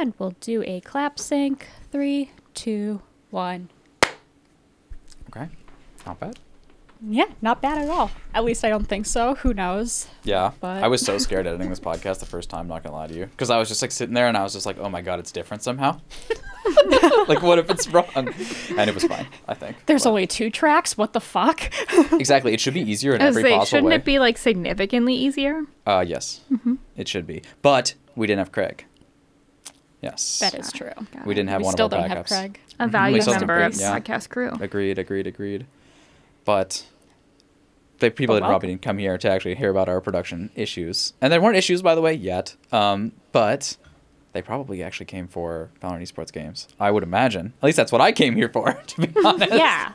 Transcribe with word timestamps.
And 0.00 0.14
we'll 0.18 0.34
do 0.40 0.62
a 0.66 0.80
clap 0.80 1.18
sync. 1.18 1.66
Three, 1.92 2.30
two, 2.54 3.02
one. 3.30 3.68
Okay. 5.28 5.48
Not 6.06 6.18
bad. 6.18 6.38
Yeah, 7.06 7.26
not 7.42 7.60
bad 7.60 7.78
at 7.78 7.88
all. 7.90 8.10
At 8.34 8.44
least 8.44 8.64
I 8.64 8.70
don't 8.70 8.86
think 8.86 9.04
so. 9.06 9.34
Who 9.36 9.52
knows? 9.52 10.06
Yeah. 10.24 10.52
But- 10.60 10.82
I 10.82 10.88
was 10.88 11.02
so 11.02 11.18
scared 11.18 11.46
editing 11.46 11.68
this 11.68 11.80
podcast 11.80 12.20
the 12.20 12.26
first 12.26 12.48
time, 12.48 12.66
not 12.66 12.82
gonna 12.82 12.96
lie 12.96 13.08
to 13.08 13.14
you. 13.14 13.26
Because 13.26 13.50
I 13.50 13.58
was 13.58 13.68
just 13.68 13.82
like 13.82 13.90
sitting 13.90 14.14
there 14.14 14.26
and 14.26 14.36
I 14.38 14.42
was 14.42 14.54
just 14.54 14.64
like, 14.66 14.78
oh 14.78 14.88
my 14.88 15.02
god, 15.02 15.18
it's 15.18 15.32
different 15.32 15.62
somehow. 15.62 16.00
like 17.28 17.42
what 17.42 17.58
if 17.58 17.68
it's 17.70 17.86
wrong? 17.88 18.06
And 18.14 18.28
it 18.88 18.94
was 18.94 19.04
fine, 19.04 19.26
I 19.48 19.54
think. 19.54 19.76
There's 19.86 20.04
But- 20.04 20.10
only 20.10 20.26
two 20.26 20.48
tracks. 20.50 20.96
What 20.96 21.12
the 21.12 21.20
fuck? 21.20 21.60
Exactly. 22.12 22.52
It 22.54 22.60
should 22.60 22.74
be 22.74 22.82
easier 22.90 23.14
in 23.14 23.20
As 23.22 23.36
every 23.36 23.50
possible 23.50 23.64
shouldn't 23.66 23.88
way. 23.88 23.94
it 23.96 24.04
be 24.04 24.18
like 24.18 24.36
significantly 24.38 25.14
easier? 25.14 25.64
Uh 25.86 26.04
yes. 26.06 26.40
Mm-hmm. 26.50 26.74
It 26.96 27.06
should 27.08 27.26
be. 27.26 27.42
But 27.62 27.94
we 28.16 28.26
didn't 28.26 28.38
have 28.40 28.52
Craig. 28.52 28.84
Yes. 30.02 30.38
that 30.38 30.54
is 30.54 30.72
true. 30.72 30.90
Got 31.12 31.26
We 31.26 31.32
it. 31.32 31.36
didn't 31.36 31.50
have 31.50 31.60
we 31.60 31.64
one 31.66 31.72
still 31.72 31.86
of 31.86 31.92
our 31.94 32.00
don't 32.08 32.10
backups. 32.10 32.16
have 32.16 32.26
Craig. 32.26 32.60
a 32.78 32.86
We 32.86 32.90
valued 32.92 33.22
still 33.22 33.34
have 33.34 33.42
member 33.42 33.60
of 33.60 33.74
the 33.76 33.80
yeah. 33.80 33.98
podcast 33.98 34.28
crew. 34.30 34.52
Agreed, 34.60 34.98
agreed, 34.98 35.26
agreed. 35.26 35.66
But 36.44 36.86
the 37.98 38.10
people 38.10 38.34
But 38.34 38.40
that 38.40 38.46
probably 38.46 38.68
didn't 38.70 38.82
come 38.82 38.98
here 38.98 39.18
to 39.18 39.30
actually 39.30 39.56
hear 39.56 39.70
about 39.70 39.88
our 39.88 40.00
production 40.00 40.50
issues. 40.54 41.12
And 41.20 41.30
there 41.32 41.40
weren't 41.40 41.56
issues, 41.56 41.82
by 41.82 41.94
the 41.94 42.00
way, 42.00 42.14
yet. 42.14 42.56
Um, 42.72 43.12
but 43.32 43.76
they 44.32 44.40
probably 44.40 44.82
actually 44.82 45.06
came 45.06 45.28
for 45.28 45.68
Valorant 45.82 46.02
Esports 46.02 46.32
games. 46.32 46.66
I 46.80 46.90
would 46.90 47.02
imagine. 47.02 47.52
At 47.62 47.66
least 47.66 47.76
that's 47.76 47.92
what 47.92 48.00
I 48.00 48.12
came 48.12 48.34
here 48.36 48.48
for, 48.48 48.72
to 48.86 49.00
be 49.06 49.12
honest. 49.24 49.52
Yeah. 49.52 49.92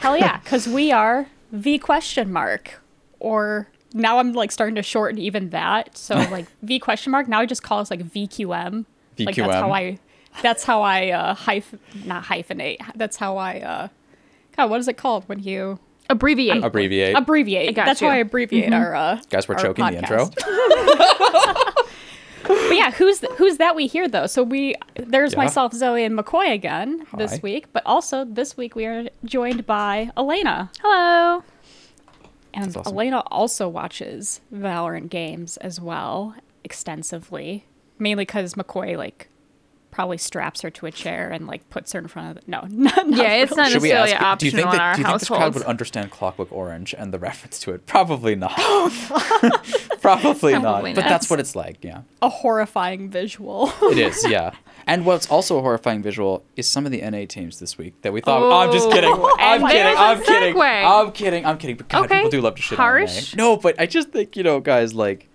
Hell 0.00 0.16
yeah, 0.18 0.38
because 0.40 0.68
we 0.68 0.92
are 0.92 1.26
V 1.52 1.78
question 1.78 2.30
mark. 2.32 2.80
Or 3.20 3.68
now 3.94 4.18
I'm 4.18 4.34
like 4.34 4.52
starting 4.52 4.74
to 4.76 4.82
shorten 4.82 5.18
even 5.18 5.48
that. 5.50 5.96
So 5.96 6.16
like 6.30 6.46
V 6.62 6.78
question 6.78 7.10
mark. 7.12 7.28
Now 7.28 7.40
I 7.40 7.46
just 7.46 7.62
call 7.62 7.78
us 7.80 7.90
like 7.90 8.00
VQM. 8.04 8.84
Like 9.26 9.36
that's 9.36 9.54
how 9.54 9.72
I 9.72 9.98
that's 10.42 10.64
how 10.64 10.82
I 10.82 11.10
uh 11.10 11.34
hyph 11.34 11.78
not 12.04 12.24
hyphenate. 12.24 12.78
That's 12.94 13.16
how 13.16 13.36
I 13.36 13.60
uh 13.60 13.88
God, 14.56 14.70
what 14.70 14.80
is 14.80 14.88
it 14.88 14.96
called 14.96 15.24
when 15.28 15.40
you 15.42 15.78
Abbreviate. 16.10 16.64
Abbreviate. 16.64 17.14
abbreviate? 17.16 17.74
That's 17.74 18.00
you. 18.00 18.06
how 18.08 18.14
I 18.14 18.18
abbreviate 18.18 18.72
our 18.72 18.94
uh 18.94 19.20
Guys, 19.30 19.46
we're 19.48 19.56
our 19.56 19.62
choking 19.62 19.84
the 19.86 19.98
intro. 19.98 20.30
But 22.46 22.76
yeah, 22.76 22.90
who's 22.92 23.20
who's 23.36 23.58
that 23.58 23.76
we 23.76 23.86
hear 23.86 24.08
though? 24.08 24.26
So 24.26 24.42
we 24.42 24.74
there's 24.96 25.32
Yeah. 25.32 25.38
myself, 25.40 25.74
Zoe, 25.74 26.02
and 26.04 26.18
McCoy 26.18 26.50
again 26.52 27.04
Hi. 27.10 27.18
this 27.18 27.42
week, 27.42 27.66
but 27.74 27.82
also 27.84 28.24
this 28.24 28.56
week 28.56 28.74
we 28.74 28.86
are 28.86 29.08
joined 29.24 29.66
by 29.66 30.10
Elena. 30.16 30.70
Hello. 30.80 31.42
And 32.54 32.74
awesome. 32.74 32.94
Elena 32.94 33.18
also 33.30 33.68
watches 33.68 34.40
Valorant 34.54 35.10
games 35.10 35.56
as 35.58 35.78
well 35.80 36.34
extensively, 36.64 37.66
mainly 37.98 38.22
because 38.24 38.54
McCoy 38.54 38.96
like 38.96 39.28
probably 39.90 40.18
straps 40.18 40.60
her 40.60 40.70
to 40.70 40.86
a 40.86 40.92
chair 40.92 41.30
and 41.30 41.46
like 41.46 41.68
puts 41.70 41.92
her 41.92 41.98
in 41.98 42.06
front 42.06 42.36
of 42.36 42.44
the 42.44 42.50
no, 42.50 42.60
not, 42.70 43.08
not 43.08 43.16
Yeah, 43.16 43.32
it's 43.34 43.50
really. 43.50 43.62
not 43.62 43.72
Should 43.72 43.82
we 43.82 43.88
necessarily 43.88 44.12
ask? 44.12 44.38
Do 44.38 44.46
you 44.46 44.52
think 44.52 44.66
optional 44.66 44.72
in 44.72 44.78
that? 44.78 44.82
our 44.84 44.94
Do 44.94 45.00
you 45.00 45.06
think 45.06 45.20
this 45.20 45.28
crowd 45.28 45.54
would 45.54 45.62
understand 45.64 46.10
Clockwork 46.10 46.52
Orange 46.52 46.94
and 46.96 47.12
the 47.12 47.18
reference 47.28 47.58
to 47.60 47.72
it? 47.72 47.86
Probably 47.86 48.34
not. 48.36 48.52
Oh, 48.60 49.60
probably 50.00 50.52
not. 50.52 50.62
Probably 50.62 50.94
But 50.94 51.04
that's 51.04 51.28
what 51.30 51.40
it's 51.40 51.56
like. 51.56 51.78
Yeah. 51.82 52.02
a 52.22 52.28
horrifying 52.28 53.10
visual. 53.10 53.72
It 53.82 53.98
is, 53.98 54.24
yeah. 54.28 54.52
And 54.86 55.04
what's 55.04 55.28
also 55.28 55.58
a 55.58 55.60
horrifying 55.62 56.02
visual 56.02 56.42
is 56.56 56.68
some 56.68 56.86
of 56.86 56.92
the 56.92 57.00
NA 57.02 57.24
teams 57.26 57.58
this 57.58 57.76
week 57.76 58.00
that 58.02 58.12
we 58.12 58.20
thought. 58.20 58.50
I'm 58.52 58.72
just 58.72 58.86
oh, 58.88 58.92
kidding. 58.92 59.10
Oh, 59.12 59.36
I'm 59.38 59.60
kidding. 59.62 59.82
there's 59.84 59.98
a 59.98 60.00
I'm 60.00 60.22
kidding. 60.22 60.56
I'm 60.60 61.12
kidding. 61.12 61.46
I'm 61.46 61.58
kidding. 61.58 61.76
But 61.76 61.88
God, 61.88 62.04
Okay. 62.04 62.16
people 62.18 62.30
do 62.30 62.40
love 62.40 62.54
to 62.54 62.62
shit 62.62 62.78
Harsh. 62.78 63.32
on 63.34 63.38
NA. 63.38 63.42
No, 63.44 63.56
but 63.56 63.78
I 63.80 63.86
just 63.86 64.10
think 64.10 64.36
you 64.36 64.42
know, 64.42 64.60
guys, 64.60 64.94
like, 64.94 65.28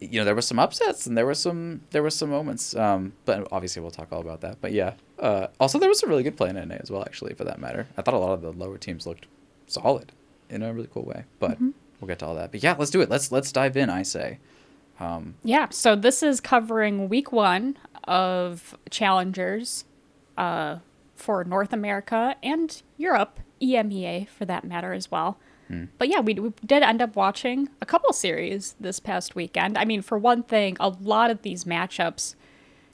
you 0.00 0.18
know, 0.20 0.24
there 0.24 0.34
were 0.34 0.42
some 0.42 0.58
upsets 0.58 1.06
and 1.06 1.16
there 1.18 1.26
were 1.26 1.34
some 1.34 1.80
there 1.90 2.02
were 2.02 2.10
some 2.10 2.30
moments. 2.30 2.74
Um, 2.76 3.12
but 3.24 3.48
obviously 3.50 3.82
we'll 3.82 3.90
talk 3.90 4.12
all 4.12 4.20
about 4.20 4.40
that. 4.42 4.60
But 4.60 4.72
yeah. 4.72 4.94
Uh, 5.18 5.48
also 5.58 5.78
there 5.78 5.88
was 5.88 5.98
some 5.98 6.08
really 6.08 6.22
good 6.22 6.36
play 6.36 6.50
in 6.50 6.54
NA 6.56 6.76
as 6.76 6.90
well, 6.90 7.02
actually, 7.02 7.34
for 7.34 7.44
that 7.44 7.58
matter. 7.60 7.88
I 7.96 8.02
thought 8.02 8.14
a 8.14 8.18
lot 8.18 8.32
of 8.34 8.42
the 8.42 8.52
lower 8.52 8.78
teams 8.78 9.06
looked 9.06 9.26
solid 9.66 10.12
in 10.48 10.62
a 10.62 10.72
really 10.72 10.88
cool 10.92 11.04
way. 11.04 11.24
But 11.40 11.52
Mm-hmm. 11.52 11.70
we'll 12.00 12.08
get 12.08 12.20
to 12.20 12.26
all 12.26 12.34
that. 12.36 12.52
But 12.52 12.62
yeah, 12.62 12.76
let's 12.78 12.90
do 12.92 13.00
it. 13.00 13.10
Let's 13.10 13.32
let's 13.32 13.50
dive 13.52 13.76
in. 13.76 13.90
I 13.90 14.02
say. 14.02 14.38
Um, 15.00 15.34
yeah, 15.44 15.68
so 15.70 15.94
this 15.94 16.22
is 16.24 16.40
covering 16.40 17.08
week 17.08 17.30
one 17.32 17.76
of 18.04 18.76
challengers 18.90 19.84
uh, 20.36 20.78
for 21.14 21.44
North 21.44 21.72
America 21.72 22.34
and 22.42 22.82
Europe, 22.96 23.38
EMEA 23.62 24.28
for 24.28 24.44
that 24.44 24.64
matter 24.64 24.92
as 24.92 25.08
well. 25.10 25.38
But 25.98 26.08
yeah, 26.08 26.20
we, 26.20 26.34
we 26.34 26.52
did 26.64 26.82
end 26.82 27.02
up 27.02 27.16
watching 27.16 27.68
a 27.80 27.86
couple 27.86 28.12
series 28.12 28.74
this 28.80 29.00
past 29.00 29.34
weekend. 29.34 29.76
I 29.76 29.84
mean, 29.84 30.02
for 30.02 30.18
one 30.18 30.42
thing, 30.42 30.76
a 30.80 30.88
lot 30.88 31.30
of 31.30 31.42
these 31.42 31.64
matchups 31.64 32.34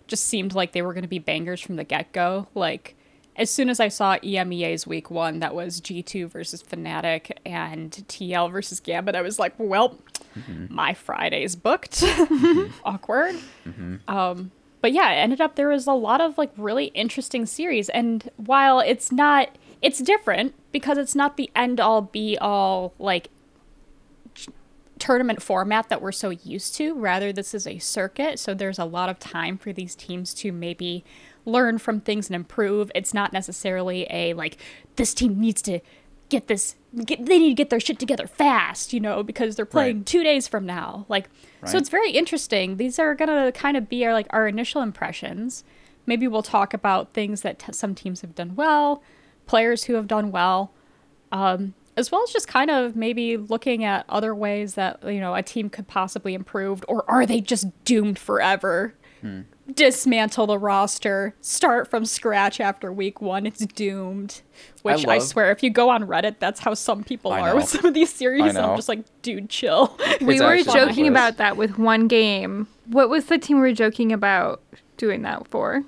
just 0.06 0.26
seemed 0.26 0.54
like 0.54 0.72
they 0.72 0.82
were 0.82 0.92
going 0.92 1.02
to 1.02 1.08
be 1.08 1.18
bangers 1.18 1.60
from 1.60 1.76
the 1.76 1.84
get 1.84 2.12
go. 2.12 2.48
Like, 2.54 2.96
as 3.36 3.50
soon 3.50 3.68
as 3.68 3.80
I 3.80 3.88
saw 3.88 4.16
EMEA's 4.18 4.86
week 4.86 5.10
one, 5.10 5.40
that 5.40 5.54
was 5.54 5.80
G2 5.80 6.28
versus 6.28 6.62
Fnatic 6.62 7.32
and 7.44 7.90
TL 7.90 8.50
versus 8.52 8.80
Gambit, 8.80 9.16
I 9.16 9.22
was 9.22 9.38
like, 9.38 9.54
well, 9.58 9.98
mm-hmm. 10.36 10.72
my 10.72 10.94
Friday's 10.94 11.56
booked. 11.56 12.00
Mm-hmm. 12.00 12.72
Awkward. 12.84 13.36
Mm-hmm. 13.64 13.96
Um, 14.08 14.52
but 14.80 14.92
yeah, 14.92 15.12
it 15.12 15.16
ended 15.16 15.40
up 15.40 15.56
there 15.56 15.68
was 15.68 15.86
a 15.86 15.92
lot 15.92 16.20
of 16.20 16.38
like 16.38 16.50
really 16.56 16.86
interesting 16.86 17.46
series. 17.46 17.88
And 17.88 18.30
while 18.36 18.80
it's 18.80 19.10
not, 19.10 19.48
it's 19.84 19.98
different 19.98 20.54
because 20.72 20.96
it's 20.96 21.14
not 21.14 21.36
the 21.36 21.50
end 21.54 21.78
all 21.78 22.00
be 22.00 22.38
all 22.38 22.94
like 22.98 23.28
tournament 24.98 25.42
format 25.42 25.90
that 25.90 26.00
we're 26.00 26.10
so 26.10 26.30
used 26.30 26.74
to. 26.76 26.94
Rather, 26.94 27.32
this 27.32 27.52
is 27.52 27.66
a 27.66 27.78
circuit, 27.78 28.38
so 28.38 28.54
there's 28.54 28.78
a 28.78 28.86
lot 28.86 29.10
of 29.10 29.18
time 29.18 29.58
for 29.58 29.72
these 29.72 29.94
teams 29.94 30.32
to 30.34 30.52
maybe 30.52 31.04
learn 31.44 31.76
from 31.76 32.00
things 32.00 32.28
and 32.28 32.34
improve. 32.34 32.90
It's 32.94 33.12
not 33.12 33.32
necessarily 33.32 34.06
a 34.08 34.32
like 34.32 34.56
this 34.96 35.12
team 35.12 35.38
needs 35.38 35.60
to 35.62 35.80
get 36.30 36.48
this 36.48 36.76
get, 37.04 37.26
they 37.26 37.38
need 37.38 37.50
to 37.50 37.54
get 37.54 37.68
their 37.68 37.80
shit 37.80 37.98
together 37.98 38.26
fast, 38.26 38.94
you 38.94 39.00
know, 39.00 39.22
because 39.22 39.54
they're 39.54 39.66
playing 39.66 39.98
Right. 39.98 40.06
2 40.06 40.24
days 40.24 40.48
from 40.48 40.64
now. 40.64 41.04
Like 41.10 41.28
so 41.66 41.76
it's 41.76 41.90
very 41.90 42.10
interesting. 42.10 42.78
These 42.78 42.98
are 42.98 43.14
going 43.14 43.28
to 43.28 43.52
kind 43.52 43.76
of 43.76 43.88
be 43.88 44.06
our 44.06 44.14
like 44.14 44.28
our 44.30 44.48
initial 44.48 44.80
impressions. 44.80 45.62
Maybe 46.06 46.26
we'll 46.26 46.42
talk 46.42 46.72
about 46.72 47.12
things 47.12 47.42
that 47.42 47.58
t- 47.58 47.72
some 47.72 47.94
teams 47.94 48.22
have 48.22 48.34
done 48.34 48.54
well, 48.56 49.02
players 49.46 49.84
who 49.84 49.94
have 49.94 50.06
done 50.06 50.30
well 50.30 50.72
um, 51.32 51.74
as 51.96 52.10
well 52.12 52.22
as 52.24 52.30
just 52.30 52.48
kind 52.48 52.70
of 52.70 52.94
maybe 52.96 53.36
looking 53.36 53.84
at 53.84 54.04
other 54.08 54.34
ways 54.34 54.74
that 54.74 55.02
you 55.04 55.20
know 55.20 55.34
a 55.34 55.42
team 55.42 55.68
could 55.70 55.86
possibly 55.88 56.34
improve, 56.34 56.84
or 56.88 57.08
are 57.10 57.24
they 57.26 57.40
just 57.40 57.66
doomed 57.84 58.18
forever? 58.18 58.94
Dismantle 59.72 60.46
the 60.48 60.58
roster, 60.58 61.34
start 61.40 61.88
from 61.88 62.04
scratch 62.04 62.60
after 62.60 62.92
week 62.92 63.22
one. 63.22 63.46
It's 63.46 63.64
doomed. 63.64 64.42
Which 64.82 65.06
I, 65.06 65.14
love- 65.16 65.22
swear, 65.22 65.50
if 65.50 65.62
you 65.62 65.70
go 65.70 65.88
on 65.88 66.06
Reddit, 66.06 66.36
that's 66.38 66.60
how 66.60 66.74
some 66.74 67.02
people 67.02 67.32
I 67.32 67.40
are 67.40 67.48
know. 67.50 67.56
with 67.56 67.68
some 67.70 67.86
of 67.86 67.94
these 67.94 68.12
series. 68.12 68.42
I 68.42 68.48
And 68.48 68.54
know. 68.58 68.70
I'm 68.72 68.76
just 68.76 68.90
like, 68.90 69.04
dude, 69.22 69.48
chill. 69.48 69.96
we 70.20 70.34
It's 70.38 70.42
were 70.42 70.74
joking 70.74 71.08
about 71.08 71.38
that 71.38 71.56
with 71.56 71.78
one 71.78 72.08
game. 72.08 72.68
What 72.84 73.08
was 73.08 73.24
the 73.26 73.38
team 73.38 73.56
we 73.56 73.62
were 73.62 73.72
joking 73.72 74.12
about 74.12 74.60
doing 74.98 75.22
that 75.22 75.48
for? 75.48 75.82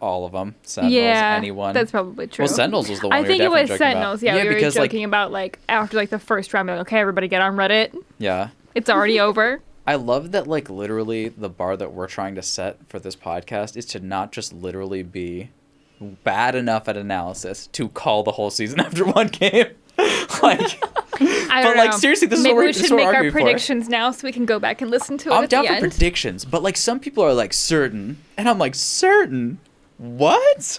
All 0.00 0.24
of 0.26 0.32
them. 0.32 0.54
Sentinels, 0.62 0.92
yeah, 0.94 1.34
anyone. 1.36 1.74
that's 1.74 1.90
probably 1.90 2.26
true. 2.26 2.44
Well, 2.44 2.54
Sentinels 2.54 2.88
was 2.88 3.00
the 3.00 3.08
one 3.08 3.16
I 3.16 3.22
we 3.22 3.26
think 3.26 3.40
were 3.40 3.46
it 3.46 3.50
was 3.62 3.68
joking 3.70 3.92
about. 3.92 4.22
Yeah, 4.22 4.36
Yeah, 4.36 4.42
we 4.42 4.48
were 4.48 4.54
because, 4.54 4.76
like- 4.76 4.90
joking 4.90 5.04
about 5.04 5.32
like 5.32 5.58
after 5.68 5.96
like 5.96 6.10
the 6.10 6.18
first 6.18 6.52
round. 6.54 6.68
Like, 6.68 6.80
okay, 6.80 6.98
everybody 7.00 7.28
get 7.28 7.42
on 7.42 7.56
Reddit. 7.56 7.96
yeah. 8.18 8.48
It's 8.74 8.90
already 8.90 9.18
over. 9.20 9.60
I 9.86 9.94
love 9.94 10.32
that 10.32 10.46
like 10.46 10.68
literally 10.68 11.28
the 11.28 11.48
bar 11.48 11.76
that 11.76 11.92
we're 11.92 12.08
trying 12.08 12.34
to 12.34 12.42
set 12.42 12.78
for 12.88 12.98
this 12.98 13.14
podcast 13.16 13.76
is 13.76 13.86
to 13.86 14.00
not 14.00 14.32
just 14.32 14.52
literally 14.52 15.02
be 15.02 15.50
bad 16.24 16.54
enough 16.54 16.88
at 16.88 16.96
analysis 16.96 17.68
to 17.68 17.88
call 17.88 18.22
the 18.22 18.32
whole 18.32 18.50
season 18.50 18.80
after 18.86 19.04
one 19.04 19.28
game. 19.28 19.66
like 20.42 20.78
I 21.18 21.62
But, 21.62 21.76
like, 21.78 21.90
know. 21.92 21.96
seriously, 21.96 22.28
this 22.28 22.40
is 22.40 22.42
Maybe 22.44 22.52
what 22.54 22.58
we're- 22.58 22.66
we 22.66 22.70
is 22.70 22.76
should 22.76 22.90
what 22.90 22.96
we're 22.96 22.98
make 22.98 23.06
our 23.06 23.14
arguing 23.14 23.32
for. 23.32 23.40
predictions 23.40 23.88
now, 23.88 24.10
so 24.10 24.26
we 24.26 24.32
can 24.32 24.44
go 24.44 24.58
back 24.58 24.82
and 24.82 24.90
listen 24.90 25.16
to 25.18 25.30
it 25.30 25.34
I'm 25.34 25.44
at 25.44 25.48
down 25.50 25.66
for 25.66 25.72
end. 25.72 25.80
predictions, 25.80 26.44
but 26.44 26.62
like 26.62 26.76
some 26.76 27.00
people 27.00 27.24
are 27.24 27.32
like 27.32 27.54
certain, 27.54 28.18
and 28.36 28.46
I'm 28.48 28.58
like 28.58 28.74
certain. 28.74 29.58
What? 29.98 30.78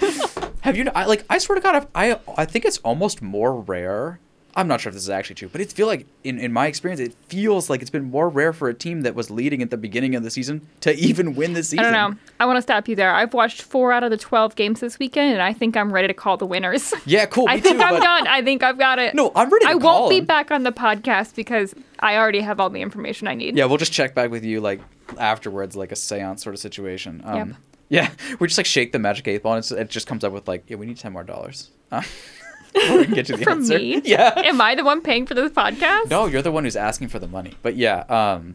Have 0.60 0.76
you? 0.76 0.88
I 0.94 1.06
like. 1.06 1.24
I 1.28 1.38
swear 1.38 1.56
to 1.56 1.62
God, 1.62 1.88
I 1.94 2.18
I 2.36 2.44
think 2.44 2.64
it's 2.64 2.78
almost 2.78 3.20
more 3.22 3.54
rare. 3.60 4.20
I'm 4.54 4.68
not 4.68 4.82
sure 4.82 4.90
if 4.90 4.94
this 4.94 5.02
is 5.04 5.08
actually 5.10 5.36
true, 5.36 5.48
but 5.50 5.62
it 5.62 5.72
feel 5.72 5.86
like 5.86 6.04
in, 6.24 6.38
in 6.38 6.52
my 6.52 6.66
experience, 6.66 7.00
it 7.00 7.14
feels 7.26 7.70
like 7.70 7.80
it's 7.80 7.90
been 7.90 8.10
more 8.10 8.28
rare 8.28 8.52
for 8.52 8.68
a 8.68 8.74
team 8.74 9.00
that 9.00 9.14
was 9.14 9.30
leading 9.30 9.62
at 9.62 9.70
the 9.70 9.78
beginning 9.78 10.14
of 10.14 10.22
the 10.22 10.30
season 10.30 10.66
to 10.80 10.94
even 10.94 11.34
win 11.34 11.54
the 11.54 11.62
season. 11.62 11.86
I 11.86 11.90
don't 11.90 12.12
know. 12.12 12.18
I 12.38 12.44
want 12.44 12.58
to 12.58 12.62
stop 12.62 12.86
you 12.86 12.94
there. 12.94 13.14
I've 13.14 13.32
watched 13.32 13.62
four 13.62 13.92
out 13.92 14.04
of 14.04 14.10
the 14.10 14.18
12 14.18 14.54
games 14.54 14.80
this 14.80 14.98
weekend, 14.98 15.32
and 15.32 15.40
I 15.40 15.54
think 15.54 15.74
I'm 15.74 15.90
ready 15.90 16.06
to 16.06 16.12
call 16.12 16.36
the 16.36 16.44
winners. 16.44 16.92
Yeah, 17.06 17.24
cool. 17.24 17.46
I 17.48 17.60
think 17.60 17.78
too, 17.78 17.82
I'm 17.82 17.94
but- 17.94 18.02
done. 18.02 18.26
I 18.26 18.42
think 18.42 18.62
I've 18.62 18.76
got 18.78 18.98
it. 18.98 19.14
No, 19.14 19.32
I'm 19.34 19.48
ready 19.48 19.64
to 19.64 19.70
I 19.70 19.78
call 19.78 20.00
won't 20.02 20.10
be 20.10 20.20
back 20.20 20.50
on 20.50 20.64
the 20.64 20.72
podcast 20.72 21.34
because 21.34 21.74
I 22.00 22.18
already 22.18 22.40
have 22.40 22.60
all 22.60 22.68
the 22.68 22.82
information 22.82 23.28
I 23.28 23.34
need. 23.34 23.56
Yeah, 23.56 23.64
we'll 23.64 23.78
just 23.78 23.92
check 23.94 24.14
back 24.14 24.30
with 24.30 24.44
you 24.44 24.60
like 24.60 24.82
afterwards, 25.18 25.76
like 25.76 25.92
a 25.92 25.96
seance 25.96 26.42
sort 26.42 26.54
of 26.54 26.60
situation. 26.60 27.22
Um, 27.24 27.36
Yep. 27.36 27.56
Yeah, 27.98 28.10
we 28.40 28.46
just 28.46 28.58
like 28.58 28.64
shake 28.66 28.92
the 28.92 28.98
magic 28.98 29.28
eight 29.28 29.42
ball, 29.42 29.52
and 29.52 29.58
it's, 29.58 29.70
it 29.70 29.90
just 29.90 30.06
comes 30.06 30.24
up 30.24 30.32
with 30.32 30.48
like, 30.48 30.64
yeah, 30.66 30.76
we 30.76 30.86
need 30.86 30.96
ten 30.96 31.12
more 31.12 31.24
dollars. 31.24 31.70
Uh, 31.90 32.02
before 32.72 32.96
we 32.98 33.04
can 33.04 33.14
get 33.14 33.26
to 33.26 33.36
the 33.36 33.44
From 33.44 33.58
answer. 33.58 33.78
me? 33.78 34.00
Yeah. 34.02 34.32
Am 34.34 34.60
I 34.62 34.74
the 34.74 34.82
one 34.84 35.02
paying 35.02 35.26
for 35.26 35.34
this 35.34 35.52
podcast? 35.52 36.08
No, 36.08 36.24
you're 36.24 36.40
the 36.40 36.50
one 36.52 36.64
who's 36.64 36.74
asking 36.76 37.08
for 37.08 37.18
the 37.18 37.26
money. 37.26 37.52
But 37.60 37.76
yeah, 37.76 37.98
um, 38.08 38.54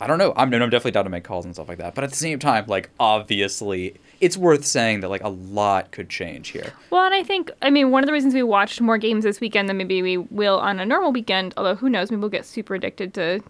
I 0.00 0.08
don't 0.08 0.18
know. 0.18 0.32
I'm, 0.36 0.52
I'm 0.52 0.68
definitely 0.68 0.90
down 0.90 1.04
to 1.04 1.10
make 1.10 1.22
calls 1.22 1.44
and 1.44 1.54
stuff 1.54 1.68
like 1.68 1.78
that. 1.78 1.94
But 1.94 2.02
at 2.02 2.10
the 2.10 2.16
same 2.16 2.40
time, 2.40 2.64
like 2.66 2.90
obviously, 2.98 3.94
it's 4.20 4.36
worth 4.36 4.64
saying 4.64 4.98
that 5.02 5.08
like 5.10 5.22
a 5.22 5.28
lot 5.28 5.92
could 5.92 6.08
change 6.08 6.48
here. 6.48 6.72
Well, 6.90 7.04
and 7.04 7.14
I 7.14 7.22
think, 7.22 7.52
I 7.62 7.70
mean, 7.70 7.92
one 7.92 8.02
of 8.02 8.08
the 8.08 8.12
reasons 8.12 8.34
we 8.34 8.42
watched 8.42 8.80
more 8.80 8.98
games 8.98 9.22
this 9.22 9.40
weekend 9.40 9.68
than 9.68 9.76
maybe 9.76 10.02
we 10.02 10.16
will 10.16 10.58
on 10.58 10.80
a 10.80 10.84
normal 10.84 11.12
weekend, 11.12 11.54
although 11.56 11.76
who 11.76 11.88
knows, 11.88 12.10
maybe 12.10 12.18
we'll 12.18 12.30
get 12.30 12.44
super 12.44 12.74
addicted 12.74 13.14
to 13.14 13.42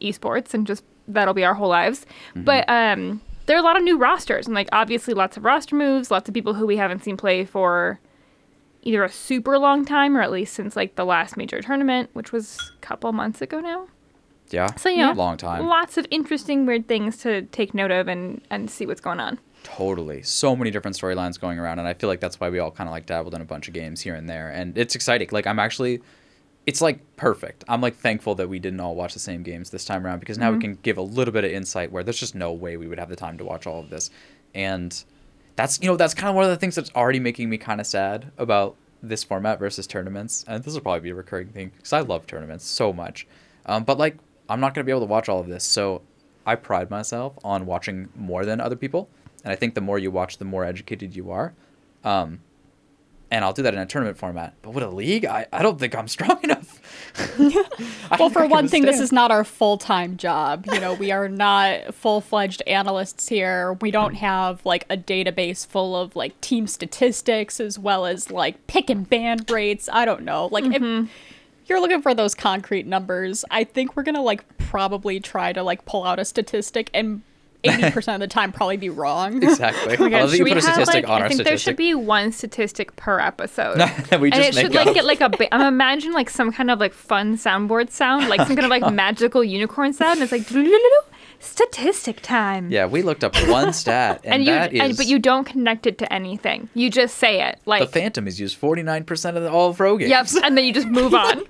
esports 0.00 0.54
and 0.54 0.66
just 0.66 0.84
that'll 1.06 1.34
be 1.34 1.44
our 1.44 1.52
whole 1.54 1.68
lives. 1.68 2.06
But 2.34 2.66
um, 2.70 3.20
there 3.46 3.56
are 3.56 3.60
a 3.60 3.62
lot 3.62 3.76
of 3.76 3.82
new 3.82 3.98
rosters, 3.98 4.46
and 4.46 4.54
like 4.54 4.68
obviously 4.72 5.14
lots 5.14 5.36
of 5.36 5.44
roster 5.44 5.76
moves, 5.76 6.10
lots 6.10 6.28
of 6.28 6.34
people 6.34 6.54
who 6.54 6.66
we 6.66 6.76
haven't 6.76 7.04
seen 7.04 7.16
play 7.16 7.44
for 7.44 8.00
either 8.82 9.02
a 9.02 9.08
super 9.08 9.58
long 9.58 9.84
time 9.84 10.16
or 10.16 10.20
at 10.20 10.30
least 10.30 10.54
since 10.54 10.76
like 10.76 10.94
the 10.96 11.04
last 11.04 11.36
major 11.36 11.60
tournament, 11.60 12.10
which 12.12 12.32
was 12.32 12.58
a 12.76 12.80
couple 12.80 13.10
months 13.12 13.40
ago 13.40 13.60
now. 13.60 13.88
Yeah. 14.50 14.74
So, 14.76 14.88
you 14.88 14.98
know, 14.98 15.12
long 15.12 15.36
time. 15.36 15.66
Lots 15.66 15.96
of 15.96 16.06
interesting, 16.10 16.66
weird 16.66 16.86
things 16.86 17.16
to 17.18 17.42
take 17.42 17.74
note 17.74 17.90
of 17.90 18.08
and, 18.08 18.42
and 18.50 18.70
see 18.70 18.86
what's 18.86 19.00
going 19.00 19.20
on. 19.20 19.38
Totally. 19.62 20.22
So 20.22 20.54
many 20.54 20.70
different 20.70 20.96
storylines 20.96 21.40
going 21.40 21.58
around, 21.58 21.78
and 21.78 21.88
I 21.88 21.94
feel 21.94 22.08
like 22.08 22.20
that's 22.20 22.38
why 22.38 22.50
we 22.50 22.58
all 22.58 22.70
kind 22.70 22.86
of 22.86 22.92
like 22.92 23.06
dabbled 23.06 23.34
in 23.34 23.40
a 23.40 23.46
bunch 23.46 23.68
of 23.68 23.74
games 23.74 24.02
here 24.02 24.14
and 24.14 24.28
there, 24.28 24.50
and 24.50 24.76
it's 24.76 24.94
exciting. 24.94 25.28
Like 25.32 25.46
I'm 25.46 25.58
actually, 25.58 26.02
it's 26.66 26.80
like 26.80 27.16
perfect. 27.16 27.64
I'm 27.68 27.80
like 27.80 27.96
thankful 27.96 28.34
that 28.36 28.48
we 28.48 28.58
didn't 28.58 28.80
all 28.80 28.94
watch 28.94 29.12
the 29.12 29.20
same 29.20 29.42
games 29.42 29.70
this 29.70 29.84
time 29.84 30.04
around 30.04 30.20
because 30.20 30.38
now 30.38 30.50
we 30.50 30.58
can 30.58 30.78
give 30.82 30.96
a 30.96 31.02
little 31.02 31.32
bit 31.32 31.44
of 31.44 31.50
insight 31.50 31.92
where 31.92 32.02
there's 32.02 32.18
just 32.18 32.34
no 32.34 32.52
way 32.52 32.76
we 32.76 32.86
would 32.86 32.98
have 32.98 33.10
the 33.10 33.16
time 33.16 33.36
to 33.38 33.44
watch 33.44 33.66
all 33.66 33.80
of 33.80 33.90
this, 33.90 34.10
and 34.54 35.04
that's 35.56 35.80
you 35.82 35.88
know 35.88 35.96
that's 35.96 36.14
kind 36.14 36.30
of 36.30 36.34
one 36.34 36.44
of 36.44 36.50
the 36.50 36.56
things 36.56 36.74
that's 36.74 36.90
already 36.94 37.20
making 37.20 37.50
me 37.50 37.58
kind 37.58 37.80
of 37.80 37.86
sad 37.86 38.32
about 38.38 38.76
this 39.02 39.22
format 39.22 39.58
versus 39.58 39.86
tournaments, 39.86 40.44
and 40.48 40.64
this 40.64 40.72
will 40.72 40.80
probably 40.80 41.00
be 41.00 41.10
a 41.10 41.14
recurring 41.14 41.48
thing 41.48 41.70
because 41.76 41.92
I 41.92 42.00
love 42.00 42.26
tournaments 42.26 42.64
so 42.64 42.92
much, 42.92 43.26
um, 43.66 43.84
but 43.84 43.98
like 43.98 44.16
I'm 44.48 44.60
not 44.60 44.72
gonna 44.74 44.84
be 44.84 44.92
able 44.92 45.00
to 45.00 45.06
watch 45.06 45.28
all 45.28 45.40
of 45.40 45.48
this, 45.48 45.64
so 45.64 46.00
I 46.46 46.54
pride 46.54 46.90
myself 46.90 47.34
on 47.44 47.66
watching 47.66 48.08
more 48.16 48.46
than 48.46 48.60
other 48.60 48.76
people, 48.76 49.10
and 49.44 49.52
I 49.52 49.56
think 49.56 49.74
the 49.74 49.82
more 49.82 49.98
you 49.98 50.10
watch, 50.10 50.38
the 50.38 50.44
more 50.46 50.64
educated 50.64 51.14
you 51.14 51.30
are. 51.30 51.52
Um, 52.04 52.40
and 53.34 53.44
I'll 53.44 53.52
do 53.52 53.62
that 53.62 53.74
in 53.74 53.80
a 53.80 53.86
tournament 53.86 54.16
format. 54.16 54.54
But 54.62 54.74
with 54.74 54.84
a 54.84 54.88
league, 54.88 55.24
I, 55.24 55.44
I 55.52 55.64
don't 55.64 55.76
think 55.76 55.96
I'm 55.96 56.06
strong 56.06 56.38
enough. 56.44 56.80
Well, 58.16 58.30
for 58.30 58.46
one 58.46 58.64
can 58.64 58.68
thing, 58.68 58.82
this 58.84 59.00
is 59.00 59.10
not 59.10 59.32
our 59.32 59.42
full 59.42 59.76
time 59.76 60.16
job. 60.16 60.66
You 60.72 60.78
know, 60.78 60.94
we 60.94 61.10
are 61.10 61.28
not 61.28 61.94
full 61.94 62.20
fledged 62.20 62.62
analysts 62.68 63.28
here. 63.28 63.72
We 63.80 63.90
don't 63.90 64.14
have 64.14 64.64
like 64.64 64.86
a 64.88 64.96
database 64.96 65.66
full 65.66 65.96
of 65.96 66.14
like 66.14 66.40
team 66.40 66.68
statistics 66.68 67.58
as 67.58 67.76
well 67.76 68.06
as 68.06 68.30
like 68.30 68.64
pick 68.68 68.88
and 68.88 69.08
ban 69.08 69.38
rates. 69.50 69.88
I 69.92 70.04
don't 70.04 70.22
know. 70.22 70.48
Like, 70.52 70.66
if 70.66 70.80
mm-hmm. 70.80 71.08
you're 71.66 71.80
looking 71.80 72.02
for 72.02 72.14
those 72.14 72.36
concrete 72.36 72.86
numbers, 72.86 73.44
I 73.50 73.64
think 73.64 73.96
we're 73.96 74.04
going 74.04 74.14
to 74.14 74.20
like 74.20 74.44
probably 74.58 75.18
try 75.18 75.52
to 75.52 75.64
like 75.64 75.84
pull 75.86 76.04
out 76.04 76.20
a 76.20 76.24
statistic 76.24 76.88
and 76.94 77.22
80% 77.64 78.14
of 78.14 78.20
the 78.20 78.26
time 78.26 78.52
probably 78.52 78.76
be 78.76 78.90
wrong. 78.90 79.42
exactly. 79.42 79.96
Oh 80.04 80.06
I 80.06 80.20
love 80.20 80.30
that 80.30 80.38
you 80.38 80.44
put 80.44 80.56
a 80.58 80.66
have, 80.66 80.86
like, 80.88 81.08
on 81.08 81.20
I 81.20 81.24
our 81.24 81.28
think 81.28 81.44
there 81.44 81.56
should 81.58 81.76
be 81.76 81.94
one 81.94 82.30
statistic 82.32 82.94
per 82.96 83.18
episode. 83.20 83.78
we 84.20 84.30
and 84.30 84.42
it 84.42 84.54
should 84.54 84.74
like 84.74 84.92
get 84.94 85.04
like 85.04 85.20
a. 85.20 85.28
Ba- 85.30 85.52
I'm 85.54 85.62
imagining 85.62 86.14
like 86.14 86.28
some 86.30 86.52
kind 86.52 86.70
of 86.70 86.78
like 86.78 86.92
fun 86.92 87.36
soundboard 87.36 87.90
sound, 87.90 88.28
like 88.28 88.40
some 88.46 88.56
kind 88.56 88.64
of 88.64 88.70
like 88.70 88.92
magical 88.92 89.42
unicorn 89.42 89.92
sound. 89.92 90.20
It's 90.22 90.32
like 90.32 90.46
statistic 91.40 92.20
time. 92.22 92.70
Yeah, 92.70 92.86
we 92.86 93.02
looked 93.02 93.24
up 93.24 93.36
one 93.48 93.72
stat, 93.72 94.20
and, 94.24 94.34
And 94.34 94.44
you, 94.44 94.52
that 94.52 94.72
is 94.72 94.80
and, 94.80 94.96
but 94.96 95.06
you 95.06 95.18
don't 95.18 95.44
connect 95.44 95.86
it 95.86 95.98
to 95.98 96.12
anything. 96.12 96.68
You 96.74 96.90
just 96.90 97.16
say 97.18 97.42
it 97.42 97.60
Like 97.66 97.80
the 97.80 97.86
Phantom 97.86 98.26
is 98.26 98.40
used 98.40 98.60
49% 98.60 99.36
of 99.36 99.42
the, 99.42 99.50
all 99.50 99.70
of 99.70 99.76
pro 99.76 99.96
games. 99.96 100.10
yep, 100.10 100.26
and 100.42 100.56
then 100.56 100.64
you 100.64 100.72
just 100.72 100.88
move 100.88 101.14
on. 101.14 101.42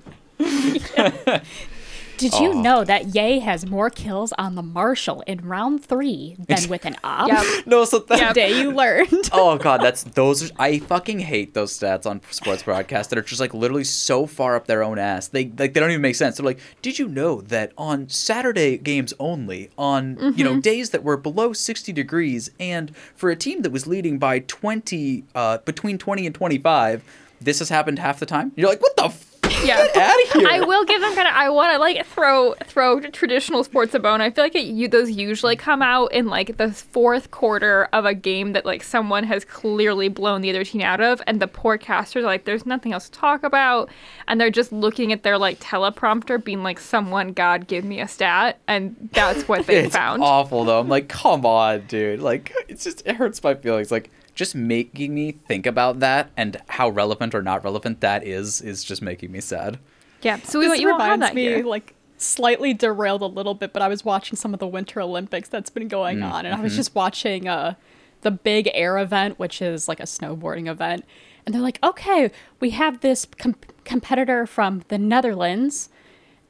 Did 2.17 2.33
you 2.39 2.53
know 2.53 2.83
that 2.83 3.15
Ye 3.15 3.39
has 3.39 3.65
more 3.65 3.89
kills 3.89 4.33
on 4.37 4.55
the 4.55 4.61
Marshal 4.63 5.21
in 5.27 5.39
round 5.47 5.83
three 5.85 6.35
than 6.47 6.57
with 6.69 6.85
an 6.85 6.95
op? 7.03 7.27
Yep. 7.29 7.65
No, 7.67 7.85
so 7.85 7.99
that, 7.99 8.19
Yep. 8.19 8.33
Day 8.35 8.61
you 8.61 8.71
learned. 8.71 9.29
oh 9.33 9.57
god, 9.57 9.81
that's 9.81 10.03
those. 10.03 10.51
Are, 10.51 10.53
I 10.59 10.79
fucking 10.79 11.19
hate 11.19 11.53
those 11.53 11.77
stats 11.77 12.05
on 12.05 12.21
sports 12.31 12.63
broadcasts 12.63 13.09
that 13.09 13.19
are 13.19 13.21
just 13.21 13.39
like 13.41 13.53
literally 13.53 13.83
so 13.83 14.25
far 14.25 14.55
up 14.55 14.67
their 14.67 14.83
own 14.83 14.97
ass. 14.99 15.27
They 15.27 15.45
like 15.45 15.73
they 15.73 15.79
don't 15.79 15.89
even 15.91 16.01
make 16.01 16.15
sense. 16.15 16.37
They're 16.37 16.45
like, 16.45 16.59
did 16.81 16.97
you 16.99 17.07
know 17.07 17.41
that 17.41 17.71
on 17.77 18.09
Saturday 18.09 18.77
games 18.77 19.13
only, 19.19 19.69
on 19.77 20.11
you 20.11 20.15
Mm-hmm. 20.17 20.43
know 20.43 20.59
days 20.61 20.89
that 20.91 21.03
were 21.03 21.17
below 21.17 21.53
sixty 21.53 21.91
degrees, 21.93 22.49
and 22.59 22.95
for 23.15 23.29
a 23.29 23.35
team 23.35 23.61
that 23.63 23.71
was 23.71 23.87
leading 23.87 24.17
by 24.19 24.39
twenty, 24.39 25.23
uh, 25.35 25.57
between 25.59 25.97
twenty 25.97 26.25
and 26.25 26.33
twenty 26.35 26.57
five, 26.57 27.03
this 27.41 27.59
has 27.59 27.69
happened 27.69 27.99
half 27.99 28.19
the 28.19 28.25
time. 28.25 28.51
You're 28.55 28.69
like, 28.69 28.81
what 28.81 28.95
the. 28.97 29.05
F- 29.05 29.31
Yeah. 29.65 29.85
Get 29.93 29.97
out 29.97 30.23
of 30.23 30.31
here. 30.41 30.47
I 30.49 30.59
will 30.61 30.85
give 30.85 31.01
them 31.01 31.13
kind 31.15 31.27
of. 31.27 31.33
I 31.33 31.49
want 31.49 31.73
to 31.73 31.79
like 31.79 32.05
throw 32.05 32.53
throw 32.65 32.99
traditional 32.99 33.63
sports 33.63 33.93
a 33.93 33.99
bone. 33.99 34.21
I 34.21 34.29
feel 34.31 34.43
like 34.43 34.55
it, 34.55 34.65
you 34.65 34.87
those 34.87 35.11
usually 35.11 35.55
come 35.55 35.81
out 35.81 36.11
in 36.13 36.27
like 36.27 36.57
the 36.57 36.71
fourth 36.71 37.31
quarter 37.31 37.87
of 37.93 38.05
a 38.05 38.13
game 38.13 38.53
that 38.53 38.65
like 38.65 38.83
someone 38.83 39.23
has 39.23 39.45
clearly 39.45 40.07
blown 40.07 40.41
the 40.41 40.49
other 40.49 40.63
team 40.63 40.81
out 40.81 41.01
of, 41.01 41.21
and 41.27 41.41
the 41.41 41.47
poor 41.47 41.77
casters 41.77 42.23
are 42.23 42.27
like, 42.27 42.45
"There's 42.45 42.65
nothing 42.65 42.93
else 42.93 43.09
to 43.09 43.17
talk 43.17 43.43
about," 43.43 43.89
and 44.27 44.39
they're 44.39 44.49
just 44.49 44.71
looking 44.71 45.11
at 45.11 45.23
their 45.23 45.37
like 45.37 45.59
teleprompter, 45.59 46.43
being 46.43 46.63
like, 46.63 46.79
"Someone, 46.79 47.33
God, 47.33 47.67
give 47.67 47.83
me 47.85 47.99
a 47.99 48.07
stat," 48.07 48.59
and 48.67 48.95
that's 49.13 49.47
what 49.47 49.65
they 49.67 49.85
it's 49.85 49.95
found. 49.95 50.21
awful 50.23 50.63
though. 50.65 50.79
I'm 50.79 50.89
like, 50.89 51.07
come 51.09 51.45
on, 51.45 51.81
dude. 51.87 52.21
Like, 52.21 52.51
it's 52.67 52.83
just 52.83 53.05
it 53.05 53.15
hurts 53.15 53.41
my 53.43 53.55
feelings. 53.55 53.91
Like, 53.91 54.09
just 54.35 54.53
making 54.55 55.15
me 55.15 55.31
think 55.31 55.65
about 55.65 55.99
that 56.01 56.29
and 56.37 56.57
how 56.67 56.89
relevant 56.89 57.33
or 57.33 57.41
not 57.41 57.63
relevant 57.63 58.01
that 58.01 58.23
is 58.23 58.61
is 58.61 58.83
just 58.83 59.01
making 59.01 59.31
me 59.31 59.39
sad. 59.41 59.79
yeah. 60.21 60.37
So 60.43 60.59
we 60.59 60.67
This 60.67 60.79
you 60.79 60.89
won't 60.89 61.01
have 61.01 61.11
reminds 61.13 61.25
that 61.27 61.35
me, 61.35 61.43
here. 61.43 61.63
like, 61.65 61.95
slightly 62.17 62.73
derailed 62.73 63.21
a 63.21 63.25
little 63.27 63.53
bit, 63.53 63.73
but 63.73 63.81
I 63.81 63.87
was 63.87 64.05
watching 64.05 64.35
some 64.37 64.53
of 64.53 64.59
the 64.59 64.67
Winter 64.67 65.01
Olympics 65.01 65.49
that's 65.49 65.69
been 65.69 65.87
going 65.87 66.19
Mm, 66.19 66.31
on, 66.31 66.45
and 66.45 66.53
I 66.53 66.57
mm-hmm. 66.57 66.63
was 66.63 66.75
just 66.75 66.93
watching 66.95 67.47
uh, 67.47 67.75
the 68.21 68.31
Big 68.31 68.69
Air 68.73 68.97
event, 68.97 69.37
which 69.39 69.61
is 69.61 69.87
like 69.87 69.99
a 69.99 70.03
snowboarding 70.03 70.67
event, 70.69 71.05
and 71.45 71.53
they're 71.53 71.61
like, 71.61 71.79
okay, 71.83 72.31
we 72.59 72.71
have 72.71 73.01
this 73.01 73.25
com- 73.37 73.55
competitor 73.83 74.45
from 74.47 74.83
the 74.87 74.97
Netherlands. 74.97 75.89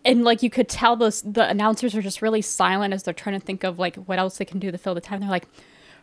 And 0.06 0.24
like 0.24 0.44
you 0.44 0.52
could 0.52 0.70
tell 0.70 0.96
those 0.96 1.24
the 1.24 1.50
announcers 1.50 1.96
are 1.96 2.02
just 2.02 2.22
really 2.22 2.42
silent 2.44 2.94
as 2.94 3.02
they're 3.04 3.14
trying 3.14 3.40
to 3.40 3.44
think 3.46 3.64
of 3.64 3.80
like 3.80 3.96
what 3.96 4.20
else 4.20 4.38
they 4.38 4.46
can 4.46 4.60
do 4.60 4.72
to 4.72 4.78
fill 4.78 4.94
the 4.94 5.02
time. 5.02 5.20
They're 5.20 5.30
like, 5.30 5.48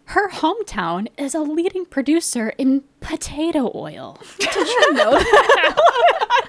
her 0.07 0.31
hometown 0.31 1.09
is 1.17 1.35
a 1.35 1.41
leading 1.41 1.87
producer 1.87 2.51
in 2.59 2.85
potato 3.01 3.71
oil. 3.75 4.19
Did 4.39 4.55
you 4.55 4.93
know 4.95 5.13
that? 5.13 6.49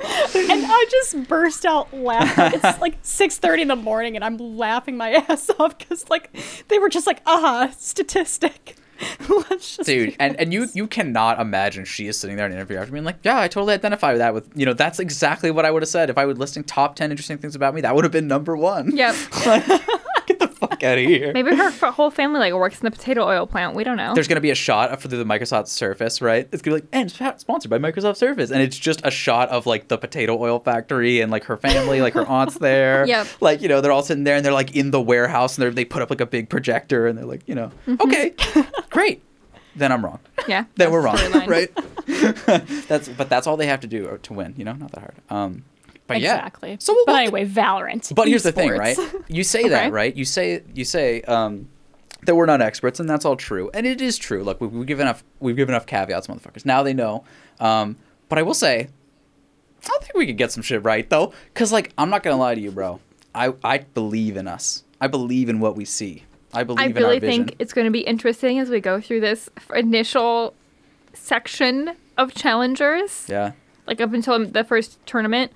and 0.00 0.64
I 0.66 0.86
just 0.90 1.28
burst 1.28 1.64
out 1.64 1.92
laughing. 1.94 2.60
It's 2.62 2.80
like 2.80 3.02
6:30 3.02 3.62
in 3.62 3.68
the 3.68 3.76
morning, 3.76 4.16
and 4.16 4.24
I'm 4.24 4.36
laughing 4.36 4.96
my 4.96 5.12
ass 5.28 5.50
off 5.58 5.78
because 5.78 6.08
like 6.08 6.36
they 6.68 6.78
were 6.78 6.88
just 6.88 7.06
like, 7.06 7.22
ah, 7.26 7.72
statistic. 7.78 8.76
Let's 9.28 9.76
just 9.76 9.86
Dude, 9.86 10.16
and, 10.18 10.40
and 10.40 10.54
you 10.54 10.68
you 10.72 10.86
cannot 10.86 11.38
imagine 11.38 11.84
she 11.84 12.06
is 12.06 12.18
sitting 12.18 12.36
there 12.36 12.46
in 12.46 12.52
an 12.52 12.58
interview 12.58 12.78
after 12.78 12.92
being 12.92 13.04
like, 13.04 13.18
Yeah, 13.22 13.38
I 13.38 13.46
totally 13.46 13.74
identify 13.74 14.12
with 14.12 14.20
that 14.20 14.32
with 14.32 14.48
you 14.54 14.64
know, 14.64 14.72
that's 14.72 14.98
exactly 14.98 15.50
what 15.50 15.66
I 15.66 15.70
would 15.70 15.82
have 15.82 15.88
said. 15.88 16.08
If 16.08 16.16
I 16.16 16.24
would 16.24 16.38
listing 16.38 16.64
top 16.64 16.96
ten 16.96 17.10
interesting 17.10 17.36
things 17.36 17.54
about 17.54 17.74
me, 17.74 17.82
that 17.82 17.94
would 17.94 18.04
have 18.04 18.12
been 18.12 18.26
number 18.26 18.56
one. 18.56 18.96
Yep. 18.96 19.14
Fuck 20.76 20.84
out 20.84 20.98
of 20.98 21.04
here. 21.04 21.32
Maybe 21.32 21.54
her 21.54 21.68
f- 21.68 21.80
whole 21.94 22.10
family 22.10 22.40
like 22.40 22.52
works 22.54 22.78
in 22.80 22.84
the 22.84 22.90
potato 22.90 23.26
oil 23.26 23.46
plant. 23.46 23.74
We 23.74 23.84
don't 23.84 23.96
know. 23.96 24.14
There's 24.14 24.28
gonna 24.28 24.40
be 24.40 24.50
a 24.50 24.54
shot 24.54 24.90
of 24.90 25.08
the 25.08 25.24
Microsoft 25.24 25.68
Surface, 25.68 26.20
right? 26.22 26.48
It's 26.52 26.62
gonna 26.62 26.76
be 26.76 26.82
like, 26.82 26.88
and 26.92 27.10
sp- 27.12 27.38
sponsored 27.38 27.70
by 27.70 27.78
Microsoft 27.78 28.16
Surface, 28.16 28.50
and 28.50 28.60
it's 28.62 28.76
just 28.78 29.00
a 29.04 29.10
shot 29.10 29.48
of 29.50 29.66
like 29.66 29.88
the 29.88 29.98
potato 29.98 30.36
oil 30.40 30.58
factory 30.60 31.20
and 31.20 31.30
like 31.32 31.44
her 31.44 31.56
family, 31.56 32.00
like 32.00 32.14
her 32.14 32.26
aunt's 32.26 32.58
there. 32.58 33.06
Yep. 33.16 33.26
Like 33.40 33.62
you 33.62 33.68
know, 33.68 33.80
they're 33.80 33.92
all 33.92 34.02
sitting 34.02 34.24
there 34.24 34.36
and 34.36 34.44
they're 34.44 34.52
like 34.52 34.74
in 34.74 34.90
the 34.90 35.00
warehouse 35.00 35.56
and 35.58 35.66
they 35.66 35.70
they 35.70 35.84
put 35.84 36.02
up 36.02 36.10
like 36.10 36.20
a 36.20 36.26
big 36.26 36.48
projector 36.48 37.06
and 37.06 37.16
they're 37.18 37.24
like, 37.26 37.42
you 37.46 37.54
know, 37.54 37.70
Mm-hmm. 37.86 38.02
okay, 38.02 38.34
great. 38.90 39.22
Then 39.76 39.92
I'm 39.92 40.04
wrong. 40.04 40.20
yeah. 40.48 40.64
Then 40.76 40.90
we're 40.90 41.02
wrong, 41.02 41.18
right? 41.46 41.70
that's 42.88 43.08
but 43.08 43.28
that's 43.28 43.46
all 43.46 43.56
they 43.56 43.66
have 43.66 43.80
to 43.80 43.86
do 43.86 44.18
to 44.22 44.32
win. 44.32 44.54
You 44.56 44.64
know, 44.64 44.72
not 44.72 44.90
that 44.92 45.00
hard. 45.00 45.14
Um, 45.30 45.64
but 46.06 46.20
yeah. 46.20 46.36
exactly. 46.36 46.76
So 46.80 46.92
we'll, 46.92 47.06
but 47.06 47.12
we'll- 47.12 47.20
anyway, 47.20 47.46
Valorant. 47.46 48.14
but 48.14 48.28
here's 48.28 48.42
the 48.42 48.52
thing, 48.52 48.70
right? 48.70 48.98
You 49.28 49.44
say 49.44 49.68
that, 49.68 49.92
right? 49.92 50.14
You 50.14 50.24
say 50.24 50.62
you 50.74 50.84
say 50.84 51.22
um, 51.22 51.68
that 52.22 52.34
we're 52.34 52.46
not 52.46 52.60
experts, 52.60 53.00
and 53.00 53.08
that's 53.08 53.24
all 53.24 53.36
true, 53.36 53.70
and 53.74 53.86
it 53.86 54.00
is 54.00 54.18
true. 54.18 54.44
Look, 54.44 54.60
we, 54.60 54.68
we 54.68 54.86
give 54.86 55.00
enough 55.00 55.24
we've 55.40 55.56
given 55.56 55.74
enough 55.74 55.86
caveats, 55.86 56.26
motherfuckers. 56.26 56.64
Now 56.64 56.82
they 56.82 56.94
know. 56.94 57.24
Um, 57.60 57.96
but 58.28 58.38
I 58.38 58.42
will 58.42 58.54
say, 58.54 58.88
I 59.84 59.98
think 60.00 60.14
we 60.14 60.26
could 60.26 60.36
get 60.36 60.52
some 60.52 60.62
shit 60.62 60.82
right 60.84 61.08
though, 61.08 61.32
because 61.52 61.72
like 61.72 61.92
I'm 61.98 62.10
not 62.10 62.22
gonna 62.22 62.36
lie 62.36 62.54
to 62.54 62.60
you, 62.60 62.70
bro. 62.70 63.00
I 63.34 63.54
I 63.64 63.78
believe 63.78 64.36
in 64.36 64.48
us. 64.48 64.84
I 65.00 65.08
believe 65.08 65.48
in 65.48 65.60
what 65.60 65.76
we 65.76 65.84
see. 65.84 66.24
I 66.52 66.64
believe 66.64 66.80
I 66.80 66.84
in 66.86 66.96
our 66.96 67.02
really 67.02 67.20
think 67.20 67.54
it's 67.58 67.72
going 67.72 67.84
to 67.84 67.90
be 67.90 68.00
interesting 68.00 68.58
as 68.58 68.70
we 68.70 68.80
go 68.80 69.00
through 69.00 69.20
this 69.20 69.50
initial 69.74 70.54
section 71.12 71.94
of 72.16 72.34
challengers, 72.34 73.26
yeah. 73.28 73.52
like 73.86 74.00
up 74.00 74.12
until 74.12 74.46
the 74.46 74.64
first 74.64 75.04
tournament. 75.06 75.52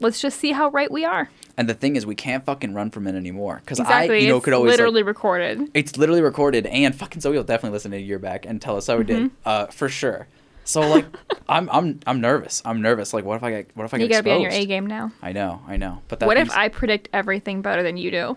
Let's 0.00 0.20
just 0.20 0.38
see 0.38 0.52
how 0.52 0.68
right 0.70 0.90
we 0.90 1.04
are. 1.04 1.30
And 1.56 1.68
the 1.68 1.74
thing 1.74 1.96
is, 1.96 2.04
we 2.04 2.14
can't 2.14 2.44
fucking 2.44 2.74
run 2.74 2.90
from 2.90 3.06
it 3.06 3.14
anymore. 3.14 3.60
Because 3.64 3.80
Exactly. 3.80 4.16
I, 4.16 4.20
you 4.20 4.28
know, 4.28 4.36
it's 4.36 4.44
could 4.44 4.54
always 4.54 4.70
like, 4.70 4.78
literally 4.78 5.02
recorded. 5.02 5.70
It's 5.74 5.96
literally 5.96 6.20
recorded, 6.20 6.66
and 6.66 6.94
fucking 6.94 7.20
Zoe 7.22 7.34
will 7.36 7.44
definitely 7.44 7.74
listen 7.74 7.92
a 7.94 7.96
year 7.96 8.18
back 8.18 8.44
and 8.44 8.60
tell 8.60 8.76
us 8.76 8.86
how 8.88 8.98
we 8.98 9.04
did, 9.04 9.16
Mm-hmm. 9.16 9.34
uh, 9.46 9.66
for 9.66 9.88
sure. 9.88 10.26
So 10.64 10.80
like, 10.82 11.06
I'm 11.48 11.70
I'm 11.70 12.00
I'm 12.06 12.20
nervous. 12.20 12.60
I'm 12.64 12.82
nervous. 12.82 13.14
Like, 13.14 13.24
what 13.24 13.36
if 13.36 13.42
I 13.42 13.50
get 13.50 13.70
what 13.74 13.84
if 13.84 13.94
I 13.94 13.98
get? 13.98 14.02
You 14.04 14.08
get 14.08 14.14
got 14.16 14.18
to 14.18 14.22
be 14.24 14.30
on 14.32 14.40
your? 14.42 14.50
A 14.50 14.66
game 14.66 14.86
now. 14.86 15.12
I 15.22 15.32
know, 15.32 15.62
I 15.66 15.76
know. 15.76 16.02
But 16.08 16.20
that 16.20 16.26
What 16.26 16.36
if 16.36 16.50
I 16.50 16.68
predict 16.68 17.08
everything 17.12 17.62
better 17.62 17.82
than 17.82 17.96
you 17.96 18.10
do? 18.10 18.36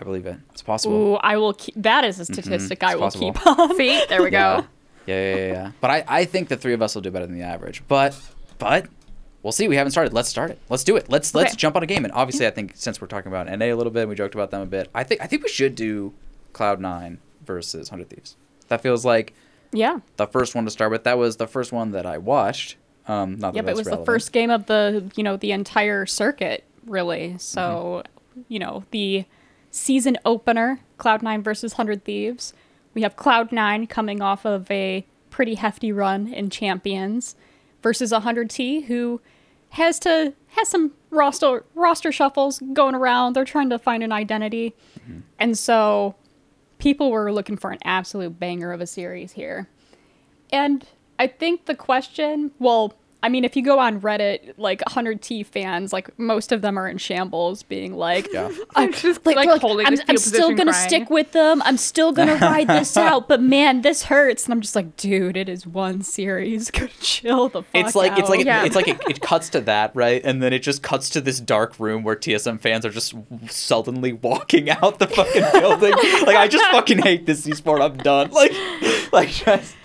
I 0.00 0.04
believe 0.04 0.26
it. 0.26 0.36
It's 0.52 0.62
possible. 0.62 0.94
Ooh, 0.94 1.14
I 1.16 1.36
will 1.38 1.54
keep. 1.54 1.74
That 1.76 2.04
is 2.04 2.20
a 2.20 2.24
statistic 2.24 2.82
I 2.84 2.94
will 2.94 3.02
possible. 3.02 3.32
keep 3.32 3.46
on. 3.46 3.76
See, 3.76 4.02
there 4.08 4.22
we 4.22 4.30
Yeah. 4.30 4.60
go. 4.60 4.66
Yeah, 5.06 5.14
yeah, 5.30 5.36
yeah, 5.36 5.52
yeah. 5.52 5.72
But 5.80 5.90
I, 5.90 6.04
I 6.06 6.24
think 6.26 6.48
the 6.48 6.56
three 6.56 6.72
of 6.74 6.82
us 6.82 6.94
will 6.94 7.02
do 7.02 7.10
better 7.10 7.26
than 7.26 7.36
the 7.36 7.44
average. 7.44 7.82
But, 7.88 8.16
but 8.58 8.86
we'll 9.42 9.52
see. 9.52 9.68
We 9.68 9.76
haven't 9.76 9.92
started. 9.92 10.12
Let's 10.12 10.28
start 10.28 10.50
it. 10.50 10.58
Let's 10.68 10.84
do 10.84 10.96
it. 10.96 11.08
Let's 11.08 11.34
let's 11.34 11.54
jump 11.56 11.76
on 11.76 11.82
a 11.82 11.86
game. 11.86 12.04
And 12.04 12.12
obviously, 12.12 12.46
I 12.46 12.50
think 12.50 12.72
since 12.74 13.00
we're 13.00 13.06
talking 13.08 13.30
about 13.32 13.46
NA 13.46 13.66
a 13.66 13.74
little 13.74 13.92
bit, 13.92 14.08
we 14.08 14.14
joked 14.14 14.34
about 14.34 14.50
them 14.50 14.62
a 14.62 14.66
bit. 14.66 14.88
I 14.94 15.04
think 15.04 15.20
I 15.20 15.26
think 15.26 15.42
we 15.42 15.48
should 15.48 15.74
do 15.74 16.12
Cloud 16.52 16.80
Nine 16.80 17.18
versus 17.44 17.88
Hundred 17.88 18.10
Thieves. 18.10 18.36
That 18.68 18.80
feels 18.80 19.04
like 19.04 19.32
Yeah. 19.72 20.00
the 20.16 20.26
first 20.26 20.54
one 20.54 20.64
to 20.64 20.70
start 20.70 20.90
with. 20.90 21.04
That 21.04 21.18
was 21.18 21.36
the 21.36 21.46
first 21.46 21.72
one 21.72 21.92
that 21.92 22.06
I 22.06 22.18
watched. 22.18 22.76
Um, 23.08 23.38
not 23.38 23.54
that 23.54 23.64
Yep, 23.64 23.68
it 23.68 23.76
was 23.76 23.86
relevant. 23.86 24.06
the 24.06 24.12
first 24.12 24.32
game 24.32 24.50
of 24.50 24.66
the 24.66 25.10
you 25.16 25.24
know 25.24 25.36
the 25.36 25.52
entire 25.52 26.06
circuit 26.06 26.64
really. 26.86 27.36
So 27.38 28.02
you 28.48 28.58
know 28.58 28.84
the 28.90 29.24
season 29.70 30.18
opener, 30.24 30.80
Cloud 30.98 31.22
Nine 31.22 31.42
versus 31.42 31.74
Hundred 31.74 32.04
Thieves. 32.04 32.52
We 32.94 33.02
have 33.02 33.16
Cloud 33.16 33.52
Nine 33.52 33.86
coming 33.86 34.20
off 34.20 34.44
of 34.44 34.70
a 34.70 35.06
pretty 35.30 35.54
hefty 35.54 35.92
run 35.92 36.26
in 36.32 36.50
Champions 36.50 37.36
versus 37.82 38.12
Hundred 38.12 38.50
T, 38.50 38.82
who 38.82 39.20
has 39.70 39.98
to 40.00 40.34
has 40.48 40.68
some 40.68 40.92
roster 41.10 41.64
roster 41.74 42.12
shuffles 42.12 42.60
going 42.72 42.94
around. 42.94 43.34
They're 43.34 43.44
trying 43.44 43.70
to 43.70 43.78
find 43.78 44.02
an 44.02 44.12
identity, 44.12 44.74
mm-hmm. 44.98 45.20
and 45.38 45.56
so 45.58 46.14
people 46.78 47.10
were 47.10 47.32
looking 47.32 47.56
for 47.56 47.70
an 47.70 47.78
absolute 47.84 48.38
banger 48.38 48.72
of 48.72 48.80
a 48.80 48.86
series 48.86 49.32
here. 49.32 49.68
And 50.52 50.86
I 51.18 51.26
think 51.26 51.66
the 51.66 51.74
question, 51.74 52.50
well, 52.58 52.94
I 53.22 53.28
mean, 53.28 53.44
if 53.44 53.54
you 53.56 53.62
go 53.62 53.78
on 53.78 54.00
Reddit, 54.00 54.54
like 54.56 54.80
100T 54.88 55.44
fans, 55.46 55.92
like 55.92 56.18
most 56.18 56.52
of 56.52 56.62
them 56.62 56.78
are 56.78 56.88
in 56.88 56.98
shambles, 56.98 57.62
being 57.62 57.94
like, 57.94 58.28
Yeah. 58.32 58.50
I'm 58.76 58.92
just 58.92 59.26
like, 59.26 59.36
like, 59.36 59.48
like, 59.48 59.60
holding 59.60 59.86
I'm, 59.86 59.96
I'm 60.08 60.16
still 60.16 60.54
gonna 60.54 60.72
crying. 60.72 60.88
stick 60.88 61.10
with 61.10 61.32
them. 61.32 61.60
I'm 61.62 61.76
still 61.76 62.12
gonna 62.12 62.36
ride 62.40 62.68
this 62.68 62.96
out, 62.96 63.28
but 63.28 63.42
man, 63.42 63.82
this 63.82 64.04
hurts. 64.04 64.44
And 64.44 64.52
I'm 64.54 64.60
just 64.60 64.74
like, 64.74 64.96
dude, 64.96 65.36
it 65.36 65.48
is 65.48 65.66
one 65.66 66.02
series. 66.02 66.70
Go 66.80 66.86
chill 67.00 67.48
the 67.48 67.62
fuck 67.62 67.74
It's 67.86 67.94
like 67.94 68.18
it's 68.18 68.28
like 68.30 68.40
out. 68.40 68.46
Yeah. 68.46 68.64
it's 68.64 68.74
like 68.76 68.88
it, 68.88 69.00
it 69.08 69.20
cuts 69.20 69.48
to 69.50 69.60
that 69.62 69.94
right, 69.94 70.22
and 70.24 70.42
then 70.42 70.52
it 70.52 70.60
just 70.60 70.82
cuts 70.82 71.10
to 71.10 71.20
this 71.20 71.40
dark 71.40 71.78
room 71.78 72.02
where 72.02 72.16
TSM 72.16 72.60
fans 72.60 72.86
are 72.86 72.90
just 72.90 73.14
sullenly 73.48 74.12
walking 74.14 74.70
out 74.70 74.98
the 74.98 75.06
fucking 75.06 75.44
building. 75.60 75.92
like 76.26 76.36
I 76.36 76.48
just 76.48 76.64
fucking 76.70 76.98
hate 76.98 77.26
this 77.26 77.46
esport. 77.46 77.82
I'm 77.82 77.96
done. 77.98 78.30
Like, 78.30 78.52
like 79.12 79.28
just 79.28 79.76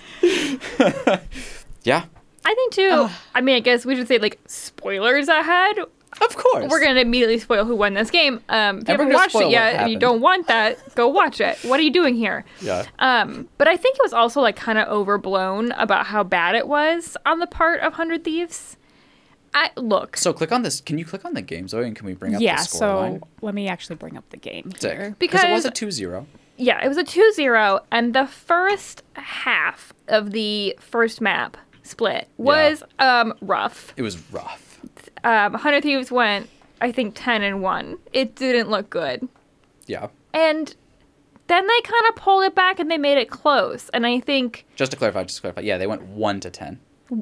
yeah, 1.84 2.06
I 2.46 2.54
think 2.54 2.74
too. 2.74 3.10
I 3.34 3.42
mean, 3.42 3.56
I 3.56 3.60
guess 3.60 3.86
we 3.86 3.96
should 3.96 4.08
say 4.08 4.20
like 4.20 4.40
spoilers 4.46 5.28
ahead. 5.28 5.80
of 5.80 6.36
course. 6.38 6.70
We're 6.70 6.80
gonna 6.80 7.00
immediately 7.00 7.40
spoil 7.40 7.66
who 7.66 7.76
won 7.76 7.96
this 7.96 8.12
game. 8.12 8.40
Um, 8.50 8.80
if 8.80 8.88
you 8.88 8.92
haven't 8.94 9.12
watched 9.12 9.36
it 9.36 9.50
yet 9.50 9.76
and 9.76 9.92
you 9.92 9.98
don't 9.98 10.22
want 10.22 10.48
that, 10.48 10.96
go 10.96 11.08
watch 11.08 11.42
it. 11.42 11.58
What 11.64 11.80
are 11.80 11.84
you 11.84 11.92
doing 11.92 12.16
here? 12.16 12.46
yeah. 12.62 12.86
Um, 13.00 13.50
but 13.58 13.68
I 13.68 13.76
think 13.76 13.98
it 13.98 14.04
was 14.04 14.14
also 14.14 14.42
like 14.42 14.56
kind 14.56 14.78
of 14.78 14.88
overblown 14.88 15.72
about 15.74 16.06
how 16.06 16.24
bad 16.24 16.56
it 16.56 16.68
was 16.68 17.18
on 17.26 17.40
the 17.40 17.48
part 17.48 17.82
of 17.82 17.94
Hundred 17.94 18.24
Thieves. 18.24 18.78
I 19.56 19.72
look. 19.78 20.18
So 20.18 20.34
click 20.34 20.52
on 20.52 20.64
this. 20.64 20.82
Can 20.82 20.98
you 21.00 21.06
click 21.06 21.26
on 21.26 21.34
the 21.34 21.42
game, 21.42 21.68
Zoe, 21.68 21.88
and 21.88 21.96
can 21.96 22.06
we 22.06 22.14
bring 22.14 22.36
up 22.36 22.42
yeah. 22.42 22.58
the 22.58 22.64
scoreline? 22.64 23.20
So 23.20 23.28
let 23.42 23.56
me 23.56 23.70
actually 23.70 23.96
bring 23.96 24.18
up 24.18 24.30
the 24.30 24.38
game 24.38 24.72
Sick. 24.78 24.92
here. 24.92 25.16
Because 25.18 25.44
it 25.44 25.52
was 25.52 25.66
a 25.66 25.72
2-0. 25.72 26.26
Yeah, 26.58 26.84
it 26.84 26.88
was 26.88 26.98
a 26.98 27.04
2-0 27.04 27.82
and 27.92 28.14
the 28.14 28.28
first 28.28 29.04
half 29.14 29.94
of 30.08 30.32
the 30.32 30.78
first 30.80 31.22
map 31.22 31.58
split 31.86 32.28
was 32.38 32.84
um 33.00 33.34
rough. 33.42 33.94
It 33.98 34.02
was 34.02 34.18
rough. 34.32 34.80
Um 35.24 35.54
Hundred 35.54 35.84
Thieves 35.84 36.12
went 36.12 36.50
I 36.82 36.92
think 36.92 37.14
10 37.16 37.42
and 37.42 37.62
1. 37.62 37.98
It 38.14 38.36
didn't 38.36 38.70
look 38.70 38.90
good. 38.90 39.28
Yeah. 39.88 40.08
And 40.34 40.76
then 41.48 41.66
they 41.68 41.82
kind 41.82 42.04
of 42.10 42.16
pulled 42.16 42.44
it 42.44 42.54
back 42.56 42.80
and 42.80 42.92
they 42.92 42.98
made 42.98 43.18
it 43.18 43.30
close. 43.30 43.90
And 43.94 44.06
I 44.06 44.20
think 44.20 44.66
Just 44.76 44.92
to 44.92 44.98
clarify, 44.98 45.24
just 45.24 45.38
to 45.38 45.42
clarify. 45.42 45.62
Yeah, 45.62 45.78
they 45.78 45.88
went 45.88 46.02
1 46.04 46.40
to 46.42 46.50
10. 46.50 46.80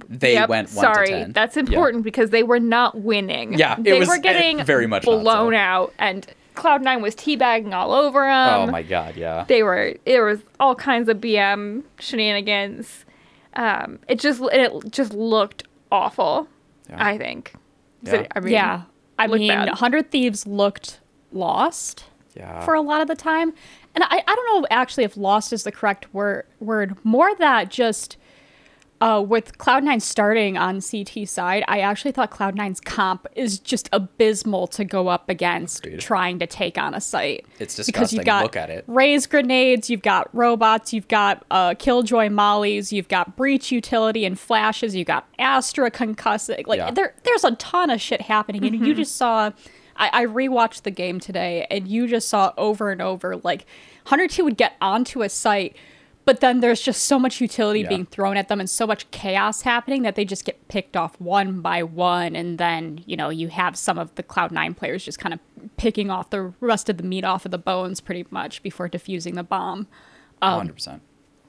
They 0.09 0.33
Yep, 0.33 0.49
went 0.49 0.69
1 0.73 0.83
sorry, 0.83 1.07
to 1.09 1.19
10. 1.19 1.31
that's 1.33 1.55
Yeah. 1.55 1.63
important 1.63 2.03
because 2.03 2.29
they 2.31 2.41
were 2.41 2.59
not 2.59 3.01
winning. 3.01 3.53
Yeah, 3.53 3.75
they 3.77 3.99
was, 3.99 4.07
were 4.07 4.15
uh, 4.15 4.19
getting 4.19 4.63
very 4.63 4.87
much 4.87 5.05
not 5.05 5.11
so. 5.17 5.21
blown 5.21 5.53
out, 5.53 5.93
and 5.99 6.25
Cloud 6.55 6.81
Nine 6.81 7.01
was 7.01 7.15
teabagging 7.15 7.73
all 7.73 7.91
over 7.91 8.21
them. 8.21 8.69
Oh 8.69 8.71
my 8.71 8.81
god, 8.81 9.15
yeah. 9.17 9.43
They 9.47 9.61
were 9.61 9.95
It 10.05 10.21
was 10.21 10.39
all 10.59 10.73
kinds 10.75 11.09
of 11.09 11.17
BM 11.17 11.83
shenanigans. 11.99 13.05
Um, 13.55 13.99
it 14.07 14.19
just 14.19 14.41
it 14.51 14.91
just 14.91 15.13
looked 15.13 15.63
awful. 15.91 16.47
Yeah. 16.89 17.05
I 17.05 17.17
think. 17.17 17.53
Yeah. 18.01 18.11
So, 18.11 18.27
I 18.35 18.39
mean, 18.39 18.53
yeah. 18.53 18.81
I 19.17 19.27
mean, 19.27 19.47
bad. 19.47 19.67
100 19.67 20.11
Thieves 20.11 20.45
looked 20.45 20.99
lost. 21.31 22.05
Yeah. 22.35 22.65
for 22.65 22.73
a 22.73 22.81
lot 22.81 22.99
of 22.99 23.07
the 23.07 23.15
time. 23.15 23.53
And 23.93 24.03
I, 24.05 24.23
I 24.27 24.35
don't 24.35 24.61
know 24.61 24.67
actually 24.71 25.03
if 25.03 25.15
lost 25.15 25.53
is 25.53 25.63
the 25.63 25.71
correct 25.71 26.11
word 26.15 26.47
word. 26.59 26.97
More 27.05 27.35
that 27.35 27.69
just 27.69 28.17
uh, 29.03 29.19
with 29.21 29.57
Cloud9 29.57 30.01
starting 30.01 30.57
on 30.57 30.79
CT 30.81 31.27
side, 31.27 31.65
I 31.67 31.81
actually 31.81 32.13
thought 32.13 32.31
Cloud9's 32.31 32.79
comp 32.79 33.27
is 33.35 33.59
just 33.59 33.89
abysmal 33.91 34.65
to 34.67 34.85
go 34.85 35.09
up 35.09 35.27
against 35.27 35.85
Agreed. 35.85 35.99
trying 35.99 36.39
to 36.39 36.47
take 36.47 36.77
on 36.77 36.93
a 36.93 37.01
site. 37.01 37.45
It's 37.59 37.75
disgusting. 37.75 37.91
Because 37.91 38.13
you've 38.13 38.23
got 38.25 38.43
Look 38.43 38.55
at 38.55 38.69
it. 38.69 38.85
Raze 38.87 39.27
grenades, 39.27 39.89
you've 39.89 40.03
got 40.03 40.29
robots, 40.33 40.93
you've 40.93 41.09
got 41.09 41.43
uh, 41.51 41.73
killjoy 41.77 42.29
mollies, 42.29 42.93
you've 42.93 43.09
got 43.09 43.35
breach 43.35 43.73
utility 43.73 44.23
and 44.23 44.39
flashes, 44.39 44.95
you've 44.95 45.07
got 45.07 45.27
Astra 45.37 45.91
concussing. 45.91 46.65
Like 46.65 46.77
Yeah. 46.77 46.91
there, 46.91 47.13
there's 47.23 47.43
a 47.43 47.51
ton 47.57 47.89
of 47.89 47.99
shit 47.99 48.21
happening, 48.21 48.63
and 48.63 48.87
you 48.87 48.93
just 48.95 49.17
saw. 49.17 49.51
I, 49.95 50.23
I 50.23 50.25
rewatched 50.25 50.83
the 50.83 50.91
game 50.91 51.19
today, 51.19 51.67
and 51.69 51.87
you 51.89 52.07
just 52.07 52.29
saw 52.29 52.53
over 52.57 52.89
and 52.89 53.01
over 53.01 53.35
like 53.35 53.65
Hundred 54.05 54.31
T 54.31 54.41
would 54.41 54.57
get 54.57 54.73
onto 54.81 55.21
a 55.21 55.29
site, 55.29 55.75
but 56.25 56.39
then 56.39 56.61
there's 56.61 56.81
just 56.81 57.03
so 57.03 57.19
much 57.19 57.41
utility 57.41 57.81
Yeah. 57.81 57.89
being 57.89 58.05
thrown 58.05 58.37
at 58.37 58.47
them 58.47 58.59
and 58.59 58.69
so 58.69 58.87
much 58.87 59.09
chaos 59.11 59.61
happening 59.63 60.03
that 60.03 60.15
they 60.15 60.25
just 60.25 60.45
get 60.45 60.67
picked 60.67 60.95
off 60.95 61.19
one 61.19 61.61
by 61.61 61.83
one, 61.83 62.35
and 62.35 62.57
then 62.57 63.03
you 63.05 63.15
know 63.17 63.29
you 63.29 63.49
have 63.49 63.75
some 63.77 63.97
of 63.99 64.13
the 64.15 64.23
Cloud 64.23 64.51
Nine 64.51 64.73
players 64.73 65.03
just 65.05 65.19
kind 65.19 65.33
of 65.33 65.39
picking 65.77 66.09
off 66.09 66.29
the 66.29 66.53
rest 66.59 66.89
of 66.89 66.97
the 66.97 67.03
meat 67.03 67.23
off 67.23 67.45
of 67.45 67.51
the 67.51 67.57
bones 67.57 67.99
pretty 68.01 68.25
much 68.29 68.61
before 68.63 68.87
defusing 68.89 69.35
the 69.35 69.43
bomb. 69.43 69.87
Um, 70.41 70.67
100%. 70.67 70.99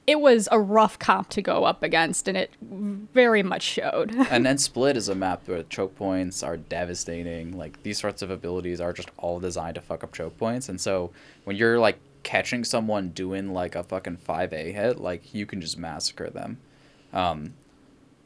It 0.07 0.19
was 0.21 0.47
a 0.51 0.59
rough 0.59 0.99
comp 0.99 1.29
to 1.29 1.41
go 1.41 1.63
up 1.63 1.81
against, 1.81 2.27
and 2.27 2.37
it 2.37 2.51
very 2.61 3.41
much 3.41 3.63
showed. 3.63 4.13
and 4.29 4.45
then 4.45 4.59
split 4.59 4.95
is 4.97 5.09
a 5.09 5.15
map 5.15 5.47
where 5.47 5.63
choke 5.63 5.95
points 5.95 6.43
are 6.43 6.57
devastating. 6.57 7.57
Like 7.57 7.81
these 7.81 7.97
sorts 7.97 8.21
of 8.21 8.29
abilities 8.29 8.79
are 8.79 8.93
just 8.93 9.09
all 9.17 9.39
designed 9.39 9.75
to 9.75 9.81
fuck 9.81 10.03
up 10.03 10.13
choke 10.13 10.37
points. 10.37 10.69
And 10.69 10.79
so 10.79 11.09
when 11.45 11.55
you're 11.55 11.79
like 11.79 11.97
catching 12.25 12.65
someone 12.65 13.09
doing 13.11 13.53
like 13.53 13.75
a 13.75 13.83
fucking 13.83 14.17
five 14.17 14.51
A 14.51 14.73
hit, 14.73 14.99
like 14.99 15.33
you 15.33 15.45
can 15.45 15.61
just 15.61 15.77
massacre 15.77 16.29
them. 16.29 16.57
Um, 17.13 17.53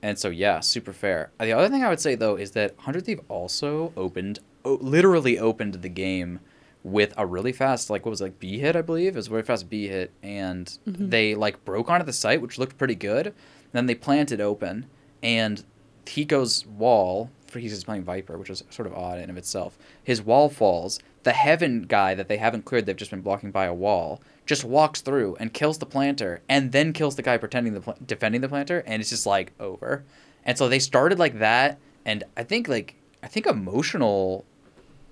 and 0.02 0.18
so 0.18 0.30
yeah, 0.30 0.62
super 0.62 0.94
fair. 0.94 1.30
The 1.40 1.52
other 1.54 1.70
thing 1.70 1.84
I 1.84 1.90
would 1.90 2.00
say 2.00 2.16
though 2.16 2.36
is 2.36 2.52
that 2.52 2.74
Hundred 2.80 3.06
Thief 3.06 3.20
also 3.28 3.94
opened, 3.96 4.40
o- 4.66 4.80
literally 4.82 5.38
opened 5.38 5.76
the 5.76 5.90
game 5.90 6.40
with 6.82 7.14
a 7.18 7.26
really 7.26 7.52
fast 7.52 7.90
like 7.90 8.06
what 8.06 8.10
was 8.12 8.22
it, 8.22 8.24
like 8.24 8.40
B 8.40 8.58
hit 8.60 8.74
I 8.74 8.82
believe 8.82 9.14
it 9.14 9.18
was 9.18 9.28
a 9.28 9.32
very 9.32 9.44
fast 9.44 9.70
B 9.70 9.90
hit 9.90 10.12
and 10.24 10.80
they 10.88 11.36
like 11.36 11.66
broke 11.66 11.90
onto 11.90 12.06
the 12.06 12.14
site 12.14 12.42
which 12.42 12.58
looked 12.58 12.78
pretty 12.78 12.96
good. 12.96 13.34
Then 13.74 13.86
they 13.86 13.96
planted 13.96 14.40
open 14.40 14.86
and 15.22 15.62
Hiko's 16.06 16.66
wall 16.66 17.30
for 17.48 17.60
he's 17.60 17.74
just 17.74 17.86
playing 17.86 18.04
Viper 18.04 18.38
which 18.38 18.50
is 18.50 18.64
sort 18.70 18.88
of 18.88 18.94
odd 18.94 19.20
in 19.20 19.30
of 19.30 19.36
itself. 19.38 19.78
His 20.02 20.22
wall 20.22 20.48
falls. 20.50 21.00
The 21.24 21.34
heaven 21.34 21.84
guy 21.84 22.16
that 22.16 22.28
they 22.28 22.38
haven't 22.38 22.66
cleared 22.66 22.86
they've 22.86 22.96
just 22.96 23.12
been 23.12 23.22
blocking 23.22 23.52
by 23.52 23.66
a 23.66 23.74
wall 23.74 24.22
just 24.46 24.64
walks 24.64 25.02
through 25.02 25.36
and 25.40 25.54
kills 25.54 25.78
the 25.78 25.86
planter 25.86 26.42
and 26.50 26.72
then 26.72 26.94
kills 26.94 27.16
the 27.16 27.22
guy 27.22 27.38
pretending 27.38 27.74
the 27.74 27.82
pl- 27.82 27.98
defending 28.06 28.42
the 28.42 28.50
planter 28.50 28.84
and 28.88 29.02
it's 29.02 29.10
just 29.10 29.26
like 29.26 29.52
over. 29.60 30.04
And 30.44 30.58
so 30.58 30.68
they 30.68 30.80
started 30.80 31.20
like 31.20 31.40
that 31.40 31.78
and 32.06 32.24
I 32.36 32.44
think 32.44 32.68
like 32.68 32.96
I 33.22 33.28
think 33.28 33.46
emotional 33.46 34.46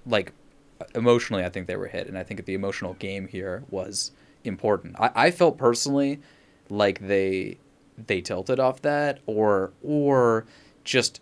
like 0.05 0.31
emotionally 0.95 1.43
I 1.43 1.49
think 1.49 1.67
they 1.67 1.75
were 1.75 1.87
hit 1.87 2.07
and 2.07 2.17
I 2.17 2.23
think 2.23 2.45
the 2.45 2.53
emotional 2.53 2.93
game 2.95 3.27
here 3.27 3.63
was 3.69 4.11
important. 4.43 4.95
I, 4.99 5.11
I 5.13 5.31
felt 5.31 5.57
personally 5.57 6.19
like 6.69 7.07
they 7.07 7.57
they 8.07 8.21
tilted 8.21 8.59
off 8.59 8.81
that 8.83 9.19
or 9.25 9.71
or 9.83 10.45
just 10.83 11.21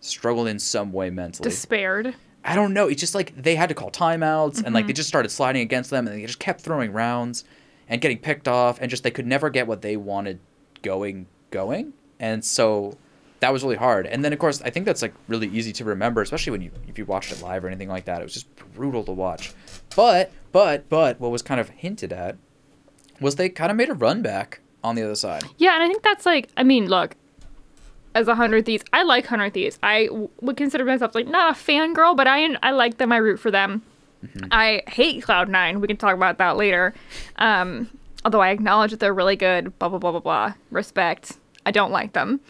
struggled 0.00 0.48
in 0.48 0.58
some 0.58 0.92
way 0.92 1.10
mentally. 1.10 1.48
despaired. 1.48 2.14
I 2.44 2.54
don't 2.54 2.72
know. 2.74 2.88
It's 2.88 3.00
just 3.00 3.14
like 3.14 3.40
they 3.40 3.54
had 3.54 3.68
to 3.68 3.74
call 3.74 3.90
timeouts 3.90 4.62
and 4.62 4.74
like 4.74 4.86
they 4.86 4.92
mm-hmm. 4.92 4.96
just 4.96 5.08
started 5.08 5.30
sliding 5.30 5.62
against 5.62 5.90
them 5.90 6.06
and 6.06 6.16
they 6.16 6.26
just 6.26 6.38
kept 6.38 6.60
throwing 6.60 6.92
rounds 6.92 7.44
and 7.88 8.00
getting 8.00 8.18
picked 8.18 8.48
off 8.48 8.80
and 8.80 8.90
just 8.90 9.02
they 9.02 9.10
could 9.10 9.26
never 9.26 9.50
get 9.50 9.66
what 9.66 9.82
they 9.82 9.96
wanted 9.96 10.40
going 10.82 11.26
going. 11.50 11.92
And 12.18 12.44
so 12.44 12.96
that 13.40 13.52
was 13.52 13.62
really 13.62 13.76
hard. 13.76 14.06
And 14.06 14.24
then 14.24 14.32
of 14.32 14.38
course 14.38 14.60
I 14.62 14.70
think 14.70 14.86
that's 14.86 15.02
like 15.02 15.14
really 15.28 15.48
easy 15.48 15.72
to 15.74 15.84
remember, 15.84 16.20
especially 16.22 16.50
when 16.50 16.62
you 16.62 16.70
if 16.88 16.98
you 16.98 17.04
watched 17.04 17.32
it 17.32 17.42
live 17.42 17.64
or 17.64 17.68
anything 17.68 17.88
like 17.88 18.06
that. 18.06 18.20
It 18.20 18.24
was 18.24 18.34
just 18.34 18.48
brutal 18.74 19.04
to 19.04 19.12
watch. 19.12 19.54
But 19.94 20.32
but 20.50 20.88
but 20.88 21.20
what 21.20 21.30
was 21.30 21.42
kind 21.42 21.60
of 21.60 21.68
hinted 21.68 22.12
at 22.12 22.36
was 23.20 23.36
they 23.36 23.48
kind 23.48 23.70
of 23.70 23.76
made 23.76 23.88
a 23.88 23.94
run 23.94 24.22
back 24.22 24.60
on 24.82 24.94
the 24.96 25.02
other 25.02 25.14
side. 25.14 25.44
Yeah, 25.58 25.74
and 25.74 25.82
I 25.82 25.86
think 25.86 26.02
that's 26.02 26.26
like, 26.26 26.48
I 26.56 26.64
mean, 26.64 26.88
look, 26.88 27.14
as 28.14 28.28
a 28.28 28.34
hundred 28.34 28.66
thieves, 28.66 28.84
I 28.92 29.02
like 29.02 29.26
hundred 29.26 29.54
thieves. 29.54 29.78
I 29.82 30.06
w- 30.06 30.28
would 30.40 30.56
consider 30.56 30.84
myself 30.84 31.14
like 31.14 31.26
not 31.28 31.56
a 31.56 31.58
fangirl, 31.58 32.16
but 32.16 32.26
I 32.26 32.54
I 32.62 32.70
like 32.72 32.98
them. 32.98 33.12
I 33.12 33.16
root 33.18 33.38
for 33.40 33.50
them. 33.50 33.82
I 34.52 34.82
hate 34.86 35.22
Cloud 35.24 35.48
Nine. 35.48 35.80
We 35.80 35.88
can 35.88 35.96
talk 35.96 36.14
about 36.14 36.38
that 36.38 36.56
later. 36.56 36.94
Um, 37.36 37.88
although 38.24 38.40
I 38.40 38.50
acknowledge 38.50 38.92
that 38.92 39.00
they're 39.00 39.14
really 39.14 39.34
good. 39.36 39.76
Blah 39.78 39.88
blah 39.88 39.98
blah 39.98 40.10
blah 40.12 40.20
blah. 40.20 40.54
Respect. 40.70 41.38
I 41.66 41.70
don't 41.70 41.90
like 41.92 42.12
them. 42.12 42.40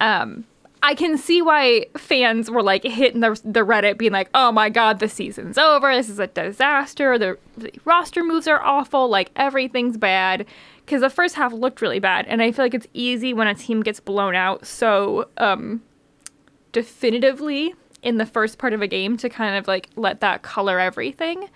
Um, 0.00 0.44
I 0.82 0.94
can 0.94 1.18
see 1.18 1.42
why 1.42 1.86
fans 1.98 2.50
were 2.50 2.62
like 2.62 2.84
hitting 2.84 3.20
the 3.20 3.38
the 3.44 3.60
Reddit, 3.60 3.98
being 3.98 4.12
like, 4.12 4.30
"Oh 4.32 4.50
my 4.50 4.70
god, 4.70 4.98
the 4.98 5.08
season's 5.08 5.58
over. 5.58 5.94
This 5.94 6.08
is 6.08 6.18
a 6.18 6.26
disaster. 6.26 7.18
The, 7.18 7.36
the 7.58 7.70
roster 7.84 8.24
moves 8.24 8.46
are 8.48 8.62
awful. 8.62 9.08
Like 9.08 9.30
everything's 9.36 9.98
bad." 9.98 10.46
Because 10.90 11.02
the 11.02 11.08
first 11.08 11.36
half 11.36 11.52
looked 11.52 11.80
really 11.80 12.00
bad, 12.00 12.26
and 12.26 12.42
I 12.42 12.50
feel 12.50 12.64
like 12.64 12.74
it's 12.74 12.88
easy 12.92 13.32
when 13.32 13.46
a 13.46 13.54
team 13.54 13.80
gets 13.80 14.00
blown 14.00 14.34
out 14.34 14.66
so 14.66 15.28
um, 15.36 15.82
definitively 16.72 17.76
in 18.02 18.16
the 18.16 18.26
first 18.26 18.58
part 18.58 18.72
of 18.72 18.82
a 18.82 18.88
game 18.88 19.16
to 19.18 19.28
kind 19.28 19.54
of 19.54 19.68
like 19.68 19.88
let 19.94 20.18
that 20.18 20.42
color 20.42 20.80
everything. 20.80 21.48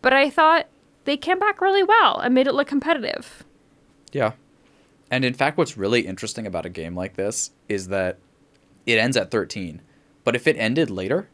But 0.00 0.14
I 0.14 0.30
thought 0.30 0.68
they 1.04 1.18
came 1.18 1.38
back 1.38 1.60
really 1.60 1.82
well 1.82 2.18
and 2.20 2.34
made 2.34 2.46
it 2.46 2.54
look 2.54 2.66
competitive. 2.66 3.44
Yeah. 4.10 4.32
And 5.10 5.22
in 5.22 5.34
fact, 5.34 5.58
what's 5.58 5.76
really 5.76 6.06
interesting 6.06 6.46
about 6.46 6.64
a 6.64 6.70
game 6.70 6.94
like 6.94 7.16
this 7.16 7.50
is 7.68 7.88
that 7.88 8.16
it 8.86 8.98
ends 8.98 9.18
at 9.18 9.30
13. 9.30 9.82
But 10.24 10.34
if 10.34 10.46
it 10.46 10.56
ended 10.56 10.88
later, 10.88 11.28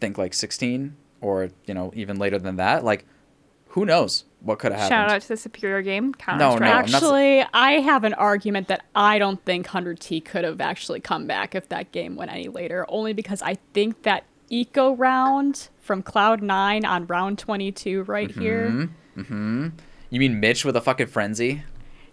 think 0.00 0.18
like 0.18 0.34
16 0.34 0.96
or, 1.20 1.50
you 1.66 1.74
know, 1.74 1.92
even 1.94 2.18
later 2.18 2.40
than 2.40 2.56
that, 2.56 2.82
like 2.82 3.04
who 3.68 3.86
knows 3.86 4.24
what 4.42 4.58
could 4.58 4.72
have 4.72 4.80
happened. 4.80 4.96
Shout 4.96 5.10
out 5.10 5.22
to 5.22 5.28
the 5.28 5.36
superior 5.36 5.82
game, 5.82 6.14
Counter 6.14 6.38
No, 6.38 6.50
no, 6.50 6.56
Strike. 6.56 6.70
I'm 6.70 6.90
not 6.90 7.02
Actually, 7.02 7.44
I 7.52 7.72
have 7.80 8.04
an 8.04 8.14
argument 8.14 8.68
that 8.68 8.84
I 8.94 9.18
don't 9.18 9.44
think 9.44 9.66
100T 9.66 10.24
could 10.24 10.44
have 10.44 10.60
actually 10.60 11.00
come 11.00 11.26
back 11.26 11.54
if 11.54 11.68
that 11.68 11.92
game 11.92 12.16
went 12.16 12.30
any 12.30 12.48
later, 12.48 12.86
only 12.88 13.12
because 13.12 13.42
I 13.42 13.56
think 13.74 14.02
that 14.02 14.24
eco 14.48 14.94
round 14.94 15.68
from 15.78 16.02
Cloud9 16.02 16.84
on 16.84 17.06
round 17.06 17.38
22 17.38 18.02
right 18.04 18.30
here. 18.30 18.68
Mm-hmm, 18.68 19.20
mm-hmm. 19.20 19.68
You 20.10 20.20
mean 20.20 20.40
Mitch 20.40 20.64
with 20.64 20.76
a 20.76 20.80
fucking 20.80 21.06
frenzy? 21.06 21.62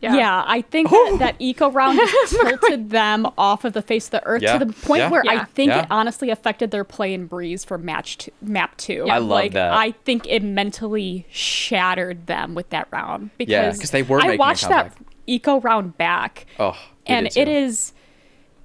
Yeah. 0.01 0.43
I 0.45 0.61
think 0.61 0.89
that, 0.89 1.15
that 1.19 1.35
eco 1.39 1.71
round 1.71 1.99
tilted 2.27 2.89
them 2.91 3.27
off 3.37 3.65
of 3.65 3.73
the 3.73 3.81
face 3.81 4.05
of 4.07 4.11
the 4.11 4.25
earth 4.25 4.41
Yeah, 4.41 4.57
to 4.57 4.65
the 4.65 4.73
point 4.73 4.99
yeah. 5.01 5.09
where 5.09 5.23
I 5.27 5.43
think 5.45 5.69
Yeah. 5.69 5.81
it 5.83 5.87
honestly 5.89 6.29
affected 6.29 6.71
their 6.71 6.83
play 6.83 7.13
in 7.13 7.25
Breeze 7.25 7.63
for 7.65 7.77
match 7.77 8.17
two, 8.19 8.31
map 8.41 8.77
two. 8.77 9.07
I 9.09 9.17
love 9.17 9.29
like, 9.29 9.51
that. 9.53 9.73
I 9.73 9.91
think 9.91 10.27
it 10.27 10.43
mentally 10.43 11.25
shattered 11.31 12.27
them 12.27 12.53
with 12.55 12.69
that 12.69 12.87
round 12.91 13.31
because 13.37 13.51
Yeah, 13.51 13.69
'cause 13.71 13.91
they 13.91 14.03
were 14.03 14.21
I 14.21 14.35
watched 14.35 14.67
that 14.69 14.93
eco 15.25 15.59
round 15.59 15.97
back 15.97 16.45
Oh, 16.59 16.77
and 17.05 17.27
did 17.29 17.47
it 17.47 17.51
too. 17.51 17.51
is 17.51 17.93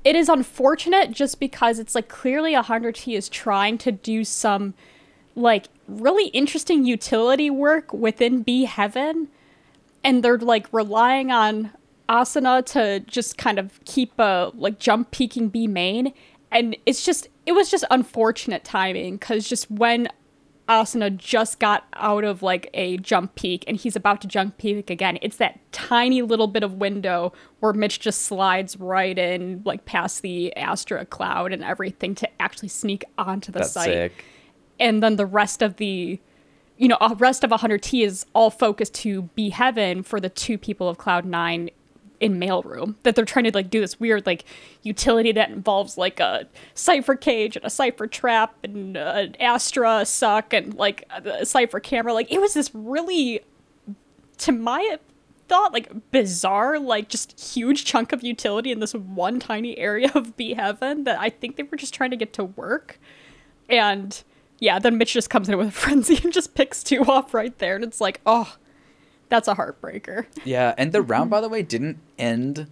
it 0.05 0.17
is 0.17 0.29
unfortunate 0.29 1.13
just 1.13 1.39
because 1.41 1.79
it's 1.79 1.95
like 1.95 2.09
clearly 2.09 2.55
100t 2.55 3.17
is 3.17 3.29
trying 3.29 3.79
to 3.79 3.93
do 3.93 4.25
some 4.25 4.75
like 5.35 5.67
really 5.89 6.27
interesting 6.29 6.85
utility 6.85 7.49
work 7.51 7.93
within 7.93 8.43
b 8.43 8.65
heaven 8.65 9.29
and 10.05 10.23
they're 10.23 10.39
like 10.39 10.73
relying 10.73 11.31
on 11.31 11.71
Asuna 12.09 12.65
to 12.67 13.01
just 13.01 13.39
kind 13.39 13.59
of 13.59 13.81
keep 13.85 14.19
a 14.19 14.51
like 14.55 14.79
jump 14.79 15.11
peeking 15.11 15.49
b 15.49 15.67
main 15.67 16.13
and 16.51 16.77
it's 16.85 17.05
just 17.05 17.29
it 17.47 17.53
was 17.53 17.71
just 17.71 17.85
unfortunate 17.91 18.65
timing 18.65 19.17
because 19.17 19.49
just 19.49 19.71
when 19.71 20.09
Asuna 20.69 21.17
just 21.17 21.59
got 21.59 21.85
out 21.95 22.25
of 22.25 22.43
like 22.43 22.71
a 22.73 22.97
jump 22.99 23.35
peak 23.35 23.65
and 23.67 23.77
he's 23.77 23.97
about 23.97 24.21
to 24.23 24.29
jump 24.29 24.59
peak 24.59 24.91
again. 24.91 25.19
It's 25.21 25.37
that 25.37 25.59
tiny 25.73 26.23
little 26.23 26.47
bit 26.47 26.63
of 26.63 26.75
window 26.75 27.33
where 27.61 27.73
Mitch 27.73 27.99
just 27.99 28.23
slides 28.23 28.79
right 28.79 29.19
in, 29.19 29.63
like 29.65 29.85
past 29.85 30.23
the 30.23 30.57
Astra 30.57 31.05
cloud 31.05 31.53
and 31.53 31.65
everything 31.65 32.15
to 32.17 32.29
actually 32.41 32.69
sneak 32.69 33.05
onto 33.19 33.51
the 33.51 33.59
That's 33.59 33.73
site. 33.73 33.85
sick. 33.87 34.25
And 34.79 35.03
then 35.03 35.17
the 35.17 35.27
rest 35.27 35.63
of 35.63 35.77
the, 35.77 36.21
you 36.83 36.89
know, 36.89 36.99
rest 37.19 37.45
of 37.45 37.51
100T 37.51 38.05
is 38.05 38.27
all 38.33 38.51
focused 38.51 38.93
to 38.93 39.23
B 39.37 39.51
heaven 39.51 40.03
for 40.03 40.19
the 40.19 40.29
two 40.29 40.59
people 40.59 40.89
of 40.89 40.99
Cloud 40.99 41.25
Nine 41.25 41.71
in 42.19 42.41
mailroom 42.41 42.97
that 43.05 43.15
they're 43.15 43.25
trying 43.25 43.45
to 43.45 43.53
like 43.55 43.71
do 43.71 43.79
this 43.79 44.01
weird 44.01 44.27
like 44.27 44.45
utility 44.83 45.31
that 45.31 45.51
involves 45.51 45.97
like 45.97 46.19
a 46.19 46.49
Cypher 46.75 47.15
cage 47.15 47.55
and 47.55 47.65
a 47.65 47.71
Cypher 47.71 48.09
trap 48.09 48.57
and 48.65 48.97
uh, 48.97 49.13
an 49.15 49.37
astra 49.41 50.05
suck 50.05 50.53
and 50.53 50.75
like 50.75 51.09
a 51.25 51.47
Cypher 51.47 51.79
camera. 51.79 52.13
Like 52.13 52.33
it 52.33 52.41
was 52.41 52.55
this 52.55 52.75
really 52.75 53.43
to 54.39 54.51
my 54.51 54.99
thought 55.47 55.73
like 55.73 56.11
bizarre 56.11 56.81
like 56.81 57.09
just 57.09 57.39
huge 57.55 57.85
chunk 57.85 58.13
of 58.13 58.25
utility 58.25 58.73
in 58.73 58.81
this 58.81 58.93
one 58.93 59.39
tiny 59.39 59.79
area 59.79 60.11
of 60.15 60.37
B 60.37 60.55
heaven 60.55 61.05
that 61.05 61.21
i 61.21 61.29
think 61.29 61.57
they 61.57 61.63
were 61.63 61.77
just 61.77 61.95
trying 61.95 62.11
to 62.11 62.17
get 62.17 62.33
to 62.33 62.45
work. 62.45 62.99
And 63.69 64.21
yeah 64.63 64.79
then 64.79 64.97
mitch 64.97 65.13
just 65.13 65.29
comes 65.29 65.49
in 65.49 65.59
with 65.59 65.69
a 65.69 65.71
frenzy 65.83 66.19
and 66.23 66.33
just 66.33 66.55
picks 66.55 66.83
two 66.83 67.03
off 67.05 67.35
right 67.35 67.59
there 67.59 67.75
and 67.75 67.85
it's 67.85 68.01
like 68.01 68.21
oh 68.25 68.57
that's 69.29 69.49
a 69.49 69.55
heartbreaker 69.55 70.27
Yeah, 70.45 70.75
and 70.77 70.93
the 70.93 71.01
round, 71.01 71.31
by 71.31 71.41
the 71.41 71.49
way, 71.49 71.63
didn't 71.63 71.99
end 72.19 72.67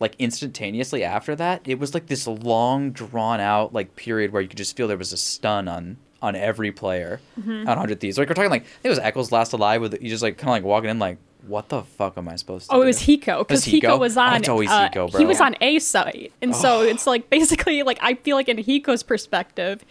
like 0.00 0.14
instantaneously 0.18 1.02
after 1.02 1.34
that. 1.36 1.62
It 1.64 1.78
was 1.78 1.94
like 1.94 2.08
this 2.08 2.26
long, 2.26 2.90
drawn 2.92 3.40
out 3.40 3.72
like 3.72 3.96
period 3.96 4.30
where 4.30 4.42
you 4.42 4.48
could 4.48 4.58
just 4.58 4.76
feel 4.76 4.86
there 4.86 4.98
was 4.98 5.14
a 5.14 5.16
stun 5.16 5.66
on 5.66 5.96
on 6.20 6.36
every 6.36 6.72
player 6.72 7.20
on 7.38 7.66
Hundred 7.66 8.00
Thieves. 8.00 8.18
Like 8.18 8.28
we're 8.28 8.34
talking 8.34 8.50
like 8.50 8.64
I 8.64 8.66
think 8.66 8.84
it 8.84 8.88
was 8.90 8.98
Eccles 8.98 9.32
Last 9.32 9.54
Alive 9.54 9.80
with 9.80 9.94
you 10.02 10.10
just 10.10 10.22
like 10.22 10.36
kind 10.36 10.50
of 10.50 10.52
like 10.52 10.64
walking 10.64 10.90
in 10.90 10.98
like 10.98 11.16
what 11.46 11.70
the 11.70 11.82
fuck 11.82 12.18
am 12.18 12.28
I 12.28 12.36
supposed 12.36 12.68
to? 12.68 12.74
Oh, 12.76 12.78
do? 12.78 12.82
it 12.82 12.86
was 12.88 12.98
Hiko 13.00 13.38
because 13.38 13.64
Hiko? 13.64 13.80
Hiko 13.82 13.98
was 13.98 14.16
Oh, 14.18 14.20
on. 14.22 14.36
it's 14.36 14.48
always 14.50 14.68
uh, 14.70 14.88
Hiko, 14.90 15.16
He 15.18 15.24
was 15.24 15.40
on 15.40 15.54
a 15.62 15.78
site, 15.78 16.32
and 16.42 16.54
so 16.54 16.82
it's 16.82 17.06
like 17.06 17.30
basically 17.30 17.82
like 17.82 17.98
I 18.02 18.14
feel 18.14 18.36
like 18.36 18.50
in 18.50 18.58
Hiko's 18.58 19.02
perspective, 19.02 19.84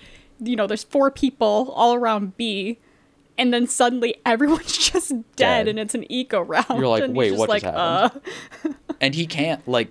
you 0.44 0.56
know, 0.56 0.68
there's 0.68 0.84
four 0.84 1.10
people 1.12 1.72
all 1.76 1.94
around 1.94 2.38
B, 2.38 2.80
and 3.38 3.54
then 3.54 3.68
suddenly 3.68 4.16
everyone's 4.26 4.78
just 4.78 5.10
dead, 5.10 5.26
Dead. 5.36 5.68
and 5.68 5.80
it's 5.80 5.96
an 5.96 6.06
eco 6.12 6.42
round. 6.42 6.66
You're 6.70 6.88
like, 6.88 7.04
and 7.04 7.16
"Wait, 7.16 7.30
just 7.30 7.40
what 7.40 7.50
like, 7.50 7.64
just 7.64 7.76
uh, 7.76 8.10
and 9.02 9.16
he 9.16 9.26
can't 9.26 9.68
like 9.68 9.90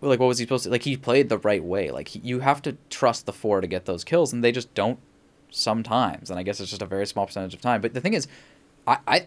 like 0.00 0.20
what 0.20 0.26
was 0.26 0.38
he 0.38 0.44
supposed 0.44 0.64
to 0.64 0.70
like 0.70 0.82
he 0.82 0.96
played 0.96 1.28
the 1.28 1.38
right 1.38 1.64
way 1.64 1.90
like 1.90 2.06
he, 2.08 2.20
you 2.20 2.38
have 2.40 2.62
to 2.62 2.76
trust 2.88 3.26
the 3.26 3.32
four 3.32 3.60
to 3.60 3.66
get 3.66 3.84
those 3.84 4.04
kills 4.04 4.32
and 4.32 4.44
they 4.44 4.52
just 4.52 4.72
don't 4.74 4.98
sometimes 5.50 6.30
and 6.30 6.38
i 6.38 6.42
guess 6.44 6.60
it's 6.60 6.70
just 6.70 6.82
a 6.82 6.86
very 6.86 7.04
small 7.06 7.26
percentage 7.26 7.52
of 7.54 7.60
time 7.60 7.80
but 7.80 7.94
the 7.94 8.00
thing 8.00 8.14
is 8.14 8.28
i 8.86 8.98
i 9.08 9.26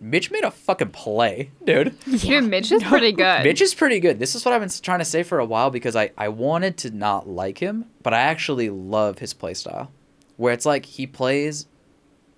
mitch 0.00 0.30
made 0.30 0.42
a 0.42 0.50
fucking 0.50 0.88
play 0.90 1.50
dude 1.64 1.94
Dude, 2.18 2.44
Mitch 2.44 2.72
is 2.72 2.82
pretty 2.82 3.12
good. 3.12 3.44
mitch 3.44 3.60
is 3.60 3.74
pretty 3.74 4.00
good 4.00 4.18
this 4.18 4.34
is 4.34 4.44
what 4.44 4.52
i've 4.54 4.60
been 4.60 4.70
trying 4.82 4.98
to 4.98 5.04
say 5.04 5.22
for 5.22 5.38
a 5.38 5.44
while 5.44 5.70
because 5.70 5.94
i 5.94 6.10
i 6.18 6.26
wanted 6.28 6.76
to 6.78 6.90
not 6.90 7.28
like 7.28 7.58
him 7.58 7.84
but 8.02 8.12
i 8.12 8.18
actually 8.20 8.70
love 8.70 9.18
his 9.20 9.32
play 9.34 9.54
style 9.54 9.92
where 10.38 10.54
it's 10.54 10.64
like 10.64 10.86
he 10.86 11.06
plays 11.06 11.66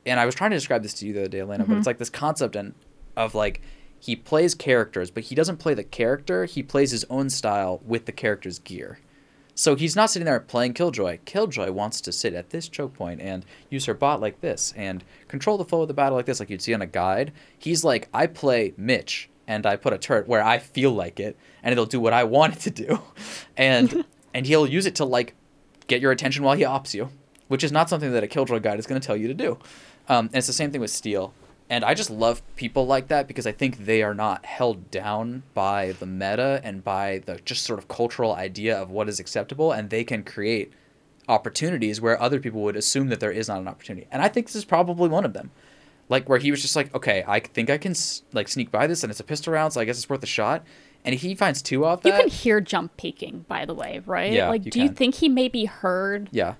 and 0.04 0.18
I 0.18 0.26
was 0.26 0.34
trying 0.34 0.50
to 0.50 0.56
describe 0.56 0.82
this 0.82 0.94
to 0.94 1.06
you 1.06 1.12
the 1.12 1.20
other 1.20 1.28
day, 1.28 1.40
Elena, 1.40 1.64
but 1.64 1.72
it's 1.74 1.80
mm-hmm. 1.80 1.86
like 1.88 1.98
this 1.98 2.10
concept 2.10 2.56
and 2.56 2.74
of 3.16 3.34
like 3.34 3.60
he 3.98 4.16
plays 4.16 4.54
characters, 4.54 5.10
but 5.10 5.24
he 5.24 5.34
doesn't 5.34 5.58
play 5.58 5.74
the 5.74 5.84
character. 5.84 6.46
He 6.46 6.62
plays 6.62 6.90
his 6.90 7.04
own 7.10 7.28
style 7.30 7.80
with 7.84 8.06
the 8.06 8.12
character's 8.12 8.58
gear. 8.58 8.98
So 9.54 9.76
he's 9.76 9.94
not 9.94 10.08
sitting 10.08 10.24
there 10.24 10.40
playing 10.40 10.72
Killjoy. 10.72 11.18
Killjoy 11.26 11.70
wants 11.70 12.00
to 12.00 12.12
sit 12.12 12.32
at 12.32 12.48
this 12.48 12.66
choke 12.66 12.94
point 12.94 13.20
and 13.20 13.44
use 13.68 13.84
her 13.84 13.92
bot 13.92 14.20
like 14.20 14.40
this 14.40 14.72
and 14.74 15.04
control 15.28 15.58
the 15.58 15.66
flow 15.66 15.82
of 15.82 15.88
the 15.88 15.94
battle 15.94 16.16
like 16.16 16.24
this, 16.24 16.40
like 16.40 16.48
you'd 16.48 16.62
see 16.62 16.72
on 16.72 16.80
a 16.80 16.86
guide. 16.86 17.32
He's 17.58 17.84
like, 17.84 18.08
I 18.14 18.26
play 18.26 18.72
Mitch 18.78 19.28
and 19.46 19.66
I 19.66 19.76
put 19.76 19.92
a 19.92 19.98
turret 19.98 20.28
where 20.28 20.42
I 20.42 20.58
feel 20.58 20.92
like 20.92 21.18
it, 21.18 21.36
and 21.62 21.72
it'll 21.72 21.84
do 21.84 22.00
what 22.00 22.12
I 22.12 22.24
want 22.24 22.54
it 22.54 22.60
to 22.60 22.70
do, 22.70 23.02
and 23.56 24.04
and 24.34 24.46
he'll 24.46 24.66
use 24.66 24.86
it 24.86 24.94
to 24.94 25.04
like 25.04 25.34
get 25.88 26.00
your 26.00 26.12
attention 26.12 26.44
while 26.44 26.56
he 26.56 26.64
ops 26.64 26.94
you, 26.94 27.10
which 27.50 27.64
is 27.64 27.72
not 27.72 27.90
something 27.90 28.12
that 28.12 28.22
a 28.22 28.28
Killjoy 28.28 28.60
guide 28.60 28.78
is 28.78 28.86
going 28.86 29.00
to 29.00 29.04
tell 29.04 29.16
you 29.16 29.26
to 29.26 29.34
do. 29.34 29.58
Um, 30.08 30.26
and 30.26 30.36
it's 30.36 30.46
the 30.46 30.52
same 30.52 30.70
thing 30.70 30.80
with 30.80 30.92
Steel. 30.92 31.34
And 31.68 31.84
I 31.84 31.94
just 31.94 32.08
love 32.10 32.42
people 32.54 32.86
like 32.86 33.08
that 33.08 33.26
because 33.26 33.44
I 33.44 33.50
think 33.50 33.86
they 33.86 34.04
are 34.04 34.14
not 34.14 34.44
held 34.44 34.88
down 34.92 35.42
by 35.52 35.92
the 35.98 36.06
meta 36.06 36.60
and 36.62 36.84
by 36.84 37.22
the 37.26 37.40
just 37.44 37.64
sort 37.64 37.80
of 37.80 37.88
cultural 37.88 38.34
idea 38.34 38.80
of 38.80 38.90
what 38.92 39.08
is 39.08 39.18
acceptable, 39.18 39.72
and 39.72 39.90
they 39.90 40.04
can 40.04 40.22
create 40.22 40.72
opportunities 41.28 42.00
where 42.00 42.20
other 42.22 42.38
people 42.38 42.62
would 42.62 42.76
assume 42.76 43.08
that 43.08 43.18
there 43.18 43.32
is 43.32 43.48
not 43.48 43.60
an 43.60 43.66
opportunity. 43.66 44.06
And 44.12 44.22
I 44.22 44.28
think 44.28 44.46
this 44.46 44.54
is 44.54 44.64
probably 44.64 45.08
one 45.08 45.24
of 45.24 45.32
them. 45.32 45.50
Like 46.08 46.28
where 46.28 46.38
he 46.38 46.52
was 46.52 46.62
just 46.62 46.76
like, 46.76 46.94
okay, 46.94 47.24
I 47.26 47.40
think 47.40 47.68
I 47.68 47.78
can 47.78 47.94
like 48.32 48.46
sneak 48.46 48.70
by 48.70 48.86
this, 48.86 49.02
and 49.02 49.10
it's 49.10 49.20
a 49.20 49.24
pistol 49.24 49.52
round, 49.52 49.72
so 49.72 49.80
I 49.80 49.84
guess 49.84 49.96
it's 49.96 50.08
worth 50.08 50.22
a 50.22 50.26
shot. 50.26 50.64
And 51.04 51.16
he 51.16 51.34
finds 51.34 51.62
two 51.62 51.84
off 51.84 52.04
you 52.04 52.12
can 52.12 52.28
hear 52.28 52.60
jump 52.60 52.96
peeking, 52.96 53.44
by 53.48 53.64
the 53.64 53.74
way, 53.74 54.02
right? 54.06 54.32
Yeah, 54.32 54.50
like, 54.50 54.66
you 54.66 54.70
do 54.70 54.80
you 54.82 54.88
think 54.88 55.16
he 55.16 55.28
maybe 55.28 55.64
heard? 55.64 56.28
yeah, 56.30 56.54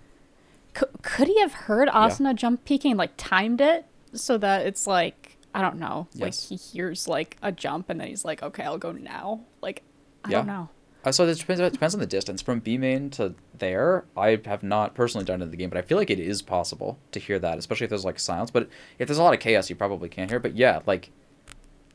Could, 0.74 0.88
could 1.02 1.28
he 1.28 1.40
have 1.40 1.52
heard 1.52 1.88
Asuna 1.88 2.35
jump 2.35 2.64
peeking, 2.64 2.96
like 2.96 3.12
timed 3.16 3.61
it 3.61 3.87
so 4.12 4.38
that 4.38 4.66
it's 4.66 4.87
like 4.87 5.37
I 5.54 5.62
don't 5.62 5.78
know, 5.78 6.06
like 6.16 6.35
he 6.35 6.54
hears 6.56 7.09
like 7.09 7.37
a 7.42 7.50
jump 7.50 7.90
and 7.90 8.00
then 8.00 8.06
he's 8.09 8.24
like, 8.24 8.42
okay, 8.42 8.62
I'll 8.62 8.78
go 8.78 8.92
now. 8.92 9.40
Like 9.61 9.83
I 10.24 10.30
Yeah. 10.30 10.38
don't 10.38 10.46
know. 10.46 10.68
Uh, 11.02 11.11
so 11.11 11.26
it 11.26 11.38
depends, 11.38 11.59
it 11.61 11.72
depends 11.72 11.94
on 11.94 12.00
the 12.00 12.06
distance. 12.06 12.42
From 12.42 12.61
B 12.61 12.76
main 12.76 13.09
to 13.11 13.35
there, 13.56 14.04
I 14.16 14.38
have 14.44 14.62
not 14.62 14.94
personally 14.94 15.24
done 15.24 15.40
it 15.40 15.44
in 15.46 15.50
the 15.50 15.56
game, 15.56 15.70
but 15.70 15.78
I 15.78 15.83
feel 15.83 15.96
like 15.96 16.11
it 16.11 16.20
is 16.20 16.42
possible 16.42 16.98
to 17.12 17.18
hear 17.18 17.38
that, 17.38 17.56
especially 17.59 17.85
if 17.85 17.88
there's 17.90 18.04
like 18.04 18.20
silence. 18.20 18.50
But 18.50 18.68
if 18.98 19.09
there's 19.09 19.18
a 19.18 19.22
lot 19.22 19.33
of 19.33 19.40
chaos, 19.40 19.70
you 19.70 19.76
probably 19.76 20.11
can't 20.11 20.30
hear. 20.30 20.38
But 20.38 20.56
yeah, 20.56 20.80
like, 20.87 21.11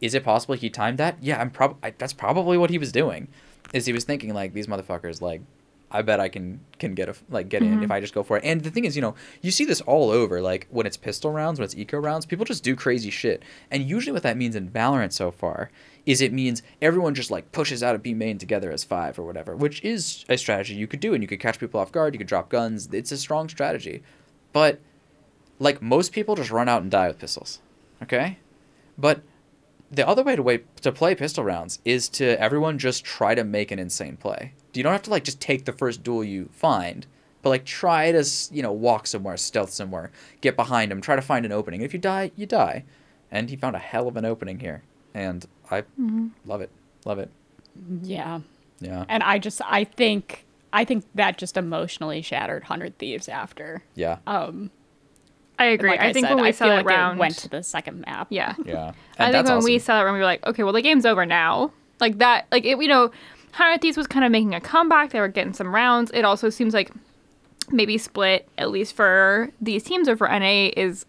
is 0.02 0.16
it 0.16 0.24
possible 0.24 0.56
he 0.56 0.70
timed 0.72 0.98
that? 0.98 1.18
Yeah, 1.22 1.40
I'm 1.40 1.52
probably 1.52 1.94
that's 2.00 2.14
probably 2.14 2.58
what 2.58 2.72
he 2.72 2.78
was 2.80 2.92
doing. 2.92 3.28
Is 3.74 3.86
he 3.86 3.94
was 3.94 4.06
thinking 4.06 4.34
like 4.34 4.54
these 4.54 4.68
motherfuckers 4.68 5.22
like, 5.22 5.42
I 5.96 6.02
bet 6.02 6.20
I 6.20 6.28
can 6.28 6.60
can 6.78 6.94
get 6.94 7.08
a 7.08 7.16
like 7.30 7.48
get 7.48 7.62
in 7.62 7.74
if 7.74 7.80
mm-hmm. 7.80 7.92
I 7.92 8.02
just 8.02 8.14
go 8.14 8.22
for 8.22 8.38
it. 8.38 8.44
And 8.44 8.62
the 8.62 8.70
thing 8.70 8.84
is, 8.84 8.96
you 8.98 9.02
know, 9.02 9.16
you 9.42 9.50
see 9.50 9.64
this 9.64 9.80
all 9.82 10.12
over. 10.12 10.42
Like 10.42 10.68
when 10.70 10.86
it's 10.86 10.98
pistol 10.98 11.32
rounds, 11.32 11.58
when 11.58 11.64
it's 11.64 11.76
eco 11.76 11.98
rounds, 11.98 12.26
people 12.26 12.44
just 12.44 12.64
do 12.64 12.76
crazy 12.76 13.10
shit. 13.10 13.44
And 13.72 13.88
usually, 13.88 14.12
what 14.12 14.24
that 14.24 14.36
means 14.36 14.56
in 14.56 14.70
Valorant 14.70 15.14
so 15.14 15.32
far 15.32 15.72
is 16.06 16.20
it 16.22 16.34
means 16.34 16.62
everyone 16.82 17.16
just 17.16 17.32
like 17.32 17.52
pushes 17.54 17.82
out 17.82 17.96
a 17.96 18.00
B 18.00 18.14
main 18.14 18.38
together 18.38 18.72
as 18.72 18.84
five 18.84 19.18
or 19.18 19.24
whatever, 19.24 19.56
which 19.56 19.82
is 19.84 20.26
a 20.28 20.38
strategy 20.38 20.76
you 20.76 20.88
could 20.88 21.00
do, 21.00 21.14
and 21.14 21.24
you 21.24 21.28
could 21.28 21.40
catch 21.40 21.60
people 21.60 21.80
off 21.80 21.94
guard. 21.94 22.14
You 22.14 22.18
could 22.18 22.28
drop 22.28 22.50
guns. 22.50 22.90
It's 22.92 23.14
a 23.14 23.18
strong 23.18 23.48
strategy, 23.48 24.04
but 24.52 24.80
like 25.60 25.82
most 25.82 26.12
people 26.12 26.36
just 26.36 26.52
run 26.52 26.68
out 26.68 26.82
and 26.82 26.92
die 26.92 27.08
with 27.08 27.20
pistols. 27.20 27.60
Okay, 28.04 28.38
but 28.98 29.22
the 29.90 30.08
other 30.08 30.24
way 30.24 30.36
to 30.36 30.44
wait 30.44 30.76
to 30.78 30.92
play 30.92 31.16
pistol 31.16 31.44
rounds 31.44 31.80
is 31.86 32.10
to 32.10 32.40
everyone 32.40 32.78
just 32.78 33.06
try 33.06 33.34
to 33.34 33.44
make 33.44 33.72
an 33.72 33.80
insane 33.80 34.18
play. 34.18 34.54
You 34.78 34.84
don't 34.84 34.92
have 34.94 35.04
to 35.04 35.10
like 35.12 35.24
just 35.24 35.40
take 35.40 35.66
the 35.66 35.72
first 35.74 36.04
duel 36.04 36.24
you 36.24 36.50
find, 36.52 37.06
but 37.42 37.50
like 37.50 37.66
try 37.66 38.12
to 38.12 38.24
you 38.52 38.62
know 38.62 38.72
walk 38.72 39.08
somewhere, 39.08 39.38
stealth 39.38 39.72
somewhere, 39.72 40.12
get 40.42 40.56
behind 40.56 40.92
him, 40.92 41.02
try 41.02 41.16
to 41.16 41.22
find 41.22 41.46
an 41.46 41.52
opening. 41.52 41.82
If 41.82 41.94
you 41.94 42.00
die, 42.00 42.32
you 42.36 42.46
die. 42.46 42.84
And 43.32 43.50
he 43.50 43.56
found 43.56 43.76
a 43.76 43.80
hell 43.80 44.08
of 44.08 44.16
an 44.18 44.26
opening 44.26 44.60
here, 44.60 44.84
and 45.14 45.46
I 45.72 45.84
love 46.46 46.62
it, 46.62 46.70
love 47.06 47.20
it. 47.20 47.30
Yeah. 48.04 48.42
Yeah, 48.82 49.06
And 49.08 49.24
I 49.24 49.40
just 49.40 49.62
I 49.66 49.86
think 49.86 50.46
I 50.74 50.84
think 50.84 51.06
that 51.16 51.38
just 51.38 51.56
emotionally 51.56 52.22
shattered 52.22 52.66
Hundred 52.66 52.98
Thieves 52.98 53.30
after. 53.30 53.84
yeah, 53.96 54.18
Um 54.28 54.70
I 55.58 55.68
agree. 55.68 55.90
like 55.92 56.02
I, 56.02 56.12
think 56.12 56.26
said, 56.28 56.36
when 56.36 56.44
we 56.44 56.50
I 56.50 56.52
saw 56.52 56.66
feel 56.66 56.76
that 56.76 56.86
like 56.86 56.86
round, 56.86 57.18
it 57.18 57.22
went 57.22 57.38
to 57.38 57.50
the 57.50 57.64
second 57.64 58.02
map. 58.02 58.28
yeah. 58.30 58.54
yeah. 58.66 58.92
And 59.18 59.30
I 59.30 59.32
think 59.32 59.46
when 59.48 59.56
that's 59.56 59.66
we 59.66 59.80
saw 59.80 59.96
that 59.98 60.04
round, 60.04 60.16
we 60.16 60.20
were 60.20 60.26
like, 60.26 60.46
okay, 60.46 60.64
well, 60.64 60.74
the 60.74 60.82
game's 60.82 61.06
over 61.06 61.26
now. 61.26 61.72
Like 62.02 62.18
that, 62.18 62.48
like 62.52 62.66
it, 62.66 62.78
you 62.78 62.90
know, 62.90 63.12
Thieves 63.82 63.98
was 63.98 64.08
kind 64.08 64.26
of 64.26 64.32
making 64.32 64.54
a 64.54 64.62
comeback. 64.62 65.12
They 65.12 65.20
were 65.20 65.28
getting 65.28 65.54
some 65.54 65.74
rounds. 65.74 66.12
It 66.14 66.26
also 66.26 66.50
seems 66.50 66.74
like 66.74 66.92
maybe 67.72 67.98
split 67.98 68.48
at 68.58 68.70
least 68.70 68.96
for 68.96 69.50
these 69.60 69.84
teams 69.84 70.08
or 70.08 70.16
for 70.16 70.28
NA 70.28 70.70
is 70.76 71.06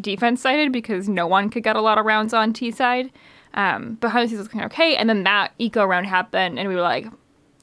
defense 0.00 0.42
sided 0.42 0.72
because 0.72 1.08
no 1.08 1.26
one 1.26 1.48
could 1.50 1.62
get 1.64 1.74
a 1.76 1.80
lot 1.80 1.98
of 1.98 2.04
rounds 2.04 2.32
on 2.34 2.52
T 2.52 2.70
side. 2.70 3.10
Um, 3.54 3.96
but 4.00 4.12
Thieves 4.12 4.32
was 4.34 4.48
kind 4.48 4.64
of 4.64 4.70
okay, 4.72 4.96
and 4.96 5.08
then 5.08 5.24
that 5.24 5.52
eco 5.58 5.84
round 5.84 6.06
happened, 6.06 6.58
and 6.58 6.68
we 6.68 6.74
were 6.74 6.82
like, 6.82 7.06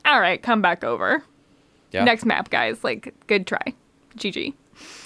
all 0.06 0.20
right, 0.20 0.42
come 0.42 0.62
back 0.62 0.84
over. 0.84 1.24
yeah. 1.92 2.04
Next 2.04 2.26
map, 2.26 2.50
guys. 2.50 2.84
Like, 2.84 3.14
good 3.28 3.46
try. 3.46 3.74
GG. 4.18 4.54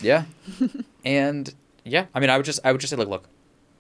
Yeah. 0.02 0.24
and 1.06 1.54
yeah, 1.84 2.06
I 2.16 2.20
mean, 2.20 2.30
I 2.30 2.38
would 2.38 2.46
just, 2.46 2.60
I 2.64 2.72
would 2.72 2.80
just 2.82 2.92
say, 2.92 2.98
like, 2.98 3.08
look, 3.10 3.26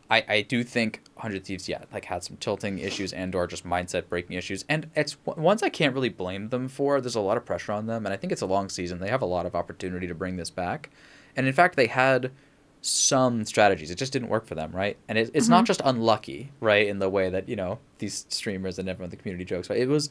I, 0.09 0.23
I 0.27 0.41
do 0.41 0.63
think 0.63 1.01
Hundred 1.17 1.43
Thieves, 1.45 1.67
yeah, 1.67 1.83
like 1.91 2.05
had 2.05 2.23
some 2.23 2.37
tilting 2.37 2.79
issues 2.79 3.11
and 3.11 3.35
or 3.35 3.45
just 3.47 3.65
mindset 3.65 4.07
breaking 4.07 4.37
issues, 4.37 4.63
and 4.69 4.89
it's 4.95 5.17
ones 5.25 5.63
I 5.63 5.69
can't 5.69 5.93
really 5.93 6.09
blame 6.09 6.49
them 6.49 6.67
for. 6.69 7.01
There's 7.01 7.15
a 7.15 7.21
lot 7.21 7.37
of 7.37 7.45
pressure 7.45 7.73
on 7.73 7.87
them, 7.87 8.05
and 8.05 8.13
I 8.13 8.17
think 8.17 8.31
it's 8.31 8.41
a 8.41 8.45
long 8.45 8.69
season. 8.69 8.99
They 8.99 9.09
have 9.09 9.21
a 9.21 9.25
lot 9.25 9.45
of 9.45 9.55
opportunity 9.55 10.07
to 10.07 10.15
bring 10.15 10.37
this 10.37 10.49
back, 10.49 10.89
and 11.35 11.45
in 11.45 11.53
fact, 11.53 11.75
they 11.75 11.87
had 11.87 12.31
some 12.81 13.43
strategies. 13.43 13.91
It 13.91 13.97
just 13.97 14.13
didn't 14.13 14.29
work 14.29 14.45
for 14.45 14.55
them, 14.55 14.71
right? 14.71 14.95
And 15.09 15.17
it, 15.17 15.31
it's 15.33 15.49
not 15.49 15.65
just 15.65 15.81
unlucky, 15.83 16.51
right, 16.61 16.87
in 16.87 16.99
the 16.99 17.09
way 17.09 17.29
that 17.29 17.49
you 17.49 17.55
know 17.55 17.79
these 17.97 18.25
streamers 18.29 18.79
and 18.79 18.87
everyone 18.87 19.07
in 19.07 19.11
the 19.11 19.17
community 19.17 19.43
jokes. 19.43 19.67
But 19.67 19.77
it 19.77 19.89
was, 19.89 20.09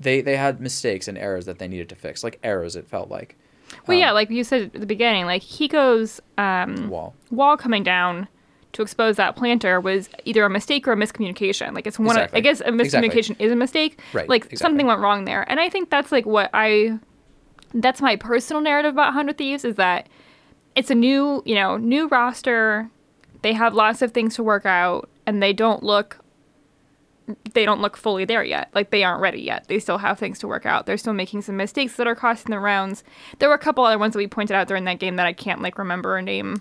they 0.00 0.22
they 0.22 0.36
had 0.36 0.60
mistakes 0.60 1.06
and 1.06 1.18
errors 1.18 1.44
that 1.44 1.58
they 1.58 1.68
needed 1.68 1.90
to 1.90 1.96
fix, 1.96 2.24
like 2.24 2.38
errors. 2.42 2.76
It 2.76 2.86
felt 2.88 3.10
like. 3.10 3.36
Well, 3.86 3.96
Um, 3.96 4.00
yeah, 4.00 4.12
like 4.12 4.30
you 4.30 4.44
said 4.44 4.70
at 4.74 4.80
the 4.80 4.86
beginning, 4.86 5.26
like 5.26 5.42
Hiko's 5.42 6.20
um, 6.38 6.88
Wall. 6.88 7.14
wall 7.30 7.56
coming 7.56 7.82
down 7.82 8.28
to 8.74 8.82
expose 8.82 9.16
that 9.16 9.34
planter 9.36 9.80
was 9.80 10.08
either 10.24 10.44
a 10.44 10.50
mistake 10.50 10.86
or 10.86 10.92
a 10.92 10.96
miscommunication. 10.96 11.74
Like 11.74 11.86
it's 11.86 11.98
one. 11.98 12.16
Exactly. 12.16 12.38
Of, 12.38 12.40
I 12.40 12.40
guess 12.42 12.60
a 12.60 12.68
Exactly. 12.74 13.08
miscommunication 13.08 13.36
is 13.40 13.50
a 13.52 13.56
mistake. 13.56 13.98
Right, 14.12 14.28
Like 14.28 14.42
exactly. 14.42 14.56
something 14.58 14.86
went 14.86 15.00
wrong 15.00 15.24
there, 15.24 15.48
and 15.50 15.58
I 15.58 15.68
think 15.70 15.90
that's 15.90 16.12
like 16.12 16.26
what 16.26 16.50
I. 16.52 16.98
That's 17.72 18.00
my 18.00 18.14
personal 18.14 18.62
narrative 18.62 18.92
about 18.92 19.14
Hundred 19.14 19.36
Thieves 19.38 19.64
is 19.64 19.74
that 19.76 20.08
it's 20.76 20.90
a 20.90 20.94
new, 20.94 21.42
you 21.44 21.54
know, 21.56 21.76
new 21.76 22.06
roster. 22.08 22.88
They 23.42 23.52
have 23.52 23.74
lots 23.74 24.00
of 24.00 24.12
things 24.12 24.36
to 24.36 24.42
work 24.44 24.64
out, 24.64 25.08
and 25.26 25.42
they 25.42 25.52
don't 25.52 25.82
look. 25.82 26.18
They 27.54 27.64
don't 27.64 27.80
look 27.80 27.96
fully 27.96 28.24
there 28.26 28.44
yet. 28.44 28.68
Like 28.74 28.90
they 28.90 29.02
aren't 29.02 29.22
ready 29.22 29.40
yet. 29.40 29.66
They 29.68 29.78
still 29.78 29.98
have 29.98 30.18
things 30.18 30.38
to 30.40 30.46
work 30.48 30.66
out. 30.66 30.84
They're 30.86 30.98
still 30.98 31.14
making 31.14 31.40
some 31.42 31.56
mistakes 31.56 31.96
that 31.96 32.06
are 32.06 32.14
costing 32.14 32.50
the 32.50 32.60
rounds. 32.60 33.02
There 33.38 33.48
were 33.48 33.54
a 33.54 33.58
couple 33.58 33.82
other 33.84 33.98
ones 33.98 34.12
that 34.12 34.18
we 34.18 34.26
pointed 34.26 34.54
out 34.54 34.68
during 34.68 34.84
that 34.84 34.98
game 34.98 35.16
that 35.16 35.26
I 35.26 35.32
can't 35.32 35.62
like 35.62 35.78
remember 35.78 36.16
a 36.18 36.22
name 36.22 36.60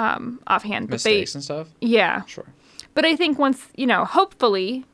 um 0.00 0.40
offhand. 0.46 0.88
But 0.88 0.94
Mistakes 0.94 1.34
and 1.34 1.44
stuff. 1.44 1.68
they 1.80 1.88
yeah. 1.88 2.24
Sure. 2.24 2.46
But 2.94 3.04
I 3.04 3.14
think 3.16 3.38
once, 3.38 3.68
you 3.76 3.86
know, 3.86 4.04
hopefully 4.04 4.84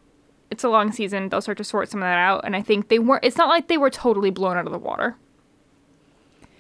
it's 0.51 0.64
a 0.64 0.69
long 0.69 0.92
season, 0.92 1.29
they'll 1.29 1.40
start 1.40 1.59
to 1.59 1.64
sort 1.64 1.88
some 1.90 2.01
of 2.03 2.07
that 2.07 2.19
out. 2.19 2.45
And 2.45 2.55
I 2.55 2.62
think 2.62 2.88
they 2.88 2.99
weren't, 2.99 3.25
it's 3.25 3.37
not 3.37 3.49
like 3.49 3.69
they 3.69 3.79
were 3.79 3.90
totally 3.90 4.31
blown 4.31 4.57
out 4.57 4.66
of 4.66 4.73
the 4.73 4.79
water. 4.79 5.16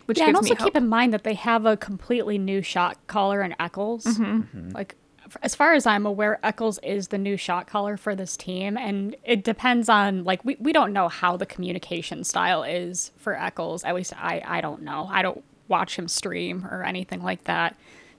Which 0.06 0.18
yeah, 0.18 0.26
gives 0.26 0.28
and 0.28 0.36
also 0.36 0.54
me 0.54 0.56
hope. 0.56 0.66
keep 0.66 0.76
in 0.76 0.88
mind 0.88 1.12
that 1.12 1.24
they 1.24 1.34
have 1.34 1.66
a 1.66 1.76
completely 1.76 2.38
new 2.38 2.62
shot 2.62 2.96
caller 3.06 3.42
in 3.42 3.54
Eccles. 3.60 4.04
Mm-hmm. 4.04 4.70
Like, 4.70 4.94
as 5.42 5.54
far 5.56 5.74
as 5.74 5.84
I'm 5.84 6.06
aware, 6.06 6.38
Eccles 6.44 6.78
is 6.82 7.08
the 7.08 7.18
new 7.18 7.36
shot 7.36 7.66
caller 7.66 7.96
for 7.96 8.14
this 8.14 8.36
team, 8.36 8.76
and 8.76 9.16
it 9.24 9.42
depends 9.42 9.88
on 9.88 10.22
like 10.22 10.44
we, 10.44 10.56
we 10.60 10.72
don't 10.72 10.92
know 10.92 11.08
how 11.08 11.36
the 11.36 11.46
communication 11.46 12.22
style 12.22 12.62
is 12.62 13.10
for 13.16 13.34
Eccles. 13.34 13.82
At 13.82 13.96
least 13.96 14.12
I 14.16 14.42
I 14.46 14.60
don't 14.60 14.82
know. 14.82 15.08
I 15.10 15.22
don't 15.22 15.42
watch 15.66 15.98
him 15.98 16.06
stream 16.06 16.64
or 16.70 16.84
anything 16.84 17.22
like 17.22 17.42
that. 17.44 17.76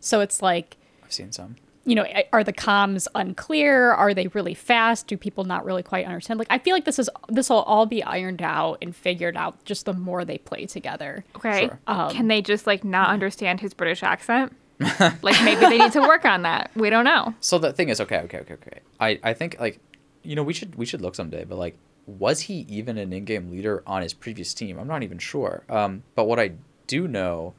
So 0.08 0.22
it's 0.22 0.42
like 0.42 0.78
I've 1.04 1.12
seen 1.12 1.32
some. 1.32 1.56
you 1.86 1.96
know, 1.96 2.06
are 2.34 2.44
the 2.44 2.54
comms 2.54 3.08
unclear? 3.16 3.92
Are 3.92 4.14
they 4.14 4.28
really 4.28 4.54
fast? 4.54 5.08
Do 5.08 5.18
people 5.18 5.44
not 5.44 5.66
really 5.66 5.84
quite 5.84 6.06
understand? 6.06 6.40
Like, 6.40 6.48
I 6.50 6.60
feel 6.60 6.74
like 6.74 6.86
this 6.86 7.00
is 7.00 7.10
this 7.30 7.50
will 7.50 7.64
all 7.64 7.86
be 7.86 8.04
ironed 8.04 8.42
out 8.42 8.78
and 8.82 8.96
figured 8.96 9.36
out 9.38 9.64
just 9.66 9.86
the 9.86 9.94
more 9.94 10.24
they 10.26 10.38
play 10.38 10.66
together. 10.66 11.24
okay. 11.36 11.68
Sure. 11.68 11.80
Um, 11.88 12.12
Can 12.12 12.28
they 12.28 12.42
just 12.42 12.66
like 12.68 12.84
not 12.84 13.10
understand 13.10 13.60
his 13.62 13.74
British 13.74 14.04
accent? 14.04 14.56
like 15.22 15.44
maybe 15.44 15.62
they 15.62 15.78
need 15.80 15.92
to 15.94 16.02
work 16.02 16.24
on 16.24 16.44
that. 16.44 16.72
We 16.76 16.90
don't 16.90 17.06
know. 17.06 17.34
So 17.40 17.58
the 17.58 17.74
thing 17.74 17.90
is, 17.90 18.00
okay, 18.02 18.20
okay, 18.20 18.40
okay, 18.40 18.54
okay. 18.54 18.80
I, 19.00 19.20
I 19.24 19.34
think 19.34 19.58
like, 19.60 19.80
you 20.24 20.36
know, 20.36 20.44
we 20.44 20.54
should 20.54 20.76
we 20.76 20.86
should 20.86 21.02
look 21.02 21.16
someday, 21.16 21.46
but 21.46 21.58
like, 21.58 21.76
was 22.06 22.42
he 22.42 22.66
even 22.70 22.98
an 22.98 23.12
in-game 23.12 23.50
leader 23.50 23.82
on 23.88 24.02
his 24.04 24.14
previous 24.14 24.54
team? 24.54 24.78
I'm 24.80 24.88
not 24.88 25.04
even 25.04 25.18
sure. 25.18 25.64
Um, 25.70 26.04
but 26.16 26.26
what 26.26 26.40
I 26.40 26.52
do 26.86 27.08
know 27.08 27.54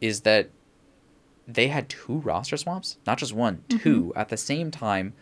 is 0.00 0.22
that 0.22 0.48
they 1.46 1.68
had 1.68 1.88
two 1.88 2.18
roster 2.18 2.56
swamps, 2.56 2.98
not 3.06 3.18
just 3.18 3.32
one, 3.32 3.62
mm-hmm. 3.68 3.78
2 3.78 4.12
at 4.16 4.28
the 4.28 4.36
same 4.36 4.70
time. 4.70 5.14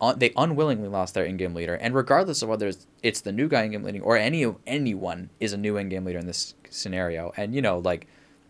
Un- 0.00 0.18
they 0.18 0.32
unwillingly 0.36 0.88
lost 0.88 1.14
their 1.14 1.24
in-game 1.24 1.54
leader, 1.54 1.74
and 1.74 1.94
regardless 1.94 2.42
of 2.42 2.48
whether 2.48 2.68
it's, 2.68 2.86
it's 3.02 3.20
the 3.20 3.32
new 3.32 3.48
guy 3.48 3.62
in-game 3.62 3.82
leading 3.82 4.02
or 4.02 4.16
any 4.16 4.46
anyone 4.66 5.30
is 5.38 5.52
a 5.52 5.56
new 5.56 5.76
in-game 5.76 6.04
leader 6.04 6.18
in 6.18 6.26
this 6.26 6.54
scenario, 6.70 7.32
and 7.36 7.54
you 7.54 7.62
know, 7.62 7.78
like, 7.78 8.06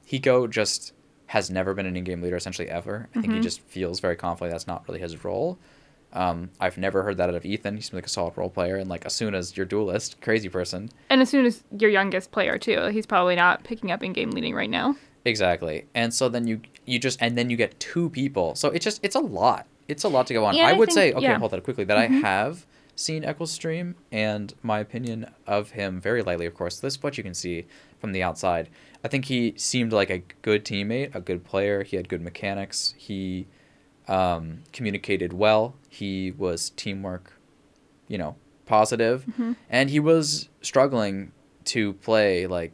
Hiko 0.07 0.49
just 0.49 0.93
has 1.27 1.51
never 1.51 1.73
been 1.73 1.87
an 1.87 1.97
in-game 1.97 2.21
leader 2.21 2.37
essentially 2.37 2.69
ever. 2.69 3.09
I 3.11 3.15
think 3.15 3.27
he 3.27 3.33
mm-hmm. 3.33 3.43
just 3.43 3.61
feels 3.61 4.01
very 4.01 4.17
confident 4.17 4.53
that's 4.53 4.67
not 4.67 4.87
really 4.87 5.01
his 5.01 5.25
role. 5.25 5.59
Um, 6.13 6.51
I've 6.61 6.77
never 6.77 7.03
heard 7.03 7.17
that 7.17 7.31
out 7.31 7.35
of 7.35 7.47
Ethan. 7.47 7.77
He 7.77 7.81
seems 7.81 7.95
like 7.95 8.07
a 8.07 8.11
solid 8.11 8.37
role 8.37 8.51
player, 8.51 8.77
and 8.77 8.89
like 8.89 9.07
as 9.07 9.15
soon 9.15 9.35
as 9.35 9.57
your 9.57 9.65
duelist, 9.65 10.21
crazy 10.21 10.49
person, 10.49 10.91
And 11.09 11.23
as 11.23 11.31
soon 11.31 11.47
as 11.47 11.65
your 11.79 11.91
youngest 11.91 12.33
player 12.33 12.59
too, 12.59 12.89
he's 12.89 13.07
probably 13.07 13.37
not 13.37 13.65
picking 13.65 13.91
up 13.91 14.03
in 14.03 14.13
game 14.13 14.31
leading 14.31 14.55
right 14.55 14.71
now. 14.71 14.97
Exactly. 15.25 15.87
And 15.95 16.13
so 16.13 16.29
then 16.29 16.47
you 16.47 16.61
you 16.87 16.99
just 16.99 17.21
and 17.23 17.37
then 17.39 17.49
you 17.51 17.57
get 17.57 17.79
two 17.81 18.11
people. 18.11 18.55
So 18.55 18.69
it's 18.69 18.85
just 18.85 19.01
it's 19.05 19.15
a 19.17 19.21
lot. 19.21 19.67
It's 19.89 20.05
a 20.05 20.09
lot 20.09 20.27
to 20.29 20.35
go 20.35 20.45
on. 20.45 20.55
Yeah, 20.57 20.67
I 20.67 20.71
I 20.71 20.73
would 20.75 20.89
think- 20.89 20.95
say 20.95 21.13
okay, 21.13 21.23
yeah. 21.23 21.39
hold 21.39 21.51
that 21.53 21.63
quickly 21.65 21.85
that 21.85 21.97
I 21.97 22.07
have 22.07 22.67
seen 22.95 23.25
Eccles 23.25 23.51
stream 23.51 23.95
and 24.13 24.53
my 24.63 24.79
opinion 24.79 25.27
of 25.47 25.71
him 25.71 26.01
very 26.01 26.23
lightly, 26.23 26.47
of 26.47 26.55
course. 26.55 26.79
This 26.81 26.95
is 26.95 27.03
what 27.03 27.17
you 27.17 27.25
can 27.25 27.35
see 27.35 27.67
from 27.99 28.13
the 28.13 28.23
outside. 28.23 28.69
I 29.05 29.09
think 29.09 29.25
he 29.27 29.55
seemed 29.57 29.93
like 29.93 30.11
a 30.11 30.19
good 30.43 30.65
teammate, 30.65 31.15
a 31.15 31.21
good 31.21 31.43
player. 31.45 31.83
He 31.85 31.97
had 31.97 32.09
good 32.09 32.21
mechanics. 32.21 32.95
He 32.97 33.47
um, 34.09 34.63
communicated 34.73 35.33
well. 35.33 35.75
He 35.89 36.33
was 36.33 36.71
teamwork, 36.71 37.33
you 38.09 38.19
know, 38.19 38.37
positive. 38.67 39.25
and 39.71 39.91
he 39.91 39.99
was 40.01 40.49
struggling 40.61 41.33
to 41.67 41.95
play 41.95 42.47
like 42.47 42.73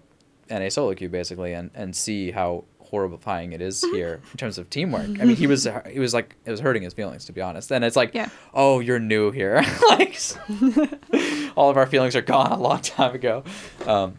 NA 0.50 0.68
solo 0.68 0.94
queue 0.94 1.08
basically, 1.08 1.52
and 1.52 1.70
and 1.74 1.94
see 1.94 2.30
how 2.30 2.64
horrifying 2.88 3.52
it 3.52 3.60
is 3.60 3.82
mm-hmm. 3.82 3.94
here 3.94 4.20
in 4.32 4.36
terms 4.36 4.58
of 4.58 4.68
teamwork. 4.70 5.02
I 5.02 5.06
mm-hmm. 5.06 5.28
mean, 5.28 5.36
he 5.36 5.46
was 5.46 5.68
he 5.90 5.98
was 5.98 6.14
like 6.14 6.34
it 6.44 6.50
was 6.50 6.60
hurting 6.60 6.82
his 6.82 6.94
feelings 6.94 7.24
to 7.26 7.32
be 7.32 7.40
honest. 7.40 7.70
And 7.70 7.84
it's 7.84 7.96
like, 7.96 8.14
Yeah. 8.14 8.28
oh, 8.54 8.80
you're 8.80 8.98
new 8.98 9.30
here, 9.30 9.62
like 9.90 10.18
all 11.56 11.70
of 11.70 11.76
our 11.76 11.86
feelings 11.86 12.16
are 12.16 12.22
gone 12.22 12.52
a 12.52 12.58
long 12.58 12.80
time 12.80 13.14
ago. 13.14 13.44
Um, 13.86 14.18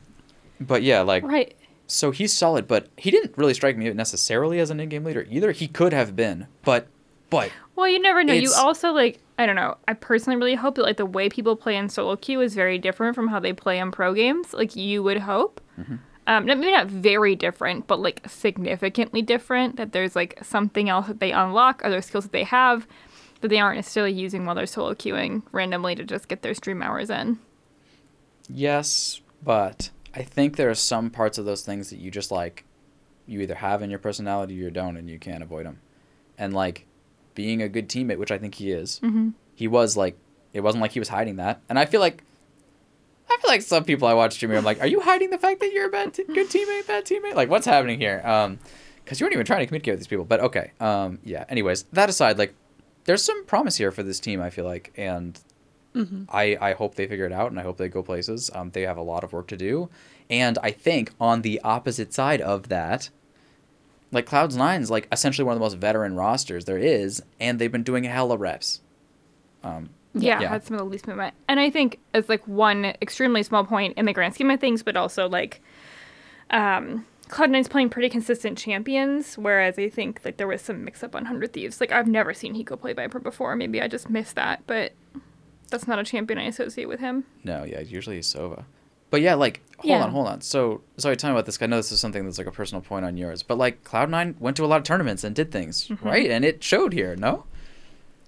but 0.60 0.84
yeah, 0.84 1.02
like 1.02 1.24
Right. 1.24 1.56
so 1.88 2.12
he's 2.12 2.34
solid, 2.34 2.68
but 2.68 2.90
he 2.98 3.12
didn't 3.12 3.38
really 3.38 3.54
strike 3.54 3.78
me 3.78 3.92
necessarily 3.94 4.60
as 4.60 4.70
an 4.70 4.80
in-game 4.80 5.04
leader 5.04 5.26
either. 5.30 5.52
He 5.52 5.68
could 5.68 5.94
have 5.94 6.16
been, 6.16 6.48
but 6.64 6.88
but 7.30 7.52
Well, 7.76 7.88
you 7.88 8.00
never 8.00 8.24
know. 8.24 8.34
You 8.34 8.52
also 8.56 8.92
like 8.92 9.20
I 9.38 9.46
don't 9.46 9.56
know. 9.56 9.78
I 9.88 9.94
personally 9.94 10.38
really 10.38 10.56
hope 10.56 10.76
that 10.76 10.84
like 10.84 10.98
the 10.98 11.06
way 11.06 11.30
people 11.30 11.56
play 11.56 11.76
in 11.78 11.90
solo 11.90 12.18
queue 12.18 12.42
is 12.42 12.54
very 12.54 12.78
different 12.78 13.16
from 13.16 13.30
how 13.30 13.40
they 13.40 13.54
play 13.54 13.80
in 13.80 13.90
pro 13.92 14.14
games. 14.14 14.54
Like 14.54 14.76
you 14.76 15.02
would 15.02 15.20
hope. 15.20 15.62
Mm-hmm. 15.80 15.96
Um, 16.30 16.46
maybe 16.46 16.72
not 16.72 16.86
very 16.88 17.36
different, 17.36 17.88
but 17.88 18.00
like 18.00 18.22
significantly 18.30 19.22
different. 19.24 19.78
That 19.78 19.94
there's 19.94 20.16
like 20.16 20.38
something 20.44 20.88
else 20.88 21.08
that 21.08 21.20
they 21.20 21.32
unlock, 21.32 21.82
other 21.84 22.02
skills 22.04 22.26
that 22.26 22.32
they 22.32 22.44
have 22.44 22.88
that 23.42 23.48
they 23.48 23.58
aren't 23.60 23.78
necessarily 23.78 24.14
using 24.14 24.46
while 24.46 24.54
they're 24.54 24.66
solo 24.68 24.94
queuing 24.94 25.42
randomly 25.52 25.96
to 25.96 26.04
just 26.04 26.28
get 26.28 26.42
their 26.44 26.54
stream 26.54 26.82
hours 26.84 27.10
in. 27.10 27.40
Yes, 28.48 29.22
but 29.44 29.90
I 30.16 30.24
think 30.24 30.56
there 30.56 30.70
are 30.70 30.76
some 30.76 31.10
parts 31.10 31.38
of 31.38 31.46
those 31.46 31.62
things 31.64 31.90
that 31.90 32.00
you 32.00 32.12
just 32.12 32.32
like, 32.32 32.66
you 33.26 33.40
either 33.42 33.56
have 33.56 33.82
in 33.82 33.90
your 33.90 34.00
personality 34.00 34.60
or 34.60 34.66
you 34.66 34.72
don't, 34.72 34.98
and 34.98 35.10
you 35.10 35.20
can't 35.20 35.44
avoid 35.44 35.66
them. 35.66 35.80
And 36.38 36.54
like, 36.54 36.86
being 37.36 37.62
a 37.62 37.70
good 37.70 37.88
teammate, 37.88 38.18
which 38.18 38.32
I 38.32 38.38
think 38.38 38.56
he 38.56 38.72
is, 38.72 39.00
Mhm. 39.04 39.34
he 39.56 39.68
was 39.68 39.96
like, 39.96 40.18
it 40.52 40.62
wasn't 40.62 40.82
like 40.82 40.92
he 40.92 41.00
was 41.00 41.10
hiding 41.10 41.36
that. 41.38 41.62
And 41.70 41.78
I 41.80 41.86
feel 41.86 42.02
like, 42.02 42.24
I 43.30 43.38
feel 43.42 43.50
like 43.50 43.62
some 43.62 43.84
people 43.84 44.08
I 44.08 44.14
watch 44.14 44.40
Jimmy, 44.40 44.56
I'm 44.56 44.64
like, 44.64 44.82
are 44.82 44.88
you 44.88 45.02
hiding 45.02 45.30
the 45.30 45.38
fact 45.38 45.60
that 45.60 45.72
you're 45.72 45.88
a 45.88 45.90
bad, 45.90 46.14
t- 46.14 46.24
good 46.24 46.50
teammate, 46.50 46.88
bad 46.88 47.06
teammate? 47.06 47.36
Like, 47.36 47.50
what's 47.50 47.66
happening 47.66 48.00
here? 48.00 48.22
Um, 48.26 48.60
because 49.04 49.20
you 49.20 49.26
weren't 49.26 49.34
even 49.34 49.46
trying 49.46 49.62
to 49.62 49.66
communicate 49.66 49.94
with 49.94 50.00
these 50.00 50.08
people. 50.08 50.26
But 50.26 50.40
okay, 50.40 50.72
um, 50.80 51.20
yeah. 51.24 51.46
Anyways, 51.50 51.84
that 51.94 52.10
aside, 52.10 52.38
like, 52.38 52.54
there's 53.06 53.24
some 53.24 53.46
promise 53.46 53.78
here 53.78 53.92
for 53.92 54.04
this 54.04 54.20
team. 54.20 54.42
I 54.42 54.50
feel 54.50 54.66
like, 54.66 54.94
and 54.98 55.40
I, 56.30 56.58
I 56.62 56.74
hope 56.74 56.96
they 56.96 57.08
figure 57.08 57.26
it 57.26 57.32
out 57.32 57.50
and 57.50 57.60
I 57.60 57.64
hope 57.64 57.78
they 57.78 57.88
go 57.88 58.04
places. 58.04 58.52
Um, 58.54 58.70
they 58.72 58.84
have 58.84 58.98
a 58.98 59.02
lot 59.02 59.24
of 59.24 59.34
work 59.34 59.48
to 59.48 59.58
do. 59.58 59.90
And 60.30 60.60
I 60.62 60.72
think 60.72 61.12
on 61.20 61.42
the 61.42 61.60
opposite 61.64 62.14
side 62.14 62.42
of 62.42 62.70
that, 62.70 63.10
like 64.12 64.26
Clouds 64.26 64.56
Nine's 64.56 64.92
like 64.92 65.08
essentially 65.12 65.46
one 65.46 65.54
of 65.54 65.60
the 65.60 65.66
most 65.66 65.78
veteran 65.78 66.16
rosters 66.16 66.66
there 66.66 66.78
is, 66.78 67.24
and 67.40 67.58
they've 67.58 67.72
been 67.72 67.84
doing 67.84 68.04
hella 68.04 68.38
reps. 68.38 68.82
Um, 69.64 69.90
Yeah, 70.14 70.40
Yeah. 70.42 70.50
had 70.50 70.64
some 70.66 70.74
of 70.76 70.80
the 70.80 70.86
least 70.86 71.08
movement. 71.08 71.34
And 71.48 71.60
I 71.60 71.70
think 71.70 72.00
it's 72.14 72.30
like 72.30 72.48
one 72.48 72.86
extremely 73.02 73.44
small 73.44 73.64
point 73.64 73.96
in 73.98 74.06
the 74.06 74.14
grand 74.14 74.34
scheme 74.34 74.50
of 74.50 74.60
things, 74.60 74.82
but 74.84 74.96
also 74.98 75.28
like 75.30 75.62
um 76.52 77.06
Cloud9's 77.30 77.68
playing 77.68 77.90
pretty 77.90 78.10
consistent 78.10 78.58
champions, 78.58 79.38
whereas 79.38 79.78
I 79.78 79.88
think 79.88 80.22
like 80.26 80.38
there 80.38 80.48
was 80.48 80.64
some 80.64 80.84
mix 80.84 81.04
up 81.04 81.16
on 81.16 81.26
Hundred 81.26 81.54
Thieves. 81.54 81.80
Like 81.80 81.92
I've 81.92 82.08
never 82.08 82.34
seen 82.34 82.56
Hiko 82.56 82.80
play 82.80 82.94
Viper 82.94 83.20
before. 83.20 83.56
Maybe 83.56 83.80
I 83.82 83.88
just 83.88 84.10
missed 84.10 84.36
that, 84.36 84.64
but 84.66 84.94
that's 85.70 85.88
not 85.88 86.00
a 86.00 86.04
champion 86.04 86.40
I 86.40 86.46
associate 86.46 86.88
with 86.88 87.00
him. 87.00 87.26
no, 87.44 87.64
yeah, 87.64 87.82
usually 87.82 88.16
he's 88.16 88.34
Sova. 88.34 88.64
But 89.12 89.22
yeah, 89.22 89.36
like 89.36 89.62
hold 89.78 89.90
Yeah. 89.90 90.04
on, 90.04 90.10
hold 90.12 90.28
on. 90.28 90.42
So 90.42 90.82
sorry, 90.98 91.16
tell 91.18 91.30
me 91.30 91.36
about 91.36 91.46
this. 91.46 91.62
I 91.62 91.68
know 91.68 91.78
this 91.78 91.92
is 91.92 92.00
something 92.00 92.26
that's 92.26 92.40
like 92.40 92.48
a 92.48 92.52
personal 92.52 92.82
point 92.82 93.06
on 93.06 93.16
yours, 93.16 93.44
but 93.44 93.60
like 93.60 93.84
Cloud 93.84 94.10
Nine 94.10 94.36
went 94.40 94.58
to 94.58 94.66
a 94.66 94.68
lot 94.68 94.78
of 94.78 94.84
tournaments 94.84 95.24
and 95.24 95.36
did 95.36 95.52
things, 95.52 95.88
Mm-hmm. 95.88 96.08
right? 96.08 96.32
And 96.32 96.44
it 96.44 96.64
showed 96.64 96.94
here, 96.94 97.16
no? 97.16 97.44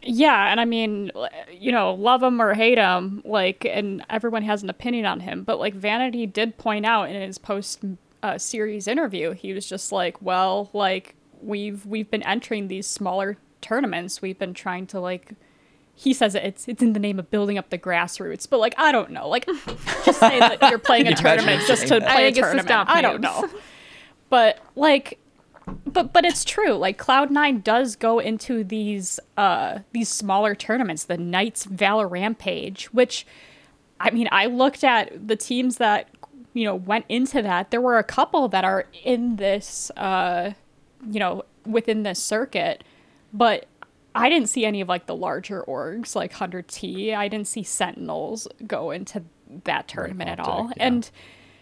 Yeah, 0.03 0.51
and 0.51 0.59
I 0.59 0.65
mean, 0.65 1.11
you 1.51 1.71
know, 1.71 1.93
love 1.93 2.23
him 2.23 2.41
or 2.41 2.53
hate 2.53 2.77
him, 2.79 3.21
like, 3.23 3.65
and 3.65 4.03
everyone 4.09 4.41
has 4.43 4.63
an 4.63 4.69
opinion 4.69 5.05
on 5.05 5.19
him. 5.19 5.43
But 5.43 5.59
like, 5.59 5.75
Vanity 5.75 6.25
did 6.25 6.57
point 6.57 6.85
out 6.85 7.09
in 7.09 7.21
his 7.21 7.37
post 7.37 7.83
uh, 8.23 8.37
series 8.37 8.87
interview, 8.87 9.31
he 9.33 9.53
was 9.53 9.67
just 9.67 9.91
like, 9.91 10.21
"Well, 10.21 10.69
like, 10.73 11.15
we've 11.41 11.85
we've 11.85 12.09
been 12.09 12.23
entering 12.23 12.67
these 12.67 12.87
smaller 12.87 13.37
tournaments. 13.61 14.21
We've 14.21 14.37
been 14.39 14.53
trying 14.53 14.87
to 14.87 14.99
like." 14.99 15.33
He 15.93 16.13
says 16.13 16.33
it, 16.33 16.43
it's 16.43 16.67
it's 16.67 16.81
in 16.81 16.93
the 16.93 16.99
name 16.99 17.19
of 17.19 17.29
building 17.29 17.59
up 17.59 17.69
the 17.69 17.77
grassroots, 17.77 18.49
but 18.49 18.59
like 18.59 18.73
I 18.77 18.91
don't 18.91 19.11
know, 19.11 19.27
like 19.27 19.45
just 20.05 20.19
say 20.19 20.39
that 20.39 20.57
you're 20.69 20.79
playing 20.79 21.07
a 21.07 21.15
Can 21.15 21.25
you 21.25 21.31
imagine 21.31 21.45
tournament 21.45 21.67
just 21.67 21.87
to 21.89 21.99
that? 21.99 22.03
play 22.03 22.11
I 22.11 22.21
a 22.21 22.33
think 22.33 22.37
it's 22.37 22.47
tournament. 22.47 22.89
I 22.89 23.01
don't 23.01 23.21
know, 23.21 23.47
but 24.29 24.57
like 24.75 25.19
but 25.85 26.13
but 26.13 26.25
it's 26.25 26.43
true. 26.43 26.73
Like 26.73 26.97
cloud9 26.97 27.63
does 27.63 27.95
go 27.95 28.19
into 28.19 28.63
these 28.63 29.19
uh 29.37 29.79
these 29.91 30.09
smaller 30.09 30.55
tournaments 30.55 31.05
the 31.05 31.17
knights 31.17 31.65
valor 31.65 32.07
rampage 32.07 32.85
which 32.93 33.25
i 33.99 34.09
mean 34.09 34.27
i 34.31 34.45
looked 34.45 34.83
at 34.83 35.27
the 35.27 35.35
teams 35.35 35.77
that 35.77 36.09
you 36.53 36.63
know 36.65 36.75
went 36.75 37.05
into 37.09 37.41
that. 37.41 37.71
There 37.71 37.81
were 37.81 37.97
a 37.97 38.03
couple 38.03 38.47
that 38.49 38.63
are 38.63 38.85
in 39.03 39.37
this 39.37 39.91
uh 39.91 40.53
you 41.09 41.19
know 41.19 41.43
within 41.65 42.03
this 42.03 42.21
circuit 42.21 42.83
but 43.33 43.65
i 44.15 44.29
didn't 44.29 44.49
see 44.49 44.65
any 44.65 44.81
of 44.81 44.89
like 44.89 45.05
the 45.05 45.15
larger 45.15 45.63
orgs 45.67 46.15
like 46.15 46.33
100t 46.33 47.15
i 47.15 47.27
didn't 47.27 47.47
see 47.47 47.63
sentinels 47.63 48.47
go 48.67 48.91
into 48.91 49.23
that 49.63 49.87
tournament 49.87 50.29
at 50.29 50.39
all. 50.39 50.71
yeah. 50.75 50.87
and 50.87 51.11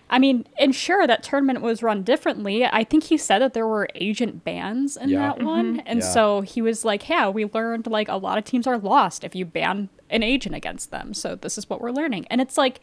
I 0.10 0.18
mean, 0.18 0.48
and 0.58 0.74
sure, 0.74 1.06
that 1.06 1.22
tournament 1.24 1.62
was 1.62 1.84
run 1.84 2.04
differently. 2.04 2.66
I 2.66 2.84
think 2.84 3.04
he 3.06 3.18
said 3.18 3.40
that 3.40 3.54
there 3.54 3.68
were 3.68 3.88
agent 3.96 4.44
bans 4.44 4.98
in 4.98 5.10
Yeah. 5.10 5.20
that 5.20 5.38
mm-hmm. 5.38 5.46
one. 5.46 5.80
And 5.82 6.00
Yeah. 6.00 6.06
so 6.06 6.42
he 6.42 6.62
was 6.62 6.84
like, 6.84 7.08
yeah, 7.08 7.30
we 7.30 7.46
learned 7.46 7.88
like 7.88 8.08
a 8.08 8.16
lot 8.16 8.38
of 8.38 8.44
teams 8.44 8.66
are 8.66 8.78
lost 8.78 9.24
if 9.24 9.36
you 9.36 9.46
ban 9.46 9.90
an 10.10 10.24
agent 10.24 10.56
against 10.56 10.90
them. 10.90 11.14
So 11.14 11.36
this 11.36 11.58
is 11.58 11.70
what 11.70 11.80
we're 11.80 11.92
learning. 11.92 12.26
And 12.30 12.42
it's 12.42 12.58
like, 12.58 12.80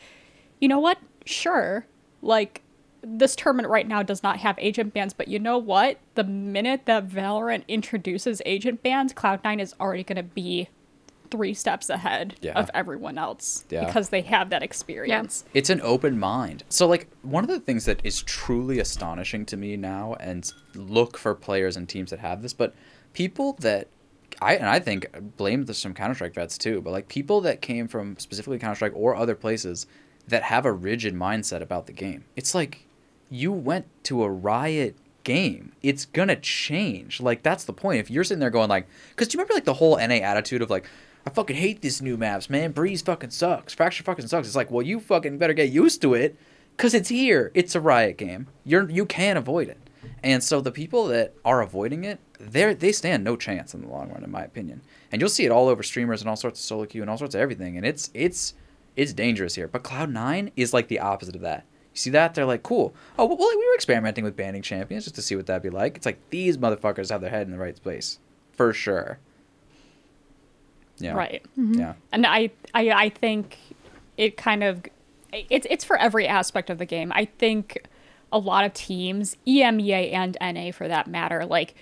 you 0.60 0.68
know 0.68 0.78
what? 0.78 0.98
Sure. 1.24 1.86
Like, 2.22 2.62
this 3.02 3.36
tournament 3.36 3.68
right 3.68 3.86
now 3.86 4.02
does 4.02 4.22
not 4.22 4.38
have 4.38 4.58
agent 4.58 4.92
bans, 4.92 5.12
but 5.12 5.28
you 5.28 5.38
know 5.38 5.58
what? 5.58 5.98
The 6.14 6.24
minute 6.24 6.82
that 6.86 7.08
Valorant 7.08 7.66
introduces 7.68 8.42
agent 8.44 8.82
bans, 8.82 9.12
Cloud9 9.12 9.60
is 9.60 9.74
already 9.78 10.02
going 10.02 10.16
to 10.16 10.22
be 10.22 10.68
three 11.30 11.54
steps 11.54 11.88
ahead 11.90 12.34
Yeah. 12.40 12.52
of 12.58 12.70
everyone 12.74 13.18
else 13.18 13.64
Yeah. 13.70 13.84
because 13.86 14.08
they 14.10 14.22
have 14.22 14.50
that 14.50 14.62
experience. 14.62 15.44
it's 15.54 15.70
an 15.70 15.80
open 15.82 16.18
mind. 16.18 16.64
So 16.68 16.86
like 16.86 17.08
one 17.22 17.44
of 17.44 17.48
the 17.50 17.60
things 17.60 17.84
that 17.84 18.00
is 18.04 18.22
truly 18.22 18.78
astonishing 18.78 19.44
to 19.46 19.56
me 19.56 19.76
now 19.76 20.14
and 20.20 20.50
look 20.74 21.16
for 21.18 21.34
players 21.34 21.76
and 21.76 21.88
teams 21.88 22.10
that 22.10 22.20
have 22.20 22.42
this, 22.42 22.52
but 22.52 22.74
people 23.12 23.54
that 23.60 23.88
I 24.42 24.56
and 24.56 24.66
I 24.68 24.80
think 24.80 25.06
blame 25.36 25.64
this 25.64 25.78
some 25.78 25.94
Counter 25.94 26.14
Strike 26.14 26.34
vets 26.34 26.58
too, 26.58 26.80
but 26.82 26.90
like 26.90 27.08
people 27.08 27.40
that 27.42 27.62
came 27.62 27.88
from 27.88 28.18
specifically 28.18 28.58
Counter 28.58 28.74
Strike 28.76 28.92
or 28.94 29.16
other 29.16 29.34
places 29.34 29.86
that 30.28 30.42
have 30.42 30.66
a 30.66 30.72
rigid 30.72 31.14
mindset 31.14 31.62
about 31.62 31.86
the 31.86 31.92
game. 31.92 32.24
It's 32.34 32.54
like 32.54 32.86
you 33.30 33.52
went 33.52 33.86
to 34.04 34.22
a 34.24 34.30
riot 34.30 34.96
game. 35.24 35.72
It's 35.82 36.04
gonna 36.04 36.36
change. 36.36 37.20
Like 37.20 37.42
that's 37.42 37.64
the 37.64 37.72
point. 37.72 38.00
If 38.00 38.10
you're 38.10 38.24
sitting 38.24 38.40
there 38.40 38.50
going 38.50 38.68
like, 38.68 38.86
because 39.10 39.28
do 39.28 39.36
you 39.36 39.40
remember 39.40 39.54
like 39.54 39.64
the 39.64 39.74
whole 39.74 39.96
NA 39.96 40.16
attitude 40.16 40.60
of 40.62 40.68
like, 40.70 40.86
I 41.26 41.30
fucking 41.30 41.56
hate 41.56 41.80
these 41.80 42.00
new 42.00 42.16
maps, 42.16 42.48
man. 42.48 42.70
Breeze 42.70 43.02
fucking 43.02 43.30
sucks. 43.30 43.74
Fracture 43.74 44.04
fucking 44.04 44.28
sucks. 44.28 44.46
It's 44.46 44.56
like, 44.56 44.70
well, 44.70 44.86
you 44.86 45.00
fucking 45.00 45.38
better 45.38 45.54
get 45.54 45.70
used 45.70 46.00
to 46.02 46.14
it, 46.14 46.38
cause 46.76 46.94
it's 46.94 47.08
here. 47.08 47.50
It's 47.52 47.74
a 47.74 47.80
riot 47.80 48.16
game. 48.16 48.46
You're 48.64 48.88
you 48.88 49.04
can't 49.04 49.38
avoid 49.38 49.68
it. 49.68 49.78
And 50.22 50.42
so 50.42 50.60
the 50.60 50.70
people 50.70 51.06
that 51.08 51.34
are 51.44 51.60
avoiding 51.60 52.04
it, 52.04 52.20
they 52.38 52.72
they 52.74 52.92
stand 52.92 53.24
no 53.24 53.36
chance 53.36 53.74
in 53.74 53.82
the 53.82 53.88
long 53.88 54.10
run, 54.10 54.22
in 54.22 54.30
my 54.30 54.42
opinion. 54.42 54.82
And 55.10 55.20
you'll 55.20 55.28
see 55.28 55.44
it 55.44 55.50
all 55.50 55.68
over 55.68 55.82
streamers 55.82 56.20
and 56.20 56.30
all 56.30 56.36
sorts 56.36 56.60
of 56.60 56.64
solo 56.64 56.86
queue 56.86 57.02
and 57.02 57.10
all 57.10 57.18
sorts 57.18 57.34
of 57.34 57.40
everything. 57.40 57.76
And 57.76 57.84
it's 57.84 58.10
it's 58.14 58.54
it's 58.94 59.12
dangerous 59.12 59.56
here. 59.56 59.68
But 59.68 59.82
Cloud 59.82 60.10
Nine 60.10 60.52
is 60.56 60.72
like 60.72 60.86
the 60.86 61.00
opposite 61.00 61.34
of 61.34 61.42
that. 61.42 61.64
You 61.92 61.98
see 61.98 62.10
that? 62.10 62.34
They're 62.34 62.44
like, 62.44 62.62
cool. 62.62 62.94
Oh, 63.18 63.24
well, 63.24 63.36
we 63.36 63.66
were 63.66 63.74
experimenting 63.74 64.22
with 64.22 64.36
banning 64.36 64.62
champions 64.62 65.04
just 65.04 65.16
to 65.16 65.22
see 65.22 65.34
what 65.34 65.46
that'd 65.46 65.62
be 65.62 65.70
like. 65.70 65.96
It's 65.96 66.06
like 66.06 66.18
these 66.30 66.56
motherfuckers 66.56 67.10
have 67.10 67.20
their 67.20 67.30
head 67.30 67.46
in 67.46 67.52
the 67.52 67.58
right 67.58 67.80
place, 67.82 68.18
for 68.52 68.72
sure. 68.72 69.18
Yeah. 70.98 71.12
Right. 71.14 71.44
Yeah. 71.56 71.94
and 72.12 72.26
I, 72.26 72.50
I 72.74 72.90
I 72.90 73.08
think 73.10 73.58
it 74.16 74.36
kind 74.36 74.64
of 74.64 74.82
it's 75.32 75.66
it's 75.68 75.84
for 75.84 75.96
every 75.98 76.26
aspect 76.26 76.70
of 76.70 76.78
the 76.78 76.86
game. 76.86 77.12
I 77.14 77.26
think 77.26 77.86
a 78.32 78.38
lot 78.38 78.64
of 78.64 78.72
teams, 78.72 79.36
EMEA 79.46 80.12
and 80.12 80.36
NA 80.40 80.72
for 80.72 80.88
that 80.88 81.06
matter, 81.06 81.44
like 81.46 81.74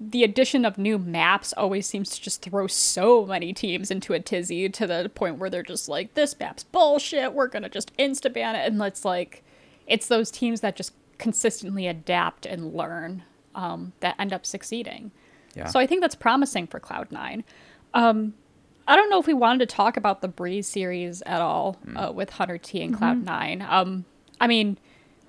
the 0.00 0.24
addition 0.24 0.64
of 0.64 0.78
new 0.78 0.98
maps 0.98 1.52
always 1.52 1.86
seems 1.86 2.10
to 2.10 2.22
just 2.22 2.40
throw 2.40 2.66
so 2.66 3.26
many 3.26 3.52
teams 3.52 3.90
into 3.90 4.14
a 4.14 4.20
tizzy 4.20 4.66
to 4.68 4.86
the 4.86 5.10
point 5.14 5.36
where 5.38 5.50
they're 5.50 5.62
just 5.62 5.90
like, 5.90 6.14
this 6.14 6.38
map's 6.40 6.64
bullshit. 6.64 7.34
We're 7.34 7.48
gonna 7.48 7.68
just 7.68 7.94
insta 7.98 8.32
ban 8.32 8.56
it, 8.56 8.66
and 8.72 8.80
it's 8.82 9.04
like, 9.04 9.44
it's 9.86 10.08
those 10.08 10.30
teams 10.30 10.62
that 10.62 10.74
just 10.74 10.94
consistently 11.18 11.86
adapt 11.86 12.46
and 12.46 12.72
learn 12.72 13.24
um, 13.54 13.92
that 14.00 14.14
end 14.18 14.32
up 14.32 14.46
succeeding. 14.46 15.10
Yeah. 15.54 15.66
So 15.66 15.78
I 15.78 15.86
think 15.86 16.00
that's 16.00 16.14
promising 16.14 16.66
for 16.66 16.80
Cloud9. 16.80 17.44
Um, 17.92 18.34
I 18.90 18.96
don't 18.96 19.08
know 19.08 19.20
if 19.20 19.26
we 19.28 19.34
wanted 19.34 19.68
to 19.68 19.74
talk 19.74 19.96
about 19.96 20.20
the 20.20 20.26
Breeze 20.28 20.66
series 20.66 21.22
at 21.22 21.40
all 21.40 21.78
uh, 21.94 22.10
with 22.12 22.30
Hundred 22.30 22.64
T 22.64 22.82
and 22.82 22.94
Cloud9. 22.94 23.62
Um, 23.70 24.04
I 24.40 24.48
mean, 24.48 24.78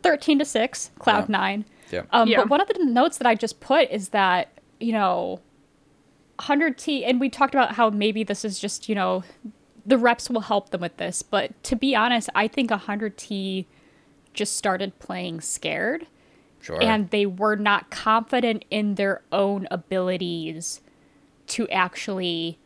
13 0.02 0.40
to 0.40 0.46
6, 0.46 0.92
Cloud9. 1.00 1.66
Yeah. 1.92 2.02
Um, 2.12 2.28
Yeah. 2.28 2.38
But 2.38 2.50
one 2.50 2.60
of 2.62 2.68
the 2.70 2.84
notes 2.84 3.20
that 3.20 3.28
I 3.28 3.36
just 3.36 3.60
put 3.60 3.90
is 3.92 4.10
that, 4.10 4.50
you 4.80 4.94
know, 4.94 5.42
100T, 6.40 7.08
and 7.08 7.20
we 7.20 7.30
talked 7.30 7.54
about 7.54 7.74
how 7.76 7.92
maybe 7.92 8.24
this 8.24 8.44
is 8.44 8.58
just, 8.60 8.90
you 8.90 8.96
know, 8.96 9.24
the 9.86 9.98
reps 9.98 10.28
will 10.30 10.42
help 10.42 10.72
them 10.72 10.82
with 10.82 10.98
this. 10.98 11.22
But 11.22 11.62
to 11.66 11.76
be 11.76 11.96
honest, 11.96 12.30
I 12.34 12.48
think 12.48 12.72
100T 12.72 13.68
just 14.34 14.56
started 14.58 14.98
playing 15.00 15.42
scared 15.42 16.08
Sure. 16.62 16.82
and 16.82 17.10
they 17.10 17.26
were 17.26 17.56
not 17.56 17.92
confident 17.92 18.66
in 18.72 18.96
their 18.96 19.22
own 19.32 19.68
abilities 19.72 20.82
to 21.48 21.68
actually 21.70 22.58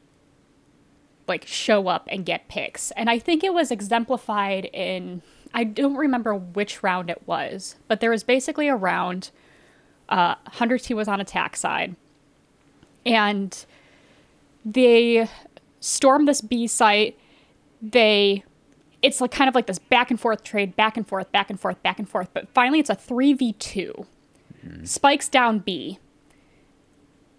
like 1.27 1.45
show 1.47 1.87
up 1.87 2.07
and 2.09 2.25
get 2.25 2.47
picks. 2.47 2.91
And 2.91 3.09
I 3.09 3.19
think 3.19 3.43
it 3.43 3.53
was 3.53 3.71
exemplified 3.71 4.65
in 4.73 5.21
I 5.53 5.63
don't 5.63 5.95
remember 5.95 6.35
which 6.35 6.83
round 6.83 7.09
it 7.09 7.21
was, 7.25 7.75
but 7.87 8.01
there 8.01 8.11
was 8.11 8.23
basically 8.23 8.67
a 8.67 8.75
round 8.75 9.31
uh 10.09 10.35
100T 10.35 10.95
was 10.95 11.07
on 11.07 11.19
attack 11.19 11.55
side 11.55 11.95
and 13.05 13.65
they 14.63 15.27
storm 15.79 16.25
this 16.25 16.41
B 16.41 16.67
site. 16.67 17.17
They 17.81 18.43
it's 19.01 19.21
like 19.21 19.31
kind 19.31 19.47
of 19.47 19.53
like 19.53 19.67
this 19.67 19.77
back 19.77 20.09
and 20.09 20.19
forth 20.19 20.43
trade, 20.43 20.75
back 20.75 20.97
and 20.97 21.07
forth, 21.07 21.31
back 21.31 21.49
and 21.49 21.59
forth, 21.59 21.81
back 21.83 21.99
and 21.99 22.09
forth. 22.09 22.29
But 22.33 22.49
finally, 22.49 22.79
it's 22.79 22.89
a 22.89 22.95
three 22.95 23.33
v 23.33 23.53
two. 23.53 24.07
Spikes 24.83 25.29
down 25.29 25.59
B. 25.59 25.99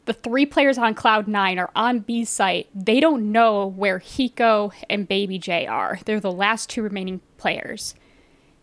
The 0.07 0.13
three 0.13 0.47
players 0.47 0.79
on 0.79 0.95
Cloud 0.95 1.27
Nine 1.29 1.59
are 1.59 1.71
on 1.75 1.99
B 2.01 2.25
site. 2.25 2.69
They 2.75 3.01
don't 3.01 3.31
know 3.33 3.67
where 3.67 3.99
Hiko 3.99 4.73
and 4.89 5.07
Baby 5.09 5.39
J 5.39 5.67
are. 5.67 5.99
They're 6.05 6.21
the 6.21 6.33
last 6.33 6.71
two 6.71 6.83
remaining 6.83 7.21
players. 7.37 7.95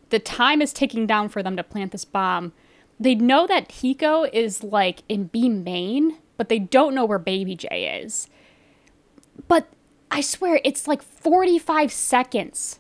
the 0.10 0.20
time 0.20 0.62
is 0.62 0.72
ticking 0.74 1.08
down 1.08 1.28
for 1.28 1.42
them 1.42 1.58
to 1.58 1.64
plant 1.64 1.92
this 1.92 2.06
bomb. 2.06 2.54
They 3.00 3.16
know 3.16 3.48
that 3.48 3.70
Hiko 3.70 4.30
is 4.32 4.64
like 4.64 5.02
in 5.10 5.26
B 5.26 5.50
main, 5.50 6.18
but 6.38 6.50
they 6.50 6.60
don't 6.60 6.94
know 6.94 7.04
where 7.06 7.20
Baby 7.20 7.56
J 7.56 8.00
is. 8.04 8.30
But 9.48 9.68
I 10.12 10.22
swear 10.22 10.62
it's 10.64 10.88
like 10.88 11.02
45 11.02 11.92
seconds 11.92 12.80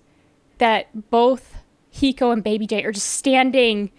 that 0.60 1.10
both 1.10 1.56
Hiko 1.92 2.32
and 2.32 2.44
Baby 2.44 2.68
J 2.68 2.84
are 2.84 2.92
just 2.92 3.10
standing 3.10 3.92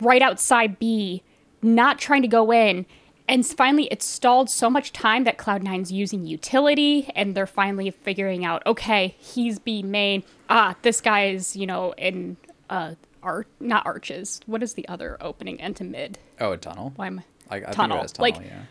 right 0.00 0.22
outside 0.22 0.78
B, 0.78 1.22
not 1.60 1.98
trying 1.98 2.22
to 2.22 2.28
go 2.28 2.50
in. 2.52 2.86
And 3.28 3.46
finally, 3.46 3.84
it's 3.90 4.04
stalled 4.04 4.50
so 4.50 4.68
much 4.68 4.92
time 4.92 5.24
that 5.24 5.38
Cloud9's 5.38 5.92
using 5.92 6.26
utility, 6.26 7.10
and 7.14 7.34
they're 7.34 7.46
finally 7.46 7.90
figuring 7.90 8.44
out, 8.44 8.66
okay, 8.66 9.14
he's 9.18 9.58
B 9.58 9.82
main. 9.82 10.24
Ah, 10.50 10.74
this 10.82 11.00
guy 11.00 11.26
is, 11.26 11.54
you 11.56 11.66
know, 11.66 11.92
in 11.96 12.36
uh, 12.68 12.94
art, 13.22 13.46
not 13.60 13.86
arches. 13.86 14.40
What 14.46 14.62
is 14.62 14.74
the 14.74 14.86
other 14.88 15.16
opening 15.20 15.58
into 15.60 15.84
mid? 15.84 16.18
Oh, 16.40 16.52
a 16.52 16.56
tunnel. 16.56 16.92
Why 16.96 17.06
am 17.06 17.20
I? 17.50 17.56
I, 17.56 17.60
Tunnel. 17.60 17.98
tunnel. 17.98 18.08
Like, 18.18 18.36
yeah. 18.36 18.62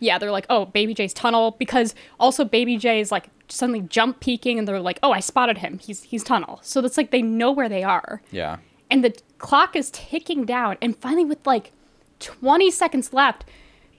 yeah, 0.00 0.18
they're 0.18 0.32
like, 0.32 0.46
oh, 0.50 0.64
Baby 0.66 0.94
J's 0.94 1.12
tunnel 1.14 1.52
because 1.58 1.94
also 2.18 2.44
Baby 2.44 2.78
J 2.78 3.00
is 3.00 3.12
like 3.12 3.28
suddenly 3.48 3.82
jump 3.82 4.20
peeking, 4.20 4.58
and 4.58 4.66
they're 4.66 4.80
like, 4.80 4.98
oh, 5.02 5.12
I 5.12 5.20
spotted 5.20 5.58
him. 5.58 5.78
He's 5.78 6.02
he's 6.04 6.24
tunnel. 6.24 6.58
So 6.62 6.84
it's 6.84 6.96
like 6.96 7.10
they 7.10 7.22
know 7.22 7.52
where 7.52 7.68
they 7.68 7.82
are, 7.84 8.22
Yeah. 8.32 8.56
and 8.90 9.04
the 9.04 9.14
clock 9.38 9.76
is 9.76 9.90
ticking 9.90 10.44
down. 10.46 10.78
And 10.82 10.96
finally, 10.96 11.24
with 11.24 11.46
like 11.46 11.72
20 12.20 12.70
seconds 12.70 13.12
left, 13.12 13.44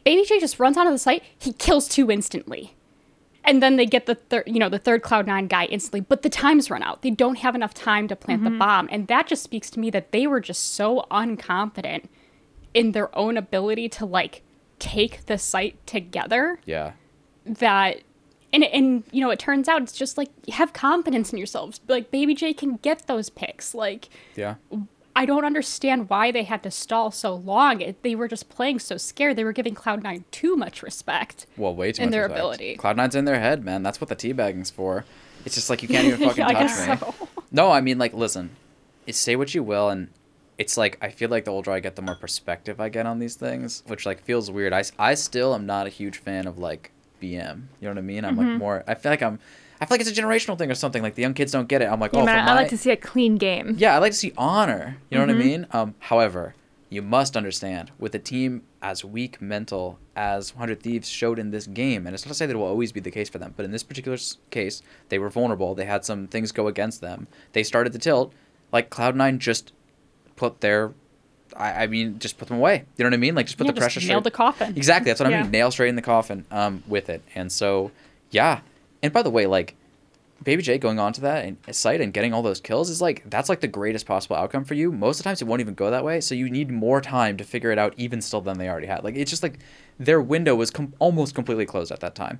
Baby 0.03 0.25
J 0.25 0.39
just 0.39 0.59
runs 0.59 0.77
onto 0.77 0.91
the 0.91 0.97
site. 0.97 1.23
He 1.37 1.53
kills 1.53 1.87
two 1.87 2.09
instantly, 2.09 2.75
and 3.43 3.61
then 3.61 3.75
they 3.75 3.85
get 3.85 4.05
the 4.05 4.15
third, 4.15 4.43
you 4.47 4.59
know, 4.59 4.69
the 4.69 4.79
third 4.79 5.01
Cloud 5.03 5.27
Nine 5.27 5.47
guy 5.47 5.65
instantly. 5.65 6.01
But 6.01 6.21
the 6.21 6.29
times 6.29 6.69
run 6.69 6.83
out. 6.83 7.01
They 7.01 7.11
don't 7.11 7.37
have 7.39 7.55
enough 7.55 7.73
time 7.73 8.07
to 8.07 8.15
plant 8.15 8.43
the 8.43 8.49
mm-hmm. 8.49 8.59
bomb, 8.59 8.89
and 8.91 9.07
that 9.07 9.27
just 9.27 9.43
speaks 9.43 9.69
to 9.71 9.79
me 9.79 9.89
that 9.91 10.11
they 10.11 10.27
were 10.27 10.39
just 10.39 10.73
so 10.73 11.05
unconfident 11.11 12.05
in 12.73 12.91
their 12.93 13.15
own 13.17 13.37
ability 13.37 13.89
to 13.89 14.05
like 14.05 14.43
take 14.79 15.25
the 15.27 15.37
site 15.37 15.85
together 15.85 16.59
Yeah. 16.65 16.93
that 17.45 18.01
and 18.51 18.63
and 18.63 19.03
you 19.11 19.21
know 19.21 19.29
it 19.29 19.39
turns 19.39 19.67
out 19.67 19.81
it's 19.81 19.91
just 19.93 20.17
like 20.17 20.29
have 20.49 20.73
confidence 20.73 21.31
in 21.31 21.37
yourselves 21.37 21.79
like 21.87 22.09
baby 22.11 22.33
j 22.33 22.53
can 22.53 22.77
get 22.77 23.05
those 23.07 23.29
picks 23.29 23.75
like 23.75 24.09
Yeah. 24.35 24.55
I 25.15 25.25
don't 25.25 25.45
understand 25.45 26.09
why 26.09 26.31
they 26.31 26.43
had 26.43 26.61
to 26.63 26.71
stall 26.71 27.11
so 27.11 27.33
long 27.35 27.81
it, 27.81 28.01
they 28.03 28.15
were 28.15 28.27
just 28.27 28.49
playing 28.49 28.79
so 28.79 28.97
scared 28.97 29.35
they 29.35 29.43
were 29.43 29.53
giving 29.53 29.75
cloud9 29.75 30.23
too 30.31 30.55
much 30.55 30.81
respect 30.83 31.45
Well, 31.57 31.75
way 31.75 31.91
too 31.91 32.03
in 32.03 32.07
much 32.07 32.11
their 32.13 32.21
respect. 32.23 32.39
ability. 32.39 32.75
Cloud 32.75 32.97
Nine's 32.97 33.15
in 33.15 33.25
their 33.25 33.39
head, 33.39 33.63
man. 33.63 33.83
That's 33.83 33.99
what 34.01 34.09
the 34.09 34.15
teabagging's 34.15 34.69
for. 34.69 35.05
It's 35.45 35.55
just 35.55 35.69
like 35.69 35.81
you 35.83 35.87
can't 35.89 36.05
even 36.09 36.19
fucking 36.27 36.45
Yeah, 36.47 36.67
touch 36.67 36.87
me. 36.89 36.97
so. 36.97 37.27
No, 37.51 37.71
I 37.71 37.81
mean 37.81 37.97
like 37.97 38.13
listen, 38.13 38.51
it's 39.05 39.17
say 39.17 39.35
what 39.35 39.53
you 39.53 39.63
will, 39.63 39.89
and 39.89 40.07
it's 40.57 40.77
like 40.77 40.97
I 41.01 41.09
feel 41.09 41.29
like 41.29 41.45
the 41.45 41.51
older 41.51 41.71
I 41.71 41.79
get, 41.81 41.95
the 41.95 42.01
more 42.01 42.15
perspective 42.15 42.79
I 42.79 42.87
get 42.89 43.05
on 43.05 43.19
these 43.19 43.35
things, 43.35 43.83
which 43.87 44.05
like 44.05 44.21
feels 44.21 44.49
weird. 44.49 44.71
I 44.73 44.83
I 44.97 45.15
still 45.15 45.53
am 45.53 45.65
not 45.65 45.87
a 45.87 45.89
huge 45.89 46.17
fan 46.17 46.47
of 46.47 46.57
like 46.57 46.91
BM. 47.21 47.63
You 47.81 47.87
know 47.87 47.89
what 47.89 47.97
I 47.97 48.01
mean? 48.01 48.23
I'm 48.23 48.37
Mm-hmm. 48.37 48.49
like 48.51 48.57
more. 48.59 48.83
I 48.87 48.93
feel 48.95 49.11
like 49.11 49.21
I'm. 49.21 49.39
I 49.81 49.85
feel 49.85 49.95
like 49.95 50.01
it's 50.07 50.17
a 50.17 50.21
generational 50.21 50.57
thing 50.57 50.69
or 50.69 50.75
something. 50.75 51.01
Like 51.01 51.15
the 51.15 51.23
young 51.23 51.33
kids 51.33 51.51
don't 51.51 51.67
get 51.67 51.81
it. 51.81 51.85
I'm 51.85 51.99
like, 51.99 52.13
Yeah, 52.13 52.21
oh, 52.21 52.25
man, 52.25 52.39
I 52.43 52.45
my, 52.45 52.53
like 52.53 52.69
to 52.69 52.77
see 52.77 52.91
a 52.91 52.95
clean 52.97 53.35
game. 53.37 53.75
yeah, 53.79 53.95
I 53.95 53.97
like 53.97 54.11
to 54.11 54.17
see 54.17 54.31
honor. 54.37 54.97
You 55.09 55.17
know 55.17 55.23
what 55.25 55.31
I 55.31 55.33
Mm-hmm. 55.33 55.41
mean? 55.47 55.67
Um, 55.71 55.95
however, 55.99 56.53
you 56.89 57.01
must 57.01 57.35
understand 57.35 57.91
with 57.97 58.13
a 58.13 58.19
team 58.19 58.61
as 58.81 59.03
weak 59.03 59.41
mental 59.41 59.97
as 60.15 60.53
100 60.53 60.81
Thieves 60.83 61.07
showed 61.09 61.39
in 61.39 61.49
this 61.51 61.65
game, 61.65 62.05
and 62.05 62.13
it's 62.13 62.25
not 62.25 62.29
to 62.31 62.35
say 62.35 62.45
that 62.45 62.53
it 62.53 62.57
will 62.57 62.65
always 62.67 62.91
be 62.91 62.99
the 62.99 63.09
case 63.11 63.27
for 63.29 63.37
them, 63.39 63.53
but 63.57 63.63
in 63.65 63.71
this 63.71 63.81
particular 63.83 64.17
case, 64.51 64.81
they 65.09 65.17
were 65.17 65.29
vulnerable. 65.29 65.73
They 65.73 65.85
had 65.85 66.05
some 66.05 66.27
things 66.27 66.51
go 66.51 66.67
against 66.67 67.01
them. 67.01 67.27
They 67.53 67.63
started 67.63 67.91
to 67.93 67.99
tilt. 67.99 68.33
Like 68.71 68.89
Cloud9 68.91 69.39
just 69.39 69.71
put 70.35 70.61
their, 70.61 70.91
I, 71.55 71.83
I 71.83 71.87
mean, 71.87 72.19
just 72.19 72.37
put 72.37 72.49
them 72.49 72.57
away. 72.57 72.85
You 72.97 73.03
know 73.03 73.09
what 73.09 73.13
I 73.15 73.17
mean? 73.17 73.35
Like 73.35 73.45
just 73.47 73.57
put 73.57 73.65
Yeah, 73.65 73.71
the 73.71 73.79
just 73.79 73.93
pressure 73.95 74.07
nailed 74.07 74.23
straight. 74.23 74.31
the 74.31 74.37
coffin. 74.37 74.77
Exactly. 74.77 75.09
That's 75.11 75.19
what 75.21 75.33
I 75.33 75.41
mean. 75.41 75.51
Nail 75.51 75.71
straight 75.71 75.89
in 75.89 75.95
the 75.95 76.01
coffin 76.01 76.45
um, 76.51 76.83
with 76.87 77.09
it. 77.09 77.21
And 77.35 77.51
so, 77.51 77.91
yeah. 78.31 78.61
And 79.03 79.11
by 79.11 79.21
the 79.21 79.29
way, 79.29 79.45
like, 79.47 79.75
Baby 80.43 80.63
J 80.63 80.79
going 80.79 80.99
on 80.99 81.13
to 81.13 81.21
that 81.21 81.45
and 81.45 81.57
site 81.75 82.01
and 82.01 82.11
getting 82.11 82.33
all 82.33 82.41
those 82.41 82.59
kills 82.59 82.89
is 82.89 82.99
like 82.99 83.29
that's 83.29 83.47
like 83.47 83.59
the 83.59 83.67
greatest 83.67 84.07
possible 84.07 84.35
outcome 84.35 84.65
for 84.65 84.73
you. 84.73 84.91
Most 84.91 85.19
of 85.19 85.23
the 85.23 85.29
times 85.29 85.41
it 85.41 85.45
won't 85.45 85.61
even 85.61 85.75
go 85.75 85.91
that 85.91 86.03
way, 86.03 86.19
so 86.19 86.33
you 86.33 86.49
need 86.49 86.71
more 86.71 86.99
time 86.99 87.37
to 87.37 87.43
figure 87.43 87.71
it 87.71 87.77
out 87.77 87.93
even 87.95 88.21
still 88.21 88.41
than 88.41 88.57
they 88.57 88.67
already 88.67 88.87
had. 88.87 89.03
Like 89.03 89.15
it's 89.15 89.29
just 89.29 89.43
like 89.43 89.59
their 89.99 90.19
window 90.19 90.55
was 90.55 90.71
com- 90.71 90.95
almost 90.97 91.35
completely 91.35 91.67
closed 91.67 91.91
at 91.91 91.99
that 91.99 92.15
time 92.15 92.39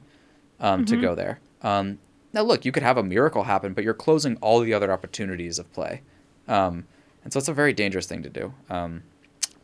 um, 0.60 0.84
to 0.86 0.98
go 0.98 1.14
there. 1.14 1.40
Um, 1.62 2.00
now 2.34 2.42
look, 2.42 2.66
you 2.66 2.72
could 2.72 2.82
have 2.82 2.98
a 2.98 3.04
miracle 3.04 3.44
happen, 3.44 3.74
but 3.74 3.84
you're 3.84 3.94
closing 3.94 4.36
all 4.38 4.62
the 4.62 4.74
other 4.74 4.92
opportunities 4.92 5.60
of 5.60 5.72
play, 5.72 6.02
um, 6.48 6.88
and 7.24 7.32
so 7.32 7.38
it's 7.38 7.50
a 7.50 7.54
very 7.54 7.74
dangerous 7.74 8.08
thing 8.08 8.24
to 8.24 8.30
do. 8.30 8.52
Um, 8.72 9.04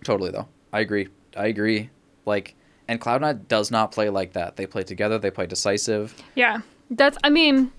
totally 0.03 0.29
though, 0.29 0.47
I 0.71 0.81
agree. 0.81 1.07
I 1.35 1.47
agree. 1.47 1.89
Like, 2.27 2.53
and 2.87 3.01
Cloud9 3.01 3.47
does 3.47 3.71
not 3.71 3.91
play 3.91 4.09
like 4.09 4.33
that. 4.33 4.57
They 4.57 4.67
play 4.67 4.83
together. 4.83 5.17
They 5.17 5.31
play 5.31 5.47
decisive. 5.47 6.13
Yeah, 6.35 6.59
that's. 6.89 7.17
I 7.23 7.29
mean, 7.29 7.71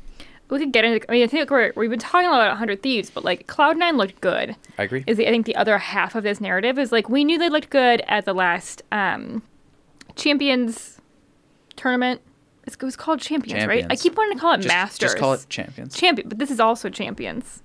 we 0.51 0.59
could 0.59 0.73
get 0.73 0.85
into. 0.85 1.11
I 1.11 1.15
mean, 1.15 1.25
I 1.25 1.27
think 1.27 1.51
we're, 1.51 1.73
we've 1.77 1.91
been 1.91 1.99
talking 1.99 2.29
about 2.29 2.49
100 2.49 2.83
Thieves, 2.83 3.11
but 3.11 3.25
like 3.25 3.47
Cloud9 3.47 3.97
looked 3.97 4.21
good. 4.21 4.57
I 4.79 4.85
agree. 4.85 5.05
Is 5.07 5.17
the, 5.17 5.27
I 5.27 5.31
think 5.31 5.47
the 5.47 5.57
other 5.57 5.79
half 5.79 6.15
of 6.15 6.23
this 6.23 6.41
narrative 6.41 6.79
is 6.79 6.93
like 6.93 7.09
we 7.09 7.25
knew 7.25 7.39
they 7.39 7.49
looked 7.49 7.71
good 7.71 8.03
at 8.09 8.25
the 8.25 8.35
last 8.35 8.83
um, 8.93 9.43
Champions 10.17 11.01
tournament. 11.77 12.21
It's, 12.67 12.77
it 12.77 12.83
was 12.83 12.97
called 12.97 13.21
Champions, 13.21 13.67
right? 13.67 13.87
I 13.89 13.97
keep 13.97 14.17
wanting 14.17 14.37
to 14.37 14.41
call 14.41 14.53
it 14.55 14.59
just, 14.59 14.69
Masters. 14.69 14.99
Just 15.13 15.19
call 15.19 15.33
it 15.33 15.47
champions. 15.49 15.95
Champion, 15.97 16.29
but 16.29 16.39
this 16.39 16.51
is 16.51 16.61
also 16.61 16.91
Champions. 16.91 17.63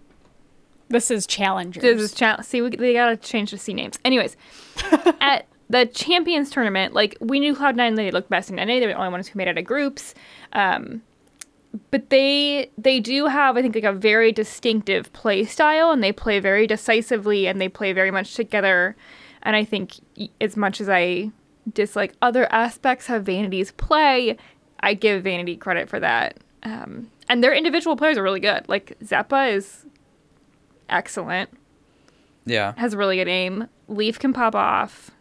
this 0.88 1.12
is 1.12 1.27
challengers 1.27 1.82
This 1.82 1.99
is 1.99 2.13
cha- 2.13 2.41
see, 2.41 2.62
we, 2.62 2.69
they 2.69 2.93
gotta 2.93 3.17
change 3.17 3.51
the 3.51 3.58
C 3.58 3.73
names. 3.73 3.99
Anyways, 4.06 4.38
at 5.19 5.45
the 5.69 5.86
Champions 5.88 6.49
tournament, 6.49 6.93
like 6.93 7.17
we 7.19 7.39
knew 7.41 7.53
Cloud9 7.53 7.97
they 7.97 8.12
looked 8.12 8.29
best 8.29 8.49
in 8.49 8.56
NA. 8.56 8.65
They 8.65 8.82
were 8.82 8.93
the 8.93 8.93
only 8.93 9.12
ones 9.12 9.27
who 9.27 9.38
made 9.38 9.47
it 9.49 9.51
out 9.51 9.58
of 9.58 9.65
groups. 9.65 10.15
Um, 10.53 11.01
but 11.91 12.09
they 12.09 12.69
they 12.77 12.99
do 12.99 13.25
have 13.27 13.57
I 13.57 13.62
think 13.62 13.75
like 13.75 13.83
a 13.83 13.93
very 13.93 14.31
distinctive 14.31 15.12
play 15.13 15.43
style, 15.45 15.91
and 15.91 16.03
they 16.03 16.12
play 16.12 16.39
very 16.39 16.67
decisively, 16.67 17.47
and 17.47 17.59
they 17.59 17.69
play 17.69 17.93
very 17.93 18.12
much 18.12 18.36
together. 18.36 18.95
And 19.41 19.55
I 19.55 19.65
think 19.65 19.93
as 20.39 20.55
much 20.55 20.79
as 20.79 20.88
I 20.89 21.31
dislike 21.73 22.13
other 22.21 22.51
aspects 22.51 23.09
of 23.09 23.23
Vanity's 23.25 23.71
play, 23.71 24.38
I 24.81 24.93
give 24.93 25.23
Vanity 25.23 25.55
credit 25.57 25.89
for 25.89 25.99
that. 25.99 26.38
Um, 26.63 27.09
and 27.27 27.43
their 27.43 27.53
individual 27.53 27.95
players 27.95 28.17
are 28.17 28.23
really 28.23 28.39
good. 28.39 28.67
Like 28.69 28.97
Xeppaa 29.03 29.53
is 29.53 29.86
excellent 30.89 31.49
Yeah. 32.45 32.73
has 32.77 32.93
a 32.93 32.97
really 32.97 33.17
good 33.17 33.27
aim. 33.27 33.67
Leaf 33.88 34.19
can 34.19 34.33
pop 34.33 34.55
off. 34.55 35.12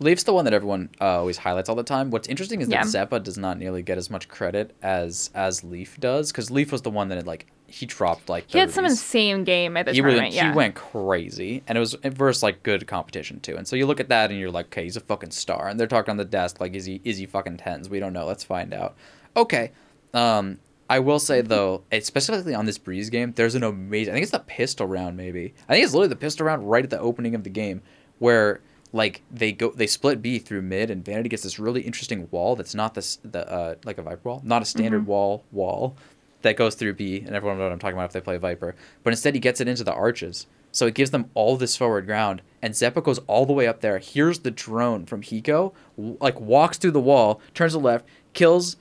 Leaf's 0.00 0.22
the 0.22 0.32
one 0.32 0.46
that 0.46 0.54
everyone 0.54 0.88
uh, 1.00 1.18
always 1.18 1.36
highlights 1.36 1.68
all 1.68 1.76
the 1.76 1.82
time. 1.82 2.10
What's 2.10 2.26
interesting 2.26 2.62
is 2.62 2.68
that 2.68 2.86
Yeah. 2.86 3.06
Xeppaa 3.06 3.22
does 3.22 3.36
not 3.36 3.58
nearly 3.58 3.82
get 3.82 3.98
as 3.98 4.10
much 4.10 4.28
credit 4.28 4.74
as 4.82 5.30
as 5.34 5.62
Leaf 5.62 6.00
does, 6.00 6.32
because 6.32 6.50
Leaf 6.50 6.72
was 6.72 6.82
the 6.82 6.90
one 6.90 7.08
that 7.08 7.16
had, 7.16 7.26
like 7.26 7.46
he 7.66 7.84
dropped 7.86 8.28
like. 8.28 8.50
He 8.50 8.58
had 8.58 8.70
some 8.70 8.86
insane 8.86 9.44
game 9.44 9.76
at 9.76 9.86
the 9.86 9.92
he 9.92 10.00
tournament. 10.00 10.32
yeah. 10.32 10.50
he 10.50 10.56
went 10.56 10.74
crazy, 10.74 11.62
and 11.68 11.76
it 11.76 11.80
was 11.80 11.94
versus 12.02 12.42
like 12.42 12.62
good 12.62 12.86
competition 12.86 13.40
too. 13.40 13.56
And 13.56 13.68
so 13.68 13.76
you 13.76 13.86
look 13.86 14.00
at 14.00 14.08
that, 14.08 14.30
and 14.30 14.40
you're 14.40 14.50
like, 14.50 14.66
okay, 14.66 14.84
he's 14.84 14.96
a 14.96 15.00
fucking 15.00 15.30
star. 15.30 15.68
And 15.68 15.78
they're 15.78 15.86
talking 15.86 16.10
on 16.10 16.16
the 16.16 16.24
desk 16.24 16.60
like, 16.60 16.74
is 16.74 16.86
he 16.86 17.00
is 17.04 17.18
he 17.18 17.26
fucking 17.26 17.58
TenZ? 17.58 17.90
We 17.90 18.00
don't 18.00 18.14
know. 18.14 18.26
Let's 18.26 18.42
find 18.42 18.72
out. 18.72 18.96
Okay, 19.36 19.72
um, 20.14 20.58
I 20.88 20.98
will 20.98 21.20
say 21.20 21.42
though, 21.42 21.84
specifically 22.00 22.54
on 22.54 22.64
this 22.64 22.78
breeze 22.78 23.10
game, 23.10 23.32
there's 23.36 23.54
an 23.54 23.62
amazing. 23.62 24.12
I 24.12 24.14
think 24.14 24.22
it's 24.22 24.32
the 24.32 24.38
pistol 24.40 24.86
round, 24.86 25.16
maybe. 25.16 25.54
I 25.68 25.74
think 25.74 25.84
it's 25.84 25.92
literally 25.92 26.08
the 26.08 26.16
pistol 26.16 26.46
round 26.46 26.68
right 26.68 26.82
at 26.84 26.90
the 26.90 26.98
opening 26.98 27.34
of 27.34 27.44
the 27.44 27.50
game, 27.50 27.82
where 28.18 28.60
like 28.92 29.22
they 29.30 29.52
go 29.52 29.70
they 29.70 29.86
split 29.86 30.20
B 30.22 30.38
through 30.38 30.62
mid, 30.62 30.90
and 30.90 31.04
Vanity 31.04 31.28
gets 31.28 31.42
this 31.42 31.58
really 31.58 31.82
interesting 31.82 32.28
wall 32.30 32.56
that's 32.56 32.74
not 32.74 32.94
this 32.94 33.18
the 33.24 33.48
uh 33.50 33.74
like 33.84 33.98
a 33.98 34.02
Viper 34.02 34.28
wall, 34.28 34.40
not 34.44 34.62
a 34.62 34.64
standard 34.64 35.06
wall 35.06 35.44
wall 35.52 35.96
that 36.42 36.56
goes 36.56 36.74
through 36.74 36.94
B, 36.94 37.18
and 37.20 37.34
everyone 37.36 37.58
knows 37.58 37.66
what 37.66 37.72
I'm 37.72 37.78
talking 37.78 37.96
about 37.96 38.06
if 38.06 38.12
they 38.12 38.20
play 38.20 38.36
Viper. 38.38 38.74
But 39.02 39.12
instead, 39.12 39.34
he 39.34 39.40
gets 39.40 39.60
it 39.60 39.68
into 39.68 39.84
the 39.84 39.92
arches. 39.92 40.46
So 40.72 40.86
it 40.86 40.94
gives 40.94 41.10
them 41.10 41.28
all 41.34 41.56
this 41.56 41.76
forward 41.76 42.06
ground, 42.06 42.42
and 42.62 42.72
Xeppaa 42.74 43.02
goes 43.02 43.18
all 43.26 43.44
the 43.44 43.52
way 43.52 43.66
up 43.66 43.80
there. 43.80 43.98
Here's 43.98 44.38
the 44.38 44.52
drone 44.52 45.04
from 45.04 45.20
Hiko, 45.22 45.74
w- 45.96 46.16
like 46.20 46.40
walks 46.40 46.78
through 46.78 46.92
the 46.92 47.00
wall, 47.00 47.40
turns 47.54 47.72
to 47.72 47.78
the 47.78 47.84
left, 47.84 48.06
kills. 48.34 48.76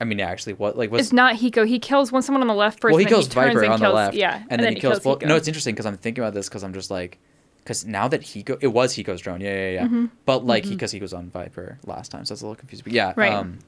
I 0.00 0.04
mean, 0.04 0.20
actually, 0.20 0.54
what 0.54 0.76
like 0.78 0.90
was 0.90 1.02
It's 1.02 1.12
not 1.12 1.36
Hiko. 1.36 1.68
He 1.68 1.78
kills 1.78 2.10
one 2.10 2.22
someone 2.22 2.40
on 2.40 2.48
the 2.48 2.54
left 2.54 2.80
first. 2.80 2.92
well, 2.92 2.98
he 2.98 3.04
kills 3.04 3.26
he 3.28 3.34
Viper 3.34 3.62
on 3.64 3.78
kills, 3.78 3.80
the 3.80 3.90
left, 3.90 4.16
Yeah, 4.16 4.42
and, 4.48 4.62
then, 4.62 4.74
he 4.74 4.80
kills. 4.80 5.00
Hiko. 5.00 5.26
no, 5.26 5.36
it's 5.36 5.46
interesting 5.48 5.74
because 5.74 5.86
I'm 5.86 5.98
thinking 5.98 6.24
about 6.24 6.32
this 6.34 6.48
because 6.48 6.64
I'm 6.64 6.72
just 6.72 6.90
like, 6.90 7.18
because 7.62 7.84
now 7.84 8.08
that 8.08 8.22
Hiko, 8.22 8.58
it 8.60 8.68
was 8.68 8.94
Hiko's 8.94 9.20
drone, 9.20 9.40
yeah, 9.40 9.54
yeah, 9.54 9.70
yeah. 9.70 9.84
Mm-hmm. 9.84 10.06
But 10.24 10.44
like, 10.44 10.68
because 10.68 10.90
he 10.90 11.00
was 11.00 11.12
on 11.12 11.30
Viper 11.30 11.78
last 11.86 12.10
time, 12.10 12.24
so 12.24 12.34
that's 12.34 12.42
a 12.42 12.44
little 12.46 12.56
confusing. 12.56 12.84
But 12.84 12.92
yeah, 12.92 13.12
Right. 13.16 13.32
um, 13.32 13.58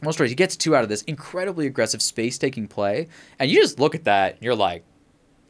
most 0.00 0.16
stories, 0.16 0.30
he 0.30 0.34
gets 0.36 0.56
two 0.56 0.74
out 0.76 0.82
of 0.82 0.88
this 0.88 1.02
incredibly 1.02 1.66
aggressive 1.66 2.02
space 2.02 2.38
taking 2.38 2.68
play, 2.68 3.08
and 3.38 3.50
you 3.50 3.60
just 3.60 3.78
look 3.80 3.94
at 3.94 4.04
that, 4.04 4.34
and 4.34 4.42
you're 4.42 4.54
like, 4.54 4.84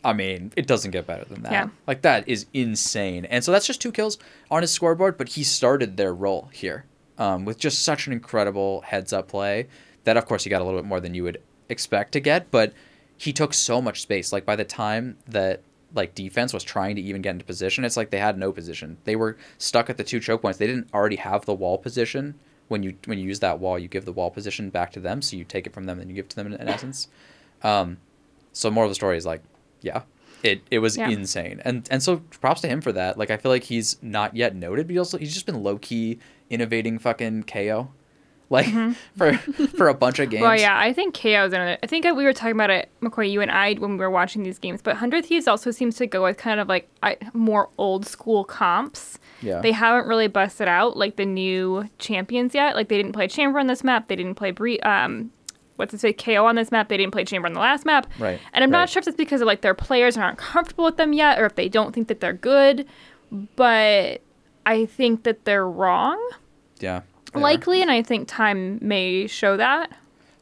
I 0.04 0.12
mean, 0.14 0.52
it 0.56 0.66
doesn't 0.66 0.90
get 0.90 1.06
better 1.06 1.24
than 1.24 1.42
that. 1.42 1.52
Yeah. 1.52 1.68
Like 1.86 2.02
that 2.02 2.28
is 2.28 2.46
insane, 2.52 3.24
and 3.26 3.44
so 3.44 3.52
that's 3.52 3.66
just 3.66 3.80
two 3.80 3.92
kills 3.92 4.18
on 4.50 4.62
his 4.62 4.70
scoreboard, 4.70 5.16
but 5.18 5.28
he 5.30 5.44
started 5.44 5.96
their 5.96 6.12
role 6.14 6.48
here 6.52 6.84
um, 7.18 7.44
with 7.44 7.58
just 7.58 7.84
such 7.84 8.06
an 8.06 8.12
incredible 8.12 8.80
heads 8.82 9.12
up 9.12 9.28
play 9.28 9.68
that, 10.04 10.16
of 10.16 10.26
course, 10.26 10.44
he 10.44 10.50
got 10.50 10.60
a 10.60 10.64
little 10.64 10.80
bit 10.80 10.86
more 10.88 10.98
than 11.00 11.14
you 11.14 11.22
would 11.22 11.40
expect 11.68 12.12
to 12.12 12.20
get, 12.20 12.50
but 12.50 12.72
he 13.16 13.32
took 13.32 13.54
so 13.54 13.80
much 13.80 14.02
space. 14.02 14.32
Like 14.32 14.44
by 14.44 14.56
the 14.56 14.64
time 14.64 15.16
that 15.28 15.60
like 15.94 16.14
defense 16.14 16.52
was 16.52 16.64
trying 16.64 16.96
to 16.96 17.02
even 17.02 17.22
get 17.22 17.30
into 17.30 17.44
position. 17.44 17.84
It's 17.84 17.96
like 17.96 18.10
they 18.10 18.18
had 18.18 18.38
no 18.38 18.52
position. 18.52 18.96
They 19.04 19.16
were 19.16 19.36
stuck 19.58 19.90
at 19.90 19.96
the 19.96 20.04
two 20.04 20.20
choke 20.20 20.42
points. 20.42 20.58
They 20.58 20.66
didn't 20.66 20.88
already 20.94 21.16
have 21.16 21.44
the 21.44 21.54
wall 21.54 21.78
position. 21.78 22.34
When 22.68 22.82
you 22.82 22.94
when 23.06 23.18
you 23.18 23.24
use 23.26 23.40
that 23.40 23.58
wall, 23.58 23.78
you 23.78 23.88
give 23.88 24.04
the 24.06 24.12
wall 24.12 24.30
position 24.30 24.70
back 24.70 24.92
to 24.92 25.00
them. 25.00 25.20
So 25.22 25.36
you 25.36 25.44
take 25.44 25.66
it 25.66 25.74
from 25.74 25.84
them 25.84 26.00
and 26.00 26.08
you 26.08 26.16
give 26.16 26.24
it 26.26 26.30
to 26.30 26.36
them 26.36 26.46
in, 26.46 26.54
in 26.54 26.68
essence. 26.68 27.08
Um, 27.62 27.98
so 28.52 28.70
more 28.70 28.84
of 28.84 28.90
the 28.90 28.94
story 28.94 29.16
is 29.16 29.26
like, 29.26 29.42
yeah, 29.82 30.02
it 30.42 30.62
it 30.70 30.78
was 30.78 30.96
Yeah. 30.96 31.08
insane. 31.10 31.60
And 31.64 31.86
and 31.90 32.02
so 32.02 32.18
props 32.40 32.60
to 32.62 32.68
him 32.68 32.80
for 32.80 32.92
that. 32.92 33.18
Like 33.18 33.30
I 33.30 33.36
feel 33.36 33.50
like 33.50 33.64
he's 33.64 33.96
not 34.02 34.34
yet 34.34 34.54
noted, 34.54 34.86
but 34.86 34.92
he 34.92 34.98
also 34.98 35.18
he's 35.18 35.34
just 35.34 35.46
been 35.46 35.62
low 35.62 35.76
key 35.78 36.18
innovating 36.48 36.98
fucking 36.98 37.42
KO. 37.44 37.90
Like 38.52 38.66
for 39.16 39.32
for 39.76 39.88
a 39.88 39.94
bunch 39.94 40.18
of 40.18 40.30
games. 40.30 40.42
Mm-hmm. 40.42 40.50
Well, 40.50 40.60
yeah, 40.60 40.78
I 40.78 40.92
think 40.92 41.18
KO 41.18 41.46
is 41.46 41.52
another. 41.52 41.78
I 41.82 41.86
think 41.86 42.04
we 42.04 42.24
were 42.24 42.32
talking 42.32 42.54
about 42.54 42.70
it, 42.70 42.90
McCoy, 43.00 43.30
you 43.30 43.40
and 43.40 43.50
I, 43.50 43.74
when 43.74 43.92
we 43.92 43.96
were 43.98 44.10
watching 44.10 44.42
these 44.42 44.58
games. 44.58 44.82
But 44.82 44.96
Hundred 44.96 45.24
Thieves 45.24 45.48
also 45.48 45.70
seems 45.70 45.96
to 45.96 46.06
go 46.06 46.22
with 46.22 46.36
kind 46.36 46.60
of 46.60 46.68
like 46.68 46.88
I, 47.02 47.16
more 47.32 47.70
old 47.78 48.06
school 48.06 48.44
comps. 48.44 49.18
Yeah. 49.40 49.60
They 49.60 49.72
haven't 49.72 50.06
really 50.06 50.28
busted 50.28 50.68
out 50.68 50.96
like 50.96 51.16
the 51.16 51.24
new 51.24 51.88
champions 51.98 52.54
yet. 52.54 52.76
Like 52.76 52.88
they 52.88 52.96
didn't 52.96 53.12
play 53.12 53.26
Chamber 53.26 53.58
on 53.58 53.66
this 53.66 53.82
map. 53.82 54.08
They 54.08 54.16
didn't 54.16 54.36
play 54.36 54.50
Bree. 54.52 54.78
Um, 54.80 55.32
what's 55.76 55.94
it 55.94 56.00
say? 56.00 56.12
KO 56.12 56.46
on 56.46 56.54
this 56.54 56.70
map. 56.70 56.88
They 56.88 56.96
didn't 56.96 57.12
play 57.12 57.24
Chamber 57.24 57.46
on 57.46 57.54
the 57.54 57.60
last 57.60 57.84
map. 57.84 58.06
Right, 58.18 58.38
And 58.52 58.62
I'm 58.62 58.70
not 58.70 58.88
sure 58.88 59.00
if 59.00 59.08
it's 59.08 59.16
because 59.16 59.40
of 59.40 59.46
like 59.46 59.62
their 59.62 59.74
players 59.74 60.16
aren't 60.16 60.38
comfortable 60.38 60.84
with 60.84 60.96
them 60.96 61.12
yet, 61.12 61.40
or 61.40 61.46
if 61.46 61.54
they 61.54 61.68
don't 61.68 61.92
think 61.92 62.08
that 62.08 62.20
they're 62.20 62.32
good. 62.32 62.86
But 63.56 64.20
I 64.66 64.84
think 64.84 65.24
that 65.24 65.44
they're 65.44 65.66
wrong 65.66 66.20
yeah. 66.82 67.02
Likely, 67.34 67.82
and 67.82 67.90
I 67.90 68.02
think 68.02 68.28
time 68.28 68.78
may 68.80 69.26
show 69.26 69.56
that. 69.56 69.90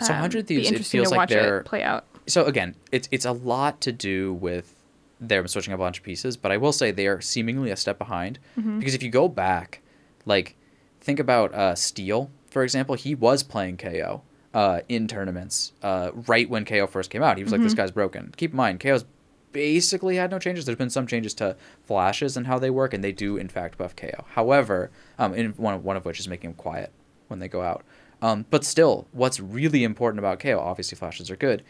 So 0.01 0.07
Um, 0.13 0.21
100 0.21 0.47
be 0.47 0.57
Thieves, 0.57 0.71
it 0.73 0.85
feels 0.87 1.11
to 1.11 1.15
like 1.17 1.29
they're 1.29 1.63
play 1.65 1.83
out. 1.83 2.05
so 2.27 2.45
again, 2.45 2.75
it's 2.93 3.09
it's 3.11 3.25
a 3.25 3.33
lot 3.33 3.81
to 3.83 3.93
do 3.93 4.33
with 4.35 4.75
them 5.21 5.47
switching 5.47 5.75
a 5.75 5.79
bunch 5.79 5.99
of 5.99 6.05
pieces, 6.05 6.37
but 6.37 6.51
I 6.51 6.57
will 6.57 6.73
say 6.73 6.91
they 6.91 7.07
are 7.07 7.21
seemingly 7.21 7.71
a 7.71 7.77
step 7.77 7.99
behind 7.99 8.39
Mm-hmm. 8.59 8.79
because 8.79 8.95
if 8.95 9.03
you 9.03 9.11
go 9.11 9.29
back, 9.29 9.83
like 10.25 10.57
think 11.01 11.21
about 11.21 11.55
uh, 11.55 11.75
Steel 11.75 12.31
for 12.51 12.63
example, 12.65 12.95
he 12.97 13.15
was 13.15 13.43
playing 13.45 13.77
KO 13.77 14.23
uh, 14.55 14.81
in 14.89 15.07
tournaments 15.07 15.73
uh, 15.83 16.11
right 16.27 16.51
when 16.51 16.65
KO 16.65 16.87
first 16.89 17.09
came 17.11 17.23
out. 17.23 17.37
He 17.37 17.45
was 17.45 17.53
like, 17.53 17.63
"This 17.63 17.75
Mm-hmm. 17.75 17.81
guy's 17.83 17.91
broken." 17.93 18.35
Keep 18.37 18.51
in 18.53 18.57
mind, 18.57 18.81
KO's 18.81 19.05
basically 19.53 20.17
had 20.17 20.31
no 20.31 20.39
changes. 20.39 20.65
There's 20.65 20.79
been 20.79 20.91
some 20.91 21.07
changes 21.07 21.35
to 21.35 21.57
flashes 21.85 22.37
and 22.37 22.47
how 22.47 22.59
they 22.59 22.71
work, 22.71 22.95
and 22.95 23.03
they 23.03 23.13
do 23.13 23.37
in 23.37 23.49
fact 23.49 23.79
buff 23.79 23.97
KO. 23.97 24.25
However, 24.31 24.91
um, 25.19 25.35
in 25.35 25.51
one 25.53 25.75
of, 25.75 25.85
one 25.85 25.97
of 25.97 26.05
which 26.05 26.21
is 26.21 26.29
making 26.29 26.51
them 26.51 26.57
quiet 26.57 26.93
when 27.29 27.39
they 27.41 27.49
go 27.49 27.63
out. 27.63 27.85
Um, 28.23 28.45
but 28.51 28.65
still, 28.65 29.07
what's 29.13 29.41
really 29.41 29.83
important 29.85 30.19
about 30.19 30.41
KO, 30.41 30.59
obviously 30.61 30.97
flashes 30.97 31.31
are 31.31 31.37
good, 31.37 31.63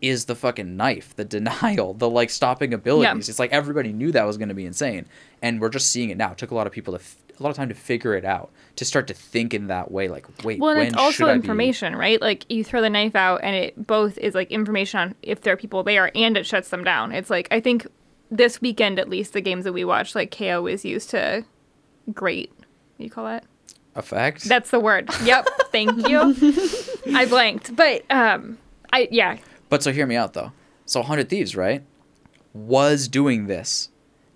is 0.00 0.24
the 0.24 0.34
fucking 0.34 0.76
knife, 0.76 1.14
the 1.16 1.24
denial, 1.36 1.94
the 1.94 2.08
like 2.08 2.30
stopping 2.30 2.72
abilities. 2.72 3.28
It's 3.28 3.38
like 3.38 3.52
everybody 3.52 3.92
knew 3.92 4.12
that 4.12 4.24
was 4.24 4.36
going 4.38 4.48
to 4.48 4.54
be 4.54 4.64
insane, 4.66 5.06
and 5.42 5.60
we're 5.60 5.68
just 5.68 5.90
seeing 5.90 6.10
it 6.10 6.16
now. 6.16 6.32
It 6.32 6.38
took 6.38 6.50
a 6.50 6.54
lot 6.54 6.66
of 6.66 6.72
people 6.72 6.94
to 6.94 7.00
f- 7.00 7.16
a 7.40 7.42
lot 7.42 7.50
of 7.50 7.56
time 7.56 7.68
to 7.68 7.74
figure 7.74 8.14
it 8.14 8.24
out, 8.24 8.50
to 8.76 8.84
start 8.84 9.06
to 9.08 9.14
think 9.14 9.54
in 9.54 9.66
that 9.68 9.90
way. 9.90 10.08
Like, 10.08 10.26
wait, 10.44 10.58
Well, 10.60 10.78
it's 10.80 10.94
also 10.96 11.10
should 11.12 11.28
I 11.28 11.32
be- 11.34 11.40
information, 11.40 11.96
right? 11.96 12.20
Like 12.20 12.44
you 12.50 12.64
throw 12.64 12.80
the 12.80 12.90
knife 12.90 13.14
out, 13.16 13.40
and 13.42 13.54
it 13.56 13.86
both 13.86 14.18
is 14.18 14.34
like 14.34 14.50
information 14.50 15.00
on 15.00 15.14
if 15.22 15.40
there 15.42 15.52
are 15.54 15.56
people 15.56 15.82
there, 15.82 16.10
and 16.16 16.36
it 16.36 16.46
shuts 16.46 16.68
them 16.70 16.84
down. 16.84 17.12
It's 17.12 17.30
like 17.30 17.48
I 17.50 17.60
think 17.60 17.86
this 18.30 18.60
weekend, 18.60 18.98
at 18.98 19.08
least, 19.08 19.32
the 19.32 19.40
games 19.40 19.64
that 19.64 19.72
we 19.72 19.84
watched, 19.84 20.14
like 20.14 20.30
KO 20.36 20.66
is 20.66 20.84
used 20.84 21.10
to 21.10 21.44
great. 22.12 22.52
You 22.98 23.10
call 23.10 23.24
that? 23.26 23.44
effect? 23.94 24.44
That's 24.44 24.70
the 24.70 24.78
word. 24.78 25.08
Yep. 25.24 25.48
Thank 25.72 26.08
you. 26.08 26.34
I 27.14 27.26
blanked, 27.26 27.74
but 27.74 28.04
um, 28.10 28.56
I 28.92 29.08
yeah. 29.10 29.38
But 29.68 29.82
so 29.82 29.92
hear 29.92 30.06
me 30.06 30.14
out 30.14 30.34
though. 30.34 30.52
So 30.86 31.00
100 31.00 31.28
Thieves, 31.28 31.56
right, 31.56 31.82
was 32.54 33.08
doing 33.08 33.46
this. 33.46 33.90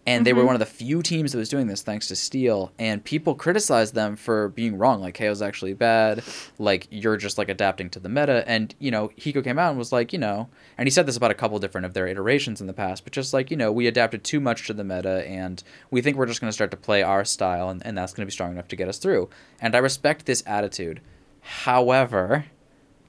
And 0.05 0.27
they 0.27 0.33
were 0.33 0.41
mm-hmm. 0.41 0.47
one 0.47 0.55
of 0.57 0.61
the 0.61 0.67
few 0.67 1.01
teams 1.01 1.31
that 1.31 1.39
was 1.39 1.49
doing 1.49 1.69
this 1.69 1.83
thanks 1.83 2.09
to 2.09 2.17
Steel. 2.17 2.73
And 2.79 3.05
people 3.05 3.35
criticized 3.37 3.95
them 3.95 4.17
for 4.17 4.49
being 4.49 4.77
wrong. 4.77 5.01
Like, 5.01 5.17
KO's 5.17 5.43
actually 5.43 5.75
bad. 5.75 6.25
Like, 6.59 6.89
you're 6.91 7.17
just, 7.17 7.39
like, 7.39 7.49
adapting 7.49 7.89
to 7.91 8.01
the 8.01 8.09
meta. 8.09 8.43
And, 8.49 8.75
you 8.81 8.91
know, 8.91 9.11
Hiko 9.17 9.45
came 9.45 9.59
out 9.59 9.71
and 9.71 9.79
was 9.79 9.93
like, 9.93 10.13
you 10.13 10.19
know, 10.19 10.49
and 10.77 10.87
he 10.87 10.91
said 10.91 11.07
this 11.07 11.17
about 11.17 11.31
a 11.31 11.35
couple 11.35 11.59
different 11.61 11.85
of 11.85 11.95
their 11.95 12.09
iterations 12.09 12.61
in 12.61 12.67
the 12.67 12.73
past, 12.73 13.05
but 13.05 13.13
just 13.13 13.33
like, 13.33 13.51
you 13.51 13.57
know, 13.57 13.71
we 13.71 13.87
adapted 13.87 14.25
too 14.25 14.41
much 14.41 14.67
to 14.67 14.73
the 14.73 14.85
meta 14.85 15.27
and 15.29 15.63
we 15.91 16.03
think 16.03 16.17
we're 16.17 16.27
just 16.27 16.41
going 16.41 16.49
to 16.49 16.55
start 16.55 16.73
to 16.73 16.77
play 16.77 17.03
our 17.03 17.25
style 17.25 17.69
and, 17.69 17.85
and 17.87 17.97
that's 17.97 18.13
going 18.13 18.23
to 18.23 18.27
be 18.27 18.33
strong 18.33 18.53
enough 18.53 18.69
to 18.69 18.77
get 18.77 18.89
us 18.89 18.99
through. 18.99 19.29
And 19.61 19.77
I 19.77 19.79
respect 19.79 20.27
this 20.27 20.43
attitude. 20.47 21.01
However, 21.41 22.47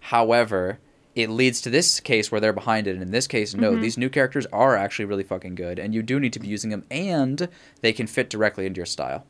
However, 0.04 0.80
it 1.16 1.30
leads 1.30 1.62
to 1.62 1.70
this 1.70 2.00
case 2.00 2.32
where 2.32 2.42
they're 2.42 2.54
behind 2.54 2.88
it. 2.88 2.92
And 2.94 3.02
in 3.02 3.12
this 3.12 3.28
case, 3.28 3.54
no, 3.54 3.76
these 3.76 3.98
new 3.98 4.10
characters 4.10 4.48
are 4.48 4.76
actually 4.76 5.06
really 5.06 5.24
fucking 5.24 5.56
good, 5.56 5.78
and 5.80 5.94
you 5.94 6.02
do 6.02 6.20
need 6.20 6.34
to 6.34 6.40
be 6.40 6.48
using 6.48 6.72
them, 6.72 6.84
and 6.90 7.48
they 7.82 7.94
can 7.94 8.08
fit 8.08 8.30
directly 8.30 8.66
into 8.66 8.80
your 8.80 8.86
style. 8.86 9.26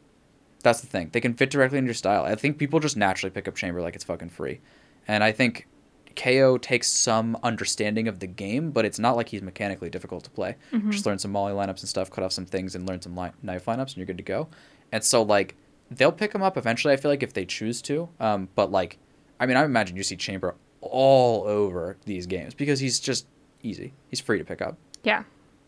That's 0.61 0.79
the 0.79 0.87
thing. 0.87 1.09
They 1.11 1.19
can 1.19 1.33
fit 1.33 1.49
directly 1.49 1.77
into 1.77 1.87
your 1.89 1.93
style. 1.93 2.23
I 2.23 2.35
think 2.35 2.57
people 2.57 2.79
just 2.79 2.95
naturally 2.95 3.31
pick 3.31 3.47
up 3.49 3.55
Chamber 3.55 3.81
like 3.81 3.95
it's 3.95 4.03
fucking 4.05 4.29
free. 4.29 4.61
And 5.09 5.21
I 5.21 5.33
think 5.33 5.67
KO 6.15 6.57
takes 6.57 6.87
some 6.89 7.37
understanding 7.43 8.07
of 8.07 8.19
the 8.19 8.27
game, 8.27 8.71
but 8.71 8.85
it's 8.85 8.99
not 8.99 9.17
like 9.17 9.27
he's 9.29 9.41
mechanically 9.41 9.89
difficult 9.89 10.23
to 10.23 10.29
play. 10.29 10.55
Just 10.91 11.05
learn 11.05 11.19
some 11.19 11.31
Molly 11.31 11.51
lineups 11.51 11.81
and 11.81 11.89
stuff, 11.89 12.09
cut 12.09 12.23
off 12.23 12.31
some 12.31 12.45
things, 12.45 12.75
and 12.75 12.87
learn 12.87 13.01
some 13.01 13.15
li- 13.17 13.31
knife 13.41 13.65
lineups, 13.65 13.87
and 13.89 13.97
you're 13.97 14.05
good 14.05 14.17
to 14.17 14.23
go. 14.23 14.47
And 14.93 15.03
so, 15.03 15.21
like, 15.21 15.55
they'll 15.91 16.11
pick 16.13 16.33
him 16.33 16.41
up 16.41 16.55
eventually, 16.55 16.93
I 16.93 16.97
feel 16.97 17.11
like, 17.11 17.23
if 17.23 17.33
they 17.33 17.45
choose 17.45 17.81
to. 17.83 18.07
Um, 18.21 18.47
but, 18.55 18.71
like, 18.71 18.99
I 19.39 19.45
mean, 19.45 19.57
I 19.57 19.65
imagine 19.65 19.97
you 19.97 20.03
see 20.03 20.15
Chamber 20.15 20.55
all 20.91 21.43
over 21.47 21.97
these 22.05 22.25
games 22.25 22.53
because 22.53 22.79
he's 22.79 22.99
just 22.99 23.25
easy. 23.61 23.93
He's 24.09 24.19
free 24.19 24.37
to 24.37 24.43
pick 24.43 24.61
up. 24.61 24.77
Yeah. 25.03 25.23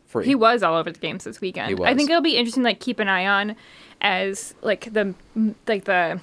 Free. 0.06 0.26
He 0.26 0.36
was 0.36 0.64
all 0.64 0.76
over 0.76 0.92
the 0.92 1.00
games 1.00 1.24
this 1.24 1.42
weekend. 1.42 1.78
He 1.78 1.84
I 1.84 1.96
think 1.96 2.10
it'll 2.10 2.22
be 2.22 2.38
interesting, 2.38 2.64
like 2.64 2.80
keep 2.80 3.00
an 3.00 3.08
eye 3.08 3.26
on, 3.26 3.56
as 4.02 4.54
like 4.62 4.94
the 4.94 5.14
like 5.68 5.86
the, 5.86 6.22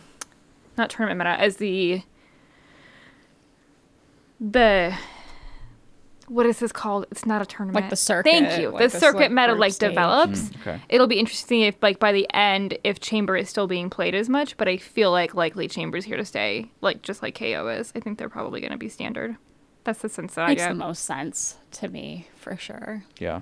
not 0.78 0.90
tournament 0.90 1.18
meta 1.18 1.40
as 1.40 1.56
the. 1.56 2.02
The. 4.40 4.96
What 6.32 6.46
is 6.46 6.58
this 6.60 6.72
called? 6.72 7.06
It's 7.10 7.26
not 7.26 7.42
a 7.42 7.46
tournament. 7.46 7.74
Like 7.82 7.90
the 7.90 7.96
circuit, 7.96 8.30
Thank 8.30 8.60
you. 8.60 8.70
like 8.70 8.78
the 8.78 8.88
this, 8.88 8.98
circuit 9.00 9.30
like, 9.30 9.32
meta 9.32 9.54
like 9.54 9.72
stage. 9.72 9.90
develops. 9.90 10.40
Mm, 10.40 10.60
okay. 10.60 10.80
It'll 10.88 11.06
be 11.06 11.18
interesting 11.18 11.60
if 11.60 11.74
like 11.82 11.98
by 11.98 12.12
the 12.12 12.26
end 12.34 12.78
if 12.84 13.00
Chamber 13.00 13.36
is 13.36 13.50
still 13.50 13.66
being 13.66 13.90
played 13.90 14.14
as 14.14 14.28
much, 14.28 14.56
but 14.56 14.66
I 14.68 14.78
feel 14.78 15.10
like 15.10 15.34
likely 15.34 15.68
Chamber's 15.68 16.04
here 16.06 16.16
to 16.16 16.24
stay, 16.24 16.70
like 16.80 17.02
just 17.02 17.22
like 17.22 17.38
KO 17.38 17.68
is. 17.68 17.92
I 17.94 18.00
think 18.00 18.18
they're 18.18 18.28
probably 18.30 18.60
going 18.60 18.72
to 18.72 18.78
be 18.78 18.88
standard. 18.88 19.36
That's 19.84 20.00
the 20.00 20.08
sense 20.08 20.34
that 20.36 20.48
Makes 20.48 20.62
I 20.62 20.68
the 20.68 20.74
most 20.74 21.04
sense 21.04 21.56
to 21.72 21.88
me 21.88 22.28
for 22.36 22.56
sure. 22.56 23.04
Yeah. 23.18 23.40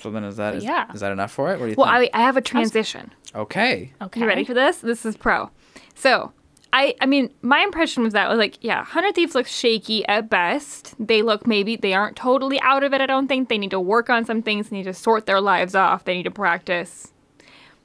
So 0.00 0.10
then 0.10 0.24
is 0.24 0.36
that 0.36 0.62
yeah. 0.62 0.90
is 0.92 1.00
that 1.00 1.12
enough 1.12 1.32
for 1.32 1.52
it? 1.52 1.58
What 1.60 1.66
do 1.66 1.70
you 1.70 1.76
Well, 1.76 1.92
think? 2.00 2.10
I, 2.14 2.20
I 2.20 2.22
have 2.22 2.36
a 2.36 2.40
transition. 2.42 3.12
okay. 3.34 3.92
Okay. 4.00 4.20
You 4.20 4.26
ready 4.26 4.44
for 4.44 4.54
this? 4.54 4.78
This 4.78 5.04
is 5.06 5.16
pro. 5.16 5.50
So, 5.94 6.32
I 6.74 6.96
I 7.00 7.06
mean, 7.06 7.32
my 7.40 7.60
impression 7.60 8.02
was 8.02 8.12
that 8.14 8.28
was 8.28 8.36
like, 8.36 8.58
yeah, 8.60 8.84
Hundred 8.84 9.14
Thieves 9.14 9.36
looks 9.36 9.54
shaky 9.54 10.04
at 10.08 10.28
best. 10.28 10.94
They 10.98 11.22
look 11.22 11.46
maybe 11.46 11.76
they 11.76 11.94
aren't 11.94 12.16
totally 12.16 12.60
out 12.60 12.82
of 12.82 12.92
it. 12.92 13.00
I 13.00 13.06
don't 13.06 13.28
think 13.28 13.48
they 13.48 13.58
need 13.58 13.70
to 13.70 13.80
work 13.80 14.10
on 14.10 14.24
some 14.24 14.42
things. 14.42 14.68
They 14.68 14.78
need 14.78 14.84
to 14.84 14.92
sort 14.92 15.24
their 15.24 15.40
lives 15.40 15.76
off. 15.76 16.04
They 16.04 16.16
need 16.16 16.24
to 16.24 16.32
practice. 16.32 17.12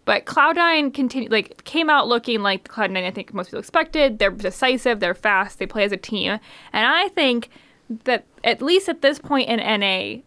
But 0.05 0.25
Cloud9 0.25 0.91
continue 0.91 1.29
like 1.29 1.63
came 1.65 1.87
out 1.87 2.07
looking 2.07 2.41
like 2.41 2.63
the 2.63 2.69
Cloud9 2.69 3.05
I 3.05 3.11
think 3.11 3.31
most 3.31 3.47
people 3.47 3.59
expected. 3.59 4.17
They're 4.17 4.31
decisive, 4.31 4.99
they're 4.99 5.13
fast, 5.13 5.59
they 5.59 5.67
play 5.67 5.83
as 5.83 5.91
a 5.91 5.97
team. 5.97 6.39
And 6.73 6.85
I 6.87 7.09
think 7.09 7.49
that 8.05 8.25
at 8.43 8.59
least 8.59 8.89
at 8.89 9.03
this 9.03 9.19
point 9.19 9.49
in 9.49 9.59
NA, 9.59 10.23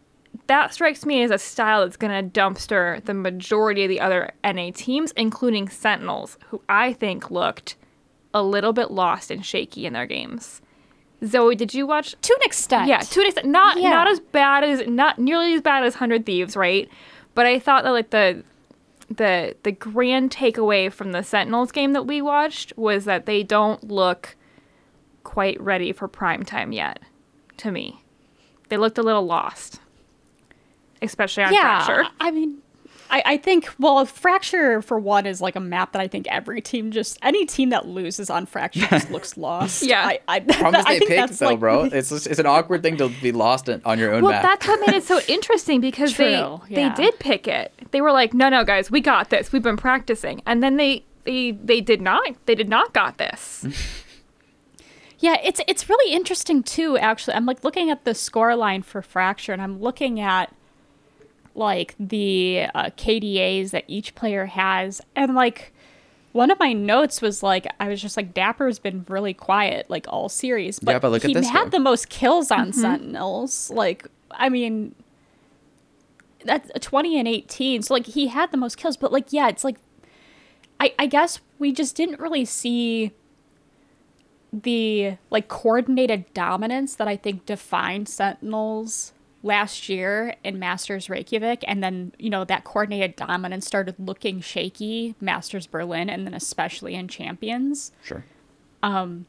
that 0.47 0.73
strikes 0.73 1.05
me 1.05 1.25
as 1.25 1.33
a 1.33 1.39
style 1.39 1.81
that's 1.81 1.97
going 1.97 2.31
to 2.31 2.41
dumpster 2.41 3.05
the 3.05 3.15
majority 3.15 3.83
of 3.83 3.89
the 3.89 4.01
other 4.01 4.31
NA 4.45 4.71
teams, 4.73 5.11
including 5.17 5.69
Sentinels, 5.69 6.39
who 6.51 6.63
I 6.69 6.93
think 6.93 7.29
looked 7.33 7.75
a 8.35 8.43
little 8.43 8.73
bit 8.73 8.91
lost 8.91 9.31
and 9.31 9.45
shaky 9.45 9.87
in 9.87 9.93
their 9.93 10.07
games. 10.07 10.61
Zoe, 11.25 11.55
did 11.55 11.73
you 11.73 11.87
watch? 11.87 12.17
To 12.21 12.35
an 12.35 12.43
extent. 12.43 12.89
Yeah, 12.89 12.99
to 12.99 13.21
an 13.21 13.27
extent, 13.27 13.47
not 13.49 13.77
Yeah. 13.81 13.91
not 13.91 14.09
as 14.09 14.19
bad 14.21 14.65
as 14.65 14.87
not 14.89 15.19
nearly 15.19 15.55
as 15.55 15.61
bad 15.61 15.85
as 15.85 15.95
Hundred 15.97 16.27
Thieves, 16.27 16.57
right? 16.57 16.89
But 17.35 17.47
I 17.47 17.59
thought 17.59 17.85
that 17.85 17.91
like 17.91 18.11
the 18.11 18.43
the 19.09 19.55
the 19.63 19.73
grand 19.73 20.31
takeaway 20.31 20.91
from 20.93 21.13
the 21.13 21.23
Sentinels 21.23 21.71
game 21.71 21.93
that 21.93 22.07
we 22.07 22.21
watched 22.23 22.73
was 22.77 23.05
that 23.05 23.27
they 23.27 23.43
don't 23.43 23.85
look 23.91 24.35
quite 25.23 25.61
ready 25.61 25.93
for 25.93 26.09
prime 26.09 26.45
time 26.45 26.73
yet. 26.73 26.99
To 27.59 27.71
me, 27.71 28.03
they 28.69 28.77
looked 28.77 28.99
a 28.99 29.03
little 29.03 29.25
lost, 29.25 29.81
especially 31.01 31.45
on 31.45 31.53
yeah. 31.55 31.85
Fracture. 31.85 32.11
I 32.21 32.31
mean, 32.33 32.59
I, 33.13 33.23
I 33.27 33.37
think, 33.37 33.69
well, 33.79 34.05
Fracture, 34.07 34.81
for 34.81 34.99
one, 34.99 35.27
is 35.27 35.43
like 35.43 35.55
a 35.55 35.61
map 35.61 35.93
that 35.93 36.01
I 36.01 36.09
think 36.09 36.27
every 36.29 36.63
team 36.63 36.91
just, 36.91 37.19
any 37.23 37.45
team 37.45 37.69
that 37.69 37.87
loses 37.87 38.31
on 38.31 38.47
Fracture 38.47 38.87
just 38.87 39.11
looks 39.11 39.37
lost. 39.37 39.83
Yeah. 39.83 40.07
I, 40.07 40.21
I, 40.27 40.41
Problem 40.41 40.81
is 40.81 40.87
I 40.89 40.99
think 40.99 41.09
picked 41.11 41.21
that's 41.21 41.39
though, 41.39 41.49
like, 41.49 41.61
bro. 41.61 41.83
It's 41.93 42.09
just, 42.09 42.27
it's 42.27 42.39
an 42.39 42.47
awkward 42.47 42.83
thing 42.83 42.97
to 42.97 43.11
be 43.21 43.31
lost 43.31 43.69
in, 43.69 43.83
on 43.85 43.99
your 43.99 44.15
own 44.15 44.23
Well, 44.23 44.33
map. 44.33 44.43
that's 44.43 44.67
what 44.67 44.81
made 44.81 44.97
it 44.97 45.05
so 45.05 45.21
interesting 45.29 45.81
because 45.83 46.15
True, 46.15 46.25
they 46.25 46.75
yeah. 46.75 46.95
they 46.95 47.05
did 47.05 47.19
pick 47.19 47.47
it. 47.47 47.73
They 47.91 48.01
were 48.01 48.13
like, 48.13 48.33
"No, 48.33 48.49
no, 48.49 48.65
guys, 48.65 48.91
we 48.91 49.03
got 49.03 49.29
this. 49.29 49.53
We've 49.53 49.63
been 49.63 49.77
practicing." 49.77 50.41
And 50.47 50.63
then 50.63 50.79
they 50.79 51.05
they 51.25 51.51
they 51.51 51.83
did 51.83 52.01
not. 52.01 52.35
They 52.47 52.55
did 52.55 52.71
not 52.71 52.95
got 52.95 53.19
this. 53.19 53.67
Yeah, 55.19 55.37
it's 55.45 55.61
it's 55.69 55.89
really 55.89 56.15
interesting 56.15 56.63
too. 56.63 56.97
Actually, 56.97 57.35
I'm 57.35 57.45
like 57.47 57.63
looking 57.63 57.91
at 57.91 58.05
the 58.05 58.15
score 58.15 58.57
line 58.57 58.83
for 58.83 59.03
Fracture, 59.03 59.53
and 59.53 59.61
I'm 59.61 59.81
looking 59.81 60.19
at 60.19 60.53
like 61.55 61.95
the 61.99 62.67
uh, 62.75 62.85
KDAs 62.97 63.71
that 63.71 63.85
each 63.89 64.15
player 64.15 64.47
has, 64.47 65.01
and 65.15 65.35
like 65.35 65.73
one 66.33 66.51
of 66.51 66.59
my 66.59 66.73
notes 66.73 67.21
was 67.21 67.43
like 67.43 67.67
I 67.79 67.89
was 67.89 68.01
just 68.01 68.17
like 68.17 68.33
dapr's 68.33 68.79
been 68.79 69.05
really 69.09 69.35
quiet 69.35 69.91
like 69.91 70.07
all 70.09 70.29
series, 70.29 70.79
but, 70.79 70.93
Yeah, 70.93 70.99
but 70.99 71.11
look 71.11 71.25
at 71.25 71.29
he 71.29 71.35
this 71.35 71.49
had 71.51 71.65
game. 71.65 71.71
the 71.71 71.81
most 71.81 72.09
kills 72.09 72.51
on 72.51 72.73
Sentinels. 72.73 73.71
Like 73.71 74.07
I 74.31 74.49
mean, 74.49 74.95
that's 76.45 76.71
20 76.81 77.19
and 77.19 77.29
18, 77.29 77.83
so 77.83 77.95
like 77.95 78.07
he 78.07 78.29
had 78.29 78.51
the 78.51 78.57
most 78.57 78.77
kills, 78.77 78.97
but 78.97 79.13
like 79.13 79.33
yeah, 79.33 79.49
it's 79.49 79.65
like 79.65 79.77
I 80.81 80.95
I 80.99 81.07
guess 81.07 81.41
we 81.59 81.71
just 81.73 81.95
didn't 81.97 82.19
really 82.19 82.45
see 82.47 83.13
the 84.53 85.17
like 85.31 85.49
coordinated 85.49 86.33
dominance 86.35 86.95
that 86.97 87.09
I 87.09 87.17
think 87.17 87.47
defined 87.47 88.09
Sentinels 88.09 89.13
last 89.43 89.89
year 89.89 90.35
in 90.45 90.59
Masters 90.59 91.11
Reykjavik 91.11 91.65
and 91.67 91.83
then 91.83 92.13
you 92.19 92.31
know 92.31 92.45
that 92.45 92.65
coordinated 92.65 93.17
dominance 93.17 93.67
started 93.67 93.95
looking 93.99 94.41
shaky 94.41 95.15
Masters 95.21 95.67
Berlin 95.67 96.09
and 96.09 96.27
then 96.27 96.35
especially 96.35 96.95
in 96.95 97.09
Champions 97.09 97.93
Sure. 98.05 98.25
Um, 98.83 99.27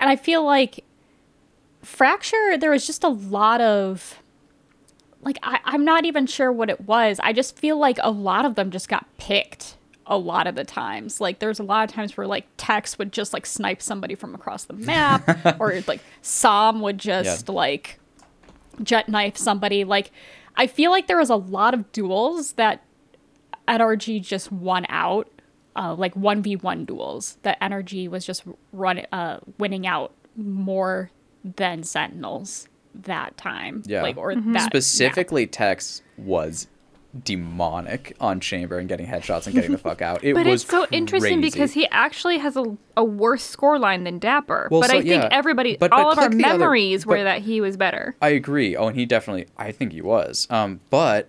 and 0.00 0.10
I 0.10 0.16
feel 0.16 0.44
like 0.44 0.84
Fracture 1.82 2.56
there 2.58 2.70
was 2.70 2.86
just 2.86 3.04
a 3.04 3.08
lot 3.08 3.60
of 3.60 4.22
like 5.22 5.38
I, 5.42 5.60
I'm 5.64 5.84
not 5.84 6.04
even 6.04 6.26
sure 6.26 6.52
what 6.52 6.70
it 6.70 6.82
was. 6.82 7.20
I 7.22 7.32
just 7.32 7.58
feel 7.58 7.78
like 7.78 7.98
a 8.02 8.10
lot 8.10 8.44
of 8.44 8.54
them 8.54 8.70
just 8.70 8.88
got 8.88 9.06
picked 9.18 9.76
a 10.06 10.16
lot 10.18 10.46
of 10.46 10.54
the 10.54 10.64
times. 10.64 11.20
Like 11.20 11.38
there's 11.38 11.58
a 11.58 11.62
lot 11.62 11.88
of 11.88 11.94
times 11.94 12.16
where 12.16 12.26
like 12.26 12.46
Tex 12.56 12.98
would 12.98 13.12
just 13.12 13.32
like 13.32 13.46
snipe 13.46 13.80
somebody 13.82 14.14
from 14.14 14.34
across 14.34 14.64
the 14.64 14.74
map 14.74 15.56
or 15.60 15.82
like 15.86 16.00
s0m 16.22 16.80
would 16.80 16.98
just 16.98 17.48
like 17.48 17.98
jet 18.82 19.08
knife 19.08 19.36
somebody. 19.36 19.84
Like 19.84 20.10
I 20.56 20.66
feel 20.66 20.90
like 20.90 21.06
there 21.06 21.18
was 21.18 21.30
a 21.30 21.36
lot 21.36 21.74
of 21.74 21.90
duels 21.92 22.52
that 22.52 22.82
NRG 23.68 24.22
just 24.22 24.52
won 24.52 24.86
out. 24.88 25.28
Uh, 25.76 25.92
like 25.92 26.14
1v1 26.14 26.86
duels 26.86 27.36
that 27.42 27.60
NRG 27.60 28.08
was 28.08 28.24
just 28.24 28.44
run 28.70 29.02
uh, 29.10 29.40
winning 29.58 29.88
out 29.88 30.12
more 30.36 31.10
than 31.44 31.82
Sentinels 31.82 32.68
that 32.94 33.36
time. 33.36 33.82
Yeah. 33.84 34.02
Like 34.02 34.16
or 34.16 34.34
that 34.34 34.44
map. 34.44 34.70
Specifically, 34.70 35.48
Tex 35.48 36.02
was 36.16 36.68
demonic 37.22 38.16
on 38.20 38.40
Chamber 38.40 38.78
and 38.78 38.88
getting 38.88 39.06
headshots 39.06 39.46
and 39.46 39.54
getting 39.54 39.70
the 39.72 39.78
fuck 39.78 40.02
out. 40.02 40.24
It 40.24 40.34
But 40.34 40.46
was 40.46 40.62
it's 40.62 40.70
so 40.70 40.86
interesting 40.90 41.40
because 41.40 41.72
he 41.72 41.86
actually 41.90 42.38
has 42.38 42.56
a, 42.56 42.64
a 42.96 43.04
worse 43.04 43.54
scoreline 43.54 44.04
than 44.04 44.18
dapr. 44.18 44.68
Well, 44.70 44.80
but 44.80 44.90
so, 44.90 44.96
I 44.96 45.00
think 45.02 45.06
yeah. 45.06 45.28
everybody, 45.30 45.76
But- 45.76 45.92
all 45.92 46.04
but 46.04 46.12
of 46.12 46.18
our 46.18 46.28
click 46.28 46.38
the 46.38 46.44
other- 46.48 46.58
memories 46.58 47.06
were 47.06 47.22
that 47.22 47.42
he 47.42 47.60
was 47.60 47.76
better. 47.76 48.16
I 48.20 48.30
agree. 48.30 48.74
Oh, 48.76 48.88
and 48.88 48.96
he 48.98 49.06
definitely. 49.06 49.46
I 49.56 49.70
think 49.70 49.92
he 49.92 50.00
was. 50.02 50.46
Um, 50.50 50.80
but 50.90 51.28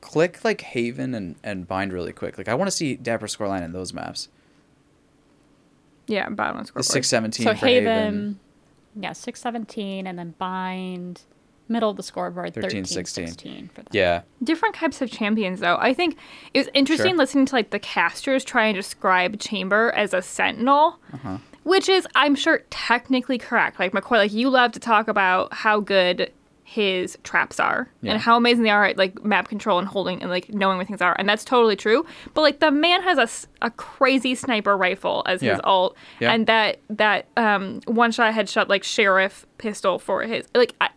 click 0.00 0.44
like 0.44 0.60
Haven 0.60 1.14
and 1.14 1.34
and 1.42 1.66
Bind 1.66 1.92
really 1.92 2.12
quick. 2.12 2.38
Like 2.38 2.48
I 2.48 2.54
want 2.54 2.68
to 2.68 2.76
see 2.76 2.96
dapr 2.96 3.22
scoreline 3.24 3.62
in 3.64 3.72
those 3.72 3.92
maps. 3.92 4.28
Yeah, 6.06 6.28
bottom 6.28 6.56
on 6.58 6.66
The 6.74 6.82
six 6.82 7.08
seventeen 7.08 7.44
So 7.46 7.54
for 7.54 7.66
Haven, 7.66 7.86
Haven. 7.86 8.40
yeah, 9.00 9.12
617 9.12 10.06
and 10.06 10.18
then 10.18 10.34
Bind 10.38 11.22
middle 11.70 11.88
of 11.90 11.96
the 11.96 12.02
scoreboard 12.02 12.52
13 12.54 12.62
13, 12.70 12.84
16, 12.84 13.26
16. 13.28 13.68
for 13.74 13.82
that. 13.82 13.94
Yeah. 13.94 14.22
Different 14.42 14.74
types 14.74 15.00
of 15.00 15.10
champions, 15.10 15.60
though. 15.60 15.76
I 15.80 15.94
think 15.94 16.16
it 16.52 16.58
was 16.58 16.68
interesting 16.74 17.12
Sure. 17.12 17.18
listening 17.18 17.46
to 17.46 17.54
like 17.54 17.70
the 17.70 17.78
casters 17.78 18.44
try 18.44 18.66
and 18.66 18.74
describe 18.74 19.38
Chamber 19.38 19.92
as 19.92 20.12
a 20.12 20.20
sentinel, 20.20 20.98
Uh-huh. 21.14 21.38
which 21.62 21.88
is, 21.88 22.06
I'm 22.14 22.34
sure, 22.34 22.62
technically 22.70 23.38
correct. 23.38 23.78
Like 23.78 23.92
McCoy, 23.92 24.16
like 24.18 24.32
you 24.32 24.50
love 24.50 24.72
to 24.72 24.80
talk 24.80 25.08
about 25.08 25.54
how 25.54 25.80
good 25.80 26.30
his 26.62 27.18
traps 27.24 27.58
are 27.58 27.88
Yeah. 28.00 28.12
and 28.12 28.20
how 28.20 28.36
amazing 28.36 28.62
they 28.62 28.70
are 28.70 28.84
at 28.84 28.96
like 28.96 29.24
map 29.24 29.48
control 29.48 29.80
and 29.80 29.88
holding 29.88 30.20
and 30.22 30.30
like 30.30 30.50
knowing 30.54 30.76
where 30.76 30.86
things 30.86 31.02
are, 31.02 31.16
and 31.18 31.28
that's 31.28 31.44
totally 31.44 31.74
true. 31.74 32.06
But 32.32 32.42
like 32.42 32.60
the 32.60 32.70
man 32.70 33.02
has 33.02 33.18
a, 33.18 33.66
a 33.66 33.70
crazy 33.72 34.36
sniper 34.36 34.76
rifle 34.76 35.24
as 35.26 35.40
his 35.40 35.58
alt 35.64 35.96
Yeah. 36.20 36.32
and 36.32 36.46
that 36.46 36.78
that 36.88 37.26
um 37.36 37.80
one 37.86 38.12
shot 38.12 38.32
headshot 38.34 38.68
like 38.68 38.84
sheriff 38.84 39.46
pistol 39.58 39.98
for 39.98 40.22
his 40.22 40.46
like. 40.54 40.74
I, 40.80 40.90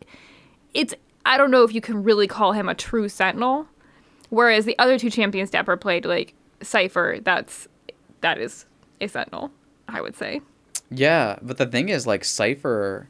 it's 0.74 0.94
I 1.26 1.38
don't 1.38 1.52
know 1.52 1.64
if 1.64 1.74
you 1.74 1.82
can 1.82 2.04
really 2.04 2.28
call 2.28 2.52
him 2.54 2.68
a 2.68 2.76
true 2.76 3.10
sentinel. 3.10 3.68
Whereas 4.30 4.66
the 4.66 4.78
other 4.80 4.98
two 4.98 5.10
champions 5.10 5.52
dapr 5.52 5.80
played 5.80 6.06
like 6.06 6.34
Cypher, 6.62 7.20
that's 7.22 7.68
that 8.22 8.40
is 8.40 8.66
a 9.00 9.08
sentinel, 9.08 9.52
I 9.88 10.02
would 10.02 10.16
say. 10.16 10.42
Yeah, 10.90 11.38
but 11.42 11.58
the 11.58 11.66
thing 11.66 11.90
is, 11.90 12.08
like 12.08 12.24
Cypher, 12.24 13.08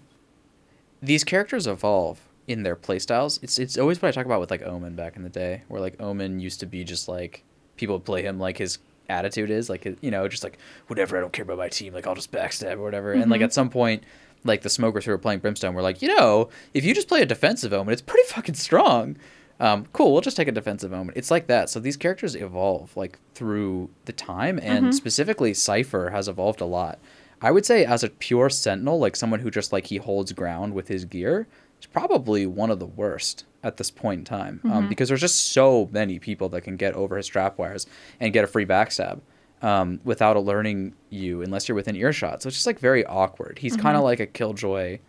these 1.01 1.23
characters 1.23 1.67
evolve 1.67 2.19
in 2.47 2.63
their 2.63 2.75
playstyles. 2.75 3.41
It's 3.41 3.57
it's 3.57 3.77
always 3.77 4.01
what 4.01 4.09
I 4.09 4.11
talk 4.11 4.25
about 4.25 4.39
with 4.39 4.51
like 4.51 4.63
Omen 4.63 4.95
back 4.95 5.15
in 5.15 5.23
the 5.23 5.29
day, 5.29 5.63
where 5.67 5.81
like 5.81 6.01
Omen 6.01 6.39
used 6.39 6.59
to 6.61 6.65
be 6.65 6.83
just 6.83 7.07
like 7.07 7.43
people 7.77 7.99
play 7.99 8.23
him 8.23 8.39
like 8.39 8.57
his 8.57 8.79
attitude 9.09 9.49
is 9.49 9.69
like 9.69 9.85
you 10.01 10.11
know 10.11 10.27
just 10.27 10.43
like 10.43 10.57
whatever 10.87 11.17
I 11.17 11.21
don't 11.21 11.33
care 11.33 11.43
about 11.43 11.57
my 11.57 11.67
team 11.67 11.93
like 11.93 12.07
I'll 12.07 12.15
just 12.15 12.31
backstab 12.31 12.75
or 12.75 12.83
whatever. 12.83 13.13
And 13.13 13.29
like 13.29 13.39
mm-hmm. 13.39 13.45
at 13.45 13.53
some 13.53 13.69
point, 13.69 14.03
like 14.43 14.61
the 14.61 14.69
smokers 14.69 15.05
who 15.05 15.11
were 15.11 15.17
playing 15.17 15.39
Brimstone 15.39 15.73
were 15.73 15.81
like, 15.81 16.01
you 16.01 16.15
know, 16.15 16.49
if 16.73 16.83
you 16.83 16.93
just 16.93 17.07
play 17.07 17.21
a 17.21 17.25
defensive 17.25 17.73
Omen, 17.73 17.93
it's 17.93 18.01
pretty 18.01 18.27
fucking 18.27 18.55
strong. 18.55 19.17
Um, 19.59 19.87
cool, 19.93 20.11
we'll 20.11 20.21
just 20.21 20.35
take 20.35 20.47
a 20.47 20.51
defensive 20.51 20.91
moment. 20.91 21.17
It's 21.17 21.31
like 21.31 21.47
that. 21.47 21.69
So 21.69 21.79
these 21.79 21.95
characters 21.95 22.35
evolve 22.35 22.95
like 22.97 23.19
through 23.33 23.89
the 24.05 24.11
time, 24.11 24.59
and 24.61 24.93
specifically 24.93 25.53
Cypher 25.53 26.09
has 26.09 26.27
evolved 26.27 26.59
a 26.59 26.65
lot. 26.65 26.99
I 27.41 27.51
would 27.51 27.65
say 27.65 27.85
as 27.85 28.03
a 28.03 28.09
pure 28.09 28.49
sentinel, 28.49 28.99
like 28.99 29.15
someone 29.15 29.41
who 29.41 29.51
just 29.51 29.71
like 29.71 29.87
he 29.87 29.97
holds 29.97 30.31
ground 30.31 30.73
with 30.73 30.87
his 30.87 31.05
gear, 31.05 31.47
is 31.79 31.85
probably 31.85 32.45
one 32.45 32.71
of 32.71 32.79
the 32.79 32.85
worst 32.85 33.45
at 33.63 33.77
this 33.77 33.91
point 33.91 34.19
in 34.19 34.25
time 34.25 34.59
um, 34.65 34.89
because 34.89 35.07
there's 35.07 35.21
just 35.21 35.51
so 35.51 35.87
many 35.91 36.19
people 36.19 36.49
that 36.49 36.61
can 36.61 36.75
get 36.75 36.93
over 36.95 37.15
his 37.15 37.27
trap 37.27 37.57
wires 37.57 37.85
and 38.19 38.33
get 38.33 38.43
a 38.43 38.47
free 38.47 38.65
backstab 38.65 39.21
um, 39.63 40.01
without 40.03 40.35
alerting 40.35 40.93
you 41.09 41.41
unless 41.41 41.67
you're 41.67 41.75
within 41.75 41.95
earshot. 41.95 42.43
So 42.43 42.47
it's 42.47 42.57
just 42.57 42.67
like 42.67 42.79
very 42.79 43.05
awkward. 43.05 43.57
He's 43.59 43.77
kind 43.77 43.97
of 43.97 44.03
like 44.03 44.19
a 44.19 44.27
killjoy 44.27 44.99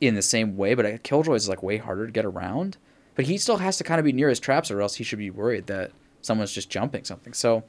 in 0.00 0.14
the 0.14 0.22
same 0.22 0.56
way, 0.56 0.74
but 0.74 0.86
a 0.86 0.98
killjoy 0.98 1.34
is 1.34 1.48
like 1.48 1.62
way 1.62 1.78
harder 1.78 2.06
to 2.06 2.12
get 2.12 2.26
around. 2.26 2.76
But 3.16 3.24
he 3.24 3.38
still 3.38 3.56
has 3.56 3.78
to 3.78 3.84
kind 3.84 3.98
of 3.98 4.04
be 4.04 4.12
near 4.12 4.28
his 4.28 4.38
traps, 4.38 4.70
or 4.70 4.80
else 4.80 4.94
he 4.96 5.04
should 5.04 5.18
be 5.18 5.30
worried 5.30 5.66
that 5.66 5.90
someone's 6.20 6.52
just 6.52 6.70
jumping 6.70 7.04
something. 7.04 7.32
So 7.32 7.64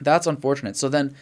that's 0.00 0.26
unfortunate. 0.26 0.76
So 0.76 0.88
then 0.88 1.14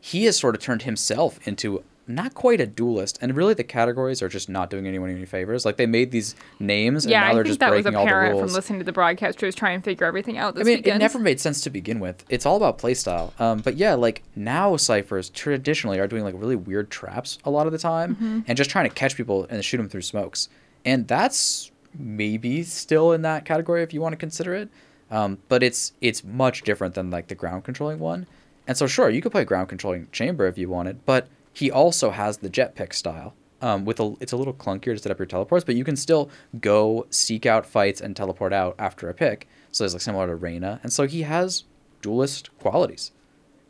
he 0.00 0.24
has 0.24 0.36
sort 0.36 0.56
of 0.56 0.62
turned 0.62 0.82
himself 0.82 1.38
into 1.46 1.84
not 2.08 2.34
quite 2.34 2.60
a 2.60 2.66
duelist, 2.66 3.18
and 3.20 3.36
really 3.36 3.54
the 3.54 3.64
categories 3.64 4.22
are 4.22 4.28
just 4.28 4.48
not 4.48 4.70
doing 4.70 4.86
anyone 4.86 5.10
any 5.10 5.24
favors. 5.26 5.64
Like 5.64 5.76
they 5.76 5.86
made 5.86 6.10
these 6.10 6.34
names, 6.60 7.04
and 7.04 7.10
yeah, 7.10 7.20
now 7.20 7.26
I 7.30 7.34
they're 7.34 7.42
think 7.42 7.48
just 7.50 7.60
that 7.60 7.70
was 7.72 7.82
breaking 7.82 7.96
all 7.96 8.04
the 8.04 8.10
apparent 8.10 8.32
rules. 8.34 8.50
from 8.50 8.54
listening 8.54 8.78
to 8.80 8.84
the 8.84 8.92
broadcasters 8.92 9.54
trying 9.54 9.80
to 9.80 9.84
figure 9.84 10.06
everything 10.06 10.38
out 10.38 10.54
this 10.54 10.62
I 10.62 10.64
mean, 10.64 10.78
weekend. 10.78 10.96
it 10.96 11.04
never 11.04 11.18
made 11.18 11.40
sense 11.40 11.60
to 11.62 11.70
begin 11.70 11.98
with. 12.00 12.24
It's 12.28 12.46
all 12.46 12.56
about 12.56 12.78
playstyle. 12.78 13.38
Um, 13.40 13.58
but 13.60 13.76
yeah, 13.76 13.94
like 13.94 14.22
now 14.36 14.76
Cyphers 14.76 15.30
traditionally 15.30 15.98
are 15.98 16.06
doing 16.06 16.22
like 16.24 16.34
really 16.36 16.56
weird 16.56 16.90
traps 16.90 17.38
a 17.44 17.50
lot 17.50 17.66
of 17.66 17.72
the 17.72 17.78
time, 17.78 18.14
Mm-hmm. 18.16 18.40
and 18.46 18.56
just 18.56 18.70
trying 18.70 18.88
to 18.88 18.94
catch 18.94 19.16
people 19.16 19.46
and 19.50 19.64
shoot 19.64 19.78
them 19.78 19.88
through 19.88 20.02
smokes. 20.02 20.48
And 20.84 21.08
that's 21.08 21.70
maybe 21.98 22.62
still 22.62 23.12
in 23.12 23.22
that 23.22 23.44
category 23.44 23.82
if 23.82 23.92
you 23.94 24.00
want 24.00 24.12
to 24.12 24.16
consider 24.16 24.54
it. 24.54 24.68
Um, 25.10 25.38
but 25.48 25.62
it's 25.62 25.92
it's 26.00 26.22
much 26.24 26.62
different 26.62 26.94
than 26.94 27.10
like 27.10 27.28
the 27.28 27.34
ground 27.34 27.64
controlling 27.64 27.98
one. 27.98 28.26
And 28.68 28.76
so 28.76 28.86
sure, 28.86 29.08
you 29.08 29.22
could 29.22 29.30
play 29.32 29.44
ground 29.44 29.68
controlling 29.68 30.08
chamber 30.12 30.46
if 30.46 30.58
you 30.58 30.68
wanted, 30.68 31.04
but 31.06 31.28
he 31.56 31.70
also 31.70 32.10
has 32.10 32.38
the 32.38 32.50
jet 32.50 32.74
pick 32.74 32.92
style. 32.92 33.34
Um, 33.62 33.86
with 33.86 33.98
a 34.00 34.14
it's 34.20 34.32
a 34.32 34.36
little 34.36 34.52
clunkier 34.52 34.94
to 34.94 34.98
set 34.98 35.10
up 35.10 35.18
your 35.18 35.24
teleports, 35.24 35.64
but 35.64 35.76
you 35.76 35.82
can 35.84 35.96
still 35.96 36.28
go 36.60 37.06
seek 37.08 37.46
out 37.46 37.64
fights 37.64 38.02
and 38.02 38.14
teleport 38.14 38.52
out 38.52 38.74
after 38.78 39.08
a 39.08 39.14
pick. 39.14 39.48
So 39.72 39.82
it's 39.86 39.94
like 39.94 40.02
similar 40.02 40.26
to 40.26 40.34
Reyna, 40.34 40.78
and 40.82 40.92
so 40.92 41.06
he 41.06 41.22
has 41.22 41.64
duelist 42.02 42.50
qualities. 42.58 43.12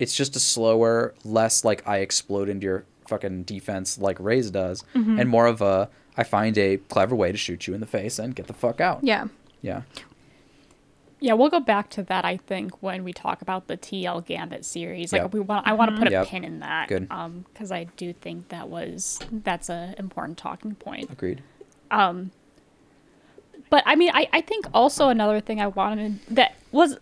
It's 0.00 0.16
just 0.16 0.34
a 0.34 0.40
slower, 0.40 1.14
less 1.24 1.64
like 1.64 1.86
I 1.86 1.98
explode 1.98 2.48
into 2.48 2.64
your 2.64 2.84
fucking 3.08 3.44
defense 3.44 3.96
like 3.96 4.18
Raze 4.18 4.50
does, 4.50 4.82
and 4.92 5.28
more 5.28 5.46
of 5.46 5.62
a 5.62 5.88
I 6.16 6.24
find 6.24 6.58
a 6.58 6.78
clever 6.78 7.14
way 7.14 7.30
to 7.30 7.38
shoot 7.38 7.68
you 7.68 7.74
in 7.74 7.80
the 7.80 7.86
face 7.86 8.18
and 8.18 8.34
get 8.34 8.48
the 8.48 8.54
fuck 8.54 8.80
out. 8.80 9.00
yeah. 9.04 9.28
Yeah. 9.62 9.82
Yeah, 11.18 11.32
we'll 11.32 11.48
go 11.48 11.60
back 11.60 11.88
to 11.90 12.02
that. 12.04 12.24
I 12.26 12.36
think 12.36 12.82
when 12.82 13.02
we 13.02 13.12
talk 13.12 13.40
about 13.40 13.68
the 13.68 13.76
TL 13.76 14.26
Gambit 14.26 14.64
series, 14.66 15.12
like 15.12 15.22
Yep. 15.22 15.32
we 15.32 15.40
want, 15.40 15.66
I 15.66 15.72
want 15.72 15.92
to 15.92 15.96
put 15.98 16.08
a 16.08 16.10
Yep. 16.10 16.26
pin 16.26 16.44
in 16.44 16.58
that, 16.60 16.88
Good. 16.88 17.06
um, 17.10 17.46
because 17.52 17.72
I 17.72 17.84
do 17.96 18.12
think 18.12 18.48
that 18.50 18.68
was 18.68 19.18
that's 19.32 19.70
a 19.70 19.94
important 19.98 20.36
talking 20.36 20.74
point. 20.74 21.10
Agreed. 21.10 21.42
Um, 21.90 22.30
But 23.70 23.82
I 23.86 23.96
mean, 23.96 24.10
I, 24.14 24.28
I 24.32 24.40
think 24.42 24.66
also 24.74 25.08
another 25.08 25.40
thing 25.40 25.60
I 25.60 25.66
wanted 25.66 26.20
that 26.28 26.54
was, 26.70 26.98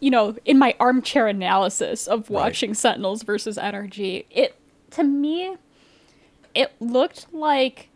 you 0.00 0.10
know, 0.10 0.36
in 0.44 0.58
my 0.58 0.74
armchair 0.78 1.28
analysis 1.28 2.06
of 2.06 2.28
Right. 2.28 2.30
watching 2.30 2.74
Sentinels 2.74 3.22
versus 3.22 3.56
NRG, 3.56 4.26
it 4.30 4.54
to 4.90 5.04
me, 5.04 5.56
it 6.54 6.72
looked 6.80 7.32
like 7.32 7.88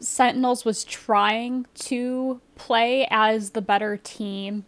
Sentinels 0.00 0.64
was 0.64 0.84
trying 0.84 1.66
to 1.74 2.40
play 2.54 3.06
as 3.10 3.50
the 3.50 3.62
better 3.62 3.96
team, 3.96 4.64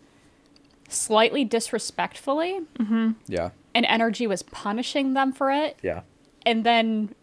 slightly 0.88 1.44
disrespectfully, 1.44 2.60
mm-hmm. 2.78 3.12
Yeah. 3.26 3.50
and 3.74 3.86
NRG 3.86 4.28
was 4.28 4.42
punishing 4.42 5.14
them 5.14 5.32
for 5.32 5.50
it. 5.50 5.78
Yeah. 5.82 6.02
And 6.44 6.64
then 6.64 7.14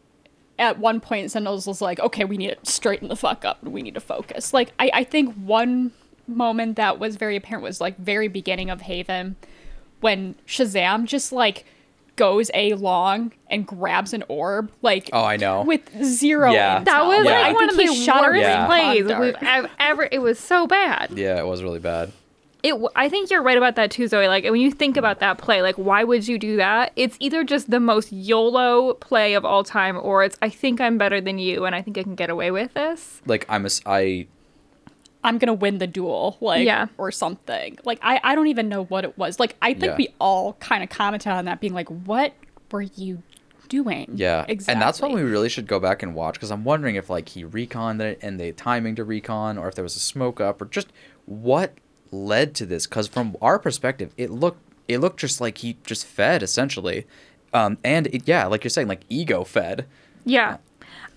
at 0.60 0.80
one 0.80 1.00
point, 1.00 1.32
Sentinels 1.32 1.68
was 1.68 1.82
like, 1.82 2.00
okay, 2.00 2.24
we 2.26 2.38
need 2.38 2.58
to 2.64 2.72
straighten 2.72 3.10
the 3.10 3.16
fuck 3.16 3.46
up 3.46 3.62
and 3.62 3.74
we 3.74 3.82
need 3.82 3.94
to 3.94 4.00
focus. 4.00 4.54
Like, 4.54 4.72
I, 4.80 4.90
I 4.94 5.04
think 5.04 5.36
one 5.36 5.92
moment 6.28 6.76
that 6.76 7.00
was 7.00 7.16
very 7.16 7.36
apparent 7.36 7.64
was 7.64 7.80
like 7.80 7.98
very 7.98 8.28
beginning 8.28 8.70
of 8.70 8.82
Haven 8.82 9.36
when 10.02 10.36
ShahZaM 10.46 11.06
just 11.06 11.32
like 11.32 11.66
goes 12.18 12.52
a 12.54 12.74
long 12.74 13.32
and 13.50 13.66
grabs 13.66 14.12
an 14.14 14.24
orb 14.28 14.70
like 14.82 15.10
Oh, 15.14 15.24
I 15.24 15.38
know. 15.38 15.62
with 15.64 15.82
zero 16.04 16.52
Yeah. 16.52 16.84
That 16.84 17.06
was 17.06 17.24
Yeah. 17.26 17.32
like 17.32 17.46
I 17.46 17.54
one 17.54 17.70
of 17.70 17.78
the 17.78 17.84
he 17.86 18.04
shot 18.06 18.22
worst 18.24 18.42
Yeah. 18.42 18.66
plays 18.68 19.06
we've 19.06 19.08
dart. 19.08 19.36
ev- 19.44 19.72
ever. 19.80 20.10
It 20.12 20.20
was 20.20 20.38
so 20.38 20.68
bad. 20.68 21.12
Yeah, 21.16 21.40
it 21.40 21.46
was 21.48 21.64
really 21.64 21.80
bad. 21.80 22.12
It. 22.64 22.72
w- 22.72 22.90
I 22.96 23.08
think 23.08 23.30
you're 23.30 23.44
right 23.44 23.56
about 23.58 23.76
that 23.76 23.92
too, 23.92 24.08
Zoe. 24.08 24.28
Like 24.28 24.44
when 24.44 24.60
you 24.60 24.72
think 24.72 24.98
about 24.98 25.20
that 25.20 25.38
play, 25.38 25.62
like 25.62 25.76
why 25.76 26.04
would 26.04 26.28
you 26.28 26.38
do 26.40 26.58
that? 26.58 26.92
It's 26.96 27.16
either 27.20 27.44
just 27.44 27.70
the 27.70 27.80
most 27.80 28.12
YOLO 28.12 28.96
play 28.96 29.36
of 29.36 29.46
all 29.46 29.64
time, 29.64 29.98
or 30.02 30.24
it's 30.24 30.38
I 30.42 30.50
think 30.50 30.82
I'm 30.82 30.98
better 30.98 31.22
than 31.22 31.38
you, 31.38 31.66
and 31.66 31.76
I 31.76 31.82
think 31.84 31.98
I 31.98 32.04
can 32.04 32.16
get 32.16 32.30
away 32.32 32.50
with 32.52 32.74
this. 32.74 33.22
Like 33.28 33.46
I'm 33.48 33.64
a 33.64 33.68
s- 33.68 33.82
I 33.86 34.26
I'm 35.28 35.38
gonna 35.38 35.54
win 35.54 35.78
the 35.78 35.88
duel, 35.88 36.38
like 36.42 36.66
Yeah. 36.66 36.88
or 36.98 37.12
something. 37.12 37.78
Like 37.84 38.00
I, 38.02 38.20
I 38.24 38.34
don't 38.36 38.48
even 38.48 38.70
know 38.70 38.86
what 38.86 39.04
it 39.04 39.18
was. 39.18 39.40
Like 39.40 39.56
I 39.62 39.74
think 39.74 39.86
Yeah. 39.92 39.96
we 39.98 40.10
all 40.20 40.54
kind 40.54 40.84
of 40.84 40.90
commented 40.90 41.32
on 41.32 41.46
that, 41.46 41.60
being 41.60 41.74
like, 41.74 41.90
"What 41.90 42.34
were 42.72 42.82
you 42.82 43.22
doing?" 43.70 44.10
Yeah, 44.16 44.46
exactly. 44.48 44.74
And 44.74 44.82
that's 44.82 45.02
what 45.02 45.12
we 45.12 45.22
really 45.22 45.50
should 45.50 45.68
go 45.68 45.80
back 45.80 46.02
and 46.02 46.16
watch 46.16 46.36
because 46.36 46.50
I'm 46.52 46.64
wondering 46.64 46.96
if 46.96 47.10
like 47.10 47.30
he 47.30 47.44
reconned 47.44 48.02
it 48.02 48.20
and 48.22 48.40
the 48.40 48.54
timing 48.54 48.96
to 48.96 49.04
recon, 49.04 49.58
or 49.58 49.68
if 49.68 49.76
there 49.76 49.84
was 49.84 49.96
a 49.96 50.00
smoke 50.00 50.40
up, 50.40 50.62
or 50.62 50.66
just 50.66 50.88
what 51.26 51.74
led 52.12 52.56
to 52.56 52.66
this. 52.66 52.88
Because 52.88 53.08
from 53.08 53.36
our 53.42 53.60
perspective, 53.60 54.14
it 54.18 54.30
looked 54.32 54.62
it 54.88 55.00
looked 55.00 55.20
just 55.20 55.42
like 55.42 55.58
he 55.60 55.78
just 55.86 56.06
fed 56.06 56.42
essentially, 56.42 57.06
um, 57.54 57.78
and 57.84 58.08
it, 58.08 58.24
yeah, 58.26 58.46
like 58.46 58.64
you're 58.64 58.70
saying, 58.70 58.88
like 58.88 59.02
ego 59.10 59.44
fed. 59.44 59.86
Yeah. 60.24 60.58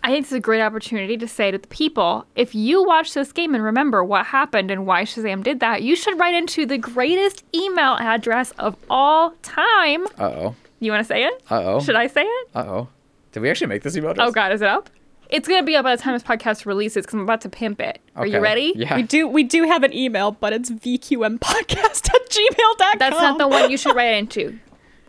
I 0.02 0.10
think 0.10 0.24
this 0.24 0.32
is 0.32 0.36
a 0.38 0.40
great 0.40 0.62
opportunity 0.62 1.16
to 1.18 1.28
say 1.28 1.50
to 1.50 1.58
the 1.58 1.68
people 1.68 2.24
if 2.34 2.54
you 2.54 2.82
watch 2.84 3.12
this 3.14 3.32
game 3.32 3.54
and 3.54 3.62
remember 3.62 4.02
what 4.02 4.26
happened 4.26 4.70
and 4.70 4.86
why 4.86 5.02
ShahZaM 5.04 5.42
did 5.42 5.60
that, 5.60 5.82
you 5.82 5.94
should 5.94 6.18
write 6.18 6.34
into 6.34 6.64
the 6.66 6.78
greatest 6.78 7.44
email 7.54 7.96
address 8.00 8.52
of 8.58 8.76
all 8.88 9.32
time. 9.42 10.06
Uh 10.18 10.24
oh. 10.24 10.56
You 10.80 10.90
want 10.92 11.00
to 11.00 11.08
say 11.08 11.24
it? 11.24 11.42
Uh 11.50 11.62
oh. 11.64 11.80
Should 11.80 11.96
I 11.96 12.06
say 12.06 12.22
it? 12.22 12.48
Uh 12.54 12.64
oh. 12.66 12.88
Did 13.32 13.40
we 13.40 13.50
actually 13.50 13.66
make 13.68 13.82
this 13.82 13.96
email 13.96 14.10
address? 14.10 14.28
Oh, 14.28 14.32
God, 14.32 14.52
is 14.52 14.62
it 14.62 14.68
up? 14.68 14.90
It's 15.28 15.46
going 15.46 15.60
to 15.60 15.66
be 15.66 15.76
up 15.76 15.84
by 15.84 15.94
the 15.94 16.02
time 16.02 16.14
this 16.14 16.24
podcast 16.24 16.66
releases 16.66 17.04
because 17.06 17.14
I'm 17.14 17.20
about 17.20 17.42
to 17.42 17.48
pimp 17.48 17.80
it. 17.80 18.00
Okay. 18.16 18.20
Are 18.20 18.26
you 18.26 18.40
ready? 18.40 18.72
Yeah. 18.74 18.96
we 18.96 19.02
do 19.02 19.28
we 19.28 19.44
do 19.44 19.62
have 19.64 19.84
an 19.84 19.92
email, 19.92 20.32
but 20.32 20.52
it's 20.52 20.70
vqmpodcast 20.70 22.10
at 22.14 22.30
gmail.com. 22.30 22.98
That's 22.98 23.20
not 23.20 23.38
the 23.38 23.46
one 23.46 23.70
you 23.70 23.76
should 23.76 23.94
write 23.94 24.14
into. 24.14 24.58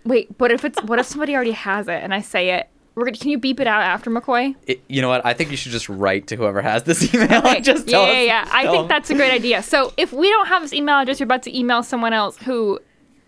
Wait, 0.04 0.30
what 0.38 0.52
if 0.52 0.64
it's 0.64 0.82
what 0.84 1.00
if 1.00 1.06
somebody 1.08 1.34
already 1.34 1.52
has 1.52 1.88
it 1.88 2.04
and 2.04 2.14
I 2.14 2.22
say 2.22 2.52
it? 2.52 2.68
We're 2.94 3.06
gonna, 3.06 3.18
can 3.18 3.30
you 3.30 3.38
beep 3.38 3.60
it 3.60 3.68
out 3.68 3.82
after 3.82 4.10
McCoy? 4.12 4.56
It- 4.68 4.84
you 4.90 5.02
know 5.02 5.08
what? 5.10 5.26
I 5.26 5.34
think 5.34 5.50
you 5.52 5.58
should 5.58 5.72
just 5.72 5.88
write 5.88 6.28
to 6.28 6.36
whoever 6.36 6.62
has 6.62 6.84
this 6.84 7.02
email. 7.14 7.40
Okay. 7.40 7.56
and 7.58 7.64
just 7.66 7.88
yeah, 7.88 8.12
yeah, 8.12 8.22
yeah. 8.22 8.50
I 8.52 8.68
think 8.70 8.90
that's 8.90 9.10
a 9.10 9.16
great 9.16 9.32
idea. 9.32 9.64
So 9.64 9.94
if 9.98 10.12
we 10.12 10.30
don't 10.30 10.48
have 10.48 10.62
this 10.62 10.74
email 10.74 11.00
address, 11.00 11.20
you're 11.20 11.26
about 11.26 11.44
to 11.44 11.58
email 11.58 11.84
someone 11.84 12.12
else 12.14 12.38
who 12.38 12.80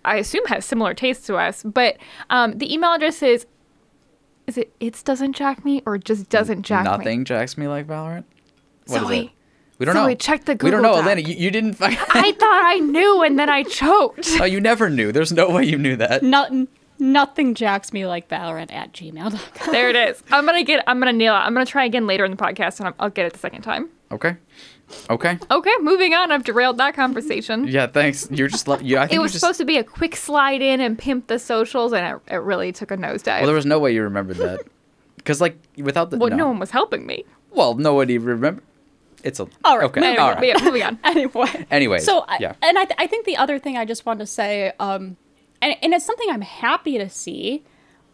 I 0.03 0.17
assume 0.17 0.45
has 0.47 0.65
similar 0.65 0.93
tastes 0.93 1.25
to 1.27 1.35
us. 1.37 1.63
But 1.63 1.97
um, 2.29 2.57
the 2.57 2.73
email 2.73 2.91
address 2.93 3.21
is 3.23 3.45
is 4.47 4.57
it 4.57 4.73
it's 4.81 5.01
doesn't 5.01 5.33
jack 5.33 5.63
me 5.63 5.81
or 5.85 5.97
just 5.97 6.29
doesn't 6.29 6.63
jack 6.63 6.83
me? 6.83 6.91
Nothing 6.91 7.23
jacks 7.25 7.57
me 7.57 7.67
like 7.67 7.87
Valorant. 7.87 8.25
What 8.87 9.01
is 9.03 9.07
Zoe, 9.07 9.19
it? 9.27 9.29
We 9.79 9.85
don't 9.85 9.95
know. 9.95 10.03
Zoe, 10.03 10.11
know. 10.11 10.15
check 10.15 10.43
the 10.43 10.55
Google. 10.55 10.79
We 10.79 10.83
don't 10.83 10.95
know. 10.97 11.01
Elena. 11.01 11.21
You, 11.21 11.35
you 11.35 11.49
didn't. 11.51 11.75
Find- 11.75 11.97
I 12.09 12.33
thought 12.33 12.61
I 12.65 12.79
knew 12.79 13.23
and 13.23 13.39
then 13.39 13.49
I 13.49 13.63
choked. 13.79 14.27
oh, 14.41 14.43
you 14.43 14.59
never 14.59 14.89
knew. 14.89 15.13
There's 15.13 15.31
no 15.31 15.49
way 15.49 15.63
you 15.63 15.77
knew 15.77 15.95
that. 15.95 16.21
Nothing 16.21 16.67
nothing 16.99 17.55
jacks 17.55 17.91
me 17.93 18.05
like 18.05 18.27
Valorant 18.29 18.71
at 18.73 18.93
gmail.com. 18.93 19.71
there 19.73 19.89
it 19.89 19.95
is. 19.95 20.23
I'm 20.31 20.45
gonna 20.45 20.63
get. 20.63 20.83
I'm 20.87 20.99
gonna 20.99 21.13
nail 21.13 21.33
it. 21.35 21.39
I'm 21.39 21.53
gonna 21.53 21.65
try 21.65 21.85
again 21.85 22.07
later 22.07 22.25
in 22.25 22.31
the 22.31 22.37
podcast 22.37 22.79
and 22.79 22.87
I'm, 22.87 22.93
I'll 22.99 23.09
get 23.09 23.25
it 23.25 23.33
the 23.33 23.39
second 23.39 23.61
time. 23.61 23.89
Okay. 24.11 24.35
Okay. 25.09 25.39
Okay, 25.49 25.71
moving 25.81 26.13
on. 26.13 26.31
I've 26.31 26.43
derailed 26.43 26.77
that 26.77 26.93
conversation. 26.93 27.67
Yeah. 27.67 27.87
Thanks. 27.87 28.27
You're 28.29 28.47
just. 28.49 28.67
le- 28.67 28.81
You, 28.83 28.97
I 28.99 29.07
think 29.07 29.13
It 29.17 29.19
was 29.19 29.31
just, 29.31 29.39
supposed 29.41 29.57
to 29.59 29.65
be 29.65 29.77
a 29.77 29.83
quick 29.83 30.15
slide 30.15 30.61
in 30.61 30.81
and 30.81 30.97
pimp 30.99 31.27
the 31.27 31.39
socials, 31.39 31.93
and 31.93 32.15
it, 32.27 32.33
it 32.33 32.37
really 32.37 32.71
took 32.71 32.91
a 32.91 32.97
nosedive. 32.97 33.37
Well, 33.39 33.45
there 33.47 33.55
was 33.55 33.65
no 33.65 33.79
way 33.79 33.93
you 33.93 34.03
remembered 34.03 34.37
that. 34.37 34.59
Because 35.15 35.39
like 35.39 35.57
without 35.77 36.09
the. 36.11 36.17
well, 36.17 36.29
no. 36.29 36.35
no 36.35 36.47
one 36.47 36.59
was 36.59 36.69
helping 36.71 37.05
me. 37.07 37.23
Well, 37.51 37.75
nobody 37.75 38.17
remember. 38.17 38.61
It's 39.23 39.39
a. 39.39 39.47
All 39.63 39.77
right, 39.77 39.85
Okay. 39.85 40.01
moving 40.01 40.19
All 40.19 40.31
Anyway, 40.31 40.49
right. 40.51 40.53
but 40.53 40.61
yeah, 40.61 40.65
moving 40.65 40.83
on. 40.83 40.99
anyway. 41.05 41.65
Anyway. 41.71 41.99
So, 41.99 42.25
I- 42.27 42.39
yeah. 42.41 42.55
and 42.61 42.77
I, 42.77 42.83
th- 42.83 42.95
I 42.99 43.07
think 43.07 43.25
the 43.25 43.37
other 43.37 43.57
thing 43.57 43.77
I 43.77 43.85
just 43.85 44.05
wanted 44.05 44.19
to 44.19 44.25
say, 44.27 44.73
um, 44.81 45.15
and, 45.63 45.75
and 45.81 45.93
it's 45.93 46.05
something 46.05 46.29
I'm 46.29 46.41
happy 46.41 46.97
to 46.97 47.09
see, 47.09 47.63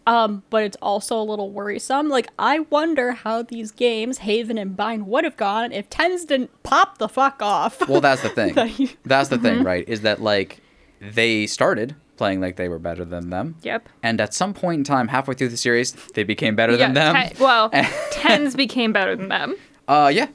um, 0.07 0.43
but 0.49 0.63
it's 0.63 0.77
also 0.81 1.19
a 1.19 1.23
little 1.23 1.51
worrisome. 1.51 2.09
Like, 2.09 2.29
I 2.39 2.59
wonder 2.59 3.11
how 3.11 3.41
these 3.43 3.71
games, 3.71 4.19
Haven 4.19 4.57
and 4.57 4.75
Bind, 4.77 5.07
would 5.07 5.23
have 5.23 5.37
gone 5.37 5.71
if 5.71 5.89
TenZ 5.89 6.27
didn't 6.27 6.63
pop 6.63 6.97
the 6.97 7.09
fuck 7.09 7.41
off. 7.41 7.87
Well, 7.87 8.01
that's 8.01 8.21
the 8.21 8.29
thing. 8.29 8.53
Like- 8.55 8.97
that's 9.05 9.29
the 9.29 9.35
Mm-hmm. 9.35 9.45
thing, 9.45 9.63
right? 9.63 9.87
Is 9.87 10.01
that 10.01 10.21
like 10.21 10.61
they 11.01 11.45
started 11.47 11.95
playing 12.17 12.41
like 12.41 12.55
they 12.57 12.67
were 12.67 12.79
better 12.79 13.05
than 13.05 13.29
them. 13.29 13.55
Yep. 13.61 13.87
And 14.03 14.19
at 14.19 14.33
some 14.33 14.53
point 14.53 14.79
in 14.79 14.83
time, 14.83 15.07
halfway 15.07 15.35
through 15.35 15.47
the 15.49 15.57
series, 15.57 15.93
they 16.15 16.23
became 16.23 16.55
better 16.55 16.75
than 16.75 16.93
them. 16.93 17.15
ten- 17.15 17.31
well, 17.39 17.69
TenZ 18.11 18.55
became 18.57 18.91
better 18.91 19.15
than 19.15 19.29
them. 19.29 19.55
Uh, 19.87 20.11
yeah. 20.13 20.27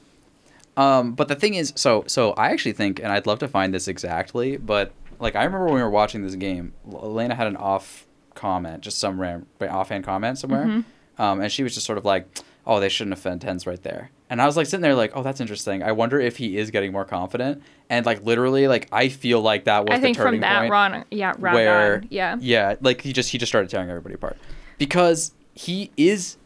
Um, 0.77 1.13
but 1.13 1.27
the 1.27 1.35
thing 1.35 1.53
is, 1.53 1.71
so 1.75 2.03
so 2.07 2.31
I 2.31 2.49
actually 2.49 2.73
think, 2.73 2.99
and 2.99 3.07
I'd 3.11 3.25
love 3.27 3.39
to 3.39 3.47
find 3.47 3.73
this 3.73 3.87
exactly, 3.87 4.57
but 4.57 4.91
like 5.19 5.35
I 5.35 5.43
remember 5.43 5.65
when 5.65 5.75
we 5.75 5.81
were 5.83 5.89
watching 5.89 6.23
this 6.23 6.35
game, 6.35 6.73
Elena 6.91 7.35
had 7.35 7.47
an 7.47 7.57
off 7.57 8.05
comment, 8.33 8.81
just 8.81 8.99
some 8.99 9.19
ram- 9.19 9.45
offhand 9.61 10.03
comment 10.03 10.37
somewhere, 10.37 10.65
Mm-hmm. 10.65 11.21
um, 11.21 11.41
and 11.41 11.51
she 11.51 11.63
was 11.63 11.73
just 11.73 11.85
sort 11.85 11.97
of 11.97 12.05
like, 12.05 12.27
"Oh, 12.65 12.79
they 12.79 12.89
shouldn't 12.89 13.15
have 13.15 13.21
fed 13.21 13.41
TenZ 13.41 13.65
right 13.67 13.81
there." 13.81 14.11
And 14.29 14.41
I 14.41 14.45
was 14.47 14.57
like 14.57 14.65
sitting 14.65 14.81
there 14.81 14.95
like, 14.95 15.11
"Oh, 15.15 15.23
that's 15.23 15.39
interesting. 15.39 15.83
I 15.83 15.91
wonder 15.91 16.19
if 16.19 16.37
he 16.37 16.57
is 16.57 16.71
getting 16.71 16.91
more 16.91 17.05
confident." 17.05 17.61
And 17.89 18.05
like 18.05 18.23
literally, 18.25 18.67
like 18.67 18.87
I 18.91 19.09
feel 19.09 19.41
like 19.41 19.65
that 19.65 19.87
was 19.87 19.97
I 19.97 20.01
think 20.01 20.17
the 20.17 20.23
turning 20.23 20.41
from 20.41 20.69
that 20.69 20.69
point 20.93 21.07
yeah, 21.11 21.33
round 21.37 21.55
where 21.55 21.95
on, 21.97 22.07
yeah. 22.09 22.37
yeah 22.39 22.75
like 22.81 23.01
he 23.01 23.13
just 23.13 23.29
he 23.31 23.37
just 23.37 23.51
started 23.51 23.69
tearing 23.69 23.89
everybody 23.89 24.15
apart 24.15 24.37
because 24.77 25.31
he 25.53 25.91
is 25.95 26.37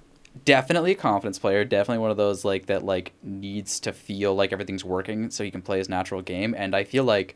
definitely 0.45 0.91
a 0.91 0.95
confidence 0.95 1.39
player 1.39 1.65
definitely 1.65 1.97
one 1.99 2.11
of 2.11 2.17
those 2.17 2.45
like 2.45 2.67
that 2.67 2.83
like 2.83 3.13
needs 3.23 3.79
to 3.79 3.91
feel 3.91 4.35
like 4.35 4.53
everything's 4.53 4.85
working 4.85 5.29
so 5.31 5.43
he 5.43 5.49
can 5.51 5.61
play 5.61 5.79
his 5.79 5.89
natural 5.89 6.21
game 6.21 6.53
and 6.57 6.75
i 6.75 6.83
feel 6.83 7.03
like 7.03 7.35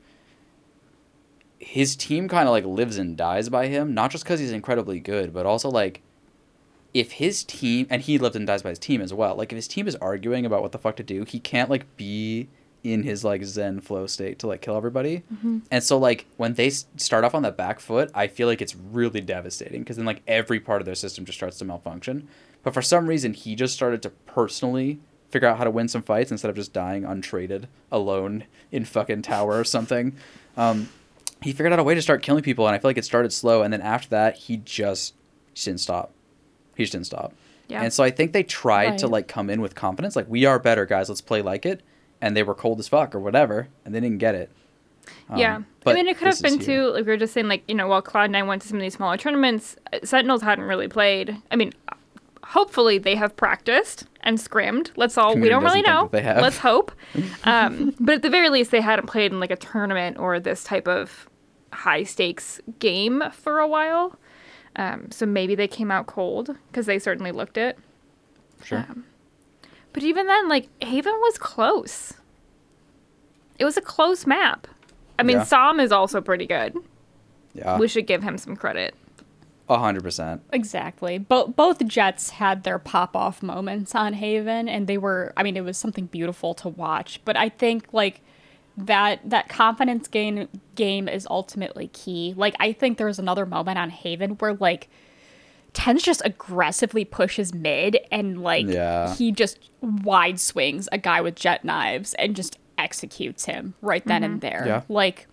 his 1.63 1.95
team 1.95 2.27
kind 2.27 2.47
of 2.47 2.51
like 2.51 2.65
lives 2.65 2.97
and 2.97 3.15
dies 3.17 3.49
by 3.49 3.67
him 3.67 3.93
not 3.93 4.11
just 4.11 4.23
because 4.23 4.39
he's 4.39 4.51
incredibly 4.51 4.99
good 4.99 5.33
but 5.33 5.45
also 5.45 5.69
like 5.69 6.01
if 6.93 7.13
his 7.13 7.43
team 7.43 7.87
and 7.89 8.03
he 8.03 8.17
lives 8.17 8.35
and 8.35 8.45
dies 8.45 8.61
by 8.61 8.69
his 8.69 8.79
team 8.79 9.01
as 9.01 9.13
well 9.13 9.35
like 9.35 9.51
if 9.51 9.55
his 9.55 9.67
team 9.67 9.87
is 9.87 9.95
arguing 9.95 10.45
about 10.45 10.61
what 10.61 10.71
the 10.71 10.77
fuck 10.77 10.95
to 10.95 11.03
do 11.03 11.23
he 11.23 11.39
can't 11.39 11.69
like 11.69 11.85
be 11.97 12.47
in 12.83 13.03
his 13.03 13.23
like 13.23 13.43
zen 13.45 13.79
flow 13.79 14.05
state 14.05 14.37
to 14.39 14.45
like 14.45 14.59
kill 14.61 14.75
everybody. 14.75 15.23
And 15.71 15.81
so 15.81 15.97
like 15.97 16.25
when 16.35 16.55
they 16.55 16.67
s- 16.67 16.85
start 16.97 17.23
off 17.23 17.33
on 17.33 17.41
that 17.43 17.55
back 17.55 17.79
foot 17.79 18.11
i 18.13 18.27
feel 18.27 18.45
like 18.47 18.61
it's 18.61 18.75
really 18.75 19.21
devastating 19.21 19.81
because 19.81 19.95
then 19.95 20.05
like 20.05 20.21
every 20.27 20.59
part 20.59 20.81
of 20.81 20.85
their 20.85 20.93
system 20.95 21.23
just 21.23 21.37
starts 21.39 21.57
to 21.59 21.65
malfunction. 21.65 22.27
But 22.61 22.73
for 22.73 22.81
some 22.81 23.07
reason 23.07 23.33
he 23.33 23.55
just 23.55 23.73
started 23.73 24.01
to 24.03 24.09
personally 24.09 24.99
figure 25.29 25.47
out 25.47 25.57
how 25.57 25.63
to 25.63 25.71
win 25.71 25.87
some 25.87 26.03
fights 26.03 26.29
instead 26.29 26.49
of 26.49 26.55
just 26.57 26.73
dying 26.73 27.05
untraded 27.05 27.67
alone 27.91 28.43
in 28.71 28.83
fucking 28.85 29.21
tower 29.21 29.57
or 29.57 29.63
something. 29.63 30.15
Um, 30.57 30.89
he 31.43 31.51
figured 31.51 31.71
out 31.73 31.79
a 31.79 31.83
way 31.83 31.93
to 31.95 32.01
start 32.01 32.21
killing 32.23 32.43
people 32.43 32.65
and 32.67 32.75
i 32.75 32.79
feel 32.79 32.89
like 32.89 32.97
it 32.97 33.05
started 33.05 33.31
slow 33.33 33.61
and 33.63 33.71
then 33.73 33.81
after 33.81 34.09
that 34.09 34.35
he 34.37 34.57
just, 34.57 35.13
just 35.53 35.65
didn't 35.65 35.79
stop 35.79 36.11
he 36.75 36.83
just 36.83 36.91
didn't 36.93 37.05
stop 37.05 37.33
Yeah. 37.67 37.81
and 37.83 37.91
so 37.93 38.03
i 38.03 38.09
think 38.11 38.33
they 38.33 38.43
tried 38.43 38.97
to 38.99 39.07
like 39.07 39.27
come 39.27 39.49
in 39.49 39.61
with 39.61 39.75
confidence 39.75 40.15
like 40.15 40.27
we 40.29 40.45
are 40.45 40.59
better 40.59 40.85
guys 40.85 41.09
let's 41.09 41.21
play 41.21 41.41
like 41.41 41.65
it 41.65 41.81
and 42.21 42.35
they 42.35 42.43
were 42.43 42.55
cold 42.55 42.79
as 42.79 42.87
fuck 42.87 43.13
or 43.13 43.19
whatever 43.19 43.67
and 43.85 43.93
they 43.93 43.99
didn't 43.99 44.19
get 44.19 44.35
it 44.35 44.49
Um, 45.29 45.37
yeah. 45.37 45.59
I 45.85 45.93
mean, 45.93 46.07
it 46.07 46.17
could 46.17 46.29
have 46.29 46.41
been 46.41 46.59
too, 46.59 46.87
like 46.93 47.05
we 47.05 47.11
were 47.11 47.17
just 47.17 47.33
saying, 47.33 47.49
like, 47.49 47.63
you 47.67 47.75
know, 47.75 47.87
while 47.89 48.01
Cloud9 48.01 48.47
went 48.47 48.61
to 48.61 48.67
some 48.69 48.77
of 48.77 48.81
these 48.81 48.93
smaller 48.93 49.17
tournaments, 49.17 49.75
Sentinels 50.01 50.41
hadn't 50.41 50.63
really 50.63 50.87
played. 50.87 51.35
I 51.51 51.57
mean, 51.57 51.73
hopefully 52.41 52.99
they 52.99 53.15
have 53.15 53.35
practiced 53.35 54.05
and 54.21 54.39
scrimmed. 54.39 54.91
Let's 54.95 55.17
all, 55.17 55.35
we 55.35 55.49
don't 55.49 55.61
really 55.63 55.81
know. 55.81 56.07
they 56.09 56.21
have. 56.21 56.41
Let's 56.41 56.57
hope. 56.59 56.91
Um, 57.43 57.93
but 57.99 58.15
at 58.15 58.21
the 58.21 58.29
very 58.29 58.49
least, 58.49 58.71
they 58.71 58.79
hadn't 58.79 59.07
played 59.07 59.33
in 59.33 59.41
like 59.41 59.51
a 59.51 59.57
tournament 59.57 60.17
or 60.17 60.39
this 60.39 60.63
type 60.63 60.87
of 60.87 61.29
high 61.73 62.03
stakes 62.03 62.61
game 62.79 63.23
for 63.31 63.59
a 63.59 63.67
while. 63.67 64.17
Um, 64.75 65.11
so 65.11 65.25
maybe 65.25 65.53
they 65.55 65.67
came 65.67 65.91
out 65.91 66.07
cold 66.07 66.55
because 66.71 66.85
they 66.87 66.97
certainly 66.99 67.31
looked 67.31 67.57
it. 67.57 67.77
sure 68.63 68.85
But 69.91 70.03
even 70.03 70.25
then, 70.27 70.49
like 70.49 70.67
Haven 70.83 71.13
was 71.21 71.37
close. 71.37 72.13
It 73.59 73.65
was 73.65 73.77
a 73.77 73.81
close 73.81 74.25
map. 74.25 74.67
I 75.19 75.23
mean, 75.23 75.37
Yeah. 75.37 75.43
s0m 75.43 75.79
is 75.81 75.91
also 75.91 76.21
pretty 76.21 76.47
good. 76.47 76.75
yeah 77.53 77.77
we 77.77 77.87
should 77.87 78.07
give 78.07 78.23
him 78.23 78.37
some 78.37 78.55
credit. 78.55 78.95
A 79.69 79.77
hundred 79.77 80.03
percent. 80.03 80.41
Exactly. 80.51 81.17
Both 81.19 81.55
both 81.55 81.85
Jets 81.87 82.31
had 82.31 82.63
their 82.63 82.79
pop 82.79 83.15
off 83.15 83.41
moments 83.43 83.95
on 83.95 84.13
Haven, 84.13 84.67
and 84.67 84.87
they 84.87 84.97
were. 84.97 85.31
I 85.37 85.43
mean, 85.43 85.55
it 85.55 85.63
was 85.63 85.77
something 85.77 86.07
beautiful 86.07 86.53
to 86.55 86.67
watch. 86.69 87.21
But 87.23 87.37
I 87.37 87.47
think 87.49 87.93
like 87.93 88.19
that 88.77 89.19
that 89.29 89.49
confidence 89.49 90.07
gain 90.07 90.47
game 90.75 91.07
is 91.07 91.27
ultimately 91.29 91.87
key. 91.89 92.33
Like 92.35 92.55
I 92.59 92.73
think 92.73 92.97
there 92.97 93.07
was 93.07 93.19
another 93.19 93.45
moment 93.45 93.77
on 93.77 93.89
Haven 93.89 94.31
where 94.31 94.53
like 94.55 94.89
TenZ 95.73 96.03
just 96.03 96.21
aggressively 96.23 97.05
pushes 97.05 97.53
mid, 97.53 97.97
and 98.11 98.41
like 98.41 98.67
Yeah. 98.67 99.13
he 99.15 99.31
just 99.31 99.69
wide 99.81 100.39
swings 100.39 100.87
a 100.91 100.97
guy 100.97 101.21
with 101.21 101.35
jet 101.35 101.65
knives 101.65 102.13
and 102.15 102.35
just 102.35 102.57
executes 102.77 103.45
him 103.45 103.73
right 103.81 104.05
then 104.05 104.23
and 104.23 104.33
mm-hmm. 104.35 104.49
there. 104.49 104.63
Yeah. 104.65 104.81
Like 104.87 105.27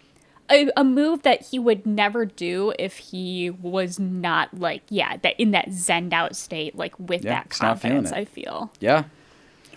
a, 0.51 0.71
a 0.77 0.85
move 0.85 1.23
that 1.23 1.43
he 1.43 1.59
would 1.59 1.87
never 1.87 2.27
do 2.27 2.73
if 2.79 2.97
he 2.97 3.51
was 3.51 3.99
not 3.99 4.53
like 4.59 4.83
yeah 4.89 5.17
that 5.19 5.39
in 5.39 5.53
that 5.53 5.69
zened 5.69 6.13
out 6.13 6.35
state 6.35 6.75
like 6.75 6.99
with 6.99 7.25
Yeah, 7.25 7.35
that 7.35 7.47
he's 7.51 7.63
not 7.63 7.81
feeling 7.81 8.05
confidence. 8.05 8.13
I 8.13 8.25
feel. 8.25 8.73
Yeah. 8.81 9.05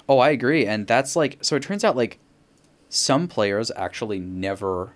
Oh, 0.09 0.19
I 0.19 0.31
agree. 0.31 0.65
And 0.65 0.87
that's 0.87 1.15
like 1.15 1.37
so 1.41 1.55
it 1.55 1.63
turns 1.63 1.83
out 1.83 1.95
like 1.95 2.19
some 2.93 3.27
players 3.27 3.71
actually 3.75 4.19
never 4.19 4.93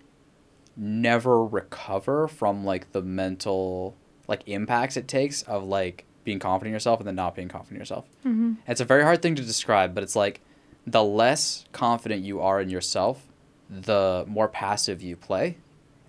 never 0.75 1.43
recover 1.43 2.27
from 2.27 2.63
like 2.63 2.91
the 2.91 3.01
mental 3.01 3.95
like 4.27 4.43
impacts 4.45 4.95
it 4.95 5.07
takes 5.07 5.41
of 5.43 5.63
like 5.63 6.05
being 6.23 6.37
confident 6.37 6.67
in 6.67 6.73
yourself 6.73 6.99
and 6.99 7.07
then 7.07 7.15
not 7.15 7.33
being 7.35 7.47
confident 7.47 7.77
in 7.77 7.79
yourself. 7.79 8.05
Mm-hmm. 8.23 8.53
It's 8.67 8.81
a 8.81 8.85
very 8.85 9.01
hard 9.01 9.23
thing 9.23 9.33
to 9.35 9.41
describe, 9.41 9.95
but 9.95 10.03
it's 10.03 10.15
like 10.15 10.41
the 10.85 11.03
less 11.03 11.65
confident 11.71 12.23
you 12.23 12.39
are 12.39 12.61
in 12.61 12.69
yourself, 12.69 13.27
the 13.67 14.25
more 14.27 14.47
passive 14.47 15.01
you 15.01 15.15
play. 15.15 15.57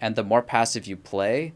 And 0.01 0.15
the 0.15 0.25
more 0.25 0.43
passive 0.43 0.87
you 0.87 0.97
play, 0.97 1.55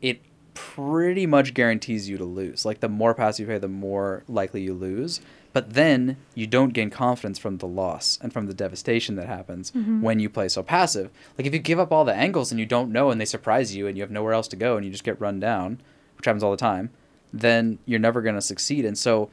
it 0.00 0.20
pretty 0.54 1.26
much 1.26 1.54
guarantees 1.54 2.08
you 2.08 2.18
to 2.18 2.24
lose. 2.24 2.64
Like 2.64 2.80
the 2.80 2.88
more 2.88 3.14
passive 3.14 3.40
you 3.40 3.46
play, 3.46 3.58
the 3.58 3.68
more 3.68 4.22
likely 4.28 4.62
you 4.62 4.74
lose. 4.74 5.20
But 5.52 5.74
then 5.74 6.16
you 6.34 6.46
don't 6.46 6.72
gain 6.72 6.90
confidence 6.90 7.38
from 7.38 7.58
the 7.58 7.66
loss 7.66 8.18
and 8.22 8.32
from 8.32 8.46
the 8.46 8.54
devastation 8.54 9.16
that 9.16 9.26
happens 9.26 9.70
mm-hmm. 9.70 10.00
when 10.00 10.18
you 10.18 10.30
play 10.30 10.48
so 10.48 10.62
passive. 10.62 11.10
Like 11.36 11.46
if 11.46 11.52
you 11.52 11.60
give 11.60 11.78
up 11.78 11.92
all 11.92 12.04
the 12.04 12.14
angles 12.14 12.50
and 12.50 12.58
you 12.58 12.66
don't 12.66 12.92
know 12.92 13.10
and 13.10 13.20
they 13.20 13.26
surprise 13.26 13.74
you 13.76 13.86
and 13.86 13.96
you 13.96 14.02
have 14.02 14.10
nowhere 14.10 14.32
else 14.32 14.48
to 14.48 14.56
go 14.56 14.76
and 14.76 14.84
you 14.84 14.90
just 14.90 15.04
get 15.04 15.20
run 15.20 15.40
down, 15.40 15.80
which 16.16 16.24
happens 16.24 16.42
all 16.42 16.50
the 16.50 16.56
time, 16.56 16.90
then 17.32 17.78
you're 17.84 17.98
never 17.98 18.22
going 18.22 18.34
to 18.34 18.40
succeed. 18.40 18.84
And 18.84 18.96
so 18.96 19.30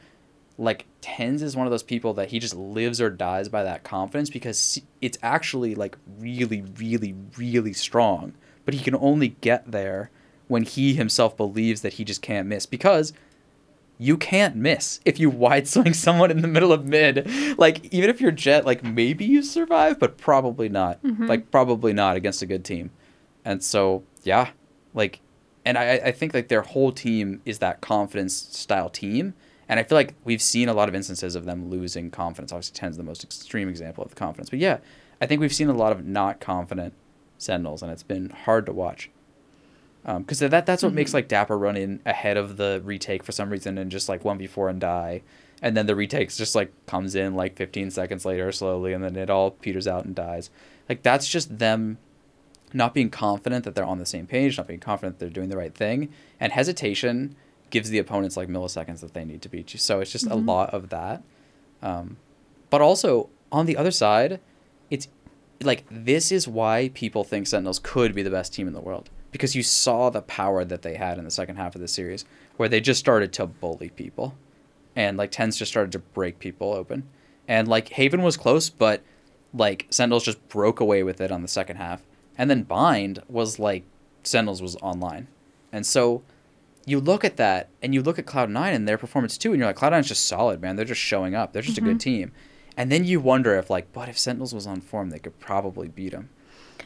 like 0.59 0.85
TenZ 1.01 1.41
is 1.41 1.55
one 1.55 1.65
of 1.65 1.71
those 1.71 1.83
people 1.83 2.13
that 2.15 2.29
he 2.29 2.39
just 2.39 2.53
lives 2.53 2.99
or 2.99 3.09
dies 3.09 3.47
by 3.47 3.63
that 3.63 3.85
confidence 3.85 4.29
because 4.29 4.81
it's 5.01 5.17
actually 5.23 5.73
like 5.73 5.97
really, 6.19 6.61
really, 6.61 7.15
really 7.37 7.71
strong. 7.71 8.33
But 8.65 8.73
he 8.73 8.83
can 8.83 8.95
only 8.95 9.29
get 9.29 9.71
there 9.71 10.11
when 10.49 10.63
he 10.63 10.95
himself 10.95 11.37
believes 11.37 11.81
that 11.81 11.93
he 11.93 12.03
just 12.03 12.21
can't 12.21 12.47
miss 12.47 12.65
because 12.65 13.13
you 14.01 14.17
can't 14.17 14.55
miss 14.55 15.01
if 15.03 15.19
you 15.19 15.29
wide 15.29 15.67
swing 15.67 15.93
someone 16.05 16.31
in 16.31 16.41
the 16.41 16.47
middle 16.47 16.71
of 16.71 16.85
mid. 16.85 17.29
Like 17.59 17.85
even 17.93 18.09
if 18.09 18.19
you're 18.19 18.31
jet, 18.31 18.65
like 18.65 18.83
maybe 18.83 19.25
you 19.25 19.43
survive, 19.43 19.99
but 19.99 20.17
probably 20.17 20.69
not. 20.69 21.03
Mm-hmm. 21.03 21.27
Like 21.27 21.51
probably 21.51 21.93
not 21.93 22.15
against 22.15 22.41
a 22.41 22.45
good 22.45 22.65
team. 22.65 22.89
And 23.45 23.61
so 23.61 24.03
yeah, 24.23 24.51
like, 24.93 25.19
and 25.65 25.77
I 25.77 25.95
I 26.05 26.11
think 26.11 26.33
like 26.33 26.47
their 26.47 26.61
whole 26.61 26.91
team 26.91 27.41
is 27.45 27.59
that 27.59 27.81
confidence 27.81 28.33
style 28.33 28.89
team. 28.89 29.35
And 29.67 29.79
I 29.79 29.83
feel 29.83 29.97
like 29.97 30.15
we've 30.23 30.41
seen 30.41 30.67
a 30.67 30.73
lot 30.73 30.89
of 30.89 30.95
instances 30.95 31.35
of 31.35 31.45
them 31.45 31.69
losing 31.69 32.09
confidence. 32.09 32.51
Obviously, 32.51 32.79
TenZ 32.79 32.97
the 32.97 33.03
most 33.03 33.23
extreme 33.23 33.69
example 33.69 34.03
of 34.03 34.09
the 34.09 34.15
confidence. 34.15 34.49
But 34.49 34.57
yeah, 34.57 34.79
I 35.21 35.27
think 35.27 35.41
we've 35.41 35.53
seen 35.53 35.69
a 35.69 35.73
lot 35.73 35.91
of 35.91 36.05
not 36.05 36.39
confident 36.39 36.95
Sentinels, 37.37 37.83
and 37.83 37.91
it's 37.91 38.03
been 38.03 38.29
hard 38.31 38.65
to 38.65 38.73
watch. 38.73 39.11
Um, 40.09 40.23
because 40.23 40.39
that 40.39 40.65
that's 40.65 40.81
what 40.81 40.91
makes 40.91 41.11
mm-hmm. 41.11 41.17
like 41.17 41.29
dapr 41.29 41.59
run 41.59 41.77
in 41.77 42.01
ahead 42.03 42.35
of 42.35 42.57
the 42.57 42.81
retake 42.83 43.23
for 43.23 43.31
some 43.31 43.51
reason 43.51 43.77
and 43.77 43.91
just 43.91 44.09
like 44.09 44.25
one 44.25 44.39
before 44.39 44.67
and 44.67 44.81
die, 44.81 45.21
and 45.61 45.77
then 45.77 45.85
the 45.85 45.95
retakes 45.95 46.35
just 46.35 46.55
like 46.55 46.73
comes 46.87 47.13
in 47.13 47.35
like 47.35 47.55
15 47.55 47.91
seconds 47.91 48.25
later 48.25 48.51
slowly, 48.51 48.91
and 48.91 49.03
then 49.03 49.15
it 49.15 49.29
all 49.29 49.51
peters 49.51 49.87
out 49.87 50.05
and 50.05 50.15
dies. 50.15 50.49
Like 50.89 51.03
that's 51.03 51.27
just 51.27 51.59
them 51.59 51.99
not 52.73 52.95
being 52.95 53.11
confident 53.11 53.65
that 53.65 53.75
they're 53.75 53.85
on 53.85 53.99
the 53.99 54.05
same 54.05 54.25
page, 54.25 54.57
not 54.57 54.65
being 54.65 54.79
confident 54.79 55.19
that 55.19 55.25
they're 55.25 55.33
doing 55.33 55.49
the 55.49 55.57
right 55.57 55.75
thing, 55.75 56.09
and 56.39 56.53
hesitation 56.53 57.35
gives 57.69 57.91
the 57.91 57.99
opponents 57.99 58.35
like 58.35 58.47
milliseconds 58.47 59.01
that 59.01 59.13
they 59.13 59.23
need 59.23 59.43
to 59.43 59.49
beat 59.49 59.73
you. 59.73 59.79
So 59.79 59.99
it's 59.99 60.11
just 60.11 60.25
a 60.25 60.29
mm-hmm. 60.29 60.49
lot 60.49 60.73
of 60.73 60.89
that. 60.89 61.21
Um, 61.83 62.17
but 62.71 62.81
also 62.81 63.29
on 63.51 63.67
the 63.67 63.77
other 63.77 63.91
side, 63.91 64.39
it's 64.89 65.07
like 65.61 65.85
this 65.91 66.31
is 66.31 66.47
why 66.47 66.89
people 66.95 67.23
think 67.23 67.45
Sentinels 67.45 67.77
could 67.77 68.15
be 68.15 68.23
the 68.23 68.31
best 68.31 68.55
team 68.55 68.67
in 68.67 68.73
the 68.73 68.81
world 68.81 69.11
because 69.31 69.55
you 69.55 69.63
saw 69.63 70.09
the 70.09 70.21
power 70.21 70.65
that 70.65 70.81
they 70.81 70.95
had 70.95 71.17
in 71.17 71.23
the 71.23 71.31
second 71.31 71.57
half 71.57 71.75
of 71.75 71.81
the 71.81 71.87
series 71.87 72.25
where 72.57 72.69
they 72.69 72.81
just 72.81 72.99
started 72.99 73.31
to 73.33 73.45
bully 73.45 73.89
people 73.89 74.35
and 74.95 75.17
like 75.17 75.31
TenZ 75.31 75.57
just 75.57 75.71
started 75.71 75.91
to 75.91 75.99
break 75.99 76.39
people 76.39 76.73
open. 76.73 77.07
And 77.47 77.67
like 77.67 77.89
haven 77.89 78.21
was 78.21 78.37
close 78.37 78.69
but 78.69 79.01
like 79.53 79.87
sentinels 79.89 80.23
just 80.23 80.47
broke 80.49 80.79
away 80.79 81.03
with 81.03 81.21
it 81.21 81.31
on 81.31 81.41
the 81.41 81.47
second 81.47 81.77
half. 81.77 82.03
And 82.37 82.49
then 82.49 82.63
bind 82.63 83.21
was 83.27 83.59
like 83.59 83.83
sentinels 84.23 84.61
was 84.61 84.75
online. 84.77 85.27
And 85.71 85.85
so 85.85 86.23
you 86.85 86.99
look 86.99 87.23
at 87.23 87.37
that 87.37 87.69
and 87.81 87.93
you 87.93 88.01
look 88.01 88.17
at 88.17 88.25
cloud9 88.25 88.73
and 88.73 88.87
their 88.87 88.97
performance 88.97 89.37
too 89.37 89.51
and 89.51 89.59
you're 89.59 89.67
like 89.67 89.77
cloud9's 89.77 90.07
just 90.07 90.25
solid 90.25 90.61
man. 90.61 90.75
They're 90.75 90.85
just 90.85 91.01
showing 91.01 91.35
up. 91.35 91.53
They're 91.53 91.61
just 91.61 91.77
a 91.77 91.81
good 91.81 91.97
mm-hmm. 91.97 91.97
team. 91.97 92.31
And 92.75 92.91
then 92.91 93.03
you 93.03 93.19
wonder 93.19 93.55
if 93.55 93.69
like 93.69 93.91
but 93.93 94.09
if 94.09 94.17
sentinels 94.17 94.53
was 94.53 94.65
on 94.65 94.81
form 94.81 95.11
they 95.11 95.19
could 95.19 95.39
probably 95.39 95.87
beat 95.87 96.13
them 96.13 96.29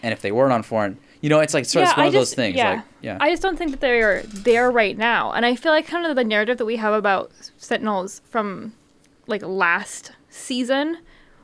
and 0.03 0.11
if 0.11 0.21
they 0.21 0.31
weren't 0.31 0.53
on 0.53 0.61
form 0.61 0.97
you 1.23 1.29
know 1.29 1.39
it's 1.39 1.53
like 1.53 1.65
so 1.65 1.81
it's 1.81 1.95
one 1.95 2.03
I 2.03 2.07
of 2.07 2.13
those 2.13 2.33
things 2.35 2.57
Yeah. 2.57 2.73
like 2.73 2.83
yeah 3.01 3.17
I 3.19 3.29
just 3.31 3.41
don't 3.41 3.57
think 3.57 3.71
that 3.71 3.79
they're 3.79 4.21
there 4.23 4.69
right 4.69 4.97
now. 4.97 5.31
And 5.31 5.45
I 5.45 5.55
feel 5.55 5.71
like 5.71 5.87
kind 5.87 6.05
of 6.05 6.15
the 6.15 6.23
narrative 6.23 6.57
that 6.57 6.65
we 6.65 6.75
have 6.75 6.93
about 6.93 7.31
Sentinels 7.57 8.21
from 8.29 8.73
like 9.25 9.41
last 9.41 10.11
season 10.29 10.97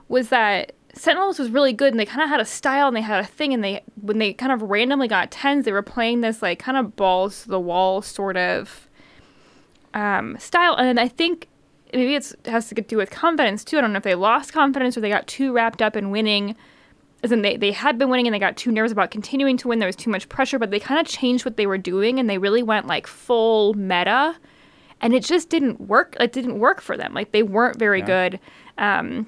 was 0.10 0.30
that 0.30 0.74
Sentinels 0.94 1.40
was 1.40 1.50
really 1.50 1.72
good 1.72 1.94
and 1.94 2.00
they 2.00 2.06
kind 2.06 2.22
of 2.22 2.28
had 2.30 2.42
a 2.42 2.46
style 2.46 2.88
and 2.88 2.96
they 2.98 3.02
had 3.02 3.24
a 3.24 3.28
thing 3.28 3.54
and 3.54 3.64
they 3.64 3.82
when 4.02 4.18
they 4.18 4.34
kind 4.34 4.52
of 4.52 4.62
randomly 4.64 5.08
got 5.08 5.32
TenZ 5.32 5.64
they 5.64 5.72
were 5.72 5.82
playing 5.82 6.20
this 6.22 6.42
like 6.42 6.60
kind 6.60 6.78
of 6.78 6.96
balls 6.98 7.44
to 7.44 7.50
the 7.50 7.60
wall 7.60 8.02
sort 8.02 8.36
of 8.36 8.88
um, 9.94 10.38
style 10.40 10.76
and 10.76 11.00
I 11.00 11.08
think 11.08 11.48
maybe 11.94 12.16
it's, 12.16 12.34
it 12.34 12.48
has 12.48 12.68
to 12.70 12.76
do 12.76 12.98
with 12.98 13.10
confidence 13.12 13.64
too. 13.64 13.78
I 13.78 13.82
don't 13.82 13.94
know 13.94 13.98
if 13.98 14.04
they 14.04 14.16
lost 14.16 14.52
confidence 14.54 14.98
or 14.98 15.02
they 15.02 15.10
got 15.10 15.26
too 15.26 15.52
wrapped 15.54 15.82
up 15.82 15.96
in 15.96 16.12
winning 16.12 16.56
as 17.24 17.32
in 17.32 17.42
they, 17.42 17.58
they 17.58 17.72
had 17.72 17.98
been 17.98 18.10
winning 18.10 18.28
and 18.28 18.34
they 18.34 18.40
got 18.40 18.56
too 18.58 18.72
nervous 18.72 18.92
about 18.92 19.12
continuing 19.12 19.58
to 19.58 19.68
win. 19.68 19.80
There 19.80 19.88
was 19.88 19.96
too 19.96 20.10
much 20.10 20.30
pressure, 20.30 20.58
but 20.60 20.72
they 20.72 20.80
kind 20.80 21.00
of 21.00 21.06
changed 21.08 21.44
what 21.46 21.58
they 21.58 21.68
were 21.68 21.78
doing 21.78 22.20
and 22.20 22.30
they 22.30 22.38
really 22.38 22.64
went 22.64 22.88
like 22.88 23.08
full 23.08 23.74
meta. 23.74 24.36
And 25.02 25.14
it 25.14 25.24
just 25.24 25.50
didn't 25.50 25.82
work. 25.82 26.16
It 26.20 26.32
didn't 26.32 26.60
work 26.60 26.82
for 26.82 26.98
them. 26.98 27.14
Like 27.14 27.32
they 27.32 27.44
weren't 27.44 27.78
very 27.80 28.00
Yeah. 28.00 28.06
good. 28.06 28.40
Um, 28.78 29.28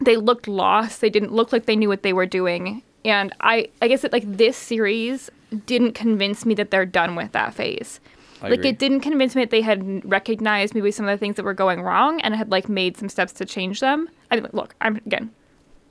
they 0.00 0.16
looked 0.16 0.46
lost. 0.48 1.00
They 1.00 1.10
didn't 1.10 1.32
look 1.32 1.52
like 1.52 1.66
they 1.66 1.76
knew 1.76 1.88
what 1.88 2.02
they 2.02 2.12
were 2.12 2.26
doing. 2.26 2.82
And 3.04 3.34
I, 3.40 3.68
I 3.80 3.88
guess 3.88 4.02
that 4.02 4.12
like 4.12 4.24
this 4.26 4.56
series 4.56 5.30
didn't 5.64 5.92
convince 5.92 6.44
me 6.44 6.54
that 6.54 6.70
they're 6.70 6.84
done 6.86 7.14
with 7.16 7.32
that 7.32 7.54
phase. 7.54 8.00
I 8.42 8.48
like 8.48 8.58
agree. 8.58 8.70
it 8.70 8.78
didn't 8.78 9.00
convince 9.00 9.34
me 9.34 9.42
that 9.42 9.50
they 9.50 9.62
had 9.62 10.04
recognized 10.10 10.74
maybe 10.74 10.90
some 10.90 11.06
of 11.08 11.12
the 11.12 11.18
things 11.18 11.36
that 11.36 11.44
were 11.44 11.54
going 11.54 11.80
wrong 11.82 12.20
and 12.20 12.34
had 12.34 12.50
like 12.50 12.68
made 12.68 12.96
some 12.98 13.08
steps 13.08 13.32
to 13.34 13.44
change 13.46 13.80
them. 13.80 14.10
I 14.30 14.36
mean, 14.36 14.48
look, 14.52 14.74
I'm 14.82 14.96
again, 14.96 15.30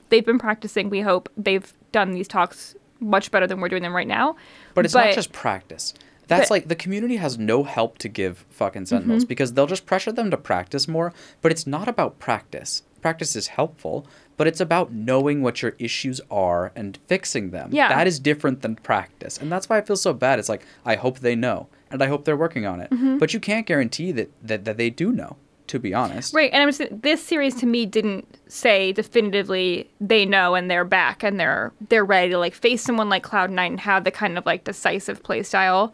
they've 0.09 0.25
been 0.25 0.39
practicing. 0.39 0.89
We 0.89 1.01
hope 1.01 1.29
they've 1.37 1.71
done 1.91 2.11
these 2.11 2.27
talks 2.27 2.75
much 2.99 3.31
better 3.31 3.47
than 3.47 3.59
we're 3.59 3.69
doing 3.69 3.83
them 3.83 3.95
right 3.95 4.07
now. 4.07 4.35
But 4.73 4.85
it's 4.85 4.93
not 4.93 5.13
just 5.13 5.31
practice. 5.31 5.93
That's 6.27 6.41
but- 6.41 6.45
Mm-hmm. 6.45 6.53
like 6.53 6.67
the 6.69 6.75
community 6.75 7.15
has 7.17 7.37
no 7.37 7.63
help 7.63 7.97
to 7.99 8.09
give 8.09 8.45
fucking 8.49 8.87
Sentinels 8.87 9.25
because 9.25 9.53
they'll 9.53 9.67
just 9.67 9.85
pressure 9.85 10.11
them 10.11 10.31
to 10.31 10.37
practice 10.37 10.87
more. 10.87 11.13
But 11.41 11.51
it's 11.51 11.67
not 11.67 11.87
about 11.87 12.17
practice. 12.19 12.83
Practice 13.01 13.35
is 13.35 13.47
helpful, 13.49 14.07
but 14.35 14.47
it's 14.47 14.59
about 14.59 14.91
knowing 14.91 15.43
what 15.43 15.61
your 15.61 15.75
issues 15.77 16.19
are 16.31 16.71
and 16.75 16.97
fixing 17.07 17.51
them. 17.51 17.69
Yeah. 17.71 17.89
That 17.89 18.07
is 18.07 18.19
different 18.19 18.63
than 18.63 18.75
practice. 18.77 19.37
And 19.37 19.51
that's 19.51 19.69
why 19.69 19.77
I 19.77 19.81
feel 19.81 19.95
so 19.97 20.11
bad. 20.13 20.39
It's 20.39 20.49
like, 20.49 20.65
I 20.83 20.95
hope 20.95 21.19
they 21.19 21.35
know 21.35 21.67
and 21.91 22.01
I 22.01 22.07
hope 22.07 22.25
they're 22.25 22.35
working 22.35 22.65
on 22.65 22.81
it. 22.81 22.89
Mm-hmm. 22.89 23.19
But 23.19 23.31
you 23.35 23.39
can't 23.39 23.67
guarantee 23.67 24.11
that, 24.13 24.31
that, 24.41 24.65
that 24.65 24.77
they 24.77 24.89
do 24.89 25.11
know, 25.11 25.35
to 25.67 25.79
be 25.79 25.93
honest. 25.93 26.33
Right, 26.33 26.51
and 26.53 26.61
I'm 26.61 26.71
just 26.71 27.01
this 27.01 27.23
series 27.23 27.55
to 27.55 27.65
me 27.65 27.85
didn't 27.85 28.27
say 28.47 28.91
definitively 28.91 29.89
they 29.99 30.25
know 30.25 30.55
and 30.55 30.69
they're 30.69 30.85
back 30.85 31.23
and 31.23 31.39
they're 31.39 31.73
they're 31.89 32.05
ready 32.05 32.31
to 32.31 32.39
like 32.39 32.53
face 32.53 32.83
someone 32.83 33.09
like 33.09 33.23
Cloud 33.23 33.51
Nine 33.51 33.73
and 33.73 33.79
have 33.79 34.03
the 34.03 34.11
kind 34.11 34.37
of 34.37 34.45
like 34.45 34.63
decisive 34.63 35.23
play 35.23 35.43
style 35.43 35.93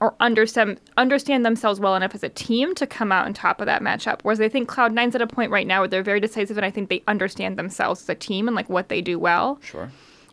or 0.00 0.14
understand 0.18 0.80
understand 0.96 1.44
themselves 1.44 1.78
well 1.78 1.94
enough 1.94 2.14
as 2.14 2.22
a 2.22 2.28
team 2.28 2.74
to 2.74 2.86
come 2.86 3.12
out 3.12 3.26
on 3.26 3.32
top 3.32 3.60
of 3.60 3.66
that 3.66 3.82
matchup. 3.82 4.20
Whereas 4.22 4.40
I 4.40 4.48
think 4.48 4.68
Cloud 4.68 4.92
Nine's 4.92 5.14
at 5.14 5.22
a 5.22 5.26
point 5.26 5.52
right 5.52 5.66
now 5.66 5.80
where 5.80 5.88
they're 5.88 6.02
very 6.02 6.20
decisive 6.20 6.56
and 6.56 6.66
I 6.66 6.70
think 6.70 6.88
they 6.88 7.02
understand 7.06 7.58
themselves 7.58 8.02
as 8.02 8.08
a 8.08 8.14
team 8.14 8.48
and 8.48 8.56
like 8.56 8.68
what 8.68 8.88
they 8.88 9.00
do 9.00 9.18
well. 9.18 9.60
Sure. 9.62 9.90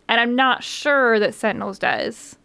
And 0.07 0.19
I'm 0.19 0.35
not 0.35 0.63
sure 0.63 1.19
that 1.19 1.35
Sentinels 1.35 1.77
does. 1.77 2.35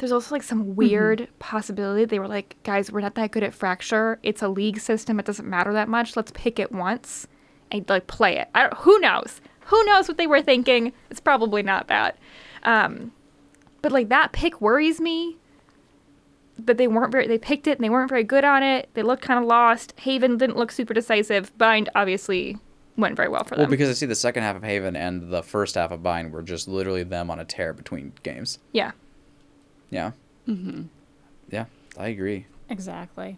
Yeah. 0.00 0.06
There's 0.08 0.12
also 0.12 0.34
like 0.34 0.42
some 0.42 0.74
weird 0.76 1.28
possibility. 1.38 2.04
They 2.04 2.18
were 2.18 2.28
like, 2.28 2.56
guys, 2.62 2.90
we're 2.90 3.00
not 3.00 3.14
that 3.16 3.30
good 3.30 3.42
at 3.42 3.54
fracture. 3.54 4.18
It's 4.22 4.42
a 4.42 4.48
league 4.48 4.80
system. 4.80 5.20
It 5.20 5.26
doesn't 5.26 5.48
matter 5.48 5.72
that 5.72 5.88
much. 5.88 6.16
Let's 6.16 6.32
pick 6.34 6.58
it 6.58 6.72
once 6.72 7.26
and 7.70 7.88
like 7.88 8.06
play 8.06 8.38
it. 8.38 8.48
I 8.54 8.62
don't, 8.62 8.74
who 8.78 8.98
knows? 8.98 9.40
Who 9.66 9.84
knows 9.84 10.08
what 10.08 10.16
they 10.16 10.26
were 10.26 10.42
thinking? 10.42 10.92
It's 11.10 11.20
probably 11.20 11.62
not 11.62 11.88
that. 11.88 12.18
Um, 12.64 13.12
but 13.82 13.92
like 13.92 14.08
that 14.08 14.32
pick 14.32 14.60
worries 14.60 15.00
me. 15.00 15.36
But 16.58 16.76
they 16.76 16.88
weren't 16.88 17.12
very. 17.12 17.26
They 17.26 17.38
picked 17.38 17.66
it 17.66 17.78
and 17.78 17.84
they 17.84 17.88
weren't 17.88 18.10
very 18.10 18.24
good 18.24 18.44
on 18.44 18.62
it. 18.62 18.90
They 18.92 19.02
looked 19.02 19.22
kind 19.22 19.38
of 19.38 19.46
lost. 19.46 19.94
Haven 19.98 20.36
didn't 20.36 20.56
look 20.56 20.70
super 20.70 20.92
decisive. 20.92 21.56
Bind 21.56 21.88
obviously 21.94 22.58
went 22.96 23.16
very 23.16 23.28
well 23.28 23.44
for 23.44 23.50
them. 23.50 23.60
Well, 23.60 23.66
them. 23.66 23.70
because 23.70 23.88
I 23.88 23.94
see 23.94 24.04
the 24.04 24.14
second 24.14 24.42
half 24.42 24.56
of 24.56 24.62
Haven 24.62 24.94
and 24.94 25.30
the 25.30 25.42
first 25.42 25.74
half 25.74 25.90
of 25.90 26.02
Bind 26.02 26.32
were 26.32 26.42
just 26.42 26.68
literally 26.68 27.02
them 27.02 27.30
on 27.30 27.38
a 27.38 27.44
tear 27.44 27.72
between 27.72 28.12
games. 28.22 28.58
yeah. 28.72 28.92
Yeah. 29.90 30.12
Mm-hmm. 30.48 30.82
Yeah, 31.50 31.66
I 31.98 32.08
agree. 32.08 32.46
Exactly. 32.68 33.36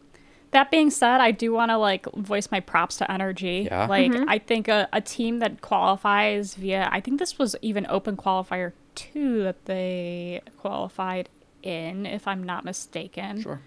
That 0.50 0.70
being 0.70 0.90
said, 0.90 1.20
I 1.22 1.30
do 1.30 1.52
want 1.52 1.70
to 1.70 1.78
like 1.78 2.04
voice 2.12 2.50
my 2.50 2.60
props 2.60 2.98
to 2.98 3.04
NRG. 3.06 3.64
Yeah. 3.66 3.86
Like 3.86 4.12
I 4.28 4.38
think 4.38 4.68
a, 4.68 4.86
a 4.92 5.00
team 5.00 5.38
that 5.38 5.62
qualifies 5.62 6.54
via 6.54 6.88
I 6.92 7.00
think 7.00 7.18
this 7.18 7.38
was 7.38 7.56
even 7.62 7.86
open 7.88 8.16
qualifier 8.18 8.72
two 8.94 9.42
that 9.44 9.64
they 9.64 10.42
qualified 10.58 11.30
in, 11.62 12.04
if 12.04 12.28
I'm 12.28 12.42
not 12.42 12.64
mistaken. 12.66 13.40
Sure. 13.40 13.60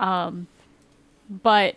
Um, 0.00 0.46
But 1.28 1.74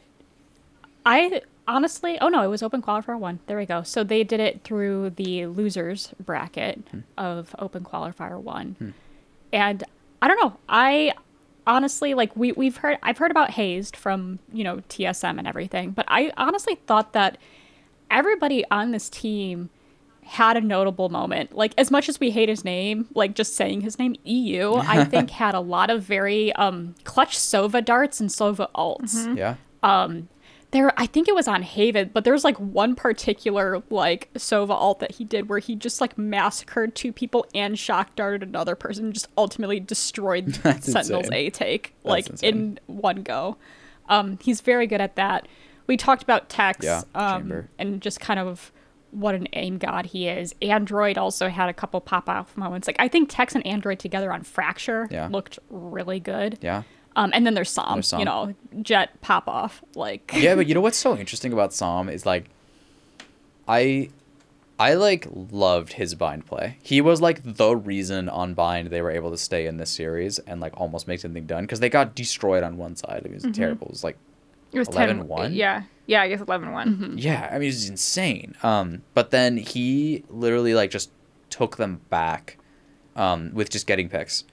I 1.06 1.42
honestly, 1.68 2.18
oh 2.22 2.30
no, 2.30 2.42
it 2.44 2.48
was 2.48 2.64
open 2.64 2.82
qualifier 2.82 3.20
one. 3.20 3.40
There 3.48 3.58
we 3.58 3.66
go. 3.66 3.84
So 3.84 4.04
they 4.06 4.24
did 4.24 4.40
it 4.40 4.64
through 4.64 5.12
the 5.12 5.48
losers 5.48 6.14
bracket 6.24 6.82
of 7.18 7.54
open 7.60 7.84
qualifier 7.84 8.40
one, 8.40 8.94
and 9.52 9.84
I 10.22 10.28
don't 10.28 10.40
know. 10.42 10.58
I 10.68 11.14
honestly 11.68 12.14
like 12.14 12.36
we 12.36 12.52
we've 12.52 12.78
heard 12.78 12.98
I've 13.02 13.18
heard 13.18 13.32
about 13.32 13.52
hazed 13.52 13.96
from 13.96 14.40
you 14.54 14.64
know 14.64 14.78
TSM 14.90 15.38
and 15.38 15.48
everything, 15.48 15.92
but 15.92 16.06
I 16.08 16.32
honestly 16.38 16.76
thought 16.88 17.14
that 17.14 17.38
everybody 18.12 18.64
on 18.72 18.92
this 18.92 19.10
team 19.10 19.70
had 20.24 20.58
a 20.58 20.62
notable 20.62 21.10
moment. 21.10 21.56
Like 21.56 21.74
as 21.78 21.92
much 21.92 22.10
as 22.10 22.20
we 22.20 22.32
hate 22.32 22.50
his 22.50 22.66
name, 22.66 23.08
like 23.14 23.36
just 23.36 23.56
saying 23.56 23.82
his 23.82 24.00
name 24.00 24.16
eeiu, 24.26 24.84
I 24.84 25.06
think 25.06 25.30
had 25.30 25.56
a 25.56 25.60
lot 25.60 25.90
of 25.90 26.04
very 26.04 26.54
um 26.54 26.96
clutch 27.04 27.38
Sova 27.38 27.84
darts 27.84 28.20
and 28.20 28.30
Sova 28.30 28.70
ults 28.76 29.38
Yeah. 29.38 29.56
There 30.76 30.94
i 31.00 31.06
think 31.06 31.28
it 31.28 31.34
was 31.36 31.48
on 31.48 31.62
haven 31.64 32.12
but 32.14 32.24
there's 32.24 32.44
like 32.44 32.58
one 32.58 32.94
particular 32.96 33.82
like 33.90 34.30
sova 34.36 34.72
alt 34.72 35.00
that 35.00 35.14
he 35.14 35.24
did 35.24 35.50
where 35.50 35.60
he 35.60 35.76
just 35.76 36.02
like 36.02 36.18
massacred 36.18 36.94
two 36.96 37.12
people 37.14 37.46
and 37.56 37.80
shock 37.80 38.16
darted 38.16 38.44
another 38.48 38.76
person 38.76 39.06
and 39.06 39.14
just 39.14 39.28
ultimately 39.38 39.80
destroyed 39.80 40.48
That's 40.64 40.92
sentinel's 40.92 41.26
insane. 41.28 41.48
a 41.48 41.50
take 41.50 41.94
That's 42.04 42.06
like 42.06 42.28
insane. 42.30 42.56
in 42.56 42.80
one 42.98 43.24
go 43.24 43.58
um 44.10 44.38
he's 44.42 44.62
very 44.62 44.86
good 44.88 45.02
at 45.02 45.16
that 45.16 45.48
we 45.88 45.98
talked 45.98 46.24
about 46.24 46.50
tex 46.50 46.84
Yeah, 46.86 47.04
um 47.16 47.68
and 47.80 48.02
just 48.02 48.20
kind 48.20 48.40
of 48.40 48.72
what 49.12 49.34
an 49.34 49.48
aim 49.54 49.78
god 49.78 50.08
he 50.08 50.28
is 50.28 50.54
android 50.62 51.18
also 51.18 51.48
had 51.48 51.70
a 51.70 51.74
couple 51.74 52.02
pop 52.02 52.28
off 52.28 52.58
moments 52.58 52.86
like 52.86 52.98
i 53.00 53.08
think 53.08 53.30
tex 53.32 53.56
and 53.56 53.66
android 53.66 53.98
together 53.98 54.34
on 54.34 54.42
fracture 54.44 55.08
Yeah. 55.10 55.28
looked 55.32 55.58
really 55.70 56.20
good 56.20 56.60
Yeah. 56.62 56.84
Um 57.16 57.32
and 57.34 57.46
then 57.46 57.54
there's 57.54 57.74
s0m, 57.74 57.94
There's 57.94 58.12
s0m. 58.12 58.20
you 58.20 58.26
know 58.26 58.56
jet 58.82 59.22
pop 59.22 59.48
off 59.48 59.84
like 59.96 60.32
yeah, 60.36 60.56
but 60.56 60.68
you 60.68 60.74
know 60.76 60.82
what's 60.82 60.98
so 60.98 61.16
interesting 61.18 61.54
about 61.54 61.72
s0m 61.72 62.12
is 62.12 62.26
like, 62.26 62.50
I, 63.68 64.10
I 64.78 64.94
like 64.96 65.28
loved 65.32 65.94
his 65.94 66.16
bind 66.16 66.46
play. 66.46 66.78
He 66.84 67.02
was 67.02 67.22
like 67.22 67.42
the 67.44 67.76
reason 67.76 68.30
on 68.30 68.54
bind 68.54 68.90
they 68.90 69.02
were 69.02 69.12
able 69.12 69.32
to 69.32 69.38
stay 69.38 69.66
in 69.68 69.78
this 69.78 69.90
series 69.90 70.38
and 70.40 70.60
like 70.60 70.74
almost 70.80 71.08
make 71.08 71.20
something 71.20 71.46
done 71.46 71.64
because 71.64 71.80
they 71.80 71.90
got 71.90 72.16
destroyed 72.16 72.64
on 72.64 72.78
one 72.78 72.96
side. 72.96 73.24
It 73.26 73.34
was 73.34 73.44
Mm-hmm. 73.44 73.52
terrible. 73.54 73.88
It 73.88 73.92
was 73.92 74.04
like 74.04 74.18
It 74.74 74.80
was 74.80 74.90
11-1? 74.90 75.38
10. 75.38 75.54
Yeah. 75.54 75.84
Yeah, 76.08 76.22
I 76.22 76.28
guess 76.28 76.42
11 76.42 76.72
one 76.72 77.16
Yeah, 77.18 77.50
I 77.52 77.58
mean 77.58 77.70
it's 77.70 77.90
insane. 77.90 78.54
Um, 78.62 79.02
but 79.16 79.32
then 79.32 79.58
he 79.58 80.24
literally 80.30 80.76
like 80.76 80.92
just 80.92 81.10
took 81.50 81.78
them 81.78 82.02
back, 82.10 82.58
um, 83.16 83.52
with 83.54 83.70
just 83.72 83.88
getting 83.88 84.10
picks, 84.10 84.44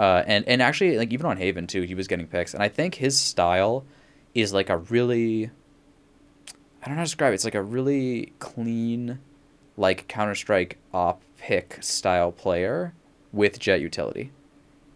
uh, 0.00 0.24
and 0.26 0.48
and 0.48 0.62
actually 0.62 0.96
like 0.96 1.12
even 1.12 1.26
on 1.26 1.36
Haven 1.36 1.66
too, 1.66 1.82
he 1.82 1.94
was 1.94 2.08
getting 2.08 2.26
picks, 2.26 2.54
and 2.54 2.62
I 2.62 2.68
think 2.68 2.94
his 2.94 3.20
style 3.20 3.84
is 4.34 4.50
like 4.54 4.70
a 4.70 4.78
really, 4.78 5.50
I 6.82 6.86
don't 6.86 6.94
know 6.94 7.00
how 7.00 7.02
to 7.02 7.04
describe 7.04 7.32
it. 7.32 7.34
It's 7.34 7.44
like 7.44 7.54
a 7.54 7.62
really 7.62 8.32
clean, 8.38 9.18
like 9.76 10.08
Counter 10.08 10.34
Strike 10.34 10.78
op 10.94 11.20
pick 11.36 11.76
style 11.82 12.32
player 12.32 12.94
with 13.30 13.58
jet 13.58 13.82
utility. 13.82 14.30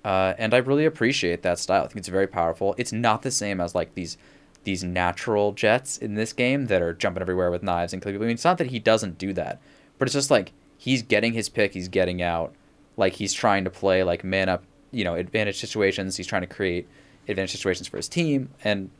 Uh, 0.07 0.33
and 0.39 0.55
I 0.55 0.59
really 0.59 0.87
appreciate 0.87 1.43
that 1.43 1.59
style. 1.59 1.85
I 1.85 1.87
think 1.87 1.99
it's 1.99 2.09
very 2.09 2.27
powerful. 2.27 2.75
It's 2.79 2.93
not 2.93 3.21
the 3.21 3.31
same 3.31 3.61
as 3.61 3.75
like 3.75 3.95
these 3.95 4.17
these 4.65 4.83
natural 4.83 5.53
jets 5.53 5.99
in 5.99 6.15
this 6.15 6.33
game 6.33 6.67
that 6.67 6.81
are 6.81 6.95
jumping 6.95 7.21
everywhere 7.21 7.51
with 7.51 7.63
knives 7.63 7.93
and 7.93 8.03
people. 8.03 8.17
I 8.17 8.21
mean, 8.21 8.31
it's 8.31 8.45
not 8.45 8.57
that 8.57 8.69
he 8.69 8.79
doesn't 8.79 9.19
do 9.19 9.35
that, 9.35 9.61
but 9.99 10.09
it's 10.09 10.15
just 10.15 10.31
like 10.31 10.53
he's 10.79 11.03
getting 11.03 11.35
his 11.35 11.51
pick, 11.51 11.75
he's 11.75 11.89
getting 11.89 12.23
out, 12.23 12.55
like 12.97 13.15
he's 13.15 13.35
trying 13.35 13.65
to 13.65 13.71
play 13.71 14.03
like 14.03 14.25
man 14.25 14.49
up, 14.49 14.65
you 14.95 15.05
know, 15.05 15.15
advantage 15.15 15.59
situations. 15.59 16.17
He's 16.17 16.27
trying 16.27 16.43
to 16.43 16.49
create 16.49 16.89
advantage 17.29 17.53
situations 17.53 17.89
for 17.89 17.97
his 17.97 18.09
team, 18.09 18.51
and 18.63 18.91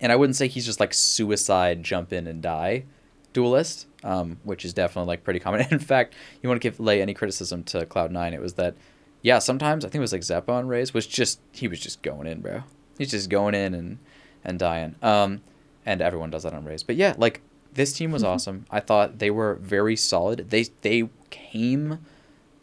and 0.00 0.12
I 0.12 0.16
wouldn't 0.16 0.36
say 0.36 0.48
he's 0.48 0.66
just 0.66 0.80
like 0.80 0.94
suicide 0.94 1.82
jump 1.82 2.12
in 2.12 2.26
and 2.26 2.42
die 2.42 2.84
duelist, 3.32 3.86
um, 4.02 4.38
which 4.44 4.64
is 4.64 4.72
definitely 4.72 5.08
like 5.08 5.22
pretty 5.22 5.38
common. 5.38 5.60
In 5.70 5.78
fact, 5.78 6.14
you 6.42 6.48
want 6.48 6.60
to 6.60 6.66
give 6.66 6.80
lay 6.80 7.02
any 7.02 7.12
criticism 7.12 7.62
to 7.64 7.84
Cloud 7.84 8.10
Nine, 8.10 8.32
it 8.32 8.40
was 8.40 8.54
that 8.54 8.74
yeah, 9.22 9.40
sometimes 9.40 9.84
I 9.84 9.88
think 9.88 9.96
it 9.96 10.00
was 10.00 10.12
like 10.12 10.22
Xeppaa 10.22 10.54
on 10.54 10.68
Raze 10.68 10.94
was 10.94 11.06
just 11.06 11.40
he 11.52 11.68
was 11.68 11.80
just 11.80 12.02
going 12.02 12.26
in, 12.26 12.40
bro. 12.40 12.62
He's 12.96 13.10
just 13.10 13.28
going 13.28 13.54
in 13.54 13.74
and 13.74 13.98
and 14.44 14.58
dying. 14.58 14.94
Um, 15.02 15.42
and 15.84 16.00
everyone 16.00 16.30
does 16.30 16.44
that 16.44 16.54
on 16.54 16.64
Raze. 16.64 16.82
But 16.82 16.96
yeah, 16.96 17.14
like 17.18 17.42
this 17.74 17.92
team 17.92 18.10
was 18.10 18.24
awesome. 18.24 18.66
I 18.70 18.80
thought 18.80 19.18
they 19.18 19.30
were 19.30 19.56
very 19.56 19.96
solid. 19.96 20.50
They 20.50 20.66
they 20.82 21.08
came 21.30 21.98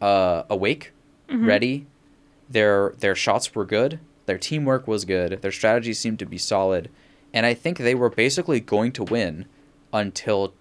uh, 0.00 0.42
awake, 0.50 0.92
ready. 1.30 1.86
Their 2.48 2.94
their 2.98 3.14
shots 3.14 3.54
were 3.54 3.64
good. 3.64 3.98
Their 4.26 4.38
teamwork 4.38 4.86
was 4.86 5.04
good. 5.04 5.42
Their 5.42 5.52
strategy 5.52 5.92
seemed 5.92 6.18
to 6.20 6.26
be 6.26 6.38
solid, 6.38 6.90
and 7.32 7.44
I 7.44 7.54
think 7.54 7.78
they 7.78 7.94
were 7.94 8.10
basically 8.10 8.60
going 8.60 8.92
to 8.92 9.04
win 9.04 9.46
until, 9.92 10.54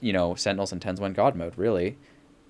you 0.00 0.12
know, 0.12 0.34
Sentinels 0.34 0.72
and 0.72 0.80
TenZ 0.80 1.00
went 1.00 1.16
God 1.16 1.34
mode 1.34 1.54
really, 1.56 1.96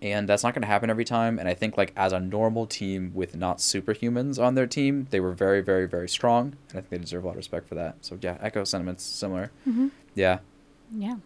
and 0.02 0.28
that's 0.28 0.42
not 0.42 0.54
going 0.54 0.62
to 0.62 0.68
happen 0.68 0.90
every 0.90 1.04
time. 1.04 1.38
And 1.38 1.48
I 1.48 1.54
think 1.54 1.76
like 1.76 1.92
as 1.96 2.12
a 2.12 2.20
normal 2.20 2.66
team 2.66 3.12
with 3.14 3.34
not 3.34 3.58
superhumans 3.58 4.42
on 4.42 4.54
their 4.54 4.66
team, 4.66 5.06
they 5.10 5.20
were 5.20 5.32
very 5.32 5.60
very 5.62 5.86
very 5.86 6.08
strong, 6.08 6.56
and 6.70 6.78
I 6.78 6.80
think 6.80 6.90
they 6.90 6.98
deserve 6.98 7.24
a 7.24 7.26
lot 7.26 7.32
of 7.32 7.38
respect 7.38 7.68
for 7.68 7.74
that. 7.76 7.96
So 8.02 8.18
yeah, 8.20 8.36
echo 8.40 8.64
sentiments 8.64 9.04
similar. 9.04 9.50
Mm-hmm. 9.66 9.88
Yeah, 10.14 10.38
yeah 10.94 11.16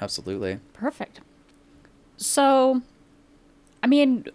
absolutely. 0.00 0.58
Perfect. 0.72 1.20
So, 2.16 2.82
I 3.82 3.86
mean, 3.86 4.26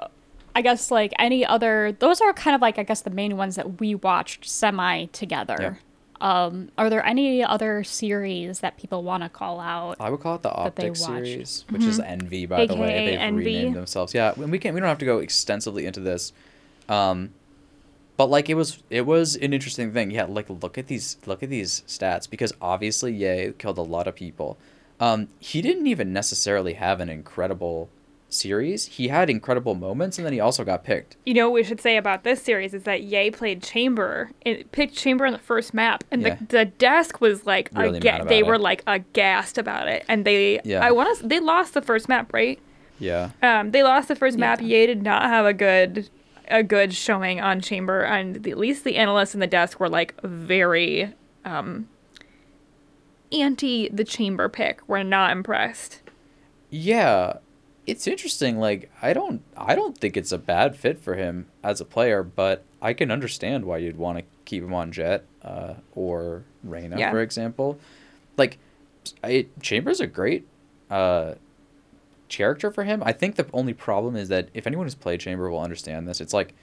I 0.55 0.61
guess 0.61 0.89
like 0.89 1.13
any 1.19 1.45
other, 1.45 1.91
those 1.99 2.21
are 2.21 2.33
kind 2.33 2.55
of 2.55 2.61
like 2.61 2.79
I 2.79 2.83
guess 2.83 3.01
the 3.01 3.09
main 3.09 3.35
ones 3.37 3.55
that 3.55 3.79
we 3.79 3.93
watched 3.93 4.49
semi 4.49 5.05
together. 5.07 5.79
Um, 6.21 6.69
are 6.77 6.89
there 6.89 7.05
any 7.05 7.43
other 7.43 7.83
series 7.83 8.61
that 8.61 8.77
people 8.77 9.03
want 9.03 9.23
to 9.23 9.29
call 9.29 9.59
out? 9.59 9.97
I 9.99 10.09
would 10.09 10.21
call 10.21 10.35
it 10.35 10.43
the 10.43 10.51
Optic. 10.51 10.93
Mm-hmm. 10.93 11.13
series, 11.13 11.65
which 11.69 11.83
is 11.83 11.99
Envy, 11.99 12.45
by 12.45 12.65
the 12.65 12.75
way. 12.75 13.07
They've 13.07 13.19
Envy. 13.19 13.43
renamed 13.43 13.75
themselves. 13.75 14.13
Yeah, 14.13 14.33
and 14.35 14.49
we 14.49 14.57
can 14.57 14.73
we 14.73 14.79
don't 14.79 14.87
have 14.87 14.97
to 14.99 15.05
go 15.05 15.19
extensively 15.19 15.85
into 15.85 15.99
this, 15.99 16.31
um, 16.87 17.33
but 18.15 18.27
like 18.29 18.49
it 18.49 18.53
was 18.53 18.81
it 18.89 19.05
was 19.05 19.35
an 19.35 19.53
interesting 19.53 19.91
thing. 19.91 20.09
Yeah, 20.09 20.23
like 20.23 20.49
look 20.49 20.77
at 20.77 20.87
these 20.87 21.17
look 21.25 21.43
at 21.43 21.49
these 21.49 21.83
stats 21.85 22.29
because 22.29 22.53
obviously 22.61 23.13
yay 23.13 23.53
killed 23.57 23.77
a 23.77 23.81
lot 23.81 24.07
of 24.07 24.15
people. 24.15 24.57
Um, 25.01 25.27
he 25.39 25.61
didn't 25.61 25.87
even 25.87 26.13
necessarily 26.13 26.73
have 26.73 27.01
an 27.01 27.09
incredible 27.09 27.89
series. 28.35 28.85
He 28.85 29.07
had 29.07 29.29
incredible 29.29 29.73
moments, 29.75 30.17
and 30.17 30.25
then 30.25 30.33
he 30.33 30.39
also 30.39 30.63
got 30.63 30.83
picked. 30.83 31.17
You 31.25 31.33
know 31.33 31.49
what 31.49 31.55
we 31.55 31.63
should 31.63 31.81
say 31.81 31.97
about 31.97 32.23
this 32.23 32.41
series 32.41 32.73
is 32.73 32.83
that 32.83 33.03
yay 33.03 33.31
played 33.31 33.63
Chamber, 33.63 34.29
it 34.41 34.71
picked 34.71 34.95
Chamber 34.95 35.25
on 35.25 35.33
the 35.33 35.39
first 35.39 35.73
map, 35.73 36.03
and 36.11 36.21
Yeah. 36.21 36.35
the, 36.35 36.45
the 36.57 36.65
desk 36.65 37.21
was 37.21 37.45
like, 37.45 37.69
Really 37.73 37.97
aga- 38.07 38.25
they 38.27 38.39
it. 38.39 38.47
were 38.47 38.57
like 38.59 38.83
aghast 38.85 39.57
about 39.57 39.87
it, 39.87 40.03
and 40.07 40.25
they, 40.25 40.59
Yeah. 40.63 40.85
I 40.85 40.91
want 40.91 41.17
to, 41.19 41.27
they 41.27 41.39
lost 41.39 41.73
the 41.73 41.81
first 41.81 42.07
map, 42.09 42.33
right? 42.33 42.59
Yeah. 42.99 43.31
Um, 43.41 43.71
they 43.71 43.83
lost 43.83 44.07
the 44.07 44.15
first 44.15 44.37
map. 44.37 44.61
Yeah. 44.61 44.67
yay 44.67 44.85
did 44.87 45.01
not 45.03 45.23
have 45.23 45.45
a 45.45 45.53
good, 45.53 46.09
a 46.49 46.61
good 46.63 46.93
showing 46.93 47.41
on 47.41 47.59
Chamber, 47.61 48.01
and 48.03 48.43
the, 48.43 48.51
at 48.51 48.57
least 48.57 48.83
the 48.83 48.97
analysts 48.97 49.33
in 49.33 49.39
the 49.39 49.47
desk 49.47 49.79
were 49.79 49.89
like 49.89 50.13
very, 50.21 51.13
um, 51.43 51.87
anti 53.31 53.89
the 53.89 54.03
Chamber 54.03 54.47
pick. 54.49 54.81
We're 54.87 55.03
not 55.03 55.31
impressed. 55.31 56.01
Yeah, 56.69 57.37
it's 57.87 58.07
interesting. 58.07 58.57
Like 58.59 58.91
I 59.01 59.13
don't, 59.13 59.41
I 59.55 59.75
don't 59.75 59.97
think 59.97 60.17
it's 60.17 60.31
a 60.31 60.37
bad 60.37 60.75
fit 60.75 60.99
for 60.99 61.15
him 61.15 61.47
as 61.63 61.79
a 61.81 61.85
player, 61.85 62.23
but 62.23 62.63
I 62.81 62.93
can 62.93 63.11
understand 63.11 63.65
why 63.65 63.77
you'd 63.77 63.97
want 63.97 64.17
to 64.19 64.23
keep 64.45 64.63
him 64.63 64.73
on 64.73 64.91
Jet 64.91 65.25
uh, 65.43 65.75
or 65.93 66.43
Reyna, 66.63 66.97
Yeah. 66.99 67.11
for 67.11 67.21
example. 67.21 67.79
Like, 68.37 68.57
I, 69.23 69.47
Chambers 69.61 69.99
a 69.99 70.07
great 70.07 70.45
uh, 70.89 71.35
character 72.29 72.71
for 72.71 72.83
him. 72.83 73.01
I 73.05 73.11
think 73.11 73.35
the 73.35 73.47
only 73.53 73.73
problem 73.73 74.15
is 74.15 74.29
that 74.29 74.49
if 74.53 74.65
anyone 74.67 74.85
who's 74.85 74.95
played 74.95 75.19
Chamber 75.19 75.49
will 75.49 75.59
understand 75.61 76.07
this, 76.07 76.19
it's 76.21 76.33
like 76.33 76.53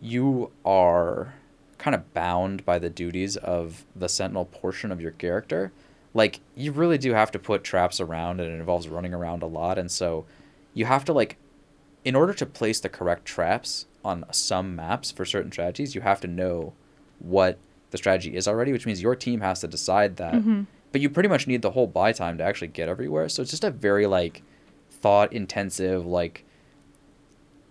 you 0.00 0.50
are 0.64 1.34
kind 1.78 1.94
of 1.94 2.12
bound 2.14 2.64
by 2.64 2.78
the 2.78 2.90
duties 2.90 3.36
of 3.36 3.84
the 3.96 4.08
Sentinel 4.08 4.44
portion 4.44 4.92
of 4.92 5.00
your 5.00 5.10
character. 5.12 5.72
Like 6.14 6.40
you 6.56 6.72
really 6.72 6.98
do 6.98 7.12
have 7.12 7.30
to 7.32 7.38
put 7.38 7.64
traps 7.64 8.00
around, 8.00 8.40
and 8.40 8.50
it 8.50 8.58
involves 8.58 8.88
running 8.88 9.14
around 9.14 9.42
a 9.42 9.46
lot, 9.46 9.78
and 9.78 9.90
so 9.90 10.26
you 10.80 10.86
have 10.86 11.04
to 11.04 11.12
like, 11.12 11.36
in 12.06 12.16
order 12.16 12.32
to 12.32 12.46
place 12.46 12.80
the 12.80 12.88
correct 12.88 13.26
traps 13.26 13.86
on 14.02 14.24
some 14.32 14.74
maps 14.74 15.10
for 15.10 15.26
certain 15.26 15.52
strategies, 15.52 15.94
you 15.94 16.00
have 16.00 16.20
to 16.22 16.26
know 16.26 16.72
what 17.18 17.58
the 17.90 17.98
strategy 17.98 18.34
is 18.34 18.48
already, 18.48 18.72
which 18.72 18.86
means 18.86 19.02
your 19.02 19.14
team 19.14 19.42
has 19.42 19.60
to 19.60 19.68
decide 19.68 20.16
that. 20.16 20.32
Mm-hmm. 20.32 20.62
But 20.90 21.02
you 21.02 21.10
pretty 21.10 21.28
much 21.28 21.46
need 21.46 21.60
the 21.60 21.72
whole 21.72 21.86
buy 21.86 22.12
time 22.12 22.38
to 22.38 22.44
actually 22.44 22.68
get 22.68 22.88
everywhere. 22.88 23.28
So 23.28 23.42
it's 23.42 23.50
just 23.50 23.62
a 23.62 23.70
very 23.70 24.06
like 24.06 24.42
thought 24.90 25.34
intensive, 25.34 26.06
like 26.06 26.46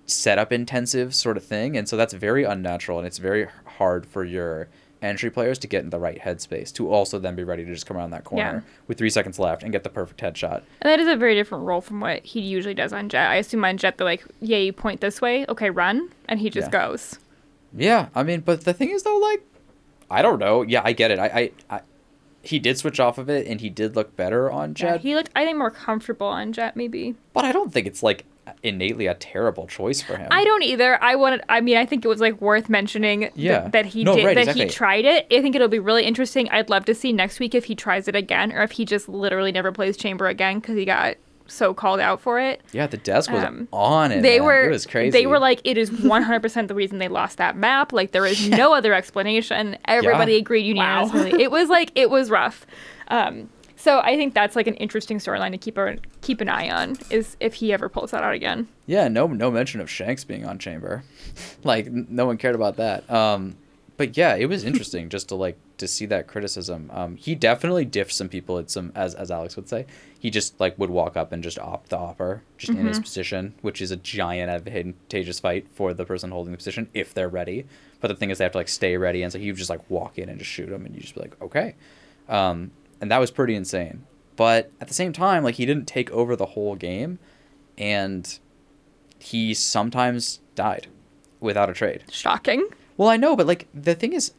setup 0.06 0.54
intensive 0.54 1.16
sort 1.16 1.36
of 1.36 1.44
thing. 1.44 1.76
And 1.76 1.90
so 1.90 1.98
that's 1.98 2.14
very 2.14 2.44
unnatural 2.44 3.00
and 3.00 3.08
it's 3.08 3.18
very 3.18 3.48
hard 3.78 4.06
for 4.06 4.24
your 4.24 4.70
entry 5.02 5.30
players 5.30 5.58
to 5.60 5.68
get 5.68 5.84
in 5.84 5.90
the 5.92 6.00
right 6.00 6.20
headspace 6.20 6.74
to 6.74 6.90
also 6.90 7.20
then 7.20 7.36
be 7.36 7.44
ready 7.44 7.64
to 7.64 7.72
just 7.74 7.86
come 7.86 7.96
around 7.98 8.10
that 8.12 8.24
corner 8.26 8.64
Yeah. 8.66 8.74
with 8.88 8.98
three 8.98 9.10
seconds 9.10 9.40
left 9.40 9.64
and 9.64 9.72
get 9.72 9.84
the 9.84 9.90
perfect 9.90 10.20
headshot. 10.22 10.62
And 10.82 10.92
that 10.92 11.00
is 11.00 11.08
a 11.08 11.16
very 11.16 11.36
different 11.36 11.64
role 11.66 11.82
from 11.82 12.00
what 12.02 12.26
he 12.26 12.42
usually 12.42 12.74
does 12.74 12.92
on 12.92 13.08
Jet. 13.10 13.30
I 13.30 13.36
assume 13.36 13.64
on 13.64 13.78
Jet 13.78 13.98
they're 13.98 14.06
like, 14.06 14.26
yeah, 14.42 14.58
you 14.58 14.74
point 14.74 15.00
this 15.02 15.22
way, 15.22 15.46
okay, 15.48 15.70
run, 15.70 16.10
and 16.28 16.40
he 16.40 16.50
just 16.50 16.72
Yeah. 16.74 16.88
goes. 16.88 17.18
Yeah, 17.76 18.08
I 18.16 18.24
mean, 18.24 18.42
but 18.42 18.66
the 18.66 18.74
thing 18.74 18.90
is 18.90 19.04
though, 19.04 19.18
like, 19.18 19.42
I 20.12 20.22
don't 20.22 20.40
know. 20.40 20.64
Yeah, 20.64 20.82
I 20.84 20.92
get 20.94 21.12
it. 21.12 21.20
I, 21.20 21.28
I, 21.28 21.52
I 21.78 21.82
he 22.42 22.58
did 22.58 22.78
switch 22.78 23.00
off 23.00 23.18
of 23.18 23.30
it 23.30 23.46
and 23.48 23.60
he 23.62 23.70
did 23.70 23.96
look 23.96 24.16
better 24.16 24.50
on 24.52 24.70
Yeah, 24.70 24.74
Jet, 24.94 25.02
he 25.02 25.14
looked, 25.14 25.30
I 25.36 25.46
think, 25.46 25.58
more 25.58 25.70
comfortable 25.72 26.28
on 26.28 26.52
Jet, 26.54 26.76
maybe. 26.76 27.16
but 27.34 27.46
I 27.46 27.52
don't 27.52 27.72
think 27.72 27.86
it's 27.86 28.02
like 28.02 28.26
innately 28.64 29.08
a 29.08 29.14
terrible 29.16 29.68
choice 29.68 30.02
for 30.02 30.18
him. 30.18 30.28
I 30.32 30.44
don't 30.44 30.64
either. 30.64 31.02
I 31.04 31.16
wanted. 31.16 31.42
I 31.50 31.62
mean, 31.62 31.78
I 31.78 31.86
think 31.86 32.04
it 32.06 32.08
was 32.08 32.20
like 32.22 32.40
worth 32.42 32.70
mentioning 32.70 33.30
th- 33.36 33.72
that 33.72 33.86
he 33.86 34.04
No, 34.04 34.16
did 34.16 34.26
right, 34.26 34.36
that 34.36 34.42
exactly. 34.42 34.66
he 34.66 34.70
tried 34.72 35.06
it. 35.06 35.28
I 35.32 35.42
think 35.42 35.56
it'll 35.56 35.68
be 35.68 35.80
really 35.80 36.04
interesting. 36.06 36.50
I'd 36.50 36.70
love 36.70 36.86
to 36.86 36.96
see 36.96 37.14
next 37.14 37.40
week 37.40 37.54
if 37.56 37.66
he 37.66 37.76
tries 37.76 38.08
it 38.08 38.16
again, 38.16 38.52
or 38.52 38.62
if 38.64 38.72
he 38.72 38.86
just 38.86 39.08
literally 39.10 39.52
never 39.52 39.72
plays 39.72 39.98
Chamber 39.98 40.28
again 40.28 40.60
because 40.60 40.76
he 40.76 40.86
got 40.86 41.16
so 41.48 41.74
called 41.74 42.00
out 42.00 42.22
for 42.22 42.40
it. 42.40 42.62
Yeah, 42.74 42.86
the 42.86 42.98
desk 42.98 43.32
was 43.32 43.44
Um, 43.44 43.68
on 43.74 44.12
it. 44.12 44.22
they 44.22 44.38
man. 44.38 44.46
were 44.46 44.68
It 44.68 44.70
was 44.72 44.86
crazy. 44.86 45.10
They 45.10 45.26
were 45.26 45.40
like, 45.40 45.62
it 45.64 45.80
is 45.80 45.90
100% 45.90 46.68
the 46.68 46.76
reason 46.76 47.00
they 47.00 47.08
lost 47.08 47.40
that 47.40 47.58
map. 47.58 47.92
Like, 47.92 48.12
there 48.12 48.28
is 48.28 48.48
no 48.52 48.72
other 48.76 48.94
explanation. 48.94 49.76
Everybody 49.86 50.34
Yeah. 50.34 50.40
agreed 50.40 50.76
Wow. 50.78 51.06
unanimously. 51.06 51.42
It 51.42 51.50
was 51.50 51.68
like, 51.68 51.92
it 51.96 52.12
was 52.12 52.30
rough. 52.30 52.68
Um, 53.08 53.50
so 53.80 54.00
I 54.00 54.18
think 54.18 54.34
that's 54.34 54.58
like 54.58 54.68
an 54.68 54.74
interesting 54.76 55.20
storyline 55.20 55.52
to 55.52 55.58
keep 55.58 55.78
a, 55.78 55.96
keep 56.20 56.42
an 56.42 56.50
eye 56.50 56.70
on 56.70 56.98
is 57.10 57.38
if 57.40 57.54
he 57.56 57.72
ever 57.72 57.88
pulls 57.88 58.12
that 58.12 58.24
out 58.24 58.34
again. 58.34 58.68
Yeah, 58.86 59.08
no 59.08 59.26
no 59.28 59.50
mention 59.50 59.80
of 59.80 59.90
Shanks 59.90 60.26
being 60.26 60.46
on 60.46 60.60
Chamber. 60.60 61.04
like 61.64 61.90
no 61.90 62.26
one 62.26 62.38
cared 62.38 62.56
about 62.56 62.76
that. 62.76 63.10
Um 63.10 63.56
but 63.96 64.18
yeah, 64.18 64.36
it 64.36 64.48
was 64.48 64.64
interesting 64.66 65.08
just 65.10 65.30
to 65.30 65.36
like 65.36 65.58
to 65.78 65.88
see 65.88 66.06
that 66.08 66.28
criticism. 66.28 66.92
Um 66.94 67.16
he 67.16 67.36
definitely 67.36 67.86
diffed 67.86 68.12
some 68.12 68.28
people 68.28 68.58
at 68.58 68.70
some 68.70 68.92
as 68.96 69.16
as 69.16 69.32
Alex 69.32 69.56
would 69.56 69.70
say. 69.70 69.86
He 70.20 70.30
just 70.30 70.60
like 70.60 70.78
would 70.78 70.90
walk 70.90 71.16
up 71.16 71.32
and 71.32 71.42
just 71.42 71.58
opt 71.58 71.90
the 71.90 71.98
opper 71.98 72.44
just 72.58 72.74
in 72.74 72.86
his 72.86 73.00
position, 73.00 73.54
which 73.62 73.82
is 73.82 73.92
a 73.92 73.96
giant 73.96 74.52
advantageous 74.52 75.40
fight 75.40 75.68
for 75.72 75.94
the 75.94 76.04
person 76.04 76.32
holding 76.32 76.52
the 76.52 76.58
position 76.58 76.90
if 76.94 77.14
they're 77.14 77.30
ready. 77.30 77.66
But 78.02 78.10
the 78.10 78.16
thing 78.16 78.30
is 78.30 78.40
they 78.40 78.44
have 78.44 78.52
to 78.52 78.58
like 78.58 78.68
stay 78.68 78.98
ready 78.98 79.24
and 79.24 79.32
so 79.32 79.40
he 79.40 79.50
would 79.50 79.58
just 79.58 79.70
like 79.70 79.90
walk 79.90 80.18
in 80.18 80.28
and 80.28 80.38
just 80.38 80.52
shoot 80.52 80.70
them 80.70 80.86
and 80.86 80.94
you 80.94 81.00
just 81.00 81.16
be 81.16 81.22
like, 81.22 81.42
"Okay." 81.42 81.76
Um 82.28 82.72
and 83.02 83.12
that 83.12 83.20
was 83.20 83.32
pretty 83.32 83.56
insane. 83.56 84.06
But 84.36 84.72
at 84.80 84.88
the 84.88 84.94
same 84.94 85.14
time, 85.14 85.44
like 85.44 85.56
he 85.56 85.66
didn't 85.66 85.88
take 85.88 86.10
over 86.12 86.36
the 86.36 86.48
whole 86.48 86.76
game 86.76 87.20
and 87.78 88.40
he 89.20 89.54
sometimes 89.54 90.40
died 90.56 90.88
without 91.40 91.70
a 91.70 91.74
trade. 91.74 92.04
Shocking. 92.12 92.68
Well, 92.98 93.10
I 93.10 93.18
know, 93.18 93.36
but 93.36 93.48
like 93.48 93.68
the 93.74 93.96
thing 93.96 94.14
is, 94.14 94.34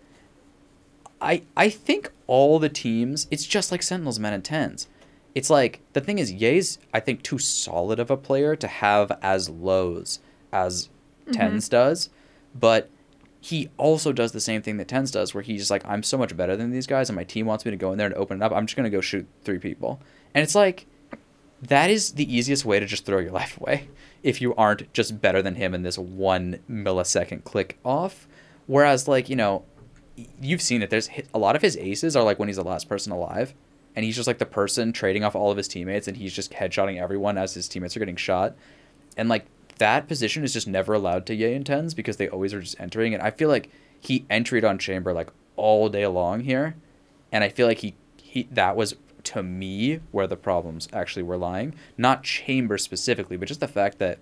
I 1.21 1.43
I 1.57 1.69
think 1.69 2.13
all 2.27 2.59
the 2.59 2.69
teams, 2.69 3.27
it's 3.31 3.47
just 3.47 3.73
like 3.73 3.83
Sentinels, 3.83 4.19
men, 4.19 4.33
and 4.33 4.45
TenZ. 4.45 4.87
It's 5.35 5.51
like 5.51 5.81
the 5.93 6.01
thing 6.01 6.19
is, 6.19 6.33
yay's 6.33 6.79
I 6.93 7.01
think 7.01 7.23
too 7.23 7.39
solid 7.39 7.99
of 8.01 8.11
a 8.11 8.17
player 8.17 8.57
to 8.57 8.67
have 8.67 9.13
as 9.23 9.49
lows 9.49 10.21
as 10.53 10.89
mm-hmm. 11.27 11.41
TenZ 11.41 11.69
does, 11.71 12.11
but 12.55 12.91
he 13.41 13.71
also 13.79 14.13
does 14.13 14.33
the 14.33 14.41
same 14.41 14.61
thing 14.63 14.77
that 14.77 14.89
TenZ 14.89 15.13
does, 15.13 15.35
where 15.35 15.43
he's 15.43 15.63
just 15.63 15.71
like, 15.71 15.85
I'm 15.87 16.03
so 16.03 16.19
much 16.19 16.37
better 16.37 16.57
than 16.57 16.71
these 16.71 16.87
guys, 16.87 17.09
and 17.09 17.17
my 17.17 17.25
team 17.25 17.47
wants 17.47 17.65
me 17.65 17.71
to 17.71 17.77
go 17.77 17.93
in 17.93 17.99
there 17.99 18.07
and 18.07 18.15
open 18.17 18.37
it 18.37 18.45
up. 18.45 18.53
I'm 18.53 18.67
just 18.67 18.77
gonna 18.77 18.91
go 18.91 19.01
shoot 19.01 19.27
three 19.45 19.59
people, 19.59 20.01
and 20.35 20.43
it's 20.43 20.55
like 20.55 20.87
that 21.63 21.91
is 21.91 22.13
the 22.13 22.35
easiest 22.35 22.65
way 22.65 22.81
to 22.81 22.87
just 22.87 23.05
throw 23.05 23.19
your 23.19 23.33
life 23.43 23.59
away 23.61 23.89
if 24.23 24.41
you 24.41 24.55
aren't 24.55 24.93
just 24.93 25.21
better 25.21 25.43
than 25.43 25.55
him 25.55 25.75
in 25.75 25.83
this 25.83 25.99
one 25.99 26.59
millisecond 26.71 27.45
click 27.45 27.79
off. 27.85 28.29
Whereas, 28.67 29.09
like, 29.09 29.29
you 29.29 29.37
know, 29.37 29.65
you've 30.41 30.63
seen 30.63 30.83
it. 30.83 30.91
There's 30.91 31.09
a 31.35 31.39
lot 31.39 31.57
of 31.57 31.63
his 31.63 31.77
aces 31.77 32.15
are 32.15 32.23
like 32.23 32.39
when 32.39 32.49
he's 32.49 32.57
the 32.57 32.65
last 32.65 32.89
person 32.89 33.13
alive, 33.13 33.55
and 33.97 34.05
he's 34.05 34.17
just 34.17 34.27
like 34.27 34.39
the 34.39 34.47
person 34.47 34.93
trading 34.93 35.25
off 35.25 35.35
all 35.35 35.51
of 35.51 35.57
his 35.57 35.69
teammates, 35.69 36.07
and 36.09 36.17
he's 36.17 36.33
just 36.33 36.53
headshotting 36.53 37.01
everyone 37.01 37.39
as 37.39 37.55
his 37.55 37.69
teammates 37.69 37.97
are 37.97 38.01
getting 38.01 38.17
shot. 38.17 38.55
And 39.17 39.29
like 39.29 39.47
that 39.81 40.07
position 40.07 40.45
is 40.45 40.53
just 40.53 40.69
never 40.69 40.93
allowed 40.95 41.27
to 41.27 41.35
yay 41.35 41.55
and 41.55 41.65
TenZ 41.65 41.97
because 41.97 42.17
they 42.19 42.29
always 42.29 42.55
are 42.55 42.61
just 42.61 42.79
entering. 42.81 43.13
And 43.13 43.23
I 43.23 43.31
feel 43.31 43.49
like 43.49 43.69
he 43.99 44.25
entered 44.31 44.65
on 44.65 44.79
Chamber 44.79 45.13
like 45.13 45.31
all 45.57 45.89
day 45.89 46.07
long 46.07 46.41
here, 46.41 46.77
and 47.33 47.43
I 47.43 47.49
feel 47.49 47.67
like 47.67 47.79
he 47.79 47.95
he 48.23 48.47
that 48.53 48.77
was 48.77 48.95
to 49.25 49.43
me 49.43 50.01
where 50.13 50.27
the 50.27 50.37
problems 50.37 50.89
actually 50.93 51.23
were 51.23 51.37
lying. 51.37 51.75
Not 51.99 52.23
Chamber 52.23 52.79
specifically, 52.79 53.37
but 53.37 53.49
just 53.49 53.61
the 53.61 53.69
fact 53.69 53.99
that 53.99 54.19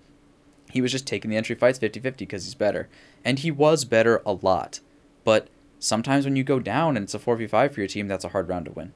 he 0.71 0.81
was 0.81 0.91
just 0.91 1.07
taking 1.07 1.31
the 1.31 1.37
entry 1.37 1.55
fights 1.55 1.79
50-50 1.79 2.17
because 2.17 2.43
he's 2.45 2.53
better. 2.53 2.89
And 3.25 3.39
he 3.39 3.49
was 3.49 3.85
better 3.85 4.21
a 4.25 4.33
lot. 4.33 4.81
But 5.23 5.47
sometimes 5.79 6.25
when 6.25 6.35
you 6.35 6.43
go 6.43 6.59
down 6.59 6.95
and 6.97 7.05
it's 7.05 7.15
a 7.15 7.19
4v5 7.19 7.73
for 7.73 7.79
your 7.79 7.87
team, 7.87 8.07
that's 8.07 8.23
a 8.25 8.29
hard 8.29 8.49
round 8.49 8.65
to 8.65 8.71
win. 8.71 8.93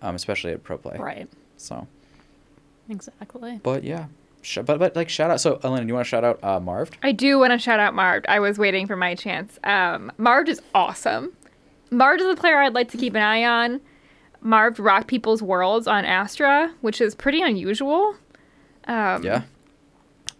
Um, 0.00 0.14
especially 0.16 0.52
at 0.52 0.64
pro 0.64 0.78
play. 0.78 0.96
Right. 0.98 1.28
So, 1.58 1.86
Exactly. 2.88 3.60
but 3.62 3.84
yeah. 3.84 4.06
Sh- 4.42 4.58
but, 4.64 4.78
but 4.78 4.94
like 4.96 5.08
shout 5.08 5.30
out. 5.30 5.40
So, 5.40 5.60
Elena, 5.64 5.82
do 5.82 5.88
you 5.88 5.94
want 5.94 6.04
to 6.06 6.08
shout 6.08 6.24
out 6.24 6.42
uh, 6.42 6.58
Marv? 6.60 6.90
I 7.02 7.12
do 7.12 7.38
want 7.38 7.52
to 7.52 7.58
shout 7.58 7.78
out 7.80 7.94
Marv. 7.94 8.24
I 8.28 8.40
was 8.40 8.58
waiting 8.58 8.86
for 8.86 8.96
my 8.96 9.14
chance. 9.14 9.58
Um, 9.64 10.10
Marv 10.18 10.48
is 10.48 10.60
awesome. 10.74 11.32
Marv 11.90 12.20
is 12.20 12.26
a 12.26 12.34
player 12.36 12.58
I'd 12.60 12.74
like 12.74 12.90
to 12.90 12.96
keep 12.98 13.14
an 13.14 13.22
eye 13.22 13.44
on. 13.44 13.80
Marv 14.40 14.78
rocked 14.80 15.06
people's 15.06 15.42
worlds 15.42 15.86
on 15.86 16.04
Astra, 16.04 16.72
which 16.80 17.00
is 17.00 17.14
pretty 17.14 17.40
unusual. 17.42 18.16
Um, 18.88 19.22
yeah. 19.22 19.42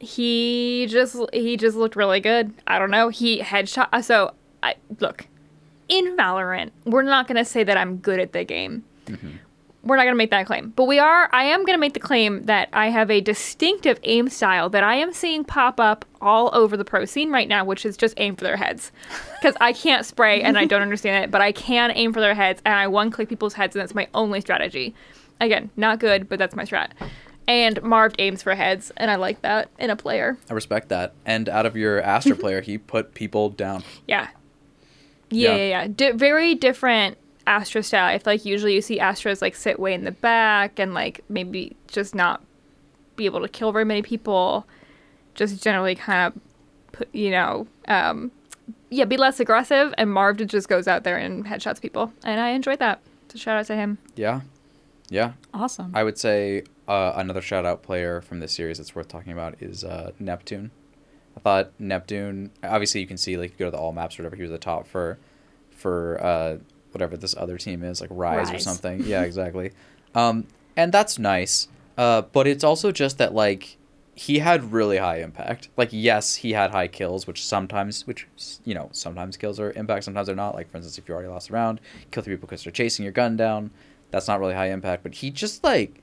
he 0.00 0.86
just 0.90 1.16
he 1.32 1.56
just 1.56 1.76
looked 1.76 1.94
really 1.96 2.18
good. 2.20 2.52
I 2.66 2.78
don't 2.78 2.90
know. 2.90 3.08
He 3.08 3.40
headshot. 3.40 3.88
uh, 3.92 4.02
So 4.02 4.34
I 4.62 4.74
look 4.98 5.26
in 5.88 6.16
Valorant. 6.16 6.70
We're 6.84 7.02
not 7.02 7.28
gonna 7.28 7.44
say 7.44 7.62
that 7.62 7.76
I'm 7.76 7.98
good 7.98 8.18
at 8.18 8.32
the 8.32 8.42
game. 8.44 8.84
We're 9.84 9.96
not 9.96 10.04
gonna 10.04 10.14
make 10.16 10.30
that 10.30 10.46
claim, 10.46 10.72
but 10.76 10.84
we 10.84 10.98
are. 11.00 11.28
I 11.32 11.44
am 11.44 11.64
gonna 11.64 11.78
make 11.78 11.94
the 11.94 12.00
claim 12.00 12.44
that 12.44 12.68
I 12.72 12.88
have 12.90 13.10
a 13.10 13.20
distinctive 13.20 13.98
aim 14.04 14.28
style 14.28 14.68
that 14.70 14.84
I 14.84 14.94
am 14.94 15.12
seeing 15.12 15.42
pop 15.44 15.80
up 15.80 16.04
all 16.20 16.50
over 16.52 16.76
the 16.76 16.84
pro 16.84 17.04
scene 17.04 17.30
right 17.32 17.48
now, 17.48 17.64
which 17.64 17.84
is 17.84 17.96
just 17.96 18.14
aim 18.18 18.36
for 18.36 18.44
their 18.44 18.56
heads. 18.56 18.92
Because 19.42 19.56
I 19.60 19.72
can't 19.72 20.06
spray 20.06 20.40
and 20.40 20.56
I 20.56 20.66
don't 20.66 20.82
understand 20.82 21.24
it, 21.24 21.32
but 21.32 21.40
I 21.40 21.50
can 21.50 21.90
aim 21.96 22.12
for 22.12 22.20
their 22.20 22.34
heads 22.34 22.62
and 22.64 22.74
I 22.76 22.86
one 22.86 23.10
click 23.10 23.28
people's 23.28 23.54
heads, 23.54 23.74
and 23.74 23.80
that's 23.82 23.92
my 23.92 24.06
only 24.14 24.40
strategy. 24.40 24.94
Again, 25.40 25.68
not 25.76 25.98
good, 25.98 26.28
but 26.28 26.38
that's 26.38 26.54
my 26.54 26.62
strat. 26.64 26.90
And 27.48 27.82
Marv 27.82 28.14
aims 28.20 28.40
for 28.40 28.54
heads, 28.54 28.92
and 28.96 29.10
I 29.10 29.16
like 29.16 29.42
that 29.42 29.68
in 29.80 29.90
a 29.90 29.96
player. 29.96 30.38
I 30.48 30.52
respect 30.54 30.90
that. 30.90 31.12
And 31.26 31.48
out 31.48 31.66
of 31.66 31.76
your 31.76 32.00
Astra 32.00 32.36
player, 32.44 32.60
he 32.60 32.78
put 32.78 33.14
people 33.14 33.50
down. 33.50 33.82
Yeah. 34.06 34.28
Yeah, 35.28 35.50
Yeah. 35.50 35.56
yeah, 35.56 35.64
yeah. 35.82 35.86
Di- 35.88 36.12
very 36.12 36.54
different 36.54 37.18
Astra 37.46 37.82
style. 37.82 38.06
I 38.06 38.18
feel 38.18 38.32
like 38.32 38.44
usually 38.44 38.74
you 38.74 38.80
see 38.80 38.98
Astras 38.98 39.42
like 39.42 39.54
sit 39.54 39.78
way 39.78 39.94
in 39.94 40.04
the 40.04 40.12
back 40.12 40.78
and 40.78 40.94
like 40.94 41.22
maybe 41.28 41.76
just 41.88 42.14
not 42.14 42.42
be 43.16 43.26
able 43.26 43.40
to 43.40 43.48
kill 43.48 43.72
very 43.72 43.84
many 43.84 44.02
people. 44.02 44.66
Just 45.34 45.62
generally 45.62 45.94
kind 45.94 46.26
of, 46.32 46.42
put, 46.92 47.14
you 47.14 47.30
know, 47.30 47.66
um, 47.88 48.30
yeah, 48.90 49.04
be 49.06 49.16
less 49.16 49.40
aggressive. 49.40 49.94
And 49.96 50.12
Marv 50.12 50.36
just 50.46 50.68
goes 50.68 50.86
out 50.86 51.04
there 51.04 51.16
and 51.16 51.46
headshots 51.46 51.80
people, 51.80 52.12
and 52.22 52.40
I 52.40 52.50
enjoyed 52.50 52.78
that. 52.80 53.00
So 53.28 53.38
shout 53.38 53.56
out 53.56 53.66
to 53.66 53.74
him. 53.74 53.98
Yeah. 54.14 54.42
Yeah. 55.08 55.32
Awesome. 55.54 55.90
I 55.94 56.04
would 56.04 56.18
say 56.18 56.64
uh, 56.86 57.12
another 57.16 57.40
shout 57.40 57.64
out 57.64 57.82
player 57.82 58.20
from 58.20 58.40
this 58.40 58.52
series 58.52 58.78
that's 58.78 58.94
worth 58.94 59.08
talking 59.08 59.32
about 59.32 59.60
is 59.60 59.84
uh, 59.84 60.12
Neptune. 60.18 60.70
I 61.36 61.40
thought 61.40 61.70
Neptune. 61.78 62.50
Obviously, 62.62 63.00
you 63.00 63.06
can 63.06 63.16
see 63.16 63.36
like 63.38 63.52
you 63.52 63.56
go 63.56 63.64
to 63.66 63.70
the 63.70 63.78
all 63.78 63.92
maps 63.92 64.18
or 64.18 64.22
whatever. 64.22 64.36
He 64.36 64.42
was 64.42 64.50
the 64.50 64.58
top 64.58 64.86
for 64.86 65.18
for 65.70 66.22
uh, 66.22 66.58
whatever 66.92 67.16
this 67.16 67.34
other 67.36 67.58
team 67.58 67.82
is, 67.82 68.00
like 68.00 68.10
Rise, 68.12 68.50
or 68.50 68.58
something. 68.58 69.02
Yeah, 69.04 69.22
exactly. 69.30 69.72
Um, 70.14 70.46
and 70.76 70.92
that's 70.92 71.18
nice. 71.18 71.68
Uh, 71.98 72.22
but 72.22 72.46
it's 72.46 72.64
also 72.64 72.90
just 72.92 73.18
that 73.18 73.34
like 73.34 73.76
he 74.14 74.38
had 74.40 74.72
really 74.72 74.98
high 74.98 75.20
impact. 75.20 75.68
Like 75.76 75.90
yes, 75.92 76.36
he 76.36 76.52
had 76.52 76.70
high 76.70 76.88
kills, 76.88 77.26
which 77.26 77.44
sometimes, 77.44 78.06
which 78.06 78.26
you 78.64 78.74
know, 78.74 78.88
sometimes 78.92 79.36
kills 79.36 79.58
are 79.60 79.72
impact, 79.72 80.04
sometimes 80.04 80.26
they're 80.26 80.36
not. 80.36 80.54
Like 80.54 80.70
for 80.70 80.76
instance, 80.78 80.98
if 80.98 81.08
you 81.08 81.14
already 81.14 81.28
lost 81.28 81.50
a 81.50 81.52
round, 81.52 81.80
kill 82.10 82.22
three 82.22 82.34
people 82.34 82.46
because 82.48 82.64
they're 82.64 82.72
chasing 82.72 83.04
your 83.04 83.12
gun 83.12 83.36
down. 83.36 83.70
That's 84.10 84.28
not 84.28 84.40
really 84.40 84.54
high 84.54 84.70
impact. 84.70 85.02
But 85.02 85.14
he 85.16 85.30
just 85.30 85.64
like 85.64 86.00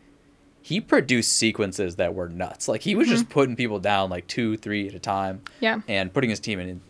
he 0.62 0.82
produced 0.82 1.36
sequences 1.38 1.96
that 1.96 2.14
were 2.14 2.28
nuts. 2.30 2.68
Like 2.68 2.82
he 2.82 2.94
was 2.96 3.08
just 3.08 3.30
putting 3.30 3.56
people 3.56 3.80
down 3.80 4.10
like 4.10 4.28
two, 4.28 4.58
three 4.58 4.88
at 4.88 4.94
a 4.94 5.00
time, 5.00 5.42
Yeah. 5.60 5.82
and 5.88 6.14
putting 6.14 6.30
his 6.30 6.40
team 6.40 6.60
in, 6.60 6.68
in 6.70 6.82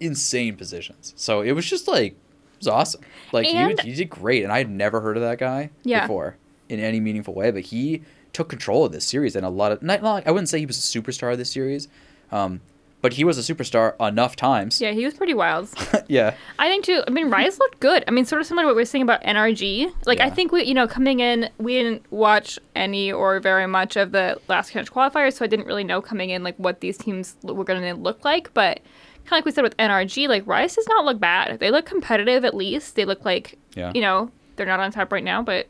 insane 0.00 0.56
positions. 0.56 1.12
So 1.16 1.40
it 1.40 1.52
was 1.52 1.66
just 1.68 1.88
like 1.88 2.14
was 2.58 2.68
awesome. 2.68 3.00
Like 3.32 3.46
he, 3.46 3.54
And- 3.56 3.72
was- 3.72 3.80
he 3.80 3.92
did 3.94 4.10
great, 4.10 4.42
and 4.44 4.52
I 4.52 4.58
had 4.58 4.70
never 4.70 5.00
heard 5.00 5.16
of 5.16 5.22
that 5.22 5.38
guy 5.38 5.70
Yeah. 5.84 6.02
before 6.02 6.36
in 6.68 6.80
any 6.80 7.00
meaningful 7.00 7.34
way. 7.34 7.50
But 7.50 7.62
he 7.62 8.02
took 8.32 8.48
control 8.48 8.84
of 8.84 8.92
this 8.92 9.06
series 9.06 9.34
and 9.34 9.44
a 9.44 9.48
lot 9.48 9.72
of 9.72 9.82
not, 9.82 10.02
not 10.02 10.26
I 10.26 10.30
wouldn't 10.30 10.48
say 10.48 10.58
he 10.58 10.66
was 10.66 10.78
a 10.78 10.80
superstar 11.00 11.32
of 11.32 11.38
this 11.38 11.50
series, 11.50 11.88
um, 12.30 12.60
but 13.00 13.12
he 13.14 13.22
was 13.24 13.38
a 13.38 13.54
superstar 13.54 13.94
enough 14.06 14.34
times. 14.36 14.80
Yeah, 14.80 14.90
he 14.90 15.04
was 15.04 15.14
pretty 15.14 15.32
wild. 15.34 15.68
yeah. 16.08 16.34
I 16.58 16.68
think 16.68 16.84
too. 16.84 17.02
I 17.06 17.10
mean, 17.10 17.30
Rise 17.30 17.58
looked 17.58 17.78
good. 17.80 18.02
I 18.06 18.10
mean, 18.10 18.24
sort 18.24 18.40
of 18.42 18.46
similar 18.46 18.64
to 18.64 18.66
what 18.66 18.76
we 18.76 18.82
were 18.82 18.86
saying 18.86 19.02
about 19.02 19.22
NRG. 19.22 19.92
Like, 20.04 20.20
I 20.20 20.30
think 20.30 20.50
we, 20.52 20.64
you 20.64 20.74
know, 20.74 20.86
coming 20.88 21.20
in, 21.20 21.48
we 21.58 21.74
didn't 21.74 22.02
watch 22.12 22.58
any 22.74 23.12
or 23.12 23.38
very 23.40 23.66
much 23.66 23.96
of 23.96 24.10
the 24.12 24.38
last 24.48 24.70
catch 24.72 24.90
qualifiers, 24.92 25.34
so 25.34 25.44
I 25.44 25.48
didn't 25.48 25.66
really 25.66 25.84
know 25.84 26.02
coming 26.02 26.30
in 26.30 26.42
like 26.42 26.56
what 26.56 26.80
these 26.80 26.98
teams 26.98 27.36
were 27.44 27.64
going 27.64 27.82
to 27.82 27.94
look 27.94 28.24
like. 28.24 28.52
But 28.52 28.80
of 29.28 29.38
like 29.38 29.44
we 29.44 29.52
said 29.52 29.62
with 29.62 29.76
NRG, 29.76 30.28
like 30.28 30.46
Rise 30.46 30.74
does 30.74 30.86
not 30.88 31.04
look 31.04 31.18
bad. 31.20 31.60
They 31.60 31.70
look 31.70 31.86
competitive 31.86 32.44
at 32.44 32.54
least. 32.54 32.94
They 32.96 33.04
look 33.04 33.24
like 33.24 33.58
Yeah. 33.74 33.92
you 33.94 34.00
know 34.00 34.30
they're 34.56 34.66
not 34.66 34.80
on 34.80 34.90
top 34.90 35.12
right 35.12 35.22
now, 35.24 35.42
but 35.42 35.66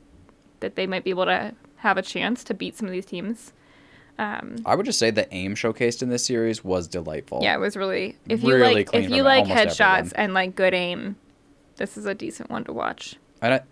that 0.60 0.74
they 0.76 0.86
might 0.86 1.04
be 1.04 1.10
able 1.10 1.26
to 1.26 1.54
have 1.76 1.96
a 1.98 2.02
chance 2.02 2.42
to 2.44 2.54
beat 2.54 2.76
some 2.76 2.86
of 2.86 2.92
these 2.92 3.06
teams. 3.06 3.52
Um, 4.18 4.56
I 4.66 4.74
would 4.74 4.84
just 4.86 4.98
say 4.98 5.12
the 5.12 5.32
aim 5.32 5.54
showcased 5.54 6.02
in 6.02 6.08
this 6.08 6.24
series 6.24 6.64
was 6.64 6.88
delightful. 6.88 7.40
yeah, 7.42 7.54
it 7.54 7.60
was 7.60 7.76
really 7.76 8.16
if 8.28 8.42
you 8.42 8.54
Really 8.54 8.74
like 8.74 8.90
if 8.92 9.10
you 9.10 9.22
like 9.22 9.44
headshots 9.44 9.98
everyone. 9.98 10.12
and 10.16 10.34
like 10.34 10.56
good 10.56 10.74
aim, 10.74 11.14
this 11.76 11.96
is 11.96 12.04
a 12.06 12.14
decent 12.14 12.50
one 12.50 12.64
to 12.64 12.72
watch. 12.72 13.14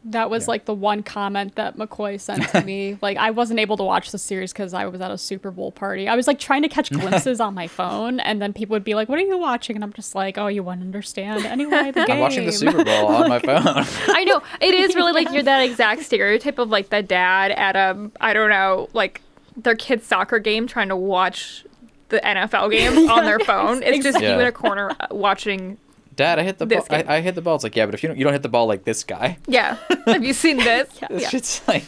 That 0.04 0.30
was 0.30 0.44
Yeah. 0.44 0.50
like 0.50 0.64
the 0.64 0.74
one 0.74 1.02
comment 1.02 1.56
that 1.56 1.76
McCoy 1.76 2.20
sent 2.20 2.48
to 2.50 2.62
me. 2.62 2.98
like 3.02 3.16
I 3.16 3.30
wasn't 3.30 3.58
able 3.60 3.76
to 3.78 3.82
watch 3.82 4.10
the 4.12 4.18
series 4.18 4.52
because 4.52 4.72
I 4.74 4.86
was 4.86 5.00
at 5.00 5.10
a 5.10 5.18
Super 5.18 5.50
Bowl 5.50 5.72
party. 5.72 6.06
I 6.08 6.14
was 6.14 6.26
like 6.26 6.38
trying 6.38 6.62
to 6.62 6.68
catch 6.68 6.90
glimpses 6.92 7.40
on 7.40 7.54
my 7.54 7.66
phone, 7.66 8.20
and 8.20 8.40
then 8.40 8.52
people 8.52 8.74
would 8.74 8.84
be 8.84 8.94
like, 8.94 9.08
"What 9.08 9.18
are 9.18 9.22
you 9.22 9.38
watching?" 9.38 9.76
And 9.76 9.84
I'm 9.84 9.92
just 9.92 10.14
like, 10.14 10.38
"Oh, 10.38 10.46
you 10.46 10.62
want 10.62 10.80
to 10.80 10.86
understand 10.86 11.44
anyway?" 11.46 11.90
The 11.90 12.04
game. 12.04 12.10
I'm 12.16 12.18
watching 12.20 12.46
the 12.46 12.52
Super 12.52 12.84
Bowl 12.84 13.06
on 13.08 13.28
my 13.28 13.38
phone. 13.38 13.84
I 14.08 14.24
know 14.24 14.42
it 14.60 14.74
is 14.74 14.94
really 14.94 15.12
like 15.12 15.30
you're 15.32 15.42
that 15.42 15.60
exact 15.62 16.02
stereotype 16.04 16.58
of 16.58 16.70
like 16.70 16.90
the 16.90 17.02
dad 17.02 17.50
at 17.52 17.76
a 17.76 18.10
I 18.20 18.32
don't 18.32 18.50
know 18.50 18.88
like 18.92 19.20
their 19.56 19.74
kid's 19.74 20.06
soccer 20.06 20.38
game 20.38 20.66
trying 20.66 20.88
to 20.88 20.96
watch 20.96 21.64
the 22.08 22.20
NFL 22.20 22.70
game 22.70 23.10
on 23.10 23.24
their 23.24 23.40
phone. 23.40 23.82
It's 23.82 24.04
just 24.04 24.20
you 24.20 24.28
in 24.28 24.40
a 24.46 24.52
corner 24.52 24.90
uh, 25.00 25.08
watching. 25.10 25.78
Dad, 26.16 26.38
I 26.38 26.42
hit 26.42 26.58
the 26.58 26.66
ball. 26.66 26.86
I, 26.90 27.04
I 27.16 27.20
hit 27.20 27.34
the 27.34 27.42
ball. 27.42 27.54
It's 27.56 27.64
like, 27.64 27.76
yeah, 27.76 27.84
but 27.86 27.94
if 27.94 28.02
you 28.02 28.08
don't, 28.08 28.16
you 28.18 28.24
don't 28.24 28.32
hit 28.32 28.42
the 28.42 28.48
ball 28.48 28.66
like 28.66 28.84
this 28.84 29.04
guy. 29.04 29.38
Yeah, 29.46 29.76
have 30.06 30.24
you 30.24 30.32
seen 30.32 30.56
this? 30.70 30.88
This 31.10 31.22
Yeah. 31.22 31.28
shit's 31.28 31.66
like, 31.68 31.84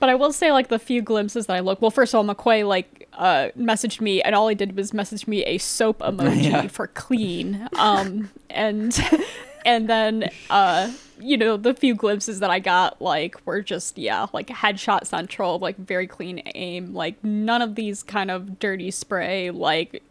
But 0.00 0.08
I 0.08 0.14
will 0.14 0.32
say, 0.32 0.52
like 0.52 0.68
the 0.68 0.78
few 0.78 1.02
glimpses 1.02 1.46
that 1.46 1.56
I 1.56 1.60
look. 1.60 1.82
Well, 1.82 1.90
first 1.90 2.14
of 2.14 2.18
all, 2.28 2.34
McCoy 2.34 2.66
like 2.66 3.08
uh, 3.14 3.48
messaged 3.58 4.00
me, 4.00 4.22
and 4.22 4.34
all 4.34 4.48
he 4.48 4.54
did 4.54 4.76
was 4.76 4.94
message 4.94 5.26
me 5.26 5.44
a 5.44 5.58
soap 5.58 5.98
emoji 6.00 6.44
Yeah. 6.50 6.68
for 6.68 6.86
clean. 6.86 7.68
Um, 7.76 8.30
and 8.48 8.98
and 9.66 9.88
then 9.90 10.30
uh, 10.50 10.92
you 11.20 11.36
know, 11.36 11.56
the 11.56 11.74
few 11.74 11.96
glimpses 11.96 12.38
that 12.40 12.48
I 12.50 12.60
got 12.60 13.02
like 13.02 13.44
were 13.44 13.60
just 13.60 13.98
yeah, 13.98 14.26
like 14.32 14.46
headshot 14.46 15.04
central, 15.06 15.58
like 15.58 15.76
very 15.76 16.06
clean 16.06 16.42
aim. 16.54 16.94
Like 16.94 17.22
none 17.24 17.60
of 17.60 17.74
these 17.74 18.02
kind 18.04 18.30
of 18.30 18.58
dirty 18.60 18.92
spray, 18.92 19.50
like 19.50 20.02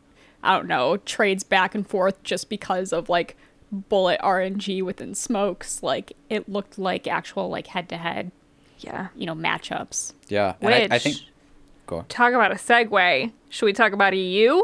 I 0.47 0.55
don't 0.57 0.67
know, 0.67 0.97
trades 0.97 1.43
back 1.43 1.75
and 1.75 1.85
forth 1.87 2.21
just 2.23 2.49
because 2.49 2.91
of 2.93 3.09
like 3.09 3.35
bullet 3.71 4.19
RNG 4.21 4.81
within 4.81 5.13
smokes. 5.13 5.83
Like 5.83 6.13
it 6.29 6.47
looked 6.49 6.79
like 6.79 7.05
actual 7.07 7.49
like 7.49 7.67
head 7.67 7.89
to 7.89 7.97
head, 7.97 8.31
Yeah. 8.79 9.09
you 9.15 9.25
know, 9.25 9.35
matchups. 9.35 10.13
yeah. 10.29 10.53
And 10.61 10.69
Which 10.81 10.91
I, 10.91 10.95
I 10.95 10.99
think, 10.99 11.17
go 11.85 11.97
on. 11.97 12.05
talk 12.05 12.33
about 12.33 12.51
a 12.51 12.55
segue. 12.55 13.31
Should 13.49 13.65
we 13.65 13.73
talk 13.73 13.91
about 13.93 14.15
EU? 14.15 14.63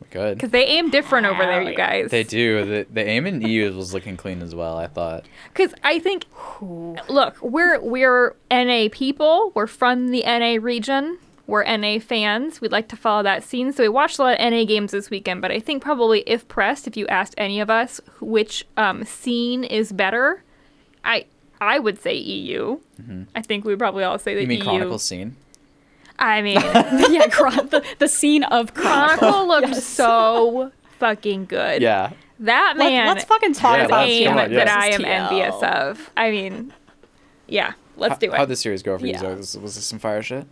We 0.00 0.06
could. 0.12 0.36
Because 0.36 0.50
they 0.50 0.64
aim 0.66 0.90
different 0.90 1.26
over 1.26 1.42
there, 1.42 1.60
you 1.62 1.74
guys. 1.74 2.10
They 2.10 2.22
do. 2.22 2.64
The, 2.64 2.86
the 2.92 3.04
aim 3.04 3.26
in 3.26 3.40
EU 3.42 3.74
was 3.74 3.92
looking 3.92 4.16
clean 4.16 4.42
as 4.42 4.54
well. 4.54 4.76
I 4.78 4.86
thought. 4.86 5.24
Because 5.52 5.74
I 5.82 5.98
think, 5.98 6.24
look, 6.60 7.40
we're 7.42 7.80
we're 7.80 8.36
NA 8.50 8.88
people. 8.92 9.50
We're 9.54 9.66
from 9.66 10.08
the 10.10 10.22
NA 10.24 10.58
region. 10.62 11.18
We're 11.48 11.64
NA 11.64 11.98
fans. 11.98 12.60
We'd 12.60 12.70
like 12.72 12.88
to 12.88 12.96
follow 12.96 13.22
that 13.24 13.42
scene. 13.42 13.72
So 13.72 13.82
we 13.82 13.88
watched 13.88 14.18
a 14.18 14.22
lot 14.22 14.38
of 14.38 14.52
NA 14.52 14.64
games 14.64 14.92
this 14.92 15.08
weekend. 15.10 15.40
But 15.42 15.50
I 15.50 15.58
think 15.60 15.82
probably 15.82 16.20
if 16.26 16.46
pressed, 16.46 16.86
if 16.86 16.94
you 16.96 17.06
asked 17.08 17.34
any 17.38 17.58
of 17.58 17.70
us 17.70 18.00
which 18.20 18.66
um, 18.76 19.04
scene 19.04 19.64
is 19.64 19.90
better, 19.90 20.44
I 21.04 21.24
I 21.60 21.78
would 21.78 22.00
say 22.00 22.14
EU. 22.14 22.78
I 23.34 23.40
think 23.42 23.64
we'd 23.64 23.78
probably 23.78 24.04
all 24.04 24.18
say 24.18 24.34
the 24.34 24.42
Mm-hmm. 24.42 24.50
You 24.52 24.58
mean 24.58 24.58
EU. 24.58 24.64
Chronicles 24.78 25.04
scene? 25.04 25.36
I 26.18 26.42
mean, 26.42 26.56
yeah, 27.10 27.28
Chron- 27.28 27.68
the, 27.68 27.82
the 27.98 28.08
scene 28.08 28.42
of 28.44 28.74
Chronicle. 28.74 29.18
Chronicle 29.32 29.48
looked 29.48 29.76
so 29.76 30.70
fucking 30.98 31.46
good. 31.46 31.80
Yeah. 31.80 32.10
That 32.40 32.74
man. 32.76 32.90
Let, 33.06 33.06
man 33.06 33.16
us 33.18 33.24
fucking 33.24 33.54
talk 33.54 33.78
Yeah, 33.78 33.84
about 33.86 34.00
let's- 34.00 34.10
aim 34.12 34.28
come 34.28 34.38
on, 34.38 34.52
that. 34.52 34.68
I 34.68 34.88
am 34.88 35.00
TL. 35.00 35.06
envious 35.06 35.62
of. 35.62 36.10
I 36.16 36.30
mean, 36.30 36.74
yeah, 37.46 37.72
let's 37.96 38.12
How- 38.12 38.18
do 38.18 38.32
it. 38.32 38.36
How'd 38.36 38.48
this 38.48 38.60
series 38.60 38.82
go 38.82 38.98
for 38.98 39.06
you, 39.06 39.12
Yeah. 39.12 39.20
Zoe? 39.20 39.34
Was, 39.34 39.56
was 39.56 39.74
this 39.76 39.86
some 39.86 39.98
fire 39.98 40.22
shit? 40.22 40.46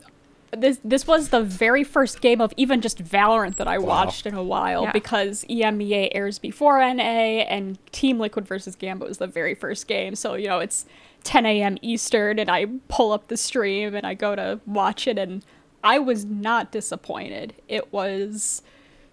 This 0.60 0.78
this 0.84 1.06
was 1.06 1.28
the 1.30 1.42
very 1.42 1.84
first 1.84 2.20
game 2.20 2.40
of 2.40 2.52
even 2.56 2.80
just 2.80 3.02
Valorant 3.02 3.56
that 3.56 3.68
I 3.68 3.78
watched 3.78 4.26
in 4.26 4.34
a 4.34 4.42
while 4.42 4.84
Yeah. 4.84 4.92
because 4.92 5.44
EMEA 5.48 6.08
airs 6.12 6.38
before 6.38 6.78
NA 6.80 7.02
and 7.48 7.78
Team 7.92 8.18
Liquid 8.18 8.46
versus 8.46 8.74
Gambit 8.76 9.08
was 9.08 9.18
the 9.18 9.26
very 9.26 9.54
first 9.54 9.86
game. 9.86 10.14
So 10.14 10.34
you 10.34 10.48
know 10.48 10.58
it's 10.60 10.86
10 11.24 11.44
a.m. 11.46 11.76
Eastern 11.82 12.38
and 12.38 12.50
I 12.50 12.66
pull 12.88 13.12
up 13.12 13.28
the 13.28 13.36
stream 13.36 13.94
and 13.94 14.06
I 14.06 14.14
go 14.14 14.34
to 14.36 14.60
watch 14.66 15.06
it 15.06 15.18
and 15.18 15.44
I 15.82 15.98
was 15.98 16.24
not 16.24 16.72
disappointed. 16.72 17.54
It 17.68 17.92
was 17.92 18.62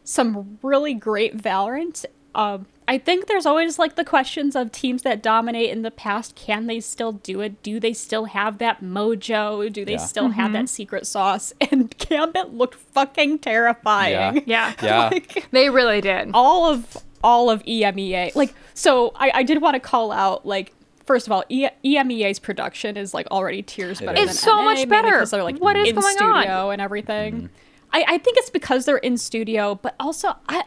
some 0.04 0.60
really 0.62 0.94
great 0.94 1.38
Valorant. 1.38 2.06
Um, 2.36 2.66
I 2.88 2.98
think 2.98 3.28
there's 3.28 3.46
always 3.46 3.80
like 3.80 3.96
the 3.96 4.04
questions 4.06 4.56
of 4.56 4.72
teams 4.72 5.04
that 5.04 5.22
dominate 5.24 5.70
in 5.70 5.82
the 5.84 5.92
past. 5.92 6.36
Can 6.36 6.68
they 6.68 6.80
still 6.80 7.14
do 7.14 7.40
it? 7.42 7.64
Do 7.64 7.80
they 7.80 7.94
still 7.94 8.26
have 8.26 8.58
that 8.58 8.82
mojo? 8.84 9.72
Do 9.72 9.86
they 9.86 9.94
Yeah. 9.94 9.98
still 10.00 10.30
have 10.30 10.52
that 10.54 10.60
mm-hmm. 10.60 10.66
secret 10.68 11.08
sauce? 11.08 11.54
And 11.72 11.96
Gambit 11.98 12.54
looked 12.54 12.76
fucking 12.76 13.40
terrifying. 13.40 14.44
yeah. 14.46 14.74
Yeah. 14.82 15.10
like 15.12 15.48
They 15.52 15.70
really 15.70 16.02
did. 16.02 16.32
all 16.34 16.66
of 16.70 16.98
all 17.24 17.50
of 17.50 17.64
EMEA. 17.64 18.36
Like 18.36 18.54
so, 18.74 19.14
I, 19.16 19.32
I 19.36 19.44
did 19.44 19.62
want 19.62 19.76
to 19.76 19.80
call 19.80 20.12
out 20.12 20.46
like. 20.46 20.74
First 21.06 21.28
of 21.28 21.34
all, 21.34 21.44
e- 21.50 21.68
EMEA's 21.84 22.40
production 22.40 22.96
is 22.96 23.14
like 23.14 23.28
already 23.28 23.62
tiers 23.62 24.00
It 24.00 24.06
better 24.06 24.18
is. 24.20 24.24
than 24.26 24.30
It's 24.30 24.40
so 24.40 24.56
NA, 24.56 24.64
much 24.64 24.78
better 24.88 25.08
better. 25.08 25.20
'cause 25.20 25.32
they're 25.32 25.44
like 25.44 25.58
What 25.60 25.76
is 25.76 25.90
in 25.90 25.96
going 25.96 26.18
on? 26.22 26.72
and 26.72 26.82
everything. 26.82 27.34
Mm-hmm. 27.36 27.46
I, 27.92 28.06
I 28.08 28.18
think 28.20 28.38
it's 28.38 28.50
because 28.50 28.86
they're 28.86 28.98
in 28.98 29.18
studio, 29.18 29.76
but 29.76 29.96
also 30.00 30.34
I 30.48 30.64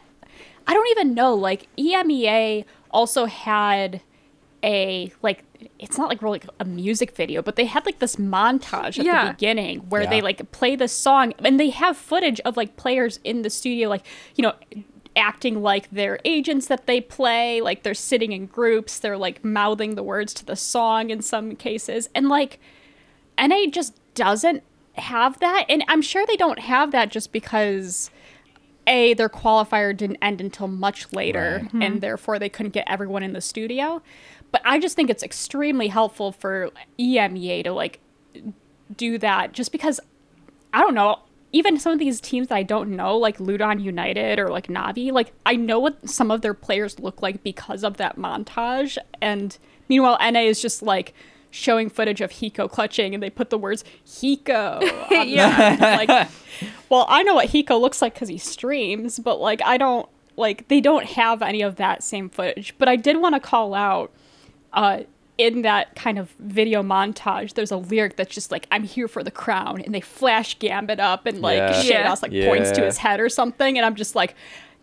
I 0.67 0.75
don't 0.75 0.89
even 0.91 1.15
know. 1.15 1.35
Like 1.35 1.69
EMEA 1.79 2.65
also 2.91 3.27
had 3.27 4.01
a 4.63 5.13
like 5.23 5.45
it's 5.79 5.97
not 5.97 6.09
like 6.09 6.21
really 6.23 6.43
a 6.61 6.65
music 6.65 7.15
video, 7.15 7.41
but 7.43 7.57
they 7.57 7.65
had 7.67 7.87
like 7.87 7.99
this 7.99 8.17
montage 8.17 8.99
at 8.99 9.05
Yeah. 9.07 9.27
the 9.27 9.31
beginning 9.33 9.81
where 9.89 10.07
they 10.07 10.21
like 10.21 10.51
play 10.53 10.77
the 10.77 10.89
song 10.89 11.33
and 11.39 11.59
they 11.61 11.71
have 11.71 11.97
footage 11.97 12.41
of 12.41 12.57
like 12.57 12.77
players 12.77 13.21
in 13.25 13.43
the 13.43 13.51
studio 13.51 13.89
like, 13.89 14.05
you 14.35 14.43
know, 14.43 14.53
acting 15.15 15.63
like 15.63 15.89
they're 15.91 16.19
agents 16.27 16.67
that 16.67 16.87
they 16.87 17.01
play, 17.01 17.61
like 17.63 17.83
they're 17.85 17.95
sitting 17.95 18.33
in 18.33 18.47
groups, 18.47 18.99
they're 18.99 19.17
like 19.17 19.43
mouthing 19.45 19.95
the 19.95 20.03
words 20.03 20.35
to 20.35 20.45
the 20.45 20.57
song 20.57 21.09
in 21.11 21.23
some 21.23 21.57
cases. 21.57 22.09
And 22.15 22.29
like 22.29 22.59
NA 23.39 23.67
just 23.71 23.95
doesn't 24.15 24.63
have 24.95 25.39
that. 25.41 25.65
And 25.69 25.85
I'm 25.89 26.03
sure 26.03 26.25
they 26.27 26.37
don't 26.37 26.59
have 26.59 26.91
that 26.93 27.11
just 27.11 27.33
because 27.33 28.11
A, 28.87 29.15
their 29.15 29.29
qualifier 29.29 29.97
didn't 29.97 30.19
end 30.23 30.41
until 30.41 30.69
much 30.69 31.13
later 31.13 31.61
Right. 31.63 31.73
and 31.73 31.83
mm-hmm. 31.83 31.99
therefore 32.01 32.39
they 32.39 32.49
couldn't 32.49 32.73
get 32.73 32.85
everyone 32.89 33.23
in 33.23 33.33
the 33.33 33.41
studio. 33.41 34.03
But 34.53 34.63
I 34.65 34.79
just 34.79 34.95
think 34.97 35.11
it's 35.11 35.23
extremely 35.23 35.89
helpful 35.89 36.33
for 36.33 36.71
EMEA 36.99 37.65
to 37.65 37.73
like 37.73 38.01
do 38.97 39.19
that 39.19 39.53
just 39.53 39.73
because 39.73 40.01
I 40.73 40.81
don't 40.81 40.95
know, 40.95 41.21
even 41.53 41.79
some 41.79 41.93
of 41.93 41.99
these 41.99 42.21
teams 42.21 42.49
that 42.49 42.55
I 42.57 42.63
don't 42.63 42.91
know, 42.91 43.17
like 43.17 43.39
Ludon 43.39 43.83
United 43.83 44.39
or 44.39 44.49
like 44.49 44.67
Navi, 44.69 45.11
like 45.11 45.33
I 45.45 45.57
know 45.57 45.79
what 45.81 46.09
some 46.09 46.31
of 46.31 46.43
their 46.43 46.55
players 46.55 46.99
look 47.01 47.23
like 47.23 47.43
because 47.43 47.83
of 47.83 47.97
that 47.97 48.17
montage. 48.17 48.99
And 49.21 49.57
meanwhile, 49.89 50.19
NA 50.21 50.41
is 50.41 50.61
just 50.61 50.83
like 50.83 51.15
showing 51.51 51.89
footage 51.89 52.21
of 52.21 52.31
Hiko 52.33 52.71
clutching 52.71 53.15
and 53.15 53.23
they 53.23 53.31
put 53.31 53.49
the 53.51 53.57
words 53.59 53.85
Hiko. 54.07 54.83
on 55.11 55.29
Yeah. 55.29 55.77
like, 55.81 56.29
well, 56.89 57.07
I 57.09 57.23
know 57.23 57.35
what 57.35 57.49
Hiko 57.49 57.81
looks 57.81 58.01
like 58.03 58.15
because 58.15 58.29
he 58.29 58.39
streams, 58.39 59.19
but 59.19 59.41
like 59.41 59.61
I 59.65 59.77
don't 59.77 60.09
like 60.37 60.69
they 60.69 60.81
don't 60.81 61.05
have 61.07 61.43
any 61.43 61.63
of 61.63 61.77
that 61.77 62.03
same 62.03 62.29
footage. 62.29 62.75
But 62.79 62.89
I 62.89 62.97
did 62.97 63.19
want 63.19 63.35
to 63.35 63.41
call 63.41 63.75
out 63.75 64.13
uh, 64.73 65.01
in 65.39 65.63
that 65.63 65.95
kind 65.95 66.19
of 66.19 66.31
video 66.39 66.83
montage, 66.83 67.55
there's 67.55 67.71
a 67.71 67.77
lyric 67.77 68.17
that's 68.17 68.35
just 68.35 68.51
like, 68.51 68.67
I'm 68.71 68.85
here 68.85 69.07
for 69.09 69.23
the 69.23 69.31
crown. 69.31 69.81
And 69.83 69.95
they 69.95 70.01
flash 70.01 70.59
Gambit 70.59 70.99
up 71.01 71.27
and 71.27 71.41
like 71.43 71.59
Yeah. 71.59 71.83
Yeah. 71.83 72.07
sheydos 72.07 72.23
like 72.23 72.33
points 72.33 72.71
to 72.73 72.83
his 72.85 72.99
head 72.99 73.21
or 73.21 73.29
something. 73.29 73.77
And 73.77 73.85
I'm 73.85 73.95
just 73.97 74.15
like, 74.15 74.35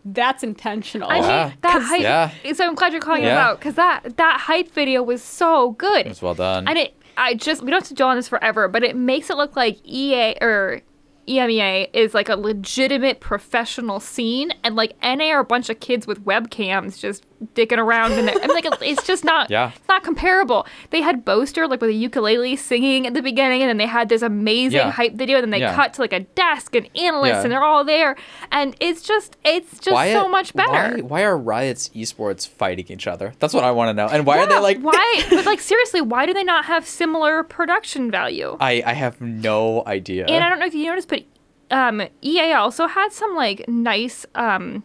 that's 0.04 0.42
intentional. 0.44 1.08
I 1.10 1.16
Yeah. 1.18 1.48
mean, 1.48 1.56
that 1.62 1.82
hype. 1.82 2.00
Yeah. 2.02 2.52
So 2.52 2.66
I'm 2.66 2.74
glad 2.74 2.92
you're 2.92 3.00
calling 3.00 3.24
it 3.24 3.30
out 3.30 3.58
because 3.58 3.74
that 3.74 4.16
that 4.16 4.40
hype 4.42 4.70
video 4.72 5.02
was 5.02 5.22
so 5.22 5.72
good. 5.72 6.06
It 6.06 6.10
was 6.10 6.22
well 6.22 6.34
done. 6.34 6.68
And 6.68 6.78
it, 6.78 6.94
I 7.16 7.34
just 7.34 7.62
we 7.62 7.70
don't 7.70 7.80
have 7.80 7.88
to 7.88 7.94
dwell 7.94 8.10
on 8.10 8.16
this 8.16 8.28
forever, 8.28 8.68
but 8.68 8.82
it 8.84 8.94
makes 8.96 9.30
it 9.30 9.36
look 9.36 9.56
like 9.56 9.78
EA 9.84 10.36
or 10.40 10.82
EMEA 11.26 11.88
is 11.92 12.14
like 12.14 12.28
a 12.28 12.36
legitimate 12.36 13.20
professional 13.20 14.00
scene, 14.00 14.52
and 14.62 14.76
like 14.76 14.96
NA 15.02 15.30
are 15.30 15.40
a 15.40 15.44
bunch 15.44 15.70
of 15.70 15.80
kids 15.80 16.06
with 16.06 16.24
webcams 16.24 16.98
just 16.98 17.24
dicking 17.54 17.78
around 17.78 18.12
in 18.12 18.26
there. 18.26 18.34
I'm 18.42 18.48
like, 18.50 18.66
it's 18.82 19.06
just 19.06 19.24
not, 19.24 19.50
Yeah. 19.50 19.72
it's 19.74 19.88
not 19.88 20.02
comparable. 20.04 20.66
They 20.90 21.00
had 21.02 21.24
Boaster 21.24 21.66
like 21.68 21.80
with 21.80 21.90
a 21.90 21.94
ukulele 21.94 22.56
singing 22.56 23.06
at 23.06 23.14
the 23.14 23.22
beginning, 23.22 23.62
and 23.62 23.68
then 23.68 23.76
they 23.76 23.86
had 23.86 24.08
this 24.08 24.22
amazing 24.22 24.78
Yeah. 24.80 24.90
hype 24.90 25.14
video, 25.14 25.36
and 25.38 25.44
then 25.44 25.50
they 25.50 25.60
Yeah. 25.60 25.74
cut 25.74 25.94
to 25.94 26.00
like 26.00 26.12
a 26.12 26.20
desk 26.20 26.74
and 26.74 26.88
analysts, 26.96 27.44
and 27.44 27.52
they're 27.52 27.62
all 27.64 27.84
there, 27.84 28.16
and 28.50 28.74
it's 28.80 29.02
just, 29.02 29.36
it's 29.44 29.78
just 29.78 29.92
why, 29.94 30.12
so 30.12 30.28
much 30.28 30.54
better. 30.54 30.96
Why, 30.96 31.00
why 31.02 31.22
are 31.24 31.36
Riot's 31.36 31.88
esports 31.90 32.46
fighting 32.48 32.86
each 32.88 33.06
other? 33.06 33.32
That's 33.38 33.54
what 33.54 33.64
I 33.64 33.70
want 33.70 33.88
to 33.90 33.94
know. 33.94 34.08
And 34.08 34.24
why 34.26 34.38
are 34.38 34.46
they 34.46 34.58
like? 34.58 34.78
why? 34.80 35.22
But 35.30 35.46
like 35.46 35.60
seriously, 35.60 36.00
why 36.00 36.26
do 36.26 36.32
they 36.34 36.44
not 36.44 36.64
have 36.66 36.86
similar 36.86 37.42
production 37.42 38.10
value? 38.10 38.56
I 38.60 38.82
I 38.86 38.92
have 38.94 39.20
no 39.20 39.82
idea. 39.86 40.26
And 40.26 40.44
I 40.44 40.48
don't 40.48 40.58
know 40.60 40.66
if 40.66 40.74
you 40.74 40.86
noticed, 40.86 41.08
but 41.08 41.22
um, 41.70 42.02
EA 42.22 42.52
also 42.52 42.86
had 42.86 43.12
some 43.12 43.34
like 43.34 43.64
nice 43.68 44.26
um, 44.34 44.84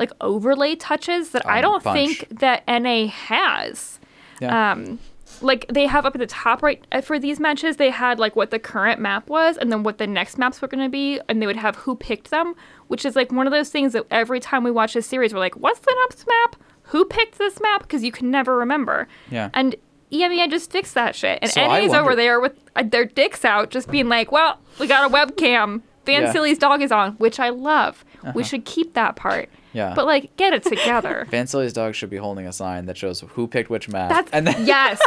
like 0.00 0.10
overlay 0.20 0.74
touches 0.74 1.30
that 1.30 1.46
I 1.46 1.60
don't 1.60 1.84
bunch. 1.84 2.18
think 2.18 2.40
that 2.40 2.66
NA 2.66 3.06
has. 3.06 4.00
Yeah. 4.40 4.72
Um, 4.72 4.98
like 5.42 5.66
they 5.68 5.86
have 5.86 6.04
up 6.04 6.14
at 6.14 6.18
the 6.18 6.26
top 6.26 6.62
right 6.62 6.84
uh, 6.90 7.00
for 7.00 7.18
these 7.18 7.38
matches, 7.38 7.76
they 7.76 7.90
had 7.90 8.18
like 8.18 8.34
what 8.34 8.50
the 8.50 8.58
current 8.58 9.00
map 9.00 9.28
was, 9.28 9.56
and 9.56 9.70
then 9.70 9.82
what 9.82 9.98
the 9.98 10.06
next 10.06 10.38
maps 10.38 10.60
were 10.60 10.68
going 10.68 10.82
to 10.82 10.90
be, 10.90 11.20
and 11.28 11.40
they 11.40 11.46
would 11.46 11.56
have 11.56 11.76
who 11.76 11.94
picked 11.94 12.30
them, 12.30 12.54
which 12.88 13.04
is 13.04 13.14
like 13.14 13.30
one 13.30 13.46
of 13.46 13.52
those 13.52 13.68
things 13.68 13.92
that 13.92 14.06
every 14.10 14.40
time 14.40 14.64
we 14.64 14.70
watch 14.70 14.96
a 14.96 15.02
series, 15.02 15.32
we're 15.32 15.40
like, 15.40 15.56
what's 15.56 15.80
the 15.80 15.96
next 16.08 16.26
map? 16.26 16.56
Who 16.84 17.04
picked 17.04 17.38
this 17.38 17.60
map? 17.60 17.82
Because 17.82 18.02
you 18.02 18.10
can 18.10 18.30
never 18.30 18.56
remember. 18.56 19.06
Yeah. 19.30 19.50
And 19.54 19.76
EMEA 20.10 20.50
just 20.50 20.72
fixed 20.72 20.94
that 20.94 21.14
shit, 21.14 21.38
and 21.40 21.50
So 21.50 21.66
NA's 21.66 21.92
over 21.92 22.16
there 22.16 22.40
with 22.40 22.58
uh, 22.74 22.82
their 22.82 23.04
dicks 23.04 23.44
out, 23.44 23.70
just 23.70 23.90
being 23.90 24.08
like, 24.08 24.32
well, 24.32 24.58
we 24.78 24.86
got 24.86 25.08
a 25.08 25.14
webcam. 25.14 25.82
Van 26.06 26.22
Yeah. 26.22 26.24
Uh-huh. 26.24 26.32
Silly's 26.32 26.58
dog 26.58 26.82
is 26.82 26.90
on, 26.90 27.12
which 27.12 27.38
I 27.38 27.50
love. 27.50 28.04
We 28.34 28.42
should 28.42 28.64
keep 28.64 28.94
that 28.94 29.16
part. 29.16 29.48
Yeah. 29.72 29.92
But 29.94 30.06
like, 30.06 30.36
get 30.36 30.52
it 30.52 30.62
together. 30.64 31.26
Vansilli's 31.30 31.72
dog 31.72 31.94
should 31.94 32.10
be 32.10 32.16
holding 32.16 32.46
a 32.46 32.52
sign 32.52 32.86
that 32.86 32.96
shows 32.96 33.20
who 33.20 33.46
picked 33.46 33.70
which 33.70 33.88
map. 33.88 34.10
That's 34.10 34.30
and 34.32 34.46
then, 34.46 34.66
yes, 34.66 35.00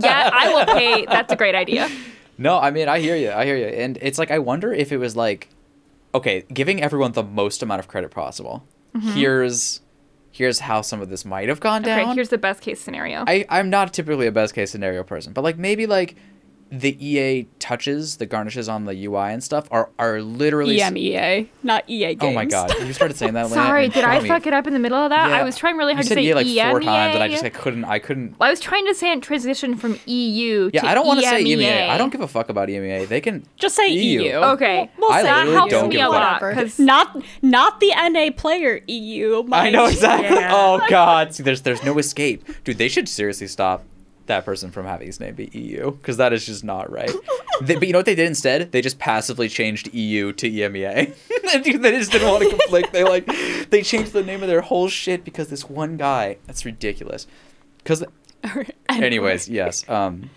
yeah. 0.00 0.30
I 0.32 0.52
will 0.52 0.66
pay. 0.66 1.06
That's 1.06 1.32
a 1.32 1.36
great 1.36 1.54
idea. 1.54 1.88
No, 2.38 2.58
I 2.58 2.70
mean 2.70 2.88
I 2.88 2.98
hear 2.98 3.14
you. 3.14 3.30
I 3.30 3.44
hear 3.44 3.56
you. 3.56 3.66
And 3.66 3.98
it's 4.00 4.18
like 4.18 4.30
I 4.30 4.38
wonder 4.38 4.72
if 4.72 4.90
it 4.90 4.96
was 4.96 5.14
like 5.14 5.50
okay, 6.14 6.44
giving 6.52 6.82
everyone 6.82 7.12
the 7.12 7.22
most 7.22 7.62
amount 7.62 7.78
of 7.80 7.88
credit 7.88 8.10
possible. 8.10 8.66
Mm-hmm. 8.96 9.10
Here's 9.10 9.80
here's 10.30 10.60
how 10.60 10.80
some 10.80 11.00
of 11.00 11.10
this 11.10 11.24
might 11.24 11.48
have 11.48 11.60
gone 11.60 11.82
down. 11.82 12.00
Okay, 12.00 12.14
here's 12.14 12.30
the 12.30 12.38
best 12.38 12.62
case 12.62 12.80
scenario. 12.80 13.22
I, 13.26 13.44
I'm 13.50 13.70
not 13.70 13.92
typically 13.92 14.26
a 14.26 14.32
best 14.32 14.54
case 14.54 14.70
scenario 14.70 15.04
person, 15.04 15.32
but 15.32 15.44
like 15.44 15.58
maybe 15.58 15.86
like 15.86 16.16
the 16.72 16.96
EA 17.06 17.46
touches, 17.58 18.16
the 18.16 18.24
garnishes 18.24 18.66
on 18.66 18.86
the 18.86 19.04
UI 19.04 19.30
and 19.30 19.44
stuff 19.44 19.68
are 19.70 19.90
are 19.98 20.22
literally 20.22 20.80
s- 20.80 20.90
EMEA, 20.90 21.46
not 21.62 21.84
EA 21.86 22.14
games. 22.14 22.22
Oh 22.22 22.32
my 22.32 22.46
god, 22.46 22.72
you 22.80 22.92
started 22.94 23.14
saying 23.14 23.34
that. 23.34 23.48
Sorry, 23.48 23.90
did 23.90 24.04
I 24.04 24.26
fuck 24.26 24.46
it? 24.46 24.48
it 24.48 24.54
up 24.54 24.66
in 24.66 24.72
the 24.72 24.78
middle 24.78 24.96
of 24.96 25.10
that? 25.10 25.28
Yeah. 25.28 25.36
I 25.36 25.42
was 25.42 25.58
trying 25.58 25.76
really 25.76 25.92
hard 25.92 26.06
you 26.06 26.08
to 26.08 26.14
said 26.14 26.22
say 26.22 26.30
EA 26.30 26.34
like 26.34 26.70
four 26.70 26.80
times, 26.80 27.14
and 27.14 27.22
I 27.22 27.28
just 27.28 27.44
I 27.44 27.50
couldn't. 27.50 27.84
I 27.84 27.98
couldn't. 27.98 28.38
Well, 28.38 28.48
I 28.48 28.50
was 28.50 28.58
trying 28.58 28.86
to 28.86 28.94
say 28.94 29.12
it 29.12 29.20
transition 29.20 29.76
from 29.76 29.98
EU 30.06 30.70
to 30.70 30.70
E. 30.70 30.70
Yeah, 30.72 30.80
to 30.80 30.88
I 30.88 30.94
don't 30.94 31.06
want 31.06 31.20
to 31.20 31.26
say 31.26 31.44
EMEA. 31.44 31.58
EMEA. 31.58 31.88
I 31.90 31.98
don't 31.98 32.10
give 32.10 32.22
a 32.22 32.28
fuck 32.28 32.48
about 32.48 32.70
EMEA. 32.70 33.06
They 33.06 33.20
can 33.20 33.44
Just 33.56 33.76
say 33.76 33.88
EU. 33.88 34.22
EU. 34.22 34.32
Okay. 34.36 34.90
We'll, 34.96 35.10
we'll 35.10 35.18
I 35.18 35.22
that 35.24 35.36
literally 35.40 35.56
helps 35.56 35.72
don't 35.72 35.88
me 35.90 35.96
give 35.96 36.06
a 36.06 36.08
a 36.08 36.10
lot 36.10 36.40
because 36.40 36.78
not 36.78 37.22
not 37.42 37.80
the 37.80 37.92
NA 37.94 38.30
player 38.34 38.80
EU. 38.86 39.46
I 39.52 39.68
know 39.68 39.86
exactly. 39.86 40.38
Yeah. 40.38 40.52
Oh 40.54 40.80
god, 40.88 41.34
see, 41.34 41.42
there's 41.42 41.60
there's 41.60 41.84
no 41.84 41.98
escape, 41.98 42.48
dude. 42.64 42.78
They 42.78 42.88
should 42.88 43.10
seriously 43.10 43.46
stop 43.46 43.84
that 44.26 44.44
person 44.44 44.70
from 44.70 44.86
having 44.86 45.06
his 45.06 45.20
name 45.20 45.34
be 45.34 45.50
EU 45.52 45.92
because 45.92 46.16
that 46.16 46.32
is 46.32 46.46
just 46.46 46.64
not 46.64 46.90
right. 46.90 47.10
they, 47.62 47.74
but 47.74 47.86
you 47.86 47.92
know 47.92 47.98
what 47.98 48.06
they 48.06 48.14
did 48.14 48.26
instead? 48.26 48.72
They 48.72 48.80
just 48.80 48.98
passively 48.98 49.48
changed 49.48 49.92
EU 49.94 50.32
to 50.32 50.50
EMEA. 50.50 51.14
They 51.52 51.60
just 51.98 52.10
didn't 52.10 52.28
want 52.28 52.44
to 52.44 52.56
conflict. 52.56 52.92
They 52.94 53.04
like 53.04 53.26
they 53.68 53.82
changed 53.82 54.14
the 54.14 54.22
name 54.22 54.42
of 54.42 54.48
their 54.48 54.62
whole 54.62 54.88
shit 54.88 55.22
because 55.22 55.48
this 55.48 55.68
one 55.68 55.98
guy. 55.98 56.38
That's 56.46 56.64
ridiculous. 56.64 57.26
Because, 57.76 58.04
anyways, 58.88 59.50
yes. 59.50 59.86
Um, 59.86 60.30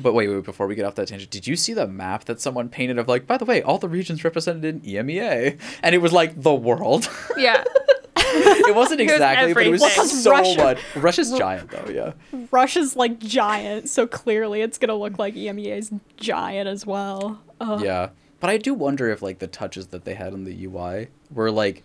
but 0.00 0.12
wait, 0.14 0.28
wait, 0.28 0.44
before 0.44 0.66
we 0.66 0.74
get 0.74 0.84
off 0.84 0.94
that 0.96 1.08
tangent, 1.08 1.30
did 1.30 1.46
you 1.46 1.56
see 1.56 1.72
the 1.74 1.86
map 1.86 2.24
that 2.24 2.40
someone 2.40 2.68
painted 2.68 2.98
of 2.98 3.08
like, 3.08 3.26
by 3.26 3.38
the 3.38 3.44
way, 3.44 3.62
all 3.62 3.78
the 3.78 3.88
regions 3.88 4.24
represented 4.24 4.64
in 4.64 4.80
EMEA, 4.80 5.58
and 5.82 5.94
it 5.94 5.98
was 5.98 6.12
like 6.12 6.42
the 6.42 6.54
world. 6.54 7.08
yeah. 7.36 7.64
it 8.16 8.74
wasn't 8.74 9.00
exactly, 9.00 9.52
but 9.54 9.66
it 9.66 9.70
was 9.70 9.82
everything. 9.82 10.06
so 10.06 10.30
Russia- 10.30 10.56
much. 10.64 10.78
Russia's 10.96 11.32
giant 11.32 11.70
though, 11.70 11.90
yeah. 11.90 12.12
Russia's 12.50 12.96
like 12.96 13.18
giant, 13.18 13.88
so 13.88 14.06
clearly 14.06 14.60
it's 14.60 14.78
gonna 14.78 14.94
look 14.96 15.18
like 15.18 15.34
EMEA's 15.34 15.90
giant 16.16 16.68
as 16.68 16.86
well. 16.86 17.40
Uh, 17.60 17.78
Yeah. 17.82 18.10
But 18.40 18.50
I 18.50 18.56
do 18.56 18.74
wonder 18.74 19.08
if 19.08 19.22
like 19.22 19.38
the 19.38 19.46
touches 19.46 19.88
that 19.88 20.04
they 20.04 20.14
had 20.14 20.32
on 20.32 20.44
the 20.44 20.64
UI 20.66 21.08
were 21.30 21.50
like 21.50 21.84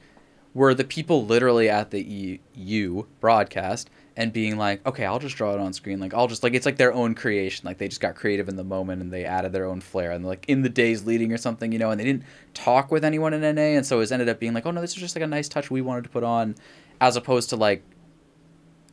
were 0.55 0.73
the 0.73 0.83
people 0.83 1.23
literally 1.23 1.69
at 1.69 1.91
the 1.91 2.39
EU 2.55 3.03
broadcast 3.19 3.89
and 4.17 4.33
being 4.33 4.57
like, 4.57 4.83
okay, 4.85 5.05
I'll 5.05 5.19
just 5.19 5.37
draw 5.37 5.53
it 5.53 5.59
on 5.59 5.71
screen. 5.73 5.99
Like 5.99 6.13
I'll 6.13 6.27
just 6.27 6.41
like 6.41 6.55
it's 6.55 6.65
like 6.65 6.77
their 6.77 6.91
own 6.91 7.13
creation. 7.13 7.67
Like 7.67 7.77
they 7.77 7.87
just 7.87 8.01
got 8.01 8.15
creative 8.15 8.49
in 8.49 8.55
the 8.55 8.63
moment 8.63 9.01
and 9.03 9.13
they 9.13 9.23
added 9.23 9.53
their 9.53 9.65
own 9.65 9.79
flair 9.79 10.11
and 10.11 10.25
like 10.25 10.43
in 10.47 10.63
the 10.63 10.69
days 10.69 11.05
leading 11.05 11.31
or 11.31 11.37
something, 11.37 11.71
you 11.71 11.77
know, 11.77 11.91
and 11.91 11.99
they 11.99 12.03
didn't 12.03 12.23
talk 12.55 12.91
with 12.91 13.05
anyone 13.05 13.33
in 13.33 13.41
NA 13.41 13.77
and 13.77 13.85
so 13.85 13.99
it 13.99 14.11
ended 14.11 14.27
up 14.27 14.39
being 14.39 14.53
like, 14.53 14.65
oh 14.65 14.71
no, 14.71 14.81
this 14.81 14.95
is 14.95 14.97
just 14.97 15.15
like 15.15 15.23
a 15.23 15.27
nice 15.27 15.47
touch 15.47 15.69
we 15.69 15.81
wanted 15.81 16.03
to 16.03 16.09
put 16.09 16.23
on 16.23 16.55
as 16.99 17.15
opposed 17.15 17.51
to 17.51 17.55
like 17.55 17.83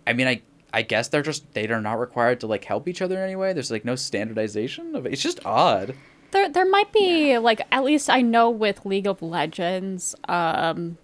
I 0.06 0.12
mean 0.12 0.28
I 0.28 0.42
I 0.74 0.82
guess 0.82 1.09
they're 1.09 1.22
just 1.22 1.51
they 1.55 1.66
are 1.68 1.80
not 1.80 1.98
required 1.98 2.40
to 2.40 2.46
like 2.46 2.64
help 2.64 2.86
each 2.86 3.01
other 3.01 3.16
in 3.16 3.22
any 3.22 3.36
way. 3.36 3.55
There's 3.55 3.70
like 3.70 3.86
no 3.86 3.96
standardization 3.96 4.94
of 4.94 5.06
it. 5.06 5.14
It's 5.14 5.22
just 5.22 5.44
odd. 5.46 5.94
There, 6.32 6.51
there 6.51 6.68
might 6.68 6.92
be 6.92 7.38
like 7.38 7.62
at 7.72 7.82
least 7.82 8.10
I 8.10 8.20
know 8.20 8.51
with 8.51 8.84
League 8.84 9.06
of 9.06 9.22
Legends, 9.22 10.14
um, 10.28 10.98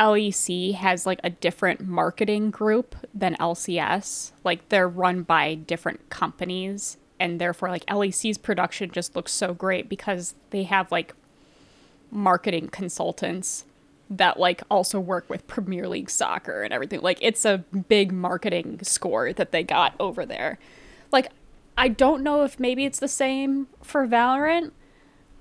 LEC 0.00 0.74
has 0.74 1.04
like 1.04 1.20
a 1.22 1.30
different 1.30 1.86
marketing 1.86 2.50
group 2.50 2.96
than 3.14 3.36
LCS. 3.36 4.32
Like 4.42 4.68
they're 4.70 4.88
run 4.88 5.22
by 5.22 5.54
different 5.54 6.08
companies, 6.08 6.96
and 7.20 7.38
therefore 7.40 7.68
like 7.68 7.84
LEC's 7.86 8.38
production 8.38 8.90
just 8.90 9.14
looks 9.14 9.30
so 9.30 9.52
great 9.52 9.88
because 9.88 10.34
they 10.50 10.62
have 10.62 10.90
like 10.90 11.14
marketing 12.10 12.68
consultants 12.68 13.66
that 14.08 14.40
like 14.40 14.62
also 14.70 14.98
work 14.98 15.28
with 15.28 15.46
Premier 15.46 15.86
League 15.86 16.10
soccer 16.10 16.62
and 16.62 16.72
everything. 16.72 17.02
Like 17.02 17.18
it's 17.20 17.44
a 17.44 17.58
big 17.88 18.10
marketing 18.10 18.80
score 18.82 19.32
that 19.34 19.52
they 19.52 19.62
got 19.62 19.94
over 20.00 20.24
there. 20.24 20.58
Like 21.12 21.28
I 21.76 21.88
don't 21.88 22.22
know 22.22 22.42
if 22.42 22.58
maybe 22.58 22.86
it's 22.86 22.98
the 22.98 23.06
same 23.06 23.68
for 23.82 24.06
Valorant. 24.06 24.72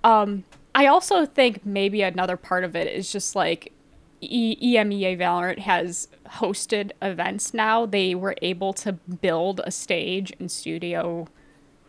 Um 0.04 0.44
I 0.76 0.86
also 0.86 1.26
think 1.26 1.66
maybe 1.66 2.02
another 2.02 2.38
part 2.38 2.64
of 2.64 2.76
it 2.76 2.88
is 2.88 3.12
just 3.12 3.36
like 3.36 3.74
e- 4.22 4.76
EMEA 4.76 5.18
Valorant 5.18 5.60
has 5.60 6.08
hosted 6.28 6.92
events 7.02 7.54
now. 7.54 7.86
They 7.86 8.16
were 8.16 8.36
able 8.42 8.74
to 8.74 8.94
build 8.94 9.62
a 9.64 9.72
stage 9.72 10.34
and 10.40 10.52
studio 10.52 11.28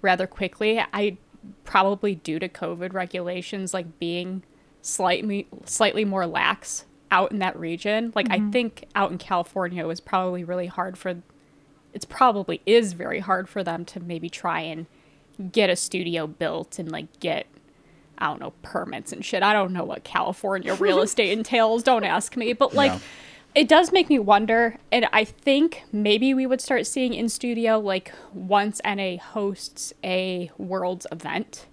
rather 0.02 0.26
quickly. 0.26 0.80
I 0.92 1.18
probably 1.64 2.14
due 2.14 2.38
to 2.38 2.48
COVID 2.48 2.92
regulations 2.92 3.72
like 3.72 3.98
being 3.98 4.42
slightly 4.82 5.46
slightly 5.64 6.04
more 6.04 6.26
lax 6.26 6.84
out 7.10 7.32
in 7.32 7.38
that 7.40 7.58
region. 7.58 8.12
Like 8.14 8.30
I 8.30 8.38
mm-hmm. 8.38 8.50
think 8.50 8.88
out 8.94 9.10
in 9.10 9.18
California 9.18 9.82
it 9.82 9.86
was 9.86 10.00
probably 10.00 10.44
really 10.44 10.66
hard 10.66 10.96
for 10.96 11.22
it's 11.92 12.04
probably 12.04 12.60
is 12.66 12.92
very 12.92 13.20
hard 13.20 13.48
for 13.48 13.64
them 13.64 13.84
to 13.86 14.00
maybe 14.00 14.28
try 14.28 14.60
and 14.60 14.86
get 15.52 15.70
a 15.70 15.76
studio 15.76 16.26
built 16.26 16.78
and 16.78 16.90
like 16.90 17.18
get 17.20 17.46
I 18.20 18.26
don't 18.26 18.40
know 18.40 18.52
permits 18.62 19.12
and 19.12 19.24
shit. 19.24 19.42
I 19.42 19.52
don't 19.52 19.72
know 19.72 19.84
what 19.84 20.04
California 20.04 20.74
real 20.74 21.00
estate 21.02 21.32
entails. 21.36 21.82
Don't 21.82 22.04
ask 22.04 22.36
me. 22.36 22.52
But 22.52 22.74
like 22.74 22.92
No. 22.92 23.00
it 23.54 23.68
does 23.68 23.92
make 23.92 24.08
me 24.08 24.18
wonder 24.18 24.76
and 24.92 25.08
I 25.12 25.24
think 25.24 25.82
maybe 25.92 26.34
we 26.34 26.46
would 26.46 26.60
start 26.60 26.86
seeing 26.86 27.14
in 27.14 27.28
studio 27.28 27.78
like 27.78 28.12
once 28.34 28.80
NA 28.84 29.16
hosts 29.16 29.92
a 30.04 30.50
world's 30.58 31.06
event 31.10 31.66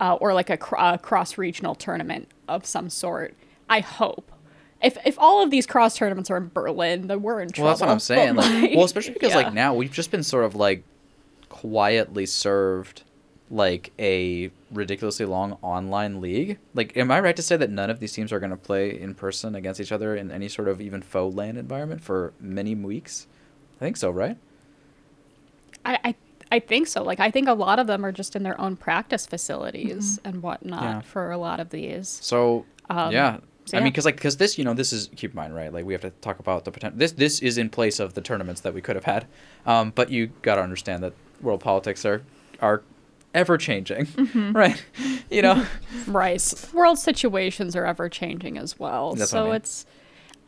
uh, 0.00 0.14
or 0.14 0.34
like 0.34 0.50
a, 0.50 0.56
cr- 0.56 0.76
a 0.78 0.98
cross 0.98 1.38
regional 1.38 1.74
tournament 1.74 2.28
of 2.48 2.66
some 2.66 2.90
sort. 2.90 3.34
I 3.70 3.80
hope. 3.80 4.30
If, 4.82 4.98
if 5.06 5.18
all 5.18 5.42
of 5.42 5.50
these 5.50 5.66
cross 5.66 5.96
tournaments 5.96 6.30
are 6.30 6.36
in 6.36 6.50
Berlin, 6.52 7.06
then 7.06 7.22
we're 7.22 7.40
in 7.40 7.48
trouble. 7.48 7.64
Well, 7.64 7.72
that's 7.72 7.80
what 7.80 7.88
I'm 7.88 7.98
saying. 7.98 8.34
Like, 8.34 8.70
well, 8.76 8.84
especially 8.84 9.14
because 9.14 9.30
yeah. 9.30 9.36
like 9.36 9.54
now 9.54 9.72
we've 9.72 9.90
just 9.90 10.10
been 10.10 10.22
sort 10.22 10.44
of 10.44 10.54
like 10.54 10.82
quietly 11.48 12.26
served 12.26 13.02
like 13.50 13.92
a 13.98 14.50
ridiculously 14.76 15.26
long 15.26 15.58
online 15.62 16.20
league. 16.20 16.58
Like, 16.74 16.96
am 16.96 17.10
I 17.10 17.20
right 17.20 17.36
to 17.36 17.42
say 17.42 17.56
that 17.56 17.70
none 17.70 17.90
of 17.90 17.98
these 18.00 18.12
teams 18.12 18.32
are 18.32 18.38
going 18.40 18.50
to 18.50 18.56
play 18.56 18.98
in 18.98 19.14
person 19.14 19.54
against 19.54 19.80
each 19.80 19.92
other 19.92 20.14
in 20.16 20.30
any 20.30 20.48
sort 20.48 20.68
of 20.68 20.80
even 20.80 21.02
faux 21.02 21.34
land 21.34 21.58
environment 21.58 22.02
for 22.02 22.32
many 22.40 22.74
weeks? 22.74 23.26
I 23.80 23.84
think 23.84 23.96
so, 23.96 24.10
right? 24.10 24.36
I, 25.84 25.98
I 26.04 26.14
I 26.52 26.60
think 26.60 26.86
so. 26.86 27.02
Like 27.02 27.20
I 27.20 27.30
think 27.30 27.48
a 27.48 27.54
lot 27.54 27.78
of 27.78 27.86
them 27.86 28.04
are 28.04 28.12
just 28.12 28.36
in 28.36 28.42
their 28.42 28.60
own 28.60 28.76
practice 28.76 29.26
facilities 29.26 30.20
and 30.24 30.42
whatnot 30.42 30.82
Yeah. 30.82 31.00
for 31.00 31.30
a 31.30 31.38
lot 31.38 31.60
of 31.60 31.70
these. 31.70 32.08
So 32.08 32.64
Um, 32.88 33.12
yeah, 33.12 33.38
so 33.64 33.76
I 33.76 33.80
mean, 33.80 33.90
because 33.92 34.04
like 34.04 34.14
because 34.16 34.36
this, 34.36 34.56
you 34.56 34.64
know, 34.64 34.72
this 34.74 34.92
is 34.92 35.10
keep 35.16 35.32
in 35.32 35.36
mind, 35.36 35.54
right? 35.54 35.72
Like 35.72 35.84
we 35.84 35.92
have 35.92 36.02
to 36.02 36.10
talk 36.10 36.38
about 36.38 36.64
the 36.64 36.70
potential. 36.70 36.98
This 36.98 37.12
this 37.12 37.40
is 37.40 37.58
in 37.58 37.68
place 37.68 37.98
of 37.98 38.14
the 38.14 38.20
tournaments 38.20 38.60
that 38.62 38.74
we 38.74 38.80
could 38.80 38.94
have 38.96 39.04
had, 39.04 39.26
um, 39.66 39.92
but 39.94 40.10
you 40.10 40.28
got 40.42 40.54
to 40.54 40.62
understand 40.62 41.02
that 41.02 41.14
world 41.42 41.60
politics 41.60 42.04
are 42.04 42.22
are 42.60 42.82
ever 43.36 43.56
changing, 43.58 44.06
Mm-hmm. 44.06 44.52
right? 44.56 44.82
You 45.30 45.42
know, 45.42 45.64
Right. 46.06 46.42
World 46.72 46.98
situations 46.98 47.76
are 47.76 47.84
ever 47.86 48.08
changing 48.08 48.58
as 48.58 48.78
well. 48.78 49.14
That's 49.14 49.32
what 49.32 49.38
I 49.38 49.42
so 49.42 49.46
mean. 49.46 49.54
it's 49.56 49.86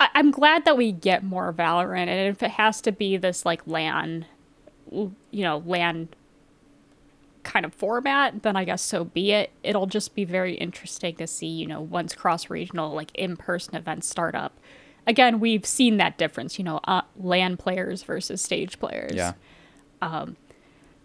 I, 0.00 0.08
I'm 0.14 0.30
glad 0.30 0.64
that 0.64 0.76
we 0.76 0.92
get 0.92 1.22
more 1.24 1.52
Valorant 1.52 2.06
and 2.08 2.28
if 2.28 2.42
it 2.42 2.52
has 2.52 2.80
to 2.82 2.92
be 2.92 3.16
this 3.16 3.44
like 3.44 3.66
LAN 3.66 4.26
you 4.90 5.12
know, 5.32 5.62
LAN 5.66 6.08
kind 7.42 7.64
of 7.66 7.74
format, 7.74 8.42
then 8.42 8.56
I 8.56 8.64
guess 8.64 8.82
so 8.82 9.04
be 9.04 9.32
it. 9.32 9.50
It'll 9.62 9.86
just 9.86 10.14
be 10.14 10.24
very 10.24 10.54
interesting 10.54 11.16
to 11.16 11.26
see, 11.26 11.46
you 11.46 11.66
know, 11.66 11.80
once 11.80 12.14
cross 12.14 12.48
regional, 12.50 12.94
like 12.94 13.10
in 13.14 13.36
person 13.36 13.74
events 13.76 14.08
start 14.08 14.34
up. 14.34 14.58
Again, 15.06 15.40
we've 15.40 15.64
seen 15.64 15.96
that 15.98 16.18
difference, 16.18 16.58
you 16.58 16.64
know, 16.64 16.80
uh, 16.84 17.02
LAN 17.18 17.56
players 17.56 18.02
versus 18.02 18.40
stage 18.42 18.78
players. 18.78 19.12
yeah. 19.14 19.32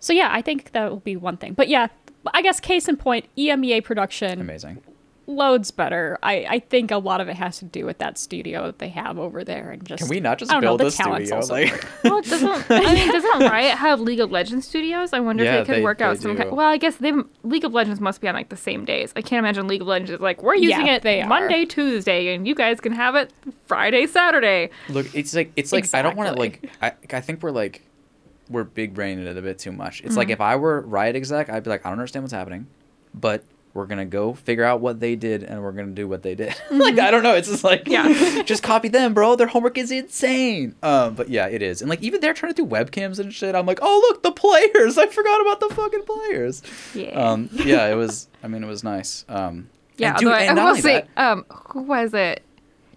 So 0.04 0.12
yeah, 0.12 0.30
I 0.32 0.42
think 0.42 0.72
that 0.74 0.90
will 0.92 1.00
be 1.00 1.16
one 1.16 1.38
thing. 1.38 1.54
But 1.54 1.70
yeah, 1.70 1.88
I 2.34 2.42
guess 2.42 2.60
case 2.60 2.90
in 2.90 2.98
point, 2.98 3.26
EMEA 3.38 3.84
production 3.84 4.42
Amazing. 4.42 4.84
loads 5.28 5.72
better. 5.72 6.18
I, 6.22 6.46
I 6.50 6.60
think 6.60 6.92
a 6.92 6.98
lot 6.98 7.22
of 7.22 7.30
it 7.30 7.38
has 7.38 7.60
to 7.60 7.66
do 7.66 7.86
with 7.86 8.00
that 8.00 8.18
studio 8.18 8.66
that 8.66 8.80
they 8.80 8.90
have 8.90 9.18
over 9.18 9.46
there 9.46 9.72
and 9.72 9.86
just 9.86 10.02
Can 10.02 10.10
we 10.10 10.20
not 10.20 10.40
just 10.40 10.52
I 10.52 10.56
don't 10.56 10.64
know, 10.64 10.78
build 10.78 10.82
the 10.82 10.88
a 10.88 10.92
talent's 10.92 11.30
studio? 11.30 11.36
also 11.38 11.54
Like. 11.54 11.86
Well, 12.04 12.18
it 12.18 12.26
doesn't 12.26 12.70
I 12.70 12.94
mean, 12.94 13.12
doesn't 13.14 13.40
Riot 13.50 13.78
have 13.78 14.02
League 14.02 14.20
of 14.20 14.30
Legends 14.30 14.68
studios? 14.68 15.14
I 15.14 15.22
wonder 15.22 15.46
Yeah, 15.46 15.60
if 15.62 15.68
they 15.68 15.74
could 15.76 15.80
they- 15.80 15.84
work 15.86 16.02
out 16.02 16.18
some. 16.18 16.32
do. 16.36 16.38
Kind, 16.44 16.52
well, 16.52 16.68
I 16.68 16.76
guess 16.76 16.98
they 16.98 17.14
League 17.44 17.64
of 17.64 17.74
Legends 17.74 18.02
must 18.02 18.20
be 18.20 18.28
on 18.28 18.36
like 18.36 18.50
the 18.50 18.58
same 18.58 18.84
days. 18.84 19.14
I 19.16 19.22
can't 19.22 19.40
imagine 19.40 19.68
League 19.70 19.82
of 19.82 19.88
Legends 19.88 20.12
is 20.12 20.20
like 20.20 20.44
we're 20.44 20.56
using 20.56 20.86
Yeah, 20.88 20.96
it 20.96 21.04
they 21.04 21.22
are. 21.22 21.30
Monday, 21.30 21.64
Tuesday, 21.64 22.36
and 22.36 22.46
you 22.46 22.56
guys 22.56 22.82
can 22.82 22.92
have 22.92 23.16
it 23.16 23.32
Friday, 23.68 24.06
Saturday. 24.06 24.70
look, 24.90 25.08
it's 25.16 25.34
like 25.34 25.54
it's 25.56 25.72
like 25.72 25.94
I 25.94 26.02
don't 26.02 26.18
want 26.18 26.34
to 26.34 26.38
like. 26.38 26.70
I 26.82 26.92
I 27.12 27.22
think 27.22 27.42
we're 27.42 27.52
like 27.52 27.82
we're 28.54 28.64
big 28.64 28.94
braining 28.94 29.26
it 29.28 29.38
a 29.38 29.42
bit 29.42 29.60
too 29.60 29.72
much. 29.74 30.02
It's 30.06 30.16
like 30.16 30.28
Mm-hmm. 30.28 30.34
if 30.34 30.42
I 30.42 30.56
were 30.56 30.80
Riot 30.82 31.16
exec, 31.18 31.50
I'd 31.50 31.64
be 31.64 31.70
like, 31.70 31.86
I 31.86 31.90
don't 31.90 32.00
understand 32.00 32.24
what's 32.24 32.34
happening, 32.34 32.68
but 33.14 33.44
we're 33.74 33.88
gonna 33.88 34.06
go 34.06 34.34
figure 34.36 34.64
out 34.64 34.82
what 34.82 35.00
they 35.00 35.16
did 35.16 35.42
and 35.44 35.64
we're 35.64 35.72
gonna 35.72 35.92
do 35.94 36.08
what 36.08 36.22
they 36.22 36.36
did. 36.36 36.54
like 36.72 37.00
I 37.00 37.10
don't 37.10 37.24
know. 37.24 37.34
It's 37.34 37.50
just 37.50 37.64
like 37.64 37.86
Mm-hmm. 37.86 38.38
Yeah. 38.38 38.44
just 38.54 38.62
copy 38.64 38.88
them, 38.88 39.14
bro. 39.16 39.36
Their 39.36 39.48
homework 39.48 39.78
is 39.80 39.90
insane. 39.92 40.76
Um, 40.84 41.16
but 41.16 41.28
yeah, 41.30 41.48
it 41.48 41.62
is. 41.64 41.82
And 41.82 41.90
like 41.90 42.02
even 42.04 42.22
they're 42.22 42.36
trying 42.36 42.54
to 42.54 42.62
do 42.64 42.68
webcams 42.70 43.18
and 43.20 43.34
shit. 43.34 43.56
I'm 43.56 43.66
like, 43.66 43.80
oh 43.82 44.08
look, 44.10 44.22
the 44.24 44.32
players. 44.32 44.98
I 45.00 45.08
forgot 45.08 45.42
about 45.42 45.60
the 45.60 45.74
fucking 45.74 46.04
players. 46.04 46.62
Yeah. 46.94 47.10
Um, 47.20 47.50
yeah, 47.52 47.88
it 47.88 47.96
was. 47.96 48.28
I 48.44 48.48
mean, 48.48 48.64
it 48.64 48.68
was 48.68 48.84
nice. 48.84 49.26
Um, 49.28 49.70
Yeah, 49.98 50.10
And 50.12 50.18
dude, 50.20 50.32
I, 50.32 50.42
and 50.44 50.60
I 50.60 50.66
will 50.72 50.76
say, 50.76 51.06
that- 51.16 51.32
um, 51.32 51.46
who 51.72 51.82
was 51.82 52.14
it? 52.14 52.44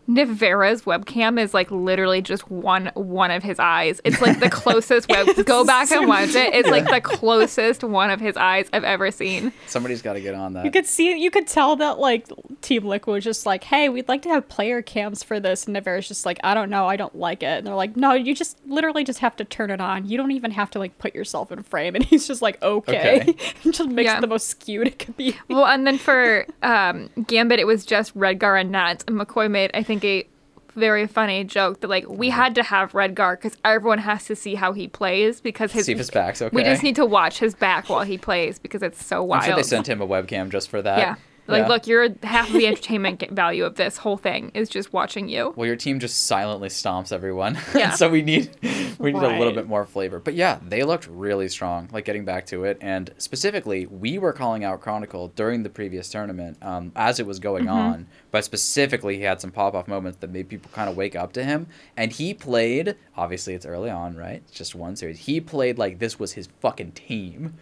Nivera's 0.08 0.82
webcam 0.82 1.40
is 1.40 1.52
like 1.52 1.70
literally 1.70 2.22
just 2.22 2.50
one 2.50 2.90
one 2.94 3.30
of 3.30 3.42
his 3.42 3.58
eyes. 3.58 4.00
It's 4.04 4.20
like 4.20 4.40
the 4.40 4.50
closest 4.50 5.08
web. 5.08 5.26
Go 5.46 5.64
back 5.64 5.90
and 5.90 6.06
watch 6.08 6.34
it. 6.34 6.54
It's 6.54 6.68
like 6.68 6.88
the 6.88 7.00
closest 7.00 7.82
one 7.82 8.10
of 8.10 8.20
his 8.20 8.36
eyes 8.36 8.68
I've 8.72 8.84
ever 8.84 9.10
seen. 9.10 9.52
somebody's 9.66 10.02
got 10.02 10.12
to 10.14 10.20
get 10.20 10.34
on 10.34 10.52
that. 10.54 10.64
You 10.64 10.70
could 10.70 10.86
see, 10.86 11.18
you 11.20 11.30
could 11.30 11.46
tell 11.46 11.76
that 11.76 11.98
like 11.98 12.28
Team 12.62 12.84
Liquid 12.84 13.14
was 13.14 13.24
just 13.24 13.46
like, 13.46 13.64
"Hey, 13.64 13.88
we'd 13.88 14.08
like 14.08 14.22
to 14.22 14.28
have 14.28 14.48
player 14.48 14.80
cams 14.82 15.22
for 15.22 15.40
this," 15.40 15.64
and 15.66 15.74
Nivera's 15.74 16.08
just 16.08 16.24
like, 16.24 16.38
"I 16.44 16.54
don't 16.54 16.70
know, 16.70 16.86
I 16.86 16.96
don't 16.96 17.16
like 17.16 17.42
it." 17.42 17.58
And 17.58 17.66
they're 17.66 17.74
like, 17.74 17.96
"No, 17.96 18.12
you 18.12 18.34
just 18.34 18.58
literally 18.66 19.04
just 19.04 19.18
have 19.20 19.34
to 19.36 19.44
turn 19.44 19.70
it 19.70 19.80
on. 19.80 20.06
You 20.08 20.16
don't 20.16 20.32
even 20.32 20.52
have 20.52 20.70
to 20.72 20.78
like 20.78 20.98
put 20.98 21.14
yourself 21.14 21.50
in 21.52 21.62
frame." 21.62 21.94
And 21.96 22.04
he's 22.04 22.26
just 22.26 22.42
like, 22.42 22.62
"Okay," 22.62 23.20
Okay. 23.20 23.36
and 23.64 23.72
just 23.74 23.88
makes 23.88 24.06
Yeah. 24.06 24.18
it 24.18 24.20
the 24.20 24.26
most 24.26 24.48
skewed 24.48 24.86
it 24.86 24.98
could 24.98 25.16
be. 25.16 25.34
Well, 25.48 25.66
and 25.66 25.86
then 25.86 25.98
for 25.98 26.46
um, 26.62 27.08
Gambit, 27.26 27.58
it 27.58 27.66
was 27.66 27.84
just 27.86 28.16
Redgar 28.16 28.60
and 28.60 28.70
Nats. 28.70 29.04
And 29.08 29.16
McCoy 29.18 29.50
made, 29.50 29.70
I 29.74 29.82
think, 29.82 29.95
a 30.04 30.26
very 30.74 31.06
funny 31.06 31.42
joke 31.42 31.80
that 31.80 31.88
like 31.88 32.06
we 32.08 32.28
mm-hmm. 32.28 32.36
had 32.36 32.54
to 32.54 32.62
have 32.62 32.92
Redgar 32.92 33.36
because 33.36 33.56
everyone 33.64 33.98
has 33.98 34.26
to 34.26 34.36
see 34.36 34.54
how 34.54 34.72
he 34.72 34.86
plays 34.86 35.40
because 35.40 35.72
his 35.72 35.86
his 35.86 36.10
back's 36.10 36.42
We 36.52 36.62
just 36.62 36.82
need 36.82 36.96
to 36.96 37.06
watch 37.06 37.38
his 37.38 37.54
back 37.54 37.88
while 37.88 38.02
he 38.02 38.18
plays 38.18 38.58
because 38.58 38.82
it's 38.82 39.04
so 39.04 39.22
wild. 39.24 39.42
I'm 39.42 39.48
sure 39.48 39.56
they 39.56 39.62
sent 39.62 39.88
him 39.88 40.00
a 40.00 40.06
webcam 40.06 40.50
just 40.50 40.68
for 40.68 40.82
that. 40.82 40.98
Yeah. 40.98 41.14
Like, 41.48 41.62
Yeah. 41.62 41.68
look, 41.68 41.86
you're 41.86 42.08
half 42.22 42.48
of 42.48 42.54
the 42.54 42.66
entertainment 42.66 43.22
value 43.30 43.64
of 43.64 43.76
this 43.76 43.98
whole 43.98 44.16
thing 44.16 44.50
is 44.54 44.68
just 44.68 44.92
watching 44.92 45.28
you. 45.28 45.52
Well, 45.56 45.66
your 45.66 45.76
team 45.76 46.00
just 46.00 46.26
silently 46.26 46.68
stomps 46.68 47.12
everyone. 47.12 47.58
Yeah. 47.74 47.90
so 47.90 48.08
we 48.08 48.22
need 48.22 48.50
we 48.98 49.12
need 49.12 49.22
a 49.22 49.38
little 49.38 49.52
bit 49.52 49.66
more 49.66 49.84
flavor. 49.84 50.18
But 50.18 50.34
yeah, 50.34 50.58
they 50.66 50.82
looked 50.82 51.06
really 51.08 51.48
strong. 51.48 51.88
Like 51.92 52.04
getting 52.04 52.24
back 52.24 52.46
to 52.46 52.64
it, 52.64 52.78
and 52.80 53.10
specifically, 53.18 53.86
we 53.86 54.18
were 54.18 54.32
calling 54.32 54.64
out 54.64 54.80
Chronicle 54.80 55.28
during 55.36 55.62
the 55.62 55.68
previous 55.70 56.08
tournament 56.08 56.56
um, 56.62 56.92
as 56.96 57.20
it 57.20 57.26
was 57.26 57.38
going 57.38 57.64
Mm-hmm. 57.66 57.68
on. 57.68 58.06
But 58.30 58.44
specifically, 58.44 59.16
he 59.16 59.22
had 59.22 59.40
some 59.40 59.50
pop 59.50 59.74
off 59.74 59.88
moments 59.88 60.18
that 60.18 60.30
made 60.30 60.48
people 60.48 60.70
kind 60.74 60.88
of 60.90 60.96
wake 60.96 61.14
up 61.16 61.32
to 61.34 61.44
him. 61.44 61.66
And 61.96 62.12
he 62.12 62.34
played. 62.34 62.96
Obviously, 63.16 63.54
it's 63.54 63.64
early 63.66 63.90
on, 63.90 64.16
right? 64.16 64.42
It's 64.46 64.52
just 64.52 64.74
one 64.74 64.96
series. 64.96 65.20
He 65.20 65.40
played 65.40 65.78
like 65.78 65.98
this 65.98 66.18
was 66.18 66.32
his 66.32 66.48
fucking 66.60 66.92
team. 66.92 67.54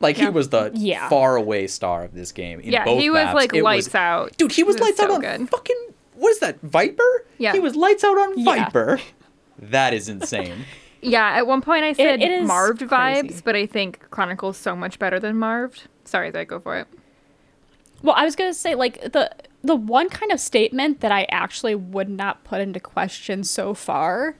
Like 0.00 0.16
he 0.16 0.28
was 0.28 0.48
the 0.50 0.70
Yeah. 0.74 1.08
far 1.08 1.36
away 1.36 1.66
star 1.66 2.04
of 2.04 2.14
this 2.14 2.32
game. 2.32 2.60
In 2.60 2.72
Yeah, 2.72 2.84
both 2.84 3.00
he 3.00 3.10
was 3.10 3.24
maps. 3.24 3.34
like 3.34 3.54
It 3.54 3.62
lights 3.62 3.94
out. 3.94 4.36
Dude, 4.36 4.52
he 4.52 4.62
was, 4.62 4.74
was 4.74 4.82
lights 4.82 5.00
out 5.00 5.10
on 5.10 5.20
good. 5.20 5.48
fucking 5.50 5.76
what 6.14 6.30
is 6.30 6.38
that 6.40 6.60
Viper? 6.62 7.24
Yeah. 7.38 7.52
he 7.52 7.60
was 7.60 7.74
lights 7.76 8.04
out 8.04 8.16
on 8.18 8.38
Yeah. 8.38 8.44
Viper. 8.44 9.00
That 9.58 9.94
is 9.94 10.08
insane. 10.08 10.64
Yeah, 11.00 11.28
at 11.28 11.46
one 11.46 11.60
point 11.60 11.84
I 11.84 11.92
said 11.92 12.20
it 12.20 12.28
is 12.28 12.44
Marved 12.48 12.80
vibes, 12.80 13.40
but 13.44 13.54
I 13.54 13.66
think 13.66 14.00
Chronicle's 14.10 14.56
so 14.56 14.74
much 14.74 14.98
better 14.98 15.20
than 15.20 15.36
Marved. 15.36 15.84
Sorry, 16.04 16.28
Zach, 16.32 16.48
go 16.48 16.58
for 16.58 16.76
it. 16.76 16.88
Well, 18.02 18.16
I 18.16 18.24
was 18.24 18.34
gonna 18.34 18.52
say 18.52 18.74
like 18.74 19.00
the 19.12 19.30
the 19.62 19.76
one 19.76 20.08
kind 20.08 20.32
of 20.32 20.40
statement 20.40 20.98
that 21.00 21.12
I 21.12 21.24
actually 21.30 21.76
would 21.76 22.08
not 22.08 22.42
put 22.42 22.60
into 22.60 22.80
question 22.80 23.44
so 23.44 23.74
far 23.74 24.34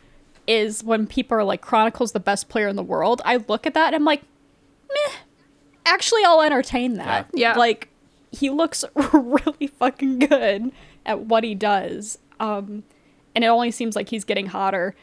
is 0.48 0.82
when 0.82 1.06
people 1.06 1.36
are 1.38 1.44
like 1.44 1.60
Chronicle's 1.60 2.10
the 2.10 2.18
best 2.18 2.48
player 2.48 2.66
in 2.66 2.74
the 2.74 2.82
world. 2.82 3.22
I 3.24 3.36
look 3.36 3.64
at 3.64 3.74
that 3.74 3.88
and 3.88 3.94
I'm 3.94 4.04
like, 4.04 4.22
meh. 4.88 5.14
Actually, 5.88 6.24
I'll 6.24 6.42
entertain 6.42 6.94
that. 6.94 7.26
Yeah. 7.32 7.52
Yeah. 7.52 7.58
Like 7.58 7.88
he 8.30 8.50
looks 8.50 8.84
really 9.12 9.66
fucking 9.66 10.18
good 10.20 10.70
at 11.06 11.20
what 11.20 11.44
he 11.44 11.54
does. 11.54 12.18
Um, 12.40 12.84
and 13.34 13.44
it 13.44 13.48
only 13.48 13.70
seems 13.70 13.96
like 13.96 14.08
he's 14.10 14.24
getting 14.24 14.46
hotter. 14.46 14.94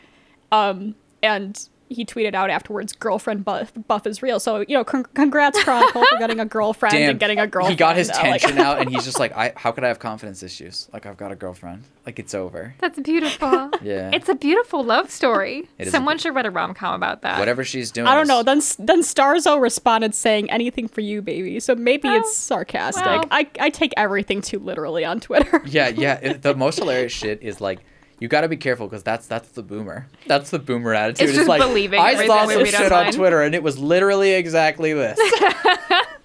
Um, 0.51 0.95
and 1.23 1.67
he 1.95 2.05
tweeted 2.05 2.35
out 2.35 2.49
afterwards, 2.49 2.93
"Girlfriend 2.93 3.43
buff, 3.45 3.71
buff 3.87 4.05
is 4.05 4.21
real." 4.21 4.39
So 4.39 4.59
you 4.67 4.77
know, 4.77 4.83
con- 4.83 5.05
congrats 5.13 5.63
Chronicle 5.63 6.03
for 6.09 6.17
getting 6.19 6.39
a 6.39 6.45
girlfriend 6.45 6.93
Damn, 6.93 7.09
and 7.11 7.19
getting 7.19 7.39
a 7.39 7.47
girlfriend. 7.47 7.71
He 7.71 7.77
got 7.77 7.95
his 7.95 8.09
Uh, 8.09 8.13
like- 8.21 8.41
tension 8.41 8.59
out, 8.59 8.79
and 8.79 8.89
he's 8.89 9.03
just 9.09 9.19
like, 9.19 9.35
I, 9.35 9.53
"How 9.55 9.71
could 9.71 9.83
I 9.83 9.87
have 9.87 9.99
confidence 9.99 10.43
issues? 10.43 10.87
Like 10.93 11.05
I've 11.05 11.17
got 11.17 11.31
a 11.31 11.35
girlfriend. 11.35 11.83
Like 12.05 12.19
it's 12.19 12.35
over. 12.35 12.75
That's 12.79 12.99
beautiful. 12.99 13.71
Yeah. 13.81 14.09
It's 14.13 14.29
a 14.29 14.35
beautiful 14.35 14.83
love 14.83 15.09
story. 15.11 15.67
It 15.77 15.87
is 15.87 15.91
Someone 15.91 16.15
bit- 16.15 16.21
should 16.21 16.35
write 16.35 16.45
a 16.45 16.51
rom 16.51 16.73
com 16.73 16.95
about 16.95 17.21
that. 17.23 17.39
Whatever 17.39 17.63
she's 17.63 17.91
doing." 17.91 18.07
I 18.07 18.13
don't 18.13 18.23
is- 18.23 18.29
know. 18.29 18.43
Then 18.43 18.61
then 18.79 19.01
Starzo 19.01 19.59
responded 19.61 20.13
saying 20.15 20.49
anything 20.51 20.87
for 20.87 21.01
you, 21.01 21.21
baby. 21.21 21.59
So 21.59 21.75
maybe 21.75 22.07
Well, 22.07 22.19
it's 22.19 22.35
sarcastic. 22.35 23.05
well. 23.05 23.25
I 23.31 23.47
I 23.59 23.69
take 23.69 23.93
everything 23.97 24.41
too 24.41 24.59
literally 24.59 25.05
on 25.05 25.19
Twitter. 25.19 25.61
Yeah, 25.65 25.87
yeah. 25.89 26.19
it- 26.21 26.41
the 26.41 26.55
most 26.55 26.79
hilarious 26.79 27.11
shit 27.13 27.41
is 27.41 27.61
like. 27.61 27.79
You 28.19 28.27
got 28.29 28.41
to 28.41 28.47
be 28.47 28.57
careful 28.57 28.87
because 28.87 29.03
that's 29.03 29.27
that's 29.27 29.49
the 29.49 29.61
boomer. 29.63 30.07
That's 30.27 30.49
the 30.49 30.59
boomer 30.59 30.93
attitude. 30.93 31.27
It's 31.29 31.35
just 31.37 31.49
like 31.49 31.61
believing 31.61 31.99
I 31.99 32.25
saw 32.25 32.47
we 32.47 32.53
some 32.53 32.63
read 32.63 32.73
shit 32.73 32.91
on. 32.91 33.11
Twitter 33.11 33.41
and 33.41 33.53
it 33.53 33.61
was 33.63 33.77
literally 33.77 34.33
exactly 34.33 34.93
this. 34.93 35.19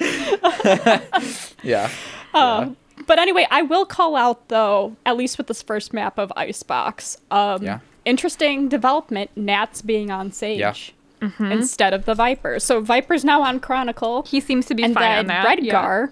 yeah. 1.63 1.91
Um, 2.35 2.77
but 3.07 3.19
anyway, 3.19 3.47
I 3.51 3.63
will 3.63 3.85
call 3.87 4.17
out 4.17 4.49
though, 4.49 4.97
at 5.05 5.17
least 5.17 5.39
with 5.39 5.47
this 5.49 5.63
first 5.63 5.93
map 5.93 6.19
of 6.19 6.33
Icebox. 6.37 7.17
Um, 7.31 7.63
Yeah. 7.63 7.81
Interesting 8.05 8.69
development. 8.69 9.31
Nats 9.37 9.83
being 9.83 10.11
on 10.11 10.33
Sage 10.33 10.59
Yeah. 10.61 10.75
Mm-hmm. 11.21 11.53
instead 11.53 11.93
of 11.93 12.07
the 12.07 12.15
Viper. 12.15 12.59
So 12.61 12.81
Viper's 12.81 13.25
now 13.25 13.43
on 13.43 13.61
Chronicle. 13.61 14.23
he 14.23 14.41
seems 14.41 14.65
to 14.67 14.75
be 14.75 14.83
and 14.85 14.95
fine 14.95 15.03
then 15.03 15.19
on 15.19 15.27
that. 15.27 15.59
Redgar. 15.59 16.11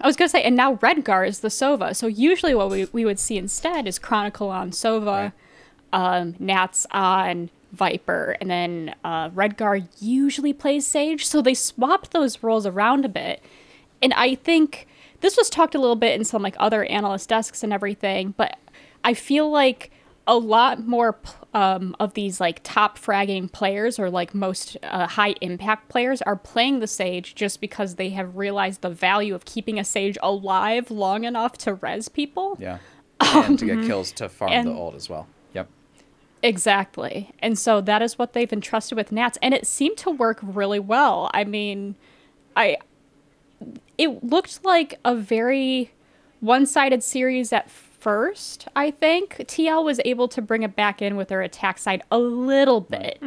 I 0.00 0.06
was 0.06 0.16
gonna 0.16 0.28
say, 0.28 0.42
and 0.42 0.56
now 0.56 0.76
Redgar 0.76 1.26
is 1.26 1.40
the 1.40 1.48
Sova. 1.48 1.94
So 1.96 2.06
usually, 2.06 2.54
what 2.54 2.70
we, 2.70 2.86
we 2.92 3.04
would 3.04 3.18
see 3.18 3.38
instead 3.38 3.86
is 3.86 3.98
Chronicle 3.98 4.50
on 4.50 4.70
Sova, 4.70 5.32
um, 5.92 6.34
Nats 6.38 6.86
on 6.90 7.50
Viper, 7.72 8.36
and 8.40 8.50
then 8.50 8.94
uh, 9.04 9.30
Redgar 9.30 9.86
usually 9.98 10.52
plays 10.52 10.86
Sage. 10.86 11.26
So 11.26 11.40
they 11.40 11.54
swapped 11.54 12.10
those 12.12 12.42
roles 12.42 12.66
around 12.66 13.04
a 13.04 13.08
bit, 13.08 13.42
and 14.02 14.12
I 14.14 14.34
think 14.34 14.86
this 15.20 15.36
was 15.36 15.48
talked 15.48 15.74
a 15.74 15.80
little 15.80 15.96
bit 15.96 16.18
in 16.18 16.24
some 16.24 16.42
like 16.42 16.56
other 16.58 16.84
analyst 16.84 17.30
desks 17.30 17.62
and 17.62 17.72
everything. 17.72 18.34
But 18.36 18.58
I 19.02 19.14
feel 19.14 19.50
like 19.50 19.90
a 20.28 20.36
lot 20.36 20.86
more 20.86 21.18
um, 21.54 21.94
of 22.00 22.14
these 22.14 22.40
like 22.40 22.60
top 22.64 22.98
fragging 22.98 23.50
players 23.50 23.98
or 23.98 24.10
like 24.10 24.34
most 24.34 24.76
uh, 24.82 25.06
high 25.06 25.34
impact 25.40 25.88
players 25.88 26.20
are 26.22 26.34
playing 26.36 26.80
the 26.80 26.86
sage 26.86 27.34
just 27.34 27.60
because 27.60 27.94
they 27.94 28.10
have 28.10 28.36
realized 28.36 28.82
the 28.82 28.90
value 28.90 29.34
of 29.34 29.44
keeping 29.44 29.78
a 29.78 29.84
sage 29.84 30.18
alive 30.22 30.90
long 30.90 31.24
enough 31.24 31.56
to 31.58 31.74
res 31.74 32.08
people. 32.08 32.56
Yeah. 32.60 32.78
And 33.20 33.58
to 33.58 33.64
get 33.64 33.78
Mm-hmm. 33.78 33.86
kills 33.86 34.12
to 34.12 34.28
farm 34.28 34.52
and- 34.52 34.68
the 34.68 34.72
ult 34.72 34.94
as 34.96 35.08
well. 35.08 35.26
Yep. 35.54 35.68
Exactly. 36.42 37.30
And 37.38 37.58
so 37.58 37.80
that 37.80 38.02
is 38.02 38.18
what 38.18 38.32
they've 38.32 38.52
entrusted 38.52 38.96
with 38.96 39.12
Nats 39.12 39.38
and 39.40 39.54
it 39.54 39.66
seemed 39.66 39.96
to 39.98 40.10
work 40.10 40.38
really 40.42 40.80
well. 40.80 41.30
I 41.32 41.44
mean, 41.44 41.94
I 42.56 42.76
it 43.96 44.22
looked 44.22 44.64
like 44.64 44.98
a 45.04 45.14
very 45.14 45.92
one-sided 46.40 47.02
series 47.02 47.52
at 47.52 47.70
first, 48.06 48.68
I 48.76 48.92
think. 48.92 49.34
TL 49.38 49.84
was 49.84 50.00
able 50.04 50.28
to 50.28 50.40
bring 50.40 50.62
it 50.62 50.76
back 50.76 51.02
in 51.02 51.16
with 51.16 51.26
their 51.26 51.42
attack 51.42 51.76
side 51.78 52.04
a 52.12 52.18
little 52.18 52.80
bit. 52.80 53.18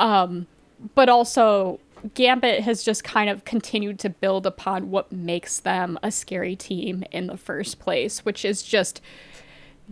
Um 0.00 0.48
but 0.96 1.08
also 1.08 1.78
Gambit 2.14 2.62
has 2.62 2.82
just 2.82 3.04
kind 3.04 3.30
of 3.30 3.44
continued 3.44 4.00
to 4.00 4.10
build 4.10 4.44
upon 4.44 4.90
what 4.90 5.12
makes 5.12 5.60
them 5.60 6.00
a 6.02 6.10
scary 6.10 6.56
team 6.56 7.04
in 7.12 7.28
the 7.28 7.36
first 7.36 7.78
place, 7.78 8.24
which 8.24 8.44
is 8.44 8.64
just 8.64 9.00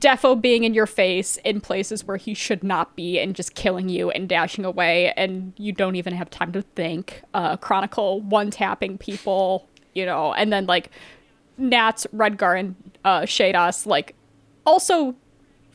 d3ffo 0.00 0.40
being 0.40 0.64
in 0.64 0.74
your 0.74 0.86
face 0.86 1.36
in 1.44 1.60
places 1.60 2.04
where 2.04 2.16
he 2.16 2.34
should 2.34 2.64
not 2.64 2.96
be 2.96 3.20
and 3.20 3.36
just 3.36 3.54
killing 3.54 3.88
you 3.88 4.10
and 4.10 4.28
dashing 4.28 4.64
away, 4.64 5.12
and 5.16 5.52
you 5.56 5.72
don't 5.72 5.94
even 5.94 6.14
have 6.14 6.30
time 6.30 6.50
to 6.52 6.62
think. 6.62 7.22
Uh, 7.32 7.56
Chronicle 7.56 8.20
one 8.22 8.50
tapping 8.50 8.98
people, 8.98 9.68
you 9.94 10.04
know, 10.04 10.32
and 10.34 10.52
then 10.52 10.66
like 10.66 10.90
Nats, 11.60 12.06
Redgar, 12.14 12.58
and 12.58 12.74
uh, 13.04 13.20
sheydos, 13.22 13.86
like 13.86 14.14
also 14.66 15.14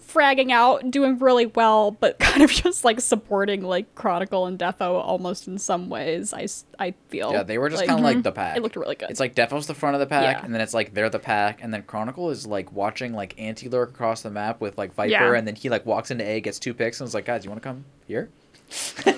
fragging 0.02 0.52
out, 0.52 0.90
doing 0.92 1.18
really 1.18 1.48
well, 1.48 1.92
but 1.92 2.18
kind 2.20 2.42
of 2.44 2.50
just 2.52 2.86
like 2.86 3.02
supporting 3.02 3.64
like 3.64 3.96
Chronicle 3.96 4.46
and 4.46 4.58
d3ffo 4.58 4.82
almost 5.04 5.48
in 5.48 5.58
some 5.58 5.90
ways. 5.90 6.34
I, 6.34 6.48
I 6.80 6.94
feel. 7.10 7.32
Yeah, 7.32 7.44
they 7.44 7.58
were 7.58 7.70
just 7.70 7.82
like, 7.82 7.88
kind 7.90 8.00
of 8.00 8.06
like 8.06 8.24
the 8.24 8.32
pack. 8.32 8.56
It 8.56 8.64
looked 8.64 8.76
really 8.76 8.96
good. 8.96 9.10
It's 9.10 9.20
like 9.20 9.36
d3ffo's 9.36 9.68
the 9.68 9.74
front 9.74 9.96
of 9.96 10.00
the 10.00 10.06
pack, 10.06 10.38
Yeah. 10.38 10.46
and 10.46 10.54
then 10.54 10.62
it's 10.62 10.74
like 10.74 10.94
they're 10.94 11.10
the 11.10 11.20
pack, 11.20 11.62
and 11.64 11.74
then 11.74 11.84
Chronicle 11.84 12.30
is 12.30 12.46
like 12.46 12.72
watching 12.72 13.14
like 13.14 13.34
Anti 13.40 13.68
lurk 13.68 13.90
across 13.90 14.22
the 14.22 14.30
map 14.30 14.62
with 14.62 14.78
like 14.78 14.94
Viper, 14.94 15.10
Yeah. 15.10 15.34
and 15.34 15.48
then 15.48 15.56
he 15.56 15.70
like 15.70 15.86
walks 15.86 16.12
into 16.12 16.24
A, 16.24 16.40
gets 16.40 16.60
two 16.60 16.74
picks, 16.74 17.00
and 17.02 17.08
is 17.08 17.14
like, 17.14 17.26
guys, 17.26 17.44
you 17.44 17.50
want 17.52 17.62
to 17.62 17.68
come 17.68 17.86
here? 18.08 18.30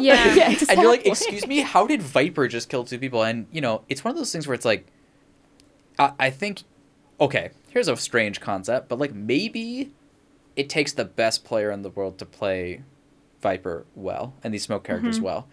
Yeah. 0.00 0.34
yeah, 0.34 0.48
And 0.68 0.80
you're 0.80 0.90
like, 0.90 1.06
excuse 1.06 1.46
me, 1.46 1.60
how 1.60 1.86
did 1.86 2.02
Viper 2.02 2.48
just 2.48 2.68
kill 2.68 2.84
two 2.84 2.98
people? 2.98 3.22
And 3.22 3.46
you 3.52 3.60
know, 3.60 3.82
it's 3.88 4.02
one 4.04 4.10
of 4.10 4.16
those 4.16 4.32
things 4.32 4.46
where 4.46 4.54
it's 4.54 4.64
like, 4.64 4.86
I, 5.98 6.12
I 6.18 6.30
think, 6.30 6.62
okay, 7.20 7.50
here's 7.70 7.88
a 7.88 7.96
strange 7.96 8.40
concept, 8.40 8.88
but 8.88 8.98
like 8.98 9.14
maybe 9.14 9.92
it 10.54 10.68
takes 10.68 10.92
the 10.92 11.04
best 11.04 11.44
player 11.44 11.70
in 11.70 11.82
the 11.82 11.90
world 11.90 12.18
to 12.18 12.26
play 12.26 12.82
Viper 13.40 13.84
well 13.94 14.34
and 14.42 14.52
these 14.54 14.62
smoke 14.62 14.84
characters 14.84 15.16
mm-hmm. 15.16 15.26
well, 15.26 15.48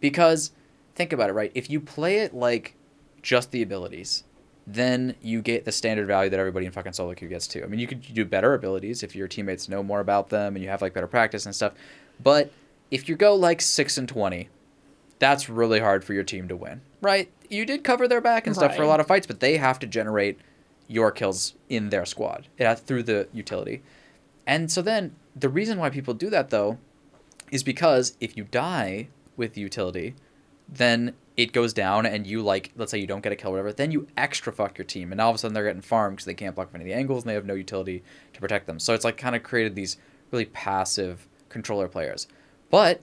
because 0.00 0.52
think 0.94 1.12
about 1.12 1.30
it, 1.30 1.34
right? 1.34 1.52
If 1.54 1.70
you 1.70 1.80
play 1.80 2.18
it 2.18 2.34
like 2.34 2.74
just 3.22 3.52
the 3.52 3.62
abilities, 3.62 4.24
then 4.66 5.14
you 5.22 5.40
get 5.40 5.64
the 5.64 5.72
standard 5.72 6.06
value 6.06 6.28
that 6.28 6.38
everybody 6.38 6.66
in 6.66 6.72
fucking 6.72 6.92
solo 6.92 7.14
queue 7.14 7.28
gets 7.28 7.46
too. 7.46 7.62
I 7.64 7.66
mean, 7.66 7.80
you 7.80 7.86
could 7.86 8.02
do 8.02 8.24
better 8.24 8.52
abilities 8.54 9.02
if 9.02 9.16
your 9.16 9.26
teammates 9.26 9.68
know 9.68 9.82
more 9.82 10.00
about 10.00 10.28
them 10.28 10.56
and 10.56 10.62
you 10.62 10.68
have 10.70 10.82
like 10.82 10.92
better 10.92 11.06
practice 11.06 11.46
and 11.46 11.54
stuff. 11.54 11.72
But 12.22 12.52
if 12.90 13.08
you 13.08 13.16
go 13.16 13.34
like 13.34 13.60
six 13.60 13.96
and 13.96 14.08
twenty, 14.08 14.48
that's 15.18 15.48
really 15.48 15.80
hard 15.80 16.04
for 16.04 16.12
your 16.12 16.24
team 16.24 16.48
to 16.48 16.56
win, 16.56 16.80
right? 17.00 17.30
You 17.48 17.64
did 17.64 17.84
cover 17.84 18.06
their 18.06 18.20
back 18.20 18.46
and 18.46 18.54
stuff 18.54 18.76
for 18.76 18.82
a 18.82 18.86
lot 18.86 19.00
of 19.00 19.06
fights, 19.06 19.26
but 19.26 19.40
they 19.40 19.56
have 19.56 19.78
to 19.80 19.86
generate 19.86 20.38
your 20.86 21.10
kills 21.10 21.54
in 21.68 21.90
their 21.90 22.06
squad 22.06 22.48
yeah, 22.58 22.74
through 22.74 23.02
the 23.04 23.28
utility. 23.32 23.82
And 24.46 24.70
so 24.70 24.82
then 24.82 25.14
the 25.36 25.48
reason 25.48 25.78
why 25.78 25.90
people 25.90 26.14
do 26.14 26.30
that 26.30 26.50
though 26.50 26.78
is 27.50 27.62
because 27.62 28.16
if 28.20 28.36
you 28.36 28.44
die 28.44 29.08
with 29.36 29.56
utility, 29.56 30.14
then 30.68 31.14
it 31.36 31.52
goes 31.52 31.72
down 31.72 32.04
and 32.04 32.26
you 32.26 32.42
like 32.42 32.72
let's 32.76 32.90
say 32.90 32.98
you 32.98 33.06
don't 33.06 33.22
get 33.22 33.32
a 33.32 33.36
kill 33.36 33.50
or 33.50 33.52
whatever, 33.52 33.72
then 33.72 33.92
you 33.92 34.08
extra 34.16 34.52
fuck 34.52 34.76
your 34.76 34.84
team 34.84 35.12
and 35.12 35.20
all 35.20 35.30
of 35.30 35.36
a 35.36 35.38
sudden 35.38 35.54
they're 35.54 35.64
getting 35.64 35.82
farmed 35.82 36.16
because 36.16 36.24
they 36.24 36.34
can't 36.34 36.54
block 36.54 36.70
any 36.74 36.84
of 36.84 36.88
the 36.88 36.94
angles 36.94 37.22
and 37.22 37.30
they 37.30 37.34
have 37.34 37.46
no 37.46 37.54
utility 37.54 38.02
to 38.32 38.40
protect 38.40 38.66
them. 38.66 38.78
So 38.78 38.94
it's 38.94 39.04
like 39.04 39.16
kind 39.16 39.36
of 39.36 39.42
created 39.42 39.74
these 39.74 39.98
really 40.30 40.46
passive 40.46 41.28
controller 41.48 41.88
players. 41.88 42.26
But 42.70 43.02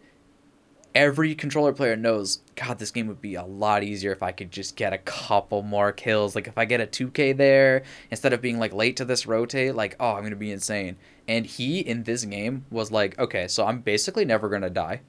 every 0.95 1.35
controller 1.35 1.73
player 1.73 1.97
knows, 1.97 2.39
God, 2.55 2.79
this 2.79 2.89
game 2.89 3.07
would 3.07 3.21
be 3.21 3.35
a 3.35 3.43
lot 3.43 3.83
easier 3.83 4.13
if 4.13 4.23
I 4.23 4.31
could 4.31 4.49
just 4.49 4.77
get 4.77 4.93
a 4.93 4.97
couple 4.97 5.61
more 5.61 5.91
kills. 5.91 6.33
Like 6.33 6.47
if 6.47 6.57
I 6.57 6.63
get 6.63 6.79
a 6.79 6.87
2K 6.87 7.35
there 7.35 7.83
instead 8.09 8.31
of 8.31 8.41
being 8.41 8.57
like 8.57 8.73
late 8.73 8.95
to 8.97 9.05
this 9.05 9.27
rotate, 9.27 9.75
like 9.75 9.97
oh, 9.99 10.13
I'm 10.13 10.23
gonna 10.23 10.37
be 10.37 10.51
insane. 10.51 10.95
And 11.27 11.45
he 11.45 11.79
in 11.79 12.03
this 12.03 12.23
game 12.23 12.65
was 12.71 12.91
like, 12.91 13.19
okay, 13.19 13.47
so 13.47 13.65
I'm 13.65 13.81
basically 13.81 14.23
never 14.23 14.47
gonna 14.47 14.69
die. 14.69 15.01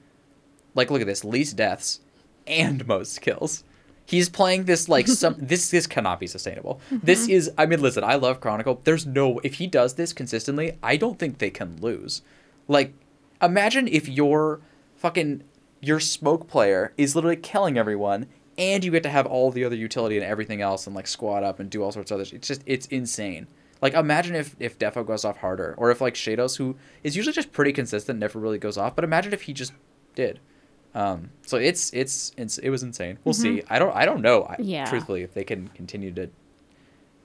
Like 0.75 0.91
look 0.91 1.01
at 1.01 1.07
this, 1.07 1.23
least 1.23 1.55
deaths 1.55 2.01
and 2.45 2.85
most 2.85 3.21
kills. 3.21 3.63
He's 4.05 4.29
playing 4.29 4.65
this 4.65 4.89
like 4.89 5.07
some 5.07 5.35
this 5.39 5.71
this 5.71 5.87
cannot 5.87 6.19
be 6.19 6.27
sustainable. 6.27 6.81
Mm-hmm. 6.91 7.05
This 7.05 7.29
is 7.29 7.49
I 7.57 7.65
mean 7.65 7.81
listen, 7.81 8.03
I 8.03 8.15
love 8.15 8.41
Chronicle. 8.41 8.81
There's 8.83 9.05
no 9.05 9.39
if 9.39 9.55
he 9.55 9.67
does 9.67 9.93
this 9.93 10.11
consistently, 10.11 10.77
I 10.83 10.97
don't 10.97 11.17
think 11.17 11.37
they 11.37 11.49
can 11.49 11.77
lose. 11.79 12.23
Like 12.67 12.93
imagine 13.41 13.87
if 13.87 14.09
you're 14.09 14.59
fucking 14.97 15.43
your 15.81 15.99
smoke 15.99 16.47
player 16.47 16.93
is 16.97 17.15
literally 17.15 17.35
killing 17.35 17.77
everyone 17.77 18.27
and 18.57 18.83
you 18.83 18.91
get 18.91 19.03
to 19.03 19.09
have 19.09 19.25
all 19.25 19.51
the 19.51 19.63
other 19.63 19.75
utility 19.75 20.17
and 20.17 20.25
everything 20.25 20.61
else 20.61 20.87
and 20.87 20.95
like 20.95 21.07
squat 21.07 21.43
up 21.43 21.59
and 21.59 21.69
do 21.69 21.83
all 21.83 21.91
sorts 21.91 22.11
of 22.11 22.19
other 22.19 22.29
it's 22.35 22.47
just 22.47 22.63
it's 22.65 22.87
insane. 22.87 23.47
Like 23.81 23.93
imagine 23.93 24.35
if 24.35 24.55
if 24.59 24.77
d3ffo 24.79 25.05
goes 25.05 25.23
off 25.23 25.37
harder 25.37 25.75
or 25.77 25.91
if 25.91 26.01
like 26.01 26.15
sheydos 26.15 26.57
who 26.57 26.75
is 27.03 27.15
usually 27.15 27.33
just 27.33 27.51
pretty 27.51 27.71
consistent 27.71 28.19
never 28.19 28.39
really 28.39 28.57
goes 28.57 28.77
off, 28.77 28.95
but 28.95 29.03
imagine 29.03 29.33
if 29.33 29.43
he 29.43 29.53
just 29.53 29.73
did. 30.15 30.39
Um, 30.95 31.29
so 31.45 31.57
it's 31.57 31.91
it's 31.93 32.33
it's 32.37 32.57
it 32.57 32.69
was 32.71 32.81
insane. 32.81 33.19
We'll 33.23 33.35
see. 33.35 33.61
I 33.69 33.77
don't 33.77 33.95
I 33.95 34.05
don't 34.05 34.21
know. 34.21 34.43
I, 34.43 34.55
Yeah. 34.57 34.85
Truthfully, 34.85 35.21
if 35.21 35.33
they 35.33 35.43
can 35.43 35.67
continue 35.69 36.11
to 36.13 36.29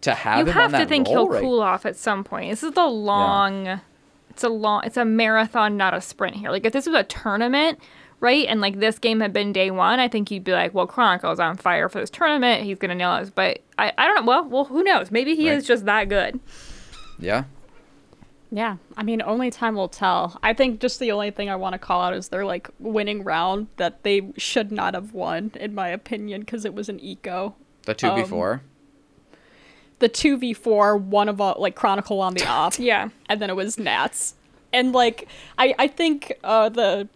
to 0.03 0.15
have 0.15 0.47
you 0.47 0.53
have 0.53 0.73
to 0.73 0.85
think 0.85 1.09
he'll 1.09 1.29
right? 1.29 1.41
cool 1.41 1.61
off 1.61 1.87
at 1.87 1.97
some 1.97 2.23
point. 2.23 2.51
This 2.51 2.63
is 2.63 2.73
the 2.73 2.87
long. 2.87 3.81
It's 4.29 4.45
a 4.45 4.49
long. 4.49 4.83
It's 4.85 4.99
a 4.99 5.05
marathon, 5.05 5.77
not 5.77 5.95
a 5.95 6.01
sprint 6.03 6.37
here. 6.37 6.51
Like 6.51 6.67
if 6.67 6.73
this 6.73 6.87
was 6.87 6.95
a 6.95 7.05
tournament, 7.05 7.79
right? 8.23 8.47
And 8.49 8.63
like 8.63 8.79
this 8.81 8.99
game 8.99 9.21
had 9.21 9.35
been 9.35 9.53
day 9.53 9.71
one, 9.71 10.01
I 10.01 10.09
think 10.09 10.31
you'd 10.31 10.45
be 10.45 10.53
like, 10.53 10.73
well, 10.73 10.87
Chronicle's 10.87 11.39
on 11.41 11.59
fire 11.59 11.91
for 11.91 12.01
this 12.01 12.09
tournament. 12.09 12.63
He's 12.65 12.79
gonna 12.79 12.95
nail 12.95 13.11
us. 13.11 13.29
But 13.29 13.61
I, 13.77 13.93
I 13.99 14.07
don't 14.07 14.15
know. 14.17 14.23
Well, 14.31 14.45
well, 14.49 14.65
who 14.65 14.83
knows? 14.83 15.11
Maybe 15.11 15.35
he 15.37 15.51
Right. 15.51 15.59
is 15.59 15.67
just 15.67 15.85
that 15.85 16.09
good. 16.09 16.41
Yeah. 17.19 17.45
Yeah, 18.55 18.77
I 18.99 19.03
mean, 19.03 19.23
only 19.23 19.51
time 19.51 19.75
will 19.77 19.89
tell. 19.89 20.39
I 20.43 20.53
think 20.53 20.79
just 20.81 20.99
the 21.01 21.11
only 21.11 21.31
thing 21.31 21.49
I 21.49 21.57
want 21.57 21.73
to 21.73 21.79
call 21.79 22.03
out 22.03 22.13
is 22.13 22.29
their 22.29 22.45
like 22.45 22.69
winning 22.79 23.25
round 23.25 23.69
that 23.79 24.03
they 24.03 24.31
should 24.37 24.71
not 24.71 24.93
have 24.93 25.15
won, 25.15 25.53
in 25.59 25.75
my 25.75 25.89
opinion, 25.89 26.41
because 26.41 26.67
it 26.67 26.75
was 26.75 26.91
an 26.91 27.01
eco. 27.01 27.55
The 27.87 27.95
two 27.95 28.09
Um, 28.09 28.21
before. 28.21 28.61
The 30.01 30.09
two 30.11 30.37
v 30.37 30.53
four, 30.53 30.97
one 30.99 31.31
of 31.31 31.41
uh, 31.41 31.55
like 31.57 31.75
Chronicle 31.77 32.21
on 32.21 32.35
the 32.35 32.47
op, 32.47 32.79
Yeah. 32.79 33.09
and 33.27 33.41
then 33.41 33.49
it 33.49 33.57
was 33.57 33.79
Nats, 33.79 34.35
and 34.71 34.93
like 34.93 35.29
I 35.57 35.75
I 35.79 35.87
think 35.87 36.33
uh, 36.45 36.69
the 36.69 37.09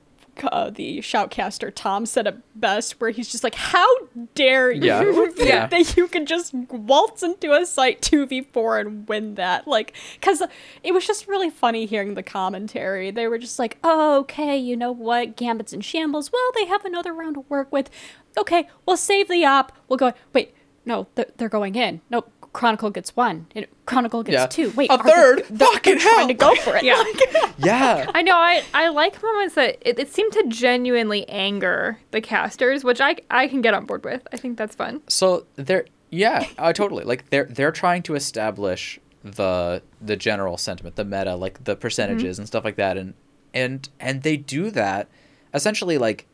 uh, 0.44 0.70
the 0.70 0.98
shoutcaster 0.98 1.72
Tom 1.74 2.06
said 2.06 2.26
it 2.26 2.36
best, 2.54 3.00
where 3.00 3.10
he's 3.10 3.28
just 3.30 3.44
like, 3.44 3.54
"How 3.54 3.86
dare 4.34 4.70
you 4.70 4.84
Yeah. 4.86 5.02
think 5.32 5.48
Yeah. 5.48 5.66
that 5.66 5.96
you 5.96 6.08
can 6.08 6.26
just 6.26 6.52
waltz 6.54 7.22
into 7.22 7.52
a 7.52 7.64
site 7.66 8.02
two 8.02 8.26
v 8.26 8.42
four 8.42 8.78
and 8.78 9.08
win 9.08 9.34
that?" 9.36 9.66
Like, 9.68 9.94
because 10.14 10.42
it 10.82 10.92
was 10.92 11.06
just 11.06 11.26
really 11.28 11.50
funny 11.50 11.86
hearing 11.86 12.14
the 12.14 12.22
commentary. 12.22 13.10
They 13.10 13.28
were 13.28 13.38
just 13.38 13.58
like, 13.58 13.78
"Oh, 13.84 14.18
okay, 14.20 14.56
you 14.56 14.76
know 14.76 14.92
what? 14.92 15.36
Gambit's 15.36 15.72
in 15.72 15.80
shambles. 15.80 16.32
Well, 16.32 16.50
they 16.54 16.66
have 16.66 16.84
another 16.84 17.12
round 17.12 17.34
to 17.34 17.40
work 17.48 17.70
with. 17.72 17.90
Okay, 18.38 18.68
we'll 18.86 18.96
save 18.96 19.28
the 19.28 19.44
op. 19.44 19.72
We'll 19.88 19.96
go. 19.96 20.12
Wait, 20.32 20.54
no, 20.84 21.06
they're, 21.14 21.26
they're 21.36 21.48
going 21.48 21.74
in. 21.74 22.00
Nope." 22.10 22.30
Chronicle 22.56 22.90
gets 22.90 23.14
one. 23.14 23.46
and 23.54 23.66
Chronicle 23.84 24.22
gets 24.22 24.32
Yeah. 24.34 24.46
two. 24.46 24.70
Wait, 24.76 24.90
A 24.90 24.96
third? 25.02 25.44
they're- 25.50 25.68
Fucking 25.68 25.98
they're 25.98 26.00
trying 26.02 26.18
hell. 26.18 26.28
to 26.28 26.34
go 26.34 26.54
for 26.56 26.76
it. 26.76 26.82
Yeah. 26.84 26.94
Like- 26.96 27.52
Yeah. 27.58 28.10
I 28.14 28.22
know. 28.22 28.36
I, 28.36 28.62
I 28.74 28.88
like 28.88 29.22
moments 29.22 29.54
that 29.56 29.76
it, 29.82 29.98
it 29.98 30.12
seemed 30.12 30.32
to 30.32 30.44
genuinely 30.48 31.28
anger 31.28 31.98
the 32.12 32.20
casters, 32.20 32.82
which 32.84 33.00
I 33.00 33.16
I 33.30 33.46
can 33.48 33.60
get 33.62 33.74
on 33.74 33.84
board 33.86 34.04
with. 34.04 34.26
I 34.32 34.36
think 34.36 34.56
that's 34.58 34.74
fun. 34.74 35.02
So 35.08 35.46
they're 35.56 35.84
yeah, 36.10 36.46
uh, 36.58 36.72
totally. 36.72 37.04
Like 37.04 37.30
they're 37.30 37.44
they're 37.46 37.72
trying 37.72 38.02
to 38.04 38.14
establish 38.14 38.98
the 39.24 39.82
the 40.00 40.16
general 40.16 40.56
sentiment, 40.56 40.96
the 40.96 41.04
meta, 41.04 41.34
like 41.34 41.64
the 41.64 41.76
percentages 41.76 42.38
and 42.38 42.46
stuff 42.46 42.64
like 42.64 42.76
that, 42.76 42.96
and 42.96 43.14
and 43.52 43.88
and 44.00 44.22
they 44.22 44.36
do 44.36 44.70
that 44.70 45.08
essentially 45.54 45.98
like 45.98 46.26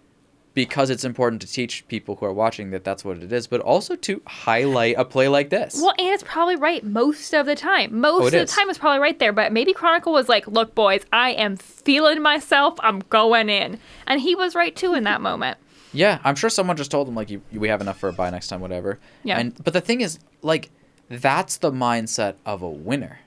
because 0.55 0.91
it's 0.91 1.05
important 1.05 1.41
to 1.43 1.49
teach 1.49 1.87
people 1.89 2.17
who 2.17 2.27
are 2.27 2.33
watching 2.33 2.71
that 2.73 2.85
that's 2.85 3.05
what 3.05 3.19
it 3.19 3.33
is, 3.33 3.47
but 3.47 3.61
also 3.61 3.97
to 3.97 4.21
highlight 4.27 4.97
a 4.99 5.05
play 5.05 5.29
like 5.29 5.49
this. 5.51 5.77
Well, 5.81 5.95
and 5.99 6.09
it's 6.09 6.23
probably 6.23 6.57
right 6.57 6.85
most 6.85 7.33
of 7.33 7.47
the 7.47 7.55
time. 7.55 8.01
Most 8.01 8.23
Oh, 8.23 8.27
of 8.27 8.33
the 8.33 8.41
is. 8.43 8.51
time 8.51 8.69
it's 8.69 8.79
probably 8.79 9.01
right 9.01 9.19
there, 9.19 9.33
but 9.33 9.53
maybe 9.53 9.73
Chronicle 9.73 10.13
was 10.13 10.29
like, 10.29 10.47
"Look, 10.47 10.75
boys, 10.75 11.05
I 11.13 11.31
am 11.31 11.57
feeling 11.57 12.21
myself. 12.23 12.75
I'm 12.81 13.01
going 13.09 13.49
in," 13.49 13.79
and 14.07 14.21
he 14.21 14.35
was 14.35 14.55
right 14.55 14.75
too 14.77 14.95
in 14.95 15.05
that 15.05 15.21
moment. 15.31 15.57
Yeah, 15.95 16.19
I'm 16.25 16.35
sure 16.37 16.49
someone 16.51 16.77
just 16.77 16.91
told 16.91 17.07
them 17.07 17.15
like 17.15 17.29
you, 17.31 17.43
we 17.53 17.69
have 17.69 17.81
enough 17.81 17.99
for 17.99 18.09
a 18.09 18.13
buy 18.13 18.31
next 18.31 18.49
time, 18.49 18.61
whatever. 18.61 18.99
Yeah. 19.25 19.39
And 19.39 19.55
but 19.63 19.73
the 19.75 19.81
thing 19.81 20.01
is, 20.01 20.19
like, 20.43 20.71
that's 21.09 21.59
the 21.59 21.71
mindset 21.71 22.35
of 22.47 22.63
a 22.63 22.69
winner, 22.71 23.21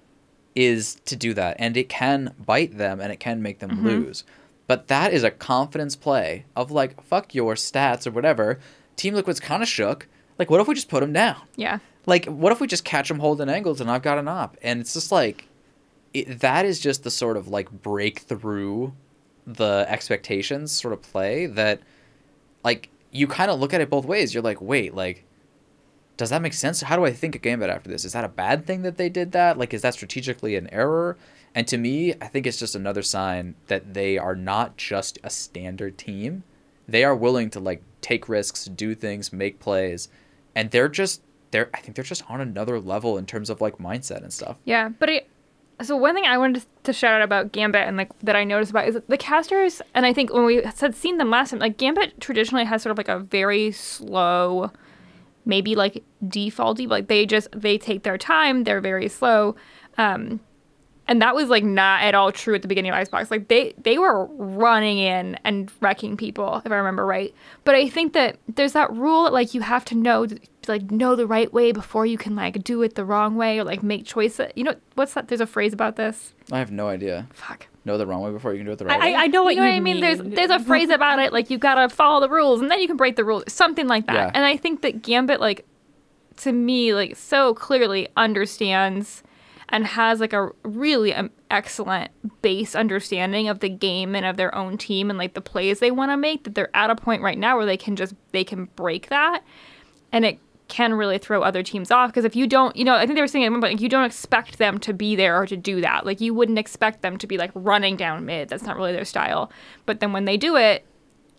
is 0.56 0.96
to 1.06 1.16
do 1.16 1.34
that, 1.34 1.58
and 1.60 1.76
it 1.78 1.90
can 1.90 2.34
bite 2.44 2.78
them 2.78 3.00
and 3.02 3.12
it 3.12 3.20
can 3.20 3.42
make 3.42 3.60
them 3.60 3.72
Mm-hmm. 3.72 3.88
lose. 3.88 4.24
But 4.68 4.88
that 4.88 5.14
is 5.14 5.24
a 5.24 5.32
confidence 5.32 5.96
play 5.96 6.46
of 6.56 6.72
like 6.72 7.02
fuck 7.04 7.36
your 7.36 7.56
stats 7.56 8.08
or 8.08 8.12
whatever. 8.12 8.60
Team 8.96 9.14
Liquid's 9.14 9.40
kind 9.40 9.62
of 9.62 9.70
shook. 9.70 10.08
Like, 10.38 10.50
what 10.50 10.60
if 10.60 10.68
we 10.68 10.76
just 10.76 10.90
put 10.90 11.04
him 11.04 11.14
down? 11.14 11.42
Yeah. 11.56 11.80
Like, 12.06 12.26
what 12.26 12.52
if 12.52 12.60
we 12.60 12.68
just 12.68 12.86
catch 12.86 13.10
him 13.10 13.20
holding 13.20 13.50
angles 13.50 13.82
and 13.82 13.90
I've 13.90 14.02
got 14.02 14.18
an 14.18 14.28
op? 14.28 14.58
And 14.62 14.82
it's 14.82 14.94
just 14.94 15.12
like, 15.12 15.48
it, 16.14 16.40
that 16.40 16.66
is 16.66 16.80
just 16.80 17.04
the 17.04 17.12
sort 17.12 17.38
of 17.38 17.48
like 17.48 17.72
break 17.72 18.20
through 18.20 18.94
the 19.48 19.86
expectations 19.88 20.72
sort 20.72 20.94
of 20.94 21.02
play 21.02 21.46
that, 21.46 21.82
like, 22.64 22.90
you 23.12 23.28
kind 23.28 23.52
of 23.52 23.60
look 23.60 23.74
at 23.74 23.82
it 23.82 23.90
both 23.90 24.06
ways. 24.06 24.34
You're 24.34 24.44
like, 24.44 24.62
wait, 24.62 24.94
like, 24.94 25.24
does 26.18 26.30
that 26.32 26.42
make 26.42 26.54
sense? 26.54 26.82
How 26.82 26.96
do 26.96 27.06
I 27.06 27.14
think 27.14 27.36
a 27.36 27.40
Gambit 27.40 27.70
after 27.70 27.90
this? 27.90 28.06
Is 28.06 28.14
that 28.14 28.26
a 28.26 28.30
bad 28.30 28.66
thing 28.66 28.82
that 28.82 28.98
they 28.98 29.10
did 29.10 29.32
that? 29.34 29.58
Like, 29.58 29.74
is 29.74 29.82
that 29.84 29.94
strategically 29.94 30.56
an 30.56 30.70
error? 30.72 31.18
And 31.56 31.66
to 31.70 31.78
me, 31.78 32.14
I 32.22 32.28
think 32.28 32.46
it's 32.46 32.60
just 32.60 32.76
another 32.76 33.02
sign 33.02 33.56
that 33.68 33.94
they 33.94 34.18
are 34.18 34.36
not 34.36 34.76
just 34.76 35.18
a 35.24 35.30
standard 35.30 35.98
team. 35.98 36.44
They 36.88 37.06
are 37.06 37.16
willing 37.16 37.50
to 37.52 37.62
like 37.62 37.82
take 38.02 38.28
risks, 38.28 38.66
do 38.66 38.94
things, 38.94 39.32
make 39.32 39.60
plays, 39.60 40.10
and 40.54 40.70
they're 40.70 40.90
just 40.90 41.22
they're 41.52 41.70
I 41.74 41.80
think 41.80 41.96
they're 41.96 42.04
just 42.04 42.30
on 42.30 42.42
another 42.42 42.80
level 42.80 43.18
in 43.18 43.26
terms 43.26 43.50
of 43.50 43.62
like 43.62 43.78
mindset 43.78 44.22
and 44.22 44.34
stuff. 44.34 44.58
Yeah, 44.66 44.90
but 44.90 45.10
it, 45.10 45.30
so 45.82 45.96
one 45.96 46.14
thing 46.14 46.26
I 46.26 46.38
wanted 46.38 46.66
to 46.84 46.94
shout 46.94 47.14
out 47.14 47.22
about 47.22 47.54
Gambit 47.54 47.88
and 47.88 47.96
like 47.96 48.18
that 48.20 48.36
I 48.36 48.44
noticed 48.44 48.72
about 48.72 48.88
is 48.88 48.98
the 49.08 49.18
casters, 49.18 49.82
and 49.94 50.06
I 50.06 50.14
think 50.14 50.34
when 50.34 50.46
we 50.46 50.58
had 50.58 50.94
seen 50.94 51.18
them 51.18 51.30
last 51.30 51.52
time, 51.52 51.60
like 51.60 51.78
Gambit 51.78 52.20
traditionally 52.20 52.66
has 52.66 52.82
sort 52.82 52.92
of 52.92 52.98
like 52.98 53.08
a 53.08 53.20
very 53.20 53.72
slow, 53.72 54.72
maybe 55.46 55.74
like 55.76 56.04
defaulty, 56.26 56.88
like 56.88 57.08
they 57.08 57.26
just 57.26 57.48
they 57.54 57.78
take 57.78 58.04
their 58.04 58.18
time, 58.18 58.66
they're 58.66 58.82
very 58.82 59.08
slow, 59.08 59.56
um, 59.98 60.42
And 61.08 61.22
that 61.22 61.36
was 61.36 61.50
like 61.50 61.64
not 61.64 62.02
at 62.02 62.16
all 62.16 62.32
true 62.32 62.56
at 62.56 62.62
the 62.62 62.68
beginning 62.68 62.92
of 62.92 62.98
Icebox. 62.98 63.30
Like 63.30 63.48
they 63.48 63.74
they 63.78 63.98
were 63.98 64.26
running 64.26 64.98
in 64.98 65.38
and 65.44 65.72
wrecking 65.80 66.18
people, 66.18 66.62
if 66.66 66.72
I 66.72 66.76
remember 66.76 67.06
right. 67.06 67.34
But 67.64 67.76
I 67.76 67.90
think 67.90 68.14
that 68.14 68.38
there's 68.48 68.74
that 68.74 68.92
rule 68.92 69.26
that 69.26 69.34
like 69.34 69.54
you 69.54 69.62
have 69.62 69.86
to 69.86 69.96
know 69.96 70.28
like 70.68 70.90
know 70.90 71.16
the 71.16 71.28
right 71.28 71.52
way 71.54 71.72
before 71.72 72.06
you 72.06 72.18
can 72.18 72.36
like 72.36 72.64
do 72.64 72.82
it 72.82 72.96
the 72.96 73.06
wrong 73.06 73.36
way 73.36 73.60
or 73.60 73.64
like 73.64 73.84
make 73.84 74.06
choices. 74.06 74.52
You 74.56 74.64
know 74.64 74.76
what's 74.96 75.14
that? 75.14 75.28
There's 75.28 75.42
a 75.42 75.48
phrase 75.48 75.74
about 75.74 75.96
this. 75.96 76.34
I 76.52 76.60
have 76.60 76.72
no 76.72 76.88
idea. 76.88 77.28
Fuck. 77.34 77.68
Know 77.86 78.00
the 78.00 78.08
wrong 78.08 78.22
way 78.22 78.32
before 78.32 78.54
you 78.54 78.60
can 78.60 78.66
do 78.66 78.72
it 78.72 78.80
the 78.80 78.86
right 78.86 79.00
I, 79.00 79.06
way. 79.06 79.16
I, 79.16 79.24
I 79.24 79.28
know 79.28 79.44
what 79.44 79.54
you 79.54 79.62
know 79.62 79.68
what 79.68 79.76
I 79.76 79.80
mean? 79.80 80.02
There's 80.02 80.20
there's 80.20 80.50
a 80.50 80.60
phrase 80.60 80.90
about 80.90 81.20
it 81.20 81.32
like 81.32 81.52
you 81.52 81.60
gotta 81.60 81.88
follow 81.88 82.20
the 82.20 82.30
rules 82.30 82.62
and 82.62 82.72
then 82.72 82.82
you 82.82 82.88
can 82.88 82.98
break 82.98 83.16
the 83.16 83.24
rules, 83.24 83.44
something 83.48 83.88
like 83.88 84.08
that. 84.08 84.14
Yeah. 84.14 84.32
And 84.34 84.44
I 84.44 84.58
think 84.58 84.82
that 84.82 85.04
Gambit 85.04 85.40
like 85.40 85.66
to 86.38 86.52
me 86.52 86.94
like 86.94 87.16
so 87.16 87.54
clearly 87.54 88.08
understands 88.18 89.22
and 89.70 89.86
has 89.86 90.20
like 90.20 90.34
a 90.34 90.50
really 90.64 91.14
um, 91.14 91.32
excellent 91.50 92.12
base 92.42 92.76
understanding 92.76 93.48
of 93.48 93.60
the 93.60 93.70
game 93.70 94.16
and 94.16 94.26
of 94.26 94.38
their 94.38 94.54
own 94.56 94.78
team 94.78 95.10
and 95.10 95.18
like 95.18 95.34
the 95.34 95.42
plays 95.42 95.80
they 95.80 95.92
want 95.92 96.12
to 96.12 96.18
make 96.18 96.44
that 96.44 96.56
they're 96.56 96.76
at 96.76 96.90
a 96.90 96.96
point 96.96 97.22
right 97.22 97.38
now 97.38 97.58
where 97.58 97.66
they 97.66 97.78
can 97.78 97.96
just 97.96 98.14
they 98.32 98.44
can 98.44 98.66
break 98.76 99.10
that 99.10 99.44
and 100.12 100.26
it 100.26 100.40
can 100.68 100.96
really 100.96 101.20
throw 101.20 101.44
other 101.44 101.62
teams 101.62 101.92
off 101.92 102.10
because 102.10 102.26
if 102.26 102.36
you 102.36 102.48
don't 102.48 102.76
you 102.76 102.84
know 102.84 102.96
i 102.96 103.06
think 103.06 103.16
they 103.16 103.22
were 103.22 103.28
saying 103.28 103.46
at 103.46 103.52
one 103.52 103.62
point 103.62 103.74
like 103.74 103.82
you 103.82 103.90
don't 103.90 104.06
expect 104.06 104.58
them 104.58 104.80
to 104.80 104.94
be 104.94 105.16
there 105.16 105.40
or 105.40 105.46
to 105.46 105.58
do 105.58 105.82
that. 105.82 106.06
Like 106.06 106.22
you 106.22 106.34
wouldn't 106.34 106.60
expect 106.60 107.02
them 107.02 107.18
to 107.18 107.28
be 107.28 107.38
like 107.38 107.52
running 107.54 107.98
down 107.98 108.26
mid. 108.26 108.50
That's 108.50 108.64
not 108.64 108.78
really 108.78 108.94
their 108.94 109.06
style. 109.06 109.52
But 109.86 110.00
then 110.00 110.14
when 110.14 110.26
they 110.26 110.38
do 110.38 110.56
it 110.56 110.86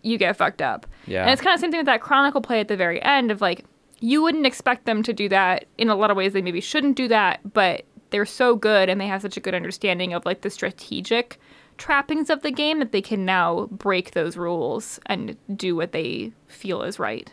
you 0.02 0.18
get 0.18 0.36
fucked 0.36 0.62
up. 0.62 0.86
Yeah. 1.06 1.22
and 1.22 1.30
it's 1.30 1.42
kind 1.42 1.54
of 1.54 1.60
the 1.60 1.64
same 1.64 1.70
thing 1.72 1.80
with 1.80 1.86
that 1.86 2.00
chronicle 2.00 2.40
play 2.40 2.60
at 2.60 2.68
the 2.68 2.76
very 2.76 3.02
end 3.02 3.30
of 3.30 3.40
like 3.40 3.64
you 3.98 4.22
wouldn't 4.22 4.46
expect 4.46 4.84
them 4.84 5.02
to 5.02 5.12
do 5.12 5.28
that. 5.30 5.64
In 5.78 5.88
a 5.88 5.96
lot 5.96 6.10
of 6.10 6.16
ways 6.16 6.32
they 6.32 6.42
maybe 6.42 6.60
shouldn't 6.60 6.96
do 6.96 7.08
that 7.08 7.40
but 7.52 7.84
they're 8.10 8.26
so 8.26 8.56
good 8.56 8.88
and 8.88 9.00
they 9.00 9.06
have 9.06 9.22
such 9.22 9.36
a 9.36 9.40
good 9.40 9.54
understanding 9.54 10.12
of 10.12 10.24
like 10.24 10.42
the 10.42 10.50
strategic 10.50 11.38
trappings 11.78 12.30
of 12.30 12.42
the 12.42 12.50
game 12.50 12.78
that 12.78 12.92
they 12.92 13.02
can 13.02 13.24
now 13.24 13.66
break 13.66 14.12
those 14.12 14.36
rules 14.36 14.98
and 15.06 15.36
do 15.54 15.76
what 15.76 15.92
they 15.92 16.32
feel 16.46 16.82
is 16.82 16.98
right 16.98 17.32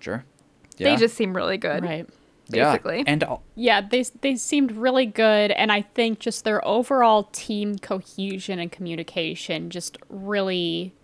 sure. 0.00 0.24
Yeah. 0.76 0.90
they 0.90 0.96
just 0.96 1.16
seem 1.16 1.34
really 1.34 1.56
good 1.56 1.82
right. 1.84 2.06
Yeah. 2.50 2.70
basically. 2.72 3.04
And 3.06 3.22
al- 3.24 3.42
Yeah, 3.56 3.80
they 3.82 4.04
they 4.22 4.36
seemed 4.36 4.72
really 4.72 5.04
good, 5.06 5.50
and 5.50 5.70
I 5.70 5.82
think 5.82 6.18
just 6.18 6.44
their 6.44 6.66
overall 6.66 7.24
team 7.24 7.76
cohesion 7.78 8.58
and 8.58 8.72
communication 8.72 9.68
just 9.68 9.98
really, 10.08 10.94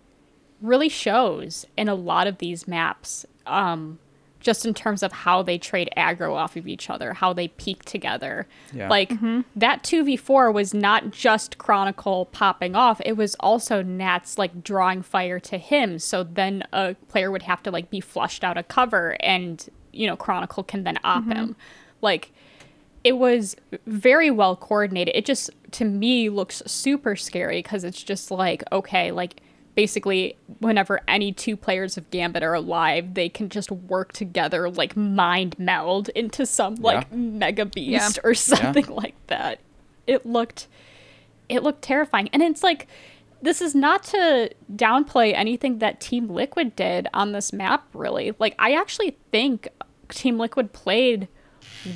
really 0.61 0.89
shows 0.89 1.65
in 1.77 1.87
a 1.87 1.93
lot 1.93 2.25
of 2.25 2.39
these 2.39 2.67
maps. 2.67 3.27
Um, 3.45 3.99
just 4.45 4.63
in 4.63 4.75
terms 4.75 5.01
of 5.01 5.11
how 5.11 5.41
they 5.41 5.57
trade 5.57 5.89
aggro 5.97 6.35
off 6.35 6.55
of 6.55 6.67
each 6.67 6.87
other, 6.91 7.15
how 7.15 7.33
they 7.33 7.47
peak 7.47 7.83
together. 7.83 8.45
Yeah. 8.71 8.87
Like 8.89 9.09
mm-hmm. 9.09 9.41
that 9.55 9.81
2v4 9.81 10.53
was 10.53 10.71
not 10.71 11.09
just 11.09 11.57
Chronicle 11.57 12.27
popping 12.27 12.75
off, 12.75 13.01
it 13.03 13.13
was 13.13 13.35
also 13.39 13.81
Nats 13.81 14.37
like 14.37 14.63
drawing 14.63 15.01
fire 15.01 15.39
to 15.39 15.57
him. 15.57 15.97
So 15.97 16.23
then 16.23 16.63
a 16.71 16.93
player 17.07 17.31
would 17.31 17.41
have 17.41 17.63
to 17.63 17.71
like 17.71 17.89
be 17.89 17.99
flushed 17.99 18.43
out 18.43 18.55
of 18.55 18.67
cover 18.67 19.17
and, 19.19 19.67
you 19.91 20.05
know, 20.05 20.15
Chronicle 20.15 20.61
can 20.63 20.83
then 20.83 20.99
op 21.03 21.23
mm-hmm. 21.23 21.31
him. 21.31 21.55
Like 22.03 22.31
it 23.03 23.17
was 23.17 23.55
very 23.87 24.29
well 24.29 24.55
coordinated. 24.55 25.15
It 25.15 25.25
just 25.25 25.49
to 25.71 25.85
me 25.85 26.29
looks 26.29 26.61
super 26.67 27.15
scary 27.15 27.63
because 27.63 27.83
it's 27.83 28.03
just 28.03 28.29
like 28.29 28.63
okay, 28.71 29.11
like 29.11 29.41
basically 29.75 30.37
whenever 30.59 31.01
any 31.07 31.31
two 31.31 31.57
players 31.57 31.97
of 31.97 32.09
Gambit 32.09 32.43
are 32.43 32.53
alive, 32.53 33.13
they 33.13 33.29
can 33.29 33.49
just 33.49 33.69
work 33.71 34.13
together 34.13 34.69
like 34.69 34.95
mind 34.95 35.57
meld 35.59 36.09
into 36.09 36.45
some 36.45 36.75
like 36.75 37.11
mega 37.11 37.65
beast 37.65 38.19
or 38.23 38.33
something 38.33 38.85
like 38.89 39.15
that. 39.27 39.59
It 40.07 40.25
looked 40.25 40.67
it 41.49 41.61
looked 41.61 41.81
terrifying. 41.81 42.29
And 42.33 42.41
it's 42.41 42.63
like 42.63 42.87
this 43.41 43.61
is 43.61 43.75
not 43.75 44.03
to 44.03 44.49
downplay 44.73 45.33
anything 45.35 45.79
that 45.79 45.99
Team 45.99 46.29
Liquid 46.29 46.75
did 46.75 47.07
on 47.13 47.33
this 47.33 47.51
map 47.53 47.85
really. 47.93 48.33
Like 48.39 48.55
I 48.57 48.73
actually 48.73 49.17
think 49.31 49.67
Team 50.09 50.39
Liquid 50.39 50.71
played 50.73 51.27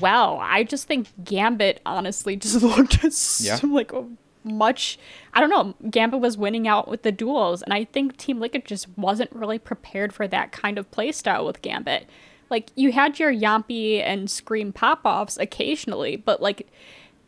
well. 0.01 0.37
I 0.41 0.63
just 0.63 0.85
think 0.87 1.07
Gambit 1.23 1.79
honestly 1.85 2.35
just 2.35 2.61
looked 2.61 3.03
Yeah. 3.39 3.59
like 3.63 3.93
a 3.93 4.05
much 4.43 4.97
I 5.33 5.39
don't 5.39 5.49
know, 5.49 5.89
Gambit 5.89 6.19
was 6.19 6.37
winning 6.37 6.67
out 6.67 6.87
with 6.87 7.03
the 7.03 7.11
duels 7.11 7.61
and 7.61 7.73
I 7.73 7.85
think 7.85 8.17
Team 8.17 8.39
Liquid 8.39 8.65
just 8.65 8.87
wasn't 8.97 9.31
really 9.33 9.59
prepared 9.59 10.13
for 10.13 10.27
that 10.27 10.51
kind 10.51 10.77
of 10.77 10.89
playstyle 10.91 11.45
with 11.45 11.61
Gambit. 11.61 12.07
Like 12.49 12.71
you 12.75 12.91
had 12.91 13.19
your 13.19 13.33
Jamppi 13.33 14.01
and 14.01 14.29
Scream 14.29 14.73
pop-offs 14.73 15.37
occasionally, 15.37 16.15
but 16.15 16.41
like 16.41 16.67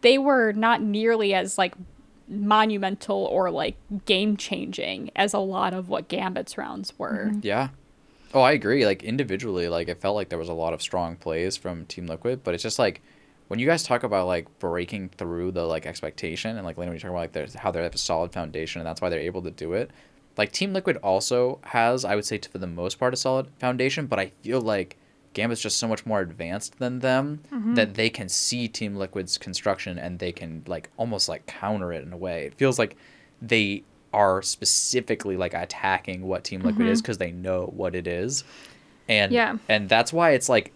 they 0.02 0.18
were 0.18 0.52
not 0.52 0.82
nearly 0.82 1.34
as 1.34 1.58
like 1.58 1.74
monumental 2.28 3.26
or 3.26 3.52
like 3.52 3.76
game 4.06 4.38
changing 4.38 5.12
as 5.16 5.34
a 5.34 5.40
lot 5.40 5.74
of 5.74 5.90
what 5.90 6.08
Gambit's 6.08 6.58
rounds 6.58 6.94
were. 6.98 7.28
Mm-hmm. 7.30 7.40
Yeah. 7.44 7.70
Oh, 8.34 8.42
I 8.42 8.54
agree. 8.54 8.86
Like 8.86 9.04
individually, 9.04 9.68
like 9.68 9.90
it 9.90 10.00
felt 10.00 10.16
like 10.16 10.30
there 10.30 10.40
was 10.40 10.50
a 10.50 10.54
lot 10.54 10.74
of 10.74 10.82
strong 10.82 11.18
plays 11.18 11.58
from 11.58 11.86
Team 11.86 12.08
Liquid, 12.08 12.44
but 12.44 12.54
it's 12.54 12.64
just 12.64 12.80
like 12.80 13.02
when 13.52 13.60
you 13.60 13.68
guys 13.68 13.84
talk 13.84 14.04
about 14.04 14.28
like 14.28 14.48
breaking 14.60 15.10
through 15.10 15.52
the 15.52 15.66
like 15.66 15.86
expectation 15.86 16.56
and 16.56 16.66
like 16.66 16.78
when 16.78 16.90
you 16.90 16.98
talk 16.98 17.10
about 17.10 17.20
like 17.20 17.32
there's 17.34 17.54
how 17.54 17.70
they 17.70 17.84
have 17.84 17.94
a 17.94 17.98
solid 17.98 18.32
foundation 18.32 18.80
and 18.80 18.88
that's 18.88 19.02
why 19.02 19.10
they're 19.10 19.20
able 19.20 19.42
to 19.42 19.52
do 19.52 19.74
it. 19.74 19.92
Like 20.38 20.54
Team 20.54 20.72
Liquid 20.72 20.96
also 21.04 21.60
has, 21.64 22.06
I 22.06 22.16
would 22.16 22.24
say, 22.24 22.38
for 22.38 22.60
the 22.60 22.66
most 22.66 22.98
part, 22.98 23.14
a 23.14 23.18
solid 23.18 23.50
foundation, 23.60 24.06
but 24.08 24.20
I 24.20 24.28
feel 24.28 24.62
like 24.62 24.96
Gambit's 25.34 25.60
just 25.60 25.80
so 25.80 25.88
much 25.90 26.06
more 26.06 26.22
advanced 26.22 26.80
than 26.80 27.00
them 27.00 27.42
mm-hmm. 27.52 27.74
that 27.74 27.96
they 27.96 28.10
can 28.10 28.30
see 28.30 28.70
Team 28.70 28.96
Liquid's 28.96 29.38
construction 29.38 30.00
and 30.00 30.20
they 30.20 30.32
can 30.32 30.64
like 30.66 30.90
almost 30.96 31.28
like 31.28 31.46
counter 31.46 31.92
it 31.92 32.06
in 32.06 32.14
a 32.14 32.18
way. 32.18 32.46
It 32.46 32.54
feels 32.54 32.80
like 32.80 32.96
they 33.42 33.84
are 34.14 34.42
specifically 34.42 35.36
like 35.36 35.54
attacking 35.54 36.22
what 36.22 36.46
Team 36.46 36.62
Liquid 36.62 36.84
mm-hmm. 36.84 36.94
is 36.94 37.02
because 37.02 37.18
they 37.18 37.34
know 37.34 37.66
what 37.66 37.96
it 37.96 38.08
is, 38.08 38.46
and 39.10 39.34
Yeah. 39.34 39.58
and 39.68 39.90
that's 39.90 40.14
why 40.14 40.32
it's 40.32 40.48
like 40.48 40.72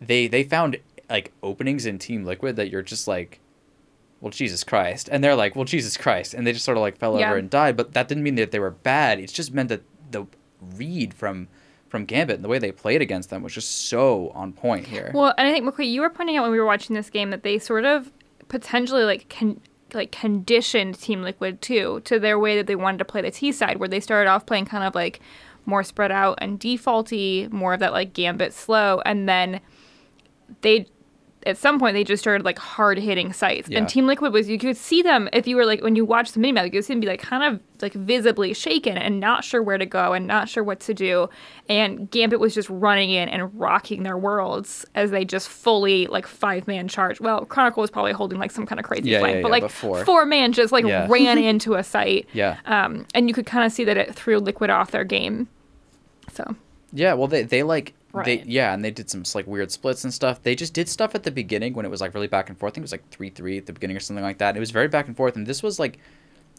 they 0.00 0.26
they 0.26 0.44
found 0.44 0.76
like 1.10 1.32
openings 1.42 1.86
in 1.86 1.98
Team 1.98 2.24
Liquid 2.24 2.56
that 2.56 2.70
you're 2.70 2.82
just 2.82 3.08
like, 3.08 3.40
well 4.20 4.30
Jesus 4.30 4.64
Christ, 4.64 5.08
and 5.10 5.22
they're 5.22 5.34
like, 5.36 5.54
well 5.56 5.64
Jesus 5.64 5.96
Christ, 5.96 6.34
and 6.34 6.46
they 6.46 6.52
just 6.52 6.64
sort 6.64 6.76
of 6.76 6.82
like 6.82 6.98
fell 6.98 7.18
Yeah. 7.18 7.28
over 7.30 7.38
and 7.38 7.48
died. 7.50 7.76
But 7.76 7.92
that 7.94 8.08
didn't 8.08 8.22
mean 8.24 8.34
that 8.36 8.50
they 8.50 8.58
were 8.58 8.70
bad. 8.70 9.18
It's 9.20 9.32
just 9.32 9.52
meant 9.54 9.68
that 9.68 9.82
the 10.10 10.26
read 10.76 11.14
from 11.14 11.48
from 11.88 12.04
Gambit 12.04 12.36
and 12.36 12.44
the 12.44 12.48
way 12.48 12.58
they 12.58 12.70
played 12.72 13.00
against 13.00 13.30
them 13.30 13.42
was 13.42 13.54
just 13.54 13.88
so 13.88 14.30
on 14.34 14.52
point 14.52 14.86
here. 14.86 15.10
Well, 15.14 15.32
and 15.38 15.48
I 15.48 15.52
think 15.52 15.64
McQueen, 15.64 15.90
you 15.90 16.02
were 16.02 16.10
pointing 16.10 16.36
out 16.36 16.42
when 16.42 16.50
we 16.52 16.58
were 16.58 16.66
watching 16.66 16.94
this 16.94 17.08
game 17.08 17.30
that 17.30 17.42
they 17.42 17.58
sort 17.58 17.86
of 17.86 18.12
potentially 18.48 19.04
like 19.04 19.28
con- 19.30 19.60
like 19.94 20.12
conditioned 20.12 21.00
Team 21.00 21.22
Liquid 21.22 21.62
too 21.62 22.00
to 22.04 22.18
their 22.18 22.38
way 22.38 22.56
that 22.56 22.66
they 22.66 22.76
wanted 22.76 22.98
to 22.98 23.06
play 23.06 23.22
the 23.22 23.30
T 23.30 23.52
side, 23.52 23.78
where 23.78 23.88
they 23.88 24.00
started 24.00 24.28
off 24.28 24.44
playing 24.44 24.66
kind 24.66 24.84
of 24.84 24.94
like 24.94 25.20
more 25.64 25.82
spread 25.82 26.12
out 26.12 26.36
and 26.42 26.60
defaulty, 26.60 27.50
more 27.50 27.72
of 27.72 27.80
that 27.80 27.92
like 27.92 28.12
gambit 28.12 28.52
slow, 28.52 29.00
and 29.06 29.26
then 29.26 29.60
they 30.60 30.86
at 31.46 31.56
some 31.56 31.78
point 31.78 31.94
they 31.94 32.04
just 32.04 32.20
started 32.22 32.44
like 32.44 32.58
hard 32.58 32.98
hitting 32.98 33.32
sites. 33.32 33.68
Yeah. 33.68 33.78
And 33.78 33.88
Team 33.88 34.06
Liquid 34.06 34.32
was 34.32 34.48
you 34.48 34.58
could 34.58 34.76
see 34.76 35.02
them 35.02 35.28
if 35.32 35.46
you 35.46 35.56
were 35.56 35.64
like 35.64 35.82
when 35.82 35.96
you 35.96 36.04
watched 36.04 36.34
the 36.34 36.40
mini 36.40 36.58
minimap, 36.58 36.64
you 36.66 36.70
could 36.72 36.84
see 36.84 36.92
them 36.92 37.00
be 37.00 37.06
like 37.06 37.20
kind 37.22 37.42
of 37.54 37.60
like 37.80 37.92
visibly 37.92 38.52
shaken 38.54 38.98
and 38.98 39.20
not 39.20 39.44
sure 39.44 39.62
where 39.62 39.78
to 39.78 39.86
go 39.86 40.12
and 40.12 40.26
not 40.26 40.48
sure 40.48 40.64
what 40.64 40.80
to 40.80 40.94
do. 40.94 41.28
And 41.68 42.10
Gambit 42.10 42.40
was 42.40 42.54
just 42.54 42.68
running 42.68 43.10
in 43.10 43.28
and 43.28 43.54
rocking 43.58 44.02
their 44.02 44.18
worlds 44.18 44.84
as 44.94 45.10
they 45.10 45.24
just 45.24 45.48
fully 45.48 46.06
like 46.06 46.26
five 46.26 46.66
man 46.66 46.88
charge. 46.88 47.20
Well, 47.20 47.44
Chronicle 47.44 47.80
was 47.80 47.90
probably 47.90 48.12
holding 48.12 48.38
like 48.38 48.50
some 48.50 48.66
kind 48.66 48.78
of 48.80 48.84
crazy 48.84 49.10
Yeah, 49.10 49.20
flank, 49.20 49.36
yeah, 49.36 49.42
but 49.42 49.50
like 49.50 49.62
but 49.62 50.04
four. 50.04 50.26
man 50.26 50.52
just 50.52 50.72
like 50.72 50.84
ran 50.84 51.38
into 51.38 51.74
a 51.74 51.84
site. 51.84 52.26
Yeah. 52.32 52.56
Um, 52.66 53.06
and 53.14 53.28
you 53.28 53.34
could 53.34 53.46
kind 53.46 53.64
of 53.64 53.72
see 53.72 53.84
that 53.84 53.96
it 53.96 54.14
threw 54.14 54.38
Liquid 54.38 54.70
off 54.70 54.90
their 54.90 55.04
game. 55.04 55.48
So 56.32 56.56
Yeah, 56.92 57.14
well, 57.14 57.28
they 57.28 57.42
they 57.42 57.62
like 57.62 57.94
they 58.24 58.38
Right. 58.38 58.46
yeah, 58.46 58.72
and 58.72 58.84
they 58.84 58.90
did 58.90 59.10
some 59.10 59.22
like 59.34 59.46
weird 59.46 59.70
splits 59.70 60.02
and 60.04 60.12
stuff. 60.14 60.42
They 60.42 60.54
just 60.54 60.72
did 60.74 60.88
stuff 60.88 61.14
at 61.14 61.22
the 61.24 61.30
beginning 61.30 61.74
when 61.74 61.84
it 61.84 61.90
was 61.90 62.00
like 62.00 62.14
really 62.14 62.26
back 62.26 62.48
and 62.48 62.58
forth. 62.58 62.72
I 62.72 62.74
think 62.74 62.82
it 62.82 62.86
was 62.86 62.92
like 62.92 63.08
three 63.10 63.30
three 63.30 63.58
at 63.58 63.66
the 63.66 63.72
beginning 63.72 63.96
or 63.96 64.00
something 64.00 64.24
like 64.24 64.38
that. 64.38 64.48
And 64.50 64.56
It 64.56 64.60
was 64.60 64.70
very 64.70 64.88
back 64.88 65.06
and 65.08 65.16
forth, 65.16 65.36
and 65.36 65.46
this 65.46 65.62
was 65.62 65.78
like, 65.78 65.98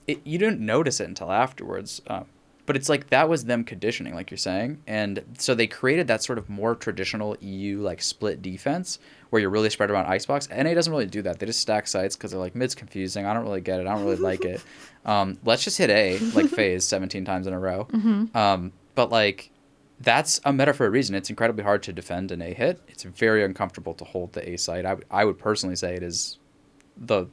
it, 0.07 0.21
you 0.25 0.37
didn't 0.37 0.59
notice 0.59 0.99
it 0.99 1.07
until 1.07 1.31
afterwards. 1.31 2.01
Um, 2.07 2.25
but 2.65 2.75
it's 2.75 2.87
like 2.87 3.09
that 3.09 3.27
was 3.27 3.45
them 3.45 3.63
conditioning, 3.63 4.13
like 4.13 4.29
you're 4.29 4.37
saying, 4.37 4.79
and 4.85 5.23
so 5.39 5.55
they 5.55 5.65
created 5.65 6.05
that 6.07 6.21
sort 6.21 6.37
of 6.37 6.49
more 6.49 6.75
traditional 6.75 7.35
EU 7.41 7.79
like 7.81 7.99
split 7.99 8.43
defense 8.43 8.99
where 9.31 9.39
you're 9.41 9.49
really 9.49 9.71
spread 9.71 9.89
around 9.89 10.05
icebox. 10.05 10.47
NA 10.49 10.75
doesn't 10.75 10.91
really 10.93 11.07
do 11.07 11.23
that. 11.23 11.39
They 11.39 11.47
just 11.47 11.61
stack 11.61 11.87
sites 11.87 12.15
because 12.15 12.29
they're 12.29 12.39
like 12.39 12.53
mid's 12.53 12.75
confusing. 12.75 13.25
I 13.25 13.33
don't 13.33 13.43
really 13.43 13.61
get 13.61 13.79
it. 13.79 13.87
I 13.87 13.95
don't 13.95 14.03
really 14.05 14.17
like 14.17 14.45
it. 14.45 14.61
Um, 15.05 15.39
let's 15.45 15.63
just 15.63 15.77
hit 15.77 15.89
A 15.89 16.19
like 16.35 16.47
phase 16.49 16.83
17 16.83 17.23
times 17.23 17.47
in 17.47 17.53
a 17.53 17.59
row. 17.59 17.87
Um, 18.35 18.73
but 18.95 19.09
like 19.09 19.49
that's 19.99 20.39
a 20.45 20.53
meta 20.53 20.73
for 20.73 20.85
a 20.85 20.89
reason. 20.89 21.15
It's 21.15 21.29
incredibly 21.29 21.63
hard 21.63 21.83
to 21.83 21.93
defend 21.93 22.31
an 22.31 22.41
A 22.41 22.53
hit. 22.53 22.81
It's 22.87 23.03
very 23.03 23.43
uncomfortable 23.43 23.93
to 23.95 24.05
hold 24.05 24.33
the 24.33 24.49
A 24.49 24.57
site. 24.57 24.85
I, 24.85 24.89
w- 24.89 25.07
I 25.11 25.25
would 25.25 25.37
personally 25.37 25.75
say 25.75 25.95
it 25.95 26.03
is 26.03 26.37
the 26.95 27.25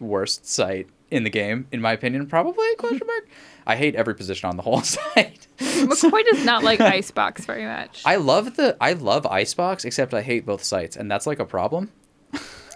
worst 0.00 0.46
site 0.46 0.88
in 1.10 1.24
the 1.24 1.30
game, 1.30 1.66
in 1.72 1.80
my 1.80 1.92
opinion, 1.92 2.26
probably, 2.26 2.66
question 2.78 3.06
mark. 3.06 3.28
I 3.66 3.76
hate 3.76 3.94
every 3.94 4.14
position 4.14 4.48
on 4.48 4.56
the 4.56 4.62
whole 4.62 4.80
site. 4.82 5.46
McCoy 5.58 6.24
does 6.30 6.44
not 6.44 6.62
like 6.64 6.80
Icebox 6.98 7.44
very 7.46 7.64
much. 7.64 8.02
I 8.04 8.16
love 8.16 8.56
the 8.56 8.76
I 8.80 8.92
love 8.94 9.26
Icebox, 9.26 9.84
except 9.84 10.12
I 10.14 10.22
hate 10.22 10.44
both 10.44 10.62
sites, 10.64 10.96
and 10.96 11.10
that's 11.10 11.26
like 11.26 11.38
a 11.38 11.44
problem. 11.46 11.92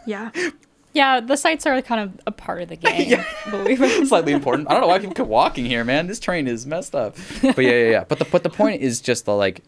yeah. 0.06 0.30
Yeah, 0.92 1.20
the 1.20 1.36
sights 1.36 1.66
are 1.66 1.80
kind 1.82 2.00
of 2.00 2.20
a 2.26 2.30
part 2.30 2.62
of 2.62 2.68
the 2.68 2.76
game. 2.86 3.08
Yeah. 3.08 4.04
slightly 4.04 4.32
important. 4.32 4.68
I 4.68 4.72
don't 4.72 4.82
know 4.82 4.88
why 4.88 4.98
people 4.98 5.14
keep 5.14 5.26
walking 5.26 5.64
here, 5.64 5.84
man. 5.84 6.06
This 6.06 6.20
train 6.20 6.46
is 6.46 6.66
messed 6.66 6.94
up. 6.94 7.16
But 7.40 7.58
yeah, 7.58 7.70
yeah, 7.70 7.90
yeah. 7.90 8.04
But 8.04 8.18
the 8.18 8.24
but 8.26 8.42
the 8.42 8.50
point 8.50 8.82
is 8.82 9.00
just 9.00 9.24
the 9.24 9.34
like, 9.34 9.62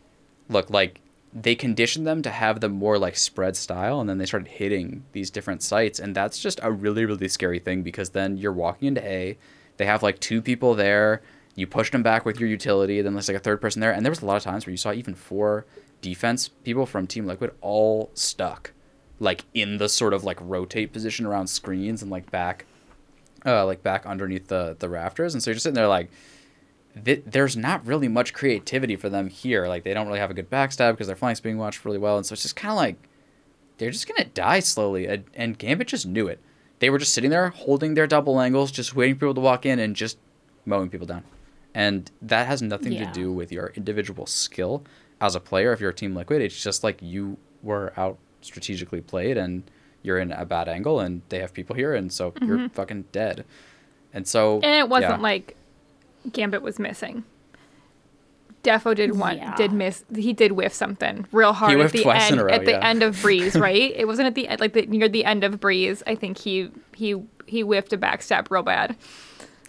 look, 0.49 0.71
like 0.71 1.01
they 1.33 1.55
conditioned 1.55 2.07
them 2.07 2.23
to 2.23 2.31
have 2.31 2.61
the 2.61 2.69
more 2.69 2.99
like 2.99 3.17
spread 3.17 3.57
style, 3.57 4.01
and 4.01 4.09
then 4.09 4.19
they 4.19 4.27
started 4.27 4.49
hitting 4.49 5.05
these 5.13 5.31
different 5.31 5.63
sites, 5.63 5.99
and 5.99 6.15
that's 6.15 6.39
just 6.39 6.61
a 6.63 6.71
really 6.71 7.05
really 7.05 7.29
scary 7.29 7.59
thing 7.59 7.83
because 7.83 8.11
then 8.11 8.37
you're 8.37 8.53
walking 8.53 8.89
into 8.89 9.05
A, 9.05 9.37
they 9.77 9.87
have 9.87 10.03
like 10.03 10.21
two 10.21 10.41
people 10.43 10.75
there. 10.75 11.23
You 11.57 11.69
push 11.69 11.91
them 11.93 12.03
back 12.03 12.25
with 12.25 12.41
your 12.41 12.49
utility, 12.49 13.01
then 13.01 13.15
there's 13.15 13.29
like 13.29 13.37
a 13.37 13.41
third 13.41 13.61
person 13.61 13.81
there, 13.81 13.93
and 13.93 14.05
there 14.05 14.11
was 14.11 14.23
a 14.23 14.27
lot 14.27 14.37
of 14.37 14.43
times 14.43 14.67
where 14.67 14.73
you 14.73 14.77
saw 14.77 14.93
even 14.93 15.15
four 15.15 15.67
defense 16.01 16.49
people 16.49 16.85
from 16.85 17.07
Team 17.07 17.27
Liquid 17.27 17.53
all 17.61 18.11
stuck, 18.15 18.73
like 19.25 19.45
in 19.55 19.79
the 19.79 19.89
sort 19.89 20.13
of 20.15 20.23
like 20.25 20.39
rotate 20.41 20.93
position 20.93 21.27
around 21.27 21.49
screens 21.49 22.03
and 22.03 22.11
like 22.11 22.31
back 22.31 22.67
uh, 23.47 23.67
like 23.67 23.83
back 23.83 24.07
underneath 24.07 24.49
the 24.49 24.77
the 24.79 24.89
rafters, 24.89 25.35
and 25.35 25.43
so 25.43 25.51
you're 25.51 25.55
just 25.55 25.65
sitting 25.65 25.75
there 25.75 25.89
like, 25.89 26.11
th- 27.05 27.23
there's 27.27 27.57
not 27.57 27.85
really 27.87 28.09
much 28.09 28.33
creativity 28.33 28.97
for 28.97 29.09
them 29.09 29.29
here. 29.29 29.67
Like 29.67 29.85
they 29.85 29.93
don't 29.95 30.07
really 30.07 30.19
have 30.21 30.31
a 30.31 30.35
good 30.35 30.49
backstab 30.51 30.93
because 30.93 31.07
their 31.09 31.17
flank's 31.17 31.41
being 31.41 31.59
watched 31.59 31.85
really 31.85 31.99
well, 31.99 32.17
and 32.17 32.25
so 32.25 32.33
it's 32.35 32.43
just 32.43 32.57
kind 32.57 32.71
of 32.73 32.77
like 32.77 32.97
they're 33.79 33.91
just 33.91 34.07
gonna 34.09 34.29
die 34.31 34.61
slowly. 34.61 35.07
And, 35.07 35.25
and 35.35 35.59
Gambit 35.59 35.89
just 35.89 36.07
knew 36.07 36.27
it. 36.29 36.41
They 36.79 36.91
were 36.91 36.99
just 36.99 37.13
sitting 37.15 37.31
there 37.31 37.49
holding 37.51 37.95
their 37.95 38.07
double 38.07 38.41
angles, 38.41 38.71
just 38.71 38.95
waiting 38.95 39.15
for 39.17 39.21
people 39.21 39.35
to 39.35 39.41
walk 39.41 39.67
in 39.67 39.79
and 39.79 39.95
just 39.97 40.17
mowing 40.65 40.89
people 40.91 41.07
down. 41.07 41.25
And 41.75 42.11
that 42.23 42.47
has 42.47 42.63
nothing 42.63 42.93
Yeah. 42.93 43.07
to 43.07 43.13
do 43.13 43.33
with 43.33 43.51
your 43.51 43.73
individual 43.75 44.27
skill 44.27 44.85
as 45.21 45.35
a 45.35 45.41
player. 45.41 45.73
If 45.73 45.81
you're 45.81 45.91
a 45.91 45.95
Team 45.95 46.15
Liquid, 46.15 46.41
it's 46.41 46.63
just 46.63 46.85
like 46.85 47.03
you 47.03 47.37
were 47.63 47.93
out 47.97 48.19
strategically 48.45 49.01
played 49.01 49.37
and 49.37 49.63
you're 50.03 50.19
in 50.19 50.31
a 50.33 50.45
bad 50.45 50.69
angle 50.69 51.01
and 51.01 51.23
they 51.31 51.39
have 51.41 51.53
people 51.55 51.75
here 51.75 51.95
and 51.95 52.13
so 52.13 52.33
you're 52.43 52.69
fucking 52.71 53.05
dead. 53.13 53.45
And 54.13 54.27
so 54.29 54.57
And 54.63 54.75
it 54.79 54.89
wasn't 54.89 55.15
yeah. 55.15 55.19
like 55.19 55.57
Gambit 56.33 56.63
was 56.63 56.79
missing. 56.79 57.25
d3ffo 58.63 58.95
did 58.95 59.19
one 59.19 59.37
Yeah. 59.37 59.55
did 59.57 59.73
miss 59.73 60.05
he 60.15 60.33
did 60.33 60.53
whiff 60.53 60.73
something 60.73 61.27
real 61.33 61.53
hard 61.53 61.79
at 61.81 61.93
the 61.93 62.03
twice 62.03 62.29
in 62.29 62.35
end 62.35 62.41
a 62.41 62.45
row, 62.45 62.53
at 62.53 62.65
the 62.65 62.73
yeah. 62.73 62.89
end 62.89 63.03
of 63.03 63.21
Breeze, 63.21 63.55
right? 63.69 63.93
it 63.95 64.07
wasn't 64.07 64.27
at 64.27 64.35
the 64.35 64.49
end 64.49 64.61
like 64.61 64.73
the, 64.73 64.87
near 64.87 65.09
the 65.09 65.25
end 65.25 65.45
of 65.45 65.61
Breeze. 65.61 66.03
I 66.07 66.15
think 66.15 66.39
he 66.39 66.71
he 66.95 67.23
he 67.47 67.61
whiffed 67.63 67.93
a 67.93 67.99
backstab 67.99 68.51
real 68.51 68.63
bad. 68.63 68.97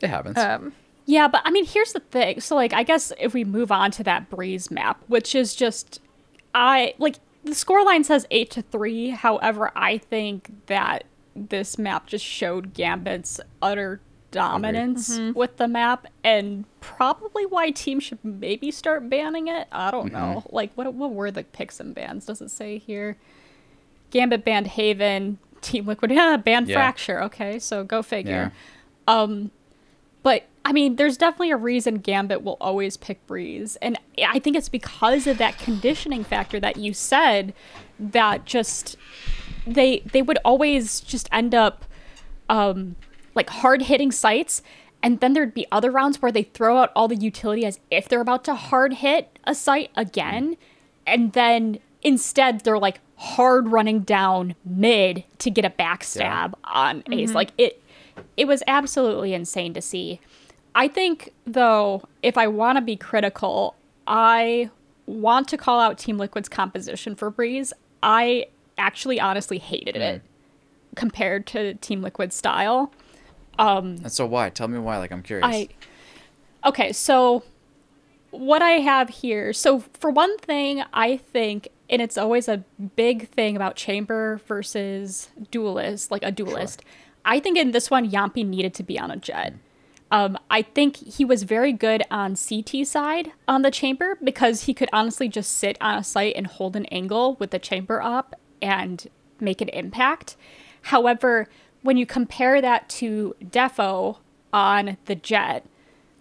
it 0.02 0.10
happens. 0.10 0.38
Um 0.38 0.74
Yeah, 1.06 1.28
but 1.28 1.42
I 1.46 1.52
mean, 1.52 1.66
here's 1.66 1.94
the 1.94 2.00
thing. 2.00 2.40
So, 2.42 2.56
like, 2.56 2.74
I 2.74 2.84
guess 2.84 3.12
if 3.20 3.34
we 3.34 3.44
move 3.44 3.72
on 3.72 3.92
to 3.92 4.04
that 4.04 4.30
breeze 4.30 4.72
map, 4.72 5.04
which 5.08 5.36
is 5.36 5.54
just, 5.54 6.00
I 6.56 6.96
like 6.98 7.18
the 7.46 7.52
scoreline 7.52 8.04
says 8.04 8.26
eight 8.32 8.50
to 8.52 8.62
three. 8.62 9.10
However, 9.12 9.72
I 9.76 9.98
think 9.98 10.52
that 10.66 11.06
this 11.36 11.78
map 11.78 12.08
just 12.08 12.26
showed 12.26 12.74
Gambit's 12.74 13.40
utter 13.62 14.02
dominance 14.32 15.18
with 15.34 15.56
the 15.58 15.68
map, 15.68 16.08
and 16.24 16.66
probably 16.82 17.46
why 17.46 17.72
teams 17.72 18.04
should 18.04 18.20
maybe 18.24 18.70
start 18.72 19.10
banning 19.10 19.48
it. 19.48 19.68
I 19.72 19.92
don't 19.92 20.12
know. 20.12 20.44
Like, 20.50 20.74
what 20.76 20.94
what 20.94 21.12
were 21.14 21.32
the 21.32 21.44
picks 21.44 21.80
and 21.80 21.96
bans? 21.96 22.26
Does 22.26 22.42
it 22.42 22.52
say 22.52 22.78
here? 22.80 23.18
Gambit 24.12 24.44
banned 24.46 24.68
Haven. 24.68 25.40
Team 25.62 25.86
Liquid, 25.88 26.12
yeah, 26.12 26.38
banned 26.44 26.68
Yeah. 26.68 26.76
Fracture. 26.76 27.24
Okay, 27.24 27.60
so 27.60 27.84
go 27.84 28.02
figure. 28.04 28.52
yeah. 29.08 29.22
Um, 29.22 29.52
I 30.66 30.74
mean, 30.74 30.96
there's 30.96 31.16
definitely 31.16 31.52
a 31.52 31.58
reason 31.58 32.00
Gambit 32.00 32.44
will 32.44 32.58
always 32.60 32.98
pick 32.98 33.26
Breeze, 33.28 33.78
and 33.84 34.00
I 34.18 34.40
think 34.40 34.58
it's 34.58 34.68
because 34.68 35.28
of 35.28 35.38
that 35.38 35.60
conditioning 35.60 36.24
factor 36.24 36.60
that 36.60 36.78
you 36.78 36.92
said 36.92 37.54
that 38.00 38.46
just 38.46 38.98
they 39.68 40.00
they 40.12 40.24
would 40.24 40.40
always 40.44 41.02
just 41.02 41.30
end 41.32 41.54
up 41.54 41.86
um 42.50 42.96
like 43.36 43.50
hard 43.50 43.84
hitting 43.84 44.12
sites. 44.12 44.62
And 45.04 45.20
then 45.20 45.34
there'd 45.34 45.54
be 45.54 45.68
other 45.72 45.92
rounds 45.92 46.20
where 46.20 46.32
they 46.32 46.42
throw 46.44 46.80
out 46.80 46.92
all 46.96 47.08
the 47.08 47.16
utility 47.16 47.64
as 47.64 47.80
if 47.92 48.10
they're 48.10 48.22
about 48.22 48.44
to 48.46 48.56
hard 48.56 48.94
hit 48.94 49.38
a 49.44 49.54
site 49.54 49.92
again. 49.96 50.58
And 51.06 51.34
then 51.34 51.78
instead 52.02 52.62
they're 52.62 52.80
like 52.80 53.02
hard 53.18 53.68
running 53.68 54.00
down 54.00 54.56
mid 54.66 55.24
to 55.40 55.52
get 55.52 55.64
a 55.64 55.70
backstab 55.70 56.54
on 56.64 57.04
ace. 57.12 57.36
Like 57.36 57.52
it 57.60 57.84
it 58.36 58.48
was 58.48 58.64
absolutely 58.66 59.36
insane 59.36 59.76
to 59.76 59.82
see 59.82 60.20
i 60.76 60.88
think 60.88 61.34
though 61.46 62.04
if 62.22 62.38
i 62.38 62.48
want 62.48 62.78
to 62.78 62.82
be 62.82 62.96
critical 62.96 63.76
i 64.08 64.70
want 65.08 65.48
to 65.48 65.58
call 65.58 65.80
out 65.80 65.98
team 65.98 66.18
liquid's 66.18 66.50
composition 66.50 67.16
for 67.16 67.30
breeze 67.30 67.74
i 68.04 68.46
actually 68.78 69.20
honestly 69.20 69.58
hated 69.58 69.96
it 69.96 70.22
mm. 70.22 70.96
compared 70.96 71.48
to 71.48 71.74
team 71.76 72.02
liquid's 72.02 72.36
style 72.36 72.92
um, 73.58 73.98
And 74.04 74.12
so 74.12 74.26
why? 74.26 74.50
Tell 74.50 74.68
me 74.68 74.80
why. 74.80 74.98
Like 74.98 75.12
I'm 75.12 75.24
curious. 75.24 75.46
I 75.48 75.70
okay, 76.66 76.92
so 76.92 77.44
what 78.32 78.62
I 78.62 78.72
have 78.72 79.10
here. 79.10 79.54
So 79.54 79.80
for 80.00 80.10
one 80.10 80.38
thing, 80.40 80.84
I 80.94 81.18
think, 81.18 81.70
and 81.90 82.02
it's 82.02 82.18
always 82.18 82.48
a 82.48 82.64
big 82.96 83.30
thing 83.30 83.56
about 83.56 83.76
chamber 83.76 84.42
versus 84.48 85.30
duelist, 85.52 86.12
like 86.12 86.24
a 86.24 86.32
duelist. 86.32 86.82
I 87.24 87.40
think 87.40 87.58
in 87.58 87.72
this 87.72 87.90
one, 87.90 88.10
Jamppi 88.10 88.46
needed 88.46 88.74
to 88.76 88.84
be 88.84 89.00
on 89.00 89.10
a 89.10 89.16
jet. 89.16 89.54
Mm. 89.54 89.58
Um, 90.12 90.38
I 90.50 90.62
think 90.62 90.98
he 90.98 91.26
was 91.26 91.44
very 91.44 91.74
good 91.74 92.04
on 92.12 92.36
CT 92.36 92.86
side 92.86 93.32
on 93.48 93.64
the 93.64 93.72
chamber 93.72 94.18
because 94.24 94.64
he 94.64 94.74
could 94.74 94.90
honestly 94.94 95.28
just 95.28 95.54
sit 95.54 95.78
on 95.82 95.98
a 95.98 96.04
site 96.04 96.36
and 96.36 96.48
hold 96.48 96.76
an 96.76 96.86
angle 96.86 97.36
with 97.36 97.52
the 97.52 97.60
chamber 97.60 98.02
up 98.02 98.40
and 98.62 99.08
make 99.40 99.62
an 99.62 99.70
impact. 99.70 100.38
However, 100.84 101.48
when 101.82 101.98
you 101.98 102.06
compare 102.06 102.62
that 102.62 102.88
to 102.90 103.36
d3ffo 103.44 104.18
on 104.54 104.98
the 105.06 105.16
jet, 105.16 105.66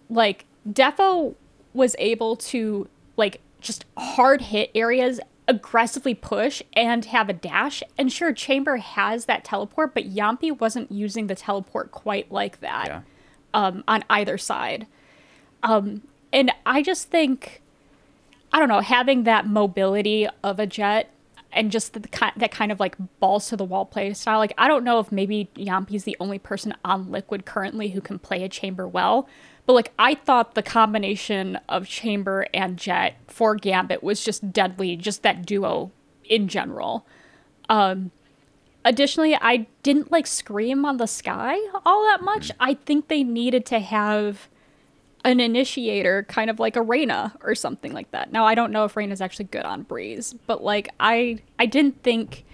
like 0.09 0.45
d3ffo 0.67 1.35
was 1.73 1.95
able 1.99 2.35
to 2.37 2.89
like 3.17 3.41
just 3.61 3.85
hard 3.97 4.41
hit 4.41 4.71
areas 4.73 5.19
aggressively 5.47 6.15
push 6.15 6.61
and 6.73 7.05
have 7.05 7.29
a 7.29 7.33
dash 7.33 7.83
and 7.97 8.11
sure 8.11 8.33
chamber 8.33 8.77
has 8.77 9.25
that 9.25 9.43
teleport 9.43 9.93
but 9.93 10.11
Jamppi 10.11 10.57
wasn't 10.59 10.91
using 10.91 11.27
the 11.27 11.35
teleport 11.35 11.91
quite 11.91 12.31
like 12.31 12.61
that 12.61 12.87
Yeah. 12.87 13.01
Um, 13.55 13.83
on 13.87 14.03
either 14.09 14.37
side. 14.37 14.85
Um, 15.63 16.01
and 16.35 16.51
i 16.65 16.81
just 16.83 17.09
think 17.09 17.61
i 18.51 18.59
don't 18.59 18.69
know 18.69 18.81
having 18.81 19.23
that 19.23 19.47
mobility 19.47 20.27
of 20.43 20.59
a 20.59 20.67
jet 20.67 21.09
and 21.51 21.71
just 21.71 21.93
the, 21.93 22.01
ki- 22.01 22.35
that 22.35 22.51
kind 22.51 22.71
of 22.71 22.79
like 22.79 22.95
balls 23.19 23.47
to 23.47 23.55
the 23.55 23.63
wall 23.63 23.85
play 23.85 24.13
style 24.13 24.37
like 24.37 24.53
i 24.57 24.67
don't 24.67 24.83
know 24.83 24.99
if 24.99 25.11
maybe 25.11 25.49
Jamppi's 25.55 26.03
the 26.03 26.17
only 26.19 26.37
person 26.37 26.75
on 26.83 27.09
liquid 27.09 27.45
currently 27.45 27.89
who 27.89 28.01
can 28.01 28.19
play 28.19 28.43
a 28.43 28.49
chamber 28.49 28.87
well 28.87 29.27
but 29.65 29.73
like 29.73 29.93
i 29.97 30.13
thought 30.13 30.53
the 30.53 30.61
combination 30.61 31.57
of 31.69 31.87
chamber 31.87 32.45
and 32.53 32.77
jet 32.77 33.15
for 33.27 33.55
gambit 33.55 34.03
was 34.03 34.23
just 34.23 34.51
deadly 34.51 34.95
just 34.95 35.23
that 35.23 35.45
duo 35.45 35.91
in 36.25 36.47
general. 36.47 37.05
Um 37.69 38.11
additionally 38.85 39.37
i 39.41 39.67
didn't 39.83 40.11
like 40.11 40.25
scream 40.25 40.85
on 40.85 40.97
the 40.97 41.07
Skye 41.07 41.59
all 41.85 42.03
that 42.05 42.21
much 42.21 42.51
i 42.59 42.73
think 42.73 43.09
they 43.09 43.23
needed 43.23 43.65
to 43.65 43.79
have 43.79 44.47
an 45.25 45.39
initiator, 45.39 46.23
kind 46.29 46.51
of 46.51 46.59
like 46.59 46.75
a 46.75 46.81
Reyna 46.83 47.33
or 47.41 47.55
something 47.55 47.93
like 47.93 48.11
that. 48.11 48.31
Now 48.31 48.45
I 48.45 48.53
don't 48.53 48.71
know 48.71 48.85
if 48.85 48.95
Reyna's 48.95 49.21
actually 49.21 49.45
good 49.45 49.65
on 49.65 49.81
Breeze, 49.81 50.35
but 50.45 50.63
like 50.63 50.87
I 50.99 51.39
I 51.57 51.65
didn't 51.65 52.03
think 52.03 52.45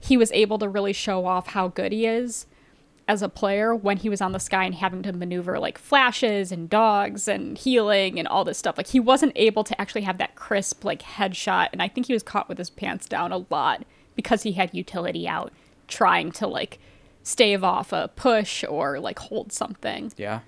he 0.00 0.16
was 0.16 0.32
able 0.32 0.58
to 0.58 0.68
really 0.68 0.92
show 0.92 1.26
off 1.26 1.48
how 1.48 1.68
good 1.68 1.92
he 1.92 2.06
is 2.06 2.46
as 3.06 3.22
a 3.22 3.28
player 3.28 3.74
when 3.74 3.98
he 3.98 4.08
was 4.08 4.20
on 4.20 4.32
the 4.32 4.40
Skye 4.40 4.64
and 4.64 4.74
having 4.74 5.02
to 5.02 5.12
maneuver 5.12 5.60
like 5.60 5.78
flashes 5.78 6.50
and 6.50 6.68
dogs 6.68 7.28
and 7.28 7.56
healing 7.56 8.18
and 8.18 8.26
all 8.26 8.44
this 8.44 8.58
stuff. 8.58 8.76
Like 8.76 8.88
he 8.88 9.00
wasn't 9.00 9.32
able 9.36 9.62
to 9.62 9.80
actually 9.80 10.02
have 10.02 10.18
that 10.18 10.34
crisp 10.34 10.84
like 10.84 11.02
headshot 11.02 11.68
and 11.72 11.80
I 11.80 11.86
think 11.86 12.08
he 12.08 12.14
was 12.14 12.24
caught 12.24 12.48
with 12.48 12.58
his 12.58 12.68
pants 12.68 13.06
down 13.06 13.30
a 13.30 13.44
lot 13.48 13.84
because 14.16 14.42
he 14.42 14.52
had 14.52 14.74
utility 14.74 15.28
out 15.28 15.52
trying 15.88 16.30
to 16.32 16.46
like 16.46 16.78
stave 17.22 17.64
off 17.64 17.92
a 17.92 18.10
push 18.14 18.64
or 18.68 19.00
like 19.00 19.18
hold 19.18 19.52
something. 19.52 20.12
Yeah. 20.16 20.40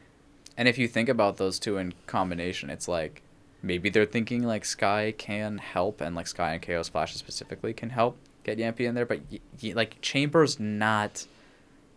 And 0.57 0.69
if 0.69 0.79
you 0.79 0.89
think 0.89 1.09
about 1.09 1.37
those 1.37 1.59
two 1.59 1.79
in 1.79 1.95
combination, 2.07 2.71
it's 2.71 2.87
like 2.87 3.23
maybe 3.63 3.91
they're 3.91 4.07
thinking 4.07 4.43
like 4.43 4.65
Skye 4.65 5.13
can 5.17 5.59
help, 5.59 6.01
and 6.01 6.15
like 6.15 6.27
Skye 6.27 6.53
and 6.53 6.63
Chaos 6.63 6.89
Flashes 6.89 7.19
specifically 7.19 7.73
can 7.73 7.91
help 7.91 8.17
get 8.45 8.59
Jamppi 8.59 8.87
in 8.87 8.95
there, 8.95 9.07
but 9.07 9.21
y- 9.31 9.41
y- 9.63 9.73
like 9.75 10.01
Chamber's 10.01 10.59
not 10.59 11.27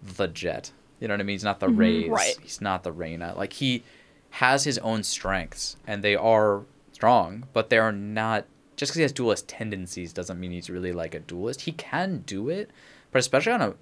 the 0.02 0.28
Jet. 0.28 0.72
You 1.00 1.08
know 1.08 1.14
what 1.14 1.22
I 1.22 1.24
mean? 1.24 1.36
He's 1.36 1.44
not 1.44 1.60
the 1.60 1.68
mm-hmm. 1.68 1.80
Raze. 1.80 2.10
right. 2.10 2.38
He's 2.42 2.62
not 2.62 2.84
the 2.84 2.92
Reyna. 2.92 3.34
Like 3.36 3.54
he 3.54 3.84
has 4.32 4.64
his 4.64 4.78
own 4.80 5.04
strengths, 5.04 5.78
and 5.86 6.04
they 6.04 6.16
are 6.16 6.64
strong, 6.92 7.46
but 7.54 7.70
they 7.70 7.78
are 7.78 7.92
not. 7.92 8.46
Just 8.76 8.92
because 8.92 8.98
he 8.98 9.02
has 9.04 9.12
duelist 9.12 9.48
tendencies 9.48 10.14
doesn't 10.14 10.40
mean 10.40 10.52
he's 10.52 10.70
really 10.70 10.92
like 10.92 11.14
a 11.14 11.20
duelist. 11.20 11.62
He 11.62 11.74
can 11.74 12.24
do 12.26 12.50
it, 12.50 12.72
but 13.14 13.20
especially 13.20 13.54
on 13.54 13.62
a 13.62 13.76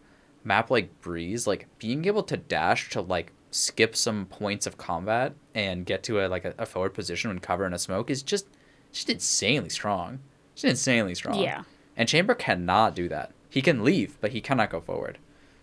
map 0.43 0.69
like 0.69 1.01
Breeze, 1.01 1.47
like 1.47 1.67
being 1.79 2.05
able 2.05 2.23
to 2.23 2.37
dash 2.37 2.89
to 2.91 3.01
like 3.01 3.31
skip 3.49 3.95
some 3.95 4.27
points 4.27 4.65
of 4.65 4.77
combat 4.77 5.33
and 5.55 5.85
get 5.85 6.03
to 6.03 6.23
a 6.23 6.27
like 6.27 6.45
a, 6.45 6.53
a 6.57 6.65
forward 6.65 6.93
position 6.93 7.29
when 7.29 7.39
cover 7.39 7.65
in 7.65 7.73
a 7.73 7.79
smoke 7.79 8.09
is 8.09 8.21
just 8.21 8.47
just 8.91 9.09
insanely 9.09 9.69
strong. 9.69 10.19
Just 10.53 10.65
insanely 10.65 11.15
strong. 11.15 11.39
Yeah. 11.39 11.63
And 11.97 12.07
Chamber 12.07 12.35
cannot 12.35 12.95
do 12.95 13.07
that. 13.09 13.31
He 13.49 13.61
can 13.61 13.83
leave, 13.83 14.17
but 14.21 14.31
he 14.31 14.41
cannot 14.41 14.69
go 14.69 14.79
forward. 14.79 15.17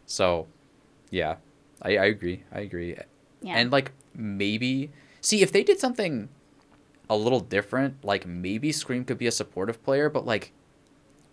So, 0.07 0.47
yeah, 1.11 1.37
I, 1.83 1.97
I 1.97 2.05
agree. 2.07 2.43
I 2.53 2.61
agree. 2.61 2.97
Yeah. 3.43 3.55
And 3.55 3.71
like 3.71 3.93
maybe 4.15 4.91
see 5.21 5.43
if 5.43 5.53
they 5.53 5.63
did 5.63 5.79
something 5.79 6.29
a 7.11 7.17
little 7.17 7.41
different, 7.41 8.05
like 8.05 8.27
maybe 8.27 8.73
Scream 8.73 9.05
could 9.05 9.19
be 9.19 9.27
a 9.27 9.33
supportive 9.33 9.83
player, 9.83 10.11
but 10.11 10.27
like 10.27 10.53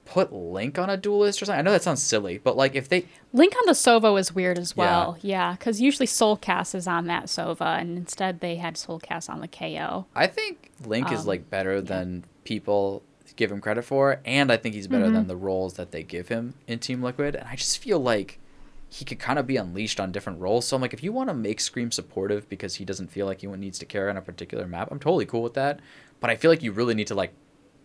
put 0.06 0.32
Link 0.32 0.78
on 0.80 0.90
a 0.90 0.98
duelist 0.98 1.42
or 1.42 1.46
something. 1.46 1.60
I 1.60 1.64
know 1.64 1.72
that 1.72 1.84
sounds 1.84 2.02
silly, 2.02 2.38
but 2.38 2.56
like 2.56 2.76
if 2.76 2.88
they 2.90 3.06
Link 3.34 3.54
on 3.56 3.66
the 3.66 3.74
Sova 3.74 4.18
is 4.20 4.34
weird 4.34 4.58
as 4.58 4.78
well. 4.78 5.18
Yeah, 5.22 5.54
because 5.54 5.82
usually 5.82 6.08
soulcaS 6.08 6.74
is 6.76 6.88
on 6.88 7.08
that 7.08 7.26
Sova, 7.26 7.80
and 7.80 7.98
instead 7.98 8.40
they 8.40 8.56
had 8.56 8.76
soulcaS 8.76 9.30
on 9.30 9.42
the 9.42 9.48
KO. 9.48 10.06
I 10.16 10.28
think 10.28 10.72
Link 10.86 11.12
is 11.12 11.22
Um, 11.22 11.26
like 11.28 11.50
better 11.50 11.82
than 11.82 12.24
people 12.44 13.04
give 13.36 13.52
him 13.52 13.60
credit 13.60 13.84
for, 13.84 14.22
and 14.24 14.52
I 14.52 14.58
think 14.58 14.76
he's 14.76 14.88
better 14.88 15.10
than 15.10 15.28
the 15.28 15.36
roles 15.36 15.74
that 15.74 15.92
they 15.92 16.04
give 16.04 16.30
him 16.30 16.54
in 16.68 16.80
Team 16.80 17.02
Liquid. 17.04 17.36
And 17.36 17.48
I 17.50 17.56
just 17.56 17.80
feel 17.80 18.00
like 18.00 18.40
he 18.88 19.04
could 19.04 19.20
kind 19.20 19.38
of 19.38 19.46
be 19.46 19.58
unleashed 19.58 20.00
on 20.00 20.14
different 20.14 20.40
roles. 20.40 20.66
So 20.66 20.76
I'm 20.78 20.82
like, 20.82 20.94
if 20.94 21.04
you 21.04 21.12
want 21.12 21.30
to 21.30 21.34
make 21.34 21.60
Scream 21.60 21.92
supportive 21.92 22.48
because 22.48 22.76
he 22.76 22.86
doesn't 22.86 23.12
feel 23.12 23.26
like 23.26 23.42
he 23.42 23.48
needs 23.48 23.78
to 23.80 23.86
carry 23.86 24.10
on 24.10 24.16
a 24.16 24.22
particular 24.22 24.66
map, 24.68 24.90
I'm 24.90 25.00
totally 25.00 25.26
cool 25.26 25.42
with 25.42 25.56
that. 25.56 25.82
But 26.22 26.30
I 26.30 26.38
feel 26.38 26.50
like 26.50 26.64
you 26.64 26.72
really 26.72 26.94
need 26.94 27.08
to 27.08 27.16
like 27.16 27.34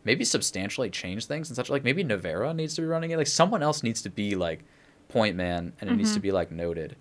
maybe 0.04 0.24
substantially 0.24 0.90
change 0.90 1.26
things 1.26 1.48
and 1.48 1.56
such. 1.56 1.70
Like 1.70 1.84
maybe 1.84 2.04
Nivera 2.04 2.54
needs 2.54 2.74
to 2.76 2.82
be 2.82 2.86
running 2.86 3.10
it. 3.10 3.16
Like 3.18 3.26
someone 3.26 3.62
else 3.62 3.82
needs 3.82 4.02
to 4.02 4.10
be 4.10 4.34
like 4.34 4.64
point 5.08 5.36
man, 5.36 5.72
and 5.80 5.90
it 5.90 5.96
needs 5.96 6.14
to 6.14 6.20
be 6.20 6.32
like 6.32 6.50
noted. 6.50 6.96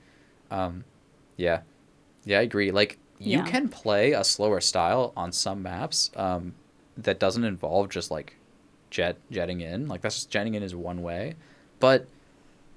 Um, 0.51 0.83
yeah, 1.37 1.61
yeah, 2.25 2.39
I 2.39 2.41
agree. 2.41 2.71
Like 2.71 2.97
you 3.19 3.37
Yeah. 3.37 3.43
can 3.43 3.67
play 3.69 4.13
a 4.13 4.23
slower 4.23 4.59
style 4.61 5.13
on 5.15 5.31
some 5.31 5.61
maps 5.61 6.09
um, 6.15 6.53
that 6.97 7.19
doesn't 7.19 7.43
involve 7.43 7.89
just 7.89 8.09
like 8.11 8.35
jet 8.89 9.17
jetting 9.31 9.61
in. 9.61 9.87
Like 9.87 10.01
that's 10.01 10.15
just 10.15 10.29
jetting 10.31 10.55
in 10.55 10.63
is 10.63 10.75
one 10.75 11.01
way, 11.01 11.35
but 11.79 12.07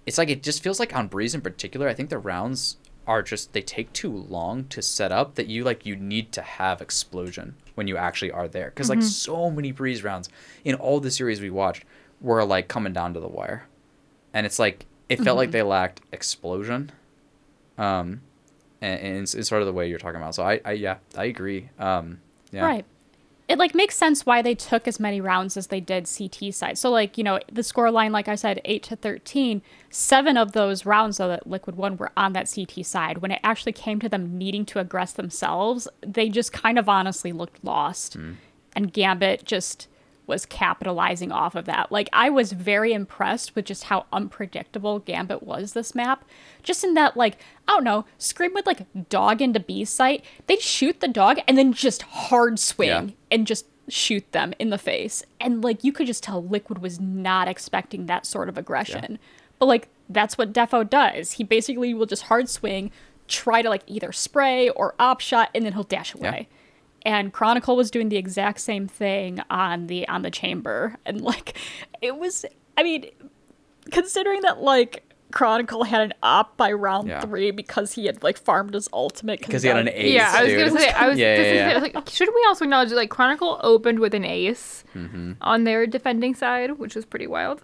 it's 0.05 0.19
like 0.19 0.29
it 0.29 0.43
just 0.43 0.63
feels 0.63 0.79
like 0.81 0.95
on 0.95 1.07
Breeze 1.09 1.35
in 1.35 1.41
particular. 1.41 1.89
I 1.89 1.95
think 1.95 2.11
the 2.11 2.19
rounds 2.19 2.77
are 3.07 3.23
just 3.23 3.53
they 3.53 3.63
take 3.63 3.93
too 3.93 4.13
long 4.13 4.65
to 4.65 4.81
set 4.83 5.11
up 5.13 5.35
that 5.35 5.49
you 5.49 5.65
like 5.65 5.85
you 5.85 5.97
need 5.97 6.33
to 6.33 6.43
have 6.43 6.81
explosion 6.81 7.55
when 7.75 7.89
you 7.89 7.97
actually 7.97 8.31
are 8.31 8.47
there 8.49 8.71
because 8.71 8.89
like 8.89 9.03
so 9.03 9.51
many 9.51 9.73
Breeze 9.73 10.05
rounds 10.05 10.29
in 10.65 10.75
all 10.75 11.01
the 11.01 11.11
series 11.11 11.41
we 11.41 11.51
watched 11.51 11.85
were 12.21 12.45
like 12.45 12.69
coming 12.69 12.93
down 12.93 13.15
to 13.15 13.21
the 13.21 13.29
wire, 13.29 13.67
and 14.33 14.47
it's 14.47 14.59
like 14.59 14.87
it 15.09 15.21
felt 15.21 15.37
like 15.37 15.51
they 15.51 15.63
lacked 15.63 16.01
explosion. 16.13 16.93
Um, 17.79 18.21
and, 18.81 19.01
and 19.01 19.17
it's, 19.23 19.35
it's 19.35 19.49
sort 19.49 19.63
of 19.63 19.67
the 19.67 19.73
way 19.73 19.89
you're 19.89 19.99
talking 19.99 20.21
about. 20.21 20.35
So 20.35 20.45
I, 20.45 20.61
I 20.65 20.73
yeah, 20.73 20.99
I 21.17 21.25
agree. 21.25 21.71
Um, 21.79 22.21
yeah. 22.53 22.65
Right. 22.65 22.85
It 23.53 23.59
like 23.59 23.75
makes 23.75 23.99
sense 23.99 24.25
why 24.25 24.41
they 24.41 24.55
took 24.55 24.89
as 24.89 24.99
many 24.99 25.21
rounds 25.21 25.59
as 25.59 25.67
they 25.67 25.79
did 25.79 26.09
CT 26.09 26.55
side. 26.55 26.79
So 26.79 26.91
like, 26.91 27.19
you 27.19 27.23
know, 27.23 27.39
the 27.53 27.63
score 27.63 27.91
line, 27.91 28.11
like 28.11 28.27
I 28.27 28.35
said, 28.35 28.63
eight 28.65 28.83
to 28.85 28.97
13, 28.97 29.61
seven 29.91 30.39
of 30.39 30.53
those 30.53 30.87
rounds 30.87 31.19
though 31.19 31.29
that 31.29 31.47
Liquid 31.47 31.77
won 31.77 31.99
were 31.99 32.13
on 32.17 32.33
that 32.33 32.51
CT 32.51 32.87
side. 32.87 33.19
When 33.19 33.31
it 33.31 33.41
actually 33.45 33.73
came 33.73 34.01
to 34.01 34.09
them 34.09 34.39
needing 34.39 34.65
to 34.65 34.83
aggress 34.83 35.13
themselves, 35.17 35.87
they 36.01 36.31
just 36.31 36.55
kind 36.55 36.79
of 36.79 36.89
honestly 36.89 37.31
looked 37.31 37.63
lost. 37.63 38.15
Hmm. 38.15 38.33
And 38.75 38.91
Gambit 38.91 39.45
just 39.45 39.87
was 40.27 40.47
capitalizing 40.47 41.31
off 41.31 41.55
of 41.55 41.67
that. 41.67 41.93
Like 41.93 42.09
I 42.11 42.31
was 42.31 42.53
very 42.53 42.95
impressed 42.95 43.55
with 43.55 43.67
just 43.67 43.85
how 43.85 44.07
unpredictable 44.15 45.01
Gambit 45.01 45.43
was 45.43 45.75
this 45.75 45.95
map. 45.95 46.25
Just 46.63 46.85
in 46.85 46.95
that 46.95 47.19
like, 47.19 47.37
I 47.69 47.73
don't 47.75 47.85
know, 47.85 48.07
Scream 48.17 48.55
would 48.55 48.65
like 48.65 48.87
dog 49.11 49.43
into 49.43 49.61
B 49.61 49.85
site, 49.85 50.25
they'd 50.47 50.63
shoot 50.63 51.01
the 51.01 51.09
dog 51.09 51.41
and 51.47 51.59
then 51.59 51.75
just 51.75 52.01
hard 52.03 52.59
swing 52.59 52.89
Yeah. 52.89 53.07
And 53.33 53.47
just 53.47 53.67
shoot 53.89 54.31
them 54.33 54.55
in 54.59 54.71
the 54.71 54.79
face. 54.79 55.25
And 55.41 55.65
like 55.65 55.83
you 55.83 55.93
could 55.93 56.07
just 56.07 56.23
tell 56.23 56.43
Liquid 56.43 56.79
was 56.79 57.01
not 57.01 57.49
expecting 57.49 58.07
that 58.07 58.27
sort 58.27 58.49
of 58.49 58.57
aggression. 58.57 59.19
But 59.59 59.67
like 59.67 59.89
that's 60.09 60.39
what 60.39 60.53
d3ffo 60.53 60.89
does. 60.89 61.33
He 61.33 61.45
basically 61.45 61.95
will 61.95 62.07
just 62.07 62.25
hard 62.25 62.49
swing, 62.49 62.91
try 63.29 63.63
to 63.63 63.69
like 63.69 63.83
either 63.87 64.13
spray 64.13 64.69
or 64.71 64.95
op 64.99 65.21
shot, 65.21 65.51
and 65.55 65.65
then 65.65 65.73
he'll 65.73 65.83
dash 65.83 66.15
away. 66.15 66.49
And 67.05 67.33
Chronicle 67.33 67.75
was 67.75 67.91
doing 67.91 68.09
the 68.09 68.17
exact 68.17 68.61
same 68.61 68.87
thing 68.87 69.41
on 69.51 69.89
the 69.89 70.07
on 70.09 70.23
the 70.23 70.31
chamber. 70.31 70.97
And 71.05 71.21
like 71.21 71.57
it 72.01 72.17
was 72.17 72.45
I 72.77 72.83
mean, 72.83 73.11
considering 73.91 74.43
that 74.43 74.61
like 74.61 75.05
Chronicle 75.33 75.85
had 75.85 76.01
an 76.03 76.13
op 76.23 76.57
by 76.57 76.71
round 76.73 77.09
Yeah. 77.09 77.21
three 77.21 77.51
because 77.51 77.93
he 77.93 78.07
had 78.07 78.23
like 78.23 78.37
farmed 78.39 78.75
his 78.75 78.89
ultimate 78.93 79.41
Because 79.41 79.63
he 79.63 79.69
had 79.69 79.79
an 79.79 79.89
ace. 79.89 80.13
yeah, 80.15 80.33
I 80.35 80.45
was 80.45 80.53
dude. 80.53 80.69
gonna 80.69 80.81
say. 80.81 80.91
I 80.91 81.09
was 81.09 81.19
Yeah, 81.19 81.35
yeah, 81.37 81.53
yeah. 81.53 81.81
say, 81.81 81.93
like, 81.95 82.09
shouldn't 82.09 82.35
we 82.35 82.45
also 82.47 82.65
acknowledge 82.65 82.91
that, 82.91 82.97
like 82.97 83.11
Chronicle 83.11 83.59
opened 83.63 83.99
with 83.99 84.15
an 84.15 84.25
ace 84.25 84.85
Mm-hmm. 84.95 85.33
on 85.41 85.65
their 85.65 85.87
defending 85.87 86.35
side, 86.35 86.79
which 86.79 86.95
was 86.95 87.05
pretty 87.05 87.27
wild. 87.27 87.63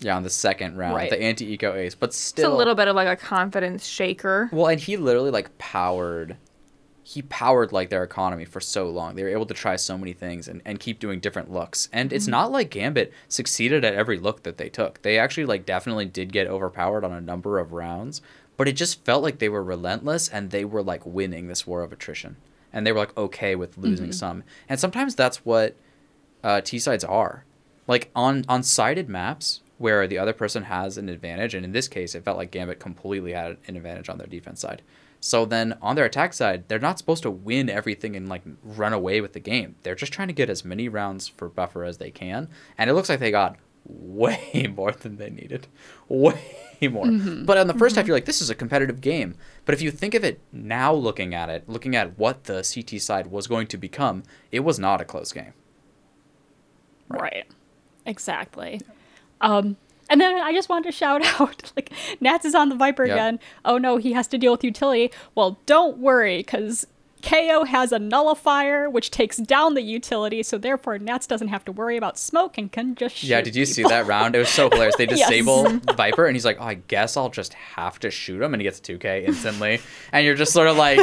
Yeah, 0.00 0.16
on 0.16 0.22
the 0.22 0.30
second 0.30 0.76
round, 0.76 0.94
Right. 0.94 1.10
the 1.10 1.20
anti-eco 1.20 1.74
ace, 1.74 1.96
but 1.96 2.14
still 2.14 2.16
It's 2.16 2.18
still 2.28 2.54
a 2.54 2.56
little 2.56 2.76
bit 2.76 2.86
of 2.86 2.94
like 2.94 3.08
a 3.08 3.16
confidence 3.16 3.84
shaker. 3.84 4.48
Well, 4.52 4.68
and 4.68 4.78
he 4.80 4.96
literally 4.96 5.32
like 5.32 5.58
powered 5.58 6.36
he 7.08 7.22
powered 7.22 7.72
like 7.72 7.88
their 7.88 8.04
economy 8.04 8.44
for 8.44 8.60
so 8.60 8.86
long. 8.90 9.14
They 9.14 9.22
were 9.22 9.30
able 9.30 9.46
to 9.46 9.54
try 9.54 9.76
so 9.76 9.96
many 9.96 10.12
things 10.12 10.46
and, 10.46 10.60
and 10.66 10.78
keep 10.78 10.98
doing 10.98 11.20
different 11.20 11.50
looks. 11.50 11.88
And 11.90 12.12
it's 12.12 12.26
not 12.26 12.52
like 12.52 12.68
Gambit 12.68 13.14
succeeded 13.28 13.82
at 13.82 13.94
every 13.94 14.18
look 14.18 14.42
that 14.42 14.58
they 14.58 14.68
took. 14.68 15.00
They 15.00 15.18
actually 15.18 15.46
like 15.46 15.64
definitely 15.64 16.04
did 16.04 16.34
get 16.34 16.48
overpowered 16.48 17.04
on 17.04 17.12
a 17.12 17.20
number 17.22 17.58
of 17.58 17.72
rounds, 17.72 18.20
but 18.58 18.68
it 18.68 18.72
just 18.72 19.06
felt 19.06 19.22
like 19.22 19.38
they 19.38 19.48
were 19.48 19.64
relentless 19.64 20.28
and 20.28 20.50
they 20.50 20.66
were 20.66 20.82
like 20.82 21.06
winning 21.06 21.48
this 21.48 21.66
war 21.66 21.82
of 21.82 21.94
attrition. 21.94 22.36
And 22.74 22.86
they 22.86 22.92
were 22.92 22.98
like 22.98 23.16
okay 23.16 23.56
with 23.56 23.78
losing 23.78 24.12
some. 24.12 24.44
And 24.68 24.78
sometimes 24.78 25.14
that's 25.14 25.46
what 25.46 25.76
uh, 26.44 26.60
T 26.60 26.78
sides 26.78 27.04
are. 27.04 27.46
Like 27.86 28.10
on 28.14 28.44
on 28.50 28.62
sided 28.62 29.08
maps 29.08 29.62
where 29.78 30.06
the 30.06 30.18
other 30.18 30.34
person 30.34 30.64
has 30.64 30.98
an 30.98 31.08
advantage, 31.08 31.54
and 31.54 31.64
in 31.64 31.72
this 31.72 31.88
case, 31.88 32.14
it 32.14 32.24
felt 32.24 32.36
like 32.36 32.50
Gambit 32.50 32.80
completely 32.80 33.32
had 33.32 33.56
an 33.66 33.76
advantage 33.76 34.10
on 34.10 34.18
their 34.18 34.26
defense 34.26 34.60
side. 34.60 34.82
So 35.20 35.44
then 35.44 35.76
on 35.82 35.96
their 35.96 36.04
attack 36.04 36.32
side, 36.32 36.68
they're 36.68 36.78
not 36.78 36.98
supposed 36.98 37.22
to 37.24 37.30
win 37.30 37.68
everything 37.68 38.14
and 38.14 38.28
like 38.28 38.42
run 38.62 38.92
away 38.92 39.20
with 39.20 39.32
the 39.32 39.40
game. 39.40 39.76
They're 39.82 39.94
just 39.94 40.12
trying 40.12 40.28
to 40.28 40.34
get 40.34 40.48
as 40.48 40.64
many 40.64 40.88
rounds 40.88 41.28
for 41.28 41.48
buffer 41.48 41.84
as 41.84 41.98
they 41.98 42.10
can, 42.10 42.48
and 42.76 42.88
it 42.88 42.94
looks 42.94 43.08
like 43.08 43.20
they 43.20 43.30
got 43.30 43.56
way 43.84 44.72
more 44.76 44.92
than 44.92 45.16
they 45.16 45.30
needed, 45.30 45.66
way 46.08 46.40
more. 46.82 47.10
But 47.44 47.58
on 47.58 47.66
the 47.66 47.74
1st 47.74 47.96
half, 47.96 48.06
you're 48.06 48.16
like, 48.16 48.26
this 48.26 48.40
is 48.40 48.50
a 48.50 48.54
competitive 48.54 49.00
game. 49.00 49.34
But 49.64 49.74
if 49.74 49.82
you 49.82 49.90
think 49.90 50.14
of 50.14 50.24
it 50.24 50.40
now, 50.52 50.92
looking 50.92 51.34
at 51.34 51.48
it, 51.48 51.68
looking 51.68 51.96
at 51.96 52.18
what 52.18 52.44
the 52.44 52.62
CT 52.62 53.00
side 53.00 53.28
was 53.28 53.46
going 53.46 53.66
to 53.68 53.76
become, 53.76 54.22
it 54.52 54.60
was 54.60 54.78
not 54.78 55.00
a 55.00 55.04
close 55.04 55.32
game. 55.32 55.54
Right. 57.08 57.46
Exactly. 58.04 58.80
Um, 59.40 59.76
and 60.08 60.20
then 60.20 60.36
I 60.36 60.52
just 60.52 60.68
wanted 60.68 60.84
to 60.90 60.92
shout 60.92 61.22
out, 61.40 61.72
like, 61.76 61.90
Nats 62.20 62.44
is 62.44 62.54
on 62.54 62.68
the 62.68 62.74
Viper 62.76 63.04
Yep. 63.04 63.14
again. 63.14 63.40
Oh 63.64 63.78
no, 63.78 63.96
he 63.96 64.12
has 64.12 64.26
to 64.28 64.38
deal 64.38 64.52
with 64.52 64.64
utility. 64.64 65.10
Well, 65.34 65.58
don't 65.66 65.98
worry, 65.98 66.38
because 66.38 66.86
KO 67.20 67.64
has 67.64 67.90
a 67.90 67.98
nullifier, 67.98 68.88
which 68.88 69.10
takes 69.10 69.38
down 69.38 69.74
the 69.74 69.82
utility, 69.82 70.42
so 70.44 70.56
therefore 70.56 70.98
Nats 70.98 71.26
doesn't 71.26 71.48
have 71.48 71.64
to 71.64 71.72
worry 71.72 71.96
about 71.96 72.16
smoke 72.16 72.56
and 72.56 72.70
can 72.70 72.94
just 72.94 73.16
shoot 73.16 73.26
Yeah, 73.28 73.40
did 73.40 73.56
you 73.56 73.66
see 73.66 73.82
that 73.82 74.06
round? 74.06 74.36
It 74.36 74.38
was 74.38 74.48
so 74.48 74.70
hilarious. 74.70 74.94
They 74.96 75.06
Yes. 75.10 75.28
disable 75.28 75.64
Viper, 75.96 76.26
and 76.26 76.36
he's 76.36 76.44
like, 76.44 76.58
"Oh, 76.60 76.64
I 76.64 76.74
guess 76.74 77.16
I'll 77.16 77.28
just 77.28 77.54
have 77.54 77.98
to 78.00 78.10
shoot 78.12 78.40
him," 78.40 78.54
and 78.54 78.60
he 78.60 78.64
gets 78.64 78.78
2K 78.80 79.26
instantly. 79.26 79.80
and 80.12 80.24
you're 80.24 80.36
just 80.36 80.52
sort 80.52 80.68
of 80.68 80.76
like, 80.76 80.98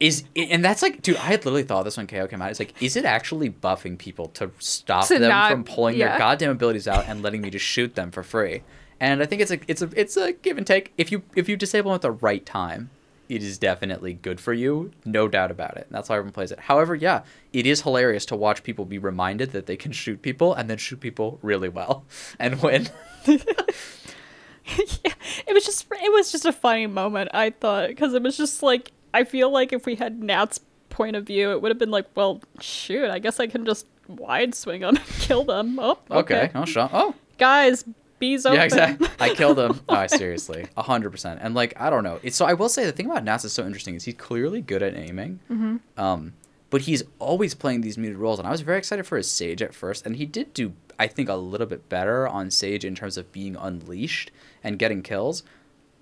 "Is?" 0.00 0.24
And 0.34 0.64
that's 0.64 0.82
like, 0.82 1.02
dude, 1.02 1.16
I 1.16 1.20
had 1.26 1.44
literally 1.44 1.62
thought 1.62 1.84
this 1.84 1.96
when 1.96 2.06
KO 2.08 2.26
came 2.26 2.42
out. 2.42 2.50
It's 2.50 2.58
like, 2.58 2.74
is 2.82 2.96
it 2.96 3.04
actually 3.04 3.50
buffing 3.50 3.96
people 3.98 4.28
to 4.34 4.50
stop 4.58 5.06
To 5.08 5.18
them 5.18 5.28
not- 5.28 5.52
from 5.52 5.62
pulling 5.64 5.96
yeah. 5.96 6.08
their 6.08 6.18
goddamn 6.18 6.50
abilities 6.50 6.88
out 6.88 7.04
and 7.06 7.22
letting 7.22 7.40
me 7.42 7.50
just 7.50 7.64
shoot 7.64 7.94
them 7.94 8.10
for 8.10 8.22
free? 8.22 8.62
And 8.98 9.22
I 9.22 9.26
think 9.26 9.40
it's 9.40 9.50
a 9.50 9.60
it's 9.68 9.82
a 9.82 9.90
it's 9.94 10.16
a 10.16 10.32
give 10.32 10.58
and 10.58 10.66
take. 10.66 10.92
If 10.98 11.12
you 11.12 11.22
if 11.36 11.48
you 11.48 11.56
disable 11.56 11.90
them 11.90 11.96
at 11.96 12.02
the 12.02 12.10
right 12.10 12.44
time, 12.44 12.90
it 13.30 13.42
is 13.42 13.58
definitely 13.58 14.12
good 14.12 14.40
for 14.40 14.52
you, 14.52 14.90
no 15.04 15.28
doubt 15.28 15.50
about 15.50 15.76
it. 15.76 15.86
And 15.86 15.94
that's 15.94 16.08
how 16.08 16.16
everyone 16.16 16.32
plays 16.32 16.50
it. 16.50 16.58
However, 16.58 16.94
yeah, 16.94 17.22
it 17.52 17.64
is 17.64 17.82
hilarious 17.82 18.26
to 18.26 18.36
watch 18.36 18.62
people 18.64 18.84
be 18.84 18.98
reminded 18.98 19.52
that 19.52 19.66
they 19.66 19.76
can 19.76 19.92
shoot 19.92 20.20
people 20.20 20.52
and 20.52 20.68
then 20.68 20.78
shoot 20.78 21.00
people 21.00 21.38
really 21.40 21.68
well 21.68 22.04
and 22.38 22.60
win. 22.60 22.88
yeah, 23.26 25.14
it 25.46 25.54
was 25.54 25.64
just 25.64 25.86
it 25.90 26.12
was 26.12 26.30
just 26.32 26.44
a 26.44 26.52
funny 26.52 26.86
moment 26.86 27.30
I 27.32 27.50
thought 27.50 27.88
because 27.88 28.14
it 28.14 28.22
was 28.22 28.36
just 28.36 28.62
like 28.62 28.92
I 29.12 29.24
feel 29.24 29.50
like 29.50 29.72
if 29.72 29.86
we 29.86 29.96
had 29.96 30.22
Nat's 30.22 30.60
point 30.88 31.16
of 31.16 31.26
view, 31.26 31.52
it 31.52 31.62
would 31.62 31.70
have 31.70 31.78
been 31.78 31.90
like, 31.90 32.06
well, 32.14 32.40
shoot, 32.60 33.10
I 33.10 33.18
guess 33.18 33.40
I 33.40 33.46
can 33.46 33.64
just 33.64 33.86
wide 34.08 34.54
swing 34.54 34.80
them 34.82 34.96
and 34.96 35.06
kill 35.20 35.44
them. 35.44 35.78
Oh, 35.78 35.98
okay, 36.10 36.44
okay. 36.44 36.50
Oh, 36.54 36.64
shot. 36.64 36.90
Oh, 36.92 37.14
guys, 37.38 37.84
bees 38.18 38.44
open. 38.46 38.58
yeah, 38.58 38.64
exactly. 38.64 39.08
I 39.18 39.34
killed 39.34 39.58
him. 39.58 39.80
Oh, 39.88 40.06
seriously, 40.06 40.66
a 40.76 40.82
hundred 40.82 41.10
percent. 41.10 41.40
And 41.42 41.54
like, 41.54 41.80
I 41.80 41.90
don't 41.90 42.04
know. 42.04 42.20
It's 42.22 42.36
so 42.36 42.44
I 42.44 42.54
will 42.54 42.68
say 42.68 42.84
the 42.84 42.92
thing 42.92 43.06
about 43.06 43.24
Nats 43.24 43.44
is 43.44 43.52
so 43.52 43.64
interesting 43.64 43.94
is 43.94 44.04
he's 44.04 44.14
clearly 44.14 44.60
good 44.60 44.82
at 44.82 44.94
aiming. 44.94 45.40
Mm-hmm. 45.50 45.76
Um, 46.00 46.34
but 46.70 46.82
he's 46.82 47.02
always 47.18 47.54
playing 47.54 47.80
these 47.80 47.98
muted 47.98 48.18
roles, 48.18 48.38
and 48.38 48.46
I 48.46 48.52
was 48.52 48.60
very 48.60 48.78
excited 48.78 49.04
for 49.04 49.16
his 49.16 49.28
Sage 49.28 49.60
at 49.60 49.74
first, 49.74 50.06
and 50.06 50.14
he 50.16 50.24
did 50.24 50.54
do, 50.54 50.72
I 51.00 51.08
think, 51.08 51.28
a 51.28 51.34
little 51.34 51.66
bit 51.66 51.88
better 51.88 52.28
on 52.28 52.48
Sage 52.50 52.84
in 52.84 52.94
terms 52.94 53.16
of 53.16 53.32
being 53.32 53.56
unleashed 53.56 54.30
and 54.62 54.78
getting 54.78 55.02
kills. 55.02 55.42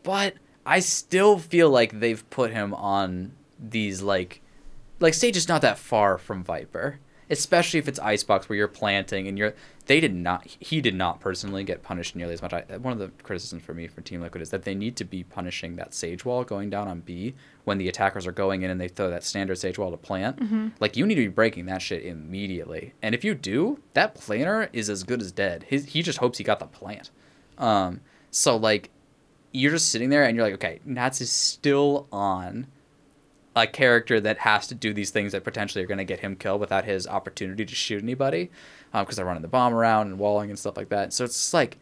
But 0.02 0.34
I 0.68 0.80
still 0.80 1.38
feel 1.38 1.70
like 1.70 1.98
they've 2.00 2.28
put 2.30 2.50
him 2.52 2.74
on 2.74 3.32
these 3.58 4.02
like, 4.02 4.40
like 5.00 5.14
Sage 5.14 5.36
is 5.36 5.48
not 5.48 5.62
that 5.62 5.78
far 5.78 6.18
from 6.18 6.44
Viper. 6.44 6.98
especially 7.30 7.78
if 7.78 7.88
it's 7.88 7.98
icebox 7.98 8.48
where 8.48 8.56
you're 8.56 8.68
planting 8.68 9.28
and 9.28 9.36
you're. 9.38 9.54
They 9.86 10.00
did 10.00 10.14
not. 10.14 10.46
He 10.46 10.80
did 10.80 10.94
not 10.94 11.20
personally 11.20 11.64
get 11.64 11.82
punished 11.82 12.14
nearly 12.14 12.34
as 12.34 12.42
much. 12.42 12.52
I, 12.52 12.62
one 12.76 12.92
of 12.92 12.98
the 12.98 13.10
criticisms 13.22 13.62
for 13.62 13.72
me 13.72 13.86
for 13.86 14.02
Team 14.02 14.20
Liquid 14.20 14.42
is 14.42 14.50
that 14.50 14.64
they 14.64 14.74
need 14.74 14.96
to 14.96 15.04
be 15.04 15.24
punishing 15.24 15.76
that 15.76 15.94
sage 15.94 16.24
wall 16.26 16.44
going 16.44 16.68
down 16.70 16.88
on 16.88 17.00
B 17.00 17.34
when 17.64 17.78
the 17.78 17.88
attackers 17.88 18.26
are 18.26 18.32
going 18.32 18.62
in 18.62 18.70
and 18.70 18.80
they 18.80 18.88
throw 18.88 19.08
that 19.10 19.24
standard 19.24 19.56
sage 19.56 19.78
wall 19.78 19.90
to 19.90 19.96
plant. 19.96 20.38
Like 20.80 20.96
you 20.96 21.06
need 21.06 21.14
to 21.14 21.22
be 21.22 21.28
breaking 21.28 21.66
that 21.66 21.80
shit 21.82 22.04
immediately. 22.04 22.92
And 23.02 23.14
if 23.14 23.24
you 23.24 23.34
do, 23.34 23.80
that 23.94 24.14
planner 24.14 24.68
is 24.72 24.90
as 24.90 25.04
good 25.04 25.22
as 25.22 25.32
dead. 25.32 25.64
His, 25.68 25.86
he 25.86 26.02
just 26.02 26.18
hopes 26.18 26.38
he 26.38 26.44
got 26.44 26.60
the 26.60 26.66
plant. 26.66 27.10
Um, 27.56 28.00
so 28.30 28.56
like 28.56 28.90
you're 29.52 29.72
just 29.72 29.90
sitting 29.90 30.10
there 30.10 30.24
and 30.24 30.36
you're 30.36 30.44
like, 30.44 30.54
okay, 30.54 30.80
Nats 30.84 31.20
is 31.20 31.32
still 31.32 32.06
on 32.12 32.66
a 33.56 33.66
character 33.66 34.20
that 34.20 34.38
has 34.38 34.66
to 34.68 34.74
do 34.74 34.92
these 34.92 35.10
things 35.10 35.32
that 35.32 35.44
potentially 35.44 35.82
are 35.82 35.86
going 35.86 35.98
to 35.98 36.04
get 36.04 36.20
him 36.20 36.36
killed 36.36 36.60
without 36.60 36.84
his 36.84 37.06
opportunity 37.06 37.64
to 37.64 37.74
shoot 37.74 38.02
anybody 38.02 38.50
because 38.92 39.16
they're 39.16 39.24
running 39.24 39.42
the 39.42 39.48
bomb 39.48 39.74
around 39.74 40.08
and 40.08 40.18
walling 40.18 40.50
and 40.50 40.58
stuff 40.58 40.76
like 40.76 40.88
that. 40.90 41.12
So 41.12 41.24
it's 41.24 41.52
like, 41.52 41.78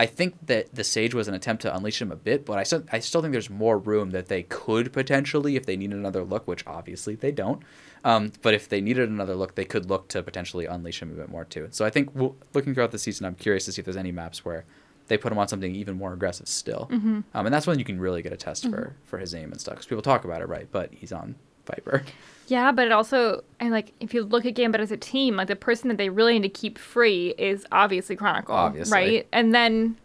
I 0.00 0.06
think 0.06 0.36
that 0.46 0.72
the 0.72 0.84
Sage 0.84 1.12
was 1.12 1.26
an 1.26 1.34
attempt 1.34 1.62
to 1.62 1.74
unleash 1.74 2.00
him 2.00 2.12
a 2.12 2.16
bit, 2.16 2.46
but 2.46 2.56
I 2.56 2.62
still, 2.62 2.84
I 2.92 3.00
still 3.00 3.20
think 3.20 3.32
there's 3.32 3.50
more 3.50 3.78
room 3.78 4.10
that 4.10 4.28
they 4.28 4.44
could 4.44 4.92
potentially, 4.92 5.56
if 5.56 5.66
they 5.66 5.76
need 5.76 5.90
another 5.92 6.22
look, 6.22 6.46
which 6.46 6.64
obviously 6.68 7.16
they 7.16 7.32
don't. 7.32 7.62
Um, 8.04 8.30
but 8.42 8.54
if 8.54 8.68
they 8.68 8.80
needed 8.80 9.08
another 9.08 9.34
look, 9.34 9.56
they 9.56 9.64
could 9.64 9.90
look 9.90 10.06
to 10.08 10.22
potentially 10.22 10.66
unleash 10.66 11.02
him 11.02 11.10
a 11.10 11.14
bit 11.14 11.28
more 11.28 11.44
too. 11.44 11.66
So 11.72 11.84
I 11.84 11.90
think 11.90 12.12
w- 12.14 12.36
looking 12.54 12.74
throughout 12.74 12.92
the 12.92 12.98
season, 12.98 13.26
I'm 13.26 13.34
curious 13.34 13.64
to 13.64 13.72
see 13.72 13.80
if 13.80 13.86
there's 13.86 13.96
any 13.96 14.12
maps 14.12 14.44
where 14.44 14.64
they 15.08 15.18
put 15.18 15.32
him 15.32 15.38
on 15.38 15.48
something 15.48 15.74
even 15.74 15.96
more 15.96 16.12
aggressive 16.12 16.46
still. 16.48 16.88
Um, 16.90 17.24
and 17.34 17.52
that's 17.52 17.66
when 17.66 17.78
you 17.78 17.84
can 17.84 17.98
really 17.98 18.22
get 18.22 18.32
a 18.32 18.36
test 18.36 18.68
for 18.70 18.94
for 19.04 19.18
his 19.18 19.34
aim 19.34 19.50
and 19.52 19.60
stuff 19.60 19.74
because 19.74 19.86
people 19.86 20.02
talk 20.02 20.24
about 20.24 20.40
it, 20.42 20.48
right? 20.48 20.68
But 20.70 20.92
he's 20.92 21.12
on 21.12 21.34
Viper. 21.66 22.02
Yeah, 22.50 22.72
but 22.72 22.86
it 22.86 22.92
also 22.92 23.44
and 23.60 23.72
like 23.72 23.92
if 24.00 24.14
you 24.14 24.22
look 24.24 24.46
at 24.46 24.54
Gambit 24.54 24.80
as 24.80 24.90
a 24.90 24.96
team, 24.96 25.36
like 25.36 25.48
the 25.48 25.54
person 25.56 25.88
that 25.88 25.98
they 25.98 26.08
really 26.08 26.38
need 26.38 26.54
to 26.54 26.60
keep 26.60 26.78
free 26.78 27.34
is 27.36 27.66
obviously 27.70 28.16
Chronicle, 28.16 28.54
Obviously. 28.54 28.90
right? 28.96 29.28
And 29.34 29.54
then 29.54 29.98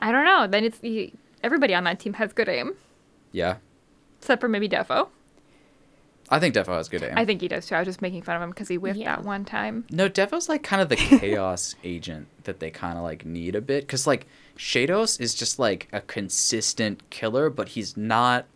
I 0.00 0.10
don't 0.10 0.24
know. 0.24 0.48
Then 0.48 0.64
it's 0.64 0.78
the 0.78 1.12
everybody 1.44 1.72
on 1.72 1.84
that 1.84 2.00
team 2.00 2.14
has 2.14 2.32
good 2.32 2.48
aim, 2.48 2.74
Yeah, 3.30 3.58
except 4.18 4.40
for 4.40 4.48
maybe 4.48 4.68
d3ffo. 4.68 5.06
I 6.28 6.38
think 6.40 6.54
d3ffo 6.54 6.76
has 6.76 6.88
good 6.88 7.02
aim. 7.02 7.12
I 7.16 7.24
think 7.24 7.40
he 7.40 7.48
does 7.48 7.66
too. 7.66 7.74
I 7.76 7.78
was 7.80 7.86
just 7.86 8.02
making 8.02 8.22
fun 8.22 8.36
of 8.36 8.42
him 8.42 8.50
because 8.50 8.68
he 8.68 8.76
whiffed 8.76 8.98
Yeah. 8.98 9.16
that 9.16 9.24
one 9.24 9.44
time. 9.44 9.84
No, 9.90 10.08
d3ffo's 10.08 10.48
like 10.48 10.62
kind 10.62 10.82
of 10.82 10.88
the 10.88 10.96
chaos 11.20 11.74
agent 11.84 12.26
that 12.44 12.60
they 12.60 12.70
kind 12.70 12.96
of 12.98 13.04
like 13.04 13.24
need 13.24 13.54
a 13.54 13.60
bit 13.60 13.84
because 13.86 14.06
like 14.06 14.26
sheydos 14.58 15.20
is 15.20 15.34
just 15.34 15.58
like 15.58 15.88
a 15.92 16.00
consistent 16.00 17.08
killer, 17.10 17.48
but 17.50 17.70
he's 17.70 17.96
not. 17.96 18.46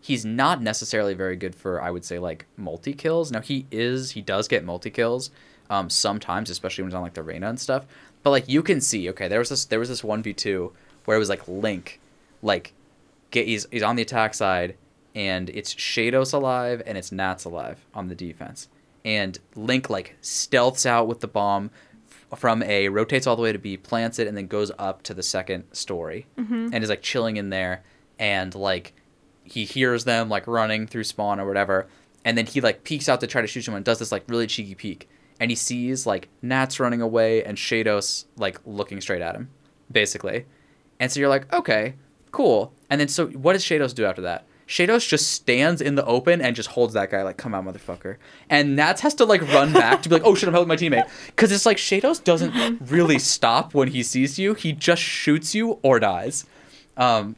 He's 0.00 0.24
not 0.24 0.62
necessarily 0.62 1.14
very 1.14 1.34
good 1.34 1.52
for 1.54 1.82
I 1.82 1.90
would 1.90 2.04
say 2.04 2.18
like 2.20 2.46
multi 2.56 2.92
kills. 2.92 3.32
Now 3.32 3.40
he 3.40 3.66
is 3.72 4.12
he 4.12 4.22
does 4.22 4.46
get 4.46 4.64
multi 4.64 4.88
kills, 4.90 5.30
um 5.68 5.90
sometimes 5.90 6.48
especially 6.48 6.82
when 6.84 6.90
he's 6.92 6.94
on 6.96 7.02
like 7.02 7.14
the 7.14 7.24
Reyna 7.24 7.48
and 7.48 7.58
stuff. 7.58 7.86
But 8.22 8.30
like 8.30 8.48
you 8.48 8.62
can 8.62 8.80
see, 8.80 9.08
okay, 9.10 9.26
there 9.26 9.40
was 9.40 9.48
this 9.48 9.64
there 9.64 9.80
was 9.80 9.88
this 9.88 10.04
one 10.04 10.22
v 10.22 10.32
two 10.32 10.72
where 11.06 11.16
it 11.16 11.18
was 11.20 11.28
like 11.28 11.46
Link, 11.48 12.00
like 12.40 12.72
get 13.32 13.46
he's 13.48 13.66
he's 13.72 13.82
on 13.82 13.96
the 13.96 14.02
attack 14.02 14.34
side 14.34 14.76
and 15.16 15.48
it's 15.50 15.74
sheydos 15.74 16.34
alive 16.34 16.82
and 16.84 16.98
it's 16.98 17.10
Nats 17.10 17.46
alive 17.46 17.84
on 17.94 18.08
the 18.08 18.14
defense. 18.14 18.68
And 19.02 19.38
Link 19.56 19.88
like 19.88 20.14
stealths 20.20 20.84
out 20.84 21.08
with 21.08 21.20
the 21.20 21.26
bomb 21.26 21.70
from 22.36 22.62
A, 22.62 22.88
rotates 22.90 23.26
all 23.26 23.34
the 23.34 23.42
way 23.42 23.50
to 23.50 23.58
B, 23.58 23.78
plants 23.78 24.18
it, 24.18 24.28
and 24.28 24.36
then 24.36 24.46
goes 24.46 24.70
up 24.78 25.02
to 25.04 25.14
the 25.14 25.22
second 25.22 25.64
story 25.72 26.26
mm-hmm. 26.36 26.68
and 26.70 26.84
is 26.84 26.90
like 26.90 27.00
chilling 27.00 27.38
in 27.38 27.48
there. 27.48 27.82
And 28.18 28.54
like 28.54 28.92
he 29.42 29.64
hears 29.64 30.04
them 30.04 30.28
like 30.28 30.46
running 30.46 30.86
through 30.86 31.04
spawn 31.04 31.40
or 31.40 31.46
whatever. 31.46 31.86
And 32.24 32.36
then 32.36 32.44
he 32.44 32.60
like 32.60 32.84
peeks 32.84 33.08
out 33.08 33.20
to 33.20 33.26
try 33.26 33.40
to 33.40 33.46
shoot 33.46 33.62
someone, 33.62 33.82
does 33.82 34.00
this 34.00 34.12
like 34.12 34.24
really 34.28 34.46
cheeky 34.46 34.74
peek. 34.74 35.08
And 35.40 35.50
he 35.50 35.54
sees 35.54 36.04
like 36.04 36.28
Nats 36.42 36.78
running 36.78 37.00
away 37.00 37.42
and 37.42 37.56
sheydos 37.56 38.26
like 38.36 38.60
looking 38.66 39.00
straight 39.00 39.22
at 39.22 39.34
him, 39.34 39.48
basically. 39.90 40.44
And 41.00 41.10
so 41.10 41.20
you're 41.20 41.28
like, 41.30 41.50
okay, 41.54 41.94
cool. 42.32 42.74
And 42.90 43.00
then 43.00 43.08
so 43.08 43.28
what 43.28 43.54
does 43.54 43.64
sheydos 43.64 43.94
do 43.94 44.04
after 44.04 44.22
that? 44.22 44.46
Shados 44.66 45.06
just 45.08 45.30
stands 45.30 45.80
in 45.80 45.94
the 45.94 46.04
open 46.04 46.40
and 46.40 46.56
just 46.56 46.70
holds 46.70 46.94
that 46.94 47.10
guy 47.10 47.22
like, 47.22 47.36
come 47.36 47.54
out, 47.54 47.64
motherfucker. 47.64 48.16
And 48.50 48.74
Nats 48.74 49.00
has 49.02 49.14
to 49.14 49.24
like 49.24 49.40
run 49.52 49.72
back 49.72 50.02
to 50.02 50.08
be 50.08 50.16
like, 50.16 50.24
oh 50.24 50.34
shit, 50.34 50.48
I'm 50.48 50.54
helping 50.54 50.68
my 50.68 50.76
teammate. 50.76 51.08
Because 51.26 51.52
it's 51.52 51.64
like 51.66 51.76
sheydos 51.76 52.22
doesn't 52.24 52.80
really 52.90 53.18
stop 53.20 53.74
when 53.74 53.88
he 53.88 54.02
sees 54.02 54.38
you. 54.38 54.54
He 54.54 54.72
just 54.72 55.02
shoots 55.02 55.54
you 55.54 55.78
or 55.82 56.00
dies. 56.00 56.46
Um, 56.96 57.36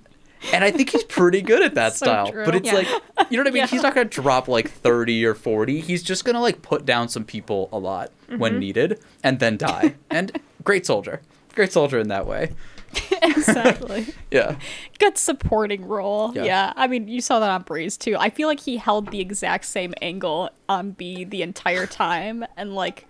and 0.53 0.63
I 0.65 0.71
think 0.71 0.91
he's 0.91 1.05
pretty 1.05 1.43
good 1.43 1.63
at 1.63 1.75
that 1.75 1.93
So 1.97 2.07
style. 2.07 2.31
true. 2.33 2.45
But 2.47 2.55
it's 2.55 2.67
Yeah. 2.67 2.75
like, 2.75 2.89
you 3.31 3.37
know 3.37 3.43
what 3.43 3.49
I 3.49 3.51
mean? 3.51 3.55
Yeah. 3.63 3.67
He's 3.67 3.83
not 3.83 3.95
going 3.95 4.09
to 4.09 4.23
drop 4.23 4.49
like 4.49 4.71
30 4.71 5.27
or 5.27 5.35
40. 5.35 5.81
He's 5.81 6.03
just 6.03 6.25
going 6.25 6.35
to 6.35 6.41
like 6.41 6.63
put 6.63 6.87
down 6.87 7.09
some 7.09 7.25
people 7.25 7.69
a 7.73 7.79
lot 7.79 8.11
when 8.37 8.59
needed 8.59 9.01
and 9.23 9.39
then 9.41 9.57
die. 9.57 9.97
and 10.11 10.41
great 10.65 10.87
soldier. 10.87 11.21
Great 11.55 11.73
soldier 11.73 11.99
in 11.99 12.09
that 12.09 12.27
way. 12.27 12.53
exactly. 13.23 14.07
Yeah. 14.31 14.57
Good 14.99 15.19
supporting 15.19 15.87
role. 15.87 16.33
Yeah. 16.35 16.45
Yeah. 16.45 16.73
I 16.77 16.87
mean, 16.87 17.09
you 17.09 17.21
saw 17.21 17.41
that 17.41 17.51
on 17.51 17.63
Breeze 17.63 17.97
too. 17.97 18.17
I 18.19 18.31
feel 18.31 18.49
like 18.49 18.61
he 18.61 18.77
held 18.77 19.11
the 19.11 19.21
exact 19.21 19.65
same 19.65 19.95
angle 20.01 20.51
on 20.69 20.93
B 20.93 21.25
the 21.25 21.43
entire 21.43 21.87
time. 21.87 22.45
And 22.57 22.75
like 22.75 23.07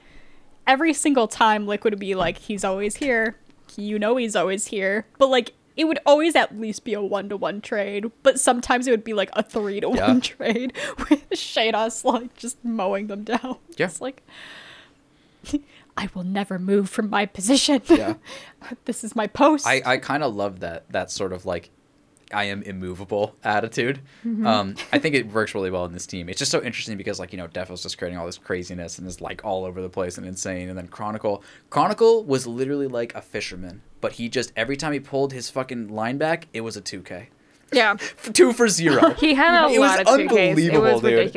every 0.66 0.92
single 0.92 1.28
time, 1.28 1.66
Liquid 1.66 1.94
would 1.94 2.00
be 2.00 2.14
like, 2.14 2.38
he's 2.38 2.64
always 2.64 2.96
here. 2.96 3.36
You 3.76 3.98
know 3.98 4.16
he's 4.16 4.34
always 4.36 4.66
here. 4.66 5.06
But 5.18 5.28
like, 5.28 5.52
it 5.76 5.84
would 5.84 6.00
always 6.04 6.34
at 6.34 6.58
least 6.58 6.84
be 6.84 6.94
a 6.94 7.02
one 7.02 7.28
to 7.28 7.36
one 7.36 7.60
trade. 7.60 8.10
But 8.22 8.40
sometimes 8.40 8.86
it 8.86 8.90
would 8.90 9.04
be 9.04 9.14
like 9.14 9.30
a 9.34 9.42
three 9.42 9.80
to 9.80 9.88
one 9.88 10.20
trade 10.22 10.72
with 10.98 11.28
sheydos 11.30 12.04
like 12.04 12.36
just 12.36 12.62
mowing 12.64 13.06
them 13.06 13.24
down. 13.24 13.58
Yeah. 13.76 13.86
It's 13.86 14.00
like, 14.00 14.22
I 15.98 16.08
will 16.14 16.24
never 16.24 16.58
move 16.58 16.88
from 16.88 17.10
my 17.10 17.26
position. 17.26 17.82
Yeah. 17.88 18.14
this 18.84 19.02
is 19.04 19.14
my 19.16 19.26
post. 19.26 19.66
I, 19.66 19.82
I 19.84 19.96
kind 19.98 20.22
of 20.22 20.34
love 20.34 20.60
that 20.60 20.90
that 20.92 21.10
sort 21.10 21.32
of 21.32 21.44
like 21.44 21.70
I 22.32 22.44
am 22.44 22.62
immovable 22.62 23.34
attitude. 23.42 24.00
Um, 24.24 24.76
I 24.92 24.98
think 24.98 25.14
it 25.14 25.26
works 25.32 25.54
really 25.54 25.70
well 25.70 25.86
in 25.86 25.92
this 25.92 26.06
team. 26.06 26.28
It's 26.28 26.38
just 26.38 26.50
so 26.50 26.62
interesting 26.62 26.96
because 26.98 27.18
like 27.18 27.32
you 27.32 27.38
know 27.38 27.48
d3ffo's 27.48 27.82
just 27.82 27.96
creating 27.98 28.18
all 28.18 28.26
this 28.26 28.36
craziness 28.38 28.98
and 28.98 29.08
is 29.08 29.20
like 29.20 29.44
all 29.44 29.64
over 29.64 29.80
the 29.82 29.88
place 29.88 30.18
and 30.18 30.26
insane. 30.26 30.68
And 30.68 30.76
then 30.78 30.88
Chronicle, 30.88 31.42
Chronicle 31.70 32.24
was 32.24 32.46
literally 32.46 32.86
like 32.86 33.14
a 33.14 33.22
fisherman, 33.22 33.82
but 34.00 34.12
he 34.12 34.28
just 34.28 34.52
every 34.56 34.76
time 34.76 34.92
he 34.92 35.00
pulled 35.00 35.32
his 35.32 35.48
fucking 35.50 35.88
line 35.88 36.18
back, 36.18 36.48
it 36.52 36.60
was 36.60 36.76
a 36.76 36.80
two 36.82 37.00
K, 37.02 37.30
Yeah, 37.72 37.94
two 38.34 38.52
for 38.52 38.68
zero. 38.68 39.10
he 39.18 39.32
had 39.34 39.64
a 39.64 39.72
It 39.72 39.78
was 39.80 39.90
lot 39.90 40.00
of 40.00 40.06
2Ks. 40.06 40.20
It 40.20 40.20
unbelievable, 40.50 40.82
was 40.82 41.00
dude. 41.00 41.32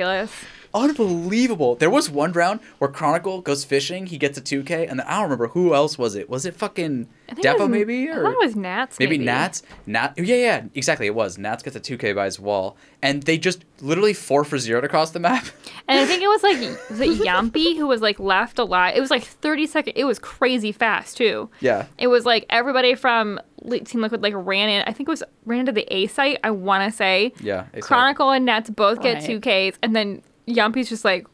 Ridiculous. 0.73 0.99
Unbelievable. 0.99 1.75
There 1.75 1.89
was 1.89 2.09
one 2.09 2.31
round 2.31 2.59
where 2.77 2.89
Chronicle 2.89 3.41
goes 3.41 3.63
fishing, 3.63 4.05
he 4.07 4.17
gets 4.17 4.37
a 4.37 4.41
2K, 4.41 4.89
and 4.89 4.99
then 4.99 5.07
I 5.07 5.13
don't 5.15 5.23
remember 5.23 5.47
who 5.47 5.73
else 5.73 5.97
was 5.97 6.15
it. 6.15 6.29
Was 6.29 6.45
it 6.45 6.55
fucking 6.55 7.07
I 7.29 7.33
think 7.33 7.45
it 7.45 7.57
d3ffo 7.57 7.69
maybe? 7.69 8.09
I 8.09 8.13
Or 8.13 8.23
thought 8.23 8.33
it 8.33 8.45
was 8.45 8.55
Nats. 8.55 8.99
maybe, 8.99 9.17
Nats? 9.17 9.63
Nat 9.85 10.13
Yeah, 10.17 10.35
yeah, 10.35 10.63
exactly. 10.73 11.07
It 11.07 11.15
was. 11.15 11.37
Nats 11.37 11.63
gets 11.63 11.75
a 11.75 11.79
2K 11.79 12.13
by 12.15 12.25
his 12.25 12.39
wall, 12.39 12.77
and 13.01 13.23
they 13.23 13.37
just 13.37 13.63
literally 13.81 14.13
4 14.13 14.43
for 14.43 14.57
0 14.57 14.81
across 14.83 15.11
the 15.11 15.19
map. 15.19 15.45
And 15.87 15.99
I 15.99 16.05
think 16.05 16.21
it 16.23 16.27
was 16.27 16.43
like 16.43 16.57
was 16.89 17.01
it 17.01 17.21
Jamppi 17.27 17.75
who 17.75 17.85
was 17.87 18.01
like 18.01 18.17
left 18.19 18.59
alive. 18.59 18.95
It 18.95 19.01
was 19.01 19.09
like 19.11 19.23
30 19.23 19.67
seconds. 19.67 19.93
It 19.97 20.05
was 20.05 20.19
crazy 20.19 20.71
fast 20.71 21.17
too. 21.17 21.49
yeah. 21.59 21.87
It 21.97 22.07
was 22.07 22.25
like 22.25 22.45
everybody 22.49 22.95
from 22.95 23.39
Li- 23.63 23.81
Team 23.81 23.99
Liquid 24.01 24.21
like 24.23 24.33
ran 24.37 24.69
in. 24.69 24.83
I 24.87 24.93
think 24.93 25.09
it 25.09 25.11
was 25.11 25.23
ran 25.45 25.61
into 25.61 25.71
the 25.73 25.85
A 25.93 26.07
site. 26.07 26.39
I 26.45 26.51
want 26.51 26.89
to 26.89 26.95
say. 26.95 27.33
Yeah. 27.41 27.65
it's 27.73 27.73
like- 27.73 27.83
Chronicle 27.83 28.29
and 28.31 28.45
Nats 28.45 28.69
both 28.69 29.01
get 29.01 29.15
Right. 29.15 29.23
two 29.23 29.39
Ks, 29.71 29.77
and 29.83 29.93
then 29.95 30.21
Jamppi's 30.55 30.89
just 30.89 31.05
like, 31.05 31.27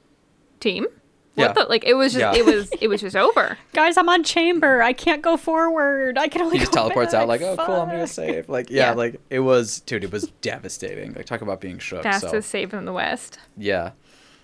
team. 0.60 0.86
Yeah. 1.36 1.48
What 1.48 1.56
the 1.56 1.64
like? 1.66 1.84
It 1.84 1.94
was 1.94 2.14
just 2.14 2.20
Yeah. 2.22 2.34
it 2.36 2.46
was 2.46 2.70
it 2.82 2.88
was 2.88 3.02
just 3.02 3.16
over. 3.16 3.58
Guys, 3.74 3.96
I'm 3.96 4.10
on 4.10 4.24
chamber. 4.24 4.82
I 4.82 4.92
can't 4.94 5.22
go 5.22 5.38
forward. 5.38 6.18
I 6.18 6.28
can 6.30 6.42
only 6.42 6.56
He 6.58 6.62
just 6.62 6.72
go 6.72 6.80
teleports 6.82 7.12
back. 7.12 7.22
out 7.22 7.28
like, 7.28 7.42
oh, 7.42 7.56
cool, 7.64 7.76
I'm 7.76 7.90
gonna 7.90 8.08
save. 8.08 8.50
Like, 8.50 8.70
yeah, 8.72 8.90
Yeah. 8.90 8.94
like 8.94 9.22
it 9.30 9.42
was, 9.42 9.82
dude, 9.82 10.04
it 10.04 10.12
was 10.12 10.32
devastating. 10.42 11.14
Like, 11.14 11.26
talk 11.28 11.42
about 11.42 11.62
being 11.62 11.78
shook. 11.78 12.00
So. 12.02 12.10
Fastest 12.10 12.50
save 12.50 12.74
in 12.74 12.86
the 12.86 12.94
West. 12.94 13.38
Yeah. 13.56 13.92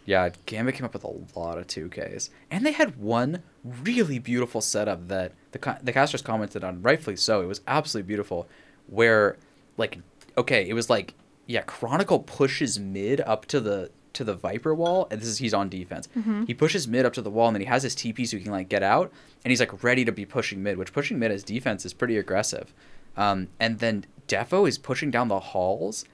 Yeah, 0.06 0.30
Gambit 0.46 0.76
came 0.76 0.84
up 0.86 0.94
with 0.94 1.06
a 1.06 1.14
lot 1.40 1.58
of 1.58 1.66
2Ks. 1.66 2.30
And 2.52 2.66
they 2.66 2.74
had 2.74 2.98
one 2.98 3.42
really 3.64 4.20
beautiful 4.20 4.60
setup 4.62 5.08
that 5.08 5.32
the 5.54 5.78
the 5.82 5.94
casters 5.94 6.22
commented 6.22 6.64
on, 6.64 6.82
rightfully 6.84 7.16
so. 7.16 7.42
It 7.42 7.48
was 7.48 7.62
absolutely 7.68 8.08
beautiful 8.08 8.48
where 8.88 9.38
like 9.78 9.98
okay, 10.38 10.68
it 10.70 10.74
was 10.74 10.90
like 10.92 11.14
yeah, 11.48 11.62
Chronicle 11.62 12.20
pushes 12.20 12.80
mid 12.80 13.20
up 13.22 13.46
to 13.48 13.60
the 13.60 13.90
to 14.14 14.24
the 14.24 14.34
Viper 14.36 14.74
wall, 14.74 15.08
and 15.12 15.20
this 15.22 15.28
is 15.28 15.38
he's 15.40 15.54
on 15.54 15.70
defense. 15.70 16.08
He 16.46 16.54
pushes 16.54 16.88
mid 16.88 17.06
up 17.06 17.14
to 17.14 17.22
the 17.22 17.30
wall, 17.30 17.48
and 17.48 17.56
then 17.56 17.62
he 17.62 17.68
has 17.68 17.84
his 17.84 17.96
TP 17.96 18.28
so 18.28 18.38
he 18.38 18.44
can 18.44 18.52
like 18.52 18.70
get 18.70 18.84
out, 18.84 19.12
and 19.44 19.52
he's 19.52 19.60
like 19.60 19.84
ready 19.84 20.06
to 20.06 20.12
be 20.12 20.26
pushing 20.26 20.62
mid, 20.64 20.78
which 20.78 20.94
pushing 20.94 21.20
mid 21.20 21.32
as 21.32 21.44
defense 21.44 21.86
is 21.86 21.94
pretty 21.94 22.18
aggressive. 22.18 22.74
Um, 23.18 23.50
and 23.60 23.80
then 23.80 24.06
d3ffo 24.28 24.68
is 24.68 24.78
pushing 24.78 25.12
down 25.12 25.28
the 25.28 25.40
halls, 25.40 26.06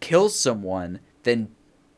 kills 0.00 0.38
someone, 0.38 1.00
then 1.22 1.54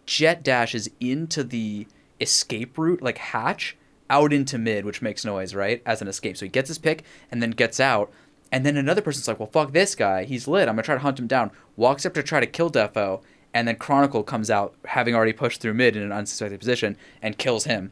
jet 0.06 0.42
dashes 0.42 0.90
into 1.00 1.44
the 1.44 1.86
escape 2.20 2.76
route, 2.76 3.02
like 3.02 3.18
hatch, 3.18 3.76
out 4.10 4.32
into 4.32 4.58
mid, 4.58 4.84
which 4.84 5.00
makes 5.00 5.24
noise, 5.24 5.54
right? 5.54 5.82
As 5.86 6.02
an 6.02 6.08
escape. 6.08 6.36
So 6.36 6.44
he 6.44 6.50
gets 6.50 6.68
his 6.68 6.78
pick 6.78 7.04
and 7.30 7.40
then 7.42 7.52
gets 7.52 7.78
out. 7.80 8.12
And 8.52 8.66
then 8.66 8.76
another 8.76 9.00
person's 9.00 9.28
like, 9.28 9.38
well, 9.38 9.48
fuck 9.48 9.72
this 9.72 9.94
guy. 9.94 10.24
He's 10.24 10.48
lit. 10.48 10.68
I'm 10.68 10.74
going 10.74 10.82
to 10.82 10.86
try 10.86 10.96
to 10.96 11.00
hunt 11.00 11.20
him 11.20 11.28
down. 11.28 11.52
Walks 11.76 12.04
up 12.04 12.14
to 12.14 12.22
try 12.22 12.40
to 12.40 12.46
kill 12.46 12.70
d3ffo. 12.70 13.22
And 13.52 13.66
then 13.66 13.76
Chronicle 13.76 14.22
comes 14.22 14.50
out, 14.50 14.74
having 14.84 15.14
already 15.14 15.32
pushed 15.32 15.60
through 15.60 15.74
mid 15.74 15.96
in 15.96 16.02
an 16.02 16.12
unsuspected 16.12 16.60
position, 16.60 16.96
and 17.20 17.36
kills 17.36 17.64
him. 17.64 17.90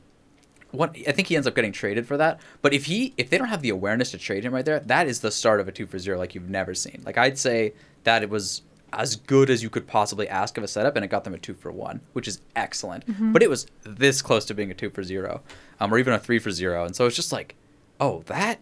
what 0.71 0.97
I 1.07 1.13
think 1.13 1.29
he 1.29 1.37
ends 1.37 1.47
up 1.47 1.55
getting 1.55 1.73
traded 1.73 2.07
for 2.07 2.17
that. 2.17 2.41
But 2.63 2.75
if 2.75 2.85
he 2.87 3.15
if 3.17 3.31
they 3.31 3.39
don't 3.39 3.49
have 3.49 3.63
the 3.63 3.71
awareness 3.71 4.11
to 4.13 4.19
trade 4.19 4.45
him 4.45 4.55
right 4.55 4.65
there, 4.65 4.81
that 4.81 5.07
is 5.07 5.21
the 5.21 5.31
start 5.31 5.61
of 5.61 5.69
a 5.69 5.73
two 5.73 5.87
for 5.87 5.99
zero 5.99 6.19
like 6.19 6.35
you've 6.35 6.49
never 6.51 6.75
seen. 6.75 7.03
Like 7.05 7.19
I'd 7.19 7.39
say 7.39 7.73
that 8.05 8.23
it 8.23 8.31
was 8.31 8.63
as 8.93 9.17
good 9.17 9.51
as 9.51 9.63
you 9.63 9.69
could 9.69 9.87
possibly 9.87 10.29
ask 10.29 10.57
of 10.57 10.65
a 10.65 10.69
setup, 10.69 10.97
and 10.97 11.05
it 11.05 11.09
got 11.09 11.25
them 11.25 11.35
a 11.35 11.39
two 11.39 11.55
for 11.55 11.71
one, 11.71 12.01
which 12.15 12.27
is 12.29 12.41
excellent. 12.57 13.05
But 13.33 13.43
it 13.43 13.51
was 13.51 13.67
this 13.83 14.23
close 14.23 14.45
to 14.47 14.55
being 14.55 14.71
a 14.71 14.75
two 14.75 14.91
for 14.91 15.03
zero, 15.03 15.43
um, 15.81 15.93
or 15.93 15.99
even 15.99 16.15
a 16.15 16.19
three 16.19 16.39
for 16.39 16.51
zero, 16.51 16.85
and 16.85 16.95
so 16.97 17.07
it's 17.07 17.17
just 17.17 17.33
like, 17.33 17.55
oh, 18.01 18.23
that 18.27 18.61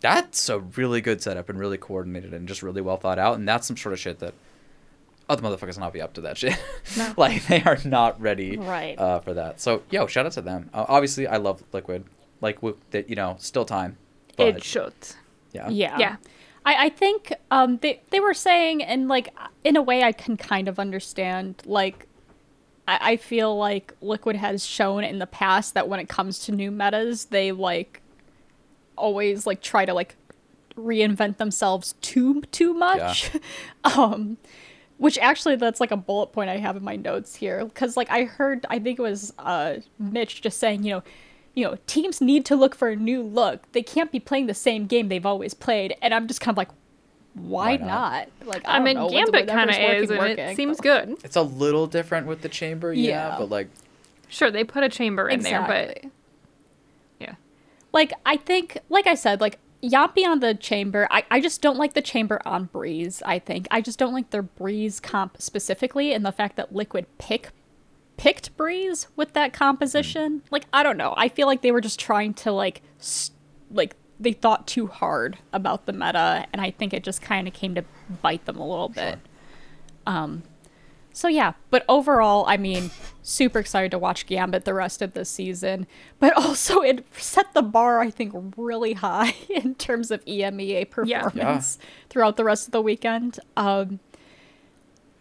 that's 0.00 0.48
a 0.48 0.58
really 0.58 1.00
good 1.00 1.22
setup 1.22 1.48
and 1.48 1.58
really 1.58 1.78
coordinated 1.78 2.34
and 2.34 2.48
just 2.48 2.62
really 2.62 2.80
well 2.80 2.96
thought 2.96 3.18
out, 3.18 3.36
and 3.36 3.46
that's 3.48 3.66
some 3.66 3.76
sort 3.76 3.92
of 3.92 3.98
shit 3.98 4.18
that 4.20 4.34
other 5.32 5.42
motherfuckers 5.42 5.78
not 5.78 5.92
be 5.92 6.00
up 6.00 6.12
to 6.14 6.20
that 6.22 6.36
shit. 6.38 6.56
No. 6.96 7.14
like 7.16 7.46
they 7.46 7.62
are 7.62 7.78
not 7.84 8.20
ready 8.20 8.56
Right. 8.56 8.98
uh, 8.98 9.20
for 9.20 9.34
that. 9.34 9.60
So 9.60 9.82
yo, 9.90 10.06
shout 10.06 10.26
out 10.26 10.32
to 10.32 10.42
them. 10.42 10.70
Uh, 10.74 10.84
obviously, 10.88 11.26
I 11.26 11.36
love 11.38 11.62
Liquid. 11.72 12.04
Like 12.40 12.58
that, 12.90 13.08
you 13.08 13.16
know, 13.16 13.36
still 13.38 13.64
time. 13.64 13.96
But 14.36 14.48
it 14.48 14.64
should. 14.64 14.94
yeah, 15.52 15.68
Yeah. 15.68 15.98
Yeah. 15.98 16.16
I, 16.64 16.86
I 16.86 16.88
think 16.90 17.32
um, 17.50 17.78
they, 17.78 18.00
they 18.10 18.20
were 18.20 18.34
saying, 18.34 18.82
and 18.84 19.08
like, 19.08 19.28
in 19.64 19.74
a 19.76 19.82
way, 19.82 20.02
I 20.04 20.12
can 20.12 20.36
kind 20.36 20.68
of 20.68 20.78
understand. 20.78 21.62
Like, 21.66 22.06
I, 22.86 23.12
I 23.12 23.16
feel 23.16 23.56
like 23.56 23.92
Liquid 24.00 24.36
has 24.36 24.64
shown 24.64 25.02
in 25.04 25.18
the 25.18 25.26
past 25.26 25.74
that 25.74 25.88
when 25.88 25.98
it 26.00 26.08
comes 26.08 26.38
to 26.46 26.52
new 26.52 26.70
metas, 26.70 27.26
they 27.26 27.50
like 27.52 28.00
always 28.96 29.46
like 29.46 29.60
try 29.60 29.84
to 29.84 29.94
like 29.94 30.16
reinvent 30.76 31.36
themselves 31.36 31.94
too 32.00 32.42
too 32.50 32.74
much. 32.74 33.30
um, 33.84 34.36
which 34.98 35.18
actually 35.18 35.56
that's 35.56 35.80
like 35.80 35.90
a 35.90 35.96
bullet 35.96 36.28
point 36.32 36.48
I 36.50 36.58
have 36.58 36.76
in 36.76 36.84
my 36.84 36.96
notes 36.96 37.34
here 37.34 37.64
because 37.64 37.96
like 37.96 38.10
I 38.10 38.24
heard 38.24 38.66
I 38.70 38.78
think 38.78 38.98
it 38.98 39.02
was 39.02 39.32
uh, 39.38 39.76
Mitch 39.98 40.42
just 40.42 40.58
saying 40.58 40.84
you 40.84 40.92
know 40.94 41.02
you 41.54 41.64
know 41.64 41.76
teams 41.86 42.20
need 42.20 42.44
to 42.46 42.56
look 42.56 42.74
for 42.74 42.88
a 42.88 42.96
new 42.96 43.22
look 43.22 43.70
they 43.72 43.82
can't 43.82 44.10
be 44.12 44.20
playing 44.20 44.46
the 44.46 44.54
same 44.54 44.86
game 44.86 45.08
they've 45.08 45.26
always 45.26 45.54
played 45.54 45.94
and 46.00 46.14
I'm 46.14 46.26
just 46.28 46.40
kind 46.40 46.54
of 46.54 46.56
like 46.58 46.68
why, 47.34 47.72
Why 47.72 47.76
not? 47.78 47.86
not? 47.86 48.28
like 48.46 48.62
I, 48.68 48.76
I, 48.76 48.80
mean, 48.80 48.94
know, 48.96 49.08
Gambit 49.08 49.48
kind 49.48 49.70
of 49.70 49.76
whatever's 49.76 50.10
is, 50.10 50.18
working, 50.18 50.38
and 50.38 50.50
it 50.52 50.56
seems 50.56 50.76
but- 50.76 50.82
good. 50.82 51.16
it's 51.24 51.36
a 51.36 51.42
little 51.42 51.86
different 51.86 52.26
with 52.26 52.42
the 52.42 52.48
chamber, 52.50 52.92
yeah, 52.92 53.30
Yeah. 53.30 53.38
but 53.38 53.48
like 53.48 53.68
Sure, 54.28 54.50
they 54.50 54.64
put 54.64 54.82
a 54.82 54.88
chamber 54.88 55.28
in 55.28 55.40
exactly. 55.40 55.74
there, 55.74 55.94
but 56.02 56.10
yeah. 57.20 57.34
like 57.92 58.12
I 58.26 58.36
think 58.36 58.78
like 58.90 59.06
I 59.06 59.14
said 59.14 59.40
like 59.40 59.58
Jamppi 59.82 60.24
on 60.26 60.40
the 60.40 60.54
chamber. 60.54 61.08
I, 61.10 61.24
I 61.30 61.40
just 61.40 61.60
don't 61.60 61.76
like 61.76 61.94
the 61.94 62.02
chamber 62.02 62.40
on 62.44 62.66
Breeze 62.66 63.22
I 63.26 63.38
think. 63.38 63.66
I 63.70 63.80
just 63.80 63.98
don't 63.98 64.12
like 64.14 64.30
their 64.30 64.42
Breeze 64.42 65.00
comp 65.00 65.40
specifically 65.42 66.12
and 66.12 66.24
the 66.24 66.32
fact 66.32 66.56
that 66.56 66.74
Liquid 66.74 67.06
pick 67.18 67.50
picked 68.16 68.56
Breeze 68.56 69.08
with 69.16 69.32
that 69.32 69.52
composition. 69.52 70.42
Like 70.50 70.66
I 70.72 70.82
don't 70.82 70.96
know. 70.96 71.14
I 71.16 71.28
feel 71.28 71.46
like 71.46 71.62
they 71.62 71.72
were 71.72 71.80
just 71.80 71.98
trying 71.98 72.34
to 72.34 72.52
like 72.52 72.82
s- 73.00 73.32
like 73.70 73.96
they 74.20 74.32
thought 74.32 74.68
too 74.68 74.86
hard 74.86 75.38
about 75.52 75.86
the 75.86 75.92
meta 75.92 76.46
and 76.52 76.60
I 76.62 76.70
think 76.70 76.94
it 76.94 77.02
just 77.02 77.20
kind 77.20 77.48
of 77.48 77.54
came 77.54 77.74
to 77.74 77.84
bite 78.22 78.44
them 78.44 78.58
a 78.58 78.68
little 78.68 78.88
bit. 78.88 79.18
Um 80.06 80.44
so 81.12 81.28
yeah, 81.28 81.52
but 81.70 81.84
overall, 81.88 82.44
I 82.46 82.56
mean, 82.56 82.90
super 83.22 83.58
excited 83.58 83.90
to 83.92 83.98
watch 83.98 84.26
Gambit 84.26 84.64
the 84.64 84.74
rest 84.74 85.02
of 85.02 85.14
the 85.14 85.24
season. 85.24 85.86
But 86.18 86.32
also, 86.36 86.80
it 86.80 87.04
set 87.12 87.52
the 87.54 87.62
bar, 87.62 88.00
I 88.00 88.10
think, 88.10 88.34
really 88.56 88.94
high 88.94 89.34
in 89.48 89.74
terms 89.74 90.10
of 90.10 90.24
EMEA 90.24 90.88
performance 90.90 91.78
throughout 92.08 92.36
the 92.36 92.44
rest 92.44 92.66
of 92.68 92.72
the 92.72 92.82
weekend. 92.82 93.38
Um, 93.56 94.00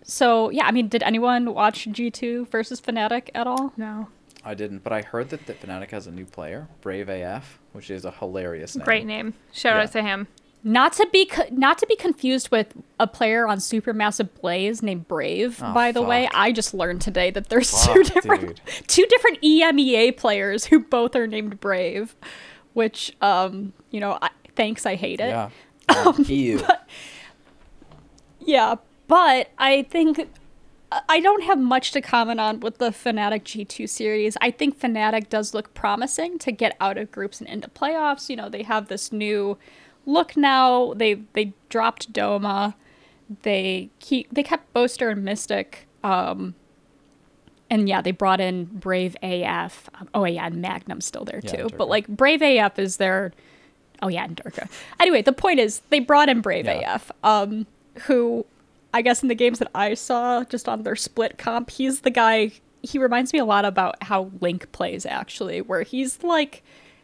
so 0.03 0.49
yeah, 0.49 0.65
I 0.65 0.71
mean, 0.71 0.87
did 0.87 1.03
anyone 1.03 1.53
watch 1.53 1.85
G2 1.85 2.47
versus 2.49 2.81
Fnatic 2.81 3.29
at 3.35 3.47
all? 3.47 3.73
No. 3.77 4.07
I 4.43 4.55
didn't. 4.55 4.83
But 4.83 4.91
I 4.91 5.03
heard 5.03 5.29
that 5.29 5.45
the 5.45 5.53
Fnatic 5.53 5.91
has 5.91 6.07
a 6.07 6.11
new 6.11 6.25
player, 6.25 6.67
Brave 6.81 7.09
AF, 7.09 7.59
which 7.73 7.91
is 7.91 8.05
a 8.05 8.11
hilarious 8.11 8.75
name. 8.75 8.83
Great 8.85 9.05
name. 9.05 9.35
Shout 9.53 9.75
Yeah. 9.77 9.83
out 9.83 9.91
to 9.91 10.01
him. 10.01 10.27
Not 10.63 10.93
to 10.93 11.07
be 11.11 11.25
co- 11.25 11.47
not 11.51 11.79
to 11.79 11.87
be 11.87 11.95
confused 11.95 12.51
with 12.51 12.73
a 12.99 13.07
player 13.07 13.47
on 13.47 13.57
Supermassive 13.57 14.29
Blaze 14.39 14.83
named 14.83 15.07
Brave. 15.07 15.59
Oh, 15.63 15.73
by 15.73 15.91
the 15.91 16.03
way. 16.03 16.29
I 16.33 16.51
just 16.51 16.73
learned 16.73 17.01
today 17.01 17.31
that 17.31 17.49
there's 17.49 17.71
Fuck, 17.71 17.95
two 17.95 18.03
different 18.03 18.41
dude. 18.47 18.61
two 18.87 19.05
different 19.07 19.41
EMEA 19.41 20.15
players 20.15 20.65
who 20.65 20.79
both 20.79 21.15
are 21.15 21.25
named 21.25 21.59
Brave, 21.59 22.15
which 22.73 23.15
um 23.21 23.73
you 23.89 23.99
know 23.99 24.19
I, 24.21 24.29
thanks 24.55 24.85
I 24.85 24.95
hate 24.95 25.19
it. 25.19 25.29
Yeah. 25.29 25.49
Um, 25.89 26.23
ew. 26.25 26.61
Yeah, 28.39 28.75
but 29.07 29.51
I 29.57 29.83
think 29.83 30.29
I 31.09 31.19
don't 31.19 31.43
have 31.43 31.59
much 31.59 31.91
to 31.91 32.01
comment 32.01 32.39
on 32.39 32.59
with 32.59 32.77
the 32.77 32.89
Fnatic 32.89 33.43
G2 33.43 33.87
series. 33.89 34.37
I 34.41 34.51
think 34.51 34.79
Fnatic 34.79 35.29
does 35.29 35.53
look 35.53 35.73
promising 35.73 36.37
to 36.39 36.51
get 36.51 36.75
out 36.79 36.97
of 36.97 37.11
groups 37.11 37.39
and 37.39 37.49
into 37.49 37.67
playoffs. 37.69 38.29
You 38.29 38.35
know, 38.35 38.49
they 38.49 38.63
have 38.63 38.87
this 38.87 39.11
new 39.11 39.57
look 40.05 40.35
now. 40.37 40.93
They 40.95 41.15
they 41.33 41.53
dropped 41.69 42.11
Doma. 42.13 42.75
They 43.43 43.89
keep 43.99 44.33
they 44.33 44.43
kept 44.43 44.71
Boaster 44.73 45.09
and 45.09 45.25
Mistic. 45.25 45.75
Um 46.03 46.55
and 47.69 47.87
yeah, 47.87 48.01
they 48.01 48.11
brought 48.11 48.41
in 48.41 48.65
Brave 48.65 49.15
AF. 49.23 49.89
Um, 49.95 50.09
oh 50.13 50.25
yeah, 50.25 50.45
and 50.45 50.61
Magnum's 50.61 51.05
still 51.05 51.23
there 51.23 51.39
Yeah, 51.43 51.51
too. 51.55 51.69
But 51.77 51.87
like 51.87 52.07
Brave 52.07 52.41
AF 52.41 52.77
is 52.79 52.97
their 52.97 53.31
Oh 54.01 54.07
yeah, 54.07 54.25
and 54.25 54.35
Derke. 54.35 54.67
Anyway, 54.99 55.21
the 55.21 55.31
point 55.31 55.59
is 55.59 55.81
they 55.89 55.99
brought 55.99 56.27
in 56.27 56.41
Brave 56.41 56.65
Yeah. 56.65 56.95
AF, 56.95 57.11
um, 57.23 57.67
who 58.03 58.45
I 58.93 59.01
guess 59.01 59.21
in 59.21 59.29
the 59.29 59.35
games 59.35 59.59
that 59.59 59.69
I 59.73 59.93
saw, 59.93 60.43
just 60.43 60.67
on 60.67 60.83
their 60.83 60.97
split 60.97 61.37
comp, 61.37 61.69
he's 61.69 62.01
the 62.01 62.09
guy. 62.09 62.51
He 62.83 62.97
reminds 62.97 63.31
me 63.31 63.39
a 63.39 63.45
lot 63.45 63.63
about 63.63 64.01
how 64.03 64.31
Link 64.41 64.69
plays 64.73 65.05
actually, 65.05 65.61
where 65.61 65.83
he's 65.83 66.23
like 66.23 66.63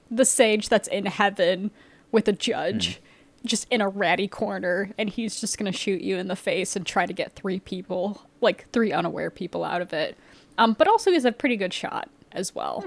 the 0.09 0.25
sage 0.25 0.67
that's 0.69 0.87
in 0.89 1.05
heaven 1.05 1.71
with 2.11 2.27
a 2.27 2.34
judge, 2.34 3.01
just 3.45 3.67
in 3.69 3.81
a 3.81 3.88
ratty 3.88 4.27
corner, 4.27 4.91
and 4.97 5.09
he's 5.09 5.39
just 5.39 5.57
gonna 5.57 5.71
shoot 5.71 6.01
you 6.01 6.17
in 6.17 6.27
the 6.27 6.35
face 6.35 6.75
and 6.75 6.85
try 6.85 7.05
to 7.05 7.13
get 7.13 7.34
three 7.34 7.59
people, 7.59 8.21
like 8.41 8.69
three 8.71 8.91
unaware 8.91 9.29
people, 9.29 9.63
out 9.63 9.81
of 9.81 9.93
it. 9.93 10.17
Um, 10.57 10.73
but 10.73 10.88
also 10.88 11.11
he's 11.11 11.25
a 11.25 11.31
pretty 11.31 11.55
good 11.55 11.73
shot 11.73 12.09
as 12.31 12.53
well. 12.53 12.85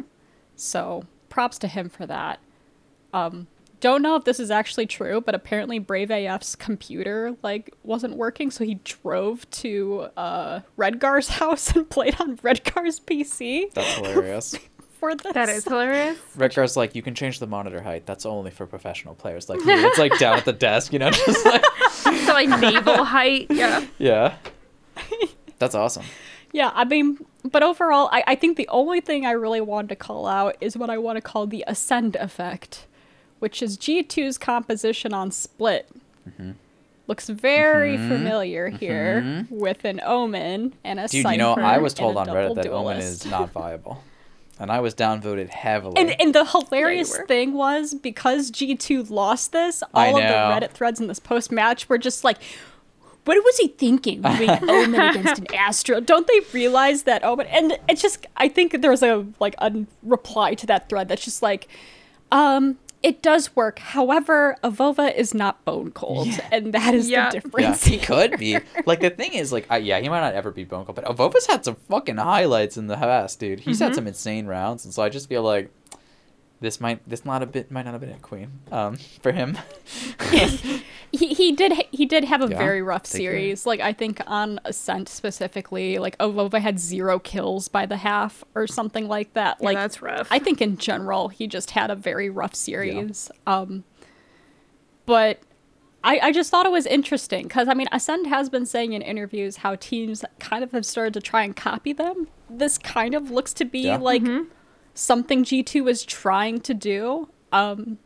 So 0.57 1.05
props 1.29 1.59
to 1.61 1.69
him 1.69 1.89
for 1.89 2.07
that. 2.07 2.41
Um, 3.13 3.47
don't 3.81 4.03
know 4.03 4.15
if 4.17 4.25
this 4.25 4.39
is 4.39 4.51
actually 4.51 4.87
true, 4.87 5.21
but 5.21 5.35
apparently 5.35 5.79
Brave 5.79 6.11
AF's 6.11 6.55
computer 6.55 7.37
like 7.43 7.75
wasn't 7.83 8.17
working, 8.17 8.51
so 8.51 8.65
he 8.65 8.75
drove 8.85 9.49
to 9.51 10.09
uh, 10.17 10.61
Redgar's 10.77 11.29
house 11.41 11.75
and 11.75 11.89
played 11.89 12.21
on 12.21 12.39
Redgar's 12.43 13.01
PC 13.01 13.73
That's 13.73 13.95
hilarious. 13.95 14.55
for 15.01 15.15
this. 15.15 15.33
That 15.33 15.49
is 15.49 15.65
hilarious. 15.65 16.19
Redgar's 16.37 16.77
like, 16.77 16.95
you 16.95 17.03
can 17.03 17.15
change 17.15 17.41
the 17.41 17.47
monitor 17.47 17.83
height. 17.83 18.07
That's 18.07 18.25
only 18.25 18.51
for 18.51 18.67
professional 18.67 19.15
players 19.15 19.49
like 19.49 19.59
me. 19.65 19.73
It's 19.73 19.99
like 19.99 20.17
down 20.19 20.39
at 20.39 20.45
the 20.45 20.53
desk, 20.53 20.93
you 20.93 20.99
know, 20.99 21.11
just 21.27 21.45
like 21.45 21.65
So 21.91 22.33
like 22.33 22.49
naval 22.61 23.05
height. 23.05 23.47
Yeah. 23.51 23.85
yeah. 23.99 24.37
That's 25.59 25.75
awesome. 25.75 26.05
Yeah, 26.53 26.71
I 26.75 26.85
mean, 26.85 27.19
but 27.51 27.63
overall, 27.63 28.09
I, 28.13 28.25
I 28.27 28.35
think 28.35 28.57
the 28.57 28.69
only 28.69 29.01
thing 29.01 29.25
I 29.25 29.33
really 29.33 29.61
wanted 29.61 29.89
to 29.89 29.97
call 29.97 30.27
out 30.27 30.57
is 30.61 30.77
what 30.77 30.91
I 30.91 30.99
want 30.99 31.17
to 31.17 31.23
call 31.23 31.47
the 31.47 31.65
ascend 31.67 32.17
effect, 32.17 32.87
which 33.39 33.63
is 33.63 33.79
G2's 33.79 34.37
composition 34.37 35.15
on 35.15 35.31
split. 35.31 35.89
Mm-hmm. 36.29 36.53
Looks 37.07 37.29
very 37.29 37.97
familiar 37.97 38.69
here 38.69 39.45
with 39.51 39.85
an 39.85 40.01
omen 40.05 40.75
and 40.85 41.01
a 41.01 41.09
Dude, 41.09 41.25
you 41.27 41.39
know, 41.39 41.55
I 41.55 41.79
was 41.79 41.93
told 41.93 42.17
on 42.17 42.29
Reddit 42.29 42.55
that 42.55 42.69
Omen 42.69 42.99
is 42.99 43.27
not 43.27 43.51
viable. 43.51 44.05
And 44.61 44.71
I 44.71 44.81
was 44.81 44.95
downvoted 44.95 45.49
heavily. 45.49 45.95
And, 45.97 46.21
and 46.21 46.35
the 46.35 46.45
hilarious 46.45 47.17
were. 47.17 47.27
thing 47.27 47.55
was 47.55 47.95
because 47.95 48.51
G2 48.51 49.09
lost 49.09 49.53
this, 49.53 49.83
all 49.95 50.17
of 50.17 50.23
the. 50.23 50.29
Reddit 50.29 50.73
threads 50.73 51.01
in 51.01 51.07
this 51.07 51.19
post 51.19 51.51
match 51.51 51.89
were 51.89 51.97
just 51.97 52.25
like, 52.25 52.37
what 53.25 53.43
was 53.43 53.57
he 53.57 53.69
thinking 53.69 54.21
moving 54.21 54.51
Omen 54.69 55.01
against 55.01 55.41
an 55.41 55.55
Astro? 55.55 56.01
Don't 56.01 56.27
they 56.27 56.41
realize 56.53 57.05
that 57.05 57.25
Omen? 57.25 57.47
And 57.47 57.79
it's 57.89 58.03
just, 58.03 58.27
I 58.37 58.49
think 58.49 58.83
there's 58.83 59.03
a 59.03 59.27
like 59.41 59.55
a 59.59 59.87
reply 60.03 60.55
to 60.55 60.67
that 60.67 60.91
thread 60.91 61.09
that's 61.09 61.25
just 61.25 61.43
like, 61.43 61.67
um, 62.31 62.79
it 63.03 63.23
does 63.23 63.55
work. 63.57 63.79
However, 63.79 64.57
Avova 64.63 65.15
is 65.15 65.33
not 65.33 65.65
bone 65.65 65.91
cold, 65.93 66.27
Yeah. 66.29 66.49
and 66.53 66.73
that 66.75 66.95
is 66.95 67.09
Yeah. 67.09 67.31
the 67.31 67.37
yeah, 67.37 67.41
difference. 67.41 67.85
he 67.85 67.99
could 67.99 68.39
be. 68.39 68.59
Like 68.87 69.01
the 69.01 69.11
thing 69.11 69.33
is, 69.33 69.53
like, 69.53 69.67
I, 69.71 69.79
yeah, 69.79 69.99
he 70.01 70.09
might 70.09 70.21
not 70.21 70.35
ever 70.35 70.51
be 70.51 70.65
Bone 70.65 70.85
Cold, 70.85 70.97
but 70.97 71.05
Avova's 71.07 71.47
had 71.47 71.65
some 71.65 71.77
fucking 71.89 72.17
highlights 72.19 72.77
in 72.77 72.89
the 72.89 72.97
past, 72.97 73.41
dude. 73.41 73.61
He's 73.61 73.77
Mm-hmm. 73.77 73.85
had 73.85 73.95
some 73.95 74.07
insane 74.07 74.47
rounds, 74.47 74.85
and 74.85 74.93
so 74.93 75.03
I 75.03 75.09
just 75.09 75.29
feel 75.29 75.43
like 75.43 75.71
this 76.61 76.81
might 76.81 77.07
this 77.09 77.25
not 77.25 77.43
a 77.43 77.47
bit 77.47 77.71
might 77.71 77.85
not 77.87 77.93
have 77.93 78.01
been 78.01 78.11
a 78.11 78.19
queen 78.19 78.51
um 78.71 78.97
for 79.23 79.33
him. 79.33 79.57
he, 81.13 81.29
he 81.35 81.53
did 81.53 81.73
he 81.91 82.07
did 82.07 82.25
have 82.25 82.43
a 82.43 82.49
Yeah, 82.49 82.59
very 82.59 82.83
rough 82.83 83.05
they 83.05 83.19
could. 83.19 83.23
series. 83.25 83.67
Like 83.67 83.81
I 83.81 83.93
think 83.93 84.21
on 84.27 84.61
Ascent 84.65 85.09
specifically, 85.09 85.99
like 85.99 86.17
Avova 86.19 86.61
had 86.61 86.79
zero 86.79 87.19
kills 87.19 87.69
by 87.69 87.87
the 87.87 87.97
half 87.99 88.45
or 88.55 88.67
something 88.67 89.09
like 89.09 89.33
that. 89.35 89.59
Yeah, 89.61 89.65
like 89.67 89.77
that's 89.77 90.03
rough. 90.03 90.29
I 90.31 90.39
think 90.39 90.61
in 90.61 90.77
general 90.77 91.29
he 91.29 91.47
just 91.47 91.73
had 91.73 91.91
a 91.91 91.97
very 91.97 92.31
rough 92.31 92.55
series. 92.55 93.31
Um, 93.47 93.85
but 95.07 95.41
I, 96.03 96.19
I 96.23 96.33
just 96.33 96.51
thought 96.51 96.67
it 96.67 96.73
was 96.73 96.87
interesting 96.87 97.45
because 97.45 97.69
I 97.69 97.75
mean 97.75 97.89
Ascend 97.93 98.27
has 98.29 98.49
been 98.49 98.67
saying 98.67 98.93
in 98.93 99.03
interviews 99.03 99.57
how 99.59 99.75
teams 99.77 100.25
kind 100.39 100.63
of 100.65 100.73
have 100.73 100.87
started 100.87 101.15
to 101.15 101.21
try 101.21 101.43
and 101.43 101.55
copy 101.57 101.93
them. 101.93 102.29
This 102.49 102.79
kind 102.79 103.15
of 103.15 103.31
looks 103.31 103.53
to 103.55 103.65
be 103.65 103.81
Yeah. 103.81 103.97
like 103.99 104.23
something 104.95 105.45
G2 105.45 105.85
was 105.85 106.05
trying 106.05 106.61
to 106.61 106.75
do. 106.75 107.29
Um, 107.53 107.99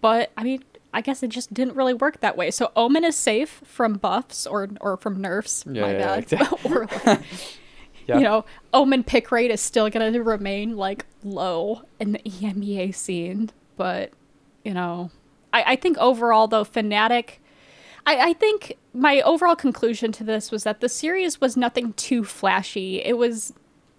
but 0.00 0.30
I 0.36 0.44
mean, 0.44 0.64
I 0.92 1.00
guess 1.00 1.22
it 1.22 1.28
just 1.28 1.54
didn't 1.54 1.76
really 1.76 1.94
work 1.94 2.20
that 2.20 2.36
way. 2.36 2.50
So 2.50 2.72
Omen 2.76 3.04
is 3.04 3.16
safe 3.16 3.62
from 3.64 3.94
buffs 3.94 4.46
or 4.46 4.68
or 4.80 4.96
from 4.96 5.20
nerfs. 5.20 5.64
Yeah, 5.70 5.82
my 5.82 5.92
yeah, 5.92 6.20
bad. 6.20 6.32
yeah. 6.32 6.50
or 6.64 6.86
like, 7.04 7.20
Yeah. 8.06 8.16
you 8.16 8.24
know, 8.24 8.44
Omen 8.74 9.04
pick 9.04 9.30
rate 9.30 9.50
is 9.52 9.60
still 9.60 9.88
going 9.88 10.12
to 10.12 10.22
remain 10.22 10.76
like 10.76 11.06
low 11.22 11.82
in 12.00 12.12
the 12.12 12.18
EMEA 12.20 12.94
scene. 12.94 13.50
But 13.76 14.10
you 14.64 14.74
know, 14.74 15.10
I, 15.52 15.62
I 15.72 15.76
think 15.76 15.96
overall 15.98 16.48
though, 16.48 16.64
Fnatic. 16.64 17.34
I, 18.06 18.30
I 18.30 18.32
think 18.32 18.76
my 18.94 19.20
overall 19.20 19.54
conclusion 19.54 20.10
to 20.12 20.24
this 20.24 20.50
was 20.50 20.64
that 20.64 20.80
the 20.80 20.88
series 20.88 21.40
was 21.40 21.56
nothing 21.56 21.92
too 21.92 22.24
flashy. 22.24 23.00
It 23.02 23.18
was 23.18 23.52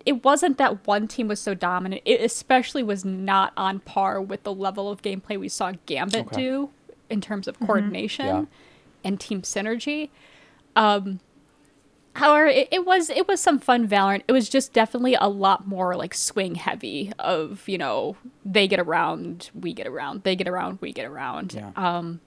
it 0.06 0.24
wasn't 0.24 0.58
that 0.58 0.86
one 0.88 1.08
team 1.08 1.28
was 1.28 1.40
so 1.40 1.54
dominant. 1.54 2.02
It 2.06 2.22
especially 2.22 2.84
was 2.84 3.04
not 3.06 3.54
on 3.56 3.80
par 3.80 4.22
with 4.22 4.44
the 4.44 4.54
level 4.54 4.90
of 4.90 5.02
gameplay 5.02 5.40
we 5.40 5.50
saw 5.50 5.74
Gambit 5.86 6.28
Okay. 6.28 6.42
do 6.42 6.70
in 7.10 7.22
terms 7.22 7.48
of 7.48 7.60
coordination 7.60 8.26
Yeah. 8.26 8.46
and 9.04 9.20
team 9.20 9.42
synergy. 9.42 10.10
Um, 10.76 11.20
however, 12.16 12.48
it, 12.48 12.68
it 12.72 12.86
was 12.86 13.10
it 13.10 13.28
was 13.28 13.40
some 13.42 13.60
fun 13.60 13.88
Valorant. 13.88 14.24
It 14.28 14.32
was 14.32 14.50
just 14.50 14.74
definitely 14.74 15.16
a 15.16 15.28
lot 15.28 15.68
more 15.68 15.96
like 15.96 16.14
swing 16.14 16.56
heavy 16.56 17.12
of 17.20 17.68
you 17.68 17.78
know 17.78 18.16
they 18.46 18.68
get 18.68 18.80
around, 18.80 19.50
we 19.54 19.74
get 19.74 19.88
around, 19.88 20.24
they 20.24 20.36
get 20.36 20.48
around, 20.48 20.80
we 20.82 20.94
get 20.94 21.06
around. 21.06 21.54
Yeah. 21.54 21.72
Um, 21.76 22.22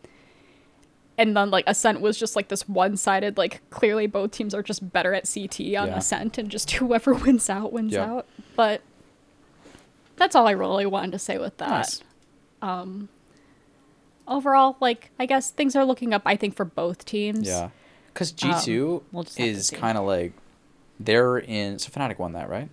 and 1.18 1.36
then 1.36 1.50
like 1.50 1.64
Ascent 1.66 2.00
was 2.00 2.18
just 2.18 2.34
like 2.36 2.48
this 2.48 2.68
one 2.68 2.96
sided 2.96 3.36
like 3.38 3.60
clearly 3.70 4.06
both 4.06 4.30
teams 4.32 4.54
are 4.54 4.62
just 4.62 4.92
better 4.92 5.14
at 5.14 5.30
CT 5.32 5.60
on 5.76 5.88
Yeah. 5.88 5.96
Ascent 5.98 6.38
and 6.38 6.48
just 6.50 6.70
whoever 6.72 7.14
wins 7.14 7.48
out 7.48 7.72
wins 7.72 7.92
Yeah. 7.92 8.04
out. 8.04 8.26
But 8.56 8.82
that's 10.16 10.34
all 10.34 10.46
I 10.46 10.52
really 10.52 10.86
wanted 10.86 11.12
to 11.12 11.18
say 11.18 11.38
with 11.38 11.56
that. 11.58 11.68
Nice. 11.70 12.02
Um, 12.62 13.08
overall, 14.26 14.76
like 14.80 15.10
I 15.18 15.26
guess 15.26 15.50
things 15.50 15.76
are 15.76 15.84
looking 15.84 16.12
up. 16.14 16.22
I 16.24 16.36
think 16.36 16.56
for 16.56 16.64
both 16.64 17.04
teams. 17.04 17.46
Yeah. 17.46 17.70
Because 18.12 18.32
G2 18.32 18.96
um, 18.98 19.04
we'll 19.12 19.24
just 19.24 19.38
have 19.38 19.46
to 19.46 19.50
is 19.50 19.70
kind 19.70 19.98
of 19.98 20.04
like, 20.04 20.32
they're 21.00 21.38
in. 21.38 21.78
So 21.80 21.90
Fnatic 21.90 22.18
won 22.18 22.32
that, 22.34 22.48
right? 22.48 22.68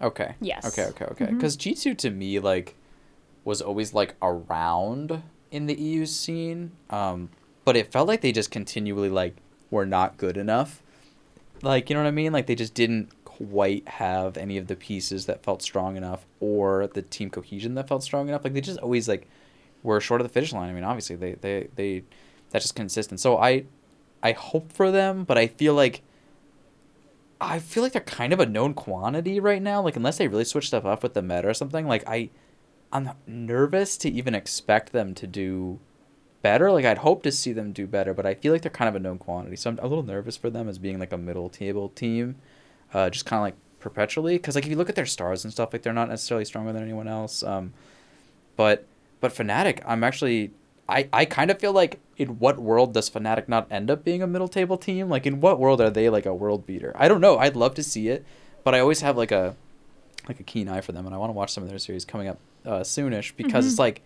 Okay. 0.00 0.34
Yes. 0.40 0.64
Okay, 0.66 0.88
okay, 0.90 1.04
okay. 1.10 1.24
Mm-hmm. 1.26 1.36
Because 1.36 1.58
G2 1.58 1.96
to 1.98 2.10
me, 2.10 2.38
like, 2.38 2.74
was 3.44 3.60
always 3.60 3.92
like 3.92 4.14
around 4.22 5.22
in 5.50 5.66
the 5.66 5.74
EU 5.74 6.06
scene. 6.06 6.72
Um, 6.90 7.30
but 7.64 7.76
it 7.76 7.92
felt 7.92 8.08
like 8.08 8.20
they 8.20 8.32
just 8.32 8.50
continually, 8.50 9.08
like, 9.08 9.36
were 9.70 9.86
not 9.86 10.16
good 10.16 10.36
enough. 10.36 10.82
Like, 11.62 11.90
you 11.90 11.94
know 11.94 12.02
what 12.02 12.08
I 12.08 12.12
mean? 12.12 12.32
Like, 12.32 12.46
they 12.46 12.54
just 12.54 12.74
didn't 12.74 13.12
quite 13.24 13.86
have 13.88 14.36
any 14.36 14.56
of 14.56 14.66
the 14.66 14.76
pieces 14.76 15.26
that 15.26 15.42
felt 15.42 15.62
strong 15.62 15.96
enough 15.96 16.26
or 16.40 16.88
the 16.88 17.02
team 17.02 17.30
cohesion 17.30 17.74
that 17.74 17.88
felt 17.88 18.02
strong 18.02 18.28
enough. 18.28 18.44
Like, 18.44 18.54
they 18.54 18.60
just 18.60 18.78
always, 18.80 19.08
like, 19.08 19.28
were 19.82 20.00
short 20.00 20.20
of 20.20 20.26
the 20.26 20.32
finish 20.32 20.52
line. 20.52 20.70
I 20.70 20.72
mean, 20.72 20.84
obviously, 20.84 21.16
they, 21.16 21.34
they, 21.34 21.68
they, 21.74 22.02
that's 22.50 22.64
just 22.64 22.74
consistent. 22.74 23.20
So 23.20 23.38
I, 23.38 23.64
I 24.22 24.32
hope 24.32 24.72
for 24.72 24.90
them, 24.90 25.24
but 25.24 25.38
I 25.38 25.46
feel 25.46 25.74
like 25.74 26.02
I 27.40 27.58
feel 27.58 27.82
like 27.82 27.92
they're 27.92 28.02
kind 28.02 28.32
of 28.32 28.40
a 28.40 28.46
known 28.46 28.74
quantity 28.74 29.40
right 29.40 29.62
now. 29.62 29.80
Like 29.80 29.96
unless 29.96 30.18
they 30.18 30.28
really 30.28 30.44
switch 30.44 30.66
stuff 30.66 30.84
up 30.84 31.02
with 31.02 31.14
the 31.14 31.22
meta 31.22 31.48
or 31.48 31.54
something, 31.54 31.86
like 31.86 32.06
I 32.06 32.30
I'm 32.92 33.10
nervous 33.26 33.96
to 33.98 34.10
even 34.10 34.34
expect 34.34 34.92
them 34.92 35.14
to 35.14 35.26
do 35.26 35.78
better. 36.42 36.72
Like 36.72 36.84
I'd 36.84 36.98
hope 36.98 37.22
to 37.22 37.32
see 37.32 37.52
them 37.52 37.72
do 37.72 37.86
better, 37.86 38.14
but 38.14 38.26
I 38.26 38.34
feel 38.34 38.52
like 38.52 38.62
they're 38.62 38.70
kind 38.70 38.88
of 38.88 38.96
a 38.96 38.98
known 38.98 39.18
quantity. 39.18 39.56
So 39.56 39.70
I'm 39.70 39.78
a 39.78 39.86
little 39.86 40.02
nervous 40.02 40.36
for 40.36 40.50
them 40.50 40.68
as 40.68 40.78
being 40.78 40.98
like 40.98 41.12
a 41.12 41.18
middle 41.18 41.48
table 41.48 41.88
team. 41.90 42.36
Uh 42.92 43.08
just 43.10 43.26
kind 43.26 43.38
of 43.38 43.42
like 43.42 43.56
perpetually 43.78 44.38
cuz 44.38 44.54
like 44.54 44.64
if 44.64 44.70
you 44.70 44.76
look 44.76 44.88
at 44.88 44.96
their 44.96 45.06
stars 45.06 45.44
and 45.44 45.52
stuff, 45.52 45.72
like 45.72 45.82
they're 45.82 45.92
not 45.92 46.08
necessarily 46.08 46.44
stronger 46.44 46.72
than 46.72 46.82
anyone 46.82 47.08
else. 47.08 47.42
Um 47.42 47.72
but 48.56 48.86
but 49.20 49.32
Fnatic, 49.32 49.80
I'm 49.86 50.02
actually 50.02 50.50
I, 50.88 51.08
I 51.12 51.24
kind 51.24 51.52
of 51.52 51.60
feel 51.60 51.72
like 51.72 52.00
in 52.16 52.40
what 52.40 52.58
world 52.58 52.92
does 52.94 53.08
Fnatic 53.08 53.48
not 53.48 53.68
end 53.70 53.90
up 53.90 54.02
being 54.02 54.22
a 54.22 54.26
middle 54.26 54.48
table 54.48 54.76
team? 54.76 55.08
Like 55.08 55.24
in 55.24 55.40
what 55.40 55.60
world 55.60 55.80
are 55.80 55.90
they 55.90 56.08
like 56.10 56.26
a 56.26 56.34
world 56.34 56.66
beater? 56.66 56.92
I 56.96 57.06
don't 57.06 57.20
know. 57.20 57.38
I'd 57.38 57.54
love 57.54 57.74
to 57.76 57.82
see 57.84 58.08
it, 58.08 58.24
but 58.64 58.74
I 58.74 58.80
always 58.80 59.00
have 59.00 59.16
like 59.16 59.30
a 59.30 59.54
like 60.28 60.40
a 60.40 60.42
keen 60.42 60.68
eye 60.68 60.80
for 60.80 60.92
them, 60.92 61.06
and 61.06 61.14
I 61.14 61.18
want 61.18 61.30
to 61.30 61.34
watch 61.34 61.52
some 61.52 61.62
of 61.62 61.70
their 61.70 61.78
series 61.78 62.04
coming 62.04 62.28
up 62.28 62.38
uh, 62.64 62.80
soonish 62.80 63.32
because 63.36 63.66
it's 63.66 63.78
like 63.78 64.02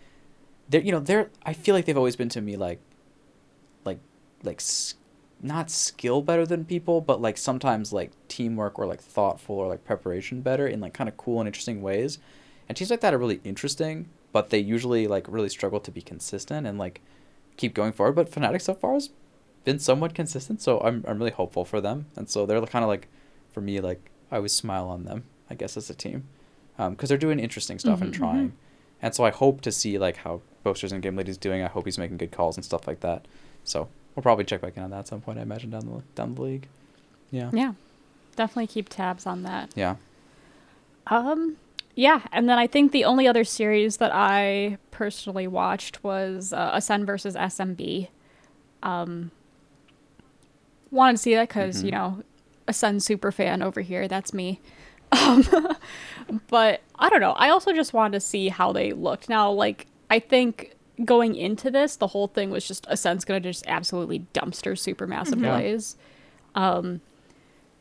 they're 0.68 0.80
you 0.80 0.92
know 0.92 1.00
they're 1.00 1.30
I 1.44 1.52
feel 1.52 1.74
like 1.74 1.84
they've 1.84 1.96
always 1.96 2.16
been 2.16 2.28
to 2.30 2.40
me 2.40 2.56
like 2.56 2.80
like 3.84 3.98
like 4.42 4.60
not 5.42 5.70
skill 5.70 6.22
better 6.22 6.46
than 6.46 6.64
people, 6.64 7.02
but 7.02 7.20
like 7.20 7.36
sometimes 7.36 7.92
like 7.92 8.12
teamwork 8.28 8.78
or 8.78 8.86
like 8.86 9.00
thoughtful 9.00 9.56
or 9.56 9.68
like 9.68 9.84
preparation 9.84 10.40
better 10.40 10.66
in 10.66 10.80
like 10.80 10.94
kind 10.94 11.08
of 11.08 11.16
cool 11.16 11.40
and 11.40 11.46
interesting 11.46 11.82
ways. 11.82 12.18
And 12.66 12.76
teams 12.76 12.90
like 12.90 13.02
that 13.02 13.12
are 13.12 13.18
really 13.18 13.40
interesting, 13.44 14.08
but 14.32 14.48
they 14.48 14.58
usually 14.58 15.06
like 15.06 15.26
really 15.28 15.50
struggle 15.50 15.80
to 15.80 15.90
be 15.90 16.00
consistent 16.00 16.66
and 16.66 16.78
like 16.78 17.02
keep 17.58 17.74
going 17.74 17.92
forward. 17.92 18.14
But 18.14 18.30
Fnatic 18.30 18.62
so 18.62 18.72
far 18.72 18.94
has 18.94 19.10
been 19.64 19.78
somewhat 19.78 20.14
consistent, 20.14 20.62
so 20.62 20.80
I'm 20.80 21.04
I'm 21.06 21.18
really 21.18 21.30
hopeful 21.30 21.64
for 21.64 21.80
them. 21.80 22.06
And 22.16 22.28
so 22.28 22.46
they're 22.46 22.60
kind 22.62 22.84
of 22.84 22.88
like, 22.88 23.08
for 23.52 23.60
me, 23.60 23.80
like 23.80 24.10
I 24.30 24.36
always 24.36 24.52
smile 24.52 24.88
on 24.88 25.04
them, 25.04 25.24
I 25.50 25.54
guess, 25.54 25.76
as 25.76 25.90
a 25.90 25.94
team, 25.94 26.26
because 26.76 27.08
they're 27.08 27.18
doing 27.18 27.38
interesting 27.38 27.78
stuff 27.78 28.00
and 28.02 28.10
Mhm, 28.10 28.14
mhm. 28.14 28.18
trying. 28.18 28.52
And 29.02 29.14
so 29.14 29.24
I 29.24 29.30
hope 29.30 29.60
to 29.62 29.72
see 29.72 29.98
like 29.98 30.16
how 30.18 30.40
Boasters 30.62 30.92
and 30.92 31.02
Game 31.02 31.16
Lady's 31.16 31.36
doing. 31.36 31.62
I 31.62 31.68
hope 31.68 31.84
he's 31.84 31.98
making 31.98 32.16
good 32.16 32.32
calls 32.32 32.56
and 32.56 32.64
stuff 32.64 32.86
like 32.86 33.00
that. 33.00 33.26
So 33.64 33.88
we'll 34.14 34.22
probably 34.22 34.44
check 34.44 34.60
back 34.62 34.76
in 34.76 34.82
on 34.82 34.90
that 34.90 35.00
at 35.00 35.08
some 35.08 35.20
point. 35.20 35.38
I 35.38 35.42
imagine 35.42 35.70
down 35.70 35.86
the 35.86 36.02
down 36.14 36.34
the 36.34 36.42
league. 36.42 36.68
Yeah. 37.30 37.50
Yeah. 37.52 37.74
Definitely 38.36 38.66
keep 38.68 38.88
tabs 38.88 39.26
on 39.26 39.42
that. 39.44 39.70
Yeah. 39.76 39.96
Um, 41.06 41.56
yeah, 41.94 42.22
and 42.32 42.48
then 42.48 42.58
I 42.58 42.66
think 42.66 42.90
the 42.92 43.04
only 43.04 43.28
other 43.28 43.44
series 43.44 43.98
that 43.98 44.10
I 44.12 44.78
personally 44.90 45.46
watched 45.46 46.02
was 46.02 46.52
uh, 46.52 46.70
Ascend 46.72 47.06
versus 47.06 47.36
SMB. 47.36 48.08
Um, 48.82 49.30
wanted 50.90 51.12
to 51.16 51.18
see 51.18 51.34
that 51.34 51.48
because 51.48 51.82
you 51.82 51.90
Mhm. 51.90 51.92
know, 51.92 52.22
Ascend 52.66 53.02
super 53.02 53.30
fan 53.30 53.62
over 53.62 53.80
here. 53.82 54.08
That's 54.08 54.32
me. 54.32 54.60
Um, 55.20 55.76
but 56.48 56.80
I 56.96 57.08
don't 57.08 57.20
know. 57.20 57.32
I 57.32 57.50
also 57.50 57.72
just 57.72 57.92
wanted 57.92 58.12
to 58.12 58.20
see 58.20 58.48
how 58.48 58.72
they 58.72 58.92
looked. 58.92 59.28
Now, 59.28 59.50
like 59.50 59.86
I 60.10 60.18
think 60.18 60.74
going 61.04 61.34
into 61.34 61.70
this, 61.70 61.96
the 61.96 62.08
whole 62.08 62.28
thing 62.28 62.50
was 62.50 62.66
just 62.66 62.86
Ascend's 62.88 63.24
gonna 63.24 63.40
just 63.40 63.66
absolutely 63.66 64.26
dumpster 64.32 64.72
Supermassive 64.72 65.42
Yeah. 65.42 65.58
Blaze, 65.58 65.96
um, 66.54 67.00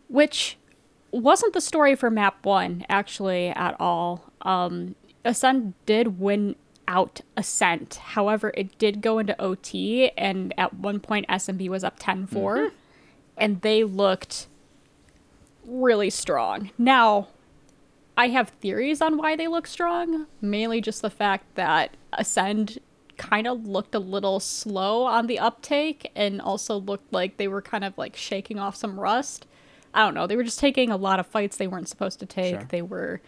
which 0.08 0.58
wasn't 1.12 1.54
the 1.54 1.62
story 1.62 1.96
for 1.96 2.10
map 2.10 2.46
one 2.46 2.86
actually 2.90 3.50
at 3.50 3.76
all. 3.80 4.32
Um, 4.42 4.96
Ascend 5.24 5.74
did 5.86 6.20
win 6.20 6.56
out 6.88 7.22
Ascent. 7.38 7.96
However, 7.96 8.52
it 8.56 8.78
did 8.78 9.02
go 9.02 9.20
into 9.20 9.40
OT, 9.42 10.10
and 10.18 10.54
at 10.58 10.74
one 10.74 11.00
point 11.00 11.26
SMB 11.30 11.70
was 11.70 11.84
up 11.84 11.96
10 12.00 12.28
4, 12.28 12.72
and 13.38 13.62
they 13.62 13.84
looked 13.84 14.48
really 15.66 16.10
strong. 16.10 16.72
Now, 16.78 17.28
I 18.18 18.28
have 18.30 18.50
theories 18.50 19.02
on 19.02 19.18
why 19.18 19.36
they 19.36 19.48
look 19.48 19.68
strong, 19.68 20.28
mainly 20.42 20.82
just 20.82 21.02
the 21.02 21.10
fact 21.10 21.56
that 21.56 21.96
Ascend 22.14 22.80
kind 23.18 23.48
of 23.48 23.66
looked 23.66 23.96
a 23.96 24.00
little 24.00 24.40
slow 24.40 25.04
on 25.04 25.28
the 25.28 25.40
uptake 25.40 26.12
and 26.16 26.42
also 26.42 26.78
looked 26.78 27.12
like 27.14 27.38
they 27.38 27.48
were 27.48 27.62
kind 27.62 27.84
of 27.84 27.98
like 27.98 28.16
shaking 28.16 28.60
off 28.60 28.76
some 28.76 29.00
rust. 29.00 29.48
I 29.94 30.04
don't 30.04 30.14
know. 30.14 30.28
They 30.28 30.36
were 30.36 30.44
just 30.44 30.60
taking 30.60 30.90
a 30.92 30.98
lot 30.98 31.20
of 31.20 31.28
fights 31.28 31.58
they 31.58 31.68
weren't 31.68 31.90
supposed 31.90 32.20
to 32.20 32.26
take. 32.26 32.56
Sure. 32.56 32.68
They 32.70 32.82
were 32.82 33.22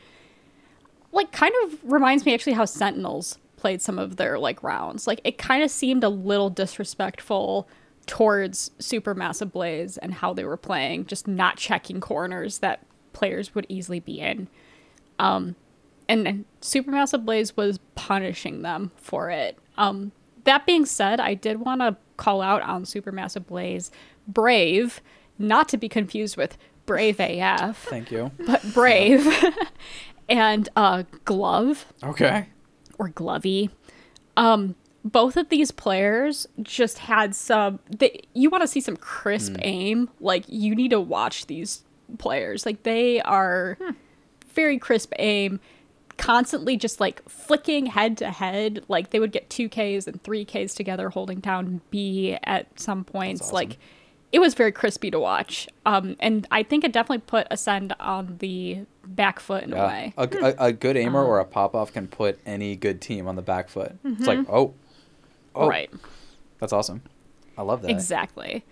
like 1.12 1.32
kind 1.32 1.54
of 1.64 1.80
reminds 1.84 2.26
me 2.26 2.34
actually 2.34 2.54
how 2.54 2.66
Sentinels 2.66 3.38
played 3.58 3.82
some 3.82 3.98
of 3.98 4.18
their 4.18 4.38
like 4.38 4.62
rounds. 4.64 5.08
Like 5.08 5.22
it 5.24 5.38
kind 5.38 5.64
of 5.64 5.72
seemed 5.72 6.04
a 6.04 6.10
little 6.10 6.50
disrespectful 6.50 7.68
towards 8.08 8.72
Supermassive 8.80 9.52
Blaze 9.52 9.98
and 9.98 10.14
how 10.16 10.34
they 10.34 10.44
were 10.46 10.58
playing, 10.58 11.06
just 11.06 11.28
not 11.28 11.58
checking 11.58 12.00
corners 12.00 12.60
that 12.60 12.82
players 13.14 13.56
would 13.56 13.66
easily 13.70 14.00
be 14.00 14.20
in. 14.20 14.48
Um, 15.20 15.56
and, 16.08 16.28
and 16.28 16.46
Supermassive 16.62 17.26
Blaze 17.26 17.56
was 17.58 17.80
punishing 17.96 18.62
them 18.62 18.92
for 18.96 19.30
it. 19.32 19.58
Um, 19.78 20.12
that 20.44 20.66
being 20.66 20.86
said, 20.86 21.20
I 21.20 21.34
did 21.34 21.60
want 21.60 21.82
to 21.82 21.98
call 22.18 22.42
out 22.42 22.62
on 22.62 22.84
Supermassive 22.84 23.48
Blaze 23.48 23.92
Brave, 24.28 25.02
not 25.40 25.68
to 25.70 25.78
be 25.78 25.90
confused 25.90 26.38
with 26.38 26.58
Brave 26.86 27.20
AF, 27.20 27.78
Thank 27.90 28.12
you. 28.12 28.32
but 28.46 28.62
Brave 28.74 29.28
and 30.30 30.70
uh, 30.76 31.04
Glove 31.26 31.86
Okay. 32.04 32.48
or 33.00 33.10
Glovey. 33.10 33.70
Um, 34.38 34.76
both 35.06 35.38
of 35.38 35.50
these 35.50 35.70
players 35.70 36.48
just 36.64 36.98
had 36.98 37.36
some. 37.36 37.80
They, 37.90 38.22
you 38.34 38.50
want 38.50 38.64
to 38.64 38.68
see 38.68 38.82
some 38.82 38.98
crisp 38.98 39.56
aim? 39.62 40.10
Like 40.20 40.44
you 40.48 40.74
need 40.76 40.90
to 40.90 41.00
watch 41.00 41.46
these 41.46 41.84
players. 42.18 42.66
Like 42.66 42.82
they 42.84 43.22
are 43.22 43.78
very 44.54 44.80
crisp 44.80 45.14
aim, 45.20 45.60
constantly 46.18 46.76
just 46.76 47.00
like 47.00 47.22
flicking 47.30 47.86
head 47.86 48.18
to 48.18 48.32
head. 48.32 48.84
Like 48.88 49.12
they 49.12 49.20
would 49.20 49.32
get 49.32 49.50
two 49.50 49.70
Ks 49.70 50.08
and 50.08 50.22
three 50.24 50.44
Ks 50.44 50.74
together, 50.74 51.10
holding 51.12 51.40
down 51.40 51.82
B 51.92 52.36
at 52.44 52.80
some 52.80 53.04
points. 53.04 53.42
awesome. 53.44 53.54
Like 53.54 53.78
it 54.32 54.40
was 54.40 54.54
very 54.56 54.72
crispy 54.72 55.12
to 55.12 55.20
watch. 55.20 55.68
Um, 55.86 56.16
and 56.20 56.48
I 56.52 56.64
think 56.64 56.84
it 56.84 56.92
definitely 56.92 57.20
put 57.20 57.46
Ascend 57.52 57.94
on 58.00 58.38
the 58.40 58.80
back 59.06 59.40
foot 59.40 59.64
in 59.64 59.72
a 59.72 59.78
way. 59.78 60.14
A, 60.18 60.28
a, 60.42 60.56
a 60.70 60.74
good 60.74 60.98
aimer 60.98 61.22
Um, 61.22 61.28
or 61.28 61.40
a 61.40 61.46
pop 61.46 61.76
off 61.76 61.94
can 61.94 62.08
put 62.08 62.40
any 62.46 62.76
good 62.76 63.02
team 63.02 63.28
on 63.28 63.36
the 63.36 63.42
back 63.44 63.70
foot. 63.70 63.96
It's 64.04 64.22
Mm-hmm. 64.22 64.24
like, 64.26 64.50
oh, 64.50 64.74
oh, 65.56 65.68
Right. 65.70 65.90
that's 66.60 66.74
awesome. 66.74 67.02
I 67.58 67.62
love 67.62 67.82
that. 67.84 67.92
Exactly. 67.92 68.64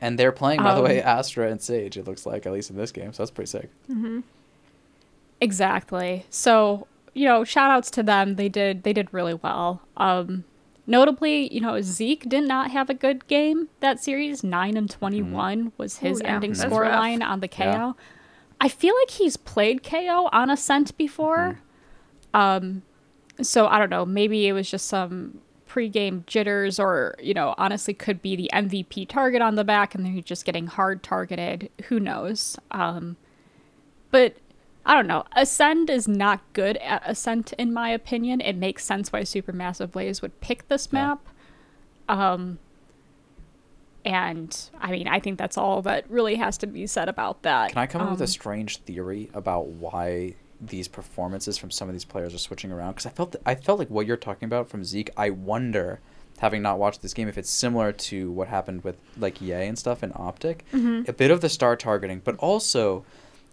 And 0.00 0.18
they're 0.18 0.32
playing, 0.32 0.60
by 0.62 0.72
the 0.74 0.80
Um, 0.80 0.84
way, 0.84 1.00
Astra 1.02 1.48
and 1.48 1.60
Sage. 1.62 1.96
It 1.96 2.06
looks 2.06 2.26
like 2.26 2.44
at 2.44 2.52
least 2.52 2.70
in 2.70 2.76
this 2.76 2.90
game, 2.90 3.12
so 3.12 3.22
that's 3.22 3.30
pretty 3.30 3.48
sick. 3.50 3.70
Exactly. 5.40 6.24
So, 6.30 6.86
you 7.14 7.26
know, 7.26 7.44
shout 7.44 7.70
outs 7.70 7.90
to 7.92 8.02
them. 8.02 8.36
They 8.36 8.48
did 8.48 8.82
they 8.84 8.92
did 8.92 9.08
really 9.12 9.34
well. 9.34 9.82
Um 9.96 10.44
notably, 10.86 11.52
you 11.52 11.60
know, 11.60 11.80
zeek 11.80 12.28
did 12.28 12.44
not 12.44 12.70
have 12.70 12.90
a 12.90 12.94
good 12.94 13.26
game 13.28 13.68
that 13.80 14.02
series. 14.02 14.42
9 14.44 14.76
and 14.76 14.90
21 14.90 15.72
was 15.78 15.98
his 15.98 16.20
Ooh, 16.20 16.24
yeah, 16.24 16.34
ending 16.34 16.50
that's 16.52 16.62
score 16.62 16.82
rough. 16.82 16.98
line 16.98 17.22
on 17.22 17.40
the 17.40 17.48
KO. 17.48 17.62
Yeah. 17.64 17.92
I 18.60 18.68
feel 18.68 18.94
like 19.00 19.10
he's 19.10 19.36
played 19.36 19.82
KO 19.82 20.28
on 20.32 20.50
Ascent 20.50 20.96
before. 20.96 21.60
Um 22.34 22.82
so 23.40 23.66
I 23.66 23.78
don't 23.78 23.90
know, 23.90 24.04
maybe 24.06 24.46
it 24.46 24.52
was 24.52 24.70
just 24.70 24.86
some 24.86 25.40
pre-game 25.72 26.22
jitters 26.26 26.78
or, 26.78 27.14
you 27.18 27.32
know, 27.32 27.54
honestly 27.56 27.94
could 27.94 28.20
be 28.20 28.36
the 28.36 28.50
MVP 28.52 29.08
target 29.08 29.40
on 29.40 29.54
the 29.54 29.64
back 29.64 29.94
and 29.94 30.04
then 30.04 30.12
he's 30.12 30.22
just 30.24 30.44
getting 30.44 30.66
hard 30.66 31.02
targeted. 31.02 31.70
Who 31.84 31.98
knows? 31.98 32.58
Um 32.72 33.16
but 34.10 34.36
I 34.84 34.92
don't 34.94 35.06
know. 35.06 35.24
Ascend 35.34 35.88
is 35.88 36.06
not 36.06 36.40
good 36.52 36.76
at 36.76 37.02
Ascent, 37.06 37.54
in 37.54 37.72
my 37.72 37.88
opinion. 37.88 38.42
It 38.42 38.54
makes 38.56 38.84
sense 38.84 39.10
why 39.10 39.22
Supermassive 39.22 39.92
Blaze 39.92 40.20
would 40.20 40.38
pick 40.42 40.68
this 40.68 40.88
Yeah. 40.92 40.98
map. 41.06 41.28
Um, 42.06 42.58
and 44.04 44.68
I 44.78 44.90
mean, 44.90 45.08
I 45.08 45.20
think 45.20 45.38
that's 45.38 45.56
all 45.56 45.80
that 45.82 46.10
really 46.10 46.34
has 46.34 46.58
to 46.58 46.66
be 46.66 46.86
said 46.86 47.08
about 47.08 47.42
that. 47.44 47.70
Can 47.70 47.78
I 47.78 47.86
come 47.86 48.02
up 48.02 48.10
with 48.10 48.20
a 48.20 48.24
Um, 48.24 48.28
strange 48.28 48.78
theory 48.78 49.30
about 49.32 49.68
why 49.68 50.34
these 50.64 50.88
performances 50.88 51.58
from 51.58 51.70
some 51.70 51.88
of 51.88 51.94
these 51.94 52.04
players 52.04 52.34
are 52.34 52.38
switching 52.38 52.72
around? 52.72 52.92
Because 52.92 53.06
I 53.06 53.10
felt 53.10 53.36
I 53.44 53.54
felt 53.54 53.78
like 53.78 53.90
what 53.90 54.06
you're 54.06 54.16
talking 54.16 54.46
about 54.46 54.70
from 54.70 54.84
zeek. 54.84 55.10
I 55.16 55.30
wonder, 55.30 56.00
having 56.38 56.62
not 56.62 56.78
watched 56.78 57.02
this 57.02 57.12
game, 57.12 57.28
if 57.28 57.36
it's 57.36 57.50
similar 57.50 57.92
to 57.92 58.30
what 58.30 58.48
happened 58.48 58.84
with 58.84 59.00
like 59.18 59.42
EA 59.42 59.66
and 59.66 59.78
stuff 59.78 60.02
in 60.02 60.12
Optic. 60.14 60.64
Mm-hmm. 60.72 61.10
A 61.10 61.12
bit 61.12 61.30
of 61.30 61.40
the 61.40 61.48
star 61.48 61.76
targeting, 61.76 62.20
but 62.24 62.36
also 62.36 63.04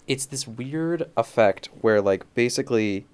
it's 0.07 0.25
this 0.25 0.47
weird 0.47 1.09
effect 1.17 1.69
where 1.81 2.01
like 2.01 2.31
basically 2.33 3.05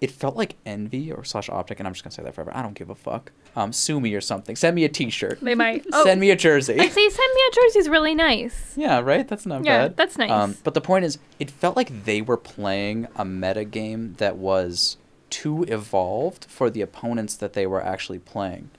it 0.00 0.10
felt 0.10 0.36
like 0.36 0.56
envy 0.66 1.10
or 1.12 1.24
slash 1.24 1.48
optic 1.48 1.78
and 1.78 1.86
i'm 1.86 1.94
just 1.94 2.04
gonna 2.04 2.12
say 2.12 2.22
that 2.22 2.34
forever 2.34 2.50
i 2.54 2.60
don't 2.62 2.74
give 2.74 2.90
a 2.90 2.94
fuck 2.94 3.30
um 3.56 3.72
sue 3.72 4.00
me 4.00 4.14
or 4.14 4.20
something 4.20 4.54
send 4.56 4.74
me 4.74 4.84
a 4.84 4.88
t-shirt 4.88 5.40
They 5.40 5.54
might. 5.54 5.84
Oh, 5.92 6.04
send 6.08 6.20
me 6.20 6.30
a 6.30 6.36
jersey 6.36 6.78
Actually, 6.78 7.10
send 7.10 7.32
me 7.34 7.40
a 7.50 7.54
jersey's 7.54 7.88
really 7.88 8.14
nice. 8.14 8.74
yeah, 8.76 8.98
right. 9.00 9.26
That's 9.26 9.46
not 9.46 9.64
Yeah, 9.64 9.88
bad. 9.88 9.96
that's 9.96 10.18
nice. 10.18 10.30
Um, 10.30 10.56
but 10.64 10.74
the 10.74 10.80
point 10.80 11.04
is, 11.04 11.18
it 11.38 11.50
felt 11.50 11.76
like 11.76 12.04
they 12.04 12.20
were 12.20 12.36
playing 12.36 13.06
a 13.16 13.24
meta 13.24 13.64
game 13.64 14.14
that 14.18 14.36
was 14.36 14.96
too 15.30 15.62
evolved 15.68 16.44
for 16.46 16.68
the 16.70 16.80
opponents 16.80 17.36
that 17.36 17.52
they 17.54 17.66
were 17.66 17.82
actually 17.82 18.18
playing, 18.18 18.70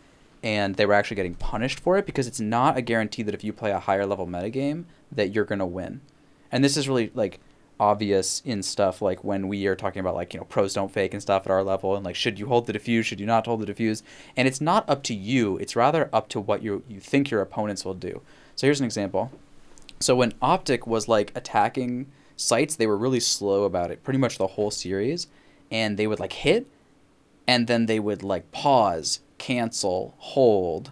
and 0.44 0.76
they 0.76 0.86
were 0.86 0.94
actually 0.94 1.16
getting 1.16 1.36
punished 1.36 1.80
for 1.80 1.98
it 1.98 2.06
because 2.06 2.28
it's 2.28 2.40
not 2.40 2.78
a 2.78 2.82
guarantee 2.82 3.24
that 3.24 3.34
if 3.34 3.44
you 3.44 3.54
play 3.54 3.72
a 3.72 3.80
higher 3.80 4.06
level 4.06 4.26
meta 4.26 4.50
game 4.50 4.86
that 5.12 5.34
you're 5.34 5.46
gonna 5.46 5.66
win. 5.66 6.02
And 6.52 6.64
this 6.64 6.76
is 6.78 6.88
really 6.90 7.12
like 7.14 7.40
obvious 7.80 8.42
in 8.46 8.64
stuff 8.64 9.02
like 9.02 9.24
when 9.24 9.48
we 9.48 9.68
are 9.68 9.76
talking 9.76 10.00
about 10.00 10.16
like 10.16 10.34
you 10.34 10.40
know 10.40 10.46
pros 10.46 10.74
don't 10.74 10.92
fake 10.92 11.14
and 11.14 11.22
stuff 11.22 11.46
at 11.46 11.52
our 11.52 11.64
level 11.64 11.96
and 11.96 12.06
like 12.06 12.16
should 12.16 12.40
you 12.40 12.48
hold 12.48 12.68
the 12.68 12.74
diffuse 12.74 13.06
should 13.06 13.20
you 13.20 13.26
not 13.26 13.46
hold 13.46 13.60
the 13.60 13.66
diffuse 13.66 14.02
and 14.38 14.48
it's 14.48 14.62
not 14.62 14.90
up 14.90 15.04
to 15.04 15.14
you 15.14 15.58
it's 15.58 15.76
rather 15.76 16.10
up 16.14 16.30
to 16.30 16.40
what 16.40 16.64
you 16.64 16.84
you 16.88 17.02
think 17.02 17.30
your 17.30 17.42
opponents 17.42 17.84
will 17.84 17.94
do 17.94 18.22
so 18.56 18.66
here's 18.66 18.80
an 18.80 18.86
example 18.86 19.30
so 20.00 20.16
when 20.16 20.34
Optic 20.42 20.86
was 20.86 21.08
like 21.08 21.32
attacking 21.36 22.12
sites, 22.36 22.76
they 22.76 22.88
were 22.88 22.98
really 22.98 23.20
slow 23.20 23.64
about 23.64 23.92
it 23.92 24.04
pretty 24.04 24.20
much 24.20 24.38
the 24.38 24.48
whole 24.48 24.72
series. 24.72 25.28
And 25.72 25.98
they 25.98 26.08
would 26.08 26.20
like 26.20 26.34
hit 26.34 26.68
and 27.48 27.68
then 27.68 27.86
they 27.86 28.00
would 28.00 28.24
like 28.24 28.52
pause, 28.52 29.20
cancel, 29.38 30.16
hold 30.18 30.92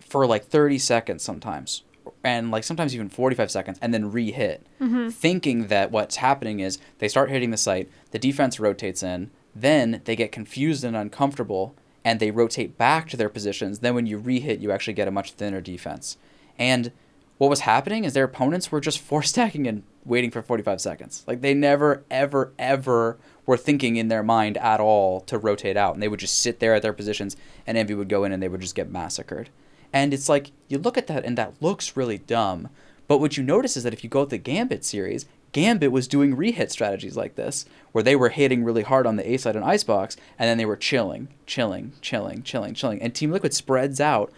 for 0.00 0.26
like 0.26 0.46
30 0.46 0.78
seconds 0.78 1.22
sometimes. 1.22 1.82
And 2.22 2.50
like 2.50 2.64
sometimes 2.64 2.94
even 2.94 3.08
45 3.08 3.50
seconds 3.50 3.78
and 3.80 3.94
then 3.94 4.12
re 4.12 4.30
hit. 4.30 4.66
Mm-hmm. 4.80 5.08
Thinking 5.08 5.66
that 5.68 5.90
what's 5.90 6.16
happening 6.16 6.60
is 6.60 6.78
they 6.98 7.08
start 7.08 7.30
hitting 7.30 7.50
the 7.50 7.56
site, 7.56 7.88
the 8.10 8.18
defense 8.18 8.60
rotates 8.60 9.02
in, 9.02 9.30
then 9.54 10.02
they 10.04 10.16
get 10.16 10.32
confused 10.32 10.84
and 10.84 10.96
uncomfortable 10.96 11.74
and 12.04 12.20
they 12.20 12.30
rotate 12.30 12.78
back 12.78 13.08
to 13.08 13.16
their 13.16 13.28
positions. 13.28 13.80
Then 13.80 13.94
when 13.94 14.06
you 14.06 14.18
re 14.18 14.40
hit, 14.40 14.60
you 14.60 14.70
actually 14.70 14.94
get 14.94 15.08
a 15.08 15.12
much 15.12 15.32
thinner 15.32 15.60
defense. 15.60 16.16
And 16.58 16.92
what 17.38 17.50
was 17.50 17.60
happening 17.60 18.04
is 18.04 18.12
their 18.12 18.24
opponents 18.24 18.70
were 18.70 18.80
just 18.80 18.98
force 19.00 19.30
stacking 19.30 19.66
and 19.66 19.82
waiting 20.04 20.30
for 20.30 20.42
45 20.42 20.80
seconds. 20.80 21.24
Like 21.26 21.40
they 21.40 21.54
never, 21.54 22.04
ever, 22.10 22.52
ever 22.58 23.18
were 23.46 23.56
thinking 23.56 23.96
in 23.96 24.08
their 24.08 24.22
mind 24.22 24.56
at 24.58 24.80
all 24.80 25.20
to 25.22 25.38
rotate 25.38 25.76
out. 25.76 25.94
And 25.94 26.02
they 26.02 26.08
would 26.08 26.20
just 26.20 26.38
sit 26.38 26.60
there 26.60 26.74
at 26.74 26.82
their 26.82 26.92
positions 26.92 27.36
and 27.66 27.76
Envy 27.76 27.94
would 27.94 28.08
go 28.08 28.24
in 28.24 28.32
and 28.32 28.42
they 28.42 28.48
would 28.48 28.60
just 28.60 28.74
get 28.74 28.90
massacred. 28.90 29.50
And 29.92 30.14
it's 30.14 30.28
like, 30.28 30.52
you 30.68 30.78
look 30.78 30.96
at 30.96 31.06
that 31.08 31.24
and 31.24 31.36
that 31.38 31.54
looks 31.60 31.96
really 31.96 32.18
dumb. 32.18 32.68
But 33.08 33.18
what 33.18 33.36
you 33.36 33.42
notice 33.42 33.76
is 33.76 33.82
that 33.82 33.92
if 33.92 34.04
you 34.04 34.10
go 34.10 34.20
with 34.20 34.30
the 34.30 34.38
Gambit 34.38 34.84
series, 34.84 35.26
Gambit 35.52 35.90
was 35.90 36.06
doing 36.06 36.36
rehit 36.36 36.70
strategies 36.70 37.16
like 37.16 37.34
this, 37.34 37.64
where 37.90 38.04
they 38.04 38.14
were 38.14 38.28
hitting 38.28 38.62
really 38.62 38.82
hard 38.82 39.06
on 39.06 39.16
the 39.16 39.28
A 39.32 39.36
side 39.36 39.56
and 39.56 39.64
Icebox, 39.64 40.16
and 40.38 40.48
then 40.48 40.58
they 40.58 40.64
were 40.64 40.76
chilling, 40.76 41.28
chilling, 41.44 41.92
chilling, 42.00 42.42
chilling, 42.44 42.74
chilling. 42.74 43.02
And 43.02 43.12
Team 43.14 43.32
Liquid 43.32 43.52
spreads 43.52 44.00
out 44.00 44.32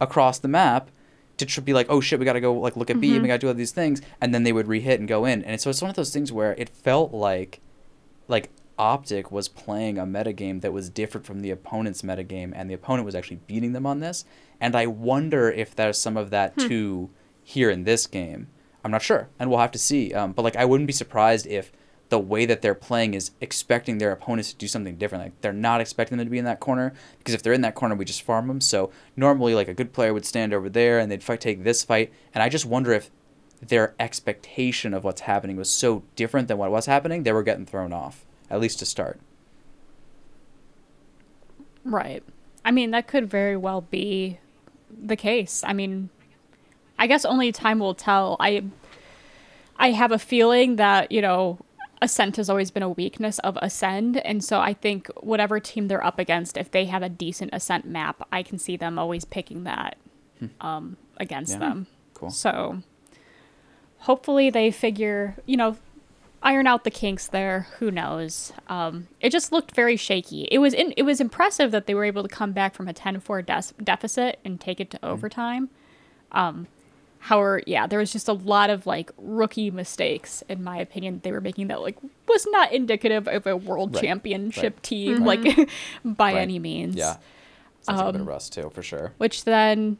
across 0.00 0.38
the 0.38 0.48
map 0.48 0.90
to 1.36 1.46
tr- 1.46 1.60
be 1.60 1.72
like, 1.72 1.86
oh 1.88 2.00
shit, 2.00 2.18
we 2.18 2.24
gotta 2.24 2.40
go 2.40 2.52
like 2.52 2.76
look 2.76 2.90
at 2.90 3.00
B, 3.00 3.08
and 3.08 3.12
we 3.12 3.18
mm-hmm. 3.18 3.26
gotta 3.28 3.38
do 3.38 3.48
all 3.48 3.54
these 3.54 3.70
things, 3.70 4.02
and 4.20 4.34
then 4.34 4.42
they 4.42 4.52
would 4.52 4.66
rehit 4.66 4.96
and 4.96 5.06
go 5.06 5.24
in. 5.24 5.44
And 5.44 5.60
so 5.60 5.70
it's 5.70 5.80
one 5.80 5.90
of 5.90 5.96
those 5.96 6.12
things 6.12 6.32
where 6.32 6.54
it 6.54 6.68
felt 6.68 7.12
like, 7.12 7.60
like 8.26 8.50
Optic 8.78 9.32
was 9.32 9.48
playing 9.48 9.98
a 9.98 10.06
metagame 10.06 10.60
that 10.60 10.72
was 10.72 10.88
different 10.88 11.26
from 11.26 11.40
the 11.40 11.50
opponent's 11.50 12.02
metagame, 12.02 12.52
and 12.54 12.70
the 12.70 12.74
opponent 12.74 13.04
was 13.04 13.14
actually 13.14 13.40
beating 13.46 13.72
them 13.72 13.86
on 13.86 14.00
this. 14.00 14.24
And 14.60 14.76
I 14.76 14.86
wonder 14.86 15.50
if 15.50 15.74
there's 15.74 15.98
some 15.98 16.16
of 16.16 16.30
that 16.30 16.56
too 16.56 17.10
here 17.42 17.70
in 17.70 17.84
this 17.84 18.06
game. 18.06 18.48
I'm 18.84 18.90
not 18.90 19.02
sure, 19.02 19.28
and 19.38 19.50
we'll 19.50 19.58
have 19.58 19.72
to 19.72 19.78
see. 19.78 20.14
Um, 20.14 20.32
but 20.32 20.42
like, 20.42 20.56
I 20.56 20.64
wouldn't 20.64 20.86
be 20.86 20.92
surprised 20.92 21.46
if 21.46 21.72
the 22.08 22.18
way 22.18 22.46
that 22.46 22.62
they're 22.62 22.74
playing 22.74 23.14
is 23.14 23.32
expecting 23.40 23.98
their 23.98 24.12
opponents 24.12 24.52
to 24.52 24.56
do 24.56 24.68
something 24.68 24.96
different. 24.96 25.24
Like 25.24 25.40
they're 25.40 25.52
not 25.52 25.80
expecting 25.80 26.16
them 26.16 26.26
to 26.26 26.30
be 26.30 26.38
in 26.38 26.44
that 26.46 26.60
corner 26.60 26.94
because 27.18 27.34
if 27.34 27.42
they're 27.42 27.52
in 27.52 27.60
that 27.62 27.74
corner, 27.74 27.94
we 27.94 28.04
just 28.04 28.22
farm 28.22 28.48
them. 28.48 28.60
So 28.60 28.90
normally, 29.16 29.54
like 29.54 29.68
a 29.68 29.74
good 29.74 29.92
player 29.92 30.14
would 30.14 30.24
stand 30.24 30.54
over 30.54 30.68
there 30.68 30.98
and 30.98 31.10
they'd 31.10 31.22
fight, 31.22 31.40
take 31.40 31.64
this 31.64 31.82
fight. 31.82 32.12
And 32.34 32.42
I 32.42 32.48
just 32.48 32.64
wonder 32.64 32.92
if 32.92 33.10
their 33.60 33.94
expectation 33.98 34.94
of 34.94 35.04
what's 35.04 35.22
happening 35.22 35.56
was 35.56 35.68
so 35.68 36.04
different 36.16 36.48
than 36.48 36.58
what 36.58 36.70
was 36.70 36.86
happening, 36.86 37.24
they 37.24 37.32
were 37.32 37.42
getting 37.42 37.66
thrown 37.66 37.92
off 37.92 38.24
at 38.50 38.60
least 38.60 38.78
to 38.80 38.86
start. 38.86 39.20
Right. 41.84 42.22
I 42.64 42.70
mean, 42.70 42.90
that 42.90 43.06
could 43.06 43.28
very 43.30 43.56
well 43.56 43.80
be 43.82 44.38
the 44.90 45.16
case. 45.16 45.62
I 45.66 45.72
mean, 45.72 46.10
I 46.98 47.06
guess 47.06 47.24
only 47.24 47.52
time 47.52 47.78
will 47.78 47.94
tell. 47.94 48.36
I 48.40 48.64
I 49.76 49.92
have 49.92 50.12
a 50.12 50.18
feeling 50.18 50.76
that, 50.76 51.12
you 51.12 51.22
know, 51.22 51.58
Ascent 52.02 52.36
has 52.36 52.50
always 52.50 52.70
been 52.70 52.82
a 52.82 52.88
weakness 52.88 53.38
of 53.40 53.56
Ascend, 53.62 54.18
and 54.18 54.42
so 54.42 54.60
I 54.60 54.72
think 54.74 55.08
whatever 55.20 55.60
team 55.60 55.88
they're 55.88 56.04
up 56.04 56.18
against, 56.18 56.56
if 56.56 56.70
they 56.70 56.84
have 56.86 57.02
a 57.02 57.08
decent 57.08 57.50
Ascent 57.52 57.86
map, 57.86 58.26
I 58.32 58.42
can 58.42 58.58
see 58.58 58.76
them 58.76 58.98
always 58.98 59.24
picking 59.24 59.64
that 59.64 59.96
um, 60.60 60.96
against 61.16 61.54
Hmm. 61.56 61.62
Yeah. 61.62 61.68
them. 61.68 61.86
Cool. 62.14 62.30
So 62.30 62.82
hopefully 63.98 64.50
they 64.50 64.70
figure, 64.70 65.36
you 65.46 65.56
know, 65.56 65.76
iron 66.42 66.66
out 66.66 66.84
the 66.84 66.90
kinks 66.90 67.26
there. 67.28 67.66
Who 67.78 67.90
knows? 67.90 68.52
Um, 68.68 69.08
it 69.20 69.30
just 69.30 69.50
looked 69.52 69.74
very 69.74 69.96
shaky. 69.96 70.42
It 70.50 70.58
was 70.58 70.72
in, 70.74 70.92
it 70.96 71.02
was 71.02 71.20
impressive 71.20 71.70
that 71.72 71.86
they 71.86 71.94
were 71.94 72.04
able 72.04 72.22
to 72.22 72.28
come 72.28 72.52
back 72.52 72.74
from 72.74 72.88
a 72.88 72.94
10-4 72.94 73.44
des- 73.44 73.82
deficit 73.82 74.38
and 74.44 74.60
take 74.60 74.80
it 74.80 74.90
to 74.92 75.04
overtime. 75.04 75.68
Um, 76.32 76.66
however, 77.20 77.62
yeah, 77.66 77.86
there 77.86 77.98
was 77.98 78.12
just 78.12 78.28
a 78.28 78.32
lot 78.32 78.70
of 78.70 78.86
like 78.86 79.10
rookie 79.18 79.70
mistakes 79.70 80.42
in 80.48 80.62
my 80.62 80.78
opinion 80.78 81.14
that 81.14 81.22
they 81.24 81.32
were 81.32 81.40
making 81.40 81.66
that 81.68 81.80
like 81.80 81.96
was 82.28 82.46
not 82.50 82.70
indicative 82.72 83.26
of 83.26 83.46
a 83.46 83.56
world 83.56 83.94
Right, 83.94 84.04
championship 84.04 84.74
right, 84.76 84.82
team 84.82 85.24
like 85.24 85.40
by 86.04 86.34
Right. 86.34 86.40
any 86.42 86.58
means 86.58 86.94
Yeah. 86.96 87.16
Sounds 87.80 87.98
like 88.00 88.08
a 88.08 88.12
bit 88.12 88.20
of 88.20 88.26
Um, 88.26 88.28
rust 88.28 88.52
too, 88.52 88.70
for 88.74 88.82
sure. 88.82 89.12
which 89.18 89.44
then 89.44 89.98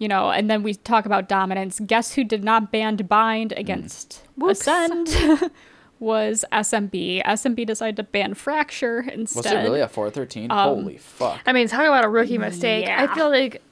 you 0.00 0.08
know 0.08 0.30
and 0.30 0.50
then 0.50 0.64
we 0.64 0.74
talk 0.74 1.06
about 1.06 1.28
dominance 1.28 1.78
guess 1.86 2.14
who 2.14 2.24
did 2.24 2.42
not 2.42 2.72
band 2.72 3.08
bind 3.08 3.52
against 3.52 4.22
Whoops. 4.36 4.62
ascend 4.62 5.08
was 6.00 6.44
smb 6.52 7.22
smb 7.24 7.66
decided 7.66 7.96
to 7.96 8.02
ban 8.02 8.34
fracture 8.34 9.00
instead 9.12 9.44
Was 9.44 9.52
it 9.52 9.56
really 9.62 9.80
a 9.80 9.86
413? 9.88 10.50
Um, 10.50 10.56
Holy 10.58 10.96
fuck. 10.98 11.40
I 11.46 11.52
mean, 11.52 11.68
talk 11.68 11.80
about 11.86 12.04
a 12.04 12.08
rookie 12.08 12.38
mistake. 12.38 12.88
I 12.88 13.06
feel 13.14 13.28
like 13.30 13.62